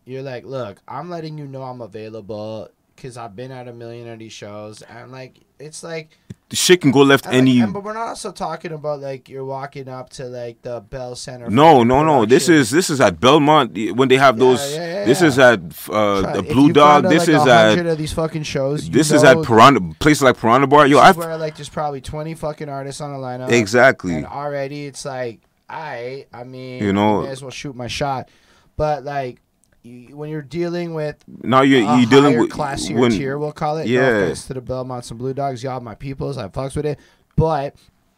you're 0.05 0.23
like, 0.23 0.43
look, 0.43 0.81
I'm 0.87 1.07
letting 1.11 1.37
you 1.37 1.45
know 1.45 1.61
I'm 1.61 1.81
available 1.81 2.69
because 3.01 3.17
I've 3.17 3.35
been 3.35 3.51
at 3.51 3.67
a 3.67 3.73
million 3.73 4.07
of 4.09 4.19
these 4.19 4.33
shows, 4.33 4.81
and 4.81 5.11
like 5.11 5.39
it's 5.59 5.83
like 5.83 6.09
the 6.49 6.55
shit 6.55 6.81
can 6.81 6.91
go 6.91 7.01
left 7.01 7.25
And, 7.25 7.33
like, 7.33 7.41
any. 7.41 7.59
and- 7.61 7.71
but 7.73 7.83
we're 7.83 7.93
not 7.93 8.07
also 8.07 8.31
talking 8.31 8.71
about 8.71 8.99
like 9.01 9.29
you're 9.29 9.45
walking 9.45 9.87
up 9.87 10.09
to 10.11 10.25
like 10.25 10.61
the 10.63 10.81
Bell 10.81 11.15
Center. 11.15 11.49
no, 11.49 11.83
no, 11.83 12.03
no. 12.03 12.25
This 12.25 12.49
is 12.49 12.69
this 12.71 12.89
is 12.89 12.99
at 12.99 13.19
Belmont 13.19 13.77
when 13.95 14.07
they 14.09 14.17
have 14.17 14.37
Yeah, 14.37 14.43
those. 14.45 14.71
yeah, 14.73 14.77
yeah, 14.99 15.05
This 15.05 15.21
is 15.21 15.37
at 15.39 15.59
uh, 15.89 16.33
the 16.33 16.43
Blue 16.43 16.71
Dog. 16.73 17.03
to, 17.03 17.09
This 17.09 17.27
like, 17.27 17.29
is 17.29 17.45
100 17.45 17.85
at 17.85 17.91
of 17.93 17.97
these 17.97 18.13
fucking 18.13 18.43
shows. 18.43 18.89
this 18.89 19.11
is 19.11 19.23
at 19.23 19.41
Piranha 19.43 19.79
places 19.99 20.23
like 20.23 20.37
Piranha 20.37 20.67
Bar. 20.67 20.87
Yo, 20.87 20.97
this 20.97 21.05
I've 21.05 21.17
where 21.17 21.37
like 21.37 21.55
there's 21.55 21.69
probably 21.69 22.01
20 22.01 22.33
fucking 22.35 22.67
artists 22.69 22.99
on 23.01 23.13
the 23.13 23.19
lineup. 23.19 23.51
exactly. 23.51 24.15
And 24.15 24.25
already 24.25 24.85
it's 24.85 25.05
like, 25.05 25.41
I, 25.69 26.25
I 26.33 26.43
mean, 26.45 26.81
You 26.83 26.93
know- 26.93 27.21
may 27.21 27.29
as 27.29 27.41
well 27.43 27.51
shoot 27.51 27.75
my 27.75 27.87
shot. 27.87 28.27
But 28.75 29.03
like, 29.03 29.39
you, 29.83 30.15
when 30.15 30.29
you're 30.29 30.41
dealing 30.41 30.93
with 30.93 31.17
Now 31.43 31.61
you're 31.61 31.87
a 31.89 31.99
you 31.99 32.05
dealing 32.05 32.33
higher 32.33 32.41
with 32.41 32.51
classier 32.51 32.99
when 32.99 33.11
tier, 33.11 33.37
we'll 33.37 33.51
call 33.51 33.77
it. 33.77 33.87
Yeah. 33.87 34.27
No 34.27 34.33
to 34.33 34.53
the 34.53 34.61
Belmonts 34.61 35.09
and 35.09 35.19
Blue 35.19 35.33
Dogs, 35.33 35.63
y'all 35.63 35.79
my 35.79 35.95
peoples. 35.95 36.37
I 36.37 36.47
fucks 36.49 36.75
with 36.75 36.85
it, 36.85 36.99
but 37.35 37.75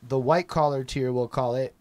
the 0.08 0.20
white 0.20 0.48
collar 0.48 0.84
tier, 0.84 1.12
we'll 1.12 1.28
call 1.28 1.56
it. 1.56 1.74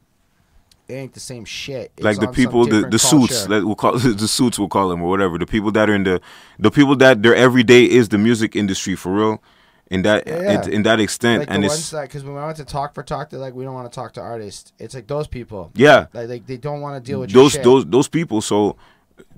It 0.88 0.94
ain't 0.94 1.12
the 1.12 1.20
same 1.20 1.44
shit. 1.44 1.92
It's 1.96 2.04
like 2.04 2.18
the 2.18 2.28
people, 2.28 2.66
the, 2.66 2.88
the 2.88 2.98
suits, 2.98 3.44
that 3.46 3.64
we'll 3.64 3.76
call 3.76 3.92
the 3.98 4.26
suits, 4.26 4.58
we'll 4.58 4.68
call 4.68 4.88
them 4.88 5.02
or 5.02 5.08
whatever. 5.08 5.38
The 5.38 5.46
people 5.46 5.70
that 5.72 5.88
are 5.88 5.94
in 5.94 6.02
the, 6.02 6.20
the 6.58 6.70
people 6.70 6.96
that 6.96 7.22
their 7.22 7.34
everyday 7.34 7.84
is 7.84 8.08
the 8.08 8.18
music 8.18 8.56
industry 8.56 8.96
for 8.96 9.12
real, 9.12 9.42
in 9.88 10.02
that 10.02 10.26
Yeah. 10.26 10.60
it, 10.60 10.66
in 10.68 10.82
that 10.82 10.98
extent, 10.98 11.40
like 11.40 11.50
and 11.50 11.62
the 11.62 11.66
it's 11.68 11.92
because 11.92 12.24
when 12.24 12.36
I 12.36 12.44
went 12.44 12.56
to 12.56 12.64
talk 12.64 12.92
for 12.94 13.04
talk, 13.04 13.30
they're 13.30 13.38
like, 13.38 13.54
we 13.54 13.62
don't 13.62 13.74
want 13.74 13.90
to 13.90 13.94
talk 13.94 14.12
to 14.14 14.20
artists. 14.20 14.72
It's 14.80 14.94
like 14.94 15.06
those 15.06 15.28
people. 15.28 15.70
yeah, 15.74 16.06
Like, 16.12 16.28
like 16.28 16.46
they 16.46 16.56
don't 16.56 16.80
want 16.80 17.02
to 17.02 17.08
deal 17.08 17.20
with 17.20 17.30
those 17.30 17.54
those 17.58 17.86
those 17.86 18.08
people. 18.08 18.40
So 18.40 18.76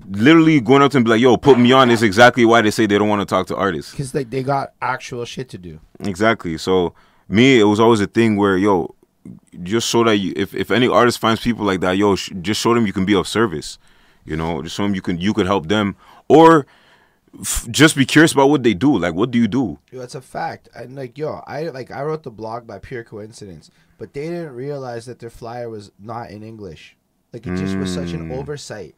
literally 0.09 0.59
going 0.59 0.81
up 0.81 0.91
to 0.91 0.97
and 0.97 1.05
be 1.05 1.11
like, 1.11 1.21
"Yo, 1.21 1.37
put 1.37 1.57
me 1.59 1.71
on," 1.71 1.89
is 1.89 2.03
exactly 2.03 2.45
why 2.45 2.61
they 2.61 2.71
say 2.71 2.85
they 2.85 2.97
don't 2.97 3.09
want 3.09 3.21
to 3.21 3.25
talk 3.25 3.47
to 3.47 3.55
artists. 3.55 3.91
because 3.91 4.11
they, 4.11 4.23
they 4.23 4.43
got 4.43 4.73
actual 4.81 5.25
shit 5.25 5.49
to 5.49 5.57
do. 5.57 5.79
Exactly. 6.01 6.57
So 6.57 6.93
me, 7.29 7.59
it 7.59 7.63
was 7.65 7.79
always 7.79 8.01
a 8.01 8.07
thing 8.07 8.35
where 8.35 8.57
yo, 8.57 8.95
just 9.61 9.89
so 9.89 10.03
that 10.03 10.17
you, 10.17 10.33
if 10.35 10.53
if 10.53 10.71
any 10.71 10.87
artist 10.87 11.19
finds 11.19 11.41
people 11.41 11.65
like 11.65 11.79
that, 11.81 11.97
yo, 11.97 12.15
sh- 12.15 12.31
just 12.41 12.59
show 12.61 12.73
them 12.73 12.85
you 12.85 12.93
can 12.93 13.05
be 13.05 13.15
of 13.15 13.27
service. 13.27 13.77
You 14.25 14.35
know, 14.37 14.61
just 14.61 14.75
show 14.75 14.83
them 14.83 14.95
you 14.95 15.01
can 15.01 15.19
you 15.19 15.33
could 15.33 15.45
help 15.45 15.67
them, 15.67 15.95
or 16.27 16.65
f- 17.39 17.67
just 17.69 17.95
be 17.95 18.05
curious 18.05 18.31
about 18.33 18.49
what 18.49 18.63
they 18.63 18.73
do. 18.73 18.97
Like, 18.97 19.13
what 19.13 19.31
do 19.31 19.37
you 19.37 19.47
do? 19.47 19.79
Yo, 19.91 19.99
That's 19.99 20.15
a 20.15 20.21
fact. 20.21 20.69
And 20.75 20.95
like, 20.95 21.17
yo, 21.17 21.41
I 21.47 21.63
like 21.69 21.91
I 21.91 22.03
wrote 22.03 22.23
the 22.23 22.31
blog 22.31 22.65
by 22.67 22.79
pure 22.79 23.03
coincidence, 23.03 23.69
but 23.97 24.13
they 24.13 24.27
didn't 24.29 24.53
realize 24.53 25.05
that 25.05 25.19
their 25.19 25.29
flyer 25.29 25.69
was 25.69 25.91
not 25.99 26.29
in 26.31 26.41
English. 26.43 26.95
Like 27.31 27.47
it 27.47 27.55
just 27.57 27.75
was 27.77 27.91
such 27.93 28.11
an 28.11 28.29
Mm. 28.29 28.37
oversight. 28.37 28.95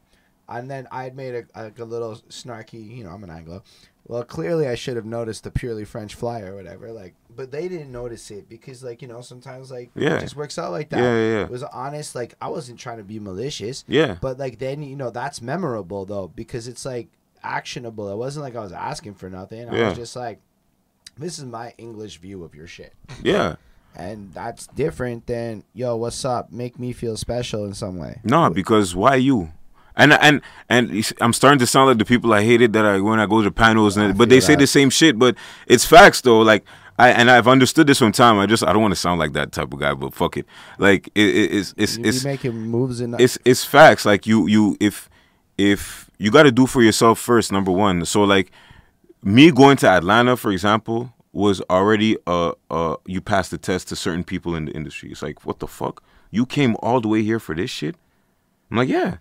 And 0.48 0.70
then 0.70 0.88
I 0.92 1.04
had 1.04 1.16
made 1.16 1.36
a, 1.36 1.44
like 1.64 1.80
a 1.80 1.86
little 1.86 2.16
snarky, 2.30 2.96
you 2.98 3.04
know, 3.04 3.10
I'm 3.12 3.24
an 3.24 3.30
Anglo. 3.30 3.64
Well, 4.08 4.24
clearly 4.24 4.68
I 4.68 4.76
should 4.76 4.96
have 4.98 5.06
noticed 5.06 5.44
the 5.46 5.50
purely 5.52 5.84
French 5.84 6.14
fly 6.14 6.42
or 6.42 6.54
whatever. 6.56 6.92
Like, 6.92 7.16
but 7.36 7.50
they 7.52 7.68
didn't 7.68 7.92
notice 7.92 8.30
it 8.30 8.48
because, 8.48 8.84
like, 8.84 9.02
you 9.02 9.08
know, 9.08 9.22
sometimes 9.22 9.72
like 9.72 9.90
Yeah. 9.96 10.18
it 10.18 10.22
just 10.22 10.36
works 10.36 10.60
out 10.60 10.72
like 10.72 10.90
that. 10.90 11.00
Yeah, 11.00 11.16
yeah, 11.18 11.32
yeah. 11.40 11.44
It 11.46 11.50
was 11.50 11.64
honest. 11.64 12.14
Like 12.14 12.36
I 12.40 12.50
wasn't 12.50 12.80
trying 12.80 12.98
to 12.98 13.04
be 13.04 13.20
malicious. 13.20 13.84
Yeah, 13.88 14.18
But 14.22 14.38
like 14.38 14.60
then 14.60 14.84
you 14.84 14.96
know 14.96 15.10
that's 15.10 15.42
memorable 15.42 16.06
though 16.06 16.28
because 16.28 16.68
it's 16.68 16.86
like 16.86 17.08
actionable. 17.42 18.12
It 18.12 18.18
wasn't 18.18 18.44
like 18.44 18.56
I 18.56 18.60
was 18.62 18.72
asking 18.72 19.16
for 19.16 19.30
nothing. 19.30 19.68
I 19.70 19.76
Yeah. 19.76 19.90
was 19.90 19.98
just 19.98 20.16
like, 20.16 20.40
this 21.18 21.40
is 21.40 21.46
my 21.46 21.74
English 21.80 22.20
view 22.20 22.44
of 22.44 22.54
your 22.54 22.68
shit, 22.68 22.94
yeah. 23.24 23.56
and 23.96 24.34
that's 24.34 24.68
different 24.68 25.26
than 25.28 25.64
yo, 25.74 25.96
what's 25.96 26.24
up? 26.26 26.52
Make 26.52 26.78
me 26.78 26.92
feel 26.94 27.16
special 27.18 27.66
in 27.66 27.74
some 27.74 27.98
way. 27.98 28.20
No, 28.24 28.50
because 28.50 28.94
why 28.96 29.16
you? 29.16 29.52
And 29.98 30.14
and 30.14 30.42
and 30.70 31.14
I'm 31.22 31.34
starting 31.34 31.60
to 31.60 31.68
sound 31.68 31.88
like 31.90 31.98
the 31.98 32.06
people 32.06 32.34
I 32.34 32.44
hated 32.44 32.74
that 32.74 32.86
I 32.86 33.00
when 33.00 33.20
I 33.20 33.26
go 33.26 33.42
to 33.42 33.52
panels, 33.52 33.96
and 33.98 34.18
but 34.18 34.30
they 34.30 34.40
feel 34.40 34.48
say 34.48 34.56
the 34.56 34.68
same 34.68 34.90
shit. 34.90 35.18
But 35.18 35.36
it's 35.68 35.86
facts 35.86 36.22
though. 36.22 36.40
Like 36.40 36.66
I 36.98 37.10
and 37.12 37.30
I've 37.30 37.48
understood 37.48 37.88
this 37.88 38.00
from 38.00 38.12
time. 38.12 38.38
I 38.38 38.46
just 38.46 38.64
I 38.64 38.72
don't 38.74 38.82
want 38.82 38.94
to 38.94 39.00
sound 39.00 39.20
like 39.20 39.34
that 39.34 39.52
type 39.52 39.72
of 39.74 39.80
guy, 39.80 39.94
but 39.94 40.14
fuck 40.14 40.38
it. 40.38 40.46
Like 40.80 41.08
it, 41.16 41.22
it, 41.28 41.54
it's 41.54 41.74
it's 41.78 41.98
You 41.98 42.06
it's 42.06 42.24
making 42.24 42.56
moves 42.56 43.02
in. 43.02 43.16
it's 43.20 43.38
it's 43.46 43.64
facts. 43.66 44.06
Like 44.06 44.26
you 44.26 44.48
you 44.48 44.78
if 44.80 45.10
if 45.58 46.10
you 46.18 46.32
got 46.32 46.44
to 46.44 46.52
do 46.52 46.66
for 46.66 46.82
yourself 46.82 47.20
first, 47.20 47.52
number 47.52 47.72
one. 47.72 48.06
So 48.06 48.24
like 48.24 48.52
me 49.24 49.52
going 49.52 49.78
to 49.78 49.88
Atlanta, 49.88 50.38
for 50.38 50.52
example, 50.52 51.14
was 51.34 51.62
already 51.70 52.18
uh 52.28 52.54
uh 52.70 52.96
you 53.06 53.20
passed 53.20 53.52
the 53.52 53.58
test 53.58 53.90
to 53.90 53.96
certain 53.96 54.24
people 54.24 54.56
in 54.56 54.66
the 54.66 54.72
industry. 54.72 55.12
It's 55.12 55.22
like 55.22 55.46
what 55.46 55.60
the 55.60 55.68
fuck? 55.68 56.02
You 56.32 56.46
came 56.46 56.76
all 56.82 57.02
the 57.02 57.08
way 57.08 57.24
here 57.24 57.40
for 57.40 57.56
this 57.56 57.70
shit? 57.70 57.96
I'm 58.72 58.78
like 58.78 58.90
yeah. 58.90 59.18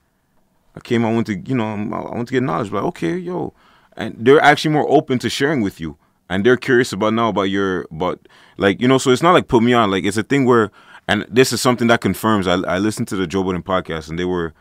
I 0.76 0.80
came. 0.80 1.04
I 1.04 1.12
went 1.12 1.26
to 1.28 1.36
you 1.36 1.54
know 1.54 1.66
I 1.66 2.14
went 2.14 2.28
to 2.28 2.32
get 2.32 2.42
knowledge. 2.42 2.70
But 2.70 2.84
okay, 2.84 3.16
yo, 3.16 3.54
and 3.96 4.16
they're 4.18 4.40
actually 4.40 4.72
more 4.72 4.88
open 4.88 5.18
to 5.20 5.30
sharing 5.30 5.60
with 5.60 5.80
you, 5.80 5.96
and 6.28 6.44
they're 6.44 6.56
curious 6.56 6.92
about 6.92 7.14
now 7.14 7.28
about 7.28 7.42
your 7.44 7.86
but 7.90 8.18
like 8.56 8.80
you 8.80 8.88
know. 8.88 8.98
So 8.98 9.10
it's 9.10 9.22
not 9.22 9.32
like 9.32 9.48
put 9.48 9.62
me 9.62 9.72
on. 9.72 9.90
Like 9.90 10.04
it's 10.04 10.16
a 10.16 10.22
thing 10.22 10.44
where, 10.44 10.70
and 11.06 11.26
this 11.28 11.52
is 11.52 11.60
something 11.60 11.86
that 11.88 12.00
confirms. 12.00 12.46
I 12.46 12.54
I 12.54 12.78
listened 12.78 13.08
to 13.08 13.16
the 13.16 13.26
Joe 13.26 13.44
Budden 13.44 13.62
podcast, 13.62 14.08
and 14.08 14.18
they 14.18 14.24
were 14.24 14.52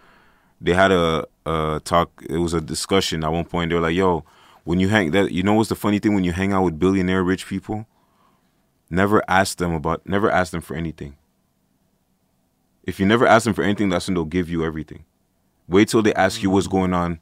they 0.62 0.74
had 0.74 0.92
a, 0.92 1.26
a 1.46 1.82
talk. 1.84 2.12
It 2.30 2.38
was 2.38 2.54
a 2.54 2.62
discussion 2.62 3.24
at 3.24 3.32
one 3.32 3.46
point. 3.46 3.70
They 3.70 3.76
were 3.76 3.82
like, 3.82 3.96
"Yo, 3.96 4.24
when 4.64 4.80
you 4.80 4.90
hang 4.90 5.12
that, 5.12 5.32
you 5.32 5.44
know 5.44 5.54
what's 5.54 5.70
the 5.70 5.76
funny 5.76 6.00
thing? 6.00 6.14
When 6.14 6.24
you 6.24 6.32
hang 6.32 6.54
out 6.54 6.64
with 6.64 6.80
billionaire 6.80 7.24
rich 7.24 7.48
people, 7.48 7.86
never 8.90 9.24
ask 9.28 9.58
them 9.58 9.74
about, 9.74 10.08
never 10.08 10.32
ask 10.32 10.52
them 10.52 10.62
for 10.62 10.76
anything. 10.76 11.16
If 12.84 13.00
you 13.00 13.06
never 13.06 13.26
ask 13.26 13.46
them 13.46 13.54
for 13.54 13.64
anything, 13.64 13.90
that's 13.90 14.08
when 14.08 14.16
they'll 14.16 14.26
give 14.26 14.50
you 14.50 14.64
everything. 14.64 15.06
Wait 15.68 15.88
till 15.88 16.02
they 16.02 16.14
ask 16.14 16.42
you 16.44 16.50
what's 16.50 16.68
going 16.68 16.94
on 16.94 17.22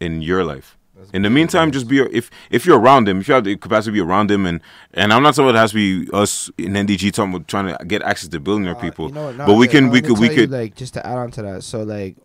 in 0.00 0.22
your 0.22 0.44
life. 0.44 0.76
That's 0.96 1.10
In 1.10 1.22
the 1.22 1.30
meantime, 1.30 1.70
just 1.70 1.86
be 1.88 2.00
if 2.00 2.30
if 2.50 2.66
you're 2.66 2.78
around 2.78 3.06
them, 3.06 3.20
if 3.20 3.28
you 3.28 3.34
have 3.34 3.44
the 3.44 3.56
capacity 3.56 3.90
to 3.90 3.92
be 3.92 4.00
around 4.00 4.28
them, 4.30 4.46
and 4.46 4.60
and 4.94 5.12
I'm 5.12 5.22
not 5.22 5.34
saying 5.36 5.48
it 5.48 5.54
has 5.54 5.70
to 5.70 5.76
be 5.76 6.10
us 6.12 6.50
in 6.58 6.72
NDG 6.72 7.12
talking 7.12 7.34
about 7.34 7.46
trying 7.46 7.76
to 7.76 7.84
get 7.84 8.02
access 8.02 8.28
to 8.30 8.40
billionaire 8.40 8.76
Uh, 8.76 8.80
people, 8.80 9.08
you 9.08 9.14
know 9.14 9.26
what, 9.26 9.36
no, 9.36 9.46
but 9.46 9.54
we 9.54 9.68
can 9.68 9.90
we 9.90 10.00
could 10.02 10.18
we 10.18 10.28
could 10.28 10.50
like 10.50 10.74
just 10.74 10.94
to 10.94 11.06
add 11.06 11.16
on 11.18 11.30
to 11.32 11.42
that. 11.42 11.62
So 11.62 11.84
like 11.84 12.16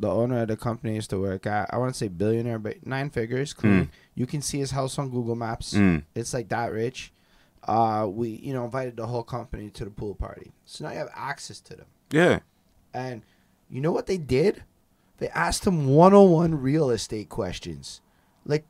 the 0.00 0.08
owner 0.10 0.42
of 0.42 0.48
the 0.48 0.56
company 0.56 0.94
used 0.94 1.10
to 1.10 1.18
work 1.20 1.46
at, 1.46 1.72
I 1.72 1.76
want 1.76 1.92
to 1.92 1.98
say 1.98 2.08
billionaire, 2.08 2.58
but 2.58 2.84
nine 2.86 3.10
figures. 3.10 3.52
Clean. 3.52 3.84
Mm. 3.84 3.88
You 4.14 4.26
can 4.26 4.40
see 4.40 4.58
his 4.58 4.70
house 4.70 4.98
on 4.98 5.10
Google 5.10 5.36
Maps. 5.36 5.74
Mm. 5.74 6.04
It's 6.14 6.32
like 6.34 6.48
that 6.48 6.72
rich. 6.72 7.12
Uh, 7.64 8.08
we 8.10 8.30
you 8.30 8.54
know 8.54 8.64
invited 8.64 8.96
the 8.96 9.06
whole 9.06 9.22
company 9.22 9.68
to 9.70 9.84
the 9.84 9.90
pool 9.90 10.14
party, 10.14 10.52
so 10.64 10.84
now 10.84 10.90
you 10.92 10.98
have 10.98 11.10
access 11.14 11.60
to 11.60 11.76
them. 11.76 11.86
yeah. 12.10 12.38
And 12.94 13.22
you 13.72 13.80
know 13.80 13.90
what 13.90 14.06
they 14.06 14.18
did? 14.18 14.62
They 15.16 15.28
asked 15.30 15.66
him 15.66 15.86
101 15.86 16.60
real 16.60 16.90
estate 16.90 17.30
questions. 17.30 18.02
Like 18.44 18.66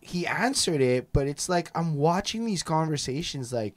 he 0.00 0.24
answered 0.24 0.80
it, 0.80 1.12
but 1.12 1.26
it's 1.26 1.48
like 1.48 1.70
I'm 1.74 1.96
watching 1.96 2.46
these 2.46 2.62
conversations 2.62 3.52
like 3.52 3.74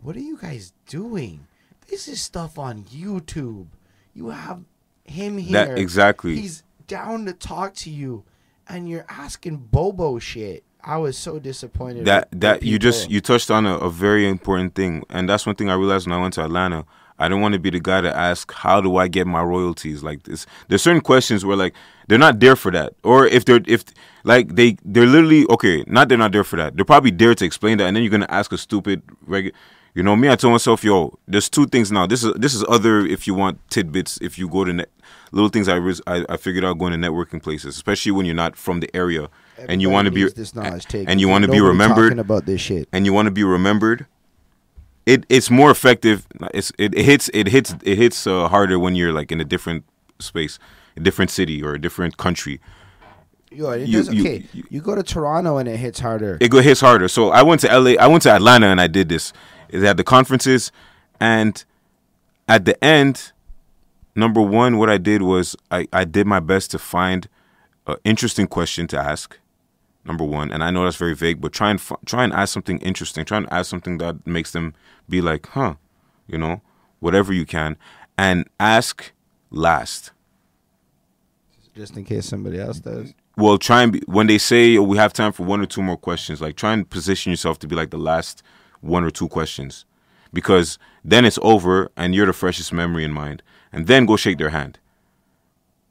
what 0.00 0.14
are 0.14 0.20
you 0.20 0.38
guys 0.38 0.72
doing? 0.86 1.48
This 1.88 2.06
is 2.06 2.20
stuff 2.20 2.60
on 2.60 2.84
YouTube. 2.84 3.66
You 4.14 4.28
have 4.28 4.62
him 5.02 5.38
here. 5.38 5.66
That 5.66 5.78
exactly. 5.78 6.36
He's 6.36 6.62
down 6.86 7.26
to 7.26 7.32
talk 7.32 7.74
to 7.74 7.90
you 7.90 8.22
and 8.68 8.88
you're 8.88 9.06
asking 9.08 9.56
Bobo 9.72 10.20
shit. 10.20 10.62
I 10.84 10.98
was 10.98 11.18
so 11.18 11.40
disappointed. 11.40 12.04
that 12.04 12.28
that 12.30 12.62
you 12.62 12.78
just 12.78 13.10
you 13.10 13.20
touched 13.20 13.50
on 13.50 13.66
a, 13.66 13.78
a 13.78 13.90
very 13.90 14.28
important 14.28 14.76
thing 14.76 15.04
and 15.10 15.28
that's 15.28 15.44
one 15.44 15.56
thing 15.56 15.68
i 15.68 15.74
realized 15.74 16.06
when 16.06 16.16
i 16.16 16.22
went 16.22 16.34
to 16.34 16.44
atlanta 16.44 16.86
i 17.18 17.28
don't 17.28 17.40
want 17.40 17.52
to 17.52 17.58
be 17.58 17.70
the 17.70 17.80
guy 17.80 18.00
to 18.00 18.14
ask 18.16 18.52
how 18.52 18.80
do 18.80 18.96
i 18.96 19.08
get 19.08 19.26
my 19.26 19.42
royalties 19.42 20.02
like 20.02 20.22
this 20.24 20.46
there's 20.68 20.82
certain 20.82 21.00
questions 21.00 21.44
where 21.44 21.56
like 21.56 21.74
they're 22.08 22.18
not 22.18 22.40
there 22.40 22.56
for 22.56 22.70
that 22.70 22.92
or 23.02 23.26
if 23.26 23.44
they're 23.44 23.60
if 23.66 23.84
like 24.24 24.54
they 24.54 24.76
they're 24.84 25.06
literally 25.06 25.46
okay 25.50 25.84
not 25.86 26.08
they're 26.08 26.18
not 26.18 26.32
there 26.32 26.44
for 26.44 26.56
that 26.56 26.76
they're 26.76 26.84
probably 26.84 27.10
there 27.10 27.34
to 27.34 27.44
explain 27.44 27.78
that 27.78 27.86
and 27.86 27.96
then 27.96 28.02
you're 28.02 28.10
gonna 28.10 28.26
ask 28.28 28.52
a 28.52 28.58
stupid 28.58 29.02
regu- 29.28 29.52
You 29.94 30.04
know, 30.04 30.14
me, 30.14 30.28
I 30.28 30.36
told 30.36 30.52
myself, 30.52 30.84
yo, 30.84 31.18
there's 31.26 31.48
two 31.48 31.66
things 31.66 31.90
now. 31.90 32.06
This 32.06 32.22
is 32.22 32.30
this 32.44 32.54
is 32.54 32.62
other 32.68 32.94
if 33.14 33.26
you 33.26 33.34
want 33.34 33.58
tidbits. 33.68 34.12
If 34.22 34.38
you 34.38 34.46
go 34.46 34.62
to 34.64 34.72
net, 34.72 34.90
little 35.32 35.48
things 35.50 35.66
I, 35.66 35.74
ris- 35.86 36.02
I 36.06 36.16
I 36.28 36.36
figured 36.36 36.64
out 36.64 36.78
going 36.78 36.92
to 36.94 37.00
networking 37.06 37.42
places, 37.42 37.74
especially 37.74 38.12
when 38.12 38.24
you're 38.28 38.36
not 38.44 38.54
from 38.54 38.78
the 38.84 38.90
area 38.94 39.26
and 39.70 39.82
you 39.82 39.90
want 39.90 40.06
to 40.06 40.12
be 40.12 40.22
this 40.42 40.54
knowledge 40.54 40.84
taken. 40.86 41.08
and 41.10 41.18
you 41.20 41.26
want 41.32 41.42
to 41.46 41.50
be 41.50 41.58
remembered 41.72 42.14
about 42.20 42.46
this 42.46 42.60
shit. 42.60 42.86
and 42.94 43.06
you 43.06 43.12
want 43.16 43.26
to 43.26 43.34
be 43.40 43.42
remembered. 43.42 44.06
It 45.08 45.24
it's 45.30 45.50
more 45.50 45.70
effective. 45.70 46.26
It's 46.52 46.70
it, 46.78 46.94
it 46.94 47.04
hits 47.04 47.30
it 47.32 47.46
hits 47.48 47.74
it 47.82 47.96
hits 47.96 48.26
uh, 48.26 48.48
harder 48.48 48.78
when 48.78 48.94
you're 48.94 49.12
like 49.20 49.32
in 49.32 49.40
a 49.40 49.44
different 49.54 49.84
space, 50.18 50.58
a 50.96 51.00
different 51.00 51.30
city 51.30 51.62
or 51.62 51.72
a 51.74 51.80
different 51.80 52.18
country. 52.18 52.60
Yo, 53.50 53.70
it 53.70 53.88
you- 53.88 53.98
does, 53.98 54.12
you- 54.12 54.22
okay, 54.22 54.44
you, 54.52 54.64
you- 54.68 54.80
go 54.82 54.94
to 54.94 55.02
Toronto 55.02 55.56
and 55.56 55.66
it 55.68 55.78
hits 55.78 56.00
harder. 56.00 56.36
it 56.40 56.50
go 56.50 56.60
hits 56.60 56.80
harder. 56.82 57.08
So 57.08 57.30
I 57.30 57.42
went 57.42 57.62
to 57.62 57.68
LA, 57.68 57.92
I 57.98 58.06
went 58.06 58.22
to 58.24 58.30
Atlanta 58.30 58.66
and 58.66 58.80
I 58.80 58.86
did 58.86 59.08
this. 59.08 59.32
They 59.70 59.86
had 59.86 59.96
the 59.96 60.04
conferences 60.04 60.70
and 61.18 61.64
at 62.46 62.66
the 62.66 62.76
end, 62.84 63.32
number 64.14 64.42
one, 64.42 64.76
what 64.76 64.90
I 64.90 64.98
did 64.98 65.22
was 65.22 65.56
I, 65.70 65.86
I 65.92 66.04
did 66.04 66.26
my 66.26 66.40
best 66.40 66.70
to 66.72 66.78
find 66.78 67.28
an 67.86 67.96
interesting 68.04 68.46
question 68.46 68.86
to 68.88 68.98
ask. 68.98 69.38
Number 70.04 70.24
one, 70.24 70.50
and 70.52 70.64
I 70.64 70.70
know 70.70 70.84
that's 70.84 70.96
very 70.96 71.14
vague, 71.14 71.38
but 71.40 71.52
try 71.52 71.70
and 71.70 71.78
try 72.06 72.24
and 72.24 72.32
ask 72.32 72.52
something 72.54 72.78
interesting. 72.78 73.26
Try 73.26 73.38
and 73.38 73.48
ask 73.52 73.68
something 73.68 73.98
that 73.98 74.26
makes 74.26 74.52
them 74.52 74.72
be 75.08 75.20
like, 75.20 75.46
huh, 75.48 75.74
you 76.26 76.38
know, 76.38 76.60
whatever 77.00 77.32
you 77.32 77.46
can, 77.46 77.76
and 78.16 78.46
ask 78.60 79.12
last. 79.50 80.12
just 81.78 81.96
in 81.96 82.04
case 82.04 82.26
somebody 82.26 82.58
else 82.60 82.80
does. 82.80 83.14
Well, 83.36 83.56
try 83.56 83.84
and 83.84 83.92
be, 83.92 84.02
when 84.06 84.26
they 84.26 84.38
say 84.38 84.76
oh, 84.76 84.82
we 84.82 84.96
have 84.96 85.12
time 85.12 85.32
for 85.32 85.44
one 85.44 85.60
or 85.60 85.66
two 85.66 85.82
more 85.82 85.96
questions, 85.96 86.40
like 86.40 86.56
try 86.56 86.72
and 86.72 86.88
position 86.88 87.30
yourself 87.30 87.58
to 87.60 87.68
be 87.68 87.76
like 87.76 87.90
the 87.90 87.98
last 87.98 88.42
one 88.80 89.04
or 89.04 89.10
two 89.10 89.28
questions, 89.28 89.84
because 90.32 90.76
then 91.04 91.24
it's 91.24 91.38
over 91.40 91.90
and 91.96 92.14
you're 92.14 92.26
the 92.26 92.32
freshest 92.32 92.72
memory 92.72 93.04
in 93.04 93.12
mind, 93.12 93.42
and 93.72 93.86
then 93.86 94.06
go 94.06 94.16
shake 94.16 94.38
their 94.38 94.50
hand. 94.50 94.78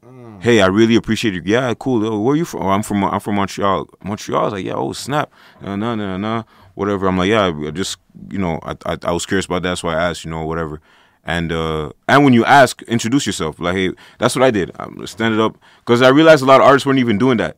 Mm. 0.06 0.42
Hey, 0.44 0.62
I 0.62 0.68
really 0.68 0.96
appreciate 0.96 1.34
you. 1.34 1.42
Yeah, 1.46 1.74
cool. 1.80 2.06
Oh, 2.06 2.20
where 2.20 2.34
are 2.34 2.38
you 2.38 2.46
from? 2.46 2.64
Oh, 2.64 2.70
I'm 2.70 2.84
from 2.84 3.04
I'm 3.06 3.22
from 3.22 3.36
Montreal. 3.36 3.88
Montreal. 4.04 4.42
I 4.42 4.44
was 4.44 4.54
like, 4.54 4.66
yeah. 4.66 4.74
Oh, 4.74 4.92
snap. 4.94 5.32
No, 5.62 5.76
no, 5.78 5.96
no, 5.96 6.18
no. 6.18 6.44
Whatever. 6.78 7.08
I'm 7.08 7.18
like, 7.18 7.30
yeah. 7.30 7.48
I 7.48 7.72
just 7.72 7.98
you 8.30 8.38
know, 8.38 8.60
I, 8.62 8.76
I 8.86 8.98
I 9.02 9.12
was 9.12 9.26
curious 9.26 9.48
about 9.48 9.64
that, 9.64 9.80
so 9.80 9.88
I 9.88 9.96
asked. 9.96 10.24
You 10.24 10.30
know, 10.30 10.46
whatever. 10.46 10.80
And 11.24 11.52
uh 11.52 11.92
and 12.08 12.24
when 12.24 12.34
you 12.34 12.46
ask, 12.46 12.84
introduce 12.84 13.26
yourself. 13.26 13.60
Like, 13.60 13.76
hey, 13.76 13.94
that's 14.20 14.36
what 14.36 14.44
I 14.44 14.52
did. 14.52 14.70
I'm 14.78 15.08
standing 15.08 15.42
up 15.42 15.58
because 15.80 16.04
I 16.04 16.10
realized 16.10 16.44
a 16.44 16.46
lot 16.46 16.62
of 16.62 16.68
artists 16.68 16.86
weren't 16.86 17.00
even 17.00 17.18
doing 17.18 17.38
that. 17.38 17.58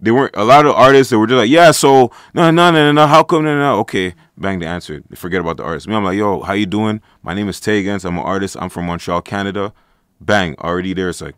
They 0.00 0.10
weren't 0.10 0.34
a 0.34 0.42
lot 0.42 0.64
of 0.64 0.74
artists 0.74 1.10
that 1.10 1.18
were 1.18 1.26
just 1.26 1.36
like, 1.36 1.50
yeah, 1.50 1.70
so 1.70 2.10
no, 2.32 2.50
no, 2.50 2.70
no, 2.70 2.92
no. 2.92 3.06
How 3.06 3.22
come? 3.22 3.44
No, 3.44 3.58
no. 3.58 3.78
Okay, 3.80 4.14
bang, 4.38 4.58
they 4.58 4.66
answered. 4.66 5.04
They 5.10 5.16
forget 5.16 5.42
about 5.42 5.58
the 5.58 5.62
artist. 5.64 5.86
Me, 5.86 5.94
I'm 5.94 6.02
like, 6.02 6.16
yo, 6.16 6.40
how 6.40 6.54
you 6.54 6.64
doing? 6.64 7.02
My 7.22 7.34
name 7.34 7.50
is 7.50 7.60
Taigenz. 7.60 8.06
I'm 8.06 8.16
an 8.16 8.24
artist. 8.24 8.56
I'm 8.58 8.70
from 8.70 8.86
Montreal, 8.86 9.20
Canada. 9.20 9.74
Bang, 10.18 10.56
already 10.58 10.94
there. 10.94 11.10
It's 11.10 11.20
like, 11.20 11.36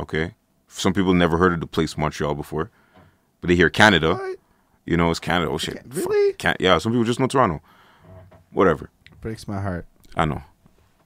okay. 0.00 0.34
Some 0.68 0.94
people 0.94 1.12
never 1.12 1.36
heard 1.36 1.52
of 1.52 1.60
the 1.60 1.66
place 1.66 1.98
Montreal 1.98 2.34
before, 2.34 2.70
but 3.42 3.48
they 3.48 3.54
hear 3.54 3.68
Canada. 3.68 4.14
What? 4.14 4.38
You 4.84 4.96
know, 4.96 5.10
it's 5.10 5.20
Canada. 5.20 5.50
Oh 5.50 5.58
shit, 5.58 5.80
really? 5.88 6.32
Can- 6.34 6.56
yeah, 6.60 6.78
some 6.78 6.92
people 6.92 7.04
just 7.04 7.20
know 7.20 7.26
Toronto. 7.26 7.60
Whatever. 8.52 8.90
Breaks 9.20 9.46
my 9.46 9.60
heart. 9.60 9.86
I 10.16 10.24
know. 10.24 10.42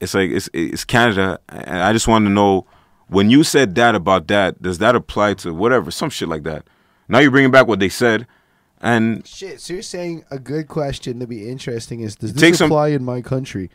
It's 0.01 0.15
like 0.15 0.31
it's 0.31 0.49
it's 0.53 0.85
Canada, 0.85 1.39
and 1.49 1.79
I 1.83 1.93
just 1.93 2.09
want 2.09 2.25
to 2.27 2.31
know 2.31 2.67
when 3.09 3.31
you 3.31 3.45
said 3.45 3.75
that 3.77 3.95
about 3.95 4.27
that, 4.29 4.61
does 4.61 4.79
that 4.79 4.95
apply 4.97 5.35
to 5.35 5.53
whatever, 5.55 5.91
some 5.91 6.11
shit 6.11 6.29
like 6.29 6.43
that? 6.45 6.65
Now 7.09 7.19
you're 7.21 7.31
bringing 7.31 7.51
back 7.53 7.67
what 7.69 7.79
they 7.81 7.89
said, 7.89 8.27
and 8.81 9.27
Shit. 9.27 9.61
So 9.61 9.75
you're 9.75 9.83
saying 9.83 10.25
a 10.31 10.39
good 10.39 10.69
question 10.69 11.21
to 11.21 11.27
be 11.27 11.49
interesting 11.49 12.01
is 12.01 12.17
does 12.17 12.33
this 12.33 12.41
Take 12.41 12.55
some- 12.57 12.71
apply 12.71 12.89
in 12.89 13.05
my 13.05 13.21
country? 13.23 13.71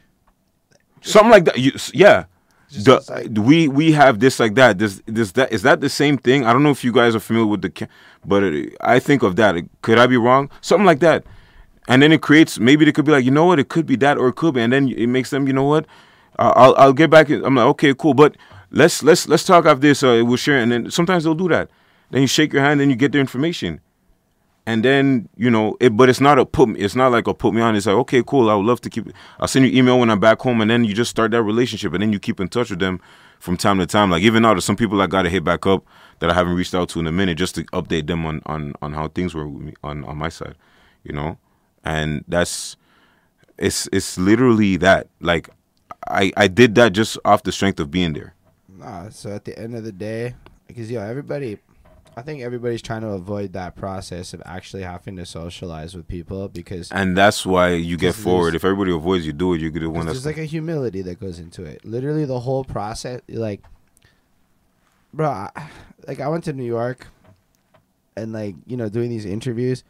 something 1.01 1.31
like 1.31 1.45
that. 1.45 1.57
You, 1.57 1.71
yeah, 1.93 2.25
The- 2.71 3.03
like- 3.09 3.27
we 3.37 3.67
we 3.67 3.91
have 3.91 4.19
this 4.19 4.39
like 4.39 4.55
that. 4.55 4.77
This 4.79 5.01
this 5.05 5.33
that 5.33 5.51
is 5.51 5.61
that 5.63 5.81
the 5.81 5.89
same 5.89 6.17
thing? 6.17 6.45
I 6.45 6.53
don't 6.53 6.63
know 6.63 6.71
if 6.71 6.83
you 6.83 6.91
guys 6.91 7.15
are 7.15 7.19
familiar 7.19 7.47
with 7.47 7.61
the, 7.61 7.87
but 8.25 8.43
it, 8.43 8.75
I 8.81 8.99
think 8.99 9.23
of 9.23 9.35
that. 9.35 9.55
Could 9.81 9.97
I 9.97 10.07
be 10.07 10.17
wrong? 10.17 10.49
Something 10.61 10.85
like 10.85 10.99
that, 10.99 11.23
and 11.87 12.01
then 12.01 12.11
it 12.11 12.21
creates 12.21 12.59
maybe 12.59 12.85
they 12.85 12.91
could 12.91 13.05
be 13.05 13.11
like, 13.11 13.25
you 13.25 13.31
know 13.31 13.45
what, 13.45 13.59
it 13.59 13.69
could 13.69 13.85
be 13.85 13.95
that 13.97 14.17
or 14.17 14.29
it 14.29 14.35
could 14.35 14.53
be, 14.55 14.61
and 14.61 14.71
then 14.71 14.89
it 14.89 15.07
makes 15.07 15.29
them, 15.31 15.47
you 15.47 15.53
know 15.53 15.65
what, 15.65 15.85
uh, 16.39 16.53
I'll 16.55 16.75
I'll 16.75 16.93
get 16.93 17.09
back. 17.09 17.29
I'm 17.29 17.55
like, 17.55 17.65
okay, 17.67 17.93
cool, 17.93 18.13
but 18.13 18.37
let's 18.71 19.03
let's 19.03 19.27
let's 19.27 19.43
talk 19.43 19.65
after 19.65 19.81
this. 19.81 20.01
Uh, 20.03 20.23
we'll 20.25 20.37
share, 20.37 20.57
and 20.59 20.71
then 20.71 20.91
sometimes 20.91 21.23
they'll 21.25 21.35
do 21.35 21.49
that. 21.49 21.69
Then 22.11 22.21
you 22.21 22.27
shake 22.27 22.53
your 22.53 22.61
hand, 22.61 22.79
then 22.79 22.89
you 22.89 22.95
get 22.95 23.11
their 23.11 23.21
information 23.21 23.81
and 24.65 24.85
then 24.85 25.27
you 25.35 25.49
know 25.49 25.75
it 25.79 25.95
but 25.97 26.09
it's 26.09 26.21
not 26.21 26.37
a 26.37 26.45
put 26.45 26.69
me 26.69 26.79
it's 26.79 26.95
not 26.95 27.11
like 27.11 27.27
a 27.27 27.33
put 27.33 27.53
me 27.53 27.61
on. 27.61 27.75
It's 27.75 27.85
like 27.85 27.95
okay 27.95 28.23
cool 28.25 28.49
i 28.49 28.53
would 28.53 28.65
love 28.65 28.81
to 28.81 28.89
keep 28.89 29.07
i'll 29.39 29.47
send 29.47 29.65
you 29.65 29.77
email 29.77 29.99
when 29.99 30.09
i'm 30.09 30.19
back 30.19 30.39
home 30.39 30.61
and 30.61 30.69
then 30.69 30.83
you 30.83 30.93
just 30.93 31.09
start 31.09 31.31
that 31.31 31.43
relationship 31.43 31.93
and 31.93 32.01
then 32.01 32.13
you 32.13 32.19
keep 32.19 32.39
in 32.39 32.47
touch 32.47 32.69
with 32.69 32.79
them 32.79 32.99
from 33.39 33.57
time 33.57 33.79
to 33.79 33.87
time. 33.87 34.11
Like 34.11 34.21
even 34.21 34.43
now 34.43 34.53
there's 34.53 34.65
some 34.65 34.75
people 34.75 35.01
i 35.01 35.07
gotta 35.07 35.29
hit 35.29 35.43
back 35.43 35.65
up 35.65 35.83
that 36.19 36.29
i 36.29 36.33
haven't 36.33 36.53
reached 36.53 36.75
out 36.75 36.89
to 36.89 36.99
in 36.99 37.07
a 37.07 37.11
minute 37.11 37.37
just 37.37 37.55
to 37.55 37.63
update 37.65 38.07
them 38.07 38.25
on 38.25 38.41
on 38.45 38.73
on 38.81 38.93
how 38.93 39.07
things 39.07 39.33
were 39.33 39.47
with 39.47 39.63
me, 39.63 39.73
on 39.83 40.03
on 40.05 40.17
my 40.17 40.29
side 40.29 40.55
you 41.03 41.13
know? 41.13 41.37
And 41.83 42.23
that's 42.27 42.77
it's 43.57 43.87
it's 43.91 44.17
literally 44.17 44.77
that. 44.77 45.07
Like 45.19 45.49
i 46.07 46.31
i 46.37 46.47
did 46.47 46.75
that 46.75 46.93
just 46.93 47.17
off 47.25 47.43
the 47.43 47.51
strength 47.51 47.79
of 47.79 47.91
being 47.91 48.13
there. 48.13 48.35
Nah. 48.69 49.09
So 49.09 49.31
at 49.31 49.45
the 49.45 49.57
end 49.57 49.75
of 49.75 49.83
the 49.83 49.91
day, 49.91 50.35
because 50.67 50.89
yo, 50.89 51.01
everybody, 51.01 51.57
I 52.15 52.21
think 52.21 52.41
everybody's 52.41 52.81
trying 52.81 53.01
to 53.01 53.09
avoid 53.09 53.53
that 53.53 53.75
process 53.75 54.33
of 54.33 54.41
actually 54.45 54.83
having 54.83 55.15
to 55.15 55.25
socialize 55.25 55.95
with 55.95 56.07
people 56.07 56.49
because 56.49 56.91
and 56.91 57.17
that's 57.17 57.45
why 57.45 57.73
you 57.73 57.95
get 57.95 58.15
forward 58.15 58.53
if 58.53 58.65
everybody 58.65 58.91
avoids 58.91 59.25
you 59.25 59.31
do 59.31 59.53
it 59.53 59.61
you're 59.61 59.71
the 59.71 59.89
one 59.89 60.05
there's 60.05 60.23
that's 60.23 60.37
like 60.37 60.43
a 60.43 60.45
humility 60.45 61.01
that 61.03 61.19
goes 61.19 61.39
into 61.39 61.63
it. 61.63 61.85
Literally, 61.85 62.25
the 62.25 62.39
whole 62.39 62.63
process, 62.63 63.21
like, 63.29 63.61
bro, 65.13 65.29
I, 65.29 65.69
like 66.07 66.19
I 66.19 66.27
went 66.27 66.43
to 66.45 66.53
New 66.53 66.65
York, 66.65 67.07
and 68.15 68.33
like 68.33 68.55
you 68.67 68.75
know 68.75 68.89
doing 68.89 69.09
these 69.09 69.25
interviews, 69.25 69.83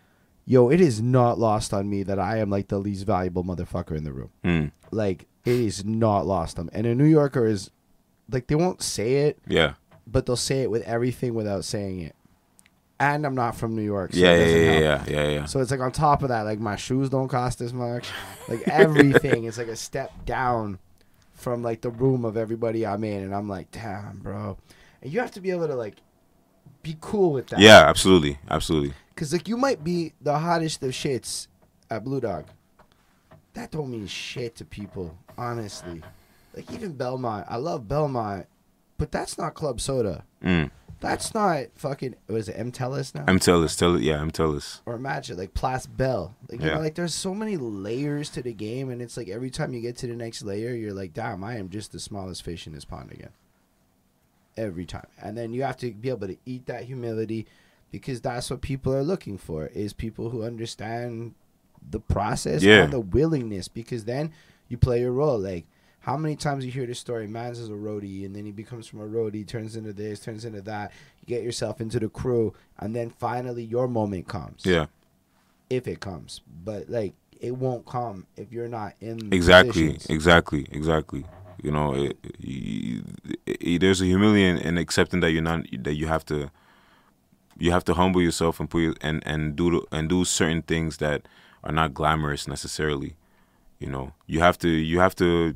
yo, 0.45 0.69
it 0.69 0.79
is 0.79 1.01
not 1.01 1.39
lost 1.39 1.73
on 1.73 1.89
me 1.89 2.03
that 2.03 2.19
I 2.19 2.37
am 2.37 2.49
like 2.49 2.67
the 2.67 2.77
least 2.77 3.05
valuable 3.05 3.43
motherfucker 3.43 3.97
in 3.97 4.03
the 4.03 4.13
room. 4.13 4.29
Hmm. 4.43 4.65
Like 4.91 5.25
it 5.43 5.55
is 5.55 5.83
not 5.83 6.27
lost 6.27 6.59
on 6.59 6.67
me. 6.67 6.71
And 6.75 6.85
a 6.85 6.93
New 6.93 7.05
Yorker 7.05 7.47
is, 7.47 7.71
like, 8.29 8.45
they 8.45 8.53
won't 8.53 8.83
say 8.83 9.25
it, 9.25 9.39
yeah 9.47 9.73
but 10.11 10.25
they'll 10.25 10.35
say 10.35 10.61
it 10.61 10.71
with 10.71 10.83
everything 10.83 11.33
without 11.33 11.65
saying 11.65 12.01
it. 12.01 12.15
And 12.99 13.25
I'm 13.25 13.33
not 13.33 13.55
from 13.55 13.75
New 13.75 13.81
York. 13.81 14.13
So 14.13 14.19
yeah 14.19 14.35
yeah 14.35 14.45
yeah, 14.45 14.79
yeah 14.79 15.05
yeah 15.07 15.29
yeah 15.29 15.45
So 15.45 15.59
it's 15.59 15.71
like 15.71 15.79
on 15.79 15.91
top 15.91 16.21
of 16.21 16.29
that, 16.29 16.43
like 16.43 16.59
my 16.59 16.75
shoes 16.75 17.09
don't 17.09 17.29
cost 17.29 17.59
as 17.61 17.73
much. 17.73 18.07
Like 18.47 18.67
everything 18.67 19.45
is 19.45 19.57
like 19.57 19.69
a 19.69 19.75
step 19.75 20.11
down 20.25 20.77
from 21.33 21.63
like 21.63 21.81
the 21.81 21.89
room 21.89 22.23
of 22.25 22.37
everybody 22.37 22.85
I'm 22.85 23.03
in, 23.03 23.23
and 23.23 23.33
I'm 23.33 23.49
like, 23.49 23.71
damn, 23.71 24.19
bro. 24.19 24.57
And 25.01 25.11
you 25.11 25.19
have 25.19 25.31
to 25.31 25.41
be 25.41 25.49
able 25.49 25.67
to 25.67 25.75
like 25.75 25.95
be 26.83 26.95
cool 27.01 27.31
with 27.31 27.47
that. 27.47 27.59
Yeah, 27.59 27.83
absolutely, 27.87 28.37
absolutely. 28.49 28.93
Cause 29.15 29.33
like 29.33 29.47
you 29.47 29.57
might 29.57 29.83
be 29.83 30.13
the 30.21 30.37
hottest 30.37 30.83
of 30.83 30.91
shits 30.91 31.47
at 31.89 32.03
Blue 32.03 32.21
Dog. 32.21 32.45
That 33.53 33.71
don't 33.71 33.91
mean 33.91 34.07
shit 34.07 34.55
to 34.57 34.65
people, 34.65 35.17
honestly. 35.37 36.01
Like 36.55 36.71
even 36.71 36.93
Belmont, 36.93 37.45
I 37.49 37.57
love 37.57 37.87
Belmont, 37.87 38.45
but 39.01 39.11
that's 39.11 39.35
not 39.35 39.55
club 39.55 39.81
soda. 39.81 40.23
Mm. 40.43 40.69
That's 40.99 41.33
not 41.33 41.65
fucking. 41.73 42.13
Was 42.27 42.47
it 42.47 42.55
MTELUS 42.57 43.15
now? 43.15 43.23
I'm 43.27 43.39
tellus, 43.39 43.75
tell 43.75 43.95
it. 43.95 44.03
Yeah, 44.03 44.17
MTELUS. 44.19 44.81
or 44.85 44.93
imagine 44.93 45.35
like 45.37 45.55
Place 45.55 45.87
Bell. 45.87 46.35
Like 46.47 46.61
you 46.61 46.67
Yeah. 46.67 46.75
know, 46.75 46.81
like 46.81 46.93
there's 46.93 47.15
so 47.15 47.33
many 47.33 47.57
layers 47.57 48.29
to 48.29 48.43
the 48.43 48.53
game, 48.53 48.91
and 48.91 49.01
it's 49.01 49.17
like 49.17 49.27
every 49.27 49.49
time 49.49 49.73
you 49.73 49.81
get 49.81 49.97
to 49.97 50.07
the 50.07 50.15
next 50.15 50.43
layer, 50.43 50.75
you're 50.75 50.93
like, 50.93 51.13
damn, 51.15 51.43
I 51.43 51.57
am 51.57 51.69
just 51.69 51.91
the 51.91 51.99
smallest 51.99 52.43
fish 52.43 52.67
in 52.67 52.73
this 52.73 52.85
pond 52.85 53.11
again. 53.11 53.31
Every 54.57 54.85
time, 54.85 55.07
and 55.19 55.35
then 55.37 55.53
you 55.53 55.63
have 55.63 55.77
to 55.77 55.91
be 55.91 56.09
able 56.09 56.27
to 56.27 56.37
eat 56.45 56.65
that 56.67 56.83
humility, 56.83 57.47
because 57.89 58.21
that's 58.21 58.51
what 58.51 58.61
people 58.61 58.93
are 58.93 59.01
looking 59.03 59.37
for 59.39 59.67
is 59.67 59.93
people 59.93 60.29
who 60.29 60.43
understand 60.43 61.33
the 61.89 61.99
process 62.01 62.61
Yeah. 62.61 62.83
and 62.83 62.93
the 62.93 62.99
willingness. 62.99 63.67
Because 63.69 64.05
then 64.05 64.31
you 64.67 64.77
play 64.77 64.99
your 64.99 65.13
role. 65.13 65.39
Like 65.39 65.65
how 66.01 66.17
many 66.17 66.35
times 66.35 66.65
you 66.65 66.71
hear 66.71 66.85
this 66.85 66.99
story? 66.99 67.27
Mans 67.27 67.59
is 67.59 67.69
a 67.69 67.73
roadie, 67.73 68.25
and 68.25 68.35
then 68.35 68.45
he 68.45 68.51
becomes 68.51 68.87
from 68.87 69.01
a 69.01 69.05
roadie, 69.07 69.47
turns 69.47 69.75
into 69.75 69.93
this, 69.93 70.19
turns 70.19 70.45
into 70.45 70.61
that. 70.63 70.91
You 71.21 71.27
get 71.27 71.43
yourself 71.43 71.79
into 71.79 71.99
the 71.99 72.09
crew, 72.09 72.53
and 72.79 72.95
then 72.95 73.09
finally 73.11 73.63
your 73.63 73.87
moment 73.87 74.27
comes 74.27 74.65
Yeah, 74.65 74.87
if 75.69 75.87
it 75.87 75.99
comes. 75.99 76.41
But 76.65 76.89
like 76.89 77.13
it 77.39 77.55
won't 77.55 77.85
come 77.85 78.25
if 78.35 78.51
you're 78.51 78.67
not 78.67 78.93
in 78.99 79.17
the 79.17 79.35
exactly, 79.35 79.89
positions. 79.93 80.07
exactly, 80.09 80.67
exactly. 80.71 81.25
You 81.61 81.71
know, 81.71 81.93
it, 81.93 82.17
y- 82.43 83.01
y- 83.47 83.77
there's 83.79 84.01
a 84.01 84.05
humility 84.05 84.43
in, 84.45 84.57
in 84.57 84.77
accepting 84.79 85.19
that 85.19 85.31
you're 85.31 85.43
not 85.43 85.65
that 85.83 85.93
you 85.95 86.07
have 86.07 86.25
to 86.25 86.49
you 87.59 87.71
have 87.71 87.83
to 87.85 87.93
humble 87.93 88.21
yourself 88.21 88.59
and 88.59 88.69
put 88.69 88.79
your, 88.81 88.95
and 89.01 89.21
and 89.25 89.55
do 89.55 89.69
the- 89.71 89.95
and 89.95 90.09
do 90.09 90.25
certain 90.25 90.63
things 90.63 90.97
that 90.97 91.27
are 91.63 91.71
not 91.71 91.93
glamorous 91.93 92.47
necessarily. 92.47 93.15
You 93.79 93.89
know, 93.89 94.13
you 94.27 94.39
have 94.39 94.57
to 94.59 94.69
you 94.69 94.99
have 94.99 95.15
to 95.17 95.55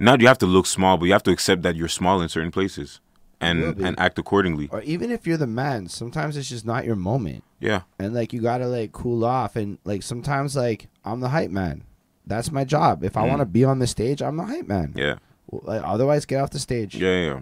not 0.00 0.20
you 0.20 0.26
have 0.26 0.38
to 0.38 0.46
look 0.46 0.66
small, 0.66 0.96
but 0.96 1.04
you 1.06 1.12
have 1.12 1.22
to 1.24 1.30
accept 1.30 1.62
that 1.62 1.76
you're 1.76 1.88
small 1.88 2.20
in 2.20 2.28
certain 2.28 2.50
places 2.50 3.00
and 3.40 3.76
be. 3.76 3.84
and 3.84 3.98
act 3.98 4.18
accordingly. 4.18 4.68
Or 4.72 4.82
even 4.82 5.10
if 5.10 5.26
you're 5.26 5.36
the 5.36 5.46
man, 5.46 5.88
sometimes 5.88 6.36
it's 6.36 6.48
just 6.48 6.66
not 6.66 6.84
your 6.84 6.96
moment. 6.96 7.44
Yeah, 7.60 7.82
And 7.98 8.14
like 8.14 8.32
you 8.32 8.40
gotta 8.40 8.66
like 8.66 8.92
cool 8.92 9.24
off 9.24 9.54
and 9.56 9.78
like 9.84 10.02
sometimes 10.02 10.56
like 10.56 10.88
I'm 11.04 11.20
the 11.20 11.28
hype 11.28 11.50
man. 11.50 11.84
That's 12.26 12.50
my 12.50 12.64
job. 12.64 13.02
If 13.04 13.16
I 13.16 13.24
Mm. 13.24 13.28
want 13.28 13.40
to 13.40 13.46
be 13.46 13.64
on 13.64 13.78
the 13.80 13.86
stage, 13.86 14.22
I'm 14.22 14.36
the 14.36 14.44
hype 14.44 14.66
man. 14.68 14.92
Yeah. 14.96 15.16
Like, 15.50 15.82
otherwise, 15.84 16.26
get 16.26 16.40
off 16.40 16.50
the 16.50 16.58
stage. 16.60 16.94
Yeah, 16.94 17.16
yeah. 17.18 17.40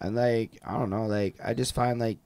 And 0.00 0.14
like, 0.16 0.52
I 0.64 0.78
don't 0.78 0.88
know, 0.90 1.06
like 1.06 1.34
I 1.44 1.52
just 1.54 1.74
find 1.74 1.98
like, 1.98 2.18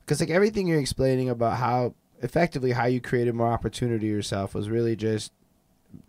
because 0.00 0.20
like 0.20 0.30
everything 0.30 0.66
you're 0.66 0.78
explaining 0.80 1.28
about 1.28 1.56
how 1.58 1.94
effectively 2.22 2.72
how 2.72 2.86
you 2.86 3.00
created 3.00 3.34
more 3.34 3.52
opportunity 3.52 4.06
yourself 4.06 4.54
was 4.54 4.68
really 4.68 4.94
just 4.96 5.32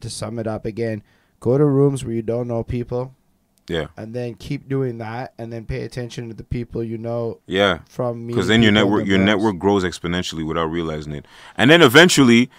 to 0.02 0.10
sum 0.10 0.40
it 0.40 0.48
up 0.48 0.66
again. 0.66 1.02
Go 1.40 1.58
to 1.58 1.66
rooms 1.66 2.04
where 2.04 2.14
you 2.14 2.22
don't 2.22 2.48
know 2.48 2.64
people, 2.64 3.14
Yeah. 3.70 3.88
and 3.96 4.14
then 4.14 4.34
keep 4.36 4.68
doing 4.68 4.98
that, 4.98 5.34
and 5.38 5.54
then 5.54 5.66
pay 5.66 5.84
attention 5.84 6.28
to 6.28 6.34
the 6.34 6.44
people 6.44 6.84
you 6.84 6.98
know 6.98 7.40
Yeah. 7.48 7.80
from 7.90 8.26
me. 8.28 8.34
because 8.34 8.48
then 8.48 8.62
your 8.64 8.72
network 8.72 9.06
your 9.06 9.20
network 9.20 9.58
grows 9.58 9.84
exponentially 9.84 10.46
without 10.46 10.66
realizing 10.72 11.14
it 11.14 11.26
and 11.56 11.70
then 11.72 11.82
eventually 11.82 12.50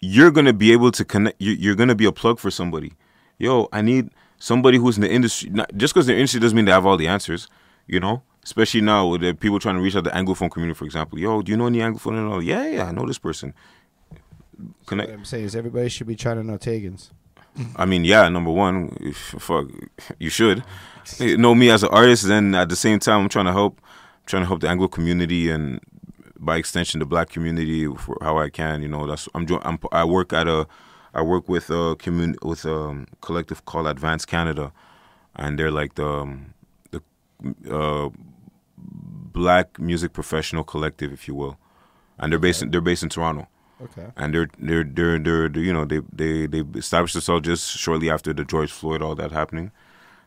you're 0.00 0.30
gonna 0.30 0.52
be 0.52 0.70
able 0.72 0.90
to 0.92 1.04
connect 1.04 1.40
you- 1.40 1.52
you're 1.58 1.74
gonna 1.74 1.94
be 1.94 2.04
a 2.04 2.12
plug 2.12 2.38
for 2.38 2.50
somebody 2.50 2.92
yo 3.38 3.68
i 3.72 3.80
need 3.82 4.10
somebody 4.38 4.78
who's 4.78 4.96
in 4.96 5.02
the 5.02 5.10
industry 5.10 5.50
not, 5.50 5.70
just 5.76 5.92
because 5.92 6.06
they're 6.06 6.14
in 6.14 6.18
the 6.18 6.20
industry 6.22 6.40
doesn't 6.40 6.56
mean 6.56 6.64
they 6.66 6.72
have 6.72 6.86
all 6.86 6.96
the 6.96 7.06
answers 7.08 7.48
you 7.86 7.98
know 8.00 8.22
especially 8.44 8.80
now 8.80 9.06
with 9.06 9.20
the 9.22 9.32
people 9.34 9.58
trying 9.58 9.74
to 9.76 9.80
reach 9.82 9.96
out 9.96 10.04
the 10.04 10.10
anglophone 10.10 10.50
community 10.50 10.76
for 10.76 10.84
example 10.84 11.18
yo 11.18 11.42
do 11.42 11.50
you 11.52 11.56
know 11.58 11.66
any 11.66 11.78
anglophone 11.78 12.16
and 12.18 12.28
all 12.32 12.42
yeah 12.42 12.66
yeah 12.66 12.84
i 12.84 12.92
know 12.92 13.04
this 13.06 13.18
person 13.18 13.52
What 14.56 14.86
connect 14.86 15.10
I'm 15.12 15.24
saying 15.24 15.44
is 15.46 15.56
everybody 15.56 15.88
should 15.88 16.06
be 16.06 16.16
trying 16.16 16.36
to 16.36 16.44
know 16.44 16.58
Taigenz. 16.58 17.10
I 17.76 17.84
mean, 17.84 18.04
yeah, 18.04 18.28
number 18.28 18.50
one, 18.50 18.96
if, 19.00 19.16
fuck, 19.16 19.66
you 20.18 20.30
should 20.30 20.62
know 21.20 21.54
me 21.54 21.70
as 21.70 21.82
an 21.82 21.90
artist. 21.90 22.26
Then 22.26 22.54
at 22.54 22.68
the 22.68 22.76
same 22.76 22.98
time, 22.98 23.20
I'm 23.22 23.28
trying 23.28 23.46
to 23.46 23.52
help, 23.52 23.80
trying 24.26 24.42
to 24.42 24.46
help 24.46 24.60
the 24.60 24.68
Anglo 24.68 24.88
community 24.88 25.50
and 25.50 25.80
by 26.38 26.56
extension 26.56 27.00
the 27.00 27.06
Black 27.06 27.28
community 27.28 27.86
for 27.86 28.16
how 28.22 28.38
I 28.38 28.48
can. 28.48 28.82
You 28.82 28.88
know, 28.88 29.06
that's 29.06 29.28
I'm. 29.34 29.46
jo- 29.46 29.60
I'm 29.62 29.78
I 29.92 30.04
work 30.04 30.32
at 30.32 30.48
a, 30.48 30.66
I 31.12 31.22
work 31.22 31.48
with 31.48 31.70
a 31.70 31.96
community 31.96 32.38
with 32.42 32.64
a 32.64 33.04
collective 33.20 33.64
called 33.64 33.86
Advance 33.86 34.24
Canada, 34.24 34.72
and 35.36 35.58
they're 35.58 35.70
like 35.70 35.96
the 35.96 36.06
um, 36.06 36.54
the 36.90 37.02
uh, 37.70 38.08
Black 38.78 39.78
music 39.78 40.12
professional 40.12 40.64
collective, 40.64 41.12
if 41.12 41.28
you 41.28 41.34
will, 41.34 41.58
and 42.18 42.32
they're 42.32 42.38
based 42.38 42.62
in, 42.62 42.70
they're 42.70 42.80
based 42.80 43.02
in 43.02 43.08
Toronto 43.08 43.48
Okay. 43.82 44.06
and 44.16 44.34
they're 44.34 44.48
they're 44.58 44.84
they're 44.84 45.18
they're, 45.18 45.48
they're 45.48 45.62
you 45.62 45.72
know 45.72 45.84
they 45.84 46.00
they 46.12 46.46
they 46.46 46.60
established 46.78 47.14
themselves 47.14 47.46
just 47.46 47.70
shortly 47.78 48.10
after 48.10 48.32
the 48.32 48.44
George 48.44 48.70
Floyd 48.72 49.02
all 49.02 49.14
that 49.14 49.32
happening. 49.32 49.70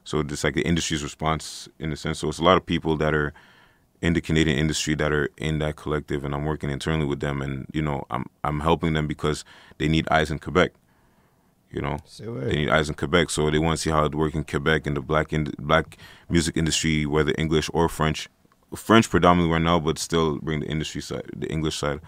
So 0.03 0.19
it's 0.19 0.43
like 0.43 0.55
the 0.55 0.63
industry's 0.63 1.03
response 1.03 1.69
in 1.79 1.91
a 1.91 1.95
sense. 1.95 2.19
So 2.19 2.29
it's 2.29 2.39
a 2.39 2.43
lot 2.43 2.57
of 2.57 2.65
people 2.65 2.97
that 2.97 3.13
are 3.13 3.33
in 4.01 4.13
the 4.13 4.21
Canadian 4.21 4.57
industry 4.57 4.95
that 4.95 5.13
are 5.13 5.29
in 5.37 5.59
that 5.59 5.77
collective, 5.77 6.25
and 6.25 6.35
I'm 6.35 6.43
working 6.45 6.69
internally 6.69 7.05
with 7.05 7.21
them, 7.21 7.41
and 7.41 7.67
you 7.73 7.81
know 7.81 8.05
I'm 8.09 8.25
I'm 8.43 8.59
helping 8.59 8.93
them 8.93 9.07
because 9.07 9.45
they 9.77 9.87
need 9.87 10.07
eyes 10.09 10.29
in 10.31 10.39
Quebec. 10.39 10.71
You 11.71 11.81
know, 11.81 11.97
they 12.19 12.55
need 12.55 12.69
eyes 12.69 12.87
in 12.89 12.95
Quebec, 12.95 13.31
so 13.31 13.49
they 13.49 13.57
want 13.57 13.77
to 13.77 13.81
see 13.81 13.89
how 13.89 14.05
it 14.05 14.13
works 14.13 14.35
in 14.35 14.43
Quebec 14.43 14.85
in 14.85 14.93
the 14.93 15.01
black 15.01 15.31
in, 15.33 15.45
black 15.57 15.97
music 16.29 16.55
industry, 16.57 17.05
whether 17.05 17.33
English 17.37 17.69
or 17.73 17.87
French. 17.89 18.29
French 18.75 19.07
predominantly 19.09 19.53
right 19.53 19.61
now, 19.61 19.79
but 19.79 19.99
still 19.99 20.39
bring 20.39 20.59
the 20.59 20.65
industry 20.67 20.99
side, 21.01 21.29
the 21.35 21.47
English 21.47 21.77
side. 21.77 21.99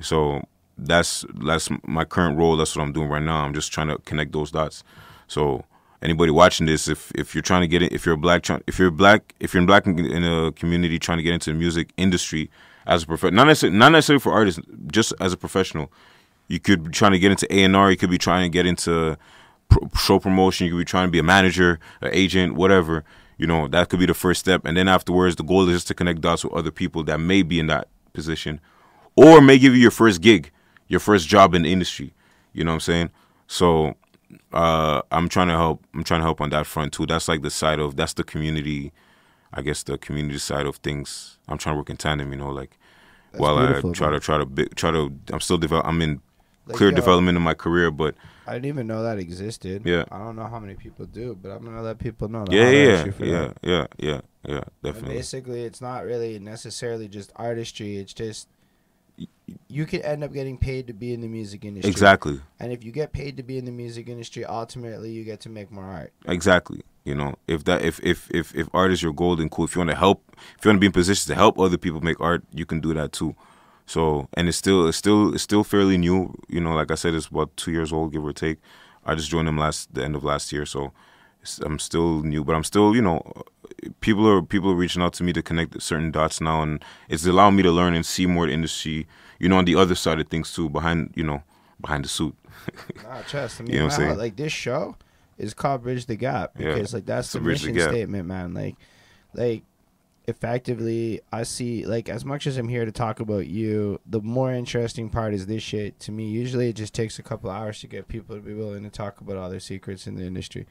So 0.00 0.42
that's 0.78 1.24
that's 1.34 1.68
my 1.84 2.04
current 2.04 2.38
role. 2.38 2.56
That's 2.56 2.76
what 2.76 2.82
I'm 2.82 2.92
doing 2.92 3.08
right 3.08 3.22
now. 3.22 3.44
I'm 3.44 3.54
just 3.54 3.72
trying 3.72 3.88
to 3.88 3.98
connect 3.98 4.32
those 4.32 4.50
dots. 4.50 4.84
So 5.26 5.64
anybody 6.02 6.30
watching 6.30 6.66
this, 6.66 6.88
if 6.88 7.12
if 7.14 7.34
you're 7.34 7.42
trying 7.42 7.62
to 7.62 7.68
get 7.68 7.82
in, 7.82 7.88
if 7.92 8.04
you're 8.04 8.14
a 8.14 8.18
black, 8.18 8.48
if 8.66 8.78
you're 8.78 8.90
black, 8.90 9.34
if 9.40 9.54
you're 9.54 9.60
in 9.60 9.66
black 9.66 9.86
in- 9.86 10.24
a 10.24 10.52
community 10.52 10.98
trying 10.98 11.18
to 11.18 11.22
get 11.22 11.34
into 11.34 11.50
the 11.50 11.56
music 11.56 11.92
industry 11.96 12.50
as 12.86 13.04
a 13.04 13.06
prof, 13.06 13.22
not 13.32 13.46
necessarily 13.46 13.78
not 13.78 13.92
necessarily 13.92 14.20
for 14.20 14.32
artists, 14.32 14.60
just 14.88 15.12
as 15.20 15.32
a 15.32 15.36
professional, 15.36 15.90
you 16.48 16.58
could 16.58 16.84
be 16.84 16.90
trying 16.90 17.12
to 17.12 17.18
get 17.18 17.30
into 17.30 17.52
A 17.54 17.64
and 17.64 17.76
R. 17.76 17.90
You 17.90 17.96
could 17.96 18.10
be 18.10 18.18
trying 18.18 18.50
to 18.50 18.52
get 18.52 18.66
into 18.66 19.16
show 19.96 20.18
promotion. 20.18 20.66
You 20.66 20.72
could 20.72 20.78
be 20.78 20.84
trying 20.84 21.06
to 21.06 21.12
be 21.12 21.18
a 21.18 21.22
manager, 21.22 21.78
an 22.00 22.10
agent, 22.12 22.54
whatever. 22.54 23.04
You 23.38 23.46
know 23.46 23.68
that 23.68 23.88
could 23.88 23.98
be 23.98 24.06
the 24.06 24.14
first 24.14 24.40
step, 24.40 24.64
and 24.64 24.76
then 24.76 24.88
afterwards, 24.88 25.36
the 25.36 25.42
goal 25.42 25.68
is 25.68 25.76
just 25.76 25.88
to 25.88 25.94
connect 25.94 26.20
dots 26.20 26.44
with 26.44 26.52
other 26.52 26.70
people 26.70 27.02
that 27.04 27.18
may 27.18 27.42
be 27.42 27.58
in 27.58 27.66
that 27.68 27.88
position, 28.12 28.60
or 29.16 29.40
may 29.40 29.58
give 29.58 29.74
you 29.74 29.80
your 29.80 29.90
first 29.90 30.20
gig, 30.20 30.50
your 30.88 31.00
first 31.00 31.28
job 31.28 31.54
in 31.54 31.62
the 31.62 31.72
industry. 31.72 32.14
You 32.52 32.64
know 32.64 32.72
what 32.72 32.74
I'm 32.76 32.80
saying? 32.80 33.10
So 33.46 33.94
uh, 34.52 35.02
I'm 35.10 35.28
trying 35.28 35.48
to 35.48 35.54
help. 35.54 35.84
I'm 35.94 36.04
trying 36.04 36.20
to 36.20 36.24
help 36.24 36.40
on 36.40 36.50
that 36.50 36.66
front 36.66 36.92
too. 36.92 37.06
That's 37.06 37.28
like 37.28 37.42
the 37.42 37.50
side 37.50 37.78
of 37.78 37.96
that's 37.96 38.14
the 38.14 38.24
community. 38.24 38.92
I 39.52 39.62
guess 39.62 39.82
the 39.82 39.98
community 39.98 40.38
side 40.38 40.66
of 40.66 40.76
things. 40.76 41.38
I'm 41.48 41.58
trying 41.58 41.74
to 41.74 41.78
work 41.78 41.90
in 41.90 41.96
tandem. 41.96 42.30
You 42.32 42.38
know, 42.38 42.50
like 42.50 42.78
That's 43.32 43.40
while 43.40 43.58
I 43.58 43.66
try 43.92 44.10
man. 44.10 44.20
to 44.20 44.20
try 44.20 44.38
to 44.38 44.68
try 44.74 44.90
to. 44.90 45.12
I'm 45.32 45.40
still 45.40 45.58
develop. 45.58 45.86
I'm 45.86 46.00
in 46.02 46.20
Like, 46.66 46.76
clear 46.76 46.90
yo, 46.90 46.96
development 46.96 47.36
in 47.36 47.42
my 47.42 47.54
career, 47.54 47.90
but 47.90 48.14
I 48.46 48.54
didn't 48.54 48.66
even 48.66 48.86
know 48.86 49.02
that 49.02 49.18
existed. 49.18 49.82
Yeah. 49.84 50.04
I 50.10 50.18
don't 50.18 50.36
know 50.36 50.46
how 50.46 50.58
many 50.58 50.74
people 50.74 51.06
do, 51.06 51.36
but 51.40 51.50
I'm 51.50 51.64
gonna 51.64 51.82
let 51.82 51.98
people 51.98 52.28
know. 52.28 52.44
yeah, 52.50 52.70
yeah, 52.70 53.04
yeah, 53.18 53.52
yeah, 53.62 53.86
yeah, 53.98 54.20
yeah, 54.44 54.54
And 54.54 54.70
definitely. 54.82 55.14
basically, 55.16 55.64
it's 55.64 55.80
not 55.80 56.04
really 56.04 56.38
necessarily 56.38 57.08
just 57.08 57.32
artistry. 57.36 57.96
It's 57.98 58.12
just 58.14 58.48
you 59.68 59.86
could 59.86 60.02
end 60.02 60.22
up 60.24 60.32
getting 60.32 60.58
paid 60.58 60.86
to 60.88 60.92
be 60.92 61.12
in 61.12 61.20
the 61.20 61.28
music 61.28 61.64
industry. 61.64 61.90
Exactly, 61.90 62.40
And 62.60 62.72
if 62.72 62.84
you 62.84 62.92
get 62.92 63.12
paid 63.12 63.36
to 63.36 63.42
be 63.42 63.58
in 63.58 63.64
the 63.64 63.72
music 63.72 64.08
industry, 64.08 64.44
ultimately 64.44 65.10
you 65.10 65.24
get 65.24 65.40
to 65.40 65.48
make 65.48 65.70
more 65.70 65.84
art. 65.84 66.12
exactly. 66.26 66.82
You 67.04 67.16
know, 67.16 67.34
if 67.48 67.64
that 67.64 67.82
if 67.82 67.98
if 68.04 68.30
if 68.30 68.54
if 68.54 68.68
art 68.72 68.92
is 68.92 69.02
your 69.02 69.12
goal, 69.12 69.34
then 69.34 69.48
cool. 69.48 69.64
If 69.64 69.74
you 69.74 69.80
want 69.80 69.90
to 69.90 69.96
help, 69.96 70.22
if 70.56 70.64
you 70.64 70.68
want 70.68 70.76
to 70.76 70.80
be 70.80 70.86
in 70.86 70.92
position 70.92 71.26
to 71.32 71.34
help 71.34 71.58
other 71.58 71.76
people 71.76 72.00
make 72.00 72.20
art, 72.20 72.44
you 72.52 72.64
can 72.64 72.78
do 72.80 72.94
that 72.94 73.10
too. 73.12 73.34
So, 73.86 74.28
and 74.34 74.46
it's 74.48 74.56
still 74.56 74.86
it's 74.86 74.98
still 74.98 75.34
it's 75.34 75.42
still 75.42 75.64
fairly 75.64 75.98
new. 75.98 76.32
You 76.48 76.60
know, 76.60 76.74
like 76.74 76.92
I 76.92 76.94
said, 76.94 77.14
it's 77.14 77.26
about 77.26 77.56
two 77.56 77.72
years 77.72 77.92
old, 77.92 78.12
give 78.12 78.24
or 78.24 78.32
take. 78.32 78.58
I 79.04 79.16
just 79.16 79.30
joined 79.30 79.48
them 79.48 79.58
last 79.58 79.92
the 79.92 80.04
end 80.04 80.14
of 80.14 80.22
last 80.22 80.52
year, 80.52 80.64
so 80.64 80.92
I'm 81.62 81.80
still 81.80 82.22
new, 82.22 82.44
but 82.44 82.54
I'm 82.54 82.62
still 82.62 82.94
you 82.94 83.02
know, 83.02 83.20
people 84.00 84.28
are 84.28 84.40
people 84.40 84.70
are 84.70 84.76
reaching 84.76 85.02
out 85.02 85.12
to 85.14 85.24
me 85.24 85.32
to 85.32 85.42
connect 85.42 85.82
certain 85.82 86.12
dots 86.12 86.40
now, 86.40 86.62
and 86.62 86.84
it's 87.08 87.26
allowing 87.26 87.56
me 87.56 87.64
to 87.64 87.72
learn 87.72 87.94
and 87.94 88.06
see 88.06 88.26
more 88.26 88.46
the 88.46 88.52
industry. 88.52 89.08
You 89.42 89.48
know, 89.48 89.58
on 89.58 89.64
the 89.64 89.74
other 89.74 89.94
side 89.96 90.20
of 90.20 90.28
things 90.28 90.54
too, 90.54 90.70
behind 90.70 91.12
you 91.16 91.24
know, 91.24 91.42
behind 91.80 92.04
the 92.04 92.08
suit. 92.08 92.34
Nah, 93.02 93.22
trust. 93.22 93.60
I 93.60 93.64
mean, 93.64 93.72
You 93.72 93.78
know 93.80 93.84
what 93.86 93.94
I'm 93.94 93.98
saying? 93.98 94.18
like 94.18 94.36
this 94.36 94.52
show 94.52 94.96
is 95.36 95.52
called 95.52 95.82
Bridge 95.82 96.06
the 96.06 96.14
Gap 96.16 96.52
Yeah, 96.58 96.74
because 96.74 96.94
like 96.94 97.06
that's 97.06 97.32
the 97.32 97.40
mission 97.40 97.74
statement, 97.78 98.26
man. 98.28 98.54
Like, 98.54 98.76
like 99.34 99.64
effectively, 100.28 101.20
I 101.32 101.42
see 101.42 101.84
like 101.84 102.08
as 102.08 102.24
much 102.24 102.46
as 102.46 102.56
I'm 102.56 102.68
here 102.68 102.84
to 102.84 102.92
talk 102.92 103.20
about 103.20 103.46
you, 103.48 103.98
the 104.06 104.20
more 104.20 104.52
interesting 104.52 105.10
part 105.10 105.34
is 105.34 105.46
this 105.46 105.62
shit 105.62 105.98
to 106.00 106.12
me. 106.12 106.28
Usually, 106.30 106.68
it 106.68 106.76
just 106.76 106.94
takes 106.94 107.18
a 107.18 107.22
couple 107.22 107.50
hours 107.50 107.80
to 107.80 107.86
get 107.86 108.08
people 108.08 108.36
to 108.36 108.42
be 108.42 108.54
willing 108.54 108.84
to 108.84 108.90
talk 108.90 109.20
about 109.20 109.36
all 109.36 109.50
their 109.50 109.60
secrets 109.60 110.06
in 110.06 110.14
the 110.16 110.24
industry. 110.24 110.66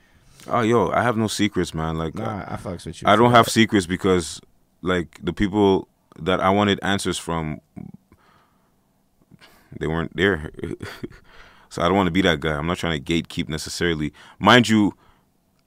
Oh, 0.48 0.62
yo, 0.62 0.90
I 0.92 1.04
have 1.04 1.18
no 1.18 1.28
secrets, 1.28 1.74
man. 1.74 1.98
Like, 1.98 2.16
Nah, 2.16 2.46
I 2.48 2.56
fucks 2.56 2.86
with 2.86 3.02
you. 3.02 3.08
I 3.08 3.16
don't 3.16 3.32
that. 3.32 3.38
have 3.38 3.48
secrets 3.50 3.86
because, 3.86 4.42
like, 4.82 5.20
the 5.22 5.34
people 5.34 5.88
that 6.18 6.40
I 6.40 6.50
wanted 6.50 6.80
answers 6.82 7.20
from, 7.20 7.62
they 9.80 9.88
weren't 9.88 10.16
there. 10.16 10.52
so 11.70 11.82
I 11.82 11.88
don't 11.88 11.96
want 11.98 12.08
to 12.08 12.12
be 12.12 12.22
that 12.22 12.40
guy. 12.40 12.56
I'm 12.56 12.68
not 12.68 12.78
trying 12.78 13.02
to 13.02 13.14
gatekeep 13.14 13.50
necessarily. 13.50 14.14
Mind 14.40 14.68
you, 14.70 14.96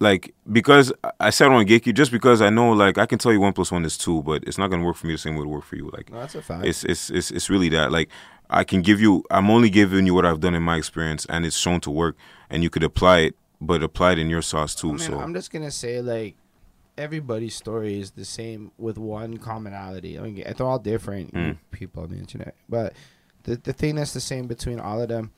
like, 0.01 0.35
because 0.53 0.93
I- 1.21 1.31
said 1.31 1.47
I 1.47 1.49
don't 1.49 1.55
want 1.57 1.69
to 1.69 1.81
gatekeep 1.81 1.95
just 1.95 2.13
because 2.13 2.43
I 2.43 2.51
know, 2.51 2.73
like, 2.73 2.99
I 2.99 3.07
can 3.07 3.19
tell 3.19 3.33
you 3.33 3.41
one 3.41 3.53
plus 3.53 3.71
one 3.73 3.85
is 3.85 3.97
two, 3.97 4.23
but 4.23 4.45
it's 4.45 4.59
not 4.59 4.69
going 4.69 4.81
to 4.81 4.87
work 4.87 4.97
for 4.97 5.07
me 5.07 5.15
the 5.15 5.19
same 5.19 5.37
way 5.37 5.43
it 5.43 5.49
would 5.49 5.65
for 5.65 5.77
you. 5.77 5.91
Like, 5.93 6.11
No, 6.13 6.21
that's 6.21 6.35
a 6.35 6.43
fact. 6.43 6.67
it's, 6.67 6.85
it's, 6.85 7.11
it's, 7.11 7.31
it's 7.31 7.49
really 7.49 7.69
that. 7.71 7.91
Like, 7.93 8.09
I 8.51 8.65
can 8.65 8.83
give 8.83 9.01
you, 9.01 9.25
I'm 9.31 9.49
only 9.51 9.71
giving 9.71 10.05
you 10.07 10.13
what 10.15 10.27
I've 10.27 10.41
done 10.41 10.55
in 10.55 10.63
my 10.63 10.77
experience, 10.77 11.25
and 11.27 11.47
it's 11.47 11.57
shown 11.57 11.81
to 11.81 11.91
work, 11.91 12.17
and 12.51 12.63
you 12.63 12.69
could 12.71 12.83
apply 12.83 13.19
it, 13.21 13.37
but 13.61 13.83
apply 13.83 14.13
it 14.13 14.19
in 14.19 14.29
your 14.29 14.43
sauce 14.43 14.75
too. 14.75 14.89
I 14.89 14.93
mean, 14.93 14.99
so, 15.01 15.19
I'm 15.19 15.33
just 15.33 15.51
gonna 15.51 15.71
say 15.71 16.03
like 16.03 16.35
everybody's 16.99 17.55
story 17.57 17.99
is 17.99 18.11
the 18.13 18.25
same 18.25 18.71
with 18.79 18.99
one 18.99 19.39
commonality. 19.39 20.19
I 20.19 20.23
mean, 20.23 20.35
they're 20.45 20.67
all 20.67 20.79
different 20.79 21.33
Mm. 21.33 21.57
people 21.71 22.03
on 22.03 22.11
the 22.11 22.17
internet, 22.19 22.55
but 22.69 22.93
the 23.45 23.57
the 23.57 23.73
thing 23.73 23.95
that's 23.95 24.13
the 24.13 24.21
same 24.21 24.47
between 24.47 24.81
all 24.81 25.01
of 25.01 25.09
them 25.09 25.33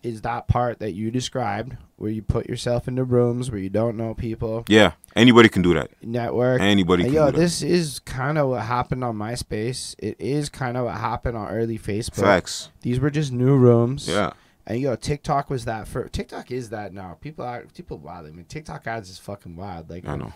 is 0.00 0.22
that 0.22 0.46
part 0.46 0.78
that 0.78 0.92
you 0.92 1.10
described, 1.10 1.76
where 1.96 2.10
you 2.10 2.22
put 2.22 2.46
yourself 2.48 2.86
into 2.86 3.02
rooms 3.02 3.50
where 3.50 3.58
you 3.58 3.68
don't 3.68 3.96
know 3.96 4.14
people, 4.14 4.64
yeah, 4.68 4.92
anybody 5.16 5.48
can 5.48 5.60
do 5.60 5.74
that. 5.74 5.90
network. 6.02 6.60
Anybody 6.60 7.02
And 7.02 7.12
can 7.12 7.16
yo, 7.16 7.26
do 7.26 7.32
that. 7.32 7.38
this 7.38 7.62
is 7.62 7.98
kind 7.98 8.38
of 8.38 8.48
what 8.50 8.62
happened 8.62 9.02
on 9.02 9.16
MySpace. 9.16 9.96
It 9.98 10.14
is 10.20 10.48
kind 10.48 10.76
of 10.76 10.84
what 10.84 10.94
happened 10.98 11.36
on 11.36 11.48
early 11.48 11.78
Facebook. 11.80 12.22
Facts. 12.22 12.70
These 12.82 13.00
were 13.00 13.10
just 13.10 13.32
new 13.32 13.56
rooms. 13.56 14.06
Yeah. 14.08 14.34
And 14.68 14.80
yo, 14.80 14.94
TikTok 14.94 15.50
was 15.50 15.64
that 15.64 15.88
for 15.88 16.08
TikTok 16.08 16.52
is 16.52 16.68
that 16.70 16.92
now. 16.92 17.18
People 17.20 17.44
are 17.44 17.64
people 17.74 17.98
wild. 17.98 18.26
I 18.26 18.30
mean, 18.30 18.44
TikTok 18.44 18.86
ads 18.86 19.10
is 19.10 19.18
fucking 19.18 19.56
wild. 19.56 19.90
Like 19.90 20.06
I 20.06 20.14
know. 20.14 20.32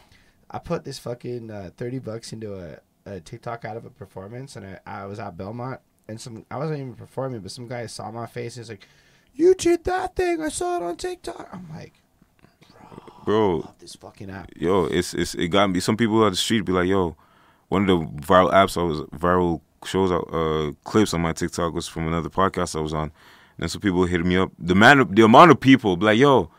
I 0.51 0.59
put 0.59 0.83
this 0.85 0.99
fucking 0.99 1.51
uh, 1.53 1.71
thirty 1.77 1.99
bucks 2.01 2.33
into 2.33 2.55
a, 2.59 2.79
a 3.07 3.21
TikTok 3.21 3.65
out 3.65 3.77
of 3.77 3.85
a 3.85 3.91
performance, 3.91 4.57
and 4.57 4.67
I, 4.87 5.03
I 5.03 5.05
was 5.07 5.19
at 5.21 5.37
Belmont, 5.37 5.81
and 6.13 6.21
some 6.21 6.47
I 6.51 6.59
wasn't 6.59 6.81
even 6.81 6.95
performing, 6.95 7.41
but 7.41 7.51
some 7.51 7.67
guy 7.67 7.87
saw 7.87 8.11
my 8.11 8.27
face 8.27 8.57
and 8.57 8.65
he's 8.65 8.71
like, 8.71 8.87
"You 9.35 9.55
did 9.55 9.85
that 9.85 10.15
thing. 10.15 10.41
I 10.43 10.51
saw 10.51 10.77
it 10.77 10.83
on 10.83 10.97
TikTok." 10.97 11.49
I'm 11.53 11.69
like, 11.75 11.95
Bro, 13.25 13.57
"Love 13.57 13.79
this 13.79 13.97
fucking 13.97 14.31
app." 14.31 14.51
yo, 14.57 14.85
it's 14.85 15.15
it's 15.15 15.35
it 15.35 15.49
got 15.49 15.71
me. 15.71 15.81
Some 15.81 15.97
people 15.97 16.23
on 16.23 16.31
the 16.31 16.37
street 16.37 16.61
be 16.61 16.73
like, 16.73 16.87
yo, 16.87 17.17
one 17.69 17.89
of 17.89 17.89
the 17.89 18.07
viral 18.21 18.53
apps 18.53 18.77
I 18.79 18.83
was 18.85 19.01
viral 19.11 19.61
shows 19.85 20.13
uh 20.13 20.73
clips 20.85 21.15
on 21.15 21.23
my 21.23 21.33
TikTok 21.33 21.75
was 21.75 21.89
from 21.89 22.07
another 22.07 22.29
podcast 22.29 22.77
I 22.77 22.81
was 22.81 22.95
on. 22.95 23.11
And 23.59 23.71
some 23.71 23.81
people 23.81 24.05
hit 24.05 24.25
me 24.25 24.37
up. 24.37 24.51
The 24.59 24.75
man, 24.75 25.07
the 25.15 25.25
amount 25.25 25.51
of 25.51 25.61
people 25.61 25.97
be 25.97 26.07
like, 26.07 26.19
yo, 26.19 26.51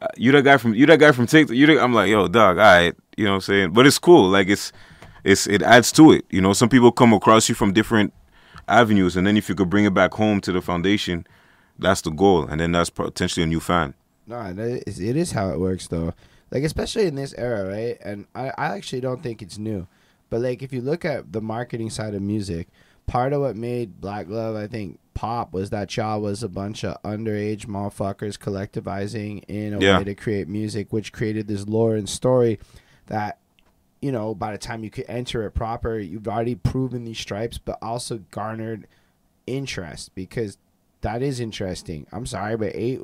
uh, 0.00 0.06
you 0.16 0.32
that 0.32 0.42
guy 0.42 0.56
from 0.56 0.74
you 0.74 0.86
that 0.86 0.98
guy 0.98 1.12
from 1.12 1.26
TikTok. 1.26 1.56
You, 1.56 1.66
that, 1.66 1.82
I'm 1.82 1.92
like, 1.92 2.08
yo, 2.08 2.28
dog, 2.28 2.58
all 2.58 2.62
right, 2.62 2.94
you 3.16 3.24
know 3.24 3.32
what 3.32 3.36
I'm 3.36 3.40
saying. 3.42 3.72
But 3.72 3.86
it's 3.86 3.98
cool. 3.98 4.28
Like 4.28 4.48
it's, 4.48 4.72
it's 5.22 5.46
it 5.46 5.62
adds 5.62 5.92
to 5.92 6.12
it. 6.12 6.24
You 6.30 6.40
know, 6.40 6.52
some 6.52 6.68
people 6.68 6.92
come 6.92 7.12
across 7.12 7.48
you 7.48 7.54
from 7.54 7.72
different 7.72 8.12
avenues, 8.68 9.16
and 9.16 9.26
then 9.26 9.36
if 9.36 9.48
you 9.48 9.54
could 9.54 9.70
bring 9.70 9.84
it 9.84 9.94
back 9.94 10.14
home 10.14 10.40
to 10.42 10.52
the 10.52 10.60
foundation, 10.62 11.26
that's 11.78 12.00
the 12.02 12.10
goal, 12.10 12.46
and 12.46 12.60
then 12.60 12.72
that's 12.72 12.90
potentially 12.90 13.42
a 13.44 13.46
new 13.46 13.60
fan. 13.60 13.94
No, 14.26 14.40
it 14.40 14.58
is, 14.86 15.00
it 15.00 15.16
is 15.16 15.32
how 15.32 15.50
it 15.50 15.60
works 15.60 15.88
though. 15.88 16.14
Like 16.50 16.62
especially 16.62 17.06
in 17.06 17.14
this 17.16 17.34
era, 17.36 17.68
right? 17.68 17.98
And 18.02 18.26
I, 18.34 18.48
I 18.56 18.66
actually 18.76 19.00
don't 19.00 19.22
think 19.22 19.42
it's 19.42 19.58
new. 19.58 19.86
But 20.30 20.40
like 20.40 20.62
if 20.62 20.72
you 20.72 20.80
look 20.80 21.04
at 21.04 21.32
the 21.32 21.40
marketing 21.40 21.90
side 21.90 22.14
of 22.14 22.22
music, 22.22 22.68
part 23.06 23.32
of 23.32 23.40
what 23.40 23.56
made 23.56 24.00
Black 24.00 24.28
Glove, 24.28 24.56
I 24.56 24.66
think, 24.66 24.98
pop 25.14 25.52
was 25.52 25.70
that 25.70 25.96
y'all 25.96 26.20
was 26.20 26.42
a 26.42 26.48
bunch 26.48 26.84
of 26.84 27.00
underage 27.02 27.66
motherfuckers 27.66 28.38
collectivizing 28.38 29.44
in 29.48 29.74
a 29.74 29.80
Yeah. 29.80 29.98
way 29.98 30.04
to 30.04 30.14
create 30.14 30.48
music, 30.48 30.92
which 30.92 31.12
created 31.12 31.46
this 31.48 31.66
lore 31.68 31.94
and 31.96 32.08
story 32.08 32.58
that, 33.06 33.38
you 34.04 34.12
know, 34.12 34.34
by 34.34 34.52
the 34.52 34.58
time 34.58 34.84
you 34.84 34.90
could 34.90 35.06
enter 35.08 35.46
it 35.46 35.52
proper, 35.52 35.98
you've 35.98 36.28
already 36.28 36.54
proven 36.54 37.06
these 37.06 37.18
stripes, 37.18 37.56
but 37.56 37.78
also 37.80 38.20
garnered 38.30 38.86
interest 39.46 40.14
because 40.14 40.58
that 41.00 41.22
is 41.22 41.40
interesting. 41.40 42.06
I'm 42.12 42.26
sorry, 42.26 42.54
but 42.58 42.72
eight 42.74 43.00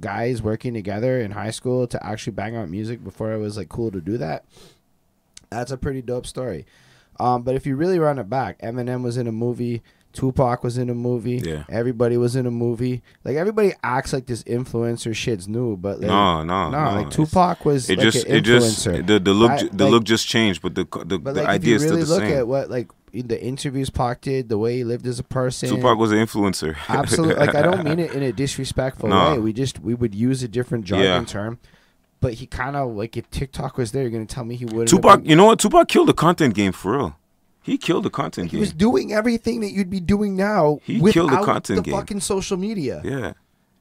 guys 0.00 0.40
working 0.40 0.72
together 0.72 1.20
in 1.20 1.32
high 1.32 1.50
school 1.50 1.86
to 1.88 2.02
actually 2.06 2.32
bang 2.32 2.56
out 2.56 2.70
music 2.70 3.04
before 3.04 3.32
it 3.32 3.38
was 3.38 3.58
like 3.58 3.68
cool 3.68 3.90
to 3.90 4.00
do 4.00 4.16
that. 4.16 4.46
That's 5.50 5.72
a 5.72 5.76
pretty 5.76 6.00
dope 6.00 6.26
story. 6.26 6.64
Um, 7.18 7.42
but 7.42 7.54
if 7.54 7.66
you 7.66 7.76
really 7.76 7.98
run 7.98 8.18
it 8.18 8.30
back, 8.30 8.58
Eminem 8.62 9.02
was 9.02 9.18
in 9.18 9.26
a 9.26 9.32
movie. 9.32 9.82
Tupac 10.12 10.64
was 10.64 10.76
in 10.76 10.90
a 10.90 10.94
movie. 10.94 11.36
Yeah. 11.44 11.64
Everybody 11.68 12.16
was 12.16 12.34
in 12.36 12.44
a 12.46 12.50
movie. 12.50 13.02
Like 13.24 13.36
everybody 13.36 13.72
acts 13.82 14.12
like 14.12 14.26
this 14.26 14.42
influencer 14.44 15.14
shit's 15.14 15.46
new, 15.46 15.76
but 15.76 16.00
like, 16.00 16.08
no, 16.08 16.42
no, 16.42 16.70
no, 16.70 16.84
no. 16.90 16.96
like 17.02 17.10
Tupac 17.10 17.64
was 17.64 17.88
It 17.88 17.98
like 17.98 18.10
just, 18.10 18.26
an 18.26 18.36
it 18.36 18.40
just, 18.40 18.86
influencer. 18.88 19.06
the 19.06 19.18
the 19.20 19.32
look, 19.32 19.50
I- 19.52 19.62
the 19.72 19.84
like- 19.84 19.90
look 19.92 20.04
just 20.04 20.26
changed, 20.26 20.62
but 20.62 20.74
the 20.74 20.84
the, 21.04 21.18
but 21.18 21.34
the 21.34 21.42
like 21.42 21.48
if 21.48 21.48
idea 21.48 21.70
you 21.70 21.76
is 21.76 21.82
still 21.82 21.94
really 21.94 22.04
the 22.06 22.14
look 22.14 22.22
same. 22.22 22.38
at 22.38 22.48
what 22.48 22.70
like 22.70 22.90
in 23.12 23.26
the 23.28 23.40
interviews 23.42 23.90
Pac 23.90 24.20
did, 24.20 24.48
the 24.48 24.58
way 24.58 24.76
he 24.78 24.84
lived 24.84 25.06
as 25.06 25.18
a 25.18 25.24
person, 25.24 25.68
Tupac 25.68 25.98
was 25.98 26.12
an 26.12 26.18
influencer. 26.18 26.76
Absolutely. 26.88 27.34
Like 27.36 27.54
I 27.54 27.62
don't 27.62 27.84
mean 27.84 27.98
it 27.98 28.12
in 28.12 28.22
a 28.22 28.32
disrespectful 28.32 29.08
No. 29.10 29.32
way. 29.32 29.38
We 29.38 29.52
just 29.52 29.78
we 29.80 29.94
would 29.94 30.14
use 30.14 30.42
a 30.42 30.48
different 30.48 30.84
jargon 30.84 31.04
Yeah. 31.06 31.24
term. 31.24 31.58
But 32.20 32.34
he 32.34 32.46
kind 32.46 32.76
of 32.76 32.90
like 32.96 33.16
if 33.16 33.30
TikTok 33.30 33.78
was 33.78 33.92
there, 33.92 34.02
you're 34.02 34.10
gonna 34.10 34.26
tell 34.26 34.44
me 34.44 34.54
he 34.56 34.64
wouldn't. 34.66 34.88
Tupac, 34.88 35.20
been- 35.22 35.30
you 35.30 35.36
know 35.36 35.46
what? 35.46 35.58
Tupac 35.58 35.88
killed 35.88 36.08
the 36.08 36.12
content 36.14 36.54
game 36.54 36.72
for 36.72 36.96
real. 36.98 37.16
He 37.62 37.76
killed 37.78 38.04
the 38.04 38.10
content 38.10 38.46
he 38.48 38.52
game. 38.52 38.60
was 38.60 38.72
doing 38.72 39.12
everything 39.12 39.60
that 39.60 39.70
you'd 39.72 39.90
be 39.90 40.00
doing 40.00 40.34
now 40.36 40.78
He 40.84 41.00
without 41.00 41.12
killed 41.14 41.30
the 41.32 41.44
content 41.44 41.76
the 41.84 41.90
game. 41.90 41.94
fucking 41.94 42.20
social 42.20 42.56
media, 42.56 43.02
yeah, 43.04 43.32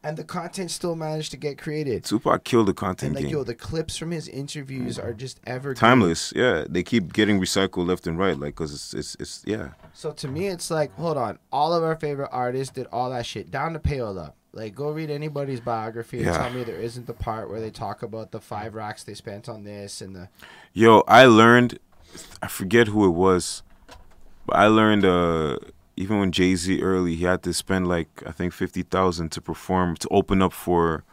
and 0.04 0.18
the 0.18 0.24
content 0.24 0.72
still 0.72 0.96
managed 0.96 1.32
to 1.32 1.38
get 1.38 1.58
created. 1.58 2.04
Tupac 2.04 2.44
killed 2.44 2.68
the 2.68 2.72
And 2.72 2.78
content 2.78 3.16
like 3.16 3.24
game. 3.26 3.32
yo, 3.34 3.44
the 3.44 3.56
clips 3.56 3.98
from 3.98 4.12
his 4.12 4.28
interviews 4.28 4.98
are 5.00 5.14
just 5.14 5.40
ever 5.46 5.74
Timeless. 5.74 6.34
Yeah, 6.36 6.66
they 6.70 6.84
keep 6.84 7.14
getting 7.14 7.40
recycled 7.40 7.88
left 7.88 8.06
and 8.08 8.18
right, 8.20 8.38
like 8.38 8.56
because 8.56 8.74
it's, 8.74 8.94
it's 8.94 9.16
it's 9.20 9.44
yeah. 9.46 9.70
So 9.94 10.12
to 10.12 10.28
me, 10.28 10.48
it's 10.48 10.70
like, 10.70 10.94
hold 10.96 11.18
on, 11.18 11.40
all 11.52 11.74
of 11.74 11.84
our 11.84 11.96
favorite 11.96 12.30
artists 12.32 12.74
did 12.74 12.88
all 12.92 13.10
that 13.12 13.26
shit 13.26 13.50
down 13.52 13.74
to 13.74 13.80
Payola. 13.80 14.34
Like, 14.52 14.74
go 14.74 14.90
read 14.92 15.10
anybody's 15.12 15.60
biography 15.62 16.18
and 16.18 16.26
Yeah. 16.28 16.38
tell 16.38 16.50
me 16.50 16.64
there 16.64 16.76
isn't 16.82 17.06
the 17.06 17.14
part 17.14 17.50
where 17.50 17.62
they 17.62 17.70
talk 17.70 18.02
about 18.02 18.32
the 18.32 18.40
five 18.42 18.74
racks 18.74 19.04
they 19.04 19.14
spent 19.14 19.48
on 19.48 19.64
this 19.64 20.02
and 20.02 20.16
the. 20.16 20.30
Yo, 20.74 21.04
I 21.08 21.26
learned. 21.26 21.78
I 22.42 22.48
forget 22.48 22.88
who 22.88 23.06
it 23.06 23.12
was, 23.12 23.62
but 24.50 24.58
I 24.58 24.68
learned. 24.68 25.06
uh 25.06 25.58
Even 25.96 26.20
when 26.20 26.32
Jay 26.32 26.56
Z 26.56 26.82
early, 26.82 27.16
he 27.16 27.26
had 27.26 27.42
to 27.44 27.54
spend 27.54 27.88
like 27.88 28.10
I 28.26 28.32
think 28.32 28.54
fifty 28.54 28.84
thousand 28.84 29.30
to 29.36 29.42
perform 29.42 29.96
to 29.98 30.08
open 30.10 30.42
up 30.42 30.54
for. 30.54 31.04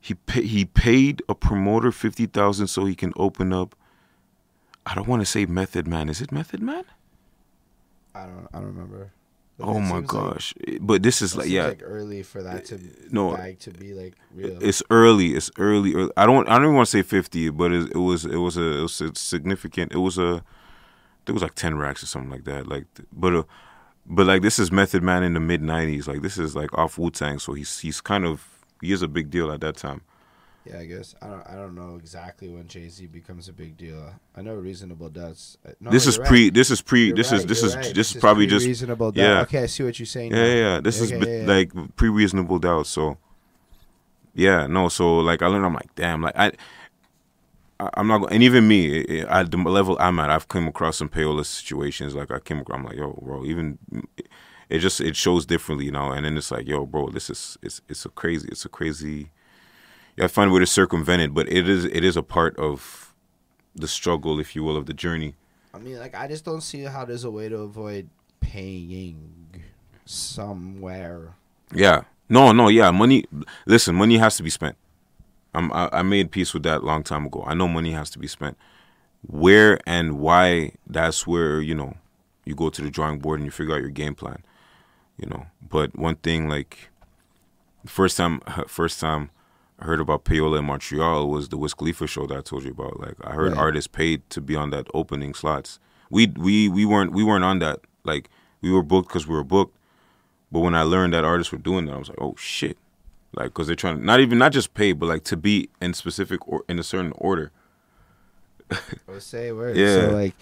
He 0.00 0.14
pay, 0.14 0.42
he 0.42 0.64
paid 0.64 1.22
a 1.28 1.34
promoter 1.34 1.90
fifty 1.92 2.26
thousand 2.26 2.66
so 2.68 2.84
he 2.86 2.94
can 2.94 3.12
open 3.16 3.52
up. 3.52 3.74
I 4.84 4.94
don't 4.94 5.08
want 5.08 5.22
to 5.22 5.26
say 5.26 5.46
Method 5.46 5.86
Man. 5.86 6.08
Is 6.08 6.20
it 6.20 6.30
Method 6.32 6.60
Man? 6.62 6.84
I 8.14 8.22
don't. 8.26 8.48
I 8.52 8.58
don't 8.60 8.74
remember. 8.74 9.10
But 9.58 9.66
Oh 9.68 9.78
my 9.80 9.80
seems 9.80 9.92
like- 9.92 10.06
gosh! 10.06 10.54
Eh, 10.66 10.78
but 10.80 11.02
this 11.02 11.22
is 11.22 11.34
like 11.34 11.48
yeah. 11.48 11.68
like 11.68 11.82
early 11.82 12.22
for 12.22 12.42
that 12.42 12.66
to 12.66 12.74
eh, 12.74 13.08
no, 13.10 13.34
bag 13.36 13.58
to 13.60 13.70
be 13.70 13.94
like 13.94 14.14
eh, 14.14 14.34
real. 14.34 14.58
It's 14.60 14.82
early. 14.90 15.28
It's 15.38 15.50
early. 15.58 15.94
early. 15.94 16.10
I 16.16 16.26
don't. 16.26 16.46
I 16.48 16.54
don't 16.56 16.64
even 16.66 16.74
want 16.76 16.86
to 16.90 16.94
say 16.98 17.02
fifty, 17.02 17.48
but 17.50 17.72
it, 17.72 17.90
it 17.94 18.02
was. 18.10 18.24
It 18.26 18.36
was 18.46 18.56
a. 18.58 18.66
It 18.78 18.82
was 18.82 19.00
a 19.00 19.14
significant. 19.14 19.92
It 19.92 20.02
was 20.08 20.18
a. 20.18 20.42
It 21.26 21.32
was 21.32 21.42
like 21.42 21.54
ten 21.54 21.76
racks 21.76 22.02
or 22.02 22.06
something 22.06 22.30
like 22.30 22.44
that. 22.44 22.66
Like, 22.68 22.84
but 23.12 23.34
uh, 23.34 23.42
but 24.06 24.26
like 24.26 24.42
this 24.42 24.58
is 24.58 24.70
Method 24.70 25.02
Man 25.02 25.22
in 25.22 25.34
the 25.34 25.40
mid 25.40 25.60
'90s. 25.62 26.06
Like 26.06 26.22
this 26.22 26.38
is 26.38 26.54
like 26.54 26.76
off 26.78 26.98
Wu 26.98 27.10
Tang, 27.10 27.38
so 27.38 27.52
he's 27.54 27.78
he's 27.80 28.00
kind 28.00 28.24
of 28.24 28.46
he 28.80 28.92
is 28.92 29.02
a 29.02 29.08
big 29.08 29.30
deal 29.30 29.50
at 29.50 29.60
that 29.62 29.76
time. 29.76 30.02
yeah, 30.64 30.78
I 30.78 30.86
guess 30.86 31.14
I 31.22 31.26
don't. 31.28 31.46
I 31.48 31.54
don't 31.56 31.74
know 31.74 31.96
exactly 31.96 32.48
when 32.48 32.68
Jay 32.68 32.88
Z 32.88 33.06
becomes 33.06 33.48
a 33.48 33.52
big 33.52 33.76
deal. 33.76 34.12
I 34.36 34.42
know 34.42 34.54
Reasonable 34.54 35.08
does. 35.08 35.58
Uh, 35.66 35.70
No, 35.80 35.90
this 35.90 36.06
is 36.06 36.16
pre. 36.18 36.44
right. 36.44 36.54
This 36.54 36.70
is 36.70 36.80
pre. 36.82 37.06
You're 37.06 37.16
this 37.16 37.32
is 37.32 37.40
right, 37.40 37.48
this 37.48 37.60
you're 37.62 37.68
is 37.70 37.76
right. 37.76 37.94
this 37.94 38.14
is 38.14 38.20
probably 38.20 38.46
just 38.46 38.66
reasonable. 38.66 39.12
yeah. 39.14 39.40
Okay, 39.42 39.62
I 39.62 39.66
see 39.66 39.82
what 39.82 39.98
you're 39.98 40.06
saying. 40.06 40.32
Yeah, 40.32 40.44
yeah, 40.46 40.54
yeah. 40.54 40.80
This 40.80 41.00
is 41.00 41.10
Okay, 41.12 41.20
bi- 41.24 41.30
yeah, 41.30 41.40
yeah. 41.40 41.46
like 41.46 41.96
pre 41.96 42.08
reasonable 42.08 42.58
doubt. 42.60 42.86
So, 42.86 43.16
yeah, 44.34 44.66
no. 44.66 44.88
So 44.88 45.18
like 45.18 45.42
I 45.42 45.46
learned, 45.46 45.64
I'm 45.66 45.74
like, 45.74 45.94
damn, 45.94 46.22
like 46.22 46.36
I 46.36 46.52
I'm 47.78 48.06
not, 48.06 48.18
go- 48.18 48.26
and 48.28 48.42
even 48.42 48.66
me 48.66 49.00
i- 49.00 49.04
i- 49.26 49.40
at 49.40 49.50
the 49.50 49.56
level 49.58 49.96
I'm 50.00 50.18
at, 50.18 50.30
I've 50.30 50.48
come 50.48 50.66
across 50.68 50.96
some 50.96 51.08
payola 51.08 51.44
situations. 51.44 52.14
Like 52.14 52.30
I 52.30 52.38
came, 52.38 52.58
across, 52.60 52.78
I'm 52.78 52.84
like, 52.84 52.96
yo, 52.96 53.12
bro, 53.22 53.44
even 53.44 53.78
it 54.70 54.78
just 54.78 55.00
it 55.00 55.14
shows 55.16 55.44
differently, 55.46 55.84
you 55.86 55.92
know. 55.92 56.10
And 56.12 56.24
then 56.24 56.36
it's 56.36 56.50
like, 56.50 56.66
yo, 56.66 56.86
bro, 56.86 57.10
this 57.10 57.28
is 57.30 57.58
it's 57.62 57.80
it's 57.88 58.04
a 58.04 58.08
crazy, 58.08 58.48
it's 58.50 58.64
a 58.64 58.68
crazy. 58.68 59.30
You 60.16 60.22
have 60.22 60.30
to 60.30 60.34
find 60.34 60.50
a 60.50 60.54
way 60.54 60.60
to 60.60 60.66
circumvent 60.66 61.20
it, 61.22 61.34
but 61.34 61.48
it 61.52 61.68
is 61.68 61.84
it 61.84 62.02
is 62.04 62.16
a 62.16 62.22
part 62.22 62.56
of 62.58 63.12
the 63.74 63.86
struggle, 63.88 64.40
if 64.40 64.56
you 64.56 64.64
will, 64.64 64.76
of 64.76 64.86
the 64.86 64.94
journey. 64.94 65.34
I 65.74 65.78
mean, 65.78 65.98
like, 65.98 66.14
I 66.14 66.26
just 66.26 66.44
don't 66.46 66.62
see 66.62 66.80
how 66.84 67.04
there's 67.04 67.24
a 67.24 67.30
way 67.30 67.50
to 67.50 67.58
avoid 67.58 68.08
paying 68.40 69.62
somewhere. 70.06 71.34
Yeah. 71.74 72.04
No, 72.28 72.52
no, 72.52 72.68
yeah. 72.68 72.90
Money. 72.90 73.26
Listen, 73.66 73.94
money 73.94 74.16
has 74.16 74.36
to 74.38 74.42
be 74.42 74.48
spent. 74.50 74.76
I'm, 75.56 75.72
I, 75.72 75.88
I 75.92 76.02
made 76.02 76.30
peace 76.30 76.52
with 76.54 76.62
that 76.64 76.84
long 76.84 77.02
time 77.02 77.26
ago. 77.26 77.42
I 77.46 77.54
know 77.54 77.66
money 77.68 77.92
has 77.92 78.10
to 78.10 78.18
be 78.18 78.26
spent. 78.26 78.56
Where 79.26 79.80
and 79.86 80.18
why? 80.20 80.72
That's 80.86 81.26
where 81.26 81.60
you 81.60 81.74
know 81.74 81.94
you 82.44 82.54
go 82.54 82.70
to 82.70 82.82
the 82.82 82.90
drawing 82.90 83.18
board 83.18 83.40
and 83.40 83.44
you 83.46 83.50
figure 83.50 83.74
out 83.74 83.80
your 83.80 83.90
game 83.90 84.14
plan. 84.14 84.42
You 85.18 85.28
know. 85.28 85.46
But 85.68 85.96
one 85.98 86.16
thing, 86.16 86.48
like, 86.48 86.90
first 87.86 88.16
time, 88.16 88.40
first 88.68 89.00
time 89.00 89.30
I 89.80 89.84
heard 89.84 90.00
about 90.00 90.24
payola 90.24 90.58
in 90.60 90.64
Montreal 90.66 91.28
was 91.28 91.48
the 91.48 91.56
Wiz 91.56 91.74
Khalifa 91.74 92.06
show 92.06 92.26
that 92.26 92.38
I 92.38 92.40
told 92.40 92.64
you 92.64 92.70
about. 92.70 93.00
Like, 93.00 93.14
I 93.24 93.32
heard 93.32 93.52
Right. 93.52 93.58
artists 93.60 93.88
paid 93.88 94.28
to 94.30 94.40
be 94.40 94.54
on 94.54 94.70
that 94.70 94.86
opening 94.94 95.34
slots. 95.34 95.78
We 96.10 96.28
we 96.36 96.68
we 96.68 96.84
weren't 96.84 97.12
we 97.12 97.24
weren't 97.24 97.44
on 97.44 97.58
that. 97.60 97.80
Like, 98.04 98.28
we 98.60 98.70
were 98.70 98.82
booked 98.82 99.08
because 99.08 99.26
we 99.26 99.34
were 99.34 99.44
booked. 99.44 99.76
But 100.52 100.60
when 100.60 100.74
I 100.76 100.82
learned 100.82 101.12
that 101.14 101.24
artists 101.24 101.50
were 101.52 101.58
doing 101.58 101.86
that, 101.86 101.94
I 101.94 101.98
was 101.98 102.08
like, 102.08 102.20
oh 102.20 102.34
shit, 102.38 102.78
like 103.36 103.46
because 103.46 103.66
they're 103.66 103.76
trying 103.76 103.98
to 103.98 104.04
not 104.04 104.20
even 104.20 104.38
not 104.38 104.52
just 104.52 104.74
pay, 104.74 104.92
but 104.92 105.06
like 105.06 105.24
to 105.24 105.36
be 105.36 105.68
in 105.80 105.94
specific 105.94 106.46
or 106.48 106.64
in 106.68 106.78
a 106.78 106.82
certain 106.82 107.12
order. 107.16 107.52
Or 109.06 109.20
say 109.20 109.52
words. 109.52 109.78
Yeah. 109.78 110.00
So, 110.00 110.10
like, 110.10 110.34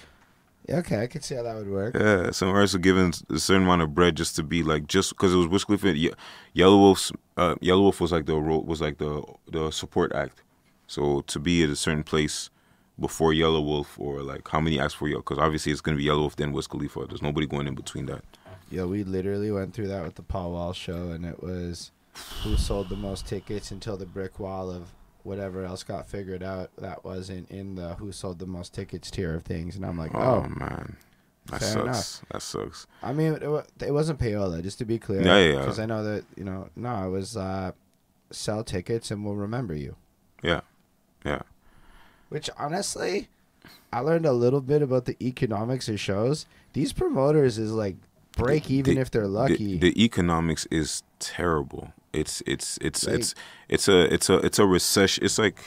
yeah, 0.66 0.76
okay, 0.76 1.02
I 1.02 1.06
could 1.06 1.23
see 1.23 1.34
how 1.34 1.42
that 1.42 1.56
would 1.56 1.68
work. 1.68 1.94
Yeah, 1.94 2.31
some 2.31 2.48
artists 2.48 2.73
were 2.73 2.81
given 2.81 3.12
a 3.28 3.39
certain 3.39 3.64
amount 3.64 3.82
of 3.82 3.94
bread 3.94 4.16
just 4.16 4.34
to 4.36 4.42
be 4.42 4.62
like 4.62 4.86
just 4.86 5.10
because 5.10 5.34
it 5.34 5.36
was 5.36 5.47
Wiz 5.47 5.64
Khalifa. 5.64 5.94
Ye- 5.94 6.12
Yelawolf's 6.56 7.12
uh, 7.36 7.56
Yelawolf 7.56 8.00
was 8.00 8.12
like 8.12 8.24
the 8.24 8.36
was 8.36 8.81
like 8.81 8.97
the 8.97 9.23
the 9.50 9.70
support 9.70 10.12
act. 10.14 10.42
So 10.86 11.20
to 11.23 11.39
be 11.39 11.62
at 11.64 11.70
a 11.70 11.76
certain 11.76 12.02
place 12.02 12.48
before 12.98 13.32
Yelawolf 13.32 13.89
or 13.98 14.23
like 14.23 14.48
how 14.48 14.60
many 14.60 14.81
acts 14.81 14.94
for 14.94 15.06
you? 15.08 15.16
Because 15.16 15.39
obviously 15.39 15.70
it's 15.73 15.82
gonna 15.82 15.98
be 15.98 16.06
Yelawolf 16.06 16.36
then 16.36 16.52
Wiz 16.52 16.66
Khalifa. 16.66 17.05
There's 17.08 17.23
nobody 17.23 17.47
going 17.47 17.66
in 17.66 17.74
between 17.74 18.06
that. 18.06 18.24
Yeah, 18.70 18.84
we 18.84 19.05
literally 19.05 19.50
went 19.52 19.74
through 19.74 19.89
that 19.89 20.02
with 20.02 20.14
the 20.14 20.23
Paul 20.23 20.52
Wall 20.52 20.73
show, 20.73 21.10
and 21.10 21.26
it 21.26 21.42
was 21.42 21.90
who 22.42 22.56
sold 22.56 22.88
the 22.88 22.96
most 22.96 23.26
tickets 23.26 23.70
until 23.70 23.96
the 23.96 24.06
brick 24.06 24.38
wall 24.38 24.70
of 24.70 24.92
whatever 25.22 25.64
else 25.64 25.82
got 25.82 26.06
figured 26.08 26.42
out 26.42 26.70
that 26.76 27.04
wasn't 27.04 27.50
in 27.50 27.74
the 27.76 27.94
who 27.94 28.12
sold 28.12 28.38
the 28.38 28.46
most 28.46 28.74
tickets 28.74 29.10
tier 29.10 29.34
of 29.34 29.42
things. 29.42 29.74
And 29.76 29.84
I'm 29.86 29.98
like, 29.98 30.14
Oh, 30.14 30.44
oh, 30.44 30.48
man, 30.48 30.96
that 31.46 31.60
fair 31.60 31.70
sucks. 31.72 31.82
enough. 31.84 32.22
That 32.32 32.42
sucks. 32.42 32.86
I 33.02 33.12
mean, 33.12 33.32
it, 33.34 33.66
it 33.82 33.90
wasn't 33.92 34.18
payola, 34.20 34.62
just 34.62 34.78
to 34.78 34.84
be 34.84 34.98
clear. 34.98 35.22
Yeah, 35.22 35.38
yeah. 35.38 35.58
Because 35.60 35.78
I 35.78 35.86
know 35.86 36.04
that 36.04 36.24
you 36.36 36.44
know, 36.44 36.68
no, 36.76 37.06
it 37.06 37.10
was 37.10 37.36
uh, 37.36 37.72
sell 38.30 38.62
tickets 38.64 39.10
and 39.10 39.24
we'll 39.24 39.34
remember 39.36 39.74
you. 39.74 39.96
Yeah, 40.42 40.60
yeah. 41.24 41.42
Which 42.28 42.50
honestly, 42.58 43.28
I 43.92 44.00
learned 44.00 44.26
a 44.26 44.32
little 44.32 44.60
bit 44.60 44.82
about 44.82 45.06
the 45.06 45.16
economics 45.26 45.88
of 45.88 45.98
shows. 46.00 46.46
These 46.74 46.92
promoters 46.92 47.58
is 47.58 47.72
like 47.72 47.96
break 48.36 48.70
even 48.70 48.96
the- 48.96 49.00
if 49.00 49.10
they're 49.10 49.22
The- 49.22 49.28
lucky. 49.28 49.78
The, 49.78 50.04
economics 50.04 50.66
is 50.70 51.02
terrible. 51.18 51.92
It's 52.14 52.42
it's 52.46 52.78
it's 52.80 53.06
Like- 53.06 53.16
it's 53.16 53.34
it's 53.68 53.88
a 53.88 54.12
it's 54.14 54.30
a 54.30 54.36
it's 54.38 54.58
a 54.58 54.66
recession. 54.66 55.24
It's 55.24 55.38
like 55.38 55.58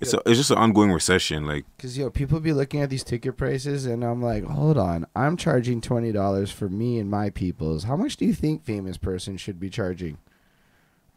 it's 0.00 0.14
a, 0.14 0.18
it's 0.26 0.38
just 0.38 0.52
an 0.52 0.58
ongoing 0.58 0.92
recession. 0.92 1.44
Like 1.46 1.64
Cause 1.78 1.98
yo, 1.98 2.08
people 2.10 2.38
be 2.40 2.52
looking 2.52 2.80
at 2.80 2.88
these 2.90 3.02
ticket 3.02 3.36
prices, 3.36 3.84
and 3.84 4.04
I'm 4.04 4.22
like, 4.22 4.44
hold 4.44 4.78
on, 4.78 5.06
I'm 5.16 5.36
charging 5.36 5.80
twenty 5.80 6.12
dollars 6.12 6.50
for 6.52 6.68
me 6.68 6.98
and 7.00 7.10
my 7.10 7.30
peoples. 7.30 7.84
How 7.84 7.96
much 7.96 8.16
do 8.16 8.24
you 8.24 8.32
think 8.32 8.64
famous 8.64 8.96
person 8.96 9.36
should 9.36 9.58
be 9.58 9.70
charging? 9.70 10.18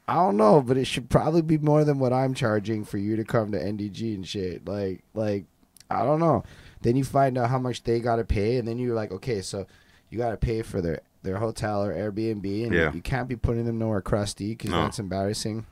I 0.08 0.16
don't 0.16 0.36
know, 0.36 0.62
but 0.62 0.78
it 0.78 0.86
should 0.86 1.10
probably 1.10 1.42
be 1.44 1.58
more 1.60 1.84
than 1.84 2.00
what 2.00 2.12
I'm 2.12 2.34
charging 2.34 2.84
for 2.84 2.98
you 2.98 3.16
to 3.16 3.24
come 3.24 3.52
to 3.52 3.60
NDG 3.60 4.16
and 4.16 4.28
shit. 4.28 4.68
Like, 4.68 5.04
like, 5.14 5.46
I 5.90 6.04
don't 6.04 6.20
know. 6.20 6.44
Then 6.82 6.96
you 6.96 7.04
find 7.04 7.38
out 7.38 7.50
how 7.52 7.60
much 7.60 7.84
they 7.84 8.00
gotta 8.00 8.24
pay, 8.26 8.58
and 8.58 8.68
then 8.68 8.78
you're 8.80 8.96
like, 8.96 9.12
okay, 9.12 9.42
so 9.42 9.68
you 10.10 10.18
gotta 10.18 10.38
pay 10.38 10.64
for 10.64 10.82
their 10.82 11.02
their 11.24 11.38
hotel 11.38 11.84
or 11.84 11.94
Airbnb, 11.94 12.66
and 12.66 12.74
Yeah. 12.74 12.94
you 12.94 13.02
can't 13.02 13.28
be 13.28 13.36
putting 13.36 13.66
them 13.66 13.78
nowhere 13.78 14.02
crusty 14.02 14.50
because 14.52 14.72
No. 14.72 14.84
that's 14.84 15.00
embarrassing. 15.00 15.66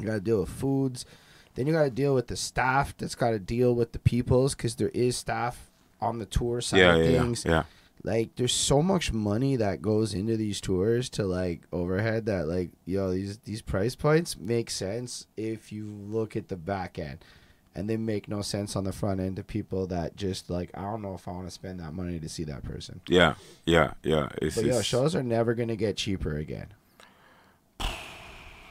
You 0.00 0.06
gotta 0.06 0.20
deal 0.20 0.40
with 0.40 0.50
foods. 0.50 1.04
Then 1.54 1.66
you 1.66 1.72
got 1.72 1.82
to 1.82 1.90
deal 1.90 2.14
with 2.14 2.28
the 2.28 2.36
staff 2.36 2.96
that's 2.96 3.16
got 3.16 3.30
to 3.30 3.40
deal 3.40 3.74
with 3.74 3.90
the 3.90 3.98
peoples 3.98 4.54
because 4.54 4.76
there 4.76 4.90
is 4.90 5.16
staff 5.16 5.72
on 6.00 6.20
the 6.20 6.24
tour 6.26 6.60
side 6.60 6.78
yeah, 6.78 6.94
of 6.94 7.04
yeah, 7.04 7.10
yeah, 7.10 7.20
things. 7.22 7.44
yeah. 7.44 7.62
Like, 8.04 8.36
there's 8.36 8.52
so 8.54 8.80
much 8.80 9.12
money 9.12 9.56
that 9.56 9.82
goes 9.82 10.14
into 10.14 10.36
these 10.36 10.60
tours 10.60 11.08
to 11.10 11.24
like 11.26 11.62
overhead 11.72 12.26
that 12.26 12.46
like 12.46 12.70
yo 12.84 13.10
these 13.10 13.38
these 13.38 13.60
price 13.60 13.96
points 13.96 14.38
make 14.38 14.70
sense 14.70 15.26
if 15.36 15.72
you 15.72 15.86
look 15.86 16.36
at 16.36 16.46
the 16.46 16.56
back 16.56 16.96
end, 16.96 17.24
and 17.78 17.88
they 17.88 17.96
make 17.96 18.28
no 18.28 18.42
sense 18.42 18.74
on 18.76 18.84
the 18.84 18.92
front 18.92 19.20
end 19.20 19.36
to 19.36 19.44
people 19.44 19.86
that 19.86 20.16
just 20.16 20.50
like 20.50 20.70
I 20.74 20.82
don't 20.82 21.00
know 21.00 21.14
if 21.14 21.28
I 21.28 21.30
want 21.30 21.46
to 21.46 21.50
spend 21.50 21.80
that 21.80 21.92
money 21.94 22.18
to 22.18 22.28
see 22.28 22.44
that 22.44 22.64
person. 22.64 23.00
Yeah, 23.08 23.34
yeah, 23.64 23.92
yeah. 24.02 24.28
It's, 24.42 24.56
But 24.56 24.64
yo, 24.64 24.70
it's- 24.70 24.84
shows 24.84 25.14
are 25.14 25.22
never 25.22 25.54
gonna 25.54 25.76
get 25.76 25.96
cheaper 25.96 26.36
again. 26.36 26.68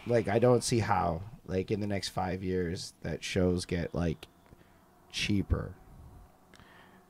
Like 0.05 0.27
I 0.27 0.39
don't 0.39 0.63
see 0.63 0.79
how, 0.79 1.21
like 1.45 1.69
in 1.71 1.79
the 1.81 1.87
next 1.87 2.09
five 2.09 2.43
years, 2.43 2.93
that 3.01 3.23
shows 3.23 3.65
get 3.65 3.93
like 3.93 4.27
cheaper. 5.11 5.73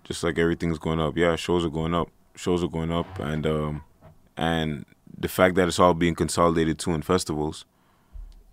just 0.04 0.24
like 0.24 0.38
everything's 0.40 0.80
going 0.80 1.00
up. 1.00 1.16
Yeah, 1.18 1.36
shows 1.36 1.66
are 1.66 1.70
going 1.70 1.94
up. 1.94 2.10
Shows 2.36 2.64
are 2.64 2.68
going 2.70 2.92
up, 2.92 3.20
and 3.20 3.46
um, 3.46 3.84
and 4.36 4.86
the 5.18 5.28
fact 5.28 5.56
that 5.56 5.68
it's 5.68 5.80
all 5.80 5.94
being 5.94 6.16
consolidated 6.16 6.80
too 6.80 6.92
in 6.94 7.02
festivals. 7.02 7.66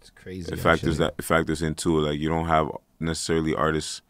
It's 0.01 0.11
crazy. 0.11 0.53
It 0.53 0.59
factors 0.59 0.95
actually. 0.95 0.97
that 0.99 1.15
it 1.19 1.25
factors 1.25 1.63
into. 1.63 1.99
Like 2.01 2.19
you 2.19 2.29
don't 2.29 2.47
have 2.47 2.71
necessarily 3.05 3.55
artists. 3.55 4.02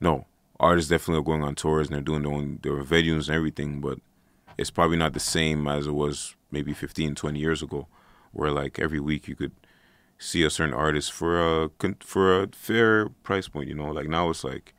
No, 0.00 0.26
artists 0.60 0.90
definitely 0.90 1.20
are 1.20 1.24
going 1.24 1.42
on 1.42 1.54
tours 1.54 1.88
and 1.88 1.94
they're 1.94 2.02
doing 2.02 2.22
their 2.22 2.32
own 2.32 2.58
their 2.62 2.82
venues 2.82 3.28
and 3.28 3.36
everything, 3.36 3.80
but 3.80 3.98
it's 4.56 4.70
probably 4.70 4.96
not 4.96 5.12
the 5.12 5.20
same 5.20 5.68
as 5.68 5.86
it 5.86 5.92
was 5.92 6.34
maybe 6.50 6.72
15, 6.72 7.14
20 7.14 7.38
years 7.38 7.62
ago, 7.62 7.86
where 8.32 8.50
like 8.50 8.78
every 8.78 9.00
week 9.00 9.28
you 9.28 9.36
could 9.36 9.52
see 10.18 10.42
a 10.42 10.50
certain 10.50 10.74
artist 10.74 11.12
for 11.12 11.64
a 11.64 11.70
for 12.00 12.42
a 12.42 12.48
fair 12.48 13.08
price 13.22 13.48
point. 13.48 13.68
You 13.68 13.74
know, 13.74 13.90
like 13.90 14.08
now 14.08 14.30
it's 14.30 14.44
like 14.44 14.74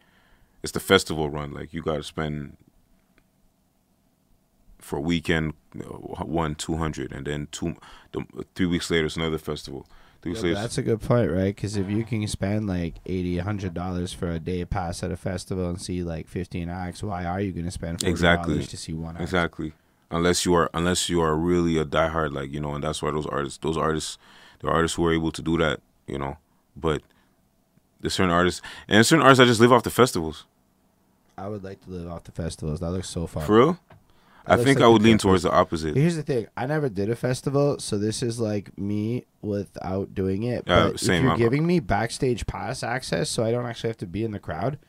it's 0.61 0.74
the 0.74 0.80
festival 0.80 1.30
run. 1.30 1.53
Like 1.53 1.74
you 1.74 1.82
got 1.82 1.95
to 1.95 2.03
spend 2.03 2.58
for 4.80 4.98
a 4.98 5.01
weekend 5.01 5.53
one 5.74 6.56
two 6.56 6.75
hundred, 6.75 7.11
and 7.11 7.25
then 7.25 7.48
two 7.51 7.75
the, 8.11 8.25
three 8.56 8.66
weeks 8.66 8.91
later 8.91 9.06
it's 9.06 9.16
another 9.16 9.38
festival. 9.38 9.88
Yeah, 10.24 10.54
that's 10.54 10.78
a 10.78 10.82
good 10.82 11.02
point, 11.02 11.32
right? 11.32 11.56
Because 11.56 11.78
if 11.78 11.90
you 11.90 12.04
can 12.04 12.28
spend 12.28 12.68
like 12.68 12.96
eighty, 13.06 13.38
hundred 13.38 13.74
dollars 13.74 14.12
for 14.12 14.30
a 14.30 14.40
day 14.40 14.66
pass 14.66 15.02
at 15.02 15.12
a 15.12 15.18
festival 15.18 15.70
and 15.70 15.82
see 15.82 16.04
like 16.04 16.28
fifteen 16.28 16.70
acts, 16.70 17.02
why 17.02 17.26
are 17.26 17.40
you 17.40 17.52
going 17.52 17.66
to 17.66 17.72
spend 17.72 18.02
forty 18.02 18.12
dollars 18.12 18.20
Exactly. 18.20 18.66
to 18.66 18.78
see 18.78 18.94
one 18.94 19.16
act? 19.16 19.22
Exactly. 19.22 19.74
Unless 20.12 20.46
you 20.46 20.54
are 20.56 20.70
unless 20.74 21.08
you 21.10 21.22
are 21.22 21.36
really 21.36 21.78
a 21.78 21.86
diehard, 21.86 22.34
like, 22.34 22.52
you 22.52 22.60
know, 22.60 22.76
and 22.76 22.84
that's 22.84 23.02
why 23.02 23.12
those 23.12 23.28
artists 23.28 23.60
those 23.60 23.78
artists 23.78 24.18
the 24.60 24.68
artists 24.68 24.98
who 24.98 25.06
are 25.06 25.14
able 25.14 25.32
to 25.32 25.42
do 25.42 25.58
that, 25.58 25.80
you 26.08 26.18
know. 26.18 26.38
But 26.76 27.02
there's 28.02 28.14
certain 28.14 28.32
artists 28.34 28.62
and 28.88 29.06
certain 29.06 29.24
artists 29.24 29.40
that 29.40 29.46
just 29.46 29.62
live 29.62 29.72
off 29.72 29.84
the 29.84 29.90
festivals. 29.90 30.46
I 31.38 31.48
would 31.48 31.64
like 31.64 31.82
to 31.86 31.92
live 31.92 32.12
off 32.12 32.26
the 32.26 32.34
festivals. 32.34 32.82
That 32.82 32.92
looks 32.92 33.08
so 33.10 33.26
fun. 33.26 33.46
For 33.46 33.58
real? 33.58 33.80
I 34.50 34.58
think 34.58 34.80
like 34.80 34.86
I 34.86 34.88
would 34.88 35.02
lean 35.02 35.18
towards 35.18 35.44
the 35.44 35.52
opposite. 35.52 35.95
Here's 35.95 36.16
the 36.16 36.24
thing: 36.24 36.48
I 36.58 36.66
never 36.66 36.90
did 36.90 37.10
a 37.10 37.16
festival, 37.16 37.80
so 37.80 37.98
this 37.98 38.22
is 38.24 38.40
like 38.40 38.78
me 38.78 39.26
without 39.42 40.14
doing 40.16 40.44
it. 40.44 40.64
Yeah, 40.68 40.90
but 40.90 41.00
same. 41.00 41.18
if 41.18 41.22
you're 41.24 41.32
I'm- 41.32 41.40
giving 41.40 41.66
me 41.68 41.80
backstage 41.80 42.45
pass 42.48 42.84
access, 42.84 43.30
so 43.30 43.44
I 43.44 43.52
don't 43.52 43.66
actually 43.66 43.90
have 43.90 43.98
to 43.98 44.08
be 44.08 44.24
in 44.24 44.32
the 44.32 44.40
crowd, 44.40 44.80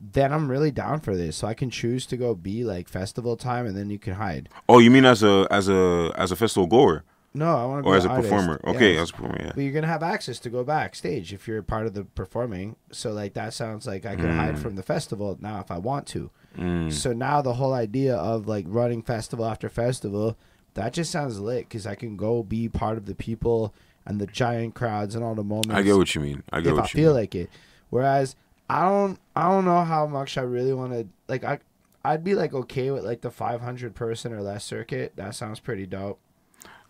then 0.00 0.32
I'm 0.32 0.50
really 0.50 0.70
down 0.70 1.00
for 1.00 1.16
this. 1.16 1.36
So 1.36 1.46
I 1.46 1.54
can 1.54 1.70
choose 1.70 2.06
to 2.06 2.16
go 2.16 2.34
be 2.34 2.64
like 2.64 2.88
festival 2.88 3.36
time, 3.36 3.66
and 3.66 3.76
then 3.76 3.90
you 3.90 3.98
can 3.98 4.14
hide. 4.14 4.48
Oh, 4.68 4.78
you 4.78 4.90
mean 4.90 5.04
as 5.04 5.22
a 5.22 5.46
as 5.50 5.68
a 5.68 6.12
as 6.16 6.32
a 6.32 6.36
festival 6.36 6.66
goer 6.66 7.04
No, 7.34 7.56
I 7.56 7.64
want 7.64 7.84
to 7.84 7.90
or 7.90 7.96
as 7.96 8.04
a 8.04 8.08
artist. 8.10 8.28
performer? 8.30 8.60
Okay, 8.66 8.94
Yes. 8.94 9.02
as 9.04 9.10
a 9.10 9.12
performer, 9.14 9.36
yeah. 9.40 9.52
But 9.54 9.62
you're 9.62 9.72
gonna 9.72 9.86
have 9.86 10.02
access 10.02 10.38
to 10.40 10.50
go 10.50 10.64
backstage 10.64 11.32
if 11.32 11.46
you're 11.48 11.62
part 11.62 11.86
of 11.86 11.94
the 11.94 12.04
performing. 12.04 12.76
So 12.92 13.12
like 13.12 13.34
that 13.34 13.54
sounds 13.54 13.86
like 13.86 14.04
I 14.06 14.16
can 14.16 14.36
hide 14.36 14.56
Mm. 14.56 14.58
from 14.58 14.76
the 14.76 14.82
festival 14.82 15.38
now 15.40 15.60
if 15.60 15.70
I 15.70 15.78
want 15.78 16.06
to. 16.08 16.30
Mm. 16.56 16.92
So 16.92 17.12
now 17.12 17.42
the 17.42 17.54
whole 17.54 17.72
idea 17.72 18.14
of 18.16 18.46
like 18.46 18.64
running 18.68 19.02
festival 19.02 19.44
after 19.46 19.68
festival, 19.68 20.36
that 20.74 20.92
just 20.92 21.10
sounds 21.10 21.38
lit 21.40 21.68
because 21.68 21.86
I 21.86 21.94
can 21.94 22.16
go 22.16 22.42
be 22.42 22.68
part 22.68 22.96
of 22.98 23.06
the 23.06 23.14
people 23.14 23.74
and 24.06 24.20
the 24.20 24.26
giant 24.26 24.74
crowds 24.74 25.14
and 25.14 25.24
all 25.24 25.34
the 25.34 25.44
moments. 25.44 25.70
I 25.70 25.82
get 25.82 25.96
what 25.96 26.14
you 26.14 26.20
mean. 26.20 26.42
I 26.52 26.60
get 26.60 26.74
what 26.74 26.74
you 26.74 26.74
mean 26.74 26.74
if 26.74 26.76
what 26.76 26.82
I 26.82 26.86
you 26.88 27.04
feel 27.04 27.10
mean. 27.12 27.20
like 27.20 27.34
it. 27.34 27.50
Whereas 27.90 28.36
I 28.68 28.82
don't, 28.88 29.18
I 29.36 29.48
don't 29.48 29.64
know 29.64 29.82
how 29.84 30.06
much 30.06 30.36
I 30.38 30.42
really 30.42 30.72
want 30.72 30.92
to 30.92 31.06
like. 31.28 31.44
I, 31.44 31.58
I'd 32.04 32.24
be 32.24 32.34
like 32.34 32.52
okay 32.52 32.90
with 32.90 33.04
like 33.04 33.20
the 33.20 33.30
500 33.30 33.94
person 33.94 34.32
or 34.32 34.42
less 34.42 34.64
circuit. 34.64 35.12
That 35.16 35.34
sounds 35.34 35.60
pretty 35.60 35.86
dope. 35.86 36.18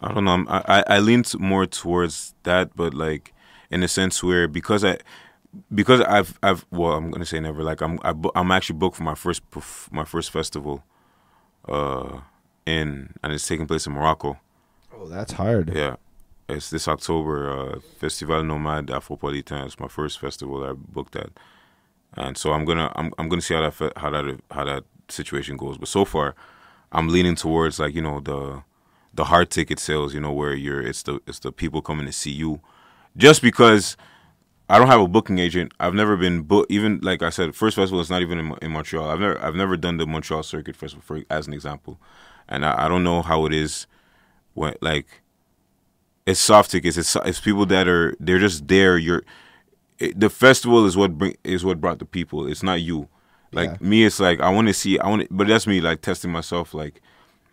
I 0.00 0.12
don't 0.12 0.24
know. 0.24 0.30
I'm- 0.32 0.46
I 0.48 0.62
I, 0.78 0.84
I 0.96 0.98
lean 1.00 1.24
more 1.38 1.66
towards 1.66 2.34
that, 2.44 2.74
but 2.76 2.94
like 2.94 3.32
in 3.70 3.82
a 3.82 3.88
sense 3.88 4.22
where 4.22 4.48
because 4.48 4.84
I 4.84 4.98
because 5.74 6.00
I've 6.02 6.38
I've 6.42 6.64
well 6.70 6.92
I'm 6.92 7.10
gonna 7.10 7.26
say 7.26 7.40
never 7.40 7.62
like 7.62 7.80
I'm 7.80 7.98
I, 8.02 8.12
bu- 8.12 8.30
I'm 8.34 8.50
actually 8.50 8.78
booked 8.78 8.96
for 8.96 9.02
my 9.02 9.14
first 9.14 9.42
my 9.90 10.04
first 10.04 10.30
festival, 10.30 10.82
uh, 11.68 12.20
in 12.66 13.14
and 13.22 13.32
it's 13.32 13.46
taking 13.46 13.66
place 13.66 13.86
in 13.86 13.92
Morocco. 13.92 14.38
Oh, 14.94 15.08
that's 15.08 15.32
hard. 15.32 15.72
Yeah, 15.74 15.96
it's 16.48 16.70
this 16.70 16.88
October. 16.88 17.50
Uh, 17.50 17.80
Festival 17.98 18.42
Nomad 18.42 18.86
Afropolitain. 18.86 19.66
It's 19.66 19.80
my 19.80 19.88
first 19.88 20.18
festival 20.18 20.60
that 20.60 20.70
I 20.70 20.72
booked 20.72 21.16
at, 21.16 21.30
and 22.16 22.36
so 22.36 22.52
I'm 22.52 22.64
gonna 22.64 22.90
I'm 22.94 23.12
I'm 23.18 23.28
gonna 23.28 23.42
see 23.42 23.54
how 23.54 23.68
that 23.68 23.92
how 23.96 24.10
that 24.10 24.40
how 24.50 24.64
that 24.64 24.84
situation 25.08 25.56
goes. 25.56 25.76
But 25.78 25.88
so 25.88 26.04
far, 26.04 26.34
I'm 26.92 27.08
leaning 27.08 27.34
towards 27.36 27.78
like 27.78 27.94
you 27.94 28.02
know 28.02 28.20
the 28.20 28.62
the 29.14 29.24
hard 29.24 29.50
ticket 29.50 29.78
sales. 29.78 30.14
You 30.14 30.20
know 30.20 30.32
where 30.32 30.54
you're 30.54 30.80
it's 30.80 31.02
the 31.02 31.20
it's 31.26 31.40
the 31.40 31.52
people 31.52 31.82
coming 31.82 32.06
to 32.06 32.12
see 32.12 32.32
you, 32.32 32.60
just 33.16 33.42
because. 33.42 33.96
I 34.72 34.78
don't 34.78 34.88
have 34.88 35.00
a 35.00 35.08
booking 35.08 35.38
agent. 35.38 35.72
I've 35.78 35.94
never 35.94 36.16
been 36.16 36.42
booked. 36.42 36.72
Even 36.72 37.00
like 37.02 37.22
I 37.22 37.30
said, 37.30 37.54
first 37.54 37.76
festival 37.76 38.00
is 38.00 38.08
not 38.10 38.22
even 38.22 38.38
in, 38.38 38.54
in 38.62 38.72
Montreal. 38.72 39.10
I've 39.10 39.20
never 39.20 39.44
I've 39.44 39.54
never 39.54 39.76
done 39.76 39.98
the 39.98 40.06
Montreal 40.06 40.42
Circuit 40.42 40.76
Festival 40.76 41.02
for 41.02 41.22
as 41.30 41.46
an 41.46 41.52
example, 41.52 41.98
and 42.48 42.64
I, 42.64 42.86
I 42.86 42.88
don't 42.88 43.04
know 43.04 43.20
how 43.22 43.44
it 43.44 43.52
is 43.52 43.86
when 44.54 44.74
like 44.80 45.20
it's 46.26 46.40
soft 46.40 46.70
tickets. 46.70 46.96
It's 46.96 47.14
it's 47.16 47.40
people 47.40 47.66
that 47.66 47.86
are 47.86 48.16
they're 48.18 48.38
just 48.38 48.66
there. 48.66 48.96
You're 48.96 49.24
it, 49.98 50.18
the 50.18 50.30
festival 50.30 50.86
is 50.86 50.96
what 50.96 51.18
bring 51.18 51.36
is 51.44 51.64
what 51.64 51.80
brought 51.80 51.98
the 51.98 52.06
people. 52.06 52.46
It's 52.46 52.62
not 52.62 52.80
you. 52.80 53.08
Like 53.52 53.70
Yeah. 53.70 53.76
me, 53.80 54.04
it's 54.04 54.20
like 54.20 54.40
I 54.40 54.48
want 54.50 54.68
to 54.68 54.74
see. 54.74 54.98
I 54.98 55.08
want, 55.08 55.28
but 55.30 55.48
that's 55.48 55.66
me 55.66 55.80
like 55.80 56.00
testing 56.00 56.32
myself. 56.32 56.72
Like 56.72 57.02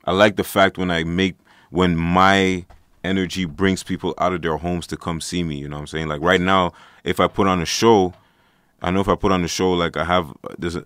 I 0.06 0.14
like 0.14 0.38
the 0.38 0.44
fact 0.44 0.78
when 0.78 0.90
I 0.90 1.04
make 1.04 1.36
when 1.70 1.98
my 1.98 2.66
energy 3.04 3.46
brings 3.46 3.84
people 3.84 4.14
out 4.18 4.34
of 4.34 4.42
their 4.42 4.58
homes 4.58 4.88
to 4.88 4.98
come 4.98 5.20
see 5.22 5.44
me. 5.44 5.58
You 5.58 5.68
know 5.68 5.76
what 5.78 5.82
I'm 5.82 5.88
saying? 5.88 6.08
Like 6.08 6.22
right 6.22 6.42
now, 6.42 6.72
if 7.04 7.20
I 7.20 7.28
put 7.28 7.48
on 7.48 7.62
a 7.62 7.66
show, 7.66 8.14
I 8.82 8.92
know 8.92 9.02
if 9.02 9.10
I 9.10 9.16
put 9.16 9.32
on 9.32 9.44
a 9.44 9.48
show, 9.48 9.72
like 9.72 9.98
I 9.98 10.04
have 10.06 10.34
there's 10.58 10.76
a, 10.76 10.84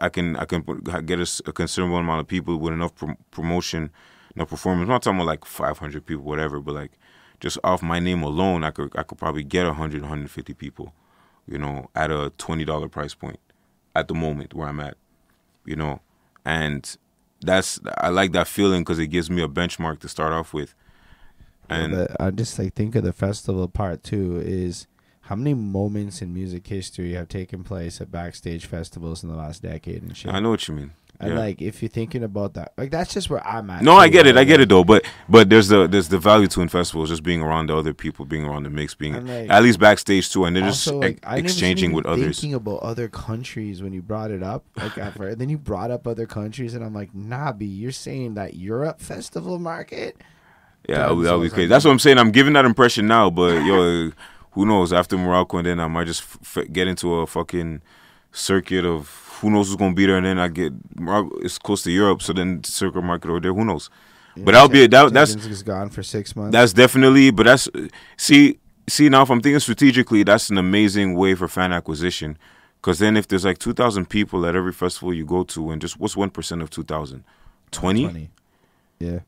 I 0.00 0.08
can 0.08 0.36
I 0.36 0.44
can 0.44 0.62
get 1.04 1.20
a 1.20 1.52
considerable 1.52 1.98
amount 1.98 2.20
of 2.20 2.28
people 2.28 2.56
with 2.56 2.72
enough 2.72 2.94
prom- 2.94 3.18
promotion, 3.30 3.90
enough 4.34 4.48
performance. 4.48 4.86
I'm 4.86 4.92
not 4.92 5.02
talking 5.02 5.18
about 5.18 5.26
like 5.26 5.44
500 5.44 6.04
people, 6.06 6.24
whatever, 6.24 6.60
but 6.60 6.74
like 6.74 6.92
just 7.40 7.58
off 7.62 7.82
my 7.82 7.98
name 7.98 8.22
alone, 8.22 8.64
I 8.64 8.70
could 8.70 8.96
I 8.96 9.02
could 9.02 9.18
probably 9.18 9.44
get 9.44 9.66
100, 9.66 10.02
150 10.02 10.54
people, 10.54 10.92
you 11.46 11.58
know, 11.58 11.90
at 11.94 12.10
a 12.10 12.32
twenty 12.38 12.64
dollar 12.64 12.88
price 12.88 13.14
point, 13.14 13.38
at 13.94 14.08
the 14.08 14.14
moment 14.14 14.54
where 14.54 14.68
I'm 14.68 14.80
at, 14.80 14.96
you 15.64 15.76
know, 15.76 16.00
and 16.44 16.96
that's 17.42 17.80
I 17.98 18.08
like 18.08 18.32
that 18.32 18.48
feeling 18.48 18.82
because 18.82 18.98
it 18.98 19.08
gives 19.08 19.30
me 19.30 19.42
a 19.42 19.48
benchmark 19.48 20.00
to 20.00 20.08
start 20.08 20.32
off 20.32 20.54
with, 20.54 20.74
and 21.68 21.92
but 21.92 22.20
I 22.20 22.30
just 22.30 22.58
like 22.58 22.74
think 22.74 22.94
of 22.94 23.04
the 23.04 23.12
festival 23.12 23.68
part 23.68 24.02
too 24.02 24.40
is 24.42 24.86
how 25.26 25.34
many 25.36 25.54
moments 25.54 26.22
in 26.22 26.32
music 26.32 26.66
history 26.66 27.12
have 27.14 27.28
taken 27.28 27.64
place 27.64 28.00
at 28.00 28.10
backstage 28.10 28.66
festivals 28.66 29.22
in 29.24 29.28
the 29.28 29.36
last 29.36 29.62
decade 29.62 30.02
and 30.02 30.16
shit. 30.16 30.32
I 30.32 30.38
know 30.40 30.50
what 30.50 30.66
you 30.68 30.74
mean. 30.74 30.92
And 31.18 31.30
Yeah. 31.32 31.38
like 31.38 31.62
if 31.62 31.82
you're 31.82 31.88
thinking 31.88 32.22
about 32.22 32.54
that, 32.54 32.74
like 32.76 32.90
that's 32.90 33.14
just 33.14 33.30
where 33.30 33.44
I'm 33.46 33.70
at. 33.70 33.82
No, 33.82 33.96
I 33.96 34.06
too, 34.06 34.12
get 34.12 34.26
it. 34.26 34.36
I 34.36 34.44
get 34.44 34.60
it 34.60 34.68
though. 34.68 34.84
But 34.84 35.04
but 35.28 35.48
there's 35.48 35.68
the 35.68 35.86
there's 35.86 36.08
the 36.08 36.18
value 36.18 36.46
to 36.48 36.60
in 36.60 36.68
festivals, 36.68 37.08
just 37.08 37.22
being 37.22 37.40
around 37.42 37.70
the 37.70 37.76
other 37.76 37.94
people, 37.94 38.24
being 38.26 38.44
around 38.44 38.64
the 38.64 38.70
mix, 38.70 38.94
being 38.94 39.26
like, 39.26 39.50
at 39.50 39.62
least 39.62 39.80
backstage 39.80 40.30
too, 40.30 40.44
and 40.44 40.54
they're 40.54 40.64
just 40.64 40.86
Also, 40.86 41.00
ex- 41.00 41.24
like, 41.24 41.26
I 41.26 41.38
exchanging 41.38 41.92
with 41.92 42.04
others. 42.06 42.38
Thinking 42.38 42.54
about 42.54 42.80
other 42.80 43.08
countries 43.08 43.82
when 43.82 43.94
you 43.94 44.02
brought 44.02 44.30
it 44.30 44.42
up, 44.42 44.64
like 44.76 44.92
first, 45.16 45.38
then 45.38 45.48
you 45.48 45.56
brought 45.58 45.90
up 45.90 46.06
other 46.06 46.26
countries, 46.26 46.74
and 46.74 46.84
I'm 46.84 46.92
like, 46.94 47.14
nah, 47.14 47.50
B, 47.52 47.64
you're 47.64 47.92
saying 47.92 48.34
that 48.34 48.54
Europe 48.54 49.00
festival 49.00 49.58
market? 49.58 50.18
Yeah, 50.86 50.98
that 51.08 51.16
would, 51.16 51.42
be 51.42 51.48
crazy. 51.50 51.64
I 51.64 51.68
That's 51.68 51.84
what 51.84 51.90
I'm 51.90 51.98
saying. 51.98 52.18
I'm 52.18 52.30
giving 52.30 52.52
that 52.52 52.64
impression 52.64 53.06
now, 53.08 53.30
but 53.30 53.64
yo, 53.64 54.12
who 54.56 54.66
knows? 54.66 54.92
After 54.92 55.16
Morocco, 55.16 55.58
and 55.58 55.66
then 55.66 55.78
I 55.78 55.86
might 55.86 56.06
just 56.06 56.22
f- 56.42 56.64
get 56.72 56.88
into 56.88 57.14
a 57.16 57.26
fucking 57.26 57.82
circuit 58.32 58.84
of 58.84 59.08
who 59.40 59.50
knows 59.50 59.68
who's 59.68 59.76
gonna 59.76 59.94
be 59.94 60.06
there, 60.06 60.16
and 60.16 60.26
then 60.26 60.38
I 60.38 60.48
get 60.48 60.72
Morocco. 60.98 61.36
It's 61.38 61.58
close 61.58 61.82
to 61.84 61.90
Europe, 61.92 62.22
so 62.22 62.32
then 62.32 62.64
circle 62.64 63.02
market 63.02 63.28
over 63.30 63.38
there. 63.38 63.52
Who 63.54 63.64
knows? 63.64 63.90
But 64.36 64.52
that'll 64.52 64.68
be 64.68 64.86
that. 64.86 65.12
That's 65.12 65.34
is 65.34 65.62
gone 65.62 65.90
for 65.90 66.02
six 66.02 66.34
months. 66.34 66.52
that's 66.52 66.72
definitely. 66.72 67.30
But 67.30 67.44
that's 67.44 67.68
see 68.16 68.58
see 68.88 69.08
now 69.08 69.22
if 69.22 69.30
I'm 69.30 69.40
thinking 69.40 69.60
strategically, 69.60 70.22
that's 70.22 70.50
an 70.50 70.58
amazing 70.58 71.14
way 71.14 71.34
for 71.34 71.48
fan 71.48 71.72
acquisition. 71.72 72.38
Because 72.80 72.98
then 72.98 73.16
if 73.16 73.28
there's 73.28 73.44
like 73.44 73.58
two 73.58 73.74
thousand 73.74 74.08
people 74.08 74.46
at 74.46 74.56
every 74.56 74.72
festival 74.72 75.12
you 75.12 75.26
go 75.26 75.44
to, 75.44 75.70
and 75.70 75.80
just 75.80 76.00
what's 76.00 76.16
one 76.16 76.30
percent 76.30 76.62
of 76.62 76.70
two 76.70 76.82
thousand? 76.84 77.24
20. 77.72 78.30
Yeah. 79.00 79.18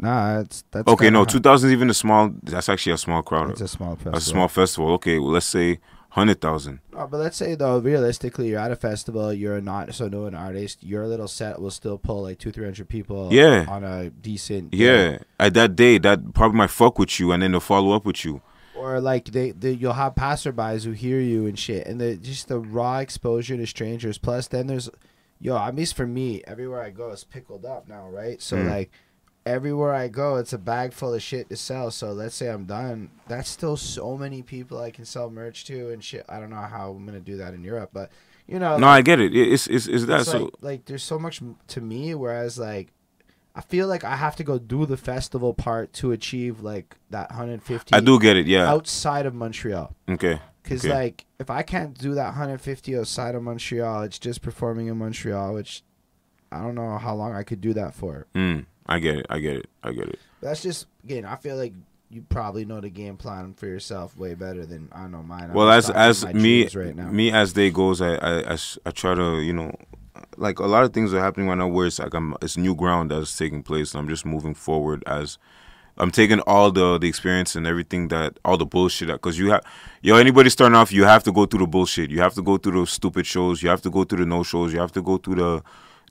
Nah, 0.00 0.38
that's 0.38 0.64
that's 0.70 0.88
Okay, 0.88 1.10
no, 1.10 1.24
two 1.24 1.40
thousand 1.40 1.68
is 1.70 1.72
even 1.74 1.90
a 1.90 1.94
small. 1.94 2.30
That's 2.42 2.68
actually 2.68 2.92
a 2.92 2.98
small 2.98 3.22
crowd. 3.22 3.50
It's 3.50 3.60
a 3.60 3.68
small 3.68 3.94
festival. 3.96 4.18
a 4.18 4.20
small 4.20 4.48
festival. 4.48 4.90
Okay, 4.92 5.18
well, 5.18 5.30
let's 5.32 5.46
say 5.46 5.78
hundred 6.10 6.40
thousand. 6.40 6.80
Oh, 6.96 7.06
but 7.06 7.18
let's 7.18 7.36
say 7.36 7.54
though, 7.54 7.78
realistically, 7.78 8.48
you're 8.48 8.58
at 8.60 8.72
a 8.72 8.76
festival. 8.76 9.32
You're 9.32 9.60
not 9.60 9.94
so 9.94 10.08
known 10.08 10.34
artist. 10.34 10.82
Your 10.82 11.06
little 11.06 11.28
set 11.28 11.60
will 11.60 11.70
still 11.70 11.98
pull 11.98 12.22
like 12.22 12.38
two, 12.38 12.50
three 12.50 12.64
hundred 12.64 12.88
people. 12.88 13.28
Yeah. 13.30 13.66
On 13.68 13.84
a 13.84 14.08
decent. 14.10 14.70
day. 14.70 14.78
Yeah, 14.78 15.18
at 15.38 15.52
that 15.54 15.76
day, 15.76 15.98
that 15.98 16.32
probably 16.34 16.56
might 16.58 16.70
fuck 16.70 16.98
with 16.98 17.20
you, 17.20 17.32
and 17.32 17.42
then 17.42 17.52
they'll 17.52 17.60
follow 17.60 17.94
up 17.94 18.06
with 18.06 18.24
you. 18.24 18.40
Or 18.74 18.98
like 19.02 19.26
they, 19.26 19.50
they, 19.50 19.72
you'll 19.72 19.92
have 19.92 20.14
passerbys 20.14 20.84
who 20.86 20.92
hear 20.92 21.20
you 21.20 21.44
and 21.46 21.58
shit, 21.58 21.86
and 21.86 22.00
the 22.00 22.16
just 22.16 22.48
the 22.48 22.58
raw 22.58 22.98
exposure 23.00 23.58
to 23.58 23.66
strangers. 23.66 24.16
Plus, 24.16 24.48
then 24.48 24.66
there's, 24.68 24.88
yo, 25.38 25.58
at 25.58 25.76
least 25.76 25.94
for 25.94 26.06
me, 26.06 26.40
everywhere 26.46 26.80
I 26.82 26.88
go 26.88 27.10
is 27.10 27.22
pickled 27.22 27.66
up 27.66 27.86
now, 27.86 28.08
right? 28.08 28.40
So 28.40 28.56
Mm. 28.56 28.70
like, 28.70 28.90
everywhere 29.46 29.94
I 29.94 30.08
go, 30.08 30.36
it's 30.36 30.52
a 30.52 30.58
bag 30.58 30.92
full 30.92 31.14
of 31.14 31.22
shit 31.22 31.48
to 31.48 31.56
sell. 31.56 31.90
So 31.90 32.12
let's 32.12 32.34
say 32.34 32.48
I'm 32.48 32.64
done, 32.64 33.10
that's 33.28 33.48
still 33.48 33.76
so 33.76 34.16
many 34.16 34.42
people 34.42 34.78
I 34.80 34.90
can 34.90 35.04
sell 35.04 35.30
merch 35.30 35.64
to 35.66 35.90
and 35.90 36.02
shit. 36.04 36.24
I 36.28 36.38
don't 36.40 36.50
know 36.50 36.56
how 36.56 36.90
I'm 36.92 37.04
gonna 37.06 37.20
do 37.20 37.36
that 37.38 37.54
in 37.54 37.64
Europe, 37.64 37.90
but 37.92 38.10
you 38.46 38.58
know, 38.58 38.76
No, 38.78 38.88
I 38.88 39.02
get 39.02 39.20
it. 39.20 39.34
It- 39.34 39.52
It's 39.52 39.66
it's, 39.66 39.86
it's 39.86 40.06
that. 40.06 40.20
it's 40.22 40.30
so 40.30 40.38
like, 40.44 40.52
like 40.60 40.84
there's 40.86 41.02
so 41.04 41.18
much 41.18 41.40
to 41.68 41.80
me 41.80 42.14
whereas 42.14 42.58
like 42.58 42.88
i 43.54 43.60
feel 43.60 43.88
like 43.88 44.04
i 44.04 44.14
have 44.14 44.36
to 44.36 44.44
go 44.44 44.58
do 44.60 44.86
the 44.86 44.96
festival 44.96 45.52
part 45.52 45.92
to 45.92 46.12
achieve 46.12 46.60
like 46.60 46.96
that 47.10 47.28
150 47.30 47.92
I 47.92 47.98
do 48.00 48.18
get 48.20 48.36
it. 48.36 48.46
Yeah. 48.46 48.68
outside 48.70 49.26
of 49.26 49.34
montreal 49.34 49.92
Okay. 50.08 50.40
because 50.62 50.84
Okay. 50.84 50.94
like 50.94 51.24
if 51.40 51.50
i 51.50 51.62
can't 51.62 51.98
do 51.98 52.14
that 52.14 52.26
150 52.26 52.96
outside 52.96 53.34
of 53.34 53.42
montreal 53.42 54.02
it's 54.02 54.20
just 54.20 54.40
performing 54.40 54.86
in 54.86 54.98
montreal 54.98 55.52
which 55.54 55.82
i 56.52 56.60
don't 56.62 56.76
know 56.76 56.96
how 56.98 57.12
long 57.14 57.34
i 57.34 57.42
could 57.42 57.60
do 57.60 57.72
that 57.74 57.92
for 57.92 58.26
Mm, 58.36 58.66
I 58.90 58.98
get 58.98 59.16
it. 59.18 59.26
I 59.30 59.38
get 59.38 59.56
it. 59.56 59.68
I 59.82 59.92
get 59.92 60.08
it. 60.08 60.18
that's 60.42 60.62
just 60.62 60.86
again 61.04 61.24
i 61.24 61.36
feel 61.36 61.56
like 61.56 61.72
you 62.10 62.22
probably 62.28 62.64
know 62.64 62.80
the 62.80 62.90
game 62.90 63.16
plan 63.16 63.54
for 63.54 63.66
yourself 63.66 64.16
way 64.16 64.34
better 64.34 64.66
than 64.66 64.88
i 64.92 65.06
know 65.06 65.22
mine 65.22 65.52
Well, 65.52 65.70
as 65.70 65.88
as 65.90 66.24
me 66.34 66.66
right 66.74 66.96
now 66.96 67.08
me 67.10 67.30
as 67.32 67.52
day 67.52 67.70
goes, 67.70 68.00
I 68.02 68.16
I 68.16 68.56
I 68.84 68.90
try 68.90 69.14
to 69.14 69.40
you 69.40 69.52
know, 69.52 69.70
like 70.36 70.58
a 70.58 70.66
lot 70.66 70.82
of 70.84 70.92
things 70.92 71.14
are 71.14 71.20
happening 71.20 71.46
right 71.48 71.56
now 71.58 71.68
where 71.68 71.86
it's 71.86 71.98
like 72.00 72.12
I'm 72.14 72.34
it's 72.42 72.56
new 72.56 72.74
ground 72.74 73.10
that's 73.12 73.36
taking 73.36 73.62
place, 73.62 73.94
and 73.94 74.00
I'm 74.00 74.08
just 74.08 74.24
moving 74.26 74.54
forward 74.54 75.02
as. 75.06 75.38
I'm 75.98 76.10
taking 76.10 76.40
all 76.52 76.70
the 76.72 76.98
the 76.98 77.08
experience 77.08 77.56
and 77.56 77.66
everything 77.66 78.08
that 78.08 78.38
all 78.44 78.56
the 78.56 78.64
bullshit 78.64 79.08
because 79.08 79.38
you 79.38 79.50
have 79.50 79.62
yo 80.00 80.16
anybody 80.16 80.48
starting 80.48 80.74
off 80.80 80.90
you 80.92 81.04
have 81.04 81.22
to 81.24 81.32
go 81.32 81.44
through 81.46 81.60
the 81.60 81.66
bullshit 81.66 82.10
you 82.10 82.20
have 82.20 82.32
to 82.34 82.42
go 82.42 82.56
through 82.56 82.72
those 82.78 82.90
stupid 82.90 83.26
shows 83.26 83.62
you 83.62 83.68
have 83.68 83.82
to 83.82 83.90
go 83.90 84.04
through 84.04 84.20
the 84.24 84.26
no 84.36 84.42
shows 84.42 84.72
you 84.72 84.80
have 84.80 84.92
to 84.92 85.02
go 85.02 85.18
through 85.18 85.34
the 85.34 85.62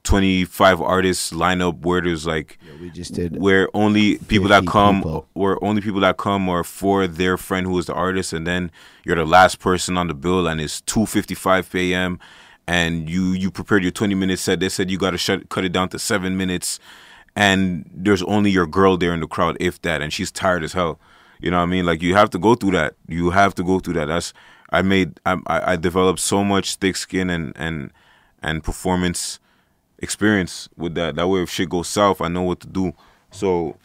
25 0.04 0.82
artists 0.82 1.32
lineup 1.32 1.80
where 1.82 2.02
there's 2.02 2.26
like 2.26 2.58
Yeah, 2.66 2.74
we 2.82 2.90
just 2.90 3.14
did 3.14 3.38
where 3.40 3.68
only 3.74 4.18
people 4.18 4.48
that 4.50 4.66
come 4.66 4.98
people. 5.02 5.28
where 5.34 5.62
only 5.64 5.82
people 5.82 6.00
that 6.02 6.18
come 6.18 6.48
are 6.50 6.64
for 6.64 7.06
their 7.08 7.38
friend 7.38 7.68
who 7.68 7.78
is 7.78 7.86
the 7.88 7.94
artist 7.94 8.34
and 8.34 8.48
then 8.48 8.72
you're 9.04 9.16
the 9.18 9.26
last 9.26 9.60
person 9.60 9.98
on 9.98 10.08
the 10.08 10.14
bill 10.14 10.48
and 10.48 10.62
it's 10.62 10.82
2:55 10.82 11.72
p.m. 11.72 12.20
and 12.68 13.10
you 13.10 13.34
you 13.34 13.52
prepared 13.52 13.84
your 13.84 13.92
20 13.92 14.16
minute 14.16 14.40
set 14.40 14.60
they 14.60 14.70
said 14.70 14.90
you 14.90 14.98
got 14.98 15.12
to 15.12 15.18
shut 15.18 15.50
cut 15.50 15.66
it 15.66 15.72
down 15.74 15.90
to 15.90 16.00
7 16.00 16.36
minutes 16.38 16.80
and 17.36 17.90
there's 17.94 18.24
only 18.24 18.50
your 18.52 18.66
girl 18.68 18.98
there 18.98 19.14
in 19.14 19.20
the 19.20 19.28
crowd 19.28 19.58
if 19.60 19.82
that 19.82 20.02
and 20.02 20.12
she's 20.14 20.32
tired 20.32 20.64
as 20.64 20.74
hell 20.74 21.00
you 21.40 21.52
know 21.52 21.58
what 21.58 21.64
i 21.64 21.68
mean 21.68 21.86
like 21.86 22.02
you 22.02 22.16
have 22.16 22.30
to 22.30 22.40
go 22.40 22.56
through 22.56 22.72
that 22.72 22.96
you 23.08 23.30
have 23.32 23.54
to 23.56 23.64
go 23.64 23.80
through 23.80 23.94
that 23.94 24.06
that's 24.06 24.34
i 24.72 24.82
made 24.82 25.20
i 25.26 25.34
i, 25.48 25.74
I 25.74 25.76
developed 25.76 26.20
so 26.20 26.44
much 26.44 26.76
thick 26.78 26.96
skin 26.96 27.30
and 27.30 27.54
and 27.56 27.92
and 28.42 28.64
performance 28.64 29.40
experience 30.00 30.70
with 30.78 30.96
that 30.96 31.16
that 31.16 31.28
way 31.28 31.42
if 31.42 31.50
shit 31.50 31.70
goes 31.70 31.88
south 31.88 32.22
i 32.22 32.28
know 32.28 32.42
what 32.42 32.60
to 32.60 32.68
do 32.68 32.94
so 33.32 33.76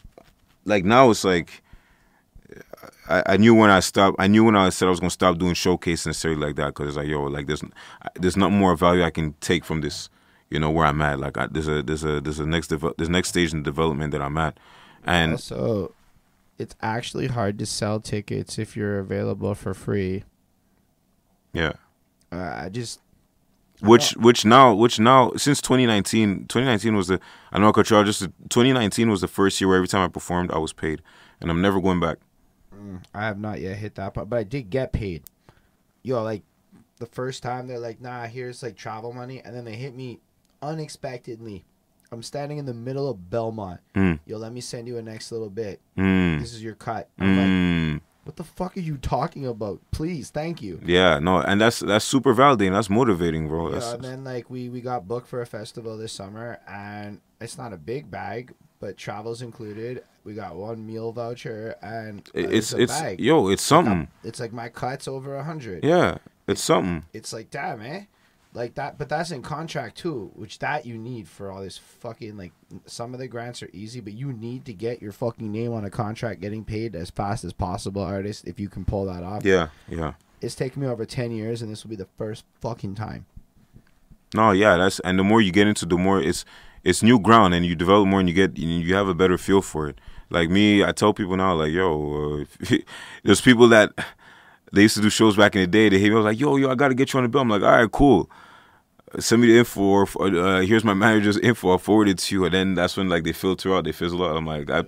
like 0.65 0.83
now 0.85 1.09
it's 1.09 1.23
like 1.23 1.61
I, 3.07 3.23
I 3.25 3.37
knew 3.37 3.53
when 3.53 3.69
I 3.69 3.81
stopped. 3.81 4.15
I 4.19 4.25
knew 4.25 4.43
when 4.43 4.55
I 4.55 4.69
said 4.69 4.87
I 4.87 4.89
was 4.89 4.99
gonna 4.99 5.11
stop 5.11 5.37
doing 5.37 5.53
showcase 5.53 6.07
necessarily 6.07 6.39
like 6.39 6.55
that 6.55 6.67
because 6.67 6.87
it's 6.87 6.97
like 6.97 7.07
yo, 7.07 7.23
like 7.23 7.45
there's 7.45 7.61
there's 8.15 8.35
not 8.35 8.51
more 8.51 8.75
value 8.75 9.03
I 9.03 9.11
can 9.11 9.33
take 9.41 9.63
from 9.63 9.81
this. 9.81 10.09
You 10.49 10.59
know 10.59 10.71
where 10.71 10.85
I'm 10.87 11.01
at. 11.01 11.19
Like 11.19 11.37
I, 11.37 11.47
there's 11.47 11.67
a 11.67 11.83
there's 11.83 12.03
a 12.03 12.19
there's 12.19 12.39
a 12.39 12.47
next 12.47 12.71
devel- 12.71 12.95
there's 12.97 13.09
next 13.09 13.29
stage 13.29 13.53
in 13.53 13.61
development 13.61 14.11
that 14.11 14.21
I'm 14.21 14.37
at, 14.37 14.59
and 15.03 15.33
also 15.33 15.93
it's 16.57 16.75
actually 16.81 17.27
hard 17.27 17.59
to 17.59 17.65
sell 17.65 17.99
tickets 17.99 18.57
if 18.57 18.75
you're 18.75 18.99
available 18.99 19.53
for 19.55 19.73
free 19.73 20.23
yeah. 21.53 21.73
uh, 22.31 22.53
i 22.63 22.69
just 22.69 22.99
Which 23.81 24.11
which 24.11 24.45
now 24.45 24.73
which 24.73 24.99
now 24.99 25.31
since 25.35 25.61
2019 25.61 26.47
2019 26.47 26.95
was 26.95 27.07
the 27.07 27.19
I 27.51 27.59
know 27.59 27.69
I 27.69 27.71
cut 27.71 27.89
you 27.89 28.03
just 28.05 28.21
2019 28.21 29.09
was 29.09 29.21
the 29.21 29.27
first 29.27 29.59
year 29.59 29.67
where 29.67 29.77
every 29.77 29.87
time 29.87 30.05
I 30.05 30.07
performed 30.07 30.51
I 30.51 30.57
was 30.57 30.73
paid 30.73 31.01
and 31.41 31.51
I'm 31.51 31.61
never 31.61 31.81
going 31.81 31.99
back. 31.99 32.17
Mm, 32.73 33.03
I 33.13 33.25
have 33.25 33.39
not 33.39 33.59
yet 33.59 33.77
hit 33.77 33.95
that 33.95 34.13
part, 34.13 34.29
but 34.29 34.37
I 34.37 34.43
did 34.43 34.69
get 34.69 34.93
paid. 34.93 35.23
Yo, 36.03 36.21
like 36.23 36.43
the 36.99 37.05
first 37.05 37.43
time 37.43 37.67
they're 37.67 37.79
like, 37.79 37.99
"Nah, 37.99 38.25
here's 38.25 38.63
like 38.63 38.77
travel 38.77 39.11
money," 39.11 39.41
and 39.43 39.55
then 39.55 39.65
they 39.65 39.75
hit 39.75 39.95
me 39.95 40.19
unexpectedly. 40.61 41.65
I'm 42.11 42.23
standing 42.23 42.59
in 42.59 42.65
the 42.65 42.73
middle 42.73 43.09
of 43.09 43.29
Belmont. 43.29 43.81
Mm. 43.95 44.19
Yo, 44.25 44.37
let 44.37 44.53
me 44.53 44.61
send 44.61 44.87
you 44.87 44.97
a 44.97 45.01
next 45.01 45.31
little 45.31 45.49
bit. 45.49 45.81
Mm. 45.97 46.39
This 46.39 46.53
is 46.53 46.63
your 46.63 46.75
cut. 46.75 47.09
Like, 48.25 48.29
what 48.29 48.35
the 48.37 48.43
fuck 48.43 48.77
are 48.77 48.81
you 48.81 48.97
talking 48.97 49.45
about? 49.45 49.81
Please, 49.91 50.31
thank 50.31 50.61
you. 50.61 50.79
Yeah, 50.83 51.19
no, 51.19 51.41
and 51.41 51.61
that's 51.61 51.79
that's 51.79 52.05
super 52.05 52.33
validating. 52.33 52.71
That's 52.71 52.89
motivating, 52.89 53.47
bro. 53.47 53.67
Yeah, 53.67 53.75
That's, 53.75 53.93
and 53.93 54.03
then 54.03 54.23
like 54.23 54.49
we 54.49 54.69
we 54.69 54.81
got 54.81 55.07
booked 55.07 55.27
for 55.27 55.41
a 55.41 55.45
festival 55.45 55.97
this 55.97 56.11
summer, 56.11 56.59
and 56.67 57.21
it's 57.39 57.57
not 57.57 57.71
a 57.71 57.77
big 57.77 58.09
bag, 58.09 58.53
but 58.79 58.97
travel's 58.97 59.41
included. 59.41 60.03
We 60.23 60.33
got 60.33 60.55
one 60.55 60.85
meal 60.87 61.11
voucher, 61.11 61.75
and 61.83 62.27
uh, 62.35 62.39
it's 62.39 62.73
a 62.73 62.81
it's 62.81 62.99
bag. 62.99 63.19
yo, 63.19 63.49
it's 63.49 63.61
something. 63.61 64.07
It's 64.23 64.39
like 64.39 64.51
my 64.51 64.69
cut's 64.69 65.07
over 65.07 65.35
a 65.35 65.43
hundred. 65.43 65.83
Yeah, 65.83 66.17
it's 66.47 66.63
something. 66.63 67.05
It's 67.13 67.31
like 67.31 67.51
damn, 67.51 67.81
eh? 67.81 68.05
Like 68.55 68.75
that, 68.75 68.97
but 68.97 69.09
that's 69.09 69.31
in 69.31 69.41
contract 69.41 69.97
too, 69.97 70.31
which 70.33 70.59
that 70.59 70.85
you 70.85 70.97
need 70.97 71.27
for 71.27 71.51
all 71.51 71.61
this 71.61 71.77
fucking 71.77 72.37
like. 72.37 72.53
Some 72.85 73.13
of 73.13 73.19
the 73.19 73.27
grants 73.27 73.61
are 73.61 73.69
easy, 73.73 73.99
but 73.99 74.13
you 74.13 74.31
need 74.31 74.63
to 74.65 74.73
get 74.73 75.01
your 75.01 75.11
fucking 75.11 75.51
name 75.51 75.73
on 75.73 75.83
a 75.83 75.89
contract, 75.89 76.39
getting 76.39 76.63
paid 76.63 76.95
as 76.95 77.09
fast 77.09 77.43
as 77.43 77.51
possible, 77.51 78.01
artist. 78.01 78.47
If 78.47 78.57
you 78.57 78.69
can 78.69 78.85
pull 78.85 79.07
that 79.07 79.23
off. 79.23 79.43
Yeah, 79.43 79.67
yeah. 79.89 80.13
It's 80.39 80.55
taken 80.55 80.81
me 80.81 80.87
over 80.87 81.05
ten 81.05 81.31
years, 81.31 81.61
and 81.61 81.69
this 81.69 81.83
will 81.83 81.89
be 81.89 81.97
the 81.97 82.07
first 82.17 82.45
fucking 82.61 82.95
time. 82.95 83.25
No, 84.33 84.51
yeah, 84.51 84.77
that's 84.77 85.01
and 85.01 85.19
the 85.19 85.23
more 85.25 85.41
you 85.41 85.51
get 85.51 85.67
into, 85.67 85.85
the 85.85 85.97
more 85.97 86.21
it's 86.21 86.45
it's 86.85 87.03
new 87.03 87.19
ground, 87.19 87.53
and 87.53 87.65
you 87.65 87.75
develop 87.75 88.07
more, 88.07 88.21
and 88.21 88.29
you 88.29 88.35
get 88.35 88.57
you 88.57 88.95
have 88.95 89.09
a 89.09 89.13
better 89.13 89.37
feel 89.37 89.61
for 89.61 89.89
it. 89.89 89.99
Like 90.29 90.49
me, 90.49 90.81
I 90.81 90.93
tell 90.93 91.13
people 91.13 91.35
now, 91.35 91.55
like 91.55 91.73
yo, 91.73 92.45
uh, 92.47 92.77
there's 93.23 93.41
people 93.41 93.67
that 93.67 93.91
they 94.71 94.83
used 94.83 94.95
to 94.95 95.01
do 95.01 95.09
shows 95.09 95.35
back 95.35 95.55
in 95.55 95.61
the 95.61 95.67
day. 95.67 95.89
They 95.89 95.99
hit 95.99 96.07
me, 96.07 96.13
I 96.13 96.17
was 96.19 96.25
like, 96.25 96.39
yo, 96.39 96.55
yo, 96.55 96.69
I 96.69 96.75
got 96.75 96.87
to 96.87 96.95
get 96.95 97.11
you 97.11 97.17
on 97.17 97.23
the 97.23 97.29
bill. 97.29 97.41
I'm 97.41 97.49
like, 97.49 97.61
all 97.61 97.81
right, 97.81 97.91
cool. 97.91 98.29
Send 99.19 99.41
me 99.41 99.47
the 99.49 99.59
info. 99.59 99.81
Or, 99.81 100.07
uh, 100.19 100.61
here's 100.61 100.83
my 100.83 100.93
manager's 101.05 101.37
info. 101.37 101.71
I'll 101.71 101.77
forward 101.77 102.07
it 102.09 102.19
to 102.19 102.35
you. 102.35 102.45
And 102.45 102.53
then 102.53 102.73
that's 102.73 102.97
when 102.97 103.09
like 103.09 103.23
they 103.23 103.33
filter 103.33 103.75
out, 103.75 103.85
they 103.85 103.91
fizzle 103.91 104.23
out. 104.23 104.35
I'm 104.35 104.45
like, 104.45 104.69
I, 104.69 104.83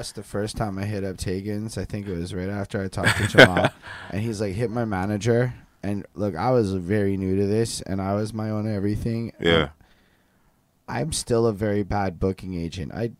ass. 0.00 0.12
The 0.12 0.22
first 0.22 0.56
time 0.56 0.78
I 0.78 0.84
hit 0.84 1.04
up 1.04 1.16
Taigenz, 1.16 1.78
I 1.78 1.84
think 1.84 2.08
it 2.08 2.16
was 2.16 2.34
right 2.34 2.48
after 2.48 2.82
I 2.82 2.88
talked 2.88 3.16
to 3.18 3.26
Jamal, 3.26 3.70
and 4.10 4.20
he's 4.20 4.40
like, 4.40 4.54
"Hit 4.54 4.70
my 4.70 4.84
manager." 4.84 5.54
And 5.82 6.06
look, 6.14 6.34
I 6.36 6.50
was 6.50 6.72
very 6.74 7.16
new 7.16 7.36
to 7.36 7.46
this, 7.46 7.80
and 7.82 8.00
I 8.00 8.14
was 8.14 8.32
my 8.32 8.50
own 8.50 8.72
everything. 8.72 9.32
yeah, 9.40 9.70
I'm 10.88 11.12
still 11.12 11.46
a 11.46 11.52
very 11.52 11.82
bad 11.82 12.18
booking 12.18 12.54
agent. 12.54 12.92
I, 12.92 13.12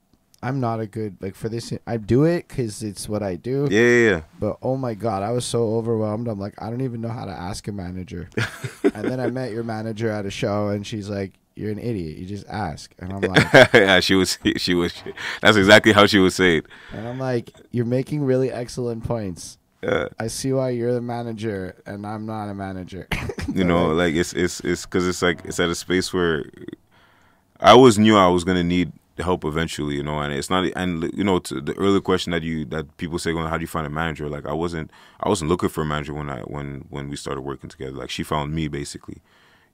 I'm 0.43 0.61
not 0.61 0.81
a 0.81 0.87
good 0.87 1.17
like 1.21 1.35
for 1.35 1.49
this. 1.49 1.73
I 1.87 1.97
do 1.97 2.25
it 2.25 2.49
because 2.49 2.83
it's 2.83 3.09
what 3.09 3.23
I 3.23 3.37
do. 3.37 3.69
yeah, 3.71 3.81
yeah, 3.81 4.11
yeah. 4.11 4.21
But 4.39 4.59
oh 4.63 4.77
my 4.77 4.95
god, 4.95 5.23
I 5.23 5.33
was 5.33 5.45
so 5.45 5.75
overwhelmed. 5.77 6.29
I'm 6.29 6.39
like, 6.41 6.55
I 6.61 6.71
don't 6.71 6.81
even 6.81 7.01
know 7.01 7.09
how 7.09 7.25
to 7.25 7.33
ask 7.33 7.69
a 7.69 7.73
manager. 7.73 8.31
and 8.95 9.05
then 9.05 9.21
I 9.21 9.29
met 9.29 9.53
your 9.53 9.65
manager 9.65 10.11
at 10.11 10.27
a 10.27 10.31
show, 10.31 10.69
and 10.69 10.87
she's 10.87 11.11
like, 11.11 11.33
"You're 11.55 11.71
an 11.71 11.79
idiot. 11.79 12.17
You 12.17 12.27
just 12.27 12.47
ask." 12.49 12.95
And 12.99 13.13
I'm 13.13 13.21
like. 13.21 13.53
yeah, 13.75 14.01
she 14.01 14.15
was, 14.15 14.39
she 14.57 14.75
was. 14.75 14.95
That's 15.43 15.57
exactly 15.57 15.93
how 15.93 16.07
she 16.07 16.19
would 16.19 16.33
say 16.33 16.59
it. 16.59 16.67
And 16.93 17.07
I'm 17.07 17.19
like, 17.19 17.53
you're 17.71 17.85
making 17.85 18.23
really 18.23 18.51
excellent 18.51 19.05
points. 19.05 19.59
Yeah. 19.83 20.09
I 20.19 20.27
see 20.27 20.53
why 20.53 20.71
you're 20.71 20.93
the 20.93 21.01
manager 21.01 21.75
and 21.87 22.07
I'm 22.07 22.27
not 22.27 22.51
a 22.51 22.55
manager. 22.55 23.09
you 23.55 23.65
know 23.65 23.93
like 23.93 24.15
it's 24.15 24.33
it's 24.33 24.61
it's 24.61 24.85
because 24.85 25.07
it's 25.07 25.23
like 25.23 25.45
it's 25.45 25.59
at 25.61 25.69
a 25.69 25.75
space 25.75 26.13
where 26.13 26.45
i 27.61 27.71
always 27.71 27.99
knew 27.99 28.17
i 28.17 28.29
was 28.29 28.45
gonna 28.45 28.65
need 28.65 28.93
help 29.23 29.45
eventually, 29.45 29.97
you 29.97 30.03
know. 30.03 30.21
And 30.21 30.33
it's 30.33 30.51
not, 30.51 30.71
and 30.77 31.11
you 31.15 31.25
know, 31.25 31.39
to 31.41 31.61
the 31.61 31.75
earlier 31.79 32.01
question 32.01 32.33
that 32.33 32.43
you 32.43 32.65
that 32.67 32.97
people 32.97 33.19
say, 33.19 33.33
well, 33.33 33.47
how 33.47 33.57
do 33.57 33.63
you 33.63 33.67
find 33.69 33.87
a 33.87 33.91
manager? 33.91 34.29
Like 34.29 34.47
I 34.47 34.53
wasn't, 34.53 34.91
I 35.21 35.29
wasn't 35.29 35.51
looking 35.51 35.69
for 35.69 35.83
a 35.83 35.87
manager 35.87 36.15
when 36.15 36.31
I 36.31 36.41
when 36.41 36.85
when 36.91 37.09
we 37.09 37.17
started 37.17 37.43
working 37.43 37.71
together. 37.71 37.93
Like 37.93 38.11
she 38.11 38.23
found 38.23 38.55
me 38.55 38.69
basically, 38.69 39.19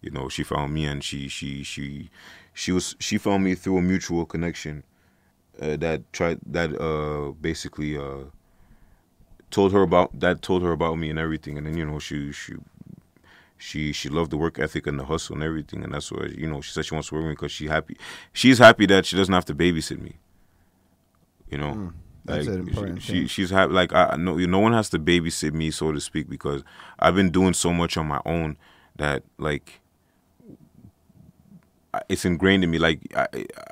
you 0.01 0.11
know. 0.11 0.29
She 0.29 0.43
found 0.43 0.75
me, 0.75 0.85
and 0.87 1.03
she 1.03 1.29
she 1.29 1.63
she 1.63 2.11
she 2.55 2.73
was 2.73 2.97
she 2.99 3.19
found 3.19 3.45
me 3.45 3.55
through 3.55 3.79
a 3.79 3.83
mutual 3.83 4.27
connection 4.27 4.83
uh, 5.61 5.77
that 5.77 6.13
tried 6.13 6.41
that 6.47 6.79
uh 6.81 7.33
basically 7.33 7.97
uh 7.97 8.25
told 9.51 9.73
her 9.73 9.83
about 9.83 10.19
that 10.19 10.43
told 10.43 10.63
her 10.63 10.73
about 10.73 10.97
me 10.99 11.11
and 11.11 11.19
everything, 11.19 11.59
and 11.59 11.67
then 11.67 11.77
you 11.77 11.87
know 11.87 11.99
she 11.99 12.33
she 12.33 12.55
she 13.59 13.93
she 13.93 14.09
loved 14.09 14.31
the 14.31 14.37
work 14.37 14.59
ethic 14.59 14.87
and 14.87 14.99
the 15.01 15.05
hustle 15.05 15.35
and 15.35 15.43
everything, 15.43 15.83
and 15.85 15.95
that's 15.95 16.11
why 16.13 16.27
you 16.27 16.47
know 16.47 16.61
she 16.61 16.73
said 16.73 16.85
she 16.85 16.95
wants 16.95 17.09
to 17.09 17.15
work 17.15 17.23
with 17.23 17.29
me 17.31 17.35
because 17.35 17.53
she 17.53 17.67
happy. 17.67 17.97
She's 18.33 18.59
happy 18.59 18.87
that 18.87 19.07
she 19.07 19.17
doesn't 19.17 19.33
have 19.35 19.45
to 19.47 19.55
babysit 19.55 20.01
me. 20.01 20.17
You 21.51 21.59
know, 21.59 21.73
Mm, 21.73 21.93
that's 22.25 22.47
like 22.47 22.55
an 22.57 22.61
important 22.69 23.03
she, 23.03 23.13
thing. 23.13 23.21
she 23.23 23.27
she's 23.29 23.51
happy. 23.51 23.73
Like 23.73 23.93
I 23.93 24.17
no 24.19 24.37
no 24.37 24.59
one 24.59 24.73
has 24.73 24.89
to 24.91 24.99
babysit 24.99 25.53
me, 25.53 25.71
so 25.71 25.93
to 25.93 26.01
speak, 26.01 26.29
because 26.29 26.63
I've 26.99 27.15
been 27.15 27.31
doing 27.31 27.55
so 27.55 27.73
much 27.73 27.97
on 27.97 28.07
my 28.07 28.21
own 28.27 28.57
that 28.97 29.23
like 29.39 29.81
it's 32.09 32.25
ingrained 32.25 32.65
in 32.65 32.71
me. 32.71 32.79
Like 32.79 33.01
I 33.17 33.27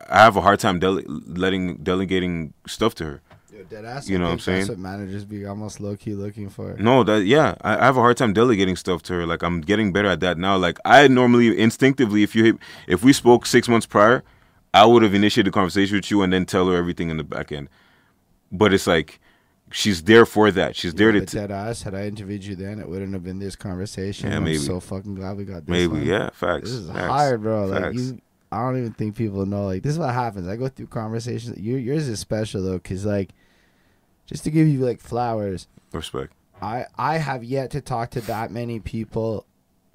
I 0.09 0.19
have 0.23 0.37
a 0.37 0.41
hard 0.41 0.61
time 0.61 0.79
dele- 0.79 1.05
letting 1.07 1.77
delegating 1.79 2.55
stuff 2.67 2.95
to 2.97 3.05
her. 3.05 3.23
Yo, 3.55 3.63
dead 3.65 3.85
ass, 3.85 4.09
You 4.09 4.19
know 4.19 4.25
what 4.25 4.33
I'm 4.33 4.39
think 4.39 4.57
That's 4.57 4.67
saying? 4.67 4.69
what 4.69 4.79
managers 4.79 5.25
be 5.25 5.47
almost 5.47 5.79
low 5.81 5.97
key 5.97 6.15
looking 6.15 6.49
for. 6.49 6.75
No, 6.79 7.05
that 7.05 7.25
yeah, 7.25 7.55
I, 7.61 7.77
I 7.79 7.85
have 7.85 7.97
a 7.97 8.01
hard 8.01 8.17
time 8.17 8.33
delegating 8.33 8.75
stuff 8.75 9.03
to 9.05 9.13
her. 9.15 9.27
Like 9.27 9.43
I'm 9.43 9.61
getting 9.61 9.93
better 9.93 10.09
at 10.09 10.21
that 10.21 10.39
now. 10.39 10.57
Like 10.57 10.79
I 10.85 11.07
normally 11.07 11.57
instinctively, 11.59 12.23
if 12.25 12.35
you 12.35 12.45
hit, 12.45 12.57
if 12.89 13.05
we 13.05 13.13
spoke 13.13 13.47
six 13.47 13.69
months 13.69 13.87
prior, 13.87 14.25
I 14.73 14.87
would 14.87 15.03
have 15.05 15.15
initiated 15.15 15.53
the 15.53 15.55
conversation 15.55 15.97
with 15.97 16.11
you 16.11 16.23
and 16.23 16.33
then 16.33 16.47
tell 16.47 16.69
her 16.69 16.75
everything 16.77 17.11
in 17.11 17.17
the 17.17 17.25
back 17.25 17.53
end. 17.53 17.69
But 18.51 18.75
it's 18.75 18.87
like 18.89 19.21
she's 19.71 20.03
there 20.03 20.27
for 20.27 20.51
that. 20.51 20.75
She's 20.75 20.95
there 20.95 21.13
to 21.13 21.21
t- 21.25 21.39
dead 21.39 21.53
ass. 21.53 21.83
Had 21.83 21.95
I 21.95 22.07
interviewed 22.07 22.45
you 22.45 22.57
then, 22.57 22.81
it 22.81 22.89
wouldn't 22.89 23.13
have 23.13 23.23
been 23.23 23.39
this 23.39 23.55
conversation. 23.55 24.31
Yeah, 24.31 24.39
I'm 24.39 24.45
maybe. 24.45 24.59
so 24.59 24.81
fucking 24.81 25.15
glad 25.15 25.37
we 25.37 25.45
got 25.45 25.67
this. 25.67 25.69
maybe 25.71 25.93
one. 25.93 26.03
yeah 26.05 26.31
facts. 26.31 26.71
This 26.71 26.81
is 26.81 26.89
facts, 26.89 27.07
hard, 27.07 27.43
bro. 27.43 27.67
Like 27.67 27.95
you, 27.95 28.21
I 28.51 28.59
don't 28.63 28.79
even 28.79 28.93
think 28.93 29.17
people 29.17 29.47
know. 29.47 29.67
Like 29.67 29.83
this 29.85 29.93
is 29.93 29.99
what 29.99 30.13
happens. 30.13 30.49
I 30.49 30.57
go 30.57 30.69
through 30.69 30.89
conversations. 30.89 31.59
You, 31.59 31.77
yours 31.77 32.09
is 32.09 32.19
special 32.19 32.63
though, 32.63 32.79
cause 32.79 33.05
like, 33.05 33.31
just 34.27 34.45
to 34.45 34.51
give 34.51 34.69
you 34.69 34.81
like 34.81 35.01
flowers. 35.01 35.67
respect. 35.93 36.33
I 36.63 36.87
I 36.97 37.19
have 37.19 37.45
yet 37.45 37.71
to 37.73 37.81
talk 37.81 38.11
to 38.11 38.21
that 38.23 38.51
many 38.51 38.81
people 38.81 39.47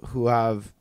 who 0.08 0.28
have 0.28 0.74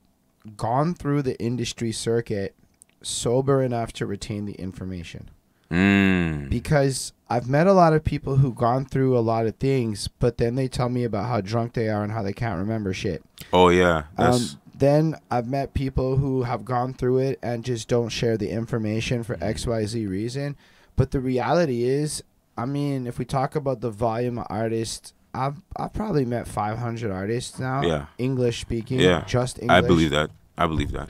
gone 0.57 0.95
through 0.95 1.23
the 1.23 1.39
industry 1.41 1.93
circuit 1.93 2.55
sober 3.03 3.63
enough 3.63 3.93
to 3.95 4.07
retain 4.07 4.45
the 4.45 4.55
information. 4.55 5.31
Mm. 5.71 6.49
Because 6.49 7.13
I've 7.29 7.49
met 7.49 7.67
a 7.67 7.75
lot 7.75 7.93
of 7.93 8.03
people 8.03 8.37
who've 8.37 8.55
gone 8.55 8.87
through 8.87 9.17
a 9.17 9.21
lot 9.21 9.47
of 9.47 9.57
things, 9.57 10.09
but 10.09 10.39
then 10.39 10.55
they 10.55 10.67
tell 10.67 10.89
me 10.89 11.05
about 11.05 11.29
how 11.29 11.41
drunk 11.43 11.75
they 11.75 11.89
are 11.89 12.03
and 12.03 12.13
how 12.13 12.23
they 12.23 12.33
can't 12.33 12.59
remember 12.59 12.95
shit. 12.95 13.23
Oh 13.53 13.69
yeah, 13.69 14.05
that's 14.17 14.55
Um, 14.55 14.61
then 14.75 15.17
I've 15.31 15.49
met 15.49 15.75
people 15.75 16.17
who 16.17 16.45
have 16.45 16.65
gone 16.65 16.95
through 16.95 17.19
it 17.19 17.39
and 17.43 17.65
just 17.65 17.89
don't 17.89 18.11
share 18.11 18.37
the 18.37 18.51
information 18.51 19.25
for 19.25 19.37
XYZ 19.37 20.09
reason. 20.09 20.57
But 20.97 21.11
the 21.11 21.21
reality 21.21 21.83
is, 21.83 22.23
I 22.59 22.67
mean, 22.67 23.07
if 23.07 23.19
we 23.19 23.25
talk 23.25 23.55
about 23.55 23.81
the 23.81 23.91
volume 23.91 24.39
of 24.39 24.47
artists, 24.51 25.15
I've 25.33 25.63
I've 25.77 25.93
probably 25.93 26.25
met 26.25 26.49
500 26.49 27.11
artists 27.11 27.59
now. 27.59 27.83
Yeah. 27.83 28.07
English 28.19 28.61
speaking. 28.61 28.99
Yeah. 28.99 29.25
Just 29.27 29.61
English. 29.61 29.77
I 29.77 29.81
believe 29.81 30.11
that. 30.11 30.31
I 30.59 30.67
believe 30.67 30.91
that. 30.91 31.09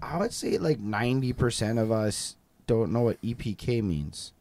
I 0.00 0.18
would 0.18 0.32
say 0.32 0.58
like 0.58 0.78
90% 0.80 1.82
of 1.82 1.90
us 1.90 2.36
don't 2.66 2.92
know 2.92 3.02
what 3.02 3.20
EPK 3.22 3.82
means. 3.82 4.32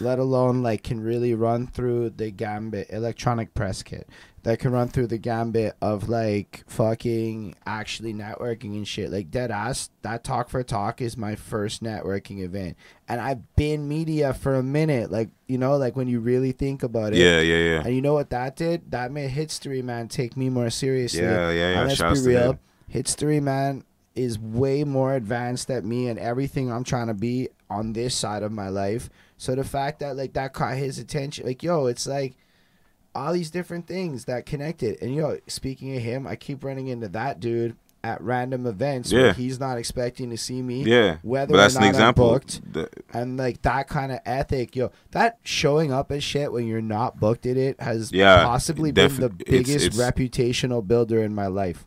Let 0.00 0.18
alone 0.18 0.62
like 0.62 0.82
can 0.82 1.00
really 1.02 1.34
run 1.34 1.66
through 1.66 2.10
the 2.10 2.30
gambit 2.30 2.88
electronic 2.90 3.54
press 3.54 3.82
kit 3.82 4.08
that 4.42 4.58
can 4.58 4.72
run 4.72 4.88
through 4.88 5.06
the 5.06 5.18
gambit 5.18 5.76
of 5.82 6.08
like 6.08 6.64
fucking 6.66 7.54
actually 7.66 8.14
networking 8.14 8.74
and 8.74 8.88
shit. 8.88 9.10
Like 9.10 9.30
dead 9.30 9.50
ass, 9.50 9.90
that 10.02 10.24
talk 10.24 10.48
for 10.48 10.62
talk 10.62 11.02
is 11.02 11.16
my 11.16 11.34
first 11.34 11.82
networking 11.82 12.42
event. 12.42 12.76
And 13.06 13.20
I've 13.20 13.54
been 13.56 13.86
media 13.86 14.32
for 14.32 14.54
a 14.54 14.62
minute. 14.62 15.10
Like, 15.10 15.28
you 15.46 15.58
know, 15.58 15.76
like 15.76 15.94
when 15.94 16.08
you 16.08 16.20
really 16.20 16.52
think 16.52 16.82
about 16.82 17.12
it. 17.12 17.18
Yeah, 17.18 17.40
yeah, 17.40 17.56
yeah. 17.56 17.82
And 17.84 17.94
you 17.94 18.00
know 18.00 18.14
what 18.14 18.30
that 18.30 18.56
did? 18.56 18.90
That 18.90 19.12
made 19.12 19.30
History 19.30 19.82
Man 19.82 20.08
take 20.08 20.36
me 20.36 20.48
more 20.48 20.70
seriously. 20.70 21.20
Yeah, 21.20 21.50
yeah, 21.50 21.72
yeah. 21.72 21.80
And 21.80 21.88
let's 21.88 22.20
be 22.22 22.28
real. 22.28 22.52
him. 22.52 22.58
History 22.88 23.40
Man 23.40 23.84
is 24.20 24.38
way 24.38 24.84
more 24.84 25.14
advanced 25.14 25.68
than 25.68 25.88
me 25.88 26.08
and 26.08 26.18
everything 26.18 26.70
I'm 26.70 26.84
trying 26.84 27.06
to 27.08 27.14
be 27.14 27.48
on 27.68 27.92
this 27.92 28.14
side 28.14 28.42
of 28.42 28.52
my 28.52 28.68
life. 28.68 29.08
So 29.36 29.54
the 29.54 29.64
fact 29.64 30.00
that 30.00 30.16
like 30.16 30.32
that 30.34 30.52
caught 30.52 30.76
his 30.76 30.98
attention, 30.98 31.46
like 31.46 31.62
yo, 31.62 31.86
it's 31.86 32.06
like 32.06 32.36
all 33.14 33.32
these 33.32 33.50
different 33.50 33.86
things 33.86 34.26
that 34.26 34.46
connected. 34.46 35.00
And 35.02 35.14
yo, 35.14 35.38
speaking 35.46 35.96
of 35.96 36.02
him, 36.02 36.26
I 36.26 36.36
keep 36.36 36.62
running 36.62 36.88
into 36.88 37.08
that 37.08 37.40
dude 37.40 37.76
at 38.02 38.20
random 38.22 38.66
events 38.66 39.12
Yeah. 39.12 39.20
where 39.22 39.32
he's 39.34 39.60
not 39.60 39.76
expecting 39.76 40.30
to 40.30 40.36
see 40.38 40.62
me. 40.62 40.84
Yeah, 40.84 41.18
Whether 41.22 41.52
but 41.52 41.58
that's 41.58 41.76
or 41.76 41.80
an 41.80 41.84
example. 41.88 42.26
I'm 42.28 42.32
booked, 42.34 42.72
The- 42.72 42.88
and 43.12 43.36
like 43.36 43.60
that 43.62 43.88
kind 43.88 44.10
of 44.10 44.20
ethic, 44.24 44.74
yo, 44.74 44.90
that 45.10 45.38
showing 45.44 45.92
up 45.92 46.10
as 46.10 46.24
shit 46.24 46.50
when 46.50 46.66
you're 46.66 46.80
not 46.80 47.20
booked 47.20 47.44
at 47.46 47.56
it 47.58 47.78
has 47.80 48.10
Yeah, 48.10 48.42
possibly 48.44 48.90
defi- 48.90 49.18
been 49.18 49.20
the 49.20 49.44
it's- 49.44 49.66
biggest 49.68 49.86
it's- 49.86 50.00
reputational 50.12 50.86
builder 50.86 51.22
in 51.22 51.34
my 51.34 51.46
life. 51.46 51.84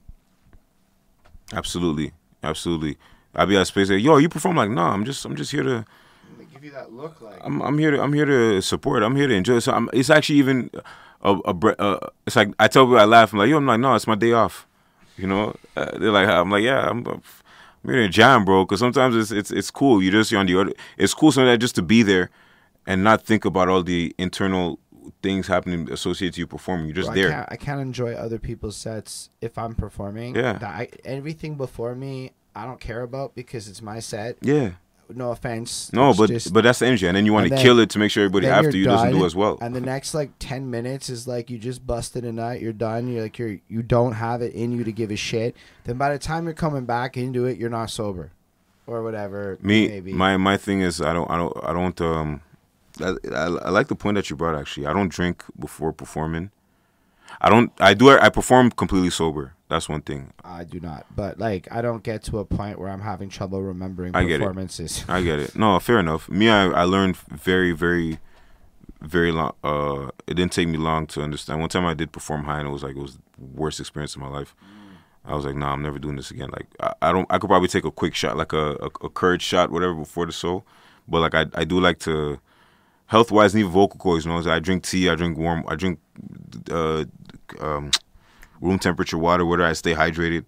absolutely, 1.51 2.13
absolutely. 2.43 2.97
I'll 3.35 3.45
be 3.45 3.57
at 3.57 3.67
space. 3.67 3.89
Like, 3.89 4.03
Yo, 4.03 4.17
you 4.17 4.30
perform 4.30 4.57
like, 4.57 4.69
nah. 4.69 4.91
I'm 4.91 5.05
just, 5.05 5.25
I'm 5.25 5.35
just 5.35 5.51
here 5.51 5.63
to. 5.63 5.85
give 6.53 6.63
you 6.63 6.72
that 6.72 6.93
look 6.93 7.19
like. 7.22 7.39
I'm, 7.41 7.61
I'm 7.61 7.77
here 7.77 7.91
to, 7.91 8.01
I'm 8.01 8.13
here 8.13 8.25
to 8.25 8.61
support. 8.61 9.03
I'm 9.03 9.15
here 9.15 9.27
to 9.27 9.33
enjoy. 9.33 9.59
So 9.59 9.72
I'm, 9.72 9.89
it's 9.93 10.09
actually 10.09 10.39
even 10.39 10.69
a, 11.22 11.33
a, 11.45 11.81
uh, 11.81 12.09
it's 12.27 12.35
like 12.35 12.49
I 12.59 12.67
tell 12.67 12.85
people 12.85 12.99
I 12.99 13.05
laugh. 13.05 13.33
I'm 13.33 13.39
like, 13.39 13.49
yo, 13.49 13.57
I'm 13.57 13.65
like, 13.65 13.80
no, 13.80 13.95
it's 13.95 14.07
my 14.07 14.15
day 14.15 14.33
off. 14.33 14.67
You 15.17 15.27
know, 15.27 15.55
uh, 15.75 15.97
they're 15.97 16.11
like, 16.11 16.27
I'm 16.27 16.49
like, 16.49 16.63
yeah, 16.63 16.89
I'm, 16.89 17.05
I'm 17.07 17.22
here 17.85 18.01
to 18.01 18.09
jam, 18.09 18.45
bro. 18.45 18.65
Because 18.65 18.80
sometimes 18.80 19.15
it's, 19.15 19.31
it's, 19.31 19.51
it's 19.51 19.72
cool. 19.72 20.01
You 20.01 20.11
just 20.11 20.31
you're 20.31 20.39
on 20.39 20.47
the 20.47 20.59
other. 20.59 20.73
It's 20.97 21.13
cool 21.13 21.31
sometimes 21.31 21.59
just 21.59 21.75
to 21.75 21.81
be 21.81 22.03
there, 22.03 22.30
and 22.85 23.03
not 23.03 23.23
think 23.23 23.45
about 23.45 23.69
all 23.69 23.83
the 23.83 24.13
internal 24.17 24.80
things 25.22 25.48
happening 25.48 25.91
associated 25.91 26.35
to 26.35 26.40
you 26.41 26.48
performing. 26.48 26.85
You're 26.88 26.95
just 26.95 27.07
Bro, 27.07 27.15
there. 27.15 27.30
I 27.30 27.33
can't, 27.33 27.48
I 27.51 27.56
can't 27.57 27.82
enjoy 27.82 28.14
other 28.14 28.40
people's 28.40 28.75
sets 28.77 29.30
if 29.41 29.57
I'm 29.57 29.75
performing. 29.75 30.35
Yeah. 30.35 30.53
That 30.53 30.64
I, 30.64 30.90
everything 31.06 31.56
before 31.56 31.95
me, 31.95 32.32
I 32.56 32.65
don't 32.65 32.80
care 32.80 33.01
about 33.01 33.35
because 33.35 33.67
it's 33.67 33.82
my 33.82 33.99
set. 33.99 34.38
yeah. 34.41 34.72
No 35.14 35.32
offense. 35.32 35.91
No, 35.93 36.14
but 36.14 36.30
just- 36.30 36.53
but 36.53 36.64
that's 36.64 36.80
the 36.80 36.88
energy, 36.88 37.06
and 37.06 37.15
then 37.15 37.25
you 37.25 37.33
want 37.33 37.49
to 37.49 37.57
kill 37.57 37.77
it 37.80 37.90
to 37.91 37.99
make 37.99 38.09
sure 38.09 38.23
everybody 38.23 38.48
after 38.48 38.75
you're 38.75 38.85
doesn't 38.85 39.11
do 39.11 39.25
as 39.25 39.35
well. 39.35 39.59
And 39.61 39.75
the 39.75 39.82
next 39.82 40.14
like 40.14 40.32
ten 40.40 40.72
minutes 40.72 41.09
is 41.09 41.27
like 41.27 41.49
you 41.51 41.59
just 41.59 41.85
busted 41.85 42.23
a 42.23 42.32
nut. 42.32 42.61
You're 42.61 42.73
done. 42.73 43.09
You're 43.11 43.23
like 43.23 43.38
you're 43.38 43.59
you 43.67 43.83
don't 43.83 44.14
have 44.14 44.41
it 44.41 44.53
in 44.53 44.72
you 44.72 44.83
to 44.85 44.91
give 44.93 45.11
a 45.11 45.15
shit. 45.17 45.56
Then 45.83 45.98
by 45.98 46.14
the 46.14 46.17
time 46.17 46.45
you're 46.45 46.53
coming 46.53 46.85
back 46.85 47.17
into 47.17 47.45
it, 47.45 47.57
you're 47.57 47.69
not 47.69 47.91
sober, 47.91 48.32
or 48.88 49.03
whatever. 49.03 49.59
Me, 49.61 49.90
maybe. 49.90 50.14
my 50.14 50.38
my 50.38 50.56
thing 50.57 50.80
is 50.80 51.01
I 51.01 51.11
don't 51.14 51.30
I 51.30 51.35
don't 51.35 51.57
I 51.64 51.73
don't 51.73 52.01
um 52.01 52.41
I, 53.01 53.15
I, 53.31 53.45
I 53.45 53.69
like 53.69 53.88
the 53.88 53.95
point 53.95 54.15
that 54.15 54.30
you 54.30 54.35
brought 54.35 54.55
actually. 54.59 54.85
I 54.88 54.93
don't 54.93 55.09
drink 55.09 55.43
before 55.57 55.93
performing. 55.93 56.51
I 57.41 57.49
don't 57.49 57.72
I 57.80 57.93
do 57.93 58.09
I 58.09 58.30
perform 58.30 58.72
completely 58.72 59.09
sober. 59.09 59.53
That's 59.69 59.89
one 59.89 60.01
thing. 60.01 60.33
I 60.43 60.63
do 60.63 60.80
not. 60.80 61.05
But 61.15 61.39
like 61.39 61.67
I 61.72 61.81
don't 61.81 62.03
get 62.03 62.23
to 62.25 62.39
a 62.39 62.45
point 62.45 62.80
where 62.80 62.89
I'm 62.89 63.01
having 63.01 63.30
trouble 63.30 63.61
remembering 63.61 64.15
I 64.15 64.23
get 64.23 64.35
it. 64.35 64.39
performances. 64.39 65.03
I 65.07 65.22
get 65.23 65.39
it. 65.39 65.55
No, 65.55 65.80
fair 65.80 65.99
enough. 65.99 66.30
Me 66.30 66.49
I, 66.49 66.65
I 66.67 66.83
learned 66.83 67.17
very 67.17 67.72
very 67.72 68.19
very 69.01 69.31
long 69.33 69.53
uh 69.63 70.09
it 70.27 70.35
didn't 70.35 70.51
take 70.51 70.67
me 70.67 70.77
long 70.77 71.07
to 71.07 71.22
understand. 71.22 71.59
One 71.59 71.69
time 71.69 71.85
I 71.85 71.93
did 71.93 72.11
perform 72.11 72.43
high 72.43 72.59
and 72.59 72.67
it 72.67 72.72
was 72.72 72.83
like 72.83 72.95
it 72.95 73.01
was 73.01 73.15
the 73.15 73.22
worst 73.55 73.80
experience 73.80 74.15
of 74.15 74.22
my 74.22 74.30
life. 74.30 74.53
I 75.25 75.35
was 75.35 75.45
like, 75.45 75.55
nah, 75.55 75.72
I'm 75.72 75.81
never 75.81 75.99
doing 75.99 76.17
this 76.17 76.31
again. 76.31 76.49
Like 76.51 76.67
I, 76.80 76.93
I 77.09 77.11
don't 77.11 77.25
I 77.31 77.38
could 77.39 77.47
probably 77.47 77.69
take 77.69 77.85
a 77.85 77.91
quick 77.91 78.13
shot, 78.13 78.38
like 78.38 78.53
a, 78.53 78.73
a, 78.75 78.85
a 79.05 79.09
courage 79.09 79.41
shot, 79.41 79.72
whatever, 79.72 79.93
before 79.93 80.25
the 80.25 80.31
show. 80.31 80.63
But 81.07 81.22
like 81.22 81.33
I 81.33 81.45
I 81.55 81.63
do 81.63 81.80
like 81.80 81.99
to 81.99 82.39
health 83.14 83.32
wise 83.32 83.56
even 83.56 83.72
vocal 83.72 84.00
cords, 84.00 84.25
you 84.25 84.32
know, 84.32 84.42
I 84.51 84.59
drink 84.59 84.83
tea, 84.83 85.08
I 85.08 85.14
drink 85.14 85.38
warm 85.38 85.64
I 85.67 85.75
drink 85.75 86.00
uh 86.72 87.06
um 87.59 87.92
room 88.59 88.80
temperature 88.80 89.19
water, 89.19 89.45
whether 89.45 89.64
I 89.64 89.74
stay 89.74 89.93
hydrated. 89.93 90.45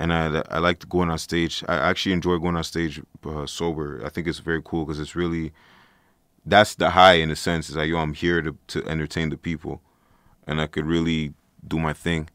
And 0.00 0.12
I 0.12 0.42
I 0.56 0.58
like 0.58 0.88
going 0.88 1.10
on 1.10 1.18
stage. 1.18 1.54
I 1.68 1.76
actually 1.90 2.14
enjoy 2.18 2.38
going 2.38 2.56
on 2.56 2.64
stage 2.64 3.00
uh, 3.24 3.46
sober. 3.46 3.86
I 4.06 4.08
think 4.08 4.26
it's 4.26 4.40
very 4.50 4.62
cool 4.68 4.84
because 4.84 5.00
it's 5.00 5.16
really 5.22 5.52
that's 6.44 6.74
the 6.74 6.90
high 6.90 7.18
in 7.24 7.30
a 7.30 7.36
sense. 7.36 7.68
It's 7.68 7.76
like 7.76 7.88
yo, 7.88 7.98
I'm 7.98 8.14
here 8.14 8.40
to 8.46 8.52
to 8.72 8.78
entertain 8.94 9.28
the 9.30 9.36
people, 9.36 9.74
and 10.46 10.60
I 10.60 10.66
could 10.66 10.86
really 10.86 11.34
do 11.72 11.78
my 11.78 11.92
thing. 11.92 12.28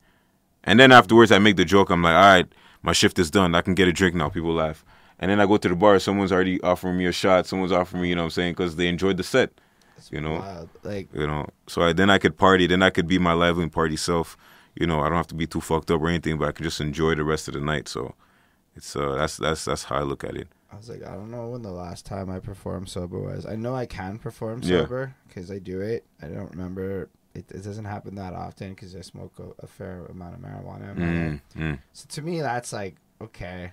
And 0.63 0.79
then 0.79 0.91
afterwards, 0.91 1.31
I 1.31 1.39
make 1.39 1.57
the 1.61 1.65
joke. 1.75 1.89
I'm 1.89 2.03
like, 2.03 2.15
all 2.15 2.33
right, 2.35 2.49
my 2.81 2.93
shift 2.93 3.17
is 3.19 3.29
done. 3.31 3.55
I 3.55 3.61
can 3.61 3.75
get 3.75 3.87
a 3.87 3.93
drink 3.93 4.15
now. 4.15 4.29
People 4.29 4.53
laugh. 4.53 4.85
And 5.19 5.29
then 5.29 5.39
I 5.39 5.45
go 5.45 5.57
to 5.57 5.69
the 5.69 5.75
bar. 5.75 5.99
Someone's 5.99 6.31
already 6.31 6.57
offering 6.61 6.97
me 6.97 7.05
a 7.05 7.11
shot. 7.11 7.45
Someone's 7.47 7.71
offering 7.71 8.01
me, 8.03 8.09
you 8.09 8.15
know 8.15 8.23
what 8.23 8.37
I'm 8.37 8.37
saying, 8.39 8.53
because 8.53 8.75
they 8.75 8.87
enjoyed 8.87 9.17
the 9.17 9.23
set. 9.23 9.49
You 10.11 10.21
know, 10.21 10.39
Wild. 10.39 10.69
Like 10.83 11.07
you 11.13 11.25
know. 11.27 11.47
So 11.67 11.81
I, 11.83 11.93
then 11.93 12.09
I 12.09 12.17
could 12.17 12.37
party. 12.37 12.67
Then 12.67 12.83
I 12.83 12.89
could 12.89 13.07
be 13.07 13.17
my 13.19 13.33
lively 13.33 13.63
and 13.63 13.71
party 13.71 13.95
self. 13.95 14.37
You 14.75 14.87
know, 14.87 15.01
I 15.01 15.07
don't 15.07 15.17
have 15.17 15.27
to 15.27 15.35
be 15.35 15.47
too 15.47 15.61
fucked 15.61 15.91
up 15.91 16.01
or 16.01 16.09
anything, 16.09 16.37
but 16.37 16.49
I 16.49 16.51
can 16.51 16.63
just 16.63 16.81
enjoy 16.81 17.15
the 17.15 17.23
rest 17.23 17.47
of 17.47 17.53
the 17.53 17.61
night. 17.61 17.87
So 17.87 18.15
it's 18.75 18.95
uh, 18.95 19.15
that's 19.15 19.37
that's 19.37 19.65
that's 19.65 19.83
how 19.83 19.97
I 19.97 20.01
look 20.01 20.23
at 20.23 20.35
it. 20.35 20.47
I 20.71 20.77
was 20.77 20.89
like, 20.89 21.03
I 21.03 21.13
don't 21.13 21.29
know 21.29 21.49
when 21.49 21.61
the 21.61 21.71
last 21.71 22.05
time 22.05 22.29
I 22.29 22.39
performed 22.39 22.89
sober 22.89 23.19
was. 23.19 23.45
I 23.45 23.55
know 23.55 23.75
I 23.75 23.85
can 23.85 24.17
perform 24.17 24.63
sober 24.63 25.15
because 25.27 25.51
I 25.51 25.59
do 25.59 25.81
it. 25.81 26.03
I 26.21 26.27
don't 26.27 26.49
remember. 26.51 27.09
It, 27.35 27.45
it 27.51 27.63
doesn't 27.63 27.85
happen 27.85 28.15
that 28.15 28.33
often 28.33 28.71
because 28.71 28.95
I 28.95 29.01
smoke 29.01 29.33
a, 29.39 29.63
a 29.63 29.67
fair 29.67 30.05
amount 30.05 30.35
of 30.35 30.41
marijuana. 30.41 30.95
in 30.95 30.99
my 30.99 31.29
life. 31.31 31.41
Mm, 31.55 31.61
mm. 31.61 31.79
So 31.93 32.05
to 32.09 32.21
me, 32.21 32.41
that's 32.41 32.73
like 32.73 32.95
okay. 33.21 33.71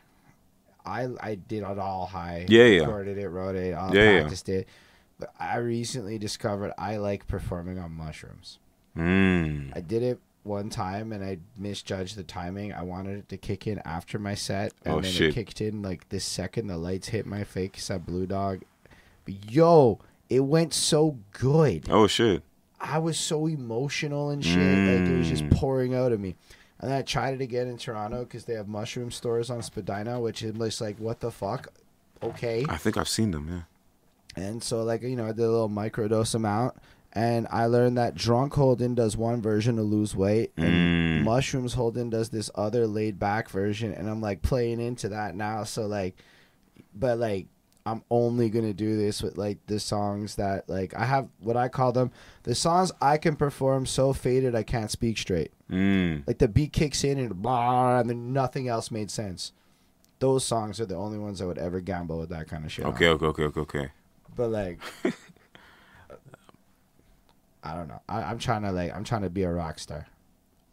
I 0.84 1.08
I 1.20 1.34
did 1.34 1.62
it 1.62 1.78
all 1.78 2.06
high. 2.06 2.46
Yeah, 2.48 2.64
yeah. 2.64 2.80
Recorded 2.80 3.18
it, 3.18 3.28
wrote 3.28 3.56
it, 3.56 3.74
all 3.74 3.94
Yeah, 3.94 4.02
yeah. 4.02 4.20
practiced 4.20 4.48
it. 4.48 4.68
But 5.20 5.32
I 5.38 5.58
recently 5.58 6.18
discovered 6.18 6.72
I 6.78 6.96
like 6.96 7.26
performing 7.28 7.78
on 7.78 7.92
mushrooms. 7.92 8.58
Mm. 8.96 9.76
I 9.76 9.80
did 9.80 10.02
it 10.02 10.18
one 10.42 10.70
time 10.70 11.12
and 11.12 11.22
I 11.22 11.38
misjudged 11.58 12.16
the 12.16 12.22
timing. 12.24 12.72
I 12.72 12.82
wanted 12.82 13.18
it 13.18 13.28
to 13.28 13.36
kick 13.36 13.66
in 13.66 13.80
after 13.84 14.18
my 14.18 14.34
set, 14.34 14.72
and 14.84 14.94
Oh, 14.94 15.00
then 15.00 15.12
shit. 15.12 15.28
it 15.30 15.34
kicked 15.34 15.60
in 15.60 15.82
like 15.82 16.08
this 16.08 16.24
second 16.24 16.66
the 16.66 16.76
lights 16.78 17.08
hit 17.08 17.26
my 17.26 17.44
face 17.44 17.90
at 17.90 18.06
Blue 18.06 18.26
Dog. 18.26 18.62
But 19.26 19.50
yo, 19.52 19.98
it 20.28 20.40
went 20.40 20.72
so 20.74 21.18
good. 21.32 21.84
Oh 21.90 22.06
shit. 22.06 22.42
I 22.80 22.98
was 22.98 23.18
so 23.18 23.46
emotional 23.46 24.30
and 24.30 24.42
shit. 24.42 24.56
Like 24.56 25.08
it 25.08 25.18
was 25.18 25.28
just 25.28 25.44
Mm. 25.44 25.52
pouring 25.52 25.94
out 25.94 26.12
of 26.12 26.20
me. 26.20 26.34
And 26.80 26.90
then 26.90 26.96
I 26.98 27.02
tried 27.02 27.34
it 27.34 27.42
again 27.42 27.68
in 27.68 27.76
Toronto 27.76 28.24
because 28.24 28.46
they 28.46 28.54
have 28.54 28.66
mushroom 28.66 29.10
stores 29.10 29.50
on 29.50 29.60
Spadina, 29.62 30.18
which 30.18 30.42
is 30.42 30.54
just 30.56 30.80
like, 30.80 30.96
what 30.98 31.20
the 31.20 31.30
fuck? 31.30 31.68
Okay. 32.22 32.64
I 32.70 32.78
think 32.78 32.96
I've 32.96 33.08
seen 33.08 33.32
them. 33.32 33.48
Yeah. 33.50 33.60
And 34.36 34.62
so, 34.62 34.82
like, 34.82 35.02
you 35.02 35.16
know, 35.16 35.24
I 35.24 35.32
did 35.32 35.40
a 35.40 35.50
little 35.50 35.68
microdose 35.68 36.34
amount. 36.34 36.74
And 37.12 37.48
I 37.50 37.66
learned 37.66 37.98
that 37.98 38.14
drunk 38.14 38.54
Holden 38.54 38.94
does 38.94 39.16
one 39.16 39.42
version 39.42 39.74
to 39.76 39.82
lose 39.82 40.14
weight, 40.14 40.52
and 40.56 41.22
Mm. 41.22 41.24
mushrooms 41.24 41.74
Holden 41.74 42.08
does 42.08 42.28
this 42.28 42.52
other 42.54 42.86
laid 42.86 43.18
back 43.18 43.50
version. 43.50 43.92
And 43.92 44.08
I'm 44.08 44.20
like 44.20 44.42
playing 44.42 44.78
into 44.80 45.08
that 45.08 45.34
now. 45.34 45.64
So, 45.64 45.86
like, 45.88 46.14
but 46.94 47.18
like, 47.18 47.46
I'm 47.84 48.04
only 48.12 48.48
gonna 48.48 48.72
do 48.74 48.96
this 48.96 49.22
with 49.24 49.36
like 49.36 49.58
the 49.66 49.80
songs 49.80 50.36
that 50.36 50.68
like 50.68 50.94
I 50.94 51.04
have 51.06 51.28
what 51.40 51.56
I 51.56 51.66
call 51.68 51.90
them 51.92 52.12
the 52.44 52.54
songs 52.54 52.92
I 53.00 53.16
can 53.16 53.34
perform 53.34 53.86
so 53.86 54.12
faded 54.12 54.54
I 54.54 54.62
can't 54.62 54.90
speak 54.90 55.18
straight. 55.18 55.50
Mm. 55.68 56.24
Like 56.28 56.38
the 56.38 56.46
beat 56.46 56.72
kicks 56.72 57.02
in 57.02 57.18
and 57.18 57.42
blah, 57.42 57.98
and 57.98 58.08
then 58.08 58.32
nothing 58.32 58.68
else 58.68 58.90
made 58.92 59.10
sense. 59.10 59.50
Those 60.20 60.44
songs 60.44 60.78
are 60.78 60.86
the 60.86 60.94
only 60.94 61.18
ones 61.18 61.40
I 61.42 61.46
would 61.46 61.58
ever 61.58 61.80
gamble 61.80 62.18
with 62.20 62.28
that 62.28 62.46
kind 62.48 62.64
of 62.64 62.70
shit. 62.70 62.84
on. 62.84 62.92
Okay. 62.94 63.08
Okay. 63.08 63.26
Okay. 63.26 63.60
Okay. 63.60 63.88
But 64.36 64.50
like, 64.50 64.80
I 67.62 67.74
don't 67.74 67.88
know. 67.88 68.00
I, 68.08 68.22
I'm 68.22 68.38
trying 68.38 68.62
to 68.62 68.72
like, 68.72 68.94
I'm 68.94 69.04
trying 69.04 69.22
to 69.22 69.30
be 69.30 69.42
a 69.42 69.52
rock 69.52 69.78
star 69.78 70.06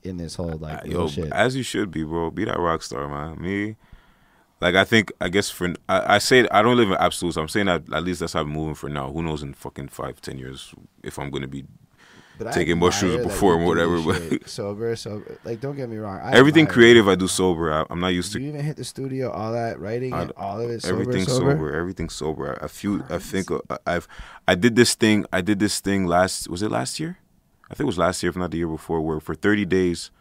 in 0.03 0.17
this 0.17 0.35
whole 0.35 0.57
like 0.57 0.85
Uh, 0.85 0.87
Yo, 0.87 1.07
shit. 1.07 1.31
as 1.33 1.55
you 1.55 1.63
should 1.63 1.91
be, 1.91 2.03
bro. 2.03 2.31
Be 2.31 2.45
that 2.45 2.59
rock 2.59 2.81
star, 2.81 3.07
man. 3.09 3.41
Me, 3.41 3.75
like 4.61 4.75
I 4.75 4.85
think, 4.85 5.11
I 5.19 5.27
guess 5.29 5.49
for 5.49 5.73
I, 5.89 6.15
I 6.15 6.17
say 6.19 6.47
I 6.49 6.61
don't 6.61 6.77
live 6.77 6.89
in 6.89 6.97
absolutes. 6.97 7.37
I'm 7.37 7.47
saying 7.49 7.65
that 7.65 7.91
at 7.93 8.03
least 8.03 8.21
that's 8.21 8.33
how 8.33 8.41
I'm 8.41 8.49
moving 8.49 8.75
for 8.75 8.89
now. 8.89 9.11
Who 9.11 9.21
knows 9.21 9.43
in 9.43 9.53
fucking 9.53 9.89
five, 9.89 10.21
ten 10.21 10.37
years 10.37 10.73
if 11.03 11.19
I'm 11.19 11.29
gonna 11.29 11.47
be 11.47 11.65
But 12.37 12.47
I 12.47 12.51
taking 12.51 12.77
mushrooms 12.79 13.23
before 13.23 13.55
and 13.55 13.65
whatever, 13.65 14.01
but- 14.01 14.47
sober, 14.47 14.95
sober. 14.95 15.37
Like, 15.43 15.59
don't 15.61 15.75
get 15.75 15.89
me 15.89 15.97
wrong. 15.97 16.19
I 16.21 16.33
everything 16.33 16.63
admire 16.63 16.73
creative 16.73 17.07
I 17.07 17.15
do 17.15 17.27
sober. 17.27 17.73
I, 17.73 17.85
I'm 17.89 17.99
not 17.99 18.09
used 18.09 18.31
to 18.33 18.39
you 18.41 18.49
even 18.49 18.63
hit 18.63 18.77
the 18.77 18.83
studio? 18.83 19.31
All 19.31 19.51
that 19.53 19.79
writing, 19.79 20.13
I- 20.13 20.23
and 20.23 20.31
all 20.37 20.59
of 20.59 20.69
it 20.69 20.81
sober. 20.83 21.01
everything 21.01 21.25
sober. 21.25 21.51
sober. 21.51 21.75
Everything 21.75 22.09
sober. 22.09 22.57
I, 22.61 22.65
I 22.65 22.67
feel. 22.67 23.03
I 23.09 23.17
think 23.17 23.49
uh, 23.51 23.59
I've. 23.85 24.07
I 24.47 24.55
did 24.55 24.75
this 24.75 24.95
thing. 24.95 25.25
I 25.33 25.41
did 25.41 25.59
this 25.59 25.79
thing 25.79 26.05
last. 26.05 26.49
Was 26.49 26.61
it 26.61 26.71
last 26.71 26.99
year? 26.99 27.17
I 27.69 27.73
think 27.73 27.81
it 27.81 27.85
was 27.93 27.97
last 27.97 28.23
year, 28.23 28.29
if 28.29 28.35
not 28.37 28.51
the 28.51 28.57
year 28.57 28.67
before. 28.67 29.01
Where 29.01 29.19
for 29.19 29.35
30 29.35 29.65
days, 29.65 30.11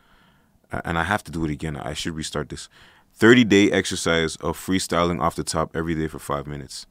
and 0.70 0.98
I 0.98 1.04
have 1.04 1.22
to 1.24 1.30
do 1.32 1.44
it 1.44 1.50
again. 1.50 1.76
I 1.76 1.92
should 1.94 2.14
restart 2.14 2.48
this. 2.48 2.68
30 3.14 3.44
day 3.44 3.70
exercise 3.70 4.36
of 4.36 4.58
freestyling 4.58 5.20
off 5.20 5.36
the 5.36 5.44
top 5.44 5.74
every 5.74 5.94
day 5.94 6.06
for 6.08 6.18
five 6.18 6.46
minutes, 6.46 6.86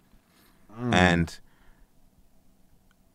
and 0.92 1.40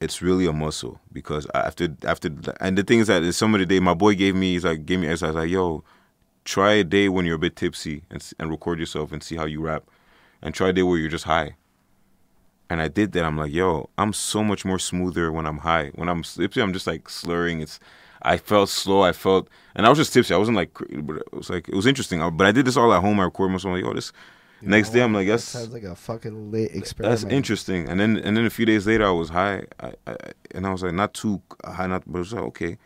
it's 0.00 0.22
really 0.22 0.46
a 0.46 0.52
muscle 0.52 1.00
because 1.12 1.46
after 1.54 1.94
after 2.04 2.30
and 2.60 2.78
the 2.78 2.82
thing 2.82 3.00
is 3.00 3.08
that 3.08 3.32
some 3.34 3.54
of 3.54 3.60
the 3.60 3.66
day 3.66 3.80
my 3.80 3.94
boy 3.94 4.14
gave 4.14 4.34
me 4.34 4.52
he's 4.52 4.64
like 4.64 4.86
gave 4.86 4.98
me 4.98 5.06
exercise 5.06 5.34
like 5.34 5.50
yo 5.50 5.84
try 6.44 6.72
a 6.72 6.84
day 6.84 7.08
when 7.08 7.26
you're 7.26 7.36
a 7.36 7.38
bit 7.38 7.56
tipsy 7.56 8.02
and 8.10 8.32
and 8.38 8.50
record 8.50 8.78
yourself 8.78 9.12
and 9.12 9.22
see 9.22 9.36
how 9.36 9.44
you 9.44 9.60
rap 9.60 9.84
and 10.42 10.54
try 10.54 10.70
a 10.70 10.72
day 10.72 10.82
where 10.82 10.98
you're 10.98 11.10
just 11.10 11.24
high. 11.24 11.54
And 12.68 12.80
I 12.80 12.88
did 12.88 13.12
that 13.12 13.24
I'm 13.24 13.36
like 13.36 13.52
yo 13.52 13.90
I'm 13.98 14.12
so 14.12 14.42
much 14.42 14.64
more 14.64 14.78
smoother 14.78 15.30
when 15.30 15.46
I'm 15.46 15.58
high. 15.58 15.90
When 15.94 16.08
I'm 16.08 16.22
tipsy 16.22 16.62
I'm 16.62 16.72
just 16.72 16.86
like 16.86 17.08
slurring 17.08 17.60
it's 17.60 17.78
I 18.22 18.36
felt 18.36 18.68
slow 18.68 19.02
I 19.02 19.12
felt 19.12 19.48
and 19.74 19.86
I 19.86 19.88
was 19.88 19.98
just 19.98 20.12
tipsy 20.12 20.32
I 20.32 20.38
wasn't 20.38 20.56
like 20.56 20.72
but 21.02 21.16
it 21.16 21.32
was 21.32 21.50
like 21.50 21.68
it 21.68 21.74
was 21.74 21.86
interesting 21.86 22.22
Uh, 22.22 22.30
but 22.30 22.46
I 22.46 22.52
did 22.52 22.64
this 22.64 22.76
all 22.76 22.92
at 22.94 23.00
home 23.02 23.20
I 23.20 23.24
recorded 23.24 23.52
myself 23.52 23.74
like 23.74 23.84
yo 23.84 23.92
this 23.92 24.12
next 24.62 24.90
day 24.90 25.00
I'm 25.02 25.12
like 25.14 25.28
that's 25.28 25.44
sounds 25.44 25.72
like 25.72 25.82
a 25.84 25.94
fucking 25.96 26.50
lit 26.50 26.74
experiment. 26.74 27.22
that's 27.22 27.24
interesting. 27.24 27.88
And 27.88 27.98
then 28.00 28.16
and 28.18 28.36
then 28.36 28.44
a 28.46 28.50
few 28.50 28.66
days 28.66 28.86
later, 28.86 29.06
I 29.06 29.10
was 29.10 29.30
high, 29.30 29.64
I, 29.80 29.92
I, 30.06 30.16
and 30.52 30.66
I 30.66 30.72
was 30.72 30.82
like 30.82 30.94
not 30.94 31.14
too 31.14 31.42
high, 31.64 31.86
not 31.86 32.02
but 32.06 32.18
it 32.18 32.20
was 32.20 32.32
like 32.32 32.44
okay, 32.44 32.78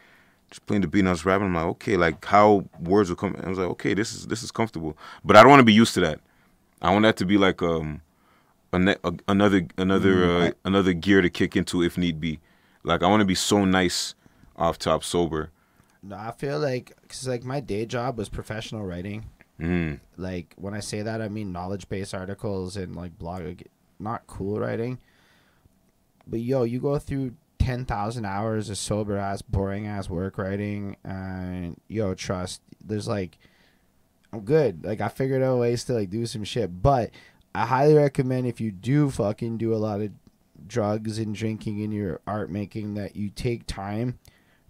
just 0.51 0.67
playing 0.67 0.83
the 0.83 0.89
beat 0.89 1.01
and 1.01 1.09
I 1.09 1.13
was 1.13 1.25
rapping. 1.25 1.49
I'm 1.49 1.55
like 1.55 1.65
okay, 1.67 1.97
like 1.97 2.25
how 2.25 2.65
words 2.81 3.09
will 3.11 3.17
come. 3.17 3.37
I 3.43 3.49
was 3.49 3.59
like 3.59 3.69
okay, 3.71 3.95
this 3.95 4.15
is 4.15 4.27
this 4.29 4.43
is 4.43 4.51
comfortable, 4.53 4.97
but 5.25 5.37
I 5.37 5.43
don't 5.43 5.51
want 5.51 5.61
to 5.61 5.65
be 5.65 5.73
used 5.73 5.95
to 5.95 6.01
that. 6.03 6.21
I 6.83 6.93
want 6.93 7.05
that 7.05 7.17
to 7.19 7.27
be 7.27 7.39
like 7.39 7.63
um, 7.63 8.03
a 8.73 8.79
ne- 8.79 8.97
a, 9.05 9.15
another 9.29 9.67
another 9.79 10.25
Mm, 10.25 10.49
uh, 10.49 10.53
another 10.65 10.93
gear 10.93 11.23
to 11.23 11.31
kick 11.31 11.57
into 11.57 11.83
if 11.83 11.99
need 11.99 12.21
be. 12.21 12.41
Like 12.85 13.03
I 13.03 13.09
want 13.09 13.21
to 13.21 13.27
be 13.27 13.35
so 13.37 13.65
nice 13.65 14.15
off 14.57 14.79
top 14.79 15.05
sober. 15.05 15.51
No, 16.03 16.17
I 16.17 16.33
feel 16.33 16.59
like 16.59 16.93
because 17.03 17.27
like 17.27 17.45
my 17.45 17.61
day 17.61 17.87
job 17.87 18.19
was 18.19 18.29
professional 18.29 18.85
writing. 18.85 19.25
Mm. 19.61 20.01
Like 20.17 20.55
when 20.57 20.75
I 20.75 20.81
say 20.81 21.03
that, 21.03 21.21
I 21.21 21.29
mean 21.29 21.53
knowledge 21.53 21.89
based 21.89 22.15
articles 22.15 22.77
and 22.77 22.97
like 22.97 23.19
blog, 23.19 23.63
not 23.99 24.27
cool 24.27 24.59
writing. 24.59 24.99
But 26.27 26.41
yo, 26.41 26.65
you 26.65 26.81
go 26.81 26.99
through 26.99 27.35
ten 27.59 27.85
thousand 27.85 28.25
hours 28.25 28.71
of 28.71 28.79
sober 28.79 29.17
ass, 29.17 29.43
boring 29.43 29.87
ass 29.87 30.09
work 30.11 30.39
writing, 30.39 30.97
and 31.05 31.81
yo, 31.89 32.15
trust. 32.15 32.63
There's 32.85 33.09
like, 33.09 33.39
I'm 34.33 34.41
good. 34.41 34.85
Like 34.85 35.01
I 35.01 35.09
figured 35.09 35.43
out 35.43 35.59
ways 35.59 35.85
to 35.85 35.95
like 35.95 36.11
do 36.11 36.27
some 36.27 36.45
shit, 36.45 36.83
but 36.83 37.11
I 37.55 37.67
highly 37.67 37.95
recommend 37.95 38.47
if 38.47 38.61
you 38.61 38.73
do 38.73 39.11
fucking 39.11 39.59
do 39.59 39.73
a 39.73 39.77
lot 39.77 40.01
of 40.01 40.11
drugs 40.67 41.19
and 41.19 41.35
drinking 41.35 41.79
in 41.81 41.93
your 41.93 42.21
art 42.27 42.51
making 42.51 42.95
that 42.95 43.17
you 43.17 43.31
take 43.31 43.67
time 43.67 44.19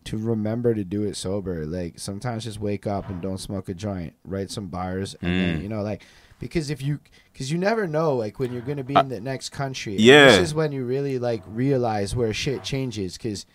to 0.05 0.17
remember 0.17 0.75
to 0.75 0.85
do 0.85 1.03
it 1.05 1.17
sober. 1.17 1.65
Like 1.67 1.99
sometimes 1.99 2.45
just 2.45 2.61
wake 2.61 2.87
up 2.87 3.09
and 3.09 3.21
don't 3.23 3.39
smoke 3.39 3.69
a 3.69 3.75
joint, 3.75 4.15
write 4.25 4.51
some 4.51 4.69
bars, 4.69 5.15
and 5.21 5.33
then 5.33 5.59
Mm. 5.59 5.63
you 5.63 5.69
know 5.69 5.83
like 5.83 6.03
because 6.41 6.69
if 6.71 6.83
you 6.83 6.99
because 7.33 7.51
you 7.51 7.59
never 7.59 7.87
know 7.87 8.15
like 8.17 8.39
when 8.39 8.53
you're 8.53 8.63
gonna 8.63 8.85
be 8.85 8.95
in 8.95 9.09
the 9.09 9.21
next 9.21 9.51
country. 9.51 9.97
Yeah. 9.97 10.27
this 10.27 10.39
is 10.51 10.55
when 10.55 10.73
you 10.73 10.85
really 10.85 11.19
like 11.19 11.43
realize 11.49 12.15
where 12.15 12.33
shit 12.35 12.63
changes 12.63 13.17
because 13.17 13.47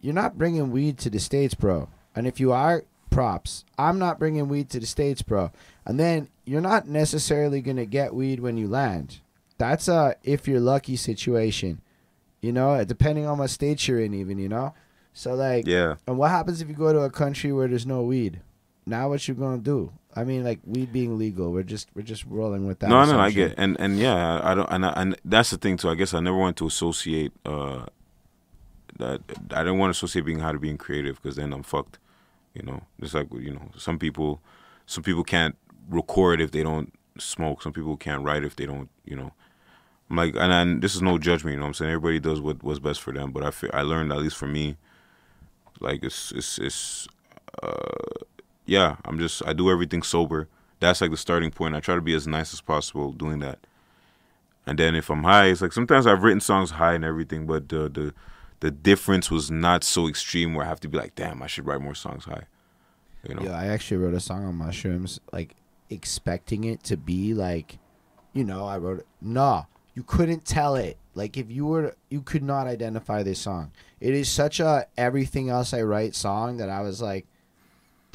you're 0.00 0.14
not 0.14 0.38
bringing 0.38 0.70
weed 0.70 0.96
to 0.98 1.10
the 1.10 1.18
states, 1.20 1.54
bro. 1.54 1.88
And 2.16 2.26
if 2.26 2.40
you 2.40 2.52
are, 2.52 2.84
props. 3.10 3.64
I'm 3.78 3.98
not 3.98 4.18
bringing 4.18 4.48
weed 4.48 4.70
to 4.70 4.80
the 4.80 4.86
states, 4.86 5.20
bro. 5.22 5.50
And 5.84 5.98
then 6.00 6.28
you're 6.46 6.60
not 6.60 6.88
necessarily 6.88 7.60
gonna 7.60 7.84
get 7.86 8.14
weed 8.14 8.40
when 8.40 8.56
you 8.56 8.68
land. 8.68 9.18
That's 9.58 9.88
a 9.88 10.16
if 10.22 10.48
you're 10.48 10.60
lucky 10.60 10.96
situation, 10.96 11.82
you 12.40 12.52
know, 12.52 12.82
depending 12.84 13.26
on 13.26 13.36
what 13.38 13.50
state 13.50 13.86
you're 13.86 14.00
in, 14.00 14.14
even 14.14 14.38
you 14.38 14.48
know. 14.48 14.72
So 15.20 15.34
like, 15.34 15.66
Yeah. 15.66 15.96
and 16.06 16.16
what 16.16 16.30
happens 16.30 16.62
if 16.62 16.68
you 16.68 16.74
go 16.74 16.94
to 16.94 17.00
a 17.00 17.10
country 17.10 17.52
where 17.52 17.68
there's 17.68 17.84
no 17.86 18.02
weed? 18.02 18.40
Now 18.86 19.10
what 19.10 19.28
you 19.28 19.34
gonna 19.34 19.58
do? 19.58 19.92
I 20.16 20.24
mean, 20.24 20.42
like 20.44 20.60
weed 20.64 20.94
being 20.94 21.18
legal, 21.18 21.52
we're 21.52 21.62
just 21.62 21.88
we're 21.94 22.02
just 22.14 22.24
rolling 22.24 22.66
with 22.66 22.78
that. 22.78 22.88
no, 22.88 23.04
no, 23.04 23.18
I 23.18 23.26
assumption. 23.28 23.48
get, 23.48 23.58
and 23.58 23.78
and 23.78 23.98
yeah, 23.98 24.40
I 24.42 24.54
don't, 24.54 24.68
and 24.70 24.86
I, 24.86 24.92
and 24.96 25.16
that's 25.24 25.50
the 25.50 25.58
thing 25.58 25.76
too. 25.76 25.90
I 25.90 25.94
guess 25.94 26.14
I 26.14 26.20
never 26.20 26.38
want 26.38 26.56
to 26.56 26.66
associate 26.66 27.32
uh 27.44 27.84
that 28.98 29.20
I 29.52 29.58
didn't 29.62 29.76
want 29.78 29.88
to 29.94 29.98
associate 29.98 30.24
being 30.24 30.38
high 30.38 30.52
to 30.52 30.58
being 30.58 30.78
creative 30.78 31.20
because 31.22 31.36
then 31.36 31.52
I'm 31.52 31.62
fucked. 31.62 31.98
You 32.54 32.62
know, 32.62 32.82
it's 32.98 33.12
like 33.12 33.28
you 33.34 33.52
know, 33.52 33.70
some 33.76 33.98
people, 33.98 34.40
some 34.86 35.04
people 35.04 35.22
can't 35.22 35.54
record 35.90 36.40
if 36.40 36.50
they 36.50 36.62
don't 36.62 36.92
smoke. 37.18 37.62
Some 37.62 37.74
people 37.74 37.96
can't 37.98 38.24
write 38.24 38.42
if 38.42 38.56
they 38.56 38.64
don't, 38.66 38.88
you 39.04 39.16
know. 39.16 39.32
I'm 40.08 40.16
like, 40.16 40.34
and, 40.34 40.50
and 40.52 40.82
this 40.82 40.94
is 40.96 41.02
no 41.02 41.18
judgment. 41.18 41.52
You 41.54 41.58
know, 41.60 41.64
what 41.66 41.68
I'm 41.68 41.74
saying 41.74 41.90
everybody 41.92 42.18
does 42.20 42.40
what 42.40 42.62
what's 42.64 42.80
best 42.80 43.02
for 43.02 43.12
them. 43.12 43.30
But 43.32 43.44
I 43.44 43.50
feel 43.50 43.70
I 43.74 43.82
learned 43.82 44.12
at 44.12 44.18
least 44.18 44.36
for 44.36 44.48
me, 44.48 44.76
like 45.78 46.02
it's 46.02 46.32
it's 46.32 46.58
it's 46.58 47.08
uh 47.62 48.24
yeah. 48.66 48.96
I'm 49.04 49.18
just 49.18 49.46
I 49.46 49.52
do 49.52 49.70
everything 49.70 50.02
sober 50.02 50.48
that's 50.80 51.00
like 51.00 51.10
the 51.10 51.16
starting 51.16 51.50
point. 51.50 51.74
I 51.74 51.80
try 51.80 51.94
to 51.94 52.00
be 52.00 52.14
as 52.14 52.26
nice 52.26 52.52
as 52.52 52.60
possible 52.60 53.12
doing 53.12 53.38
that. 53.40 53.58
And 54.66 54.78
then 54.78 54.94
if 54.94 55.10
I'm 55.10 55.22
high, 55.22 55.46
it's 55.46 55.62
like 55.62 55.72
sometimes 55.72 56.06
I've 56.06 56.22
written 56.22 56.40
songs 56.40 56.72
high 56.72 56.94
and 56.94 57.04
everything, 57.04 57.46
but 57.46 57.68
the 57.68 57.88
the 57.88 58.14
the 58.60 58.70
difference 58.70 59.30
was 59.30 59.50
not 59.50 59.84
so 59.84 60.08
extreme 60.08 60.54
where 60.54 60.66
I 60.66 60.68
have 60.68 60.80
to 60.80 60.88
be 60.88 60.98
like, 60.98 61.14
damn, 61.14 61.42
I 61.42 61.46
should 61.46 61.66
write 61.66 61.80
more 61.80 61.94
songs 61.94 62.24
high. 62.24 62.44
You 63.26 63.34
know? 63.34 63.42
Yeah, 63.42 63.52
I 63.52 63.66
actually 63.66 63.98
wrote 63.98 64.14
a 64.14 64.20
song 64.20 64.44
on 64.44 64.54
mushrooms, 64.54 65.20
like 65.32 65.54
expecting 65.88 66.64
it 66.64 66.82
to 66.84 66.96
be 66.96 67.34
like, 67.34 67.78
you 68.32 68.44
know, 68.44 68.66
I 68.66 68.78
wrote 68.78 69.00
it. 69.00 69.06
Nah, 69.20 69.64
you 69.94 70.02
couldn't 70.02 70.44
tell 70.44 70.76
it. 70.76 70.96
Like 71.20 71.36
if 71.36 71.50
you 71.50 71.66
were, 71.66 71.94
you 72.08 72.22
could 72.22 72.42
not 72.42 72.66
identify 72.66 73.22
this 73.22 73.38
song. 73.38 73.72
It 74.00 74.14
is 74.14 74.28
such 74.28 74.58
a 74.60 74.86
everything 74.96 75.50
else 75.50 75.74
I 75.74 75.82
write 75.82 76.14
song 76.14 76.56
that 76.56 76.70
I 76.70 76.80
was 76.80 77.02
like, 77.02 77.26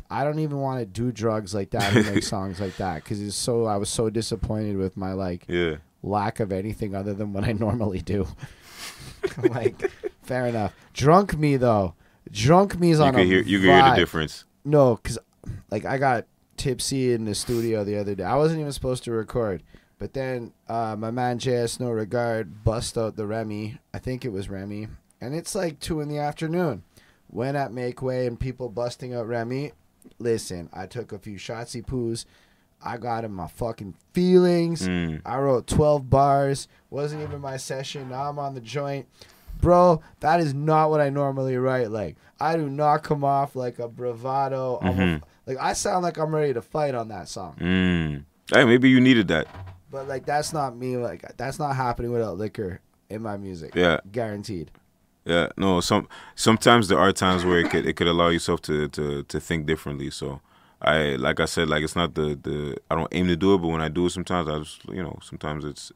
I 0.10 0.24
don't 0.24 0.40
even 0.40 0.58
want 0.60 0.80
to 0.80 0.86
do 0.86 1.12
drugs 1.12 1.54
like 1.54 1.70
that 1.72 1.96
and 1.96 2.06
make 2.14 2.24
songs 2.36 2.60
like 2.60 2.78
that 2.78 3.04
because 3.04 3.22
it's 3.22 3.36
so. 3.36 3.66
I 3.66 3.78
was 3.78 3.90
so 3.90 4.10
disappointed 4.10 4.78
with 4.78 4.98
my 4.98 5.14
like 5.14 5.46
Yeah. 5.48 5.76
lack 6.02 6.40
of 6.40 6.52
anything 6.52 6.96
other 6.96 7.14
than 7.14 7.32
what 7.34 7.44
I 7.44 7.52
normally 7.66 8.02
do. 8.02 8.28
Like, 9.50 9.90
fair 10.22 10.46
enough. 10.48 10.74
Drunk 10.94 11.38
me 11.38 11.58
though, 11.58 11.96
drunk 12.32 12.80
me's 12.80 13.00
You 13.00 13.06
on 13.06 13.14
could 13.14 13.22
a 13.22 13.26
hear 13.26 13.42
you 13.42 13.60
could 13.60 13.70
hear 13.70 13.90
the 13.90 13.96
difference. 13.96 14.46
No, 14.64 14.98
cause 14.98 15.18
like 15.72 15.84
I 15.86 15.98
got 15.98 16.26
tipsy 16.58 17.12
in 17.14 17.26
the 17.26 17.34
studio 17.36 17.84
the 17.84 17.98
other 17.98 18.14
day. 18.16 18.24
I 18.24 18.36
wasn't 18.36 18.60
even 18.62 18.72
supposed 18.72 19.04
to 19.06 19.12
record, 19.12 19.64
but 20.00 20.14
then 20.14 20.54
uh, 20.68 20.96
my 20.98 21.12
man 21.12 21.40
JS 21.40 21.80
No 21.80 21.90
Regard 21.92 22.64
bust 22.64 22.98
out 22.98 23.16
the 23.16 23.26
Remy. 23.26 23.78
I 23.94 24.00
think 24.00 24.26
it 24.26 24.32
was 24.32 24.50
Remy, 24.50 24.88
and 25.22 25.34
it's 25.36 25.56
like 25.56 25.80
two 25.80 26.02
in 26.02 26.10
the 26.10 26.18
afternoon. 26.20 26.84
Went 27.30 27.58
at 27.58 27.74
Make 27.74 28.02
Way 28.02 28.28
and 28.28 28.40
people 28.40 28.70
busting 28.70 29.14
out 29.14 29.28
Remy. 29.28 29.74
Listen, 30.20 30.70
I 30.72 30.86
took 30.86 31.12
a 31.12 31.20
few 31.20 31.38
shotsy 31.38 31.84
poos. 31.86 32.26
I 32.84 32.98
got 32.98 33.26
in 33.26 33.32
my 33.32 33.48
fucking 33.48 33.96
feelings. 34.14 34.88
Mm. 34.88 35.22
I 35.26 35.40
wrote 35.40 35.66
12 35.66 36.10
bars. 36.10 36.68
Wasn't 36.92 37.22
even 37.24 37.42
my 37.42 37.58
session. 37.58 38.10
Now 38.10 38.30
I'm 38.30 38.38
on 38.38 38.54
the 38.54 38.62
joint. 38.62 39.08
Bro, 39.60 40.02
that 40.20 40.40
is 40.40 40.54
not 40.54 40.92
what 40.92 41.02
I 41.02 41.10
normally 41.10 41.58
write. 41.58 41.90
Like, 41.90 42.16
I 42.40 42.56
do 42.56 42.70
not 42.70 43.04
come 43.04 43.24
off 43.24 43.56
like 43.56 43.80
a 43.80 43.88
bravado. 43.88 44.80
Mhm. 44.84 45.22
like, 45.48 45.58
I 45.60 45.74
sound 45.74 46.04
like 46.04 46.18
I'm 46.18 46.34
ready 46.36 46.54
to 46.54 46.62
fight 46.62 46.94
on 46.94 47.08
that 47.08 47.28
song. 47.28 47.56
Mm. 47.60 48.24
Hey, 48.54 48.66
maybe 48.66 48.90
you 48.90 49.00
needed 49.02 49.28
that. 49.30 49.48
But, 49.92 50.08
like, 50.08 50.26
that's 50.26 50.54
not 50.54 50.76
me. 50.76 50.98
Like, 50.98 51.24
that's 51.38 51.60
not 51.60 51.76
happening 51.76 52.12
without 52.12 52.38
liquor 52.38 52.82
in 53.10 53.22
my 53.22 53.38
music. 53.38 53.76
Yeah. 53.76 54.00
Guaranteed. 54.12 54.72
Yeah, 55.26 55.48
no. 55.58 55.82
Some 55.82 56.08
sometimes 56.36 56.88
there 56.88 57.00
are 57.00 57.12
times 57.12 57.44
where 57.44 57.60
it 57.60 57.72
could 57.72 57.88
it 57.88 57.96
could 57.96 58.08
allow 58.08 58.28
yourself 58.28 58.62
to 58.64 58.88
to 58.90 59.24
to 59.24 59.40
think 59.40 59.66
differently. 59.66 60.12
So 60.12 60.40
I 60.84 61.16
like 61.16 61.40
I 61.40 61.46
said, 61.46 61.68
like 61.68 61.84
it's 61.84 61.96
not 61.96 62.14
the 62.14 62.36
the 62.40 62.78
I 62.92 62.96
don't 62.96 63.08
aim 63.12 63.26
to 63.28 63.36
do 63.36 63.56
it, 63.56 63.58
but 63.58 63.70
when 63.70 63.82
I 63.82 63.90
do 63.90 64.06
it, 64.06 64.12
sometimes 64.12 64.48
I 64.48 64.60
just 64.60 64.86
you 64.88 65.02
know 65.02 65.18
sometimes 65.24 65.66
it's 65.66 65.92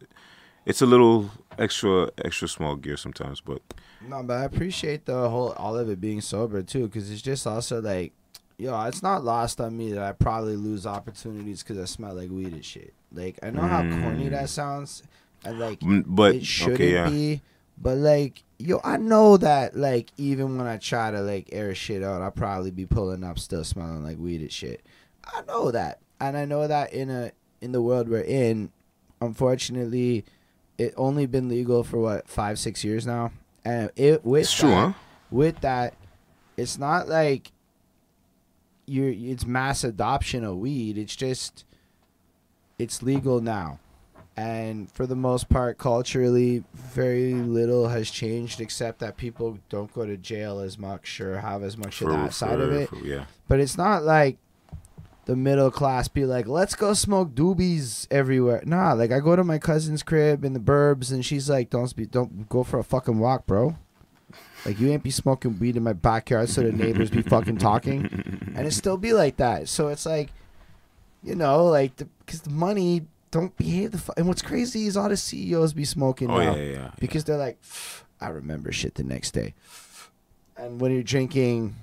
it's 0.65 0.81
a 0.81 0.87
little 0.87 1.29
extra 1.59 2.09
extra 2.25 2.47
small 2.47 2.75
gear 2.75 2.97
sometimes, 2.97 3.39
but 3.39 3.61
No, 4.01 4.23
but 4.23 4.37
I 4.37 4.43
appreciate 4.45 5.05
the 5.05 5.29
whole, 5.29 5.51
all 5.53 5.77
of 5.77 5.89
it 5.89 5.99
being 5.99 6.21
sober, 6.21 6.61
too, 6.61 6.87
because 6.87 7.11
it's 7.11 7.21
just 7.21 7.45
also 7.45 7.81
like, 7.81 8.13
yo, 8.59 8.79
it's 8.83 9.01
not 9.01 9.23
lost 9.23 9.59
on 9.61 9.75
me 9.75 9.91
that 9.93 10.03
I 10.03 10.11
probably 10.11 10.55
lose 10.55 10.85
opportunities 10.85 11.63
because 11.63 11.79
I 11.79 11.85
smell 11.85 12.13
like 12.13 12.29
weed 12.29 12.53
and 12.53 12.63
shit. 12.63 12.93
Like, 13.11 13.39
I 13.41 13.49
know 13.49 13.61
how 13.61 13.81
corny 13.81 14.27
Mm. 14.27 14.31
that 14.31 14.49
sounds. 14.49 15.01
And, 15.43 15.57
like, 15.57 15.79
mm, 15.79 16.03
but 16.05 16.35
it 16.35 16.45
shouldn't 16.45 16.75
okay, 16.75 16.93
yeah, 16.93 17.09
be. 17.09 17.41
But 17.81 17.97
like, 17.97 18.43
yo, 18.57 18.81
I 18.83 18.97
know 18.97 19.37
that 19.37 19.75
like 19.77 20.09
even 20.17 20.57
when 20.57 20.67
I 20.67 20.75
try 20.77 21.11
to 21.11 21.21
like 21.21 21.47
air 21.53 21.73
shit 21.73 22.03
out, 22.03 22.21
I'll 22.21 22.29
probably 22.29 22.71
be 22.71 22.85
pulling 22.85 23.23
up 23.23 23.39
still 23.39 23.63
smelling 23.63 24.03
like 24.03 24.17
weed 24.17 24.41
and 24.41 24.51
shit. 24.51 24.85
I 25.25 25.41
know 25.47 25.71
that, 25.71 25.99
and 26.19 26.35
I 26.35 26.43
know 26.43 26.67
that 26.67 26.91
in 26.91 27.09
a 27.09 27.31
in 27.61 27.71
the 27.71 27.81
world 27.81 28.09
we're 28.09 28.19
in, 28.21 28.71
unfortunately, 29.21 30.25
it 30.77 30.93
only 30.97 31.25
been 31.25 31.47
legal 31.47 31.83
for 31.85 31.99
what 31.99 32.27
five 32.27 32.59
six 32.59 32.83
years 32.83 33.07
now, 33.07 33.31
and 33.63 33.91
it 33.95 34.25
with 34.25 34.41
it's 34.43 34.53
true, 34.53 34.71
huh? 34.71 34.93
with 35.31 35.61
that, 35.61 35.93
it's 36.57 36.77
not 36.77 37.07
like 37.07 37.51
you're 38.89 39.09
it's 39.31 39.45
mass 39.45 39.83
adoption 39.83 40.43
of 40.43 40.57
weed. 40.57 40.97
It's 40.97 41.15
just 41.15 41.63
it's 42.77 43.01
legal 43.03 43.41
now. 43.41 43.79
And 44.37 44.89
for 44.91 45.05
the 45.05 45.17
most 45.17 45.49
part, 45.49 45.77
culturally, 45.77 46.63
very 46.73 47.33
little 47.33 47.89
has 47.89 48.09
changed 48.09 48.61
except 48.61 48.99
that 48.99 49.17
people 49.17 49.59
don't 49.67 49.93
go 49.93 50.05
to 50.05 50.15
jail 50.15 50.59
as 50.59 50.77
much 50.77 51.19
or 51.19 51.39
have 51.41 51.61
as 51.61 51.77
much 51.77 52.01
of 52.01 52.09
that 52.09 52.33
side 52.33 52.61
of 52.61 52.71
it. 52.71 52.87
for- 52.89 53.05
yeah, 53.05 53.25
But 53.49 53.59
it's 53.59 53.77
not 53.77 54.03
like 54.03 54.37
the 55.25 55.35
middle 55.35 55.69
class 55.69 56.07
be 56.07 56.25
like, 56.25 56.47
let's 56.47 56.73
go 56.73 56.93
smoke 56.93 57.31
doobies 57.35 58.07
everywhere. 58.09 58.63
Nah, 58.65 58.93
like 58.93 59.11
I 59.11 59.19
go 59.19 59.35
to 59.35 59.43
my 59.43 59.57
cousin's 59.59 60.03
crib 60.03 60.45
in 60.45 60.53
the 60.53 60.59
burbs 60.61 61.11
and 61.11 61.25
she's 61.25 61.49
like, 61.49 61.69
don't 61.69 61.93
be, 61.93 62.05
don't 62.05 62.47
go 62.47 62.63
for 62.63 62.79
a 62.79 62.83
fucking 62.83 63.19
walk, 63.19 63.45
bro. 63.45 63.75
Like 64.69 64.79
you 64.79 64.91
ain't 64.91 65.01
be 65.01 65.09
smoking 65.09 65.57
weed 65.57 65.77
in 65.77 65.83
my 65.83 65.93
backyard 65.93 66.47
so 66.47 66.61
the 66.61 66.71
neighbors 66.71 67.09
be 67.09 67.23
fucking 67.23 67.57
talking, 67.57 68.05
and 68.55 68.67
it 68.67 68.71
still 68.71 68.97
be 68.97 69.13
like 69.13 69.37
that. 69.37 69.67
So 69.67 69.87
it's 69.87 70.05
like, 70.05 70.29
you 71.23 71.33
know, 71.33 71.65
like 71.65 71.97
because 71.97 72.41
the, 72.41 72.51
money 72.51 73.07
don't 73.31 73.57
behave 73.57 73.93
the. 73.93 73.97
Fu- 73.97 74.13
and 74.15 74.27
what's 74.27 74.43
crazy 74.43 74.85
is 74.85 74.95
all 74.95 75.09
the 75.09 75.17
CEOs 75.17 75.73
be 75.73 75.85
smoking 75.85 76.29
oh 76.29 76.37
now 76.37 76.55
yeah, 76.55 76.61
yeah, 76.61 76.71
yeah. 76.71 76.91
because 76.99 77.23
they're 77.23 77.35
like, 77.35 77.57
I 78.21 78.27
remember 78.27 78.71
shit 78.71 78.93
the 78.93 79.03
next 79.03 79.31
day. 79.31 79.55
And 80.55 80.79
when 80.79 80.91
you're 80.91 81.01
drinking, 81.01 81.73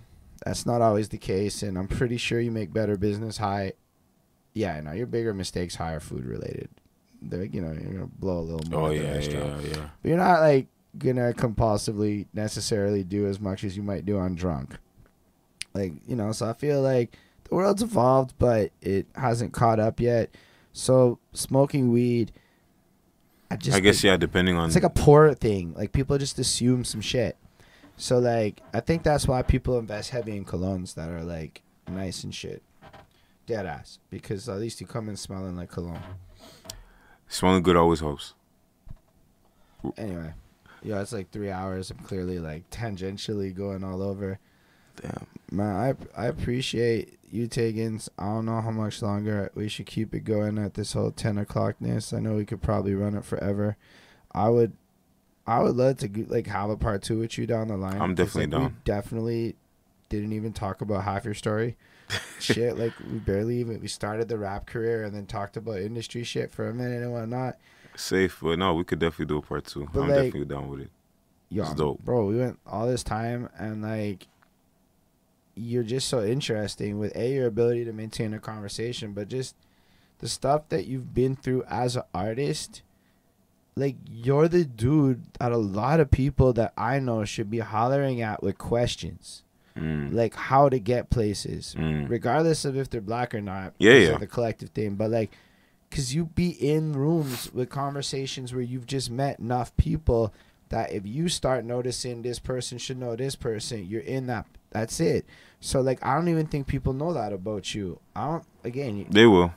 that's 0.44 0.64
not 0.64 0.80
always 0.80 1.08
the 1.08 1.18
case. 1.18 1.64
And 1.64 1.76
I'm 1.76 1.88
pretty 1.88 2.18
sure 2.18 2.38
you 2.38 2.52
make 2.52 2.72
better 2.72 2.96
business 2.96 3.38
high. 3.38 3.72
Yeah, 4.54 4.80
no, 4.80 4.92
your 4.92 5.08
bigger 5.08 5.34
mistakes 5.34 5.74
high 5.74 5.94
are 5.94 6.00
food 6.00 6.24
related. 6.24 6.68
They're, 7.20 7.46
you 7.46 7.60
know, 7.60 7.72
you're 7.72 7.94
gonna 7.94 8.06
blow 8.06 8.38
a 8.38 8.46
little 8.46 8.70
more 8.70 8.90
Oh 8.90 8.92
yeah, 8.92 9.18
yeah, 9.18 9.58
yeah. 9.60 9.88
But 10.02 10.08
you're 10.08 10.18
not 10.18 10.40
like 10.40 10.68
gonna 10.98 11.32
compulsively 11.32 12.26
necessarily 12.32 13.04
do 13.04 13.26
as 13.26 13.40
much 13.40 13.64
as 13.64 13.76
you 13.76 13.82
might 13.82 14.04
do 14.06 14.18
on 14.18 14.34
drunk. 14.34 14.78
Like, 15.74 15.92
you 16.06 16.16
know, 16.16 16.32
so 16.32 16.48
I 16.48 16.52
feel 16.54 16.80
like 16.80 17.16
the 17.48 17.54
world's 17.54 17.82
evolved, 17.82 18.34
but 18.38 18.72
it 18.80 19.06
hasn't 19.14 19.52
caught 19.52 19.78
up 19.78 20.00
yet. 20.00 20.30
So 20.72 21.18
smoking 21.32 21.92
weed, 21.92 22.32
I 23.50 23.56
just 23.56 23.76
I 23.76 23.80
guess 23.80 23.96
think- 23.96 24.04
yeah, 24.04 24.16
depending 24.16 24.56
on 24.56 24.66
it's 24.66 24.74
like 24.74 24.84
a 24.84 24.90
poor 24.90 25.32
thing. 25.34 25.74
Like 25.74 25.92
people 25.92 26.18
just 26.18 26.38
assume 26.38 26.84
some 26.84 27.00
shit. 27.00 27.36
So 27.96 28.18
like 28.18 28.60
I 28.74 28.80
think 28.80 29.02
that's 29.02 29.26
why 29.28 29.42
people 29.42 29.78
invest 29.78 30.10
heavy 30.10 30.36
in 30.36 30.44
colognes 30.44 30.94
that 30.94 31.10
are 31.10 31.22
like 31.22 31.62
nice 31.88 32.24
and 32.24 32.34
shit. 32.34 32.62
Dead 33.46 33.64
ass. 33.64 33.98
Because 34.10 34.48
at 34.48 34.58
least 34.58 34.80
you 34.80 34.86
come 34.86 35.08
in 35.08 35.16
smelling 35.16 35.56
like 35.56 35.70
cologne. 35.70 36.02
smelling 37.28 37.62
good 37.62 37.76
always 37.76 38.00
helps. 38.00 38.34
Anyway. 39.96 40.32
Yeah, 40.86 41.00
it's 41.00 41.12
like 41.12 41.30
three 41.32 41.50
hours. 41.50 41.90
I'm 41.90 41.98
clearly 41.98 42.38
like 42.38 42.70
tangentially 42.70 43.52
going 43.54 43.82
all 43.82 44.00
over. 44.00 44.38
Damn. 45.02 45.26
Man, 45.50 45.74
I 45.74 46.22
I 46.22 46.26
appreciate 46.26 47.18
you 47.28 47.48
taking. 47.48 48.00
I 48.16 48.26
don't 48.26 48.46
know 48.46 48.60
how 48.60 48.70
much 48.70 49.02
longer 49.02 49.50
we 49.56 49.68
should 49.68 49.86
keep 49.86 50.14
it 50.14 50.20
going 50.20 50.58
at 50.58 50.74
this 50.74 50.92
whole 50.92 51.10
ten 51.10 51.38
o'clockness. 51.38 52.12
I 52.12 52.20
know 52.20 52.34
we 52.34 52.44
could 52.44 52.62
probably 52.62 52.94
run 52.94 53.16
it 53.16 53.24
forever. 53.24 53.76
I 54.30 54.48
would, 54.48 54.74
I 55.44 55.60
would 55.60 55.74
love 55.74 55.96
to 55.98 56.26
like 56.28 56.46
have 56.46 56.70
a 56.70 56.76
part 56.76 57.02
two 57.02 57.18
with 57.18 57.36
you 57.36 57.48
down 57.48 57.66
the 57.66 57.76
line. 57.76 58.00
I'm 58.00 58.14
definitely 58.14 58.56
like, 58.56 58.62
down. 58.62 58.76
definitely 58.84 59.56
didn't 60.08 60.34
even 60.34 60.52
talk 60.52 60.82
about 60.82 61.02
half 61.02 61.24
your 61.24 61.34
story. 61.34 61.76
shit, 62.38 62.78
like 62.78 62.92
we 63.00 63.18
barely 63.18 63.58
even 63.58 63.80
we 63.80 63.88
started 63.88 64.28
the 64.28 64.38
rap 64.38 64.66
career 64.66 65.02
and 65.02 65.12
then 65.12 65.26
talked 65.26 65.56
about 65.56 65.78
industry 65.78 66.22
shit 66.22 66.52
for 66.52 66.68
a 66.68 66.74
minute 66.74 67.02
and 67.02 67.12
whatnot. 67.12 67.56
Safe, 67.96 68.38
but 68.42 68.58
no, 68.58 68.74
we 68.74 68.84
could 68.84 68.98
definitely 68.98 69.26
do 69.26 69.38
a 69.38 69.42
part 69.42 69.64
two. 69.66 69.88
But, 69.92 70.02
I'm 70.02 70.08
like- 70.08 70.16
definitely 70.32 70.44
down 70.44 70.68
with 70.68 70.80
it. 70.80 70.90
Yo, 71.48 71.62
It's 71.62 71.74
dope. 71.74 72.04
bro, 72.04 72.26
we 72.26 72.36
went 72.38 72.58
all 72.66 72.86
this 72.88 73.04
time 73.04 73.48
and 73.58 73.80
like 73.82 74.26
you're 75.54 75.82
just 75.84 76.08
so 76.08 76.22
interesting 76.24 76.98
with 76.98 77.16
a 77.16 77.32
your 77.34 77.46
ability 77.46 77.84
to 77.84 77.92
maintain 77.92 78.34
a 78.34 78.38
conversation, 78.38 79.12
but 79.12 79.28
just 79.28 79.54
the 80.18 80.28
stuff 80.28 80.68
that 80.70 80.86
you've 80.86 81.14
been 81.14 81.36
through 81.36 81.62
as 81.68 81.96
an 81.96 82.02
artist. 82.12 82.82
Like 83.76 83.96
you're 84.10 84.48
the 84.48 84.64
dude 84.64 85.22
that 85.38 85.52
a 85.52 85.56
lot 85.58 86.00
of 86.00 86.10
people 86.10 86.52
that 86.54 86.72
I 86.76 86.98
know 86.98 87.24
should 87.24 87.50
be 87.50 87.58
hollering 87.58 88.20
at 88.22 88.42
with 88.42 88.56
questions, 88.58 89.42
Mm. 89.76 90.14
like 90.14 90.34
how 90.34 90.68
to 90.70 90.78
get 90.78 91.10
places, 91.10 91.74
Mm. 91.78 92.08
regardless 92.08 92.64
of 92.64 92.76
if 92.76 92.88
they're 92.90 93.00
black 93.02 93.34
or 93.34 93.40
not. 93.42 93.74
Yeah, 93.78 93.92
yeah. 93.94 94.18
The 94.18 94.26
collective 94.26 94.70
thing, 94.70 94.94
but 94.96 95.10
like, 95.10 95.30
cause 95.90 96.12
you 96.12 96.26
be 96.26 96.50
in 96.50 96.92
rooms 96.92 97.52
with 97.52 97.70
conversations 97.70 98.52
where 98.52 98.62
you've 98.62 98.86
just 98.86 99.10
met 99.10 99.38
enough 99.38 99.76
people 99.76 100.32
that 100.68 100.92
if 100.92 101.06
you 101.06 101.28
start 101.28 101.64
noticing 101.64 102.22
this 102.22 102.38
person 102.38 102.76
should 102.78 102.98
know 102.98 103.14
this 103.14 103.36
person, 103.36 103.86
you're 103.86 104.00
in 104.00 104.26
that. 104.26 104.46
That's 104.70 104.98
it. 105.00 105.24
So 105.60 105.80
like, 105.80 106.04
I 106.04 106.14
don't 106.14 106.28
even 106.28 106.46
think 106.46 106.66
people 106.66 106.92
know 106.92 107.12
that 107.12 107.32
about 107.32 107.74
you. 107.74 108.00
I 108.14 108.26
don't. 108.26 108.44
Again, 108.64 109.06
They 109.10 109.26
will. 109.26 109.54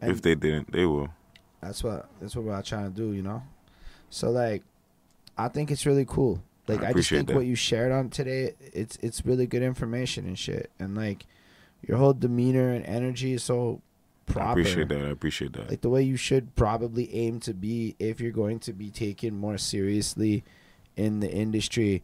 if 0.00 0.20
they 0.22 0.34
didn't, 0.34 0.70
they 0.72 0.84
will. 0.84 1.08
that's 1.60 1.82
what 1.82 2.08
that's 2.20 2.36
what 2.36 2.44
we're 2.44 2.62
trying 2.62 2.92
to 2.92 2.96
do. 2.96 3.12
You 3.12 3.22
know. 3.22 3.42
So 4.10 4.30
like, 4.30 4.62
I 5.38 5.48
think 5.48 5.70
it's 5.70 5.86
really 5.86 6.04
cool. 6.04 6.42
Like 6.68 6.82
I 6.82 6.90
I, 6.90 6.92
just 6.92 7.08
think 7.10 7.28
that. 7.28 7.34
what 7.34 7.46
you 7.46 7.54
shared 7.54 7.90
on 7.92 8.10
today, 8.10 8.54
it's 8.72 8.96
it's 8.96 9.24
really 9.24 9.46
good 9.46 9.62
information 9.62 10.26
and 10.26 10.38
shit. 10.38 10.70
And 10.78 10.94
like, 10.96 11.26
your 11.86 11.96
whole 11.96 12.12
demeanor 12.12 12.70
and 12.72 12.84
energy 12.84 13.32
is 13.32 13.42
so 13.42 13.80
proper. 14.26 14.48
I 14.48 14.52
appreciate 14.52 14.88
that. 14.88 15.04
I 15.04 15.08
appreciate 15.10 15.52
that. 15.54 15.68
like 15.70 15.80
the 15.80 15.88
way 15.90 16.02
you 16.02 16.16
should 16.16 16.54
probably 16.56 17.12
aim 17.14 17.40
to 17.40 17.54
be 17.54 17.96
if 17.98 18.20
you're 18.20 18.32
going 18.32 18.58
to 18.60 18.72
be 18.72 18.90
taken 18.90 19.36
more 19.36 19.58
seriously 19.58 20.44
in 20.96 21.20
the 21.20 21.30
industry 21.30 22.02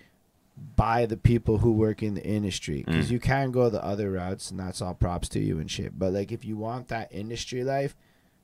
by 0.75 1.07
the 1.07 1.17
people 1.17 1.59
who 1.59 1.73
work 1.73 2.03
in 2.03 2.15
the 2.15 2.25
industry 2.25 2.83
because 2.85 3.07
Mm. 3.09 3.11
you 3.13 3.21
can 3.21 3.51
go 3.53 3.71
the 3.71 3.85
other 3.85 4.11
routes 4.11 4.51
and 4.51 4.59
that's 4.59 4.83
all 4.83 4.95
props 4.95 5.29
to 5.31 5.39
you 5.39 5.59
and 5.61 5.71
shit 5.71 5.97
but 5.97 6.13
like 6.13 6.33
if 6.33 6.45
you 6.45 6.57
want 6.57 6.89
that 6.89 7.07
industry 7.13 7.63
life 7.63 7.95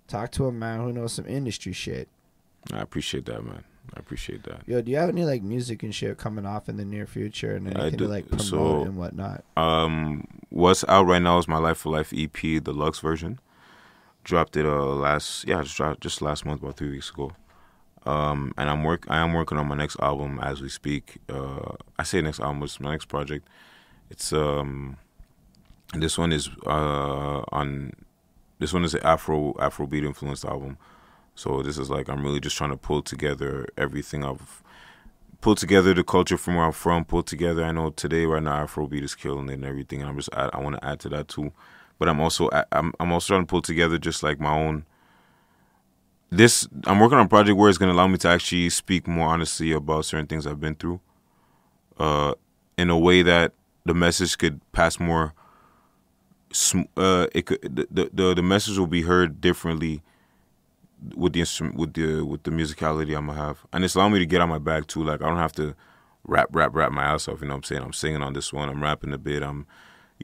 talk 0.07 0.31
to 0.33 0.47
a 0.47 0.53
man 0.53 0.79
who 0.81 0.93
knows 0.93 1.13
some 1.13 1.27
industry 1.27 1.73
shit 1.73 2.09
I 2.73 2.81
appreciate 2.81 3.27
that, 3.27 3.45
man. 3.45 3.65
I 3.97 3.99
appreciate 3.99 4.45
that. 4.45 4.63
yo 4.67 4.81
do 4.81 4.93
you 4.93 4.97
have 4.97 5.09
any 5.09 5.25
like 5.25 5.43
music 5.43 5.83
and 5.83 5.93
shit 5.93 6.17
coming 6.17 6.47
off 6.47 6.69
in 6.69 6.77
the 6.77 6.85
near 6.85 7.07
future 7.07 7.57
and 7.57 7.67
I 7.67 7.71
anything 7.81 7.99
do. 7.99 8.05
to 8.05 8.11
like 8.11 8.29
promote 8.29 8.47
So- 8.47 8.83
and 8.83 8.97
whatnot 8.97 9.43
Um, 9.57 10.29
what's 10.51 10.85
out 10.89 11.07
right 11.07 11.21
now 11.23 11.39
is 11.39 11.49
my 11.49 11.59
Life 11.59 11.79
for 11.79 11.91
Life 11.91 12.13
EP, 12.15 12.59
the 12.61 12.73
Lux 12.73 13.01
version. 13.01 13.41
Dropped 14.25 14.57
it 14.57 14.67
uh 14.67 14.87
last 14.87 15.47
yeah, 15.47 15.63
just 15.63 15.77
dropped 15.77 16.01
just 16.01 16.23
last 16.23 16.45
month, 16.45 16.63
about 16.63 16.77
three 16.77 16.91
weeks 16.91 17.11
ago. 17.11 17.33
Um, 18.07 18.53
and 18.59 18.69
I'm 18.69 18.83
work 18.83 19.05
I 19.09 19.19
am 19.19 19.33
working 19.35 19.59
on 19.59 19.69
my 19.69 19.77
next 19.77 19.97
album 20.01 20.41
as 20.43 20.61
we 20.61 20.69
speak. 20.69 21.19
Uh, 21.29 21.73
I 21.99 22.03
say 22.03 22.21
next 22.21 22.41
album, 22.41 22.63
it's 22.63 22.81
my 22.81 22.91
next 22.91 23.07
project. 23.07 23.47
It's 24.11 24.33
um, 24.33 24.97
this 25.93 26.19
one 26.19 26.33
is 26.33 26.49
uh 26.67 27.43
on 27.53 27.93
this 28.59 28.73
one 28.73 28.85
is 28.85 28.95
an 28.95 29.03
Afro 29.03 29.53
Afrobeat 29.55 30.05
influenced 30.05 30.45
album. 30.45 30.79
So 31.35 31.63
this 31.63 31.79
is 31.79 31.91
like 31.91 32.09
I'm 32.09 32.25
really 32.25 32.41
just 32.41 32.57
trying 32.57 32.71
to 32.71 32.77
pull 32.77 33.03
together 33.03 33.67
everything 33.77 34.25
I've 34.25 34.63
pulled 35.41 35.59
together 35.59 35.93
the 35.93 36.03
culture 36.03 36.39
from 36.39 36.57
where 36.57 36.65
I'm 36.65 36.73
from, 36.73 37.05
pull 37.05 37.23
together. 37.23 37.65
I 37.65 37.73
know 37.73 37.91
today 37.91 38.25
right 38.25 38.43
now 38.43 38.65
Afrobeat 38.65 39.03
is 39.03 39.15
killing 39.15 39.51
it 39.51 39.55
and 39.55 39.65
everything, 39.67 40.01
and 40.01 40.09
I'm 40.09 40.17
just 40.17 40.31
I 40.35 40.59
want 40.59 40.77
to 40.77 40.85
add 40.85 41.01
to 41.01 41.09
that 41.11 41.29
too. 41.29 41.53
But 41.99 42.09
I'm 42.09 42.21
also 42.21 42.49
I'm 42.73 42.93
I'm 42.99 43.13
also 43.13 43.35
trying 43.35 43.43
to 43.43 43.51
pull 43.51 43.63
together 43.63 43.99
just 43.99 44.23
like 44.23 44.41
my 44.41 44.55
own. 44.55 44.85
This 46.31 46.67
I'm 46.87 46.99
working 46.99 47.19
on 47.19 47.27
a 47.27 47.29
project 47.29 47.57
where 47.57 47.69
it's 47.69 47.79
gonna 47.79 47.93
allow 47.93 48.09
me 48.09 48.19
to 48.19 48.29
actually 48.29 48.69
speak 48.71 49.07
more 49.07 49.29
honestly 49.29 49.73
about 49.73 50.05
certain 50.05 50.27
things 50.27 50.47
I've 50.47 50.61
been 50.61 50.75
through, 50.75 51.01
uh, 51.99 52.35
in 52.77 52.91
a 52.91 52.99
way 52.99 53.23
that 53.23 53.53
the 53.85 53.95
message 53.95 54.37
could 54.39 54.61
pass 54.73 54.99
more. 54.99 55.35
Uh, 56.97 57.27
it 57.35 57.47
could 57.47 57.89
the 57.93 58.11
the 58.13 58.35
the 58.35 58.43
message 58.43 58.79
will 58.79 58.87
be 58.87 59.03
heard 59.03 59.41
differently 59.41 60.03
with 61.15 61.33
the 61.33 61.41
instrument 61.41 61.77
with 61.77 61.95
the 61.95 62.23
with 62.23 62.43
the 62.45 62.51
musicality 62.51 63.17
I'm 63.17 63.27
gonna 63.27 63.35
have, 63.35 63.67
and 63.73 63.85
it's 63.85 63.95
allowing 63.95 64.13
me 64.13 64.19
to 64.21 64.27
get 64.27 64.41
on 64.41 64.49
my 64.49 64.59
bag 64.59 64.87
too. 64.87 65.03
Like 65.05 65.23
I 65.23 65.29
don't 65.29 65.39
have 65.39 65.53
to 65.55 65.75
rap 66.25 66.49
rap 66.53 66.75
rap 66.75 66.93
my 66.93 67.05
ass 67.05 67.29
off. 67.29 67.41
You 67.41 67.49
know 67.49 67.55
what 67.55 67.59
I'm 67.59 67.63
saying? 67.65 67.83
I'm 67.83 67.93
singing 67.93 68.23
on 68.23 68.33
this 68.33 68.53
one. 68.53 68.69
I'm 68.69 68.83
rapping 68.83 69.13
a 69.13 69.19
bit. 69.19 69.43
I'm 69.43 69.67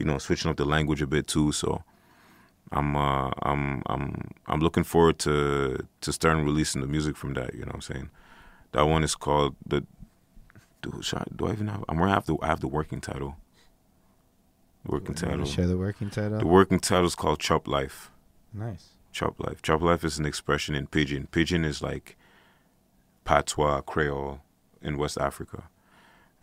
you 0.01 0.07
know 0.07 0.17
switching 0.17 0.49
up 0.49 0.57
the 0.57 0.65
language 0.65 1.01
a 1.01 1.07
bit 1.07 1.27
too. 1.27 1.51
So 1.51 1.83
I'm 2.71 2.95
uh, 2.95 3.29
I'm 3.43 3.83
I'm 3.85 4.31
I'm 4.47 4.59
looking 4.59 4.83
forward 4.83 5.19
to 5.19 5.85
to 6.01 6.11
starting 6.11 6.43
releasing 6.43 6.81
the 6.81 6.87
music 6.87 7.15
from 7.15 7.35
that. 7.35 7.53
You 7.53 7.61
know 7.61 7.67
what 7.67 7.75
I'm 7.75 7.81
saying? 7.81 8.09
That 8.71 8.83
one 8.83 9.03
is 9.03 9.15
called 9.15 9.55
the. 9.65 9.85
Do, 10.81 10.99
I, 11.13 11.23
do 11.35 11.45
I 11.45 11.51
even 11.51 11.67
have? 11.67 11.85
I'm 11.87 11.99
gonna 11.99 12.11
have 12.11 12.25
the 12.25 12.35
I 12.41 12.47
have 12.47 12.61
the 12.61 12.67
working 12.67 13.01
title. 13.01 13.35
Working 14.83 15.13
title. 15.13 15.45
Share 15.45 15.67
the 15.67 15.77
working 15.77 16.09
title. 16.09 16.39
The 16.39 16.47
working 16.47 16.79
title 16.79 17.05
is 17.05 17.13
called 17.13 17.39
Chop 17.39 17.67
Life. 17.67 18.09
Nice. 18.51 18.87
Chop 19.11 19.39
life. 19.39 19.61
Chop 19.61 19.81
life 19.81 20.03
is 20.03 20.17
an 20.17 20.25
expression 20.25 20.73
in 20.73 20.87
pidgin. 20.87 21.27
Pidgin 21.27 21.63
is 21.63 21.83
like 21.83 22.17
patois, 23.25 23.81
Creole 23.81 24.41
in 24.81 24.97
West 24.97 25.19
Africa. 25.19 25.65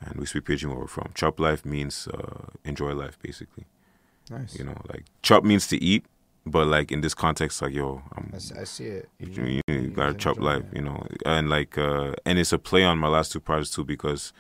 And 0.01 0.17
we 0.17 0.27
speak 0.27 0.45
pidgin 0.45 0.71
where 0.71 0.79
we're 0.79 0.87
from. 0.87 1.11
Chop 1.15 1.41
life 1.41 1.65
means 1.65 2.07
uh, 2.09 2.47
enjoy 2.65 2.93
life, 2.93 3.19
basically. 3.21 3.65
Nice. 4.31 4.57
You 4.59 4.65
know, 4.65 4.77
like 4.89 5.05
chop 5.23 5.43
means 5.43 5.67
to 5.69 5.83
eat, 5.83 6.05
but 6.47 6.67
like 6.67 6.93
in 6.93 7.01
this 7.01 7.15
context, 7.15 7.63
like 7.63 7.73
yo, 7.73 8.03
I'm, 8.17 8.31
I, 8.33 8.61
I 8.61 8.65
see 8.65 8.85
it. 8.85 9.09
You, 9.19 9.45
you, 9.45 9.63
you 9.67 9.89
gotta 9.89 10.15
chop 10.15 10.39
life, 10.39 10.65
it. 10.71 10.77
you 10.77 10.83
know, 10.83 11.07
and 11.25 11.49
like, 11.49 11.79
uh, 11.79 12.13
and 12.25 12.39
it's 12.39 12.53
a 12.53 12.59
play 12.59 12.85
on 12.85 12.99
my 12.99 13.09
last 13.09 13.33
two 13.33 13.41
projects 13.41 13.71
too 13.71 13.85
because 13.85 14.33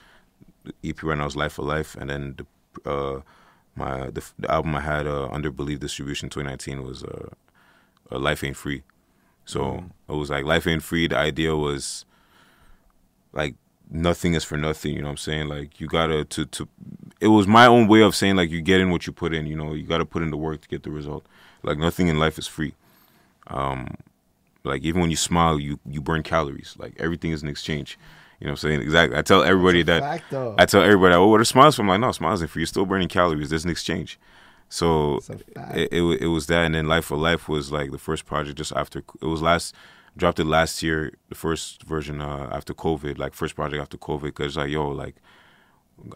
EP 0.84 1.02
right 1.02 1.18
now 1.18 1.26
is 1.26 1.36
Life 1.36 1.54
for 1.54 1.62
Life, 1.62 1.96
and 1.96 2.10
then 2.10 2.36
the 2.36 2.90
uh, 2.90 3.22
my 3.74 4.10
the, 4.10 4.24
the 4.38 4.50
album 4.50 4.74
I 4.74 4.80
had 4.80 5.06
uh, 5.06 5.28
under 5.30 5.50
Believe 5.50 5.80
Distribution 5.80 6.28
2019 6.28 6.84
was 6.84 7.02
uh, 7.02 7.30
uh, 8.10 8.18
life 8.18 8.44
ain't 8.44 8.56
free. 8.56 8.82
So 9.44 9.60
mm. 9.60 9.90
it 10.08 10.12
was 10.12 10.30
like 10.30 10.44
life 10.44 10.66
ain't 10.66 10.82
free. 10.82 11.08
The 11.08 11.16
idea 11.16 11.56
was 11.56 12.04
like 13.32 13.54
nothing 13.90 14.34
is 14.34 14.44
for 14.44 14.56
nothing. 14.56 14.94
You 14.94 15.00
know 15.00 15.06
what 15.06 15.12
I'm 15.12 15.16
saying? 15.18 15.48
Like 15.48 15.80
you 15.80 15.86
gotta 15.86 16.24
to 16.24 16.46
to. 16.46 16.68
It 17.20 17.28
was 17.28 17.46
my 17.46 17.66
own 17.66 17.88
way 17.88 18.02
of 18.02 18.14
saying 18.14 18.36
like 18.36 18.50
you 18.50 18.60
get 18.60 18.80
in 18.80 18.90
what 18.90 19.06
you 19.06 19.12
put 19.12 19.34
in. 19.34 19.46
You 19.46 19.56
know 19.56 19.74
you 19.74 19.84
gotta 19.84 20.06
put 20.06 20.22
in 20.22 20.30
the 20.30 20.36
work 20.36 20.62
to 20.62 20.68
get 20.68 20.82
the 20.82 20.90
result. 20.90 21.26
Like 21.62 21.78
nothing 21.78 22.08
in 22.08 22.18
life 22.18 22.38
is 22.38 22.46
free. 22.46 22.74
Um, 23.48 23.96
like 24.64 24.82
even 24.82 25.00
when 25.00 25.10
you 25.10 25.16
smile, 25.16 25.58
you 25.58 25.78
you 25.88 26.00
burn 26.00 26.22
calories. 26.22 26.74
Like 26.78 26.94
everything 26.98 27.32
is 27.32 27.42
an 27.42 27.48
exchange. 27.48 27.98
You 28.40 28.46
know 28.46 28.52
what 28.52 28.64
I'm 28.64 28.70
saying? 28.70 28.80
Exactly. 28.82 29.18
I 29.18 29.22
tell 29.22 29.42
everybody 29.42 29.82
that. 29.82 30.00
Fact, 30.00 30.32
I 30.32 30.64
tell 30.64 30.82
everybody, 30.82 31.14
oh, 31.14 31.26
what 31.26 31.40
are 31.40 31.44
smiles 31.44 31.74
from? 31.74 31.90
I'm 31.90 32.00
like, 32.00 32.06
no, 32.06 32.12
smiles 32.12 32.40
ain't 32.40 32.50
free. 32.50 32.60
You're 32.62 32.68
still 32.68 32.86
burning 32.86 33.08
calories. 33.08 33.50
There's 33.50 33.64
an 33.64 33.70
exchange. 33.70 34.18
So 34.68 35.20
it, 35.74 35.88
it, 35.92 36.02
it 36.02 36.26
was 36.26 36.46
that, 36.48 36.64
and 36.64 36.74
then 36.74 36.86
Life 36.86 37.06
for 37.06 37.16
Life 37.16 37.48
was 37.48 37.72
like 37.72 37.90
the 37.90 37.98
first 37.98 38.26
project 38.26 38.58
just 38.58 38.72
after 38.72 38.98
it 39.20 39.26
was 39.26 39.42
last 39.42 39.74
dropped 40.18 40.38
it 40.38 40.44
last 40.44 40.82
year, 40.82 41.14
the 41.28 41.34
first 41.34 41.82
version 41.84 42.20
uh, 42.20 42.50
after 42.52 42.74
COVID, 42.74 43.18
like 43.18 43.34
first 43.34 43.54
project 43.54 43.80
after 43.80 43.96
COVID, 43.96 44.22
because 44.22 44.56
like 44.56 44.70
yo, 44.70 44.88
like 44.88 45.16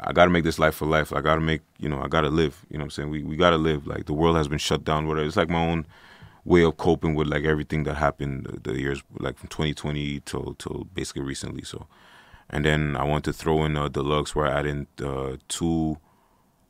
I 0.01 0.13
got 0.13 0.25
to 0.25 0.31
make 0.31 0.45
this 0.45 0.59
life 0.59 0.75
for 0.75 0.87
life. 0.87 1.13
I 1.13 1.21
got 1.21 1.37
to 1.37 1.41
make 1.41 1.63
you 1.79 1.89
know 1.89 2.03
I 2.03 2.09
got 2.09 2.23
to 2.23 2.29
live. 2.29 2.67
You 2.71 2.79
know 2.79 2.83
what 2.83 2.87
I'm 2.87 2.91
saying? 2.91 3.11
We 3.11 3.23
we 3.23 3.37
got 3.37 3.51
to 3.51 3.57
live. 3.57 3.87
Like 3.87 4.07
the 4.07 4.13
world 4.13 4.37
has 4.37 4.49
been 4.49 4.59
shut 4.59 4.85
down. 4.85 5.07
Whatever. 5.07 5.27
It's 5.27 5.37
like 5.37 5.49
my 5.49 5.65
own 5.65 5.87
way 6.45 6.63
of 6.65 6.77
coping 6.77 7.15
with 7.15 7.29
like 7.29 7.45
everything 7.45 7.85
that 7.85 7.95
happened 7.95 8.47
the, 8.47 8.73
the 8.73 8.81
years 8.81 9.03
like 9.19 9.39
from 9.39 9.49
2020 9.49 10.21
till 10.21 10.55
till 10.59 10.87
basically 10.95 11.23
recently. 11.23 11.63
So, 11.63 11.87
and 12.51 12.65
then 12.65 12.97
I 12.97 13.05
want 13.05 13.25
to 13.25 13.33
throw 13.33 13.65
in 13.65 13.77
uh, 13.77 13.89
deluxe 13.89 14.35
where 14.35 14.47
I 14.47 14.59
add 14.59 14.67
in 14.67 14.87
uh, 15.03 15.37
two 15.49 15.99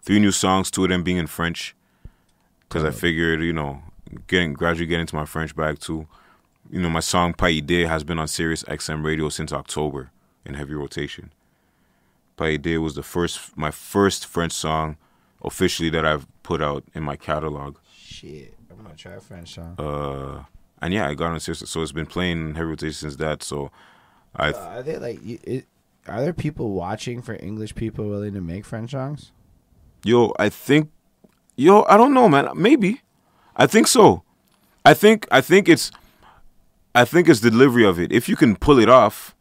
three 0.02 0.18
new 0.18 0.32
songs, 0.32 0.70
two 0.70 0.84
of 0.84 0.90
them 0.90 1.02
being 1.02 1.16
in 1.16 1.26
French, 1.26 1.74
because 2.60 2.84
I 2.84 2.90
figured, 2.90 3.40
you 3.40 3.52
know, 3.52 3.82
getting 4.26 4.52
gradually 4.52 4.86
getting 4.86 5.02
into 5.02 5.16
my 5.16 5.24
French 5.24 5.54
bag 5.56 5.78
too. 5.78 6.06
You 6.72 6.80
know, 6.80 6.88
my 6.88 7.00
song 7.00 7.34
Paide 7.34 7.86
has 7.86 8.02
been 8.02 8.18
on 8.18 8.26
Sirius 8.26 8.62
XM 8.62 9.04
radio 9.04 9.28
since 9.28 9.52
October 9.52 10.10
in 10.46 10.54
heavy 10.54 10.72
rotation. 10.72 11.30
Paide 12.38 12.78
was 12.78 12.94
the 12.94 13.02
first, 13.02 13.54
my 13.58 13.70
first 13.70 14.24
French 14.24 14.52
song 14.52 14.96
officially 15.44 15.90
that 15.90 16.06
I've 16.06 16.26
put 16.42 16.62
out 16.62 16.82
in 16.94 17.02
my 17.02 17.14
catalog. 17.14 17.76
Shit, 17.94 18.54
I'm 18.70 18.82
gonna 18.82 18.96
try 18.96 19.12
a 19.12 19.20
French 19.20 19.54
song. 19.54 19.74
Uh, 19.78 20.44
and 20.80 20.94
yeah, 20.94 21.10
I 21.10 21.12
got 21.12 21.32
on 21.32 21.40
Sirius, 21.40 21.68
so 21.68 21.82
it's 21.82 21.92
been 21.92 22.06
playing 22.06 22.40
in 22.40 22.54
heavy 22.54 22.70
rotation 22.70 22.94
since 22.94 23.16
that. 23.16 23.42
So, 23.42 23.70
I. 24.34 24.52
Uh, 24.52 24.58
are 24.78 24.82
they 24.82 24.96
like? 24.96 25.20
It, 25.22 25.66
are 26.08 26.22
there 26.22 26.32
people 26.32 26.70
watching 26.70 27.20
for 27.20 27.34
English 27.34 27.74
people 27.74 28.08
willing 28.08 28.32
to 28.32 28.40
make 28.40 28.64
French 28.64 28.92
songs? 28.92 29.30
Yo, 30.04 30.32
I 30.38 30.48
think, 30.48 30.90
yo, 31.54 31.84
I 31.86 31.98
don't 31.98 32.14
know, 32.14 32.30
man. 32.30 32.48
Maybe, 32.54 33.02
I 33.54 33.66
think 33.66 33.88
so. 33.88 34.22
I 34.86 34.94
think, 34.94 35.28
I 35.30 35.42
think 35.42 35.68
it's, 35.68 35.92
I 36.94 37.04
think 37.04 37.28
it's 37.28 37.40
the 37.40 37.50
delivery 37.50 37.84
of 37.84 37.98
it. 37.98 38.12
If 38.12 38.28
you 38.28 38.36
can 38.36 38.56
pull 38.56 38.78
it 38.78 38.88
off, 38.88 39.34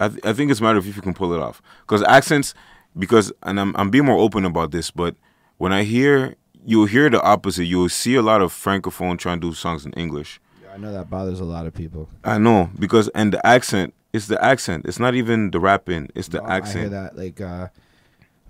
I, 0.00 0.08
th- 0.08 0.20
I 0.24 0.32
think 0.32 0.50
it's 0.50 0.60
a 0.60 0.62
matter 0.62 0.78
of 0.78 0.86
if 0.86 0.96
you 0.96 1.02
can 1.02 1.14
pull 1.14 1.32
it 1.32 1.40
off. 1.40 1.62
Because 1.82 2.02
accents, 2.02 2.54
because, 2.98 3.32
and 3.42 3.58
I'm, 3.58 3.74
I'm 3.76 3.90
being 3.90 4.04
more 4.04 4.18
open 4.18 4.44
about 4.44 4.70
this, 4.70 4.90
but 4.90 5.16
when 5.58 5.72
I 5.72 5.84
hear, 5.84 6.34
you'll 6.66 6.86
hear 6.86 7.08
the 7.08 7.22
opposite. 7.22 7.64
You'll 7.64 7.88
see 7.88 8.14
a 8.16 8.22
lot 8.22 8.42
of 8.42 8.52
francophone 8.52 9.18
trying 9.18 9.40
to 9.40 9.48
do 9.50 9.54
songs 9.54 9.86
in 9.86 9.92
English. 9.94 10.40
I 10.72 10.76
know 10.76 10.92
that 10.92 11.08
bothers 11.08 11.38
a 11.40 11.44
lot 11.44 11.66
of 11.66 11.74
people. 11.74 12.08
I 12.24 12.36
know 12.38 12.68
because 12.78 13.08
and 13.14 13.32
the 13.32 13.46
accent, 13.46 13.94
it's 14.12 14.26
the 14.26 14.42
accent. 14.44 14.86
It's 14.86 14.98
not 14.98 15.14
even 15.14 15.52
the 15.52 15.60
rapping. 15.60 16.10
It's 16.16 16.28
the 16.28 16.40
No, 16.40 16.48
accent. 16.48 16.76
I 16.76 16.80
hear 16.80 16.88
that. 16.90 17.16
Like, 17.16 17.40
uh, 17.40 17.68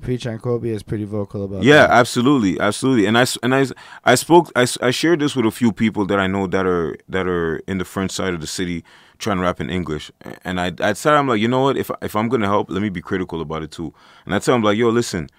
Preach 0.04 0.26
and 0.26 0.40
Kobe 0.40 0.68
is 0.68 0.82
pretty 0.82 1.04
vocal 1.04 1.44
about. 1.44 1.62
It. 1.62 1.64
Yeah, 1.64 1.86
that. 1.86 1.90
absolutely, 1.90 2.60
absolutely. 2.60 3.06
And 3.06 3.16
I 3.16 3.24
and 3.42 3.54
I 3.54 3.66
I 4.04 4.14
spoke 4.14 4.52
I, 4.54 4.66
I 4.82 4.90
shared 4.90 5.20
this 5.20 5.34
with 5.34 5.46
a 5.46 5.50
few 5.50 5.72
people 5.72 6.04
that 6.06 6.20
I 6.20 6.26
know 6.26 6.46
that 6.46 6.66
are 6.66 6.96
that 7.08 7.26
are 7.26 7.56
in 7.66 7.78
the 7.78 7.86
French 7.86 8.10
side 8.10 8.34
of 8.34 8.42
the 8.42 8.46
city 8.46 8.84
trying 9.18 9.38
to 9.38 9.42
rap 9.42 9.60
in 9.60 9.70
English. 9.70 10.12
And 10.44 10.60
I 10.60 10.72
I 10.80 10.92
said 10.92 11.14
I'm 11.14 11.26
like, 11.26 11.40
you 11.40 11.48
know 11.48 11.62
what? 11.62 11.78
If 11.78 11.90
if 12.02 12.14
I'm 12.16 12.28
gonna 12.28 12.46
help, 12.46 12.70
let 12.70 12.82
me 12.82 12.90
be 12.90 13.00
critical 13.00 13.40
about 13.40 13.62
it 13.62 13.70
too. 13.70 13.94
And 14.26 14.34
I 14.34 14.40
tell 14.40 14.54
them 14.54 14.62
like, 14.62 14.76
yo, 14.76 14.90
listen, 14.90 15.30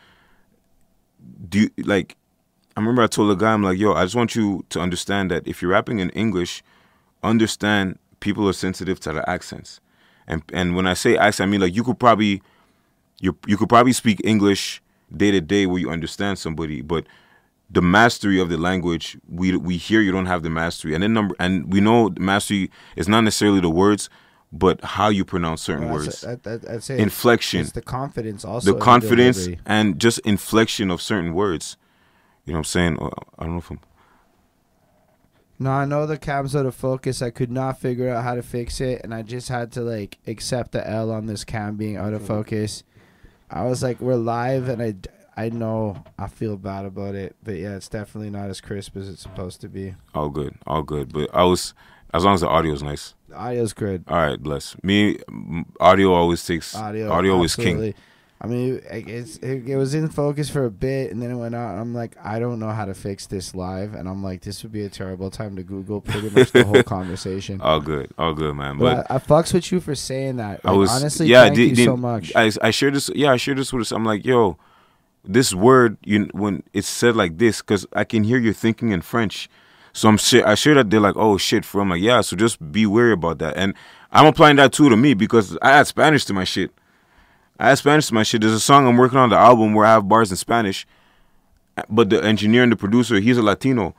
do 1.47 1.59
you 1.59 1.69
like? 1.83 2.17
I 2.75 2.79
remember 2.79 3.03
I 3.03 3.07
told 3.07 3.31
a 3.31 3.35
guy 3.35 3.53
I'm 3.53 3.63
like, 3.63 3.77
yo, 3.77 3.93
I 3.93 4.03
just 4.03 4.15
want 4.15 4.35
you 4.35 4.65
to 4.69 4.79
understand 4.81 5.29
that 5.29 5.47
if 5.47 5.61
you're 5.61 5.71
rapping 5.71 5.99
in 5.99 6.09
English, 6.09 6.63
understand 7.23 7.99
people 8.19 8.49
are 8.49 8.53
sensitive 8.53 8.99
to 9.01 9.13
the 9.13 9.29
accents. 9.29 9.79
And 10.27 10.41
and 10.51 10.75
when 10.75 10.87
I 10.87 10.95
say 10.95 11.17
accent, 11.17 11.47
I 11.47 11.51
mean 11.51 11.61
like 11.61 11.75
you 11.75 11.83
could 11.83 11.99
probably 11.99 12.41
you 13.19 13.37
you 13.47 13.57
could 13.57 13.69
probably 13.69 13.93
speak 13.93 14.21
English 14.23 14.81
day 15.15 15.31
to 15.31 15.41
day 15.41 15.65
where 15.65 15.79
you 15.79 15.89
understand 15.89 16.37
somebody, 16.39 16.81
but 16.81 17.05
the 17.69 17.81
mastery 17.81 18.39
of 18.39 18.49
the 18.49 18.57
language 18.57 19.17
we 19.29 19.55
we 19.57 19.77
hear 19.77 20.01
you 20.01 20.11
don't 20.11 20.25
have 20.27 20.43
the 20.43 20.49
mastery, 20.49 20.93
and 20.93 21.01
then 21.03 21.13
number 21.13 21.35
and 21.39 21.71
we 21.73 21.79
know 21.81 22.11
mastery 22.19 22.69
is 22.95 23.07
not 23.07 23.21
necessarily 23.21 23.59
the 23.59 23.69
words, 23.69 24.09
but 24.51 24.83
how 24.83 25.09
you 25.09 25.25
pronounce 25.25 25.61
certain 25.63 25.85
Well, 25.85 25.95
words, 25.95 26.21
that's- 26.21 26.39
that- 26.43 26.61
that- 26.61 26.69
I'd 26.71 26.83
say 26.83 26.99
inflection, 26.99 27.61
It's 27.61 27.71
the 27.71 27.81
confidence 27.81 28.45
also. 28.45 28.73
the 28.73 28.79
confidence, 28.79 29.47
and 29.65 29.99
just 29.99 30.19
inflection 30.19 30.91
of 30.91 31.01
certain 31.01 31.33
words. 31.33 31.77
You 32.45 32.53
know 32.53 32.57
what 32.59 32.61
I'm 32.61 32.63
saying? 32.65 32.97
I 33.39 33.43
don't 33.43 33.53
know 33.53 33.57
if 33.59 33.71
I'm. 33.71 33.79
No, 35.57 35.71
I 35.71 35.85
know 35.85 36.05
the 36.05 36.17
cab's 36.17 36.55
out 36.55 36.65
of 36.65 36.75
focus. 36.75 37.21
I 37.21 37.29
could 37.29 37.49
not 37.51 37.79
figure 37.79 38.09
out 38.09 38.23
how 38.23 38.35
to 38.35 38.43
fix 38.43 38.81
it, 38.81 39.01
and 39.03 39.13
I 39.13 39.21
just 39.21 39.47
had 39.49 39.71
to 39.73 39.81
like 39.81 40.17
accept 40.27 40.73
the 40.73 40.87
L 40.87 41.09
on 41.11 41.27
this 41.27 41.43
cam 41.45 41.75
being 41.77 41.95
out 41.95 42.13
of 42.13 42.21
focus. 42.21 42.83
I 43.49 43.63
was 43.65 43.83
like, 43.83 43.99
we're 44.01 44.15
live, 44.15 44.69
and 44.69 44.81
I, 44.81 44.95
I 45.37 45.49
know 45.49 46.03
I 46.17 46.27
feel 46.27 46.57
bad 46.57 46.85
about 46.85 47.15
it, 47.15 47.35
but 47.43 47.55
yeah, 47.55 47.75
it's 47.75 47.89
definitely 47.89 48.29
not 48.29 48.49
as 48.49 48.61
crisp 48.61 48.97
as 48.97 49.09
it's 49.09 49.21
supposed 49.21 49.61
to 49.61 49.69
be. 49.69 49.95
All 50.13 50.29
good, 50.29 50.55
all 50.65 50.81
good. 50.83 51.13
But 51.13 51.29
I 51.33 51.43
was, 51.43 51.73
as 52.13 52.23
long 52.25 52.33
as 52.33 52.41
the 52.41 52.47
audio 52.47 52.73
is 52.73 52.81
nice. 52.83 53.13
The 53.29 53.37
audio's 53.37 53.73
good. 53.73 54.03
All 54.07 54.17
right, 54.17 54.41
bless 54.41 54.75
me. 54.83 55.19
Audio 55.79 56.13
always 56.13 56.45
takes 56.45 56.75
Audio, 56.75 57.11
audio, 57.11 57.43
is 57.43 57.55
king. 57.55 57.93
I 58.45 58.47
mean, 58.47 58.81
it- 58.91 59.07
it's 59.09 59.37
it, 59.37 59.67
it 59.67 59.75
was 59.75 59.93
in 59.95 60.07
focus 60.09 60.49
for 60.49 60.65
a 60.65 60.69
bit, 60.71 61.11
and 61.11 61.21
then 61.21 61.31
it 61.31 61.35
went 61.35 61.55
out. 61.55 61.71
And 61.71 61.79
I'm 61.79 61.93
like, 61.93 62.15
I 62.23 62.39
don't 62.39 62.59
know 62.59 62.69
how 62.69 62.85
to 62.85 62.93
fix 62.93 63.25
this 63.27 63.55
live, 63.55 63.93
and 63.95 64.07
I'm 64.07 64.23
like, 64.23 64.41
this 64.41 64.63
would 64.63 64.71
be 64.71 64.83
a 64.85 64.89
terrible 64.89 65.29
time 65.31 65.55
to 65.55 65.63
Google 65.63 66.01
pretty 66.01 66.29
much 66.29 66.51
the 66.51 66.63
whole 66.63 66.83
conversation. 66.97 67.59
All 67.61 67.79
good, 67.79 68.11
all 68.17 68.33
good, 68.33 68.55
man. 68.55 68.77
But 68.77 69.07
But 69.07 69.11
I, 69.11 69.15
I 69.15 69.19
fucks 69.19 69.53
with 69.53 69.71
you 69.71 69.79
for 69.79 69.95
saying 69.95 70.37
that. 70.37 70.61
I 70.63 70.71
was 70.71 70.89
honestly, 70.91 71.27
yeah. 71.27 71.43
thank 71.45 71.55
di- 71.55 71.65
you 71.69 71.75
di- 71.75 71.85
so 71.85 71.97
much. 71.97 72.31
I 72.35 72.51
I 72.61 72.71
shared 72.71 72.93
this. 72.95 73.09
Yeah, 73.15 73.31
I 73.31 73.37
shared 73.37 73.57
this 73.57 73.73
with. 73.73 73.81
us. 73.81 73.91
I'm 73.91 74.05
like, 74.05 74.23
yo, 74.25 74.57
this 75.23 75.53
word 75.53 75.97
you 76.03 76.29
when 76.33 76.63
it's 76.73 76.87
said 76.87 77.15
like 77.15 77.37
this 77.39 77.61
because 77.61 77.85
I 77.93 78.03
can 78.03 78.23
hear 78.23 78.37
you 78.37 78.53
thinking 78.53 78.91
in 78.91 79.01
French. 79.01 79.49
So 79.91 80.09
I'm 80.09 80.17
shit. 80.17 80.45
I 80.45 80.55
share 80.55 80.73
that 80.75 80.89
they're 80.89 80.99
like, 80.99 81.15
oh 81.15 81.37
shit, 81.37 81.63
for 81.65 81.79
I'm 81.81 81.89
like, 81.89 82.01
yeah. 82.01 82.21
So 82.21 82.35
just 82.35 82.71
be 82.71 82.85
wary 82.85 83.13
about 83.13 83.39
that. 83.39 83.55
And 83.55 83.73
I'm 84.11 84.25
applying 84.25 84.57
that 84.57 84.73
too 84.73 84.89
to 84.89 84.97
me 84.97 85.13
because 85.13 85.57
I 85.61 85.71
add 85.71 85.87
Spanish 85.87 86.25
to 86.25 86.33
my 86.33 86.43
shit. 86.43 86.71
I 87.59 87.71
add 87.71 87.77
Spanish 87.77 88.07
to 88.07 88.13
my 88.13 88.23
shit. 88.23 88.41
There's 88.41 88.53
a 88.53 88.59
song 88.59 88.87
I'm 88.87 88.97
working 88.97 89.17
on 89.17 89.29
the 89.29 89.37
album 89.37 89.73
where 89.73 89.85
I 89.85 89.93
have 89.93 90.07
bars 90.07 90.29
in 90.29 90.37
Spanish, 90.37 90.85
but 91.89 92.09
the 92.09 92.23
engineer 92.23 92.63
and 92.63 92.71
the 92.71 92.75
producer, 92.75 93.19
he's 93.19 93.37
a 93.37 93.41
Latino. 93.41 93.95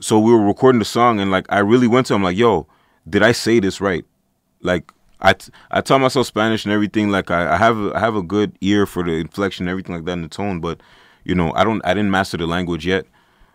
So 0.00 0.18
we 0.18 0.32
were 0.32 0.44
recording 0.44 0.78
the 0.78 0.84
song 0.84 1.20
and 1.20 1.30
like 1.30 1.46
I 1.48 1.58
really 1.58 1.86
went 1.86 2.06
to 2.08 2.14
him 2.14 2.22
like, 2.22 2.36
yo, 2.36 2.66
did 3.08 3.22
I 3.22 3.32
say 3.32 3.60
this 3.60 3.80
right? 3.80 4.04
Like 4.62 4.90
I, 5.20 5.34
I 5.70 5.80
taught 5.80 6.00
myself 6.00 6.26
Spanish 6.26 6.64
and 6.64 6.72
everything. 6.72 7.10
Like 7.10 7.30
I, 7.30 7.54
I 7.54 7.56
have 7.56 7.78
a, 7.78 7.92
I 7.94 8.00
have 8.00 8.16
a 8.16 8.22
good 8.22 8.56
ear 8.60 8.86
for 8.86 9.02
the 9.02 9.12
inflection 9.12 9.64
and 9.64 9.70
everything 9.70 9.94
like 9.94 10.04
that 10.06 10.12
and 10.12 10.24
the 10.24 10.28
tone, 10.28 10.60
but 10.60 10.80
you 11.24 11.34
know 11.34 11.52
I 11.54 11.64
don't 11.64 11.80
I 11.84 11.94
didn't 11.94 12.10
master 12.10 12.36
the 12.36 12.46
language 12.46 12.86
yet. 12.86 13.06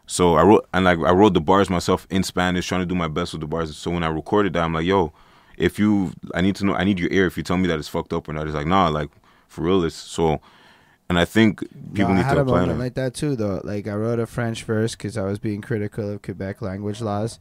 So 0.05 0.35
I 0.35 0.43
wrote 0.43 0.67
and 0.73 0.85
like 0.85 0.97
I 0.99 1.11
wrote 1.11 1.33
the 1.33 1.41
bars 1.41 1.69
myself 1.69 2.07
in 2.09 2.23
Spanish, 2.23 2.67
trying 2.67 2.81
to 2.81 2.85
do 2.85 2.95
my 2.95 3.07
best 3.07 3.33
with 3.33 3.41
the 3.41 3.47
bars. 3.47 3.75
So 3.75 3.91
when 3.91 4.03
I 4.03 4.07
recorded 4.07 4.53
that, 4.53 4.63
I'm 4.63 4.73
like, 4.73 4.85
yo, 4.85 5.11
if 5.57 5.77
you 5.77 6.13
I 6.33 6.41
need 6.41 6.55
to 6.57 6.65
know 6.65 6.73
I 6.73 6.83
need 6.83 6.99
your 6.99 7.11
ear 7.11 7.27
if 7.27 7.37
you 7.37 7.43
tell 7.43 7.57
me 7.57 7.67
that 7.67 7.77
it's 7.77 7.87
fucked 7.87 8.13
up 8.13 8.29
or 8.29 8.33
not. 8.33 8.47
It's 8.47 8.55
like 8.55 8.65
nah, 8.67 8.87
like 8.87 9.09
for 9.49 9.63
real 9.63 9.83
it's 9.83 9.95
so. 9.95 10.39
And 11.09 11.17
I 11.17 11.25
think 11.25 11.61
people 11.93 12.09
no, 12.09 12.15
need 12.15 12.21
I 12.21 12.27
had 12.27 12.33
to 12.35 12.39
a 12.41 12.43
apply 12.43 12.59
moment 12.61 12.79
like 12.79 12.93
that 12.93 13.15
too, 13.15 13.35
though. 13.35 13.61
Like 13.63 13.87
I 13.87 13.95
wrote 13.95 14.19
a 14.19 14.27
French 14.27 14.63
verse 14.63 14.95
because 14.95 15.17
I 15.17 15.23
was 15.23 15.39
being 15.39 15.59
critical 15.61 16.07
of 16.11 16.21
Quebec 16.21 16.61
language 16.61 17.01
laws. 17.01 17.39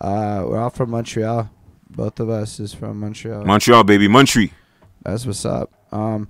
Uh, 0.00 0.44
we're 0.46 0.58
all 0.58 0.70
from 0.70 0.90
Montreal. 0.90 1.50
Both 1.90 2.18
of 2.20 2.30
us 2.30 2.58
is 2.58 2.72
from 2.72 3.00
Montreal. 3.00 3.44
Montreal 3.44 3.84
baby, 3.84 4.08
Montreal. 4.08 4.48
That's 5.02 5.26
what's 5.26 5.44
up. 5.44 5.70
Um, 5.92 6.28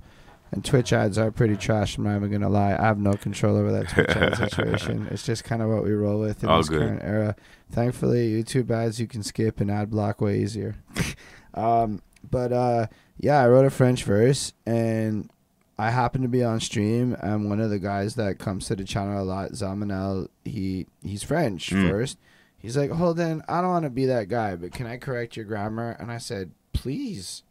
and 0.51 0.63
Twitch 0.63 0.93
ads 0.93 1.17
are 1.17 1.31
pretty 1.31 1.55
trash. 1.55 1.97
I'm 1.97 2.03
not 2.03 2.17
even 2.17 2.31
gonna 2.31 2.49
lie. 2.49 2.75
I 2.77 2.83
have 2.83 2.99
no 2.99 3.13
control 3.13 3.55
over 3.57 3.71
that 3.71 3.89
Twitch 3.89 4.09
ad 4.09 4.37
situation. 4.49 5.07
It's 5.09 5.25
just 5.25 5.43
kind 5.43 5.61
of 5.61 5.69
what 5.69 5.83
we 5.83 5.93
roll 5.93 6.19
with 6.19 6.43
in 6.43 6.49
All 6.49 6.57
this 6.57 6.69
good. 6.69 6.79
current 6.81 7.01
era. 7.01 7.35
Thankfully, 7.71 8.31
YouTube 8.31 8.69
ads 8.69 8.99
you 8.99 9.07
can 9.07 9.23
skip 9.23 9.59
and 9.59 9.71
ad 9.71 9.89
block 9.89 10.21
way 10.21 10.39
easier. 10.39 10.75
um, 11.55 12.01
but 12.33 12.51
uh, 12.51 12.87
yeah, 13.17 13.39
I 13.39 13.47
wrote 13.47 13.65
a 13.65 13.69
French 13.69 14.03
verse 14.03 14.53
and 14.65 15.29
I 15.77 15.91
happened 15.91 16.23
to 16.23 16.27
be 16.29 16.43
on 16.43 16.59
stream 16.59 17.15
and 17.21 17.47
one 17.47 17.59
of 17.61 17.69
the 17.69 17.77
guys 17.79 18.15
that 18.15 18.39
comes 18.39 18.65
to 18.67 18.75
the 18.75 18.83
channel 18.83 19.21
a 19.21 19.23
lot, 19.23 19.51
Zamanel, 19.51 20.27
he 20.43 20.87
he's 21.03 21.23
French 21.23 21.69
Mm. 21.69 21.89
first. 21.89 22.17
He's 22.57 22.75
like, 22.75 22.91
Holden, 22.91 23.43
I 23.47 23.61
don't 23.61 23.69
want 23.69 23.83
to 23.83 23.89
be 23.89 24.05
that 24.07 24.29
guy, 24.29 24.55
but 24.55 24.71
can 24.71 24.87
I 24.87 24.97
correct 24.97 25.35
your 25.35 25.45
grammar? 25.45 25.95
And 25.99 26.11
I 26.11 26.17
said, 26.17 26.51
please 26.71 27.43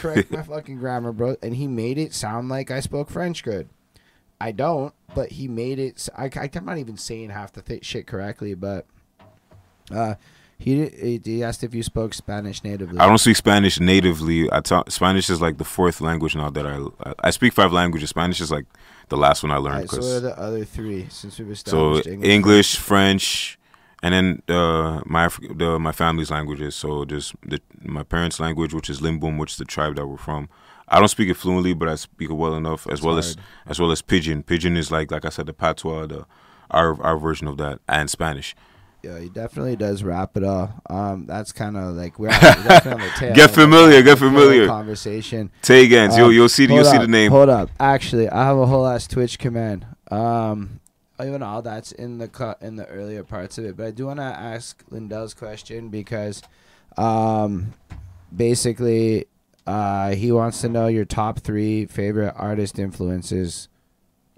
correct 0.00 0.30
my 0.30 0.42
fucking 0.52 0.78
grammar, 0.78 1.12
bro. 1.12 1.36
And 1.42 1.56
he 1.56 1.66
made 1.68 1.96
it 1.96 2.12
sound 2.12 2.48
like 2.48 2.70
I 2.70 2.80
spoke 2.80 3.08
French 3.08 3.42
good. 3.44 3.68
I 4.40 4.52
don't, 4.52 4.92
but 5.14 5.32
he 5.32 5.48
made 5.48 5.78
it. 5.78 6.08
I, 6.16 6.28
am 6.54 6.64
not 6.64 6.78
even 6.78 6.96
saying 6.96 7.30
half 7.30 7.52
the 7.52 7.62
th- 7.62 7.84
shit 7.84 8.06
correctly, 8.06 8.54
but 8.54 8.84
uh, 9.90 10.14
he 10.58 11.20
he 11.24 11.44
asked 11.44 11.62
if 11.62 11.74
you 11.74 11.82
spoke 11.82 12.12
Spanish 12.14 12.64
natively. 12.64 12.98
I 12.98 13.06
don't 13.06 13.18
speak 13.18 13.36
Spanish 13.36 13.78
natively. 13.78 14.50
I 14.52 14.60
talk 14.60 14.90
Spanish 14.90 15.30
is 15.30 15.40
like 15.40 15.58
the 15.58 15.64
fourth 15.64 16.00
language 16.00 16.34
now 16.34 16.50
that 16.50 16.66
I 16.66 16.78
I 17.20 17.30
speak 17.30 17.52
five 17.52 17.72
languages. 17.72 18.10
Spanish 18.10 18.40
is 18.40 18.50
like 18.50 18.66
the 19.08 19.16
last 19.16 19.42
one 19.42 19.52
I 19.52 19.56
learned. 19.56 19.88
Alright, 19.88 19.90
so 19.90 19.98
what 19.98 20.16
are 20.16 20.20
the 20.20 20.38
other 20.38 20.64
three 20.64 21.06
since 21.10 21.38
we've 21.38 21.56
so 21.58 21.96
established 21.96 22.24
English, 22.24 22.76
French, 22.76 23.58
and 24.02 24.12
then 24.12 24.42
uh, 24.48 25.00
my 25.06 25.28
the 25.54 25.78
my 25.78 25.92
family's 25.92 26.30
languages. 26.30 26.74
So 26.74 27.04
just 27.04 27.34
the 27.42 27.60
my 27.82 28.02
parents' 28.02 28.40
language, 28.40 28.74
which 28.74 28.90
is 28.90 29.00
Limbum, 29.00 29.38
which 29.38 29.52
is 29.52 29.58
the 29.58 29.64
tribe 29.64 29.94
that 29.96 30.08
we're 30.08 30.16
from. 30.16 30.48
I 30.88 30.98
don't 30.98 31.08
speak 31.08 31.28
it 31.28 31.34
fluently, 31.34 31.74
but 31.74 31.88
I 31.88 31.94
speak 31.96 32.30
it 32.30 32.34
well 32.34 32.54
enough, 32.54 32.86
as 32.90 33.00
well 33.00 33.16
as 33.16 33.36
as 33.66 33.78
well 33.78 33.92
as 33.92 34.02
Pidgin. 34.02 34.42
Pidgin 34.42 34.76
is 34.76 34.90
like 34.90 35.10
like 35.10 35.24
I 35.24 35.28
said, 35.28 35.46
the 35.46 35.52
patois, 35.52 36.06
the 36.06 36.26
our 36.70 37.00
our 37.02 37.16
version 37.16 37.46
of 37.46 37.58
that, 37.58 37.78
and 37.88 38.10
Spanish. 38.10 38.56
Yeah, 39.08 39.20
he 39.20 39.28
definitely 39.30 39.74
does 39.76 40.02
wrap 40.02 40.36
it 40.36 40.44
all. 40.44 40.70
Um, 40.90 41.24
that's 41.26 41.50
kind 41.52 41.76
of 41.78 41.94
like 41.94 42.18
we're, 42.18 42.28
at- 42.32 42.56
we're 42.58 42.62
definitely 42.64 43.02
on 43.04 43.08
the 43.08 43.14
tail. 43.18 43.34
Get 43.34 43.50
familiar, 43.50 44.02
get 44.02 44.18
familiar. 44.18 44.66
Conversation. 44.66 45.50
Taigenz, 45.62 46.16
you'll 46.18 46.26
Um, 46.26 46.32
you'll 46.32 46.48
see 46.50 46.66
the, 46.66 46.74
you'll 46.74 46.84
see 46.84 46.98
the 46.98 47.08
name. 47.08 47.30
Hold 47.30 47.48
up. 47.48 47.70
Actually, 47.80 48.28
I 48.28 48.44
have 48.44 48.58
a 48.58 48.66
whole 48.66 48.86
ass 48.86 49.06
Twitch 49.06 49.38
command. 49.38 49.86
Um, 50.10 50.80
even 51.22 51.42
all 51.42 51.62
that's 51.62 51.90
in 51.92 52.18
the 52.18 52.28
cu- 52.28 52.54
in 52.60 52.76
the 52.76 52.86
earlier 52.86 53.24
parts 53.24 53.56
of 53.58 53.64
it, 53.64 53.76
but 53.76 53.86
I 53.86 53.90
do 53.92 54.06
want 54.06 54.18
to 54.20 54.24
ask 54.24 54.84
Lindell's 54.90 55.32
question 55.34 55.88
because, 55.88 56.42
um, 56.96 57.72
basically, 58.34 59.26
uh, 59.66 60.10
he 60.10 60.30
wants 60.32 60.60
to 60.60 60.68
know 60.68 60.86
your 60.86 61.04
top 61.04 61.40
three 61.40 61.86
favorite 61.86 62.34
artist 62.36 62.78
influences. 62.78 63.68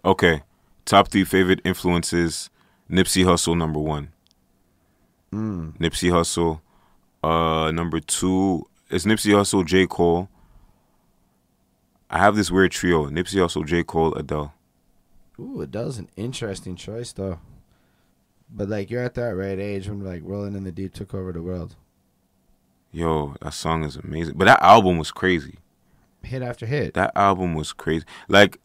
Okay, 0.05 0.43
top 0.85 1.09
three 1.09 1.25
favorite 1.25 1.61
influences: 1.65 2.51
Nipsey 2.91 3.25
Hussle, 3.25 3.57
number 3.57 3.79
one. 3.81 4.09
Mm. 5.35 5.77
Nipsey 5.79 6.11
Hussle. 6.11 6.61
Uh, 7.23 7.71
number 7.71 8.01
two 8.01 8.67
is 8.91 9.05
Nipsey 9.05 9.33
Hussle, 9.33 9.65
J. 9.65 9.87
Cole. 9.87 10.29
I 12.09 12.19
have 12.19 12.35
this 12.37 12.51
weird 12.51 12.73
trio: 12.73 13.07
Nipsey 13.09 13.37
Hussle, 13.37 13.67
J. 13.67 13.83
Cole, 13.85 14.15
Adele. 14.15 14.53
Ooh, 15.39 15.61
Adele's 15.61 15.99
an 15.99 16.09
interesting 16.17 16.77
choice 16.77 17.13
though. 17.13 17.39
But 18.53 18.69
like 18.69 18.91
you're 18.91 19.05
at 19.05 19.15
that 19.15 19.31
right 19.37 19.59
age 19.59 19.89
when 19.89 20.05
like 20.05 20.23
Rolling 20.25 20.55
in 20.57 20.65
the 20.65 20.73
Deep 20.73 20.93
took 20.93 21.15
over 21.15 21.33
the 21.33 21.41
world, 21.43 21.77
Yo, 22.93 23.37
that 23.41 23.55
song 23.55 23.85
is 23.85 23.97
amazing. 23.97 24.35
But 24.37 24.47
that 24.47 24.61
album 24.63 24.99
was 24.99 25.13
crazy. 25.13 25.59
hit 26.23 26.43
after 26.43 26.67
hit. 26.67 26.95
That 26.95 27.13
album 27.15 27.55
was 27.55 27.73
crazy. 27.73 28.05
Like, 28.29 28.59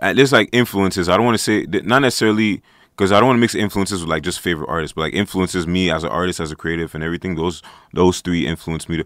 there's 0.00 0.32
like 0.32 0.48
influences. 0.50 1.08
I 1.08 1.16
don't 1.16 1.24
want 1.24 1.38
to 1.38 1.42
say 1.42 1.66
not 1.84 2.00
necessarily 2.00 2.62
because 3.00 3.12
I 3.12 3.18
don't 3.18 3.28
want 3.28 3.38
to 3.38 3.40
mix 3.40 3.54
influences 3.54 4.02
with 4.02 4.10
like 4.10 4.22
just 4.22 4.40
favorite 4.40 4.68
artists, 4.68 4.92
but 4.92 5.00
like 5.00 5.14
influences 5.14 5.66
me 5.66 5.90
as 5.90 6.04
an 6.04 6.10
artist, 6.10 6.38
as 6.38 6.52
a 6.52 6.56
creative, 6.56 6.94
and 6.94 7.02
everything. 7.02 7.34
Those 7.34 7.62
those 7.94 8.20
three 8.20 8.46
influenced 8.46 8.90
me 8.90 8.98
to. 8.98 9.04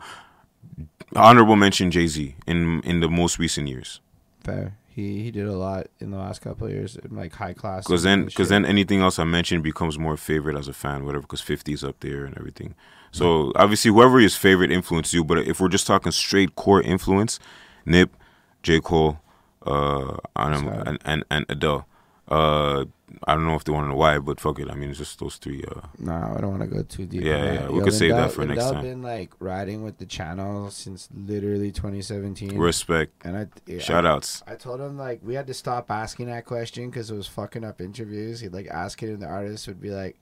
Honorable 1.14 1.54
mention 1.54 1.92
Jay 1.92 2.08
Z 2.08 2.34
in 2.44 2.80
in 2.80 2.98
the 2.98 3.08
most 3.08 3.38
recent 3.38 3.68
years. 3.68 4.00
Fair. 4.42 4.76
He 4.88 5.22
he 5.22 5.30
did 5.30 5.46
a 5.46 5.56
lot 5.56 5.86
in 6.00 6.10
the 6.10 6.16
last 6.16 6.40
couple 6.40 6.66
of 6.66 6.72
years, 6.72 6.96
in 6.96 7.14
like 7.14 7.34
high 7.34 7.52
class. 7.52 7.84
Because 7.84 8.02
then, 8.02 8.24
because 8.24 8.48
then 8.48 8.66
anything 8.66 9.00
else 9.00 9.20
I 9.20 9.24
mentioned 9.24 9.62
becomes 9.62 9.96
more 9.96 10.16
favorite 10.16 10.56
as 10.56 10.66
a 10.66 10.72
fan, 10.72 11.04
whatever. 11.04 11.22
Because 11.22 11.40
50's 11.40 11.84
up 11.84 12.00
there 12.00 12.24
and 12.24 12.36
everything. 12.36 12.74
So 13.12 13.52
obviously, 13.54 13.92
whoever 13.92 14.18
his 14.18 14.34
favorite 14.34 14.72
influenced 14.72 15.12
you. 15.14 15.22
But 15.22 15.38
if 15.38 15.60
we're 15.60 15.68
just 15.68 15.86
talking 15.86 16.10
straight 16.10 16.56
core 16.56 16.82
influence, 16.82 17.38
Nip, 17.86 18.16
J 18.64 18.80
Cole, 18.80 19.20
uh, 19.64 20.16
and 20.34 20.98
and 21.04 21.24
and 21.30 21.46
Adele. 21.48 21.86
Uh, 22.26 22.86
I 23.24 23.34
don't 23.34 23.46
know 23.46 23.54
if 23.54 23.64
they 23.64 23.72
want 23.72 23.84
to 23.84 23.88
know 23.90 23.96
why, 23.96 24.18
but 24.18 24.40
fuck 24.40 24.58
it. 24.58 24.70
I 24.70 24.74
mean, 24.74 24.88
it's 24.88 24.98
just 24.98 25.18
those 25.18 25.36
three. 25.36 25.62
Uh, 25.62 25.80
No, 25.98 26.12
I 26.36 26.40
don't 26.40 26.50
want 26.50 26.62
to 26.62 26.66
go 26.66 26.82
too 26.82 27.04
deep. 27.06 27.22
Yeah, 27.22 27.52
yeah, 27.52 27.68
we 27.68 27.82
could 27.82 27.92
save 27.92 28.16
that 28.16 28.32
for 28.32 28.44
next 28.46 28.64
time. 28.64 28.82
been 28.82 29.02
like 29.02 29.30
riding 29.40 29.82
with 29.82 29.98
the 29.98 30.06
channel 30.06 30.70
since 30.70 31.08
literally 31.14 31.70
2017. 31.70 32.56
respect, 32.58 33.12
and 33.24 33.36
I 33.36 33.46
yeah, 33.66 33.78
shout 33.78 34.06
outs. 34.06 34.42
I 34.46 34.54
told 34.54 34.80
him 34.80 34.96
like 34.96 35.20
we 35.22 35.34
had 35.34 35.46
to 35.48 35.54
stop 35.54 35.90
asking 35.90 36.26
that 36.26 36.46
question 36.46 36.88
because 36.90 37.10
it 37.10 37.14
was 37.14 37.26
fucking 37.26 37.62
up 37.62 37.80
interviews. 37.80 38.40
He'd 38.40 38.54
like 38.54 38.68
ask 38.68 39.02
it, 39.02 39.10
and 39.10 39.20
the 39.20 39.26
artist 39.26 39.66
would 39.68 39.80
be 39.80 39.90
like, 39.90 40.16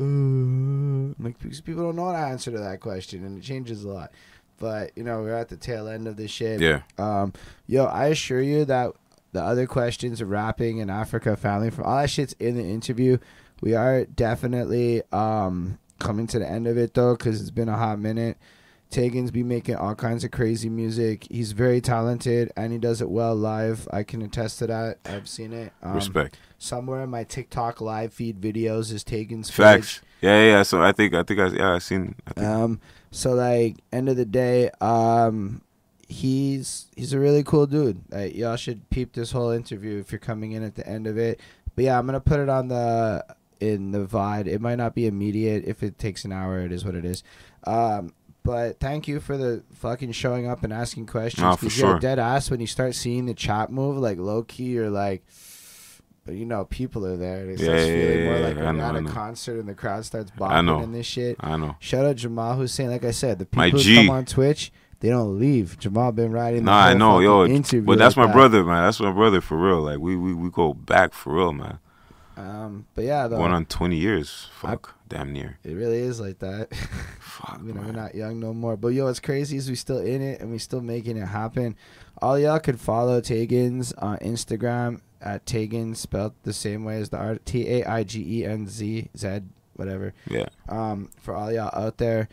"Ooh," 0.00 1.14
like 1.18 1.38
because 1.40 1.60
people 1.60 1.82
don't 1.84 1.96
know 1.96 2.06
how 2.06 2.12
to 2.12 2.18
answer 2.18 2.50
to 2.52 2.58
that 2.58 2.80
question, 2.80 3.24
and 3.24 3.38
it 3.38 3.42
changes 3.42 3.84
a 3.84 3.88
lot. 3.88 4.12
But 4.58 4.92
you 4.96 5.02
know, 5.04 5.22
we're 5.22 5.34
at 5.34 5.48
the 5.48 5.56
tail 5.56 5.88
end 5.88 6.06
of 6.08 6.16
this 6.16 6.30
shit. 6.30 6.60
Yeah, 6.60 6.82
Um, 6.98 7.32
yo, 7.66 7.84
I 7.84 8.06
assure 8.06 8.40
you 8.40 8.64
that 8.64 8.92
the 9.38 9.44
other 9.44 9.66
questions 9.66 10.20
of 10.20 10.30
rapping 10.30 10.80
and 10.80 10.90
Africa 10.90 11.36
family 11.36 11.70
from 11.70 11.84
all 11.84 12.00
that 12.00 12.10
shit's 12.10 12.32
in 12.34 12.56
the 12.56 12.64
interview. 12.64 13.18
We 13.60 13.74
are 13.74 14.04
definitely 14.04 15.02
um 15.12 15.78
coming 16.00 16.26
to 16.28 16.38
the 16.40 16.48
end 16.48 16.66
of 16.66 16.76
it 16.76 16.94
though, 16.94 17.14
because 17.14 17.40
it's 17.40 17.50
been 17.50 17.68
a 17.68 17.76
hot 17.76 18.00
minute. 18.00 18.36
Taigenz 18.90 19.32
be 19.32 19.42
making 19.42 19.76
all 19.76 19.94
kinds 19.94 20.24
of 20.24 20.30
crazy 20.30 20.68
music. 20.68 21.26
He's 21.30 21.52
very 21.52 21.80
talented 21.80 22.50
and 22.56 22.72
he 22.72 22.78
does 22.78 23.00
it 23.00 23.10
well 23.10 23.36
live. 23.36 23.86
I 23.92 24.02
can 24.02 24.22
attest 24.22 24.58
to 24.60 24.66
that. 24.66 24.98
I've 25.04 25.28
seen 25.28 25.52
it. 25.52 25.72
Um, 25.82 25.94
respect. 25.94 26.38
Somewhere 26.58 27.02
in 27.02 27.10
my 27.10 27.24
TikTok 27.24 27.80
live 27.80 28.12
feed 28.12 28.40
videos 28.40 28.92
is 28.92 29.04
Taigenz 29.04 29.52
Facts. 29.52 30.00
Yeah, 30.20 30.40
yeah, 30.40 30.50
yeah. 30.52 30.62
So 30.62 30.82
I 30.82 30.92
think, 30.92 31.14
I 31.14 31.22
think, 31.22 31.38
I 31.38 31.46
yeah, 31.48 31.74
I 31.74 31.78
seen. 31.78 32.16
I 32.26 32.32
think, 32.32 32.46
um, 32.46 32.80
so 33.10 33.34
like 33.34 33.76
end 33.92 34.08
of 34.08 34.16
the 34.16 34.24
day, 34.24 34.70
um, 34.80 35.60
he's 36.08 36.86
he's 36.96 37.12
a 37.12 37.18
really 37.20 37.42
cool 37.44 37.66
dude. 37.66 38.02
Like 38.10 38.34
y'all 38.34 38.56
should 38.56 38.88
peep 38.90 39.12
this 39.12 39.32
whole 39.32 39.50
interview 39.50 39.98
if 39.98 40.10
you're 40.10 40.18
coming 40.18 40.52
in 40.52 40.62
at 40.62 40.74
the 40.74 40.86
end 40.88 41.06
of 41.06 41.18
it. 41.18 41.40
But 41.74 41.84
yeah, 41.84 41.98
I'm 41.98 42.06
gonna 42.06 42.20
put 42.20 42.40
it 42.40 42.48
on 42.48 42.68
the 42.68 43.24
in 43.60 43.90
the 43.92 44.04
VOD. 44.06 44.46
It 44.46 44.60
might 44.60 44.76
not 44.76 44.94
be 44.94 45.06
immediate. 45.06 45.64
If 45.66 45.82
it 45.82 45.98
takes 45.98 46.24
an 46.24 46.32
hour, 46.32 46.60
it 46.60 46.72
is 46.72 46.84
what 46.84 46.94
it 46.94 47.04
is. 47.04 47.22
Um, 47.64 48.14
But 48.44 48.80
thank 48.80 49.06
you 49.08 49.20
for 49.20 49.36
the 49.36 49.62
fucking 49.74 50.12
showing 50.12 50.48
up 50.48 50.64
and 50.64 50.72
asking 50.72 51.06
questions. 51.06 51.42
Nah, 51.42 51.56
for 51.56 51.66
yeah, 51.66 51.70
sure. 51.70 51.98
dead 51.98 52.18
ass 52.18 52.50
when 52.50 52.60
you 52.60 52.66
start 52.66 52.94
seeing 52.94 53.26
the 53.26 53.34
chat 53.34 53.70
move, 53.70 53.98
like 53.98 54.16
low 54.18 54.42
key, 54.42 54.78
or 54.78 54.88
like, 54.88 55.22
but 56.24 56.34
you 56.34 56.46
know, 56.46 56.64
people 56.64 57.04
are 57.04 57.16
there. 57.16 57.50
It 57.50 57.58
Yeah, 57.58 57.64
starts 57.64 57.86
yeah, 57.86 57.92
feeling 57.92 58.18
yeah, 58.20 58.24
more 58.30 58.38
like 58.40 58.56
I 58.56 58.60
we're 58.62 58.72
know, 58.72 58.84
at 58.84 58.96
a 58.96 59.02
concert 59.04 59.58
and 59.60 59.68
the 59.68 59.74
crowd 59.74 60.04
starts 60.06 60.30
bopping 60.30 60.82
and 60.82 60.94
this 60.94 61.06
shit. 61.06 61.36
I 61.40 61.56
know. 61.58 61.76
Shout 61.80 62.06
out 62.06 62.16
Jamal 62.16 62.56
Hussein. 62.56 62.90
Like 62.90 63.04
I 63.04 63.10
said, 63.10 63.38
the 63.38 63.44
people 63.46 63.62
My 63.62 63.70
who 63.70 63.94
come 63.96 64.10
on 64.10 64.24
Twitch, 64.24 64.72
they 65.00 65.08
don't 65.10 65.38
leave. 65.38 65.78
Jamal 65.78 66.12
been 66.12 66.32
riding. 66.32 66.64
The 66.64 66.70
Nah, 66.70 66.78
I 66.86 66.94
know, 66.94 67.20
yo. 67.20 67.44
interview 67.46 67.82
But 67.86 67.98
that's 67.98 68.16
like 68.16 68.26
my 68.26 68.32
that. 68.32 68.36
brother, 68.36 68.64
man. 68.64 68.84
That's 68.84 69.00
my 69.00 69.12
brother 69.12 69.40
for 69.40 69.56
real. 69.56 69.80
Like 69.82 69.98
we 69.98 70.16
we, 70.16 70.34
we 70.34 70.50
go 70.50 70.74
back 70.74 71.12
for 71.14 71.34
real, 71.34 71.52
man. 71.52 71.78
Um, 72.36 72.86
but 72.94 73.02
yeah, 73.04 73.26
though, 73.26 73.36
Going 73.38 73.52
on 73.52 73.64
twenty 73.66 73.96
years. 73.96 74.48
Fuck, 74.52 74.94
damn 75.08 75.32
near. 75.32 75.58
it 75.64 75.72
really 75.74 75.98
is 75.98 76.20
like 76.20 76.38
that. 76.38 76.72
Fuck, 77.20 77.60
you 77.64 77.72
know, 77.72 77.80
we're 77.82 77.92
not 77.92 78.14
young 78.14 78.38
no 78.38 78.54
more. 78.54 78.76
But 78.76 78.88
yo, 78.88 79.06
what's 79.06 79.18
crazy 79.20 79.56
is 79.56 79.68
we 79.68 79.74
still 79.74 79.98
in 79.98 80.22
it 80.22 80.40
and 80.40 80.50
we 80.52 80.58
still 80.58 80.80
making 80.80 81.16
it 81.16 81.26
happen. 81.26 81.74
All 82.22 82.38
y'all 82.38 82.58
could 82.60 82.80
follow 82.80 83.20
Taigenz 83.20 83.92
on 83.98 84.18
Instagram 84.18 85.00
at 85.20 85.46
Taigenz, 85.46 85.96
spelled 85.96 86.34
the 86.44 86.52
same 86.52 86.84
way 86.84 87.00
as 87.00 87.08
the 87.10 87.16
art 87.16 87.44
T 87.44 87.68
A 87.68 87.84
I 87.84 88.04
G 88.04 88.40
E 88.40 88.44
N 88.44 88.68
Z 88.68 89.08
Z 89.16 89.40
whatever. 89.74 90.12
Yeah, 90.28 90.46
Um, 90.68 91.10
for 91.20 91.34
all 91.34 91.50
y'all 91.52 91.70
out 91.72 91.98
there. 91.98 92.28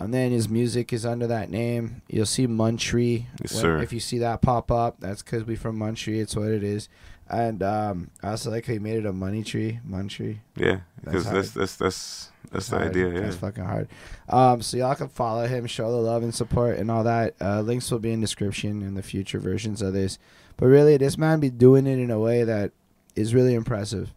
And 0.00 0.14
then 0.14 0.30
his 0.30 0.48
music 0.48 0.92
is 0.92 1.04
under 1.04 1.26
that 1.26 1.50
name. 1.50 2.02
You'll 2.08 2.24
see 2.26 2.46
Muntree. 2.46 3.24
Yes, 3.42 3.52
when- 3.54 3.60
sir. 3.62 3.78
If 3.82 3.92
you 3.92 3.98
see 4.00 4.18
that 4.18 4.40
pop 4.42 4.70
up, 4.70 5.00
that's 5.00 5.22
because 5.22 5.44
we 5.44 5.56
from 5.56 5.76
Muntree. 5.78 6.20
It's 6.20 6.36
what 6.36 6.48
it 6.48 6.62
is. 6.62 6.88
And 7.28 7.62
um, 7.62 8.10
I 8.22 8.30
also 8.30 8.50
like 8.50 8.64
how 8.66 8.72
he 8.72 8.78
made 8.78 8.96
it 8.98 9.04
a 9.06 9.12
money 9.12 9.42
tree, 9.42 9.80
Muntree. 9.86 10.38
yeah. 10.56 10.78
That's 11.02 11.24
Because 11.24 11.24
hard. 11.24 11.36
that's 11.36 11.50
that's 11.50 11.76
that's 11.76 12.30
that's 12.50 12.68
the 12.70 12.76
hard. 12.78 12.88
idea. 12.90 13.12
Yeah. 13.12 13.20
That's 13.20 13.36
fucking 13.36 13.64
hard. 13.64 13.88
Um, 14.30 14.62
so 14.62 14.76
y'all 14.78 14.94
can 14.94 15.08
follow 15.08 15.46
him, 15.46 15.66
show 15.66 15.90
the 15.90 15.98
love 15.98 16.22
and 16.22 16.34
support 16.34 16.78
and 16.78 16.90
all 16.90 17.04
that. 17.04 17.34
Uh, 17.40 17.60
links 17.60 17.90
will 17.90 17.98
be 17.98 18.12
in 18.12 18.20
description 18.22 18.80
in 18.82 18.94
the 18.94 19.02
future 19.02 19.38
versions 19.40 19.82
of 19.82 19.92
this. 19.92 20.18
But 20.56 20.66
really, 20.66 20.96
this 20.96 21.18
man 21.18 21.38
be 21.40 21.50
doing 21.50 21.86
it 21.86 21.98
in 21.98 22.10
a 22.10 22.18
way 22.18 22.44
that 22.44 22.70
is 23.14 23.34
really 23.34 23.54
impressive. 23.54 24.14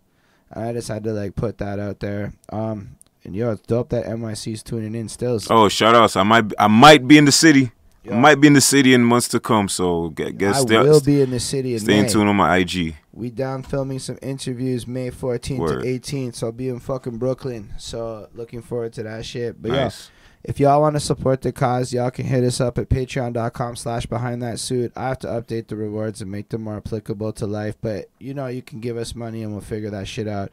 I 0.53 0.71
just 0.71 0.87
had 0.87 1.03
to 1.03 1.11
like 1.11 1.35
put 1.35 1.57
that 1.57 1.79
out 1.79 1.99
there. 1.99 2.33
Um, 2.49 2.95
and 3.23 3.35
yo, 3.35 3.51
it's 3.51 3.61
dope 3.61 3.89
that 3.89 4.05
NYC's 4.05 4.63
tuning 4.63 4.95
in 4.95 5.09
still. 5.09 5.39
Oh, 5.49 5.69
shout 5.69 5.95
outs! 5.95 6.15
I 6.15 6.23
might 6.23 6.51
I 6.59 6.67
might 6.67 7.07
be 7.07 7.17
in 7.17 7.25
the 7.25 7.31
city. 7.31 7.71
Yo, 8.03 8.13
I 8.13 8.19
might 8.19 8.35
be 8.35 8.47
in 8.47 8.53
the 8.53 8.61
city 8.61 8.95
in 8.95 9.03
months 9.03 9.27
to 9.29 9.39
come. 9.39 9.69
So 9.69 10.09
get 10.09 10.37
get 10.37 10.55
I 10.55 10.61
will 10.61 11.01
be 11.01 11.21
in 11.21 11.29
the 11.29 11.39
city 11.39 11.73
in 11.73 11.79
stay 11.79 11.99
in 11.99 12.07
tune 12.07 12.27
on 12.27 12.35
my 12.35 12.57
IG. 12.57 12.95
We 13.13 13.29
down 13.29 13.61
filming 13.61 13.99
some 13.99 14.17
interviews 14.21 14.87
May 14.87 15.11
14th 15.11 15.57
Word. 15.59 15.83
to 15.83 15.99
18th. 15.99 16.35
So 16.35 16.47
I'll 16.47 16.53
be 16.53 16.69
in 16.69 16.79
fucking 16.79 17.17
Brooklyn. 17.17 17.73
So 17.77 18.29
looking 18.33 18.61
forward 18.61 18.93
to 18.93 19.03
that 19.03 19.25
shit. 19.25 19.61
But 19.61 19.71
yeah, 19.71 19.83
nice. 19.83 20.09
If 20.43 20.59
y'all 20.59 20.81
want 20.81 20.95
to 20.95 20.99
support 20.99 21.41
the 21.41 21.51
cause, 21.51 21.93
y'all 21.93 22.09
can 22.09 22.25
hit 22.25 22.43
us 22.43 22.59
up 22.59 22.79
at 22.79 22.89
patreon.com 22.89 23.75
slash 23.75 24.07
behind 24.07 24.41
that 24.41 24.59
suit. 24.59 24.91
I 24.95 25.09
have 25.09 25.19
to 25.19 25.27
update 25.27 25.67
the 25.67 25.75
rewards 25.75 26.21
and 26.21 26.31
make 26.31 26.49
them 26.49 26.63
more 26.63 26.77
applicable 26.77 27.33
to 27.33 27.45
life, 27.45 27.75
but 27.79 28.09
you 28.19 28.33
know, 28.33 28.47
you 28.47 28.63
can 28.63 28.79
give 28.79 28.97
us 28.97 29.13
money 29.13 29.43
and 29.43 29.51
we'll 29.51 29.61
figure 29.61 29.91
that 29.91 30.07
shit 30.07 30.27
out. 30.27 30.51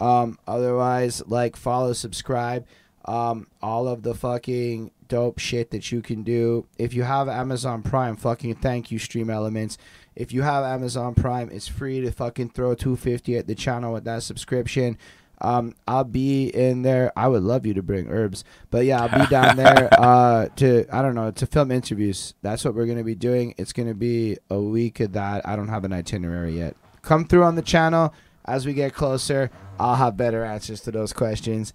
Um, 0.00 0.38
otherwise, 0.46 1.22
like, 1.26 1.56
follow, 1.56 1.92
subscribe. 1.92 2.66
Um, 3.04 3.46
all 3.62 3.86
of 3.86 4.02
the 4.02 4.14
fucking 4.14 4.90
dope 5.08 5.38
shit 5.38 5.70
that 5.70 5.92
you 5.92 6.02
can 6.02 6.22
do. 6.22 6.66
If 6.78 6.94
you 6.94 7.04
have 7.04 7.28
Amazon 7.28 7.82
Prime, 7.82 8.16
fucking 8.16 8.56
thank 8.56 8.90
you, 8.90 8.98
Stream 8.98 9.30
Elements. 9.30 9.78
If 10.14 10.32
you 10.32 10.42
have 10.42 10.64
Amazon 10.64 11.14
Prime, 11.14 11.50
it's 11.52 11.68
free 11.68 12.00
to 12.00 12.10
fucking 12.10 12.50
throw 12.50 12.74
250 12.74 13.36
at 13.36 13.46
the 13.46 13.54
channel 13.54 13.92
with 13.92 14.04
that 14.04 14.22
subscription. 14.22 14.98
Um, 15.40 15.74
I'll 15.86 16.04
be 16.04 16.48
in 16.48 16.82
there. 16.82 17.12
I 17.16 17.28
would 17.28 17.42
love 17.42 17.66
you 17.66 17.74
to 17.74 17.82
bring 17.82 18.08
herbs, 18.08 18.42
but 18.70 18.86
yeah, 18.86 19.02
I'll 19.02 19.20
be 19.20 19.26
down 19.30 19.56
there 19.56 19.88
uh, 19.92 20.48
to 20.56 20.86
I 20.90 21.02
don't 21.02 21.14
know 21.14 21.30
to 21.30 21.46
film 21.46 21.70
interviews. 21.70 22.34
That's 22.40 22.64
what 22.64 22.74
we're 22.74 22.86
gonna 22.86 23.04
be 23.04 23.14
doing. 23.14 23.54
It's 23.58 23.74
gonna 23.74 23.94
be 23.94 24.38
a 24.48 24.58
week 24.58 25.00
of 25.00 25.12
that. 25.12 25.46
I 25.46 25.56
don't 25.56 25.68
have 25.68 25.84
an 25.84 25.92
itinerary 25.92 26.56
yet. 26.56 26.74
Come 27.02 27.26
through 27.26 27.44
on 27.44 27.54
the 27.54 27.62
channel 27.62 28.14
as 28.46 28.66
we 28.66 28.72
get 28.72 28.94
closer. 28.94 29.50
I'll 29.78 29.96
have 29.96 30.16
better 30.16 30.44
answers 30.44 30.80
to 30.82 30.90
those 30.90 31.12
questions. 31.12 31.72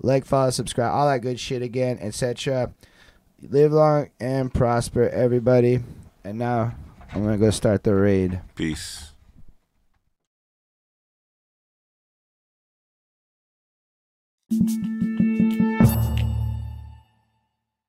Like, 0.00 0.24
follow, 0.24 0.50
subscribe, 0.50 0.92
all 0.92 1.06
that 1.08 1.20
good 1.20 1.38
shit 1.38 1.62
again, 1.62 1.98
etc. 2.00 2.72
Live 3.40 3.72
long 3.72 4.10
and 4.20 4.52
prosper, 4.52 5.08
everybody. 5.08 5.80
And 6.24 6.38
now 6.38 6.74
I'm 7.12 7.22
gonna 7.22 7.38
go 7.38 7.50
start 7.50 7.84
the 7.84 7.94
raid. 7.94 8.40
Peace. 8.54 9.12